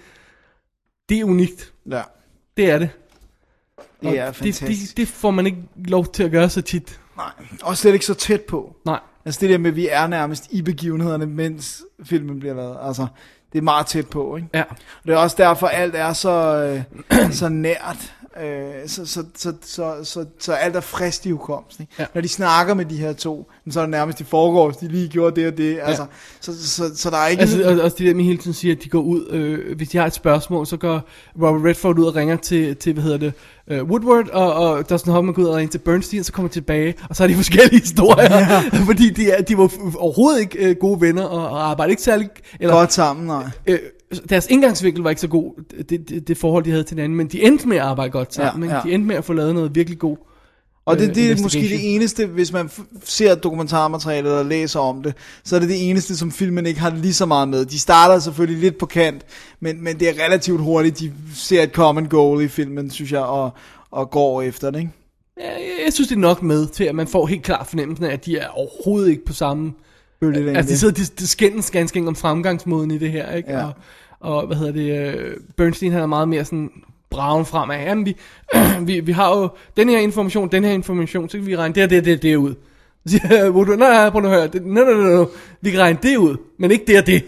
det 1.08 1.20
er 1.20 1.24
unikt. 1.24 1.72
Ja. 1.90 2.02
Det 2.56 2.70
er 2.70 2.78
det. 2.78 2.90
Det 4.00 4.08
Og 4.08 4.16
er 4.16 4.26
det, 4.26 4.36
fantastisk. 4.36 4.88
det, 4.88 4.96
det 4.96 5.08
får 5.08 5.30
man 5.30 5.46
ikke 5.46 5.58
lov 5.76 6.06
til 6.12 6.22
at 6.22 6.30
gøre 6.30 6.50
så 6.50 6.62
tit. 6.62 7.00
Nej, 7.18 7.30
og 7.62 7.76
slet 7.76 7.92
ikke 7.92 8.06
så 8.06 8.14
tæt 8.14 8.40
på. 8.40 8.76
Nej. 8.84 9.00
Altså 9.24 9.40
det 9.40 9.50
der 9.50 9.58
med, 9.58 9.70
at 9.70 9.76
vi 9.76 9.88
er 9.88 10.06
nærmest 10.06 10.46
i 10.50 10.62
begivenhederne, 10.62 11.26
mens 11.26 11.82
filmen 12.04 12.40
bliver 12.40 12.54
lavet. 12.54 12.76
Altså, 12.82 13.06
det 13.52 13.58
er 13.58 13.62
meget 13.62 13.86
tæt 13.86 14.08
på, 14.08 14.36
ikke? 14.36 14.48
Ja. 14.54 14.62
Og 14.70 14.76
det 15.06 15.12
er 15.12 15.16
også 15.16 15.36
derfor, 15.38 15.66
alt 15.66 15.94
er 15.94 16.12
så, 16.12 16.30
øh, 17.10 17.32
så 17.40 17.48
nært. 17.48 18.14
Øh, 18.44 18.88
så, 18.88 19.06
så, 19.06 19.24
så, 19.36 19.52
så, 19.62 19.94
så, 20.04 20.24
så 20.38 20.52
alt 20.52 20.76
er 20.76 20.80
frist 20.80 21.26
i 21.26 21.30
hukommelsen. 21.30 21.82
Ikke? 21.82 21.94
Ja. 21.98 22.06
Når 22.14 22.20
de 22.20 22.28
snakker 22.28 22.74
med 22.74 22.84
de 22.84 22.96
her 22.96 23.12
to, 23.12 23.50
så 23.70 23.80
er 23.80 23.84
det 23.84 23.90
nærmest 23.90 24.20
i 24.20 24.24
forgårs, 24.24 24.76
de 24.76 24.88
lige 24.88 25.08
gjorde 25.08 25.40
det 25.40 25.48
og 25.48 25.58
det. 25.58 25.78
Altså, 25.82 26.06
så, 26.40 26.68
så, 26.68 26.96
så, 26.96 27.10
der 27.10 27.16
er 27.16 27.26
ikke... 27.26 27.40
Altså, 27.40 27.68
og, 27.68 27.80
også 27.80 27.96
det 27.98 28.06
der 28.06 28.14
med 28.14 28.24
hele 28.24 28.38
tiden 28.38 28.54
siger, 28.54 28.74
at 28.74 28.84
de 28.84 28.88
går 28.88 29.00
ud, 29.00 29.26
øh, 29.30 29.76
hvis 29.76 29.88
de 29.88 29.98
har 29.98 30.06
et 30.06 30.14
spørgsmål, 30.14 30.66
så 30.66 30.76
går 30.76 31.08
Robert 31.42 31.64
Redford 31.64 31.98
ud 31.98 32.04
og 32.04 32.16
ringer 32.16 32.36
til, 32.36 32.76
til 32.76 32.92
hvad 32.92 33.02
hedder 33.02 33.18
det, 33.18 33.32
øh, 33.70 33.84
Woodward, 33.84 34.28
og, 34.28 34.54
og 34.54 34.90
Dustin 34.90 35.12
Hoffman 35.12 35.34
går 35.34 35.42
ud 35.42 35.48
og 35.48 35.56
ringer 35.56 35.70
til 35.70 35.78
Bernstein, 35.78 36.24
så 36.24 36.32
kommer 36.32 36.48
de 36.48 36.54
tilbage, 36.54 36.94
og 37.10 37.16
så 37.16 37.22
er 37.22 37.26
de 37.26 37.34
forskellige 37.44 37.80
historier, 37.80 38.38
ja. 38.38 38.62
fordi 38.86 39.10
de, 39.10 39.30
er, 39.30 39.42
de 39.42 39.58
var 39.58 39.72
overhovedet 39.96 40.40
ikke 40.40 40.58
øh, 40.58 40.76
gode 40.80 41.00
venner, 41.00 41.24
og, 41.24 41.48
og 41.48 41.70
arbejdede 41.70 41.92
ikke 41.92 42.02
særlig, 42.02 42.28
eller, 42.60 42.74
Godt 42.74 42.92
sammen, 42.92 43.26
nej. 43.26 43.44
øh, 43.66 43.78
deres 44.28 44.46
indgangsvinkel 44.50 45.02
var 45.02 45.10
ikke 45.10 45.20
så 45.20 45.28
god, 45.28 45.64
det, 45.88 46.08
det, 46.08 46.28
det 46.28 46.36
forhold, 46.36 46.64
de 46.64 46.70
havde 46.70 46.84
til 46.84 46.94
hinanden, 46.94 47.16
men 47.16 47.26
de 47.26 47.42
endte 47.42 47.68
med 47.68 47.76
at 47.76 47.82
arbejde 47.82 48.10
godt 48.10 48.34
sammen, 48.34 48.68
Ja, 48.68 48.74
ja, 48.74 48.80
ja. 48.84 48.88
de 48.88 48.94
endte 48.94 49.08
med 49.08 49.16
at 49.16 49.24
få 49.24 49.32
lavet 49.32 49.54
noget 49.54 49.74
virkelig 49.74 49.98
god 49.98 50.16
Og 50.86 50.98
det, 50.98 51.08
øh, 51.08 51.14
det 51.14 51.30
er 51.30 51.42
måske 51.42 51.60
det 51.60 51.94
eneste, 51.94 52.26
hvis 52.26 52.52
man 52.52 52.70
ser 53.04 53.34
dokumentarmaterialet 53.34 54.32
og 54.32 54.46
læser 54.46 54.80
om 54.80 55.02
det, 55.02 55.14
så 55.44 55.56
er 55.56 55.60
det 55.60 55.68
det 55.68 55.90
eneste, 55.90 56.16
som 56.16 56.32
filmen 56.32 56.66
ikke 56.66 56.80
har 56.80 56.90
lige 56.90 57.14
så 57.14 57.26
meget 57.26 57.48
med. 57.48 57.64
De 57.64 57.78
starter 57.78 58.18
selvfølgelig 58.18 58.60
lidt 58.62 58.78
på 58.78 58.86
kant, 58.86 59.22
men, 59.60 59.84
men 59.84 60.00
det 60.00 60.08
er 60.08 60.24
relativt 60.24 60.60
hurtigt, 60.60 60.98
de 60.98 61.12
ser 61.34 61.62
et 61.62 61.72
common 61.72 62.06
goal 62.06 62.44
i 62.44 62.48
filmen, 62.48 62.90
synes 62.90 63.12
jeg, 63.12 63.20
og, 63.20 63.50
og 63.90 64.10
går 64.10 64.42
efter 64.42 64.70
det, 64.70 64.78
ikke? 64.78 64.90
Jeg, 65.40 65.60
jeg 65.84 65.92
synes, 65.92 66.08
det 66.08 66.16
er 66.16 66.20
nok 66.20 66.42
med 66.42 66.66
til, 66.66 66.84
at 66.84 66.94
man 66.94 67.06
får 67.06 67.26
helt 67.26 67.42
klart 67.42 67.66
fornemmelsen 67.66 68.04
af, 68.04 68.12
at 68.12 68.26
de 68.26 68.38
er 68.38 68.48
overhovedet 68.48 69.10
ikke 69.10 69.24
på 69.24 69.32
samme... 69.32 69.72
Bølgelængde. 70.20 70.56
Altså, 70.56 70.72
de 70.72 70.78
sidder 70.78 70.94
de, 70.94 71.02
de 71.18 71.26
skændes 71.26 71.70
ganske 71.70 72.06
om 72.06 72.14
fremgangsmåden 72.16 72.90
i 72.90 72.98
det 72.98 73.10
her, 73.12 73.32
ikke? 73.32 73.52
Ja. 73.52 73.64
Og, 73.64 73.72
og, 74.20 74.46
hvad 74.46 74.56
hedder 74.56 74.72
det, 74.72 75.14
øh, 75.18 75.36
Bernstein 75.56 75.92
han 75.92 76.02
er 76.02 76.06
meget 76.06 76.28
mere 76.28 76.44
sådan 76.44 76.70
bragen 77.10 77.46
fremad. 77.46 77.76
Jamen, 77.78 78.06
vi, 78.06 78.16
vi, 78.86 79.00
vi 79.00 79.12
har 79.12 79.38
jo 79.38 79.48
den 79.76 79.88
her 79.88 79.98
information, 79.98 80.48
den 80.52 80.64
her 80.64 80.72
information, 80.72 81.28
så 81.28 81.38
kan 81.38 81.46
vi 81.46 81.56
regne 81.56 81.74
det 81.74 81.82
og 81.82 81.90
det 81.90 81.98
og 81.98 82.04
det, 82.04 82.16
og 82.16 82.22
det 82.22 82.36
ud. 82.36 82.54
Så 83.06 83.18
siger 83.18 83.36
jeg, 83.42 83.50
"Hvor 83.50 83.64
du, 83.64 83.76
nej, 83.76 83.88
nej, 83.88 84.10
prøv 84.10 84.20
nu 84.22 84.28
at 84.28 84.34
høre, 84.34 84.46
det, 84.46 84.66
nej, 84.66 84.84
nej, 84.84 84.94
nej, 84.94 85.12
nej, 85.14 85.24
vi 85.60 85.70
kan 85.70 85.80
regne 85.80 85.98
det 86.02 86.16
ud, 86.16 86.36
men 86.58 86.70
ikke 86.70 86.84
det 86.86 86.98
og 86.98 87.06
det. 87.06 87.22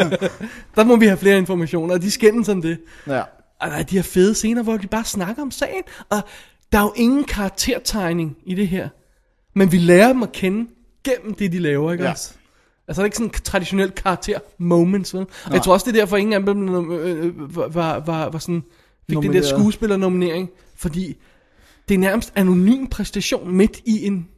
der 0.76 0.84
må 0.84 0.96
vi 0.96 1.06
have 1.06 1.16
flere 1.18 1.38
informationer, 1.38 1.94
og 1.94 2.02
de 2.02 2.10
skændes 2.10 2.48
om 2.48 2.62
det. 2.62 2.78
Ja. 3.06 3.20
Og 3.60 3.70
der 3.70 3.76
er 3.76 3.82
de 3.82 3.94
her 3.96 4.02
fede 4.02 4.34
scener, 4.34 4.62
hvor 4.62 4.76
de 4.76 4.86
bare 4.86 5.04
snakker 5.04 5.42
om 5.42 5.50
sagen, 5.50 5.82
og 6.10 6.20
der 6.72 6.78
er 6.78 6.82
jo 6.82 6.92
ingen 6.96 7.24
karaktertegning 7.24 8.36
i 8.46 8.54
det 8.54 8.68
her. 8.68 8.88
Men 9.54 9.72
vi 9.72 9.78
lærer 9.78 10.08
dem 10.08 10.22
at 10.22 10.32
kende 10.32 10.66
gennem 11.04 11.34
det, 11.34 11.52
de 11.52 11.58
laver, 11.58 11.92
ikke 11.92 12.04
Ja. 12.04 12.10
også? 12.10 12.34
Altså, 12.88 13.00
der 13.00 13.04
er 13.04 13.06
ikke 13.06 13.16
sådan 13.16 13.28
en 13.28 13.32
traditionel 13.44 13.90
karakter 13.90 14.38
moments, 14.58 15.14
vel? 15.14 15.20
Og 15.22 15.28
Nej. 15.46 15.54
jeg 15.54 15.62
tror 15.62 15.72
også, 15.72 15.90
det 15.90 15.96
er 15.96 16.00
derfor, 16.02 16.16
ingen 16.16 16.32
af 16.32 16.54
dem 16.54 16.90
øh, 16.92 17.26
øh, 17.26 17.56
var, 17.56 17.68
var, 17.68 17.98
var, 18.00 18.28
var 18.28 18.38
sådan, 18.38 18.62
fik 18.62 19.06
den 19.08 19.16
der 19.16 19.22
Nomineret. 19.22 19.46
skuespillernominering, 19.46 20.50
fordi 20.76 21.16
det 21.88 21.94
er 21.94 21.98
nærmest 21.98 22.32
anonym 22.36 22.86
præstation 22.86 23.56
midt 23.56 23.80
i 23.84 24.06
en 24.06 24.28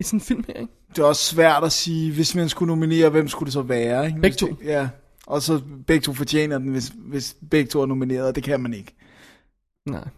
i 0.00 0.02
sådan 0.02 0.16
en 0.16 0.20
film 0.20 0.44
her, 0.48 0.54
ikke? 0.54 0.72
Det 0.90 0.98
er 0.98 1.04
også 1.06 1.24
svært 1.24 1.64
at 1.64 1.72
sige, 1.72 2.12
hvis 2.12 2.34
man 2.34 2.48
skulle 2.48 2.66
nominere, 2.68 3.08
hvem 3.10 3.28
skulle 3.28 3.46
det 3.46 3.52
så 3.52 3.62
være? 3.62 4.06
Ikke? 4.06 4.20
Begge 4.20 4.46
det, 4.46 4.56
ja, 4.64 4.88
og 5.26 5.42
så 5.42 5.60
begge 5.86 6.02
to 6.04 6.12
fortjener 6.12 6.58
den, 6.58 6.68
hvis, 6.68 6.92
hvis 6.96 7.36
begge 7.50 7.68
to 7.70 7.80
er 7.82 7.86
nomineret, 7.86 8.26
og 8.28 8.34
det 8.34 8.42
kan 8.44 8.60
man 8.60 8.74
ikke. 8.74 8.94
Nej. 9.86 10.08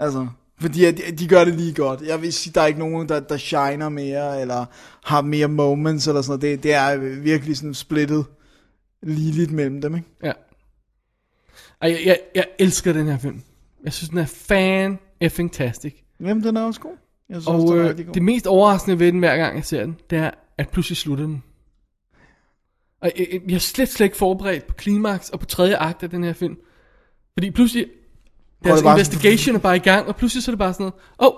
Altså, 0.00 0.28
fordi 0.60 0.90
de, 0.90 1.12
de 1.16 1.28
gør 1.28 1.44
det 1.44 1.54
lige 1.54 1.74
godt. 1.74 2.00
Jeg 2.00 2.22
vil 2.22 2.32
sige, 2.32 2.52
der 2.52 2.60
er 2.60 2.66
ikke 2.66 2.78
nogen, 2.78 3.08
der, 3.08 3.20
der 3.20 3.36
shiner 3.36 3.88
mere, 3.88 4.40
eller 4.40 4.64
har 5.04 5.20
mere 5.22 5.48
moments, 5.48 6.06
eller 6.08 6.22
sådan 6.22 6.30
noget. 6.30 6.42
Det, 6.42 6.62
det 6.62 6.74
er 6.74 6.96
virkelig 7.20 7.56
sådan 7.56 7.74
splittet 7.74 8.26
ligeligt 9.02 9.50
mellem 9.50 9.80
dem, 9.80 9.94
ikke? 9.96 10.08
Ja. 10.22 10.32
Ej, 11.82 11.90
jeg, 11.90 12.00
jeg, 12.04 12.18
jeg 12.34 12.44
elsker 12.58 12.92
den 12.92 13.06
her 13.06 13.18
film. 13.18 13.42
Jeg 13.84 13.92
synes, 13.92 14.08
den 14.08 14.18
er 14.18 14.26
fan 14.26 14.98
effing 15.20 15.52
tastic. 15.52 15.94
Jamen, 16.20 16.42
den 16.44 16.56
er 16.56 16.62
også 16.62 16.80
god. 16.80 16.96
Jeg 17.28 17.36
synes 17.36 17.46
også, 17.46 17.66
Og 17.74 17.78
er 17.78 17.88
øh, 17.90 18.06
god. 18.06 18.14
det 18.14 18.22
mest 18.22 18.46
overraskende 18.46 18.98
ved 18.98 19.12
den, 19.12 19.18
hver 19.18 19.36
gang 19.36 19.56
jeg 19.56 19.64
ser 19.64 19.80
den, 19.80 19.96
det 20.10 20.18
er, 20.18 20.30
at 20.58 20.68
pludselig 20.68 20.96
slutter 20.96 21.24
den. 21.24 21.42
Og 23.00 23.12
jeg, 23.18 23.26
jeg, 23.32 23.40
jeg 23.48 23.54
er 23.54 23.58
slet, 23.58 23.88
slet 23.88 24.06
ikke 24.06 24.16
forberedt 24.16 24.66
på 24.66 24.74
klimaks 24.74 25.30
og 25.30 25.40
på 25.40 25.46
tredje 25.46 25.76
akt 25.76 26.02
af 26.02 26.10
den 26.10 26.24
her 26.24 26.32
film. 26.32 26.56
Fordi 27.32 27.50
pludselig, 27.50 27.86
deres 28.64 28.82
bare 28.82 28.94
investigation 28.94 29.54
er 29.56 29.60
bare 29.60 29.76
i 29.76 29.78
gang, 29.78 30.08
og 30.08 30.16
pludselig 30.16 30.42
så 30.44 30.50
er 30.50 30.52
det 30.52 30.58
bare 30.58 30.72
sådan 30.72 30.84
noget, 30.84 30.94
oh, 31.18 31.32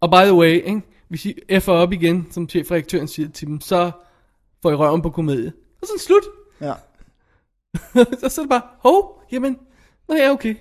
og 0.00 0.10
by 0.10 0.24
the 0.24 0.34
way, 0.34 0.48
ikke, 0.66 0.82
hvis 1.08 1.26
I 1.26 1.34
F'er 1.52 1.70
op 1.70 1.92
igen, 1.92 2.26
som 2.30 2.48
chefredaktøren 2.48 3.08
siger 3.08 3.28
til 3.28 3.46
dem, 3.48 3.60
så 3.60 3.90
får 4.62 4.70
I 4.70 4.74
røven 4.74 5.02
på 5.02 5.10
komedie. 5.10 5.52
Og 5.82 5.86
så 5.86 5.92
det 5.96 6.02
slut. 6.02 6.22
Ja. 6.60 6.72
så, 8.20 8.28
så 8.28 8.40
er 8.40 8.44
det 8.44 8.50
bare, 8.50 8.62
hov, 8.78 9.22
jamen, 9.32 9.56
nå 10.08 10.14
ja, 10.14 10.30
okay. 10.30 10.54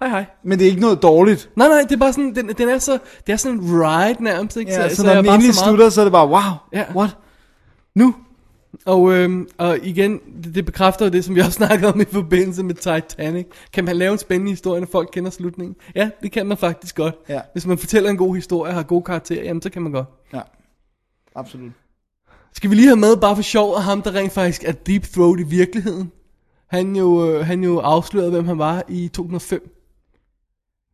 Hej 0.00 0.08
hej. 0.08 0.24
Men 0.44 0.58
det 0.58 0.64
er 0.64 0.68
ikke 0.68 0.80
noget 0.82 1.02
dårligt. 1.02 1.50
Nej, 1.56 1.68
nej, 1.68 1.80
det 1.82 1.92
er 1.92 1.96
bare 1.96 2.12
sådan, 2.12 2.34
den, 2.34 2.48
den 2.48 2.68
er 2.68 2.78
så, 2.78 2.98
det 3.26 3.32
er 3.32 3.36
sådan 3.36 3.58
en 3.58 3.82
ride 3.82 4.22
nærmest, 4.24 4.56
ikke? 4.56 4.72
Ja, 4.72 4.88
så, 4.88 4.96
så 4.96 5.02
jeg 5.06 5.14
når 5.14 5.22
den 5.22 5.30
endelig 5.32 5.54
så 5.54 5.60
meget- 5.60 5.70
slutter, 5.70 5.88
så 5.90 6.00
er 6.00 6.04
det 6.04 6.12
bare, 6.12 6.28
wow, 6.28 6.40
Ja. 6.72 6.84
what? 6.96 7.16
Nu. 7.94 8.14
Og, 8.86 9.12
øhm, 9.12 9.48
og 9.58 9.78
igen, 9.82 10.20
det, 10.44 10.54
det 10.54 10.64
bekræfter 10.64 11.04
jo 11.06 11.10
det, 11.10 11.24
som 11.24 11.34
vi 11.34 11.40
også 11.40 11.52
snakkede 11.62 11.92
om 11.92 12.00
i 12.00 12.04
forbindelse 12.04 12.62
med 12.62 12.74
Titanic. 12.74 13.46
Kan 13.72 13.84
man 13.84 13.96
lave 13.96 14.12
en 14.12 14.18
spændende 14.18 14.52
historie, 14.52 14.80
når 14.80 14.88
folk 14.92 15.08
kender 15.12 15.30
slutningen? 15.30 15.76
Ja, 15.94 16.10
det 16.22 16.32
kan 16.32 16.46
man 16.46 16.56
faktisk 16.56 16.96
godt. 16.96 17.14
Ja. 17.28 17.40
Hvis 17.52 17.66
man 17.66 17.78
fortæller 17.78 18.10
en 18.10 18.16
god 18.16 18.34
historie 18.34 18.70
og 18.70 18.74
har 18.74 18.82
gode 18.82 19.02
karakterer, 19.04 19.44
jamen 19.44 19.62
så 19.62 19.70
kan 19.70 19.82
man 19.82 19.92
godt. 19.92 20.06
Ja, 20.34 20.40
absolut. 21.34 21.72
Skal 22.54 22.70
vi 22.70 22.74
lige 22.74 22.86
have 22.88 22.96
med, 22.96 23.16
bare 23.16 23.36
for 23.36 23.42
sjov, 23.42 23.76
at 23.76 23.82
ham, 23.82 24.02
der 24.02 24.14
rent 24.14 24.32
faktisk 24.32 24.64
er 24.64 24.72
Deep 24.72 25.02
Throat 25.02 25.40
i 25.40 25.42
virkeligheden, 25.42 26.12
han 26.66 26.96
jo, 26.96 27.30
øh, 27.30 27.46
han 27.46 27.64
jo 27.64 27.78
afslørede, 27.78 28.30
hvem 28.30 28.46
han 28.46 28.58
var 28.58 28.82
i 28.88 29.08
2005. 29.08 29.76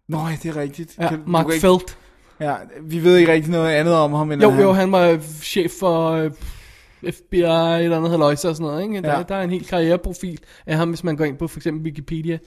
Nå, 0.08 0.18
ja, 0.18 0.36
det 0.42 0.48
er 0.48 0.56
rigtigt. 0.56 0.96
Ja, 0.98 1.08
Kan- 1.08 1.22
Mark 1.26 1.44
kan 1.46 1.54
ikke- 1.54 1.66
Felt. 1.66 1.98
Ja, 2.40 2.54
vi 2.82 3.04
ved 3.04 3.16
ikke 3.16 3.32
rigtig 3.32 3.50
noget 3.50 3.68
andet 3.70 3.94
om 3.94 4.12
ham. 4.12 4.32
End 4.32 4.42
Jo, 4.42 4.50
at 4.50 4.62
jo, 4.62 4.72
han 4.72 4.92
var 4.92 5.18
chef 5.42 5.70
for 5.80 6.10
øh, 6.10 6.30
FBI 7.10 7.36
eller 7.36 7.96
andet 7.96 8.10
haløjse 8.10 8.48
og 8.48 8.56
sådan 8.56 8.70
noget. 8.70 8.82
Ikke? 8.82 9.02
Der, 9.02 9.16
Ja. 9.16 9.22
der 9.28 9.34
er 9.34 9.42
en 9.42 9.50
helt 9.50 9.68
karriereprofil 9.68 10.40
af 10.66 10.76
ham, 10.76 10.88
hvis 10.88 11.04
man 11.04 11.16
går 11.16 11.24
ind 11.24 11.36
på 11.36 11.48
for 11.48 11.58
eksempel 11.58 11.82
Wikipedia. 11.84 12.38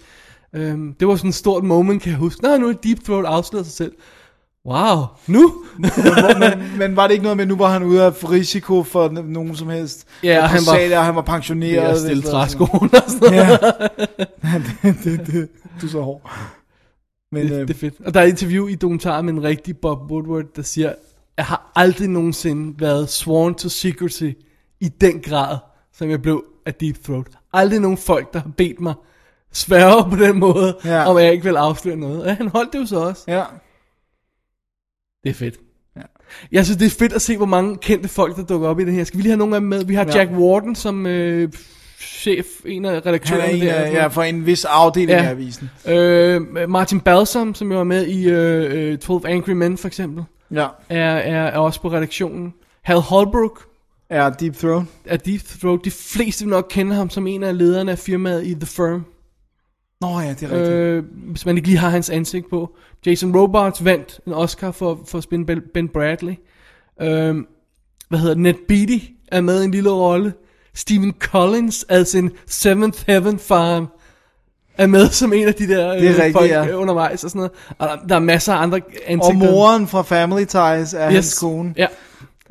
Øhm, 0.56 0.94
det 1.00 1.08
var 1.08 1.16
sådan 1.16 1.30
et 1.30 1.36
stort 1.36 1.64
moment, 1.64 2.02
kan 2.02 2.12
jeg 2.12 2.20
huske. 2.20 2.44
Nå, 2.44 2.58
nu 2.58 2.68
er 2.70 2.74
Deep 2.74 3.04
Throat 3.04 3.26
afsløret 3.26 3.66
sig 3.66 3.74
selv. 3.76 3.92
Wow, 4.66 4.98
nu? 5.28 5.54
men, 6.40 6.78
men 6.78 6.96
var 6.96 7.08
det 7.08 7.12
ikke 7.14 7.24
noget 7.24 7.38
med, 7.38 7.46
nu 7.46 7.56
var 7.56 7.70
han 7.70 7.84
ude 7.84 8.04
af 8.04 8.32
risiko 8.32 8.84
for 8.84 9.10
nogen 9.10 9.56
som 9.56 9.70
helst? 9.70 10.08
Ja, 10.24 10.42
Og 10.42 10.50
han 10.50 10.60
var- 10.68 10.98
og 10.98 11.06
han 11.06 11.16
var 11.16 11.22
pensioneret. 11.22 11.82
At 11.82 11.98
stille 11.98 12.16
vist, 12.16 12.34
og 12.34 12.50
sådan 12.50 12.68
træskoen 12.68 12.90
noget. 13.22 13.36
Ja, 13.36 13.48
noget. 14.44 14.98
det, 15.04 15.04
det, 15.04 15.28
det, 15.28 15.50
du 15.82 15.86
er 15.86 15.90
så 15.92 16.02
hård. 16.02 16.32
Men, 17.32 17.48
det, 17.48 17.54
øh, 17.54 17.68
det 17.68 17.70
er 17.70 17.74
fedt. 17.80 17.94
Og 18.06 18.14
der 18.14 18.20
er 18.20 18.24
et 18.24 18.30
interview 18.30 18.68
i 18.68 18.76
dokumentaren 18.76 19.26
med 19.26 19.34
en 19.34 19.44
rigtig 19.44 19.78
Bob 19.78 20.12
Woodward, 20.12 20.46
der 20.56 20.62
siger, 20.62 20.94
har 21.40 21.72
aldrig 21.76 22.08
nogensinde 22.08 22.80
været 22.80 23.10
sworn 23.10 23.56
to 23.56 23.70
secrecy 23.70 24.30
i 24.80 24.88
den 24.88 25.20
grad, 25.22 25.58
som 25.94 26.10
jeg 26.10 26.22
blev 26.22 26.44
af 26.66 26.74
Deep 26.74 27.04
Throat. 27.04 27.28
Aldrig 27.54 27.80
nogen 27.80 27.98
folk, 27.98 28.34
der 28.34 28.40
har 28.40 28.52
bedt 28.58 28.82
mig 28.82 28.94
sværge 29.54 30.10
på 30.10 30.16
den 30.24 30.40
måde, 30.40 30.78
Ja. 30.86 31.10
om 31.10 31.18
jeg 31.18 31.32
ikke 31.32 31.44
vil 31.44 31.56
afsløre 31.56 31.96
noget. 31.96 32.24
Og 32.24 32.36
han 32.38 32.48
holdt 32.48 32.74
det 32.74 32.80
jo 32.80 32.86
så 32.86 33.00
også. 33.00 33.24
Ja. 33.28 33.44
Det 35.24 35.30
er 35.30 35.34
fedt. 35.34 35.56
Ja. 35.96 36.02
Jeg 36.52 36.66
synes, 36.66 36.78
det 36.78 36.86
er 36.86 36.90
fedt 37.00 37.14
at 37.14 37.22
se, 37.22 37.38
hvor 37.38 37.46
mange 37.46 37.78
kendte 37.78 38.10
folk, 38.10 38.36
der 38.36 38.44
dukker 38.46 38.68
op 38.68 38.80
i 38.80 38.86
det 38.86 38.94
her. 38.94 39.04
Skal 39.04 39.18
vi 39.18 39.22
lige 39.22 39.32
have 39.32 39.38
nogle 39.38 39.56
af 39.56 39.62
dem 39.62 39.70
med? 39.70 39.86
Vi 39.86 39.96
har 39.96 40.06
Ja. 40.06 40.18
Jack 40.18 40.32
Warden 40.32 40.76
som 40.76 41.06
øh, 41.06 41.52
chef, 42.00 42.46
en 42.66 42.86
af 42.86 42.92
Han 42.94 43.06
redaktørerne 43.06 43.44
er 43.52 43.56
en 43.56 43.62
der. 43.62 43.74
af, 43.74 43.94
ja, 43.94 44.08
for 44.08 44.24
en 44.24 44.46
vis 44.46 44.66
afdeling 44.66 45.10
Ja. 45.12 45.24
af 45.26 45.30
avisen. 45.30 45.70
Øh, 45.88 46.70
Martin 46.70 47.00
Balsam, 47.00 47.56
som 47.56 47.72
jo 47.72 47.80
er 47.80 47.84
med 47.84 48.08
i 48.08 48.30
øh, 48.30 48.92
øh, 48.92 48.98
12 48.98 49.26
Angry 49.26 49.52
Men 49.52 49.78
for 49.78 49.88
eksempel, 49.88 50.24
Ja. 50.54 50.68
er, 50.90 51.04
er, 51.16 51.46
er 51.48 51.58
også 51.58 51.82
på 51.82 51.92
redaktionen. 51.92 52.54
Hal 52.82 52.98
Holbrook 53.00 53.68
Er 54.10 54.30
Deep 54.30 54.56
Throat. 54.56 54.84
er 55.06 55.18
Deep 55.18 55.42
Throat. 55.42 55.80
De 55.86 55.92
fleste 55.92 56.46
vil 56.46 56.50
nok 56.52 56.68
kende 56.70 56.96
ham 56.96 57.10
som 57.10 57.28
en 57.28 57.44
af 57.44 57.58
lederne 57.58 57.92
af 57.92 58.00
firmaet 58.00 58.46
i 58.48 58.54
The 58.54 58.66
Firm. 58.66 59.06
Nå 60.02 60.20
ja, 60.20 60.30
det 60.30 60.44
er 60.44 60.52
rigtigt. 60.52 60.70
Øh, 60.70 61.04
hvis 61.14 61.46
man 61.46 61.56
ikke 61.58 61.68
lige 61.68 61.78
har 61.78 61.90
hans 61.90 62.10
ansigt 62.10 62.50
på. 62.50 62.76
Jason 63.06 63.38
Robards 63.38 63.86
vandt 63.86 64.20
en 64.28 64.34
Oscar 64.34 64.72
for, 64.72 65.00
for 65.08 65.18
at 65.18 65.24
spille 65.24 65.46
Ben- 65.78 65.88
Bradley. 65.94 66.34
Øh, 67.02 67.36
hvad 68.10 68.20
hedder 68.20 68.34
det? 68.34 68.42
Ned 68.44 68.54
Beatty 68.68 69.06
er 69.28 69.42
med 69.42 69.62
i 69.62 69.66
en 69.66 69.72
lille 69.72 69.90
rolle. 69.92 70.34
Stephen 70.74 71.14
Collins, 71.20 71.86
altså 71.90 72.18
en 72.18 72.32
Seventh 72.48 73.04
Heaven 73.08 73.40
Farm, 73.40 73.88
er 74.78 74.88
med 74.88 75.10
som 75.10 75.34
en 75.34 75.48
af 75.48 75.54
de 75.54 75.68
der 75.68 75.92
Det 75.94 76.08
er 76.08 76.14
øh, 76.14 76.18
rigtigt, 76.18 76.38
folk 76.38 76.50
ja. 76.50 76.68
øh, 76.68 76.80
undervejs 76.80 77.24
og 77.24 77.30
sådan 77.30 77.40
noget. 77.40 77.52
Og 77.78 77.88
der, 77.88 78.08
der 78.10 78.16
er 78.16 78.20
masser 78.20 78.54
af 78.54 78.62
andre 78.62 78.80
ansigter. 79.08 79.48
Og 79.48 79.52
moren 79.54 79.88
fra 79.88 80.02
Family 80.02 80.46
Ties 80.46 80.54
er 80.94 81.08
yes. 81.08 81.14
hans 81.14 81.40
kone. 81.40 81.74
Ja. 81.78 81.88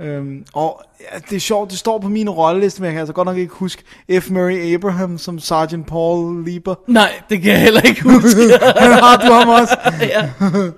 Øhm, 0.00 0.44
og 0.52 0.82
ja, 1.00 1.18
det 1.30 1.36
er 1.36 1.40
sjovt, 1.40 1.70
det 1.70 1.78
står 1.78 1.98
på 1.98 2.08
min 2.08 2.30
rolleliste, 2.30 2.80
men 2.80 2.86
jeg 2.86 2.92
kan 2.92 3.00
altså 3.00 3.12
godt 3.12 3.26
nok 3.26 3.36
ikke 3.36 3.54
huske 3.54 3.82
F. 4.20 4.30
Murray 4.30 4.74
Abraham 4.74 5.18
som 5.18 5.38
Sergeant 5.38 5.86
Paul 5.86 6.44
Lieber. 6.44 6.74
Nej, 6.86 7.10
det 7.30 7.42
kan 7.42 7.52
jeg 7.52 7.60
heller 7.60 7.80
ikke 7.80 8.02
huske. 8.02 8.40
han 8.76 8.92
har 8.92 9.16
du 9.16 9.32
ham 9.32 9.48
også. 9.48 9.76
ja. 10.14 10.30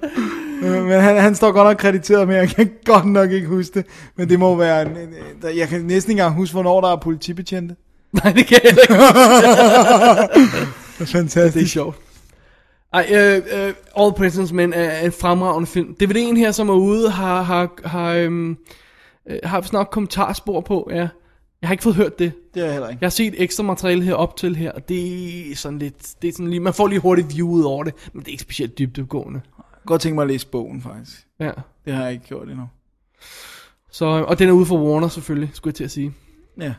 Øh, 0.64 0.84
men 0.84 1.00
han, 1.00 1.16
han 1.16 1.34
står 1.34 1.52
godt 1.52 1.68
nok 1.68 1.76
krediteret 1.76 2.28
med, 2.28 2.36
jeg 2.36 2.48
kan 2.48 2.70
godt 2.84 3.04
nok 3.04 3.30
ikke 3.30 3.46
huske 3.46 3.74
det. 3.74 3.86
Men 4.16 4.28
det 4.28 4.38
må 4.38 4.56
være, 4.56 4.82
en, 4.82 4.88
en, 4.88 4.96
en, 4.96 5.58
jeg 5.58 5.68
kan 5.68 5.80
næsten 5.80 6.10
ikke 6.10 6.20
engang 6.20 6.34
huske, 6.34 6.52
hvornår 6.52 6.80
der 6.80 6.88
er 6.88 6.96
politibetjente. 6.96 7.76
Nej, 8.12 8.32
det 8.32 8.46
kan 8.46 8.60
jeg 8.64 8.70
heller 8.70 8.82
ikke 8.82 10.66
fantastisk. 10.92 11.54
Det 11.54 11.62
er 11.62 11.66
sjovt. 11.66 11.96
Ej, 12.92 13.06
øh, 13.10 13.36
øh, 13.36 13.74
All 13.96 14.12
President's 14.12 14.52
Men 14.52 14.72
er 14.72 15.00
en 15.00 15.12
fremragende 15.12 15.66
film. 15.66 15.96
DVD'en 16.02 16.36
her, 16.36 16.52
som 16.52 16.68
er 16.68 16.74
ude, 16.74 17.10
har, 17.10 17.42
har, 17.42 17.70
har, 17.84 18.12
øhm, 18.12 18.56
øh, 19.26 19.38
har 19.44 19.60
vist 19.60 19.72
nok 19.72 19.88
kommentarspor 19.92 20.60
på, 20.60 20.88
ja. 20.90 21.08
Jeg 21.62 21.68
har 21.68 21.72
ikke 21.72 21.82
fået 21.82 21.96
hørt 21.96 22.18
det. 22.18 22.32
Det 22.54 22.60
er 22.60 22.64
jeg 22.64 22.72
heller 22.72 22.88
ikke. 22.88 22.98
Jeg 23.00 23.06
har 23.06 23.10
set 23.10 23.42
ekstra 23.42 23.62
materiale 23.62 24.02
her 24.02 24.14
op 24.14 24.36
til 24.36 24.56
her, 24.56 24.72
og 24.72 24.88
det 24.88 25.50
er 25.50 25.56
sådan 25.56 25.78
lidt, 25.78 26.22
det 26.22 26.28
er 26.28 26.32
sådan 26.32 26.50
lige, 26.50 26.60
man 26.60 26.74
får 26.74 26.86
lige 26.86 27.00
hurtigt 27.00 27.34
view 27.34 27.48
ud 27.48 27.62
over 27.62 27.84
det, 27.84 27.94
men 28.12 28.20
det 28.20 28.28
er 28.28 28.32
ikke 28.32 28.42
specielt 28.42 28.78
dybdegående. 28.78 29.40
Godt 29.86 30.00
tænke 30.00 30.14
mig 30.14 30.22
at 30.22 30.28
læse 30.28 30.46
bogen, 30.46 30.82
faktisk. 30.82 31.26
Ja. 31.40 31.50
Det 31.84 31.92
har 31.94 32.04
jeg 32.04 32.12
ikke 32.12 32.24
gjort 32.24 32.48
endnu. 32.48 32.68
Så, 33.90 34.04
og 34.04 34.38
den 34.38 34.48
er 34.48 34.52
ude 34.52 34.66
for 34.66 34.78
Warner 34.78 35.08
selvfølgelig, 35.08 35.50
skulle 35.52 35.70
jeg 35.70 35.74
til 35.74 35.84
at 35.84 35.90
sige. 35.90 36.12
Ja. 36.60 36.74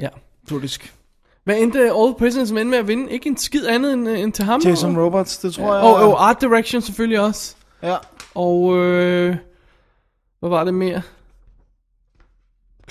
Ja. 0.00 0.08
Politisk. 0.48 0.94
Hvad 1.48 1.58
endte 1.58 1.78
All 1.80 2.12
President's 2.20 2.54
Men 2.54 2.70
med 2.70 2.78
at 2.78 2.88
vinde? 2.88 3.12
Ikke 3.12 3.28
en 3.28 3.36
skid 3.36 3.66
andet 3.66 3.92
end, 3.92 4.08
øh, 4.08 4.20
end 4.20 4.32
til 4.32 4.44
ham? 4.44 4.60
Jason 4.64 4.96
og- 4.96 5.04
Roberts, 5.04 5.38
det 5.38 5.54
tror 5.54 5.64
ja. 5.64 5.72
jeg. 5.72 5.82
Og, 5.82 5.94
og 5.94 6.28
Art 6.28 6.40
Direction 6.40 6.82
selvfølgelig 6.82 7.20
også. 7.20 7.56
Ja. 7.82 7.96
Og 8.34 8.76
øh, 8.76 9.36
hvad 10.40 10.50
var 10.50 10.64
det 10.64 10.74
mere? 10.74 11.02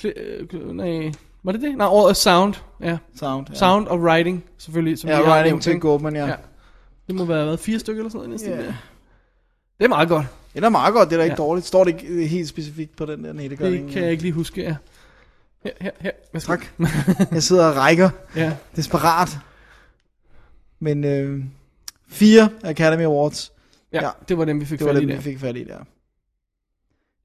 Kli- 0.01 0.19
øh, 0.55 0.75
nej, 0.75 1.11
var 1.43 1.51
det 1.51 1.61
det? 1.61 1.77
Nej, 1.77 1.87
året 1.87 2.17
Sound. 2.17 2.53
Ja. 2.81 2.97
Sound, 3.15 3.47
ja. 3.49 3.55
Sound 3.55 3.87
og 3.87 3.99
Writing 3.99 4.43
selvfølgelig. 4.57 4.99
Som 4.99 5.09
Ja, 5.09 5.21
writing 5.31 5.61
til? 5.61 5.79
Goldman, 5.79 6.15
ja. 6.15 6.33
Det 7.07 7.15
må 7.15 7.25
være 7.25 7.45
været 7.45 7.59
fire 7.59 7.79
stykker 7.79 7.99
eller 8.01 8.09
sådan 8.11 8.29
noget. 8.29 8.29
næsten. 8.41 8.51
Ja. 8.59 8.73
Det 9.77 9.83
er 9.85 9.87
meget 9.87 10.09
godt. 10.09 10.25
Det 10.53 10.63
er 10.63 10.69
meget 10.69 10.93
godt, 10.93 11.09
det 11.09 11.15
er 11.15 11.17
da 11.19 11.23
ikke 11.23 11.33
Ja. 11.33 11.47
dårligt. 11.47 11.67
Står 11.67 11.83
det 11.83 12.01
ikke 12.03 12.27
helt 12.27 12.47
specifikt 12.47 12.95
på 12.95 13.05
den 13.05 13.23
der 13.23 13.33
nettegørning? 13.33 13.85
Det 13.85 13.93
kan 13.93 14.03
jeg 14.03 14.11
ikke 14.11 14.23
lige 14.23 14.33
huske, 14.33 14.61
ja. 14.61 14.75
Her, 15.67 15.73
her, 15.81 15.91
her. 15.99 16.11
Værsgo. 16.33 16.55
Tak. 16.55 16.65
Jeg 17.31 17.43
sidder 17.43 17.65
og 17.65 17.75
rækker. 17.75 18.09
Ja. 18.35 18.53
Desperat. 18.75 19.29
Men 20.79 21.03
øh, 21.03 21.43
Fire 22.07 22.49
Academy 22.63 23.03
Awards. 23.03 23.51
Ja, 23.93 24.05
ja, 24.05 24.09
det 24.29 24.37
var 24.37 24.45
dem, 24.45 24.59
vi 24.59 24.65
fik 24.65 24.79
Det 24.79 24.87
var 24.87 24.93
fat 24.93 24.97
i 24.97 25.01
dem, 25.01 25.09
der. 25.09 25.15
vi 25.15 25.21
fik 25.23 25.39
fat 25.39 25.57
i 25.57 25.63
der. 25.63 25.79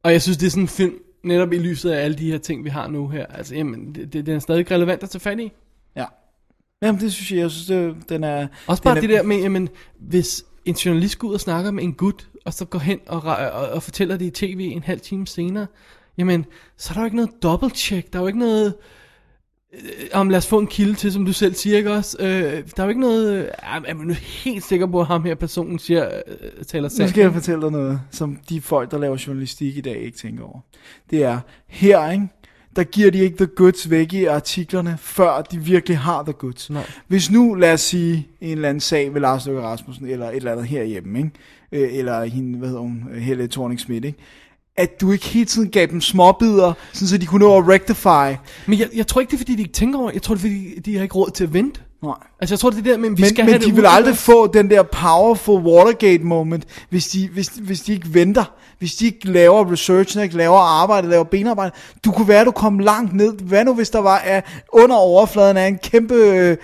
Og 0.02 0.12
jeg 0.12 0.22
synes, 0.22 0.38
det 0.38 0.46
er 0.46 0.50
sådan 0.50 0.62
en 0.62 0.68
film, 0.68 0.94
netop 1.24 1.52
i 1.52 1.58
lyset 1.58 1.90
af 1.90 2.04
alle 2.04 2.18
de 2.18 2.30
her 2.30 2.38
ting, 2.38 2.64
vi 2.64 2.68
har 2.68 2.88
nu 2.88 3.08
her. 3.08 3.26
Altså, 3.26 3.54
jamen, 3.54 3.94
det, 3.94 4.12
det, 4.12 4.26
den 4.26 4.34
er 4.36 4.38
stadig 4.38 4.70
relevant 4.70 5.02
at 5.02 5.10
tage 5.10 5.20
fat 5.20 5.40
i. 5.40 5.52
Ja. 5.96 6.04
Jamen, 6.82 7.00
det 7.00 7.12
synes 7.12 7.32
jeg, 7.32 7.38
jeg 7.38 7.50
synes, 7.50 7.66
det, 7.66 8.08
den 8.08 8.24
er... 8.24 8.46
Også 8.66 8.82
bare 8.82 8.94
den 8.94 9.04
er, 9.04 9.08
det 9.08 9.16
der 9.16 9.22
med, 9.22 9.36
jamen, 9.36 9.68
hvis 9.98 10.44
en 10.64 10.74
journalist 10.74 11.18
går 11.18 11.28
ud 11.28 11.34
og 11.34 11.40
snakker 11.40 11.70
med 11.70 11.84
en 11.84 11.92
gut, 11.94 12.28
og 12.44 12.54
så 12.54 12.64
går 12.64 12.78
hen 12.78 13.00
og, 13.06 13.22
og, 13.22 13.68
og 13.68 13.82
fortæller 13.82 14.16
det 14.16 14.26
i 14.26 14.30
tv 14.30 14.70
en 14.74 14.82
halv 14.82 15.00
time 15.00 15.26
senere, 15.26 15.66
jamen, 16.18 16.44
så 16.76 16.90
er 16.90 16.94
der 16.94 17.00
jo 17.00 17.04
ikke 17.04 17.16
noget 17.16 17.42
dobbelt-check, 17.42 18.12
der 18.12 18.18
er 18.18 18.22
jo 18.22 18.26
ikke 18.26 18.38
noget, 18.38 18.74
øh, 19.74 19.80
om 20.12 20.28
lad 20.28 20.38
os 20.38 20.46
få 20.46 20.58
en 20.58 20.66
kilde 20.66 20.94
til, 20.94 21.12
som 21.12 21.24
du 21.24 21.32
selv 21.32 21.54
siger, 21.54 21.76
ikke 21.76 21.92
også? 21.92 22.16
Øh, 22.20 22.26
der 22.26 22.58
er 22.76 22.82
jo 22.82 22.88
ikke 22.88 23.00
noget, 23.00 23.38
øh, 23.38 23.48
er 23.64 23.94
man 23.94 24.06
nu 24.06 24.14
helt 24.44 24.64
sikker 24.64 24.86
på, 24.86 25.00
at 25.00 25.06
ham 25.06 25.24
her 25.24 25.34
personen 25.34 25.78
siger, 25.78 26.20
øh, 26.26 26.64
taler 26.64 26.88
Nu 26.88 26.96
sandt? 26.96 27.10
skal 27.10 27.20
jeg 27.22 27.32
fortælle 27.32 27.62
dig 27.62 27.70
noget, 27.70 28.00
som 28.10 28.38
de 28.48 28.60
folk, 28.60 28.90
der 28.90 28.98
laver 28.98 29.24
journalistik 29.26 29.76
i 29.76 29.80
dag, 29.80 29.96
ikke 29.96 30.18
tænker 30.18 30.44
over. 30.44 30.60
Det 31.10 31.22
er, 31.24 31.40
her, 31.66 32.10
ikke? 32.10 32.28
der 32.76 32.84
giver 32.84 33.10
de 33.10 33.18
ikke 33.18 33.36
the 33.36 33.46
goods 33.46 33.90
væk 33.90 34.12
i 34.12 34.24
artiklerne, 34.24 34.96
før 35.00 35.42
de 35.42 35.58
virkelig 35.58 35.98
har 35.98 36.22
the 36.22 36.32
goods. 36.32 36.70
Nej. 36.70 36.86
Hvis 37.08 37.30
nu, 37.30 37.54
lad 37.54 37.72
os 37.72 37.80
sige, 37.80 38.28
en 38.40 38.52
eller 38.52 38.68
anden 38.68 38.80
sag 38.80 39.14
ved 39.14 39.20
Lars 39.20 39.46
Løkke 39.46 39.62
Rasmussen, 39.62 40.06
eller 40.06 40.28
et 40.28 40.36
eller 40.36 40.52
andet 40.52 40.66
herhjemme, 40.66 41.18
ikke? 41.18 41.30
Øh, 41.72 41.98
eller 41.98 42.24
hende, 42.24 42.58
hvad 42.58 42.68
hedder 42.68 42.82
hun, 42.82 43.08
Helle 43.14 43.48
thorning 43.48 43.90
ikke? 43.90 44.14
At 44.76 45.00
du 45.00 45.12
ikke 45.12 45.26
hele 45.26 45.46
tiden 45.46 45.70
gav 45.70 45.86
dem 45.86 46.00
småbider, 46.00 46.72
sådan 46.92 47.08
så 47.08 47.18
de 47.18 47.26
kunne 47.26 47.44
nå 47.44 47.56
at 47.56 47.68
rectify. 47.68 48.38
Men 48.66 48.78
jeg, 48.78 48.88
jeg 48.94 49.06
tror 49.06 49.20
ikke, 49.20 49.30
det 49.30 49.36
er 49.36 49.38
fordi, 49.38 49.54
de 49.54 49.62
ikke 49.62 49.72
tænker 49.72 49.98
over. 49.98 50.10
Jeg 50.10 50.22
tror, 50.22 50.34
det 50.34 50.40
er 50.40 50.48
fordi, 50.48 50.80
de 50.84 50.96
har 50.96 51.02
ikke 51.02 51.14
råd 51.14 51.30
til 51.30 51.44
at 51.44 51.52
vente. 51.54 51.80
Nej. 52.02 52.14
Altså, 52.40 52.54
jeg 52.54 52.60
tror, 52.60 52.70
det 52.70 52.78
er 52.78 52.82
der, 52.82 52.98
men 52.98 53.16
vi 53.16 53.22
men, 53.22 53.30
skal 53.30 53.44
men 53.44 53.52
have 53.52 53.62
de 53.62 53.66
det 53.66 53.76
vil 53.76 53.86
aldrig 53.86 54.16
få 54.16 54.46
den 54.46 54.70
der 54.70 54.82
powerful 54.82 55.62
Watergate 55.62 56.24
moment, 56.24 56.64
hvis 56.88 57.06
de, 57.06 57.28
hvis, 57.32 57.48
hvis 57.48 57.80
de 57.80 57.92
ikke 57.92 58.14
venter. 58.14 58.44
Hvis 58.78 58.94
de 58.94 59.06
ikke 59.06 59.28
laver 59.28 59.72
research, 59.72 60.18
ikke 60.22 60.36
laver 60.36 60.58
arbejde, 60.58 61.08
laver 61.08 61.24
benarbejde. 61.24 61.72
Du 62.04 62.12
kunne 62.12 62.28
være, 62.28 62.44
du 62.44 62.50
kom 62.50 62.78
langt 62.78 63.14
ned. 63.14 63.38
Hvad 63.38 63.64
nu, 63.64 63.74
hvis 63.74 63.90
der 63.90 63.98
var 63.98 64.22
uh, 64.36 64.42
under 64.82 64.96
overfladen 64.96 65.56
af 65.56 65.66
en 65.66 65.78
kæmpe 65.78 66.14
øh, 66.14 66.56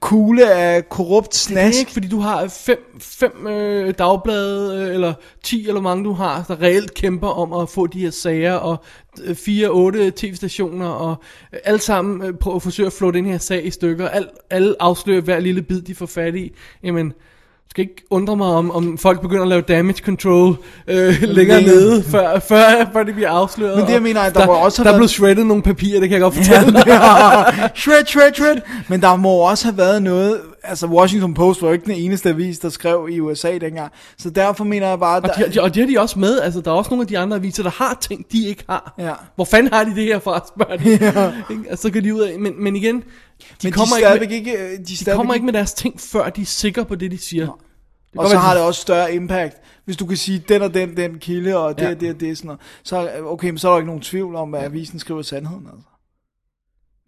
kugle 0.00 0.50
af 0.52 0.88
korrupt 0.88 1.28
Det 1.28 1.34
er 1.34 1.38
snask? 1.38 1.78
ikke, 1.78 1.92
fordi 1.92 2.08
du 2.08 2.18
har 2.18 2.48
fem, 2.48 2.78
fem 3.00 3.46
øh, 3.46 3.94
dagblade, 3.98 4.76
øh, 4.76 4.94
eller 4.94 5.14
ti 5.42 5.68
eller 5.68 5.80
mange 5.80 6.04
du 6.04 6.12
har, 6.12 6.44
der 6.48 6.62
reelt 6.62 6.94
kæmper 6.94 7.28
om 7.28 7.52
at 7.52 7.68
få 7.68 7.86
de 7.86 8.00
her 8.00 8.10
sager, 8.10 8.52
og 8.54 8.84
øh, 9.24 9.34
fire, 9.34 9.68
otte 9.68 10.12
tv-stationer, 10.16 10.88
og 10.88 11.16
øh, 11.52 11.60
alle 11.64 11.80
sammen 11.80 12.28
øh, 12.28 12.34
prøver 12.34 12.56
at 12.56 12.62
forsøge 12.62 12.86
at 12.86 12.92
flå 12.92 13.10
den 13.10 13.26
her 13.26 13.38
sag 13.38 13.66
i 13.66 13.70
stykker. 13.70 14.08
Al, 14.08 14.28
alle 14.50 14.74
afslører 14.80 15.20
hver 15.20 15.40
lille 15.40 15.62
bid, 15.62 15.82
de 15.82 15.94
får 15.94 16.06
fat 16.06 16.34
i. 16.34 16.52
Jamen, 16.82 17.08
du 17.08 17.14
skal 17.70 17.82
ikke 17.82 18.02
undre 18.10 18.36
mig, 18.36 18.46
om, 18.46 18.70
om 18.70 18.98
folk 18.98 19.20
begynder 19.20 19.42
at 19.42 19.48
lave 19.48 19.60
damage 19.60 19.98
control 20.04 20.56
øh, 20.86 20.96
længere 21.22 21.32
Længere. 21.32 21.62
nede, 21.62 22.02
før, 22.02 22.38
før, 22.38 22.90
før 22.92 23.02
det 23.02 23.14
bliver 23.14 23.30
afsløret. 23.30 23.76
Men 23.76 23.82
det, 23.84 23.90
jeg 23.90 23.96
Og 23.96 24.02
mener, 24.02 24.20
at 24.20 24.34
der 24.34 24.40
der, 24.40 24.46
må 24.46 24.52
også 24.52 24.78
have 24.78 24.84
der 24.84 24.90
er 24.90 24.92
været- 24.92 24.98
blevet 24.98 25.10
shredded 25.10 25.44
nogle 25.44 25.62
papirer, 25.62 26.00
det 26.00 26.08
kan 26.08 26.14
jeg 26.14 26.20
godt 26.22 26.34
fortælle. 26.34 26.72
shred, 27.82 28.06
shred, 28.06 28.34
shred. 28.34 28.56
Men 28.88 29.00
der 29.00 29.16
må 29.16 29.30
også 29.30 29.64
have 29.64 29.78
været 29.78 30.02
noget, 30.02 30.40
altså 30.62 30.86
Washington 30.86 31.34
Post 31.34 31.62
var 31.62 31.72
ikke 31.72 31.84
den 31.84 31.94
eneste 31.94 32.28
avis, 32.28 32.58
der 32.58 32.68
skrev 32.68 33.08
i 33.10 33.20
USA 33.20 33.58
dengang. 33.58 33.92
Så 34.18 34.30
derfor 34.30 34.64
mener 34.64 34.88
jeg 34.88 34.98
bare, 34.98 35.16
Og 35.16 35.22
der, 35.22 35.32
de, 35.32 35.52
de, 35.54 35.60
og 35.62 35.74
det 35.74 35.82
har 35.82 35.90
de 35.90 35.98
også 36.00 36.18
med, 36.18 36.40
altså 36.40 36.60
der 36.60 36.70
er 36.70 36.74
også 36.74 36.90
nogle 36.90 37.02
af 37.02 37.06
de 37.08 37.18
andre 37.18 37.36
aviser, 37.36 37.62
der 37.62 37.70
har 37.70 37.98
ting, 38.00 38.26
de 38.32 38.46
ikke 38.48 38.64
har. 38.68 38.94
Ja. 38.98 39.12
Hvor 39.34 39.44
fanden 39.44 39.72
har 39.72 39.84
de 39.84 39.94
det 39.94 40.04
her 40.04 40.18
fra, 40.18 40.44
spørger 40.48 40.76
de. 40.76 40.98
Altså, 41.70 41.82
så 41.82 41.92
kan 41.92 42.04
de 42.04 42.14
ud 42.14 42.20
af, 42.20 42.38
men, 42.38 42.52
men 42.58 42.76
igen, 42.76 43.02
de 43.62 43.66
men 43.66 43.72
kommer, 43.72 43.96
de, 43.96 44.14
ikke, 44.14 44.26
med, 44.28 44.36
ikke, 44.36 44.52
øh, 44.72 44.78
de, 44.78 44.84
de 44.84 45.04
kommer 45.14 45.34
ikke 45.34 45.46
med 45.46 45.52
deres 45.52 45.72
ting, 45.74 46.00
før 46.00 46.30
de 46.30 46.40
er 46.42 46.46
sikre 46.46 46.84
på 46.84 46.94
det, 46.94 47.10
de 47.10 47.18
siger. 47.18 47.44
Det 47.46 48.12
kan 48.12 48.20
Og 48.20 48.30
så 48.30 48.36
har 48.36 48.52
de- 48.54 48.58
det 48.58 48.66
også 48.66 48.80
større 48.80 49.14
impact. 49.14 49.56
Hvis 49.84 49.96
du 49.96 50.06
kan 50.06 50.16
sige, 50.16 50.44
den 50.48 50.62
og 50.62 50.74
den, 50.74 50.96
den 50.96 51.18
kilde, 51.18 51.56
og 51.58 51.78
det 51.78 51.84
Ja. 51.84 51.90
og 51.90 52.00
det 52.00 52.10
og 52.14 52.20
det, 52.20 52.38
sådan 52.38 52.46
noget. 52.46 52.60
Så, 52.84 53.10
okay, 53.24 53.48
men 53.50 53.58
så 53.58 53.68
er 53.68 53.72
der 53.72 53.78
ikke 53.78 53.86
nogen 53.86 54.02
tvivl 54.02 54.34
om, 54.34 54.54
at 54.54 54.64
avisen 54.64 54.98
skriver 54.98 55.22
sandheden. 55.22 55.66
Altså. 55.66 55.86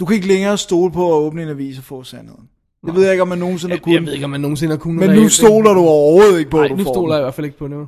Du 0.01 0.05
kan 0.05 0.15
ikke 0.17 0.29
længere 0.29 0.59
stole 0.59 0.93
på 0.93 1.15
at 1.17 1.21
åbne 1.21 1.43
en 1.43 1.49
avis 1.49 1.79
og 1.79 1.85
få 1.85 2.03
sandheden. 2.03 2.49
Det 2.87 2.95
ved 2.95 3.03
jeg 3.03 3.13
ikke, 3.13 3.23
om 3.23 3.29
man 3.29 3.39
nogensinde 3.39 3.75
har 3.75 3.81
kunnet. 3.81 3.95
jeg 3.95 4.07
ved 4.07 4.13
ikke, 4.13 4.25
om 4.25 4.31
man 4.31 4.41
nogensinde 4.41 4.73
har 4.73 4.79
kunnet 4.79 5.09
Men 5.09 5.17
nu 5.23 5.29
stoler 5.29 5.73
du 5.75 5.81
overhovedet 5.81 6.39
ikke 6.39 6.51
på, 6.51 6.57
Nej, 6.57 6.65
at 6.65 6.71
du 6.71 6.77
nu 6.77 6.85
får 6.85 6.93
stoler 6.93 7.15
jeg 7.15 7.21
i 7.21 7.25
hvert 7.25 7.35
fald 7.35 7.45
ikke 7.45 7.59
på 7.59 7.69
det. 7.69 7.87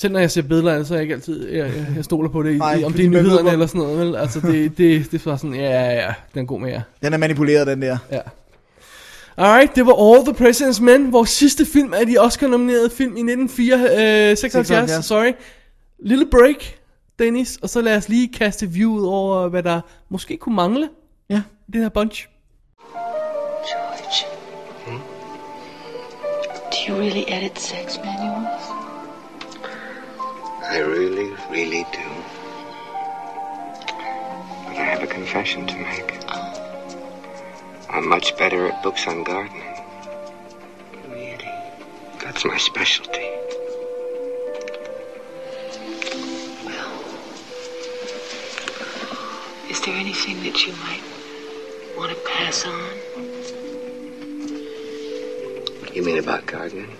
Selv 0.00 0.12
når 0.12 0.20
jeg 0.20 0.30
ser 0.30 0.42
billeder, 0.42 0.84
så 0.84 0.94
er 0.94 0.98
jeg 0.98 1.02
ikke 1.02 1.14
altid, 1.14 1.48
jeg, 1.48 1.66
jeg, 1.76 1.86
jeg 1.96 2.04
stoler 2.04 2.28
på 2.28 2.42
det, 2.42 2.54
i, 2.54 2.58
Nej, 2.58 2.82
om 2.86 2.92
det 2.92 3.04
er 3.04 3.10
ved 3.10 3.22
nyhederne 3.22 3.50
eller 3.52 3.66
sådan 3.66 3.80
noget, 3.80 3.98
vel? 3.98 4.16
Altså, 4.16 4.40
det, 4.40 4.78
det, 4.78 5.10
det 5.12 5.20
er 5.20 5.24
bare 5.24 5.38
sådan, 5.38 5.54
ja, 5.56 5.70
ja, 5.70 5.92
ja, 5.92 6.14
den 6.34 6.42
er 6.42 6.46
god 6.46 6.60
med 6.60 6.70
jer. 6.70 6.80
Den 7.02 7.12
er 7.12 7.16
manipuleret, 7.18 7.66
den 7.66 7.82
der. 7.82 7.98
Ja. 8.12 8.20
Alright, 9.36 9.76
det 9.76 9.86
var 9.86 10.12
All 10.14 10.24
the 10.34 10.46
President's 10.48 10.82
Men, 10.82 11.12
vores 11.12 11.30
sidste 11.30 11.66
film 11.66 11.94
af 11.94 12.06
de 12.06 12.18
Oscar-nominerede 12.18 12.90
film 12.90 13.16
i 13.16 13.20
1976, 13.20 13.90
øh, 14.32 14.36
76, 14.36 14.66
76. 14.68 15.06
sorry. 15.06 15.32
Lille 16.04 16.26
break, 16.30 16.56
Dennis, 17.18 17.58
og 17.62 17.68
så 17.68 17.80
lad 17.80 17.96
os 17.96 18.08
lige 18.08 18.28
kaste 18.32 18.66
view 18.66 18.92
ud 18.92 19.06
over, 19.06 19.48
hvad 19.48 19.62
der 19.62 19.80
måske 20.08 20.36
kunne 20.36 20.54
mangle 20.56 20.88
Ja. 21.30 21.42
i 21.68 21.72
det 21.72 21.80
her 21.80 21.88
bunch. 21.88 22.28
George. 23.68 24.26
Do 26.72 26.76
you 26.88 27.00
really 27.00 27.24
edit 27.28 27.58
sex 27.60 27.98
manuals? 28.04 28.55
I 30.68 30.78
really, 30.78 31.30
really 31.48 31.84
do. 31.92 32.08
But 34.66 34.76
I 34.76 34.84
have 34.84 35.02
a 35.02 35.06
confession 35.06 35.66
to 35.68 35.76
make. 35.76 36.18
I'm 37.88 38.08
much 38.08 38.36
better 38.36 38.66
at 38.66 38.82
books 38.82 39.06
on 39.06 39.22
gardening. 39.22 39.62
Really? 41.08 41.52
That's 42.20 42.44
my 42.44 42.58
specialty. 42.58 43.30
Well, 46.64 47.00
is 49.70 49.80
there 49.82 49.94
anything 49.94 50.42
that 50.42 50.66
you 50.66 50.72
might 50.82 51.02
want 51.96 52.10
to 52.10 52.18
pass 52.28 52.66
on? 52.66 52.90
You 55.94 56.02
mean 56.02 56.18
about 56.18 56.44
gardening? 56.44 56.90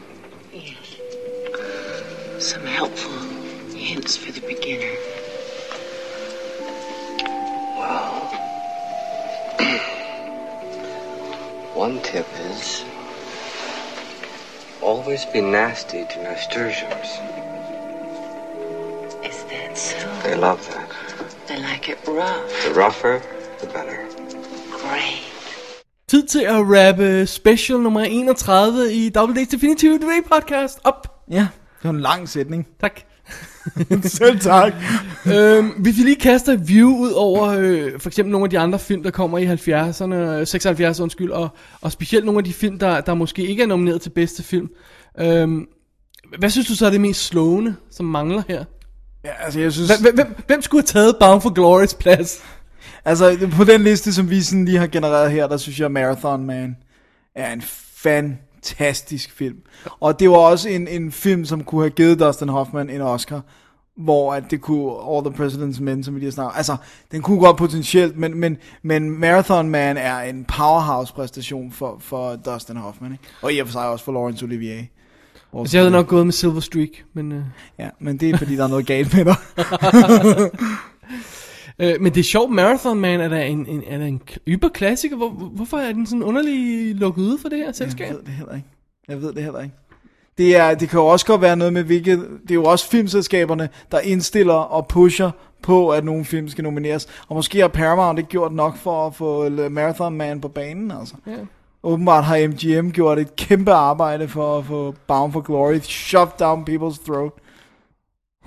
Yes. 0.53 0.97
Some 2.39 2.63
helpful 2.63 3.36
hints 3.87 4.17
for 4.17 4.33
the 4.33 4.41
beginner. 4.41 4.95
Well, 7.79 8.11
one 11.85 12.01
tip 12.03 12.27
is 12.51 12.85
always 14.83 15.25
be 15.27 15.41
nasty 15.41 16.05
to 16.11 16.23
nasturtiums. 16.23 17.11
Is 19.29 19.39
that 19.51 19.79
so? 19.79 19.97
They 20.25 20.35
love 20.35 20.61
that. 20.73 20.91
They 21.47 21.59
like 21.71 21.89
it 21.89 21.99
rough. 22.09 22.65
The 22.65 22.75
rougher, 22.75 23.23
the 23.61 23.67
better. 23.67 24.09
Great. 24.81 25.23
Tid 26.09 26.27
til 26.27 26.45
at 26.45 26.65
rappe 26.67 27.27
special 27.27 27.79
nummer 27.81 28.05
31 28.05 28.93
i 28.93 29.09
Double 29.09 29.37
Days 29.37 29.49
Definitive 29.49 29.99
Debate 29.99 30.23
Podcast 30.29 30.79
op. 30.85 31.25
Ja, 31.31 31.49
det 31.83 31.85
var 31.85 31.91
en 31.91 32.01
lang 32.01 32.29
sætning. 32.29 32.67
Tak. 32.81 33.06
Selv 34.03 34.41
tak. 34.41 34.73
øhm, 35.27 35.69
hvis 35.69 35.99
vi 35.99 36.03
lige 36.03 36.17
kaster 36.17 36.53
et 36.53 36.69
view 36.69 36.91
ud 36.91 37.11
over 37.11 37.49
øh, 37.59 38.01
for 38.01 38.09
eksempel 38.09 38.33
nogle 38.33 38.45
af 38.45 38.51
de 38.51 38.59
andre 38.59 38.79
film, 38.79 39.03
der 39.03 39.11
kommer 39.11 39.39
i 39.39 39.47
70'erne, 39.47 40.15
øh, 40.15 40.47
76 40.47 41.01
undskyld, 41.01 41.31
og, 41.31 41.49
og 41.81 41.93
specielt 41.93 42.25
nogle 42.25 42.39
af 42.39 42.45
de 42.45 42.53
film, 42.53 42.79
der, 42.79 43.01
der 43.01 43.15
måske 43.15 43.47
ikke 43.47 43.63
er 43.63 43.67
nomineret 43.67 44.01
til 44.01 44.11
bedste 44.11 44.43
film. 44.43 44.69
Øhm, 45.19 45.67
hvad 46.39 46.51
synes 46.51 46.67
du 46.67 46.75
så 46.75 46.87
er 46.87 46.91
det 46.91 47.01
mest 47.01 47.27
slående, 47.27 47.75
som 47.91 48.07
mangler 48.07 48.43
her? 48.49 48.65
Ja, 49.25 49.31
altså 49.45 49.61
jeg 49.61 49.73
synes... 49.73 50.01
Hvem, 50.01 50.15
hvem, 50.15 50.35
hvem 50.47 50.63
skulle 50.63 50.83
have 50.83 50.87
taget 50.87 51.17
Bound 51.21 51.41
for 51.41 51.51
Glory's 51.51 51.99
plads? 51.99 52.43
Altså, 53.05 53.49
på 53.57 53.65
den 53.65 53.83
liste, 53.83 54.15
som 54.15 54.31
vi 54.31 54.43
sådan 54.43 54.65
lige 54.65 54.79
har 54.79 54.87
genereret 54.87 55.31
her, 55.31 55.47
der 55.47 55.57
synes 55.57 55.81
jeg, 55.81 55.91
Marathon 55.91 56.45
Man 56.47 56.77
er 57.35 57.53
en 57.53 57.63
fantastisk 58.69 59.33
film. 59.33 59.57
Og 60.01 60.21
det 60.21 60.31
var 60.31 60.37
også 60.37 60.69
en, 60.69 60.89
en 60.89 61.13
film, 61.13 61.45
som 61.45 61.65
kunne 61.65 61.83
have 61.83 61.91
givet 61.91 62.21
Dustin 62.21 62.49
Hoffman 62.49 62.91
en 62.91 63.01
Oscar, 63.01 63.41
hvor 63.97 64.35
at 64.35 64.45
det 64.51 64.61
kunne, 64.61 64.93
All 64.93 65.25
the 65.25 65.45
President's 65.45 65.83
Men, 65.83 66.05
som 66.05 66.15
vi 66.15 66.21
lige 66.21 66.27
har 66.27 66.33
snakket 66.33 66.57
altså, 66.57 66.77
den 67.13 67.23
kunne 67.23 67.41
godt 67.41 67.57
potentielt, 67.57 68.17
men, 68.17 68.41
men, 68.41 68.57
men 68.83 69.11
Marathon 69.11 69.69
Man 69.69 69.97
er 69.97 70.19
en 70.21 70.45
powerhouse-præstation 70.45 71.73
for, 71.73 71.97
for 72.01 72.37
Dustin 72.37 72.77
Hoffman, 72.77 73.13
ikke? 73.13 73.25
og 73.43 73.53
i 73.53 73.59
og 73.59 73.67
for 73.67 73.73
sig 73.73 73.89
også 73.89 74.05
for 74.05 74.13
Laurence 74.13 74.45
Olivier. 74.45 74.83
Altså, 75.59 75.77
jeg 75.77 75.83
havde 75.83 75.93
nok 75.93 76.07
gået 76.07 76.27
med 76.27 76.33
Silver 76.33 76.61
Streak, 76.61 76.91
men... 77.15 77.33
Øh, 77.33 77.43
Ja, 77.79 77.89
men 77.99 78.17
det 78.17 78.31
er 78.31 78.37
fordi, 78.37 78.57
der 78.57 78.65
er 78.65 78.69
noget 78.69 78.87
galt 78.87 79.15
med 79.15 79.25
dig. 79.25 79.37
øh, 81.79 81.95
men 82.01 82.15
det 82.15 82.21
er 82.21 82.25
sjovt, 82.25 82.53
Marathon 82.53 83.01
Man 83.01 83.21
er 83.21 83.29
der 83.29 83.41
en, 83.41 83.67
en, 83.67 83.83
er 83.87 83.99
der 83.99 84.07
en 84.07 84.23
yberklassiker. 84.49 85.17
Hvor, 85.17 85.29
hvorfor 85.29 85.77
er 85.77 85.93
den 85.93 86.07
sådan 86.07 86.23
underlig 86.23 86.95
lukket 86.95 87.23
ude 87.23 87.39
for 87.39 87.49
det 87.49 87.59
her 87.59 87.73
selskab? 87.73 88.07
Jeg 88.07 88.17
ved 88.17 88.23
det 88.23 88.33
heller 88.33 88.55
ikke. 88.55 88.69
Jeg 89.09 89.23
ved 89.23 89.33
det 89.33 89.43
heller 89.43 89.63
ikke. 89.63 89.75
Det, 90.39 90.57
er, 90.57 90.75
det 90.75 90.89
kan 90.89 90.99
jo 90.99 91.07
også 91.07 91.27
godt 91.27 91.41
være 91.41 91.57
noget 91.57 91.73
med, 91.73 91.83
hvilket... 91.83 92.29
Det 92.43 92.51
er 92.51 92.55
jo 92.55 92.65
også 92.65 92.89
filmselskaberne, 92.89 93.69
der 93.93 94.01
indstiller 94.01 94.55
og 94.55 94.89
pusher 94.89 95.31
på, 95.63 95.91
at 95.91 96.05
nogle 96.05 96.25
film 96.25 96.49
skal 96.49 96.65
nomineres. 96.65 97.07
Og 97.29 97.37
måske 97.37 97.61
har 97.61 97.69
Paramount 97.69 98.19
ikke 98.19 98.31
gjort 98.31 98.53
nok 98.53 98.77
for 98.77 99.07
at 99.07 99.15
få 99.15 99.49
Marathon 99.49 100.17
Man 100.17 100.41
på 100.41 100.49
banen, 100.49 100.91
altså. 100.91 101.15
Ja. 101.27 101.33
Åbenbart 101.83 102.25
har 102.25 102.49
MGM 102.49 102.91
gjort 102.91 103.19
et 103.19 103.37
kæmpe 103.37 103.73
arbejde 103.73 104.29
for 104.29 104.59
at 104.59 104.65
få 104.65 104.95
Bound 105.07 105.33
for 105.33 105.41
Glory 105.41 105.79
shoved 105.79 106.31
down 106.41 106.67
people's 106.71 107.05
throat. 107.05 107.33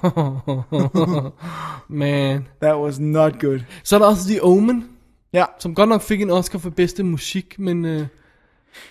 Man. 1.90 2.48
That 2.62 2.78
was 2.78 3.00
not 3.00 3.40
good. 3.40 3.60
Så 3.84 3.96
er 3.96 4.00
der 4.00 4.06
også 4.06 4.28
The 4.28 4.44
Omen. 4.44 4.90
Ja. 5.34 5.46
Som 5.60 5.76
godt 5.76 5.90
nok 5.90 6.02
fik 6.02 6.22
en 6.22 6.30
Oscar 6.30 6.60
for 6.60 6.70
bedste 6.70 7.04
musik, 7.04 7.60
men... 7.60 7.86
Øh, 7.86 8.00
jeg, 8.00 8.08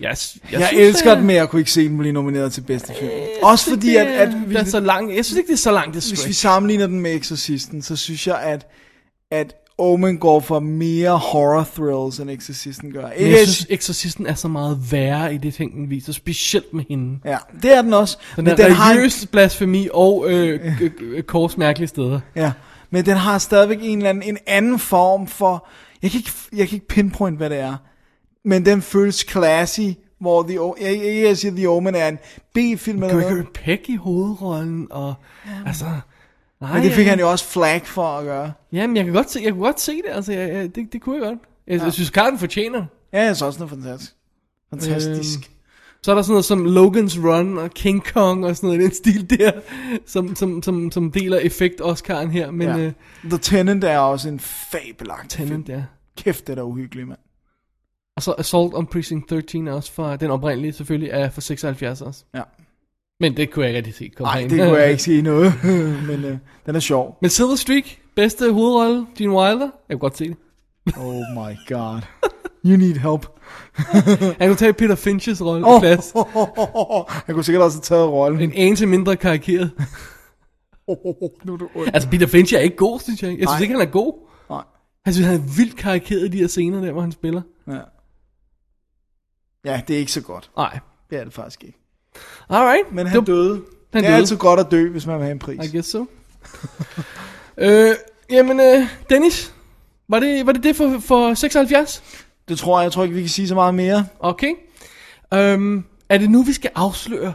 Jeg, 0.00 0.16
jeg 0.52 0.68
synes, 0.68 0.72
elsker 0.72 1.10
det 1.10 1.18
den, 1.18 1.26
men 1.26 1.36
jeg 1.36 1.48
kunne 1.48 1.60
ikke 1.60 1.72
se 1.72 1.88
den 1.88 1.98
blive 1.98 2.12
nomineret 2.12 2.52
til 2.52 2.60
bedste 2.60 2.92
film. 3.00 3.10
Også 3.42 3.70
fordi, 3.70 3.96
at, 3.96 4.06
at 4.06 4.28
vi, 4.46 4.54
det 4.54 4.60
er 4.60 4.64
så 4.64 4.80
langt. 4.80 5.14
Jeg 5.14 5.24
synes 5.24 5.38
ikke, 5.38 5.46
det 5.46 5.52
er 5.52 5.58
så 5.58 5.72
langt, 5.72 5.94
det 5.94 6.04
er 6.04 6.10
hvis 6.10 6.28
vi 6.28 6.32
sammenligner 6.32 6.86
den 6.86 7.00
med 7.00 7.14
Exorcisten, 7.14 7.82
så 7.82 7.96
synes 7.96 8.26
jeg, 8.26 8.40
at, 8.42 8.66
at 9.30 9.54
Omen 9.78 10.18
går 10.18 10.40
for 10.40 10.60
mere 10.60 11.18
horror 11.18 11.68
thrills, 11.76 12.20
end 12.20 12.30
Exorcisten 12.30 12.92
gør. 12.92 13.08
Men 13.18 13.30
jeg 13.30 13.38
synes, 13.38 13.66
Exorcisten 13.70 14.26
er 14.26 14.34
så 14.34 14.48
meget 14.48 14.92
værre 14.92 15.34
i 15.34 15.38
det 15.38 15.54
ting, 15.54 15.72
den 15.74 15.90
viser. 15.90 16.12
Specielt 16.12 16.74
med 16.74 16.84
hende. 16.88 17.18
Ja, 17.24 17.36
det 17.62 17.74
er 17.76 17.82
den 17.82 17.92
også. 17.94 18.18
Den 18.36 18.44
men 18.44 18.52
er 18.52 18.56
den 18.56 18.72
har 18.72 18.90
religiøs 18.92 19.26
blasfemi 19.32 19.88
og 19.94 20.24
øh, 20.28 20.60
g- 20.80 21.00
g- 21.18 21.20
kors 21.22 21.56
mærkelige 21.56 21.88
steder. 21.88 22.20
Ja, 22.36 22.52
men 22.90 23.06
den 23.06 23.16
har 23.16 23.38
stadigvæk 23.38 23.78
en 23.82 23.98
eller 23.98 24.10
anden 24.10 24.22
en 24.22 24.38
anden 24.46 24.78
form 24.78 25.26
for... 25.26 25.66
Jeg 26.02 26.10
kan 26.10 26.18
ikke, 26.18 26.30
jeg 26.56 26.68
kan 26.68 26.76
ikke 26.76 26.88
pinpoint, 26.88 27.36
hvad 27.36 27.50
det 27.50 27.58
er. 27.58 27.76
Men 28.44 28.64
den 28.66 28.82
føles 28.82 29.26
classy, 29.30 29.80
hvor 30.20 30.42
The, 30.42 30.58
O- 30.58 30.84
jeg, 30.84 31.00
jeg, 31.04 31.22
jeg 31.24 31.38
siger, 31.38 31.52
The 31.56 31.68
Omen 31.68 31.94
er 31.94 32.08
en 32.08 32.18
B-film 32.54 33.02
eller 33.02 33.14
Gregory 33.14 33.30
noget. 33.30 33.46
Peck 33.54 33.88
i 33.88 33.96
hovedrollen, 33.96 34.86
og 34.90 35.14
altså... 35.66 35.84
Nej, 36.60 36.72
Men 36.74 36.82
det 36.82 36.92
fik 36.92 37.04
jeg- 37.04 37.12
han 37.12 37.20
jo 37.20 37.30
også 37.30 37.44
flag 37.44 37.86
for 37.86 38.06
at 38.18 38.24
gøre. 38.24 38.52
Jamen, 38.72 38.96
jeg 38.96 39.04
kan 39.04 39.14
godt 39.14 39.30
se, 39.30 39.40
jeg 39.44 39.52
kunne 39.52 39.64
godt 39.64 39.80
se 39.80 39.92
det, 39.96 40.04
altså, 40.10 40.32
jeg, 40.32 40.48
jeg, 40.54 40.74
det, 40.74 40.92
det 40.92 41.00
kunne 41.02 41.14
jeg 41.16 41.22
godt. 41.24 41.38
Jeg, 41.66 41.78
ja. 41.78 41.84
jeg 41.84 41.92
synes, 41.92 42.08
Carden 42.08 42.38
fortjener. 42.38 42.84
Ja, 43.12 43.22
jeg 43.24 43.36
synes 43.36 43.42
også, 43.42 43.56
den 43.58 43.64
er 43.64 43.68
fantastisk. 43.68 44.14
Fantastisk. 44.70 45.38
Øhm, 45.38 45.54
så 46.02 46.10
er 46.10 46.14
der 46.14 46.22
sådan 46.22 46.32
noget 46.32 46.44
som 46.44 46.66
Logan's 46.66 47.26
Run 47.28 47.58
og 47.58 47.70
King 47.70 48.04
Kong 48.12 48.46
og 48.46 48.56
sådan 48.56 48.66
noget 48.68 48.80
i 48.80 48.84
den 48.84 48.94
stil 49.04 49.30
der, 49.38 49.52
som, 50.06 50.36
som, 50.36 50.62
som, 50.62 50.90
som 50.90 51.12
deler 51.12 51.38
effekt 51.38 51.80
Oscar'en 51.80 52.26
her, 52.28 52.50
men 52.50 52.68
ja. 52.68 52.78
øh, 52.78 52.92
The 53.24 53.38
Tenant 53.38 53.84
er 53.84 53.98
også 53.98 54.28
en 54.28 54.40
fabelagt 54.40 55.30
Tenant, 55.30 55.66
film. 55.66 55.78
ja. 55.78 55.84
Kæft, 56.16 56.46
det 56.46 56.52
er 56.52 56.56
da 56.56 56.62
uhyggeligt, 56.62 57.08
mand. 57.08 57.18
Og 58.16 58.22
så 58.22 58.34
Assault 58.38 58.74
on 58.74 58.86
Precinct 58.86 59.28
13 59.28 59.68
er 59.68 59.72
også 59.72 59.92
fra, 59.92 60.16
den 60.16 60.30
oprindelige 60.30 60.72
selvfølgelig, 60.72 61.10
er 61.10 61.30
fra 61.30 61.40
76 61.40 62.00
også. 62.00 62.24
Ja. 62.34 62.42
Men 63.20 63.36
det 63.36 63.50
kunne 63.50 63.64
jeg 63.64 63.70
ikke 63.70 63.76
rigtig 63.78 63.94
se. 63.94 64.08
komme 64.16 64.32
Nej, 64.32 64.40
det 64.48 64.50
kunne 64.50 64.78
jeg 64.80 64.90
ikke 64.90 65.02
sige 65.10 65.22
noget, 65.22 65.52
men 66.08 66.24
øh, 66.24 66.38
den 66.66 66.74
er 66.76 66.80
sjov. 66.80 67.18
Men 67.20 67.30
Silver 67.30 67.54
Streak, 67.56 67.84
bedste 68.16 68.52
hovedrolle, 68.52 69.06
Gene 69.16 69.32
Wilder, 69.32 69.70
jeg 69.88 69.94
kunne 69.94 69.98
godt 69.98 70.16
se 70.16 70.28
det. 70.28 70.36
Oh 70.96 71.14
my 71.38 71.56
god. 71.68 72.00
You 72.64 72.76
need 72.76 72.94
help. 72.94 73.26
Han 74.40 74.48
kunne 74.48 74.56
tage 74.56 74.72
Peter 74.72 74.94
Finches 74.94 75.42
rolle 75.42 75.66
oh. 75.66 75.80
plads. 75.80 76.12
Han 77.26 77.34
kunne 77.34 77.44
sikkert 77.44 77.62
også 77.64 77.76
have 77.78 77.82
taget 77.82 78.08
rollen. 78.10 78.40
En 78.40 78.52
anelse 78.52 78.86
mindre 78.86 79.16
karikeret. 79.16 79.70
nu 81.44 81.52
er 81.52 81.56
du. 81.56 81.68
Altså, 81.94 82.08
Peter 82.08 82.26
Finch 82.26 82.54
er 82.54 82.58
ikke 82.58 82.76
god, 82.76 83.00
synes 83.00 83.22
jeg. 83.22 83.28
Jeg 83.28 83.36
synes 83.38 83.50
Nej. 83.50 83.60
ikke, 83.60 83.74
han 83.74 83.82
er 83.82 83.90
god. 83.90 84.28
Nej. 84.50 84.62
Jeg 85.06 85.14
synes, 85.14 85.26
han 85.28 85.36
er 85.40 85.56
vildt 85.56 85.76
karikeret 85.76 86.24
i 86.24 86.28
de 86.28 86.38
her 86.38 86.46
scener 86.46 86.80
der, 86.80 86.92
hvor 86.92 87.00
han 87.00 87.12
spiller. 87.12 87.42
Ja. 87.68 87.78
Ja, 89.64 89.80
det 89.88 89.94
er 89.96 90.00
ikke 90.00 90.12
så 90.12 90.22
godt. 90.22 90.50
Nej. 90.56 90.78
Det 91.10 91.18
er 91.18 91.24
det 91.24 91.32
faktisk 91.32 91.64
ikke. 91.64 91.77
Alright. 92.48 92.92
Men 92.92 93.06
han 93.06 93.24
døde. 93.24 93.50
Han 93.50 93.62
det 93.92 93.98
er 93.98 94.00
døde. 94.00 94.16
altid 94.16 94.36
godt 94.36 94.60
at 94.60 94.66
dø, 94.70 94.90
hvis 94.90 95.06
man 95.06 95.16
vil 95.16 95.22
have 95.22 95.32
en 95.32 95.38
pris. 95.38 95.64
I 95.64 95.76
guess 95.76 95.90
so. 95.90 96.06
øh, 97.58 97.94
jamen, 98.30 98.60
øh, 98.60 98.86
Dennis, 99.10 99.54
var 100.08 100.20
det, 100.20 100.46
var 100.46 100.52
det 100.52 100.62
det 100.62 100.76
for, 100.76 100.98
for 101.00 101.34
76? 101.34 102.02
Det 102.48 102.58
tror 102.58 102.78
jeg. 102.78 102.84
Jeg 102.84 102.92
tror 102.92 103.02
ikke, 103.02 103.14
vi 103.14 103.20
kan 103.20 103.28
sige 103.28 103.48
så 103.48 103.54
meget 103.54 103.74
mere. 103.74 104.06
Okay. 104.20 104.54
Øhm, 105.34 105.84
er 106.08 106.18
det 106.18 106.30
nu, 106.30 106.42
vi 106.42 106.52
skal 106.52 106.70
afsløre, 106.74 107.32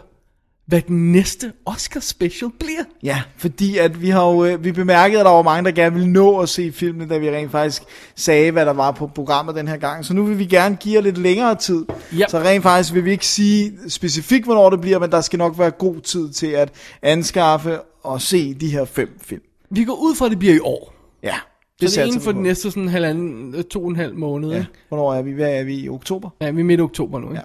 hvad 0.66 0.82
den 0.82 1.12
næste 1.12 1.54
Oscar 1.66 2.00
special 2.00 2.52
bliver? 2.60 2.84
Ja, 3.04 3.22
fordi 3.38 3.78
at 3.78 4.02
vi 4.02 4.10
har 4.10 4.30
jo, 4.32 4.46
øh, 4.46 4.64
vi 4.64 4.72
bemærkede, 4.72 5.20
at 5.20 5.26
der 5.26 5.32
var 5.32 5.42
mange, 5.42 5.66
der 5.66 5.76
gerne 5.76 5.94
ville 5.96 6.12
nå 6.12 6.40
at 6.40 6.50
se 6.50 6.72
filmen, 6.72 7.10
da 7.10 7.18
vi 7.18 7.30
rent 7.30 7.52
faktisk 7.52 7.84
sagde, 8.16 8.52
hvad 8.52 8.66
der 8.66 8.74
var 8.74 8.92
på 8.92 9.08
programmet 9.08 9.56
den 9.56 9.68
her 9.68 9.78
gang. 9.78 10.06
Så 10.06 10.14
nu 10.14 10.24
vil 10.26 10.40
vi 10.40 10.46
gerne 10.46 10.76
give 10.76 10.96
jer 10.96 11.02
lidt 11.02 11.18
længere 11.18 11.56
tid. 11.56 11.86
Ja. 12.18 12.26
Så 12.30 12.40
rent 12.40 12.64
faktisk 12.64 12.94
vil 12.94 13.06
vi 13.06 13.12
ikke 13.12 13.26
sige 13.28 13.74
specifikt, 13.88 14.46
hvornår 14.46 14.70
det 14.70 14.82
bliver, 14.82 15.00
men 15.00 15.12
der 15.12 15.22
skal 15.22 15.40
nok 15.40 15.60
være 15.60 15.72
god 15.72 16.02
tid 16.02 16.30
til 16.30 16.48
at 16.48 16.72
anskaffe 17.02 17.80
og 18.04 18.22
se 18.22 18.54
de 18.54 18.68
her 18.68 18.86
fem 18.86 19.20
film. 19.22 19.42
Vi 19.70 19.84
går 19.84 19.94
ud 19.94 20.16
fra, 20.16 20.26
at 20.26 20.32
det 20.32 20.40
bliver 20.40 20.56
i 20.56 20.60
år. 20.60 20.94
Ja, 21.24 21.36
Det 21.82 21.90
så 21.90 21.96
det 21.96 22.02
er 22.04 22.08
inden 22.08 22.22
for 22.22 22.32
de 22.32 22.42
næste 22.42 22.72
sådan 22.72 22.88
halvanden, 22.88 23.56
øh, 23.56 23.64
to 23.64 23.84
og 23.84 23.90
en 23.90 23.96
halv 23.96 24.16
måned. 24.16 24.50
Ja. 24.52 24.58
ikke? 24.58 24.70
Hvornår 24.90 25.14
er 25.14 25.22
vi? 25.22 25.32
Hvad 25.32 25.54
er 25.54 25.64
vi 25.64 25.76
i 25.76 25.90
oktober? 25.90 26.30
Ja, 26.42 26.52
vi 26.52 26.60
er 26.60 26.66
midt 26.66 26.80
i 26.80 26.82
oktober 26.84 27.20
nu. 27.20 27.28
Ja. 27.34 27.42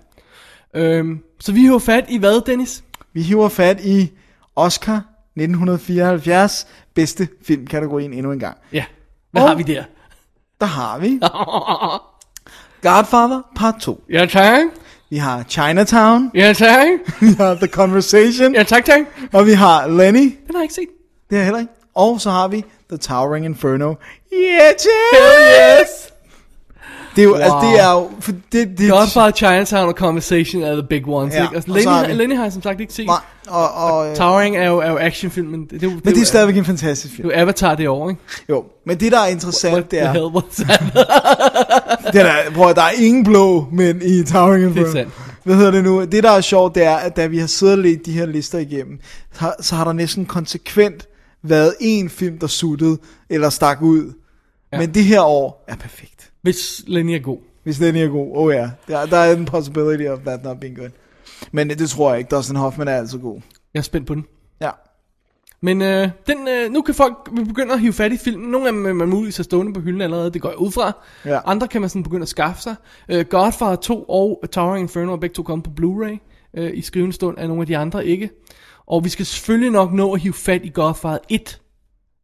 Øhm, 0.74 1.19
så 1.40 1.53
vi 1.53 1.65
har 1.65 1.78
fat 1.78 2.05
i 2.09 2.19
hvad, 2.19 2.40
Dennis? 2.47 2.85
Vi 3.19 3.23
hiver 3.23 3.49
fat 3.49 3.81
i 3.81 4.11
Oscar 4.57 4.97
1974, 5.36 6.66
bedste 6.95 7.28
filmkategorien 7.47 8.12
endnu 8.12 8.32
en 8.32 8.39
gang. 8.39 8.57
Ja, 8.73 8.85
hvad 9.31 9.43
Og 9.43 9.49
har 9.49 9.55
vi 9.55 9.62
der? 9.62 9.85
Der 10.61 10.66
har 10.66 10.99
vi 10.99 11.20
Godfather 12.89 13.43
part 13.57 13.74
2. 13.81 14.05
Ja, 14.11 14.27
tak. 14.27 14.62
Vi 15.11 15.16
har 15.16 15.43
Chinatown. 15.43 16.31
Ja, 16.35 16.53
tak. 16.53 16.86
Vi 17.20 17.27
har 17.39 17.55
The 17.55 17.66
Conversation. 17.66 18.55
Ja, 18.55 18.62
tak, 18.62 18.85
tak. 18.85 19.01
Og 19.32 19.47
vi 19.47 19.53
har 19.53 19.86
Lenny. 19.86 20.20
Den 20.20 20.55
har 20.55 20.59
jeg 20.59 20.62
ikke 20.62 20.74
set. 20.74 20.89
Det 21.31 21.39
har 21.39 21.39
jeg 21.39 21.45
heller 21.45 21.61
ikke. 21.61 21.73
Og 21.95 22.20
så 22.20 22.31
har 22.31 22.49
vi 22.49 22.65
The 22.89 22.99
Towering 22.99 23.45
Inferno. 23.45 23.95
Yeah, 24.32 24.74
Hell 25.12 25.82
yes! 25.82 26.12
Det 27.19 27.24
er 27.24 27.28
jo, 27.28 27.31
Wow. 27.32 27.40
altså 27.40 27.70
det 27.73 27.81
er 27.81 27.93
jo, 27.93 28.11
for 28.20 28.32
det, 28.53 28.78
det 28.78 28.90
Godfather, 28.90 29.31
Chinatown 29.31 29.89
og 29.89 29.95
Conversation 29.95 30.62
er 30.62 30.73
the 30.73 30.86
big 30.89 31.09
ones, 31.09 31.35
Ja, 31.35 31.43
ikke? 31.43 31.55
Altså, 31.57 31.70
og 31.70 31.77
Lenny, 31.77 31.89
har 31.90 31.99
har, 31.99 32.07
vi- 32.07 32.12
Lenny 32.12 32.36
har 32.36 32.43
jeg 32.43 32.53
som 32.53 32.62
sagt 32.62 32.81
ikke 32.81 32.93
set. 32.93 33.07
Nej, 33.07 33.16
og, 33.49 33.70
og, 33.74 34.11
øh, 34.11 34.16
Towering 34.16 34.57
er 34.57 34.66
jo, 34.69 34.78
er 34.78 34.90
jo 34.90 34.99
actionfilmen. 34.99 35.61
Det, 35.62 35.70
det, 35.70 35.81
det, 35.81 35.90
men 36.05 36.15
det 36.15 36.20
er 36.20 36.24
stadigvæk 36.27 36.57
en 36.57 36.65
fantastisk 36.65 37.15
film. 37.15 37.28
Det 37.28 37.35
er 37.35 37.39
jo 37.40 37.43
Avatar 37.43 37.74
det 37.74 37.89
år, 37.89 38.09
ikke? 38.11 38.23
Jo, 38.49 38.65
men 38.86 39.01
det 39.01 39.12
der 39.12 39.19
er 39.20 39.27
interessant, 39.27 39.73
What 39.74 39.90
det 39.90 39.99
the 39.99 40.09
er, 40.09 40.12
hell 40.12 40.24
was 40.24 40.45
that? 40.57 40.81
det 42.12 42.20
er, 42.20 42.51
prøv, 42.55 42.74
der 42.74 42.82
er 42.82 42.90
ingen 42.99 43.24
blå 43.24 43.66
mænd 43.73 44.03
i 44.03 44.24
Towering 44.24 44.65
Inferno. 44.65 44.82
Det 44.86 44.89
er 44.89 44.93
sandt. 44.93 45.12
Hvad 45.45 45.57
hedder 45.57 45.70
det 45.70 45.85
nu? 45.85 46.05
Det 46.05 46.23
der 46.23 46.31
er 46.31 46.40
sjovt, 46.40 46.74
det 46.74 46.82
er, 46.85 46.97
at 46.97 47.16
da 47.16 47.27
vi 47.27 47.39
har 47.39 47.47
siddet 47.47 47.73
og 47.73 47.78
læst 47.78 48.07
de 48.07 48.12
her 48.12 48.27
lister 48.27 48.59
igennem, 48.59 48.99
så, 49.32 49.55
så 49.61 49.74
har 49.74 49.85
der 49.85 49.93
næsten 49.93 50.27
konsekvent 50.27 51.07
været 51.43 51.74
en 51.81 52.11
film, 52.11 52.39
der 52.39 52.47
suttede 52.47 52.99
eller 53.31 53.51
stak 53.51 53.82
ud. 53.82 54.12
Ja. 54.73 54.78
Men 54.78 54.95
det 54.95 55.05
her 55.05 55.20
år 55.20 55.65
er 55.69 55.77
perfekt. 55.77 56.18
Hvis 56.43 56.85
Lenny 56.86 57.10
er 57.10 57.19
god. 57.19 57.39
Hvis 57.69 57.78
den 57.78 57.97
er 57.97 58.09
god. 58.09 58.31
Oh 58.35 58.55
ja. 58.55 58.70
Der, 58.89 59.06
der 59.06 59.16
er 59.16 59.36
en 59.36 59.44
possibility 59.44 60.05
of 60.05 60.19
that 60.19 60.44
not 60.44 60.60
being 60.60 60.77
good. 60.77 60.90
Men 61.52 61.70
det 61.70 61.90
tror 61.90 62.10
jeg 62.10 62.19
ikke. 62.19 62.36
Dustin 62.36 62.56
Hoffman 62.56 62.89
er 62.89 62.97
altid 62.97 63.19
god. 63.19 63.40
Jeg 63.74 63.81
er 63.81 63.82
spændt 63.85 64.06
på 64.06 64.15
den. 64.15 64.24
Ja. 64.60 64.70
Men 65.60 65.82
øh, 65.82 66.09
den, 66.27 66.48
øh, 66.48 66.73
nu 66.73 66.82
kan 66.82 66.94
folk 66.94 67.31
begynde 67.35 67.73
at 67.73 67.81
hive 67.81 67.93
fat 67.93 68.12
i 68.12 68.16
filmen. 68.16 68.51
Nogle 68.51 68.66
af 68.66 68.73
dem 68.73 68.86
er 68.86 68.93
man 68.93 69.09
muligvis 69.09 69.36
har 69.36 69.44
stående 69.44 69.73
på 69.73 69.81
hylden 69.81 70.01
allerede, 70.01 70.31
det 70.31 70.43
går 70.43 70.48
jeg 70.48 70.59
ud 70.59 70.70
fra. 70.70 70.93
Ja. 71.24 71.40
Andre 71.44 71.69
kan 71.69 71.81
man 71.81 71.90
sådan 71.90 72.02
begynde 72.02 72.23
at 72.23 72.28
skaffe 72.28 72.62
sig. 72.62 72.74
Øh, 73.09 73.24
Godfather 73.24 73.77
2 73.77 74.02
og 74.02 74.44
Towering 74.52 74.82
Inferno 74.82 75.12
er 75.12 75.16
begge 75.16 75.35
to 75.35 75.43
kommet 75.43 75.65
på 75.65 75.70
Blu-ray. 75.81 76.19
Øh, 76.55 76.70
I 76.74 76.82
skrivende 76.82 77.12
stund 77.12 77.39
er 77.39 77.47
nogle 77.47 77.60
af 77.60 77.66
de 77.66 77.77
andre 77.77 78.06
ikke. 78.06 78.31
Og 78.86 79.05
vi 79.05 79.09
skal 79.09 79.27
selvfølgelig 79.27 79.70
nok 79.70 79.93
nå 79.93 80.15
at 80.15 80.20
hive 80.20 80.35
fat 80.35 80.65
i 80.65 80.70
Godfather 80.74 81.19
1 81.28 81.60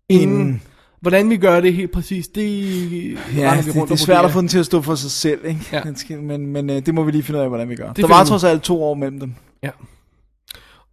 inden. 0.08 0.40
Inden. 0.40 0.62
Hvordan 1.04 1.30
vi 1.30 1.36
gør 1.36 1.60
det 1.60 1.74
helt 1.74 1.92
præcis, 1.92 2.28
det 2.28 2.42
Ja, 2.42 2.46
vi 2.52 3.16
det, 3.16 3.36
rundt 3.36 3.66
det 3.66 3.76
er 3.76 3.86
og 3.90 3.98
svært 3.98 4.24
at 4.24 4.30
få 4.30 4.40
den 4.40 4.48
til 4.48 4.58
at 4.58 4.66
stå 4.66 4.82
for 4.82 4.94
sig 4.94 5.10
selv, 5.10 5.44
ikke? 5.44 5.60
Ja. 5.72 5.82
Skal, 5.94 6.22
men 6.22 6.46
men 6.46 6.70
øh, 6.70 6.86
det 6.86 6.94
må 6.94 7.02
vi 7.02 7.10
lige 7.10 7.22
finde 7.22 7.38
ud 7.38 7.42
af, 7.42 7.48
hvordan 7.50 7.68
vi 7.68 7.76
gør. 7.76 7.92
Det 7.92 7.96
der 7.96 8.08
var 8.08 8.24
trods 8.24 8.44
alt 8.44 8.62
to 8.62 8.82
år 8.82 8.94
mellem 8.94 9.20
dem. 9.20 9.34
Ja. 9.62 9.70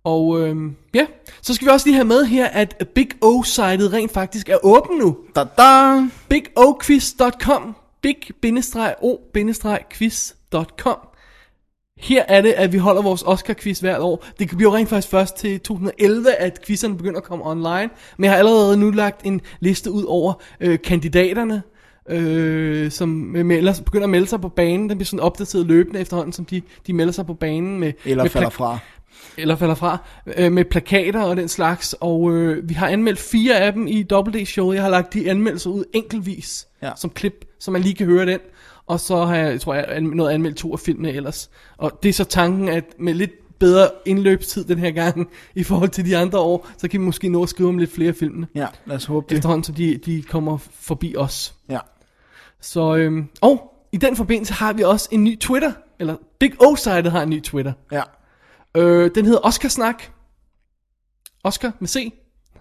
Og 0.03 0.41
øhm, 0.41 0.75
ja, 0.93 1.05
så 1.41 1.53
skal 1.53 1.65
vi 1.65 1.71
også 1.71 1.87
lige 1.87 1.95
have 1.95 2.07
med 2.07 2.25
her, 2.25 2.47
at 2.47 2.87
Big 2.95 3.09
O-sitet 3.21 3.93
rent 3.93 4.11
faktisk 4.11 4.49
er 4.49 4.57
åben 4.63 4.97
nu. 4.97 5.17
Da 5.35 5.43
da! 5.57 6.01
BigOQuiz.com 6.29 7.75
Big-O-quiz.com 8.01 10.97
Her 12.01 12.23
er 12.27 12.41
det, 12.41 12.51
at 12.51 12.73
vi 12.73 12.77
holder 12.77 13.01
vores 13.01 13.23
Oscar-quiz 13.23 13.79
hvert 13.79 13.99
år. 14.01 14.25
Det 14.39 14.47
bliver 14.57 14.71
jo 14.71 14.75
rent 14.77 14.89
faktisk 14.89 15.07
først 15.11 15.35
til 15.37 15.59
2011, 15.59 16.33
at 16.33 16.59
quizerne 16.65 16.97
begynder 16.97 17.17
at 17.17 17.23
komme 17.23 17.47
online. 17.47 17.89
Men 18.17 18.23
jeg 18.23 18.31
har 18.31 18.37
allerede 18.37 18.77
nu 18.77 18.91
lagt 18.91 19.25
en 19.25 19.41
liste 19.59 19.91
ud 19.91 20.03
over 20.03 20.33
øh, 20.61 20.79
kandidaterne, 20.83 21.61
øh, 22.09 22.91
som 22.91 23.09
melder, 23.09 23.81
begynder 23.85 24.03
at 24.03 24.09
melde 24.09 24.27
sig 24.27 24.41
på 24.41 24.49
banen. 24.49 24.89
Den 24.89 24.97
bliver 24.97 25.05
sådan 25.05 25.19
opdateret 25.19 25.65
løbende 25.65 25.99
efterhånden, 25.99 26.33
som 26.33 26.45
de, 26.45 26.61
de 26.87 26.93
melder 26.93 27.13
sig 27.13 27.25
på 27.25 27.33
banen 27.33 27.79
med... 27.79 27.93
Eller 28.05 28.23
med 28.23 28.31
falder 28.31 28.49
fra. 28.49 28.77
eller 29.37 29.55
falder 29.55 29.75
fra, 29.75 29.97
øh, 30.37 30.51
med 30.51 30.65
plakater 30.65 31.21
og 31.21 31.37
den 31.37 31.47
slags, 31.47 31.95
og 31.99 32.31
øh, 32.31 32.69
vi 32.69 32.73
har 32.73 32.87
anmeldt 32.87 33.19
fire 33.19 33.55
af 33.59 33.73
dem 33.73 33.87
i 33.87 34.05
WD-showet. 34.13 34.75
Jeg 34.75 34.83
har 34.83 34.89
lagt 34.89 35.13
de 35.13 35.29
anmeldelser 35.29 35.69
ud 35.69 35.83
enkeltvis, 35.93 36.67
Ja. 36.83 36.91
som 36.97 37.09
klip, 37.09 37.45
så 37.59 37.71
man 37.71 37.81
lige 37.81 37.95
kan 37.95 38.05
høre 38.05 38.25
den. 38.25 38.39
Og 38.91 38.99
så 38.99 39.25
har 39.25 39.35
jeg, 39.35 39.61
tror 39.61 39.73
jeg, 39.73 40.01
nået 40.01 40.31
anmeldt 40.31 40.57
to 40.57 40.73
af 40.73 40.79
filmene 40.79 41.11
ellers. 41.11 41.49
Og 41.77 41.99
det 42.03 42.09
er 42.09 42.13
så 42.13 42.23
tanken, 42.23 42.69
at 42.69 42.83
med 42.99 43.13
lidt 43.13 43.31
bedre 43.59 43.89
indløbstid 44.05 44.63
den 44.63 44.79
her 44.79 44.91
gang, 44.91 45.29
i 45.55 45.63
forhold 45.63 45.89
til 45.89 46.05
de 46.05 46.17
andre 46.17 46.39
år, 46.39 46.67
så 46.77 46.87
kan 46.87 46.99
vi 46.99 47.05
måske 47.05 47.29
nå 47.29 47.43
at 47.43 47.49
skrive 47.49 47.69
om 47.69 47.77
lidt 47.77 47.91
flere 47.91 48.13
filmene. 48.13 48.47
Ja, 48.55 48.67
lad 48.85 48.95
os 48.95 49.05
håbe 49.05 49.25
det. 49.29 49.35
Efterhånden, 49.35 49.63
så 49.63 49.71
de, 49.71 49.97
de 49.97 50.21
kommer 50.21 50.57
forbi 50.57 51.15
os. 51.17 51.55
Ja. 51.69 51.79
Så, 52.61 52.95
øhm, 52.95 53.27
og 53.41 53.73
i 53.91 53.97
den 53.97 54.15
forbindelse 54.15 54.53
har 54.53 54.73
vi 54.73 54.83
også 54.83 55.09
en 55.11 55.23
ny 55.23 55.39
Twitter, 55.39 55.71
eller 55.99 56.15
Dick 56.41 56.55
Oside 56.63 57.09
har 57.09 57.21
en 57.23 57.29
ny 57.29 57.41
Twitter. 57.41 57.73
Ja. 57.91 58.03
Øh, 58.77 59.11
den 59.15 59.25
hedder 59.25 59.39
Oscarsnak. 59.43 60.03
Oscar 61.43 61.71
med 61.79 61.87
C. 61.87 62.13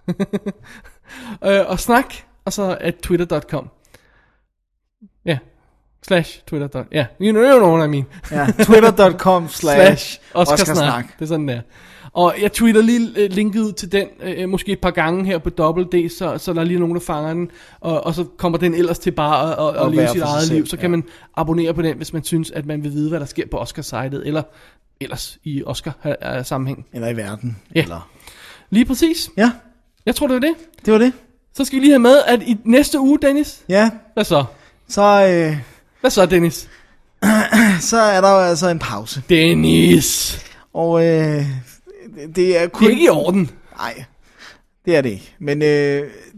øh, 1.44 1.60
og 1.66 1.80
snak, 1.80 2.14
og 2.44 2.52
så 2.52 2.76
at 2.80 2.94
twitter.com. 2.96 3.70
Slash 6.06 6.40
twitter. 6.46 6.84
Ja, 6.92 7.06
you 7.20 7.32
know, 7.32 7.42
you 7.42 7.58
know 7.58 7.76
what 7.76 7.86
I 7.86 7.90
mean. 7.90 8.06
Ja, 8.30 8.64
twitter.com 8.64 9.48
slash. 9.60 10.20
Oscarsnak. 10.34 11.04
Det 11.18 11.22
er 11.22 11.26
sådan 11.26 11.48
der. 11.48 11.60
Og 12.12 12.34
jeg 12.42 12.52
tweeter 12.52 12.82
lige 12.82 13.08
øh, 13.16 13.30
linket 13.30 13.60
ud 13.60 13.72
til 13.72 13.92
den, 13.92 14.08
øh, 14.22 14.48
måske 14.48 14.72
et 14.72 14.80
par 14.80 14.90
gange 14.90 15.24
her 15.24 15.38
på 15.38 15.50
Double 15.50 15.84
D, 15.84 16.10
så, 16.10 16.38
så 16.38 16.52
der 16.52 16.60
er 16.60 16.64
lige 16.64 16.78
nogen, 16.78 16.94
der 16.94 17.00
fanger 17.00 17.34
den. 17.34 17.50
Og, 17.80 18.06
og 18.06 18.14
så 18.14 18.24
kommer 18.36 18.58
den 18.58 18.74
ellers 18.74 18.98
til 18.98 19.10
bare 19.10 19.68
at, 19.68 19.80
at, 19.80 19.86
at 19.86 19.94
leve 19.94 20.08
sit 20.08 20.22
eget 20.22 20.42
selv, 20.42 20.54
liv. 20.56 20.66
Så 20.66 20.76
kan 20.76 20.84
ja. 20.84 20.88
man 20.88 21.04
abonnere 21.36 21.74
på 21.74 21.82
den, 21.82 21.96
hvis 21.96 22.12
man 22.12 22.24
synes, 22.24 22.50
at 22.50 22.66
man 22.66 22.84
vil 22.84 22.92
vide, 22.92 23.08
hvad 23.08 23.20
der 23.20 23.26
sker 23.26 23.46
på 23.50 23.58
Oscar-sitet, 23.58 24.26
eller 24.26 24.42
ellers 25.00 25.38
i 25.44 25.62
Oscar-sammenhæng. 25.64 26.86
Eller 26.92 27.08
i 27.08 27.16
verden. 27.16 27.56
Ja. 27.74 27.82
Eller... 27.82 28.10
Lige 28.70 28.84
præcis. 28.84 29.30
Ja. 29.36 29.52
Jeg 30.06 30.14
tror, 30.14 30.26
det 30.26 30.34
var 30.34 30.40
det. 30.40 30.54
Det 30.84 30.92
var 30.92 30.98
det. 30.98 31.12
Så 31.54 31.64
skal 31.64 31.76
vi 31.76 31.80
lige 31.80 31.92
have 31.92 31.98
med, 31.98 32.16
at 32.26 32.42
i 32.42 32.56
næste 32.64 33.00
uge, 33.00 33.18
Dennis, 33.22 33.62
Ja, 33.68 33.90
hvad 34.14 34.24
så? 34.24 34.44
så, 34.88 35.02
øh, 35.02 35.58
Hvad 36.00 36.10
så, 36.10 36.26
Dennis? 36.26 36.68
så 37.90 37.96
er 38.00 38.20
der 38.20 38.30
jo 38.30 38.38
altså 38.38 38.68
en 38.68 38.78
pause. 38.78 39.22
Dennis! 39.28 40.40
Og 40.74 41.06
øh, 41.06 41.44
det 42.36 42.62
er 42.62 42.68
kun... 42.68 42.86
Det 42.86 42.92
er 42.92 42.96
ikke 42.96 43.04
i 43.04 43.08
orden. 43.08 43.50
Nej, 43.76 44.04
det 44.84 44.96
er 44.96 45.00
det 45.00 45.10
ikke. 45.10 45.34
Men 45.40 45.62
øh, 45.62 45.68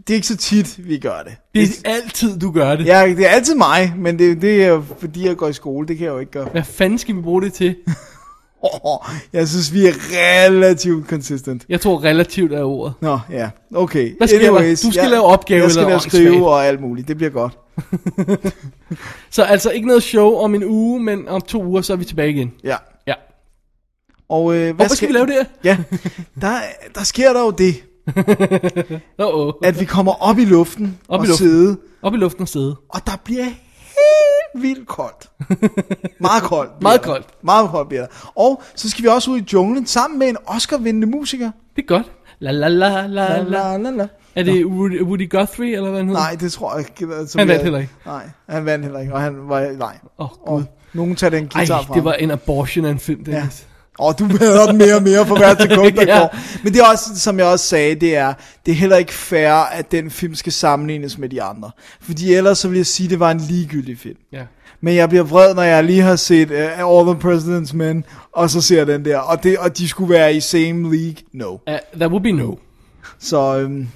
det 0.07 0.09
er 0.09 0.13
ikke 0.13 0.27
så 0.27 0.37
tit, 0.37 0.87
vi 0.87 0.97
gør 0.97 1.23
det. 1.23 1.35
Det 1.55 1.81
er 1.85 1.89
altid, 1.89 2.39
du 2.39 2.51
gør 2.51 2.75
det. 2.75 2.85
Ja, 2.85 3.13
det 3.17 3.25
er 3.25 3.29
altid 3.29 3.55
mig, 3.55 3.93
men 3.97 4.19
det, 4.19 4.41
det 4.41 4.63
er 4.63 4.67
jo 4.67 4.83
fordi, 4.99 5.27
jeg 5.27 5.37
går 5.37 5.47
i 5.47 5.53
skole. 5.53 5.87
Det 5.87 5.97
kan 5.97 6.05
jeg 6.05 6.13
jo 6.13 6.19
ikke 6.19 6.31
gøre. 6.31 6.47
Hvad 6.51 6.63
fanden 6.63 6.99
skal 6.99 7.15
vi 7.15 7.21
bruge 7.21 7.41
det 7.41 7.53
til? 7.53 7.75
Oh, 8.83 8.99
jeg 9.33 9.47
synes, 9.47 9.73
vi 9.73 9.85
er 9.87 9.93
relativt 10.11 11.07
consistent. 11.09 11.65
Jeg 11.69 11.81
tror 11.81 12.03
relativt 12.03 12.53
er 12.53 12.63
ordet. 12.63 12.93
Nå, 13.01 13.19
ja. 13.31 13.49
Okay. 13.75 14.17
Hvad 14.17 14.27
der? 14.27 14.39
Anyways, 14.39 14.81
Du 14.81 14.91
skal 14.91 15.01
jeg, 15.01 15.09
lave 15.11 15.23
opgave 15.23 15.63
Jeg 15.63 15.71
skal 15.71 15.81
eller 15.81 15.89
lave 15.89 15.99
skrive 15.99 16.49
og 16.49 16.65
alt 16.65 16.81
muligt. 16.81 17.07
Det 17.07 17.17
bliver 17.17 17.29
godt. 17.29 17.57
Så 19.31 19.43
altså 19.43 19.69
ikke 19.71 19.87
noget 19.87 20.03
show 20.03 20.35
om 20.35 20.55
en 20.55 20.63
uge, 20.63 20.99
men 21.03 21.27
om 21.27 21.41
to 21.41 21.63
uger, 21.63 21.81
så 21.81 21.93
er 21.93 21.97
vi 21.97 22.05
tilbage 22.05 22.29
igen. 22.29 22.51
Ja. 22.63 22.75
Ja. 23.07 23.13
Og 24.29 24.53
øh, 24.55 24.59
hvad, 24.61 24.73
hvad 24.73 24.89
skal 24.89 25.07
vi 25.07 25.13
lave 25.13 25.27
der? 25.27 25.43
Ja, 25.63 25.77
der, 26.41 26.55
der 26.95 27.03
sker 27.03 27.33
der 27.33 27.39
jo 27.41 27.51
det, 27.51 27.83
Uh-oh. 29.21 29.59
at 29.63 29.79
vi 29.79 29.85
kommer 29.85 30.11
op 30.23 30.37
i 30.39 30.45
luften 30.45 30.99
Op 31.07 31.19
og 31.19 31.25
i 31.25 31.27
luften. 31.27 31.47
sidde, 31.47 31.77
Op 32.01 32.13
i 32.13 32.17
luften 32.17 32.41
og 32.41 32.47
sidde. 32.47 32.75
og 32.89 33.05
der 33.07 33.11
bliver 33.23 33.43
helt 33.43 34.63
vildt 34.63 34.87
koldt. 34.87 35.29
Meget 36.19 36.43
koldt. 36.43 36.71
Meget 36.81 37.01
koldt. 37.01 37.27
Meget 37.43 37.69
koldt 37.69 37.89
bliver 37.89 38.01
der. 38.01 38.31
Og 38.35 38.63
så 38.75 38.89
skal 38.89 39.03
vi 39.03 39.07
også 39.09 39.31
ud 39.31 39.39
i 39.39 39.43
junglen 39.53 39.85
sammen 39.85 40.19
med 40.19 40.27
en 40.27 40.37
Oscar-vindende 40.45 41.07
musiker. 41.07 41.51
Det 41.75 41.81
er 41.81 41.85
godt. 41.87 42.11
La 42.43 42.51
la 42.51 42.67
la 42.67 43.07
la 43.07 43.37
la. 43.43 43.77
La, 43.77 43.89
la. 43.91 44.07
Er 44.35 44.43
det 44.43 44.65
Woody, 44.65 45.01
Woody 45.01 45.29
Guthrie, 45.29 45.75
eller 45.75 45.89
hvad 45.89 45.99
han 45.99 46.07
hedder? 46.07 46.21
Nej, 46.21 46.35
det 46.39 46.51
tror 46.51 46.77
jeg 46.77 46.79
ikke. 47.01 47.13
Som 47.27 47.39
Han 47.39 47.47
vandt 47.47 47.63
heller 47.63 47.79
ikke. 47.79 47.91
Nej, 48.05 48.23
han 48.49 48.65
vandt 48.65 48.85
heller 48.85 48.99
ikke. 48.99 49.13
Og 49.13 49.21
han 49.21 49.35
var, 49.49 49.71
nej. 49.77 49.97
Åh, 50.19 50.27
Og 50.41 50.57
Gud. 50.57 50.63
nogen 50.93 51.15
tager 51.15 51.31
den 51.31 51.43
Ej, 51.43 51.49
guitar 51.59 51.81
fra 51.81 51.93
det 51.95 52.03
var 52.03 52.13
en 52.13 52.31
abortion 52.31 52.85
af 52.85 52.89
en 52.91 52.99
film, 52.99 53.23
Dennis. 53.25 53.65
Og 53.99 54.19
du 54.19 54.25
hader 54.39 54.65
den 54.67 54.77
mere 54.77 54.95
og 54.95 55.03
mere 55.03 55.25
for 55.25 55.37
hver 55.37 55.55
sekund, 55.69 55.93
der 55.95 56.03
Ja. 56.07 56.19
går. 56.19 56.35
Men 56.63 56.73
det 56.73 56.81
er 56.81 56.85
også, 56.91 57.19
som 57.19 57.37
jeg 57.39 57.45
også 57.45 57.65
sagde, 57.65 57.95
det 57.95 58.15
er, 58.15 58.33
det 58.65 58.71
er 58.71 58.75
heller 58.75 58.97
ikke 58.97 59.13
fair, 59.13 59.51
at 59.53 59.91
den 59.91 60.11
film 60.11 60.35
skal 60.35 60.51
sammenlignes 60.53 61.17
med 61.17 61.29
de 61.29 61.41
andre. 61.43 61.71
Fordi 62.01 62.33
ellers 62.33 62.57
så 62.57 62.67
vil 62.67 62.75
jeg 62.77 62.85
sige, 62.85 63.07
at 63.07 63.11
det 63.11 63.19
var 63.19 63.31
en 63.31 63.39
ligegyldig 63.39 63.99
film. 63.99 64.17
Ja. 64.31 64.41
Men 64.83 64.95
jeg 64.95 65.09
bliver 65.09 65.23
vred, 65.23 65.55
når 65.55 65.61
jeg 65.61 65.83
lige 65.83 66.01
har 66.01 66.15
set 66.15 66.51
uh, 66.51 66.57
All 66.57 67.15
the 67.15 67.29
President's 67.29 67.75
Men, 67.75 68.05
og 68.31 68.49
så 68.49 68.61
ser 68.61 68.77
jeg 68.77 68.87
den 68.87 69.05
der. 69.05 69.17
Og, 69.17 69.43
det, 69.43 69.57
og 69.57 69.77
de 69.77 69.87
skulle 69.87 70.13
være 70.13 70.35
i 70.35 70.39
same 70.39 70.95
league. 70.95 71.15
No. 71.31 71.51
Uh, 71.51 71.57
that 71.99 72.11
would 72.11 72.23
be 72.23 72.31
no. 72.31 72.55
Så 73.19 73.57
øhm, 73.59 73.87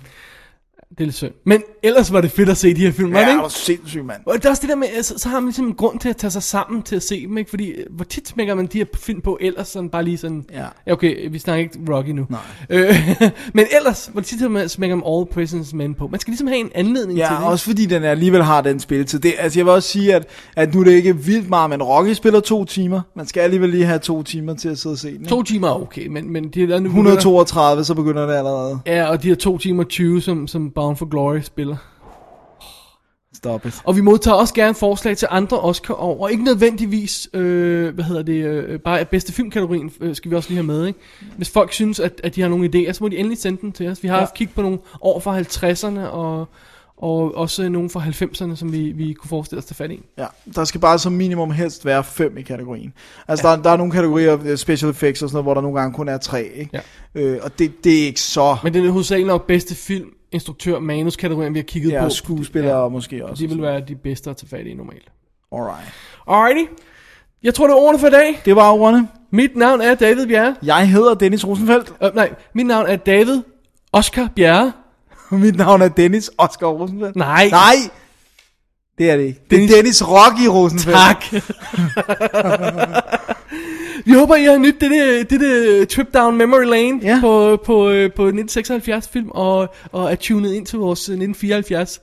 Det 0.89 0.99
er 0.99 1.03
lidt 1.03 1.15
synd. 1.15 1.33
Men 1.43 1.63
ellers 1.83 2.13
var 2.13 2.21
det 2.21 2.31
fedt 2.31 2.49
at 2.49 2.57
se 2.57 2.73
de 2.73 2.81
her 2.81 2.91
film, 2.91 3.13
var 3.13 3.19
ja, 3.19 3.25
det 3.25 3.27
det 3.27 3.33
ikke? 3.33 3.41
var 3.41 3.49
sindssygt, 3.49 4.05
mand. 4.05 4.21
Og 4.25 4.33
det 4.35 4.45
er 4.45 4.49
også 4.49 4.61
det 4.61 4.69
der 4.69 4.75
med, 4.75 5.03
så, 5.03 5.13
så 5.17 5.29
har 5.29 5.39
man 5.39 5.47
ligesom 5.47 5.65
en 5.65 5.73
grund 5.73 5.99
til 5.99 6.09
at 6.09 6.17
tage 6.17 6.31
sig 6.31 6.43
sammen 6.43 6.81
til 6.81 6.95
at 6.95 7.03
se 7.03 7.27
dem, 7.27 7.37
ikke? 7.37 7.49
Fordi, 7.49 7.67
øh, 7.67 7.85
hvor 7.89 8.05
tit 8.05 8.27
smækker 8.27 8.55
man 8.55 8.65
de 8.65 8.77
her 8.77 8.85
film 8.95 9.21
på, 9.21 9.37
ellers 9.41 9.67
sådan 9.67 9.89
bare 9.89 10.03
lige 10.03 10.17
sådan... 10.17 10.45
Ja. 10.53 10.93
Okay, 10.93 11.31
vi 11.31 11.39
snakker 11.39 11.63
ikke 11.63 11.79
Rocky 11.95 12.09
nu. 12.09 12.25
Nej. 12.29 12.39
Øh, 12.69 13.11
men 13.53 13.65
ellers, 13.77 14.09
hvor 14.13 14.21
tit 14.21 14.51
man 14.51 14.69
smækker 14.69 14.95
man 14.95 15.05
All 15.07 15.25
Prisoners 15.33 15.73
Men 15.73 15.93
på? 15.93 16.07
Man 16.07 16.19
skal 16.19 16.31
ligesom 16.31 16.47
have 16.47 16.59
en 16.59 16.69
anledning 16.75 17.19
til 17.19 17.25
Ja, 17.29 17.35
det. 17.39 17.45
også 17.45 17.65
fordi 17.65 17.85
den 17.85 18.03
alligevel 18.03 18.43
har 18.43 18.61
den 18.61 18.79
spilletid. 18.79 19.19
Det, 19.19 19.33
altså 19.39 19.59
jeg 19.59 19.65
vil 19.65 19.73
også 19.73 19.89
sige, 19.89 20.15
at, 20.15 20.25
at 20.55 20.73
nu 20.73 20.79
er 20.79 20.83
det 20.83 20.91
ikke 20.91 21.17
vildt 21.17 21.49
meget, 21.49 21.69
men 21.69 21.83
Rocky 21.83 22.13
spiller 22.13 22.39
to 22.39 22.65
timer. 22.65 23.01
Man 23.15 23.27
skal 23.27 23.41
alligevel 23.41 23.69
lige 23.69 23.85
have 23.85 23.99
to 23.99 24.23
timer 24.23 24.53
til 24.53 24.69
at 24.69 24.77
sidde 24.77 24.93
og 24.93 24.97
se 24.97 25.07
den. 25.07 25.15
ikke? 25.15 25.29
To 25.29 25.43
timer 25.43 25.67
er 25.67 25.81
okay, 25.81 26.07
men, 26.07 26.33
men 26.33 26.49
de 26.49 26.63
er 26.63 26.79
nu... 26.79 26.85
132, 26.89 27.83
så 27.83 27.93
begynder 27.93 28.25
det 28.25 28.33
allerede. 28.33 28.79
Ja, 28.85 29.05
og 29.09 29.23
de 29.23 29.27
her 29.27 29.35
to 29.35 29.57
timer 29.57 29.83
20, 29.83 30.21
som, 30.21 30.47
som 30.47 30.71
Bound 30.71 30.97
for 30.97 31.05
Glory 31.05 31.39
spiller. 31.41 31.76
Stop 33.37 33.65
it. 33.65 33.81
Og 33.83 33.95
vi 33.95 34.01
modtager 34.01 34.35
også 34.35 34.53
gerne 34.53 34.75
forslag 34.75 35.17
til 35.17 35.27
andre 35.31 35.59
Oscar 35.59 35.93
og 35.93 36.31
ikke 36.31 36.43
nødvendigvis, 36.43 37.29
øh, 37.33 37.93
hvad 37.93 38.03
hedder 38.05 38.21
det, 38.23 38.45
øh, 38.45 38.79
bare 38.79 39.05
bedste 39.05 39.33
filmkategorien 39.33 39.91
øh, 40.01 40.15
skal 40.15 40.31
vi 40.31 40.35
også 40.35 40.49
lige 40.49 40.57
have 40.57 40.67
med, 40.67 40.87
ikke? 40.87 40.99
Hvis 41.37 41.49
folk 41.49 41.73
synes, 41.73 41.99
at, 41.99 42.21
at 42.23 42.35
de 42.35 42.41
har 42.41 42.49
nogle 42.49 42.69
idéer, 42.75 42.93
så 42.93 43.03
må 43.03 43.07
de 43.07 43.17
endelig 43.17 43.37
sende 43.37 43.61
dem 43.61 43.71
til 43.71 43.87
os. 43.87 44.03
Vi 44.03 44.07
har 44.07 44.15
Ja. 44.15 44.19
haft 44.19 44.33
kig 44.33 44.49
på 44.55 44.61
nogle 44.61 44.77
år 45.01 45.19
fra 45.19 45.39
50'erne, 45.39 45.99
og, 45.99 46.47
og 46.97 47.35
også 47.37 47.69
nogle 47.69 47.89
fra 47.89 47.99
90'erne, 48.01 48.55
som 48.55 48.71
vi, 48.71 48.91
vi 48.91 49.13
kunne 49.13 49.29
forestille 49.29 49.57
os 49.59 49.63
at 49.63 49.67
tage 49.67 49.75
fat 49.75 49.91
i. 49.91 50.01
Ja, 50.17 50.25
der 50.55 50.65
skal 50.65 50.81
bare 50.81 50.99
som 50.99 51.11
minimum 51.13 51.51
helst 51.51 51.85
være 51.85 52.03
fem 52.03 52.37
i 52.37 52.41
kategorien. 52.41 52.93
Altså 53.27 53.47
ja. 53.49 53.55
der, 53.55 53.61
der 53.61 53.69
er 53.69 53.77
nogle 53.77 53.91
kategorier, 53.93 54.37
øh, 54.45 54.57
special 54.57 54.91
effects 54.91 55.21
og 55.23 55.29
sådan 55.29 55.35
noget, 55.35 55.45
hvor 55.45 55.53
der 55.53 55.61
nogle 55.61 55.79
gange 55.79 55.93
kun 55.95 56.09
er 56.09 56.17
tre, 56.17 56.43
ikke? 56.43 56.81
Ja. 57.15 57.21
Øh, 57.21 57.39
og 57.43 57.59
det, 57.59 57.83
det 57.83 58.01
er 58.01 58.05
ikke 58.05 58.21
så... 58.21 58.57
Men 58.63 58.73
det 58.73 58.85
er 58.85 58.91
hovedsageligt 58.91 59.27
nok 59.27 59.47
bedste 59.47 59.75
film, 59.75 60.07
instruktør, 60.31 60.79
manus 60.79 61.15
kategorien, 61.15 61.53
vi 61.53 61.59
har 61.59 61.63
kigget 61.63 61.91
Ja, 61.91 62.03
på. 62.03 62.09
skuespillere 62.09 62.81
ja. 62.83 62.87
måske 62.89 63.25
også. 63.25 63.43
De 63.43 63.49
vil 63.49 63.61
være 63.61 63.79
de 63.79 63.95
bedste 63.95 64.29
at 64.29 64.37
tage 64.37 64.49
fat 64.49 64.67
i 64.67 64.73
normalt. 64.73 65.07
Alright. 65.51 65.93
Alrighty. 66.27 66.71
Jeg 67.43 67.53
tror, 67.53 67.67
det 67.67 67.73
er 67.73 67.77
ordene 67.77 67.99
for 67.99 68.07
i 68.07 68.11
dag. 68.11 68.41
Det 68.45 68.55
var 68.55 68.71
ordene. 68.71 69.07
Mit 69.31 69.55
navn 69.55 69.81
er 69.81 69.95
David 69.95 70.27
Bjerre. 70.27 70.55
Jeg 70.63 70.89
hedder 70.89 71.13
Dennis 71.13 71.47
Rosenfeldt. 71.47 71.93
Øh, 72.03 72.15
nej, 72.15 72.33
mit 72.53 72.65
navn 72.65 72.85
er 72.87 72.95
David 72.95 73.41
Oscar 73.93 74.29
Bjerre. 74.35 74.71
Mit 75.31 75.55
navn 75.57 75.81
er 75.81 75.87
Dennis 75.87 76.31
Oscar 76.37 76.67
Rosenfeldt. 76.67 77.15
Nej. 77.15 77.49
Nej! 77.49 77.75
Det 78.97 79.09
er 79.11 79.17
det 79.17 79.23
ikke. 79.23 79.39
Det 79.49 79.63
er 79.63 79.67
Dennis- 79.67 80.03
Rocky 80.07 80.45
Rosenfeldt. 80.47 80.97
Tak. 80.97 81.23
Vi 84.05 84.13
håber, 84.13 84.35
I 84.35 84.43
har 84.43 84.57
nydt 84.57 84.81
dette, 84.81 85.23
dette 85.23 85.85
trip 85.85 86.13
down 86.13 86.37
memory 86.37 86.63
lane 86.63 86.99
Ja. 87.03 87.17
på, 87.21 87.57
på, 87.65 87.89
øh, 87.89 88.11
på 88.13 88.23
1976 88.23 89.07
film, 89.07 89.29
og, 89.31 89.75
og 89.91 90.11
er 90.11 90.15
tunet 90.15 90.53
ind 90.53 90.65
til 90.65 90.79
vores 90.79 91.09
øh, 91.09 91.13
1974 91.13 91.99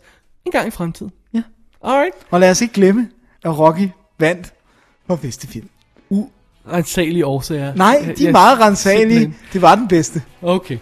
en 0.46 0.52
gang 0.52 0.68
i 0.68 0.70
fremtiden. 0.70 1.12
Ja. 1.34 1.42
Alright. 1.84 2.14
Og 2.30 2.40
lad 2.40 2.50
os 2.50 2.60
ikke 2.60 2.74
glemme, 2.74 3.08
at 3.44 3.58
Rocky 3.58 3.88
vandt 4.18 4.52
for 5.06 5.16
bedste 5.16 5.46
film. 5.48 5.68
Rensagelige 6.72 7.26
årsager. 7.26 7.72
Nej, 7.76 8.14
de 8.18 8.26
er 8.28 8.32
meget 8.32 8.60
rensagelige. 8.60 9.34
Det 9.52 9.62
var 9.62 9.74
den 9.74 9.88
bedste. 9.88 10.22
Okay. 10.42 10.78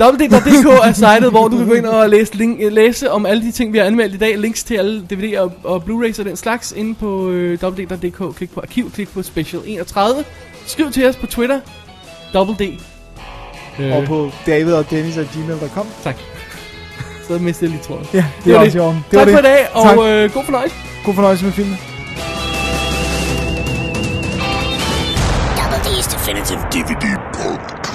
www.dk 0.00 0.66
er 0.88 0.92
sitet, 0.92 1.30
hvor 1.30 1.48
du 1.48 1.56
kan 1.56 1.66
gå 1.68 1.74
ind 1.74 1.86
og 1.86 2.08
læse, 2.10 2.34
link, 2.34 2.58
læse 2.72 3.10
om 3.10 3.26
alle 3.26 3.42
de 3.42 3.50
ting, 3.52 3.72
vi 3.72 3.78
har 3.78 3.84
anmeldt 3.84 4.14
i 4.14 4.18
dag. 4.18 4.38
Links 4.38 4.64
til 4.64 4.74
alle 4.74 5.02
DVD'er 5.12 5.38
og, 5.38 5.52
og 5.64 5.82
Blu-rays 5.86 6.18
og 6.20 6.24
den 6.24 6.36
slags 6.36 6.72
inde 6.76 6.94
på 6.94 7.28
øh, 7.30 7.58
www.dk. 7.62 8.36
Klik 8.36 8.50
på 8.54 8.60
arkiv, 8.60 8.90
klik 8.92 9.08
på 9.08 9.22
special 9.22 9.62
31. 9.66 10.24
Skriv 10.66 10.90
til 10.92 11.06
os 11.06 11.16
på 11.16 11.26
Twitter. 11.26 11.60
Double 12.34 12.54
D. 12.66 12.78
Øh, 13.80 13.96
Og 13.96 14.04
på 14.04 14.30
David 14.46 14.72
og 14.72 14.90
Dennis 14.90 15.16
og 15.16 15.24
gmail.com. 15.34 15.86
Tak. 16.04 16.16
Så 17.28 17.38
mistede 17.38 17.70
jeg 17.70 17.78
lige 17.78 17.82
tråden. 17.86 18.06
Ja, 18.14 18.18
det, 18.18 18.44
Det 18.44 18.52
var 18.52 18.58
var 18.58 18.64
også 18.66 18.78
i 18.78 18.80
det. 18.80 18.86
orden. 18.88 19.04
Tak 19.10 19.18
var 19.18 19.24
for 19.24 19.30
i 19.30 19.34
det. 19.36 19.44
dag, 19.44 19.66
Tak. 19.82 19.96
og 19.98 20.08
øh, 20.08 20.30
god 20.34 20.44
fornøjelse. 20.44 20.76
God 21.04 21.14
fornøjelse 21.14 21.44
med 21.44 21.52
filmen. 21.52 21.78
Definitive 26.30 26.70
DVD 26.70 27.16
Podcast. 27.32 27.89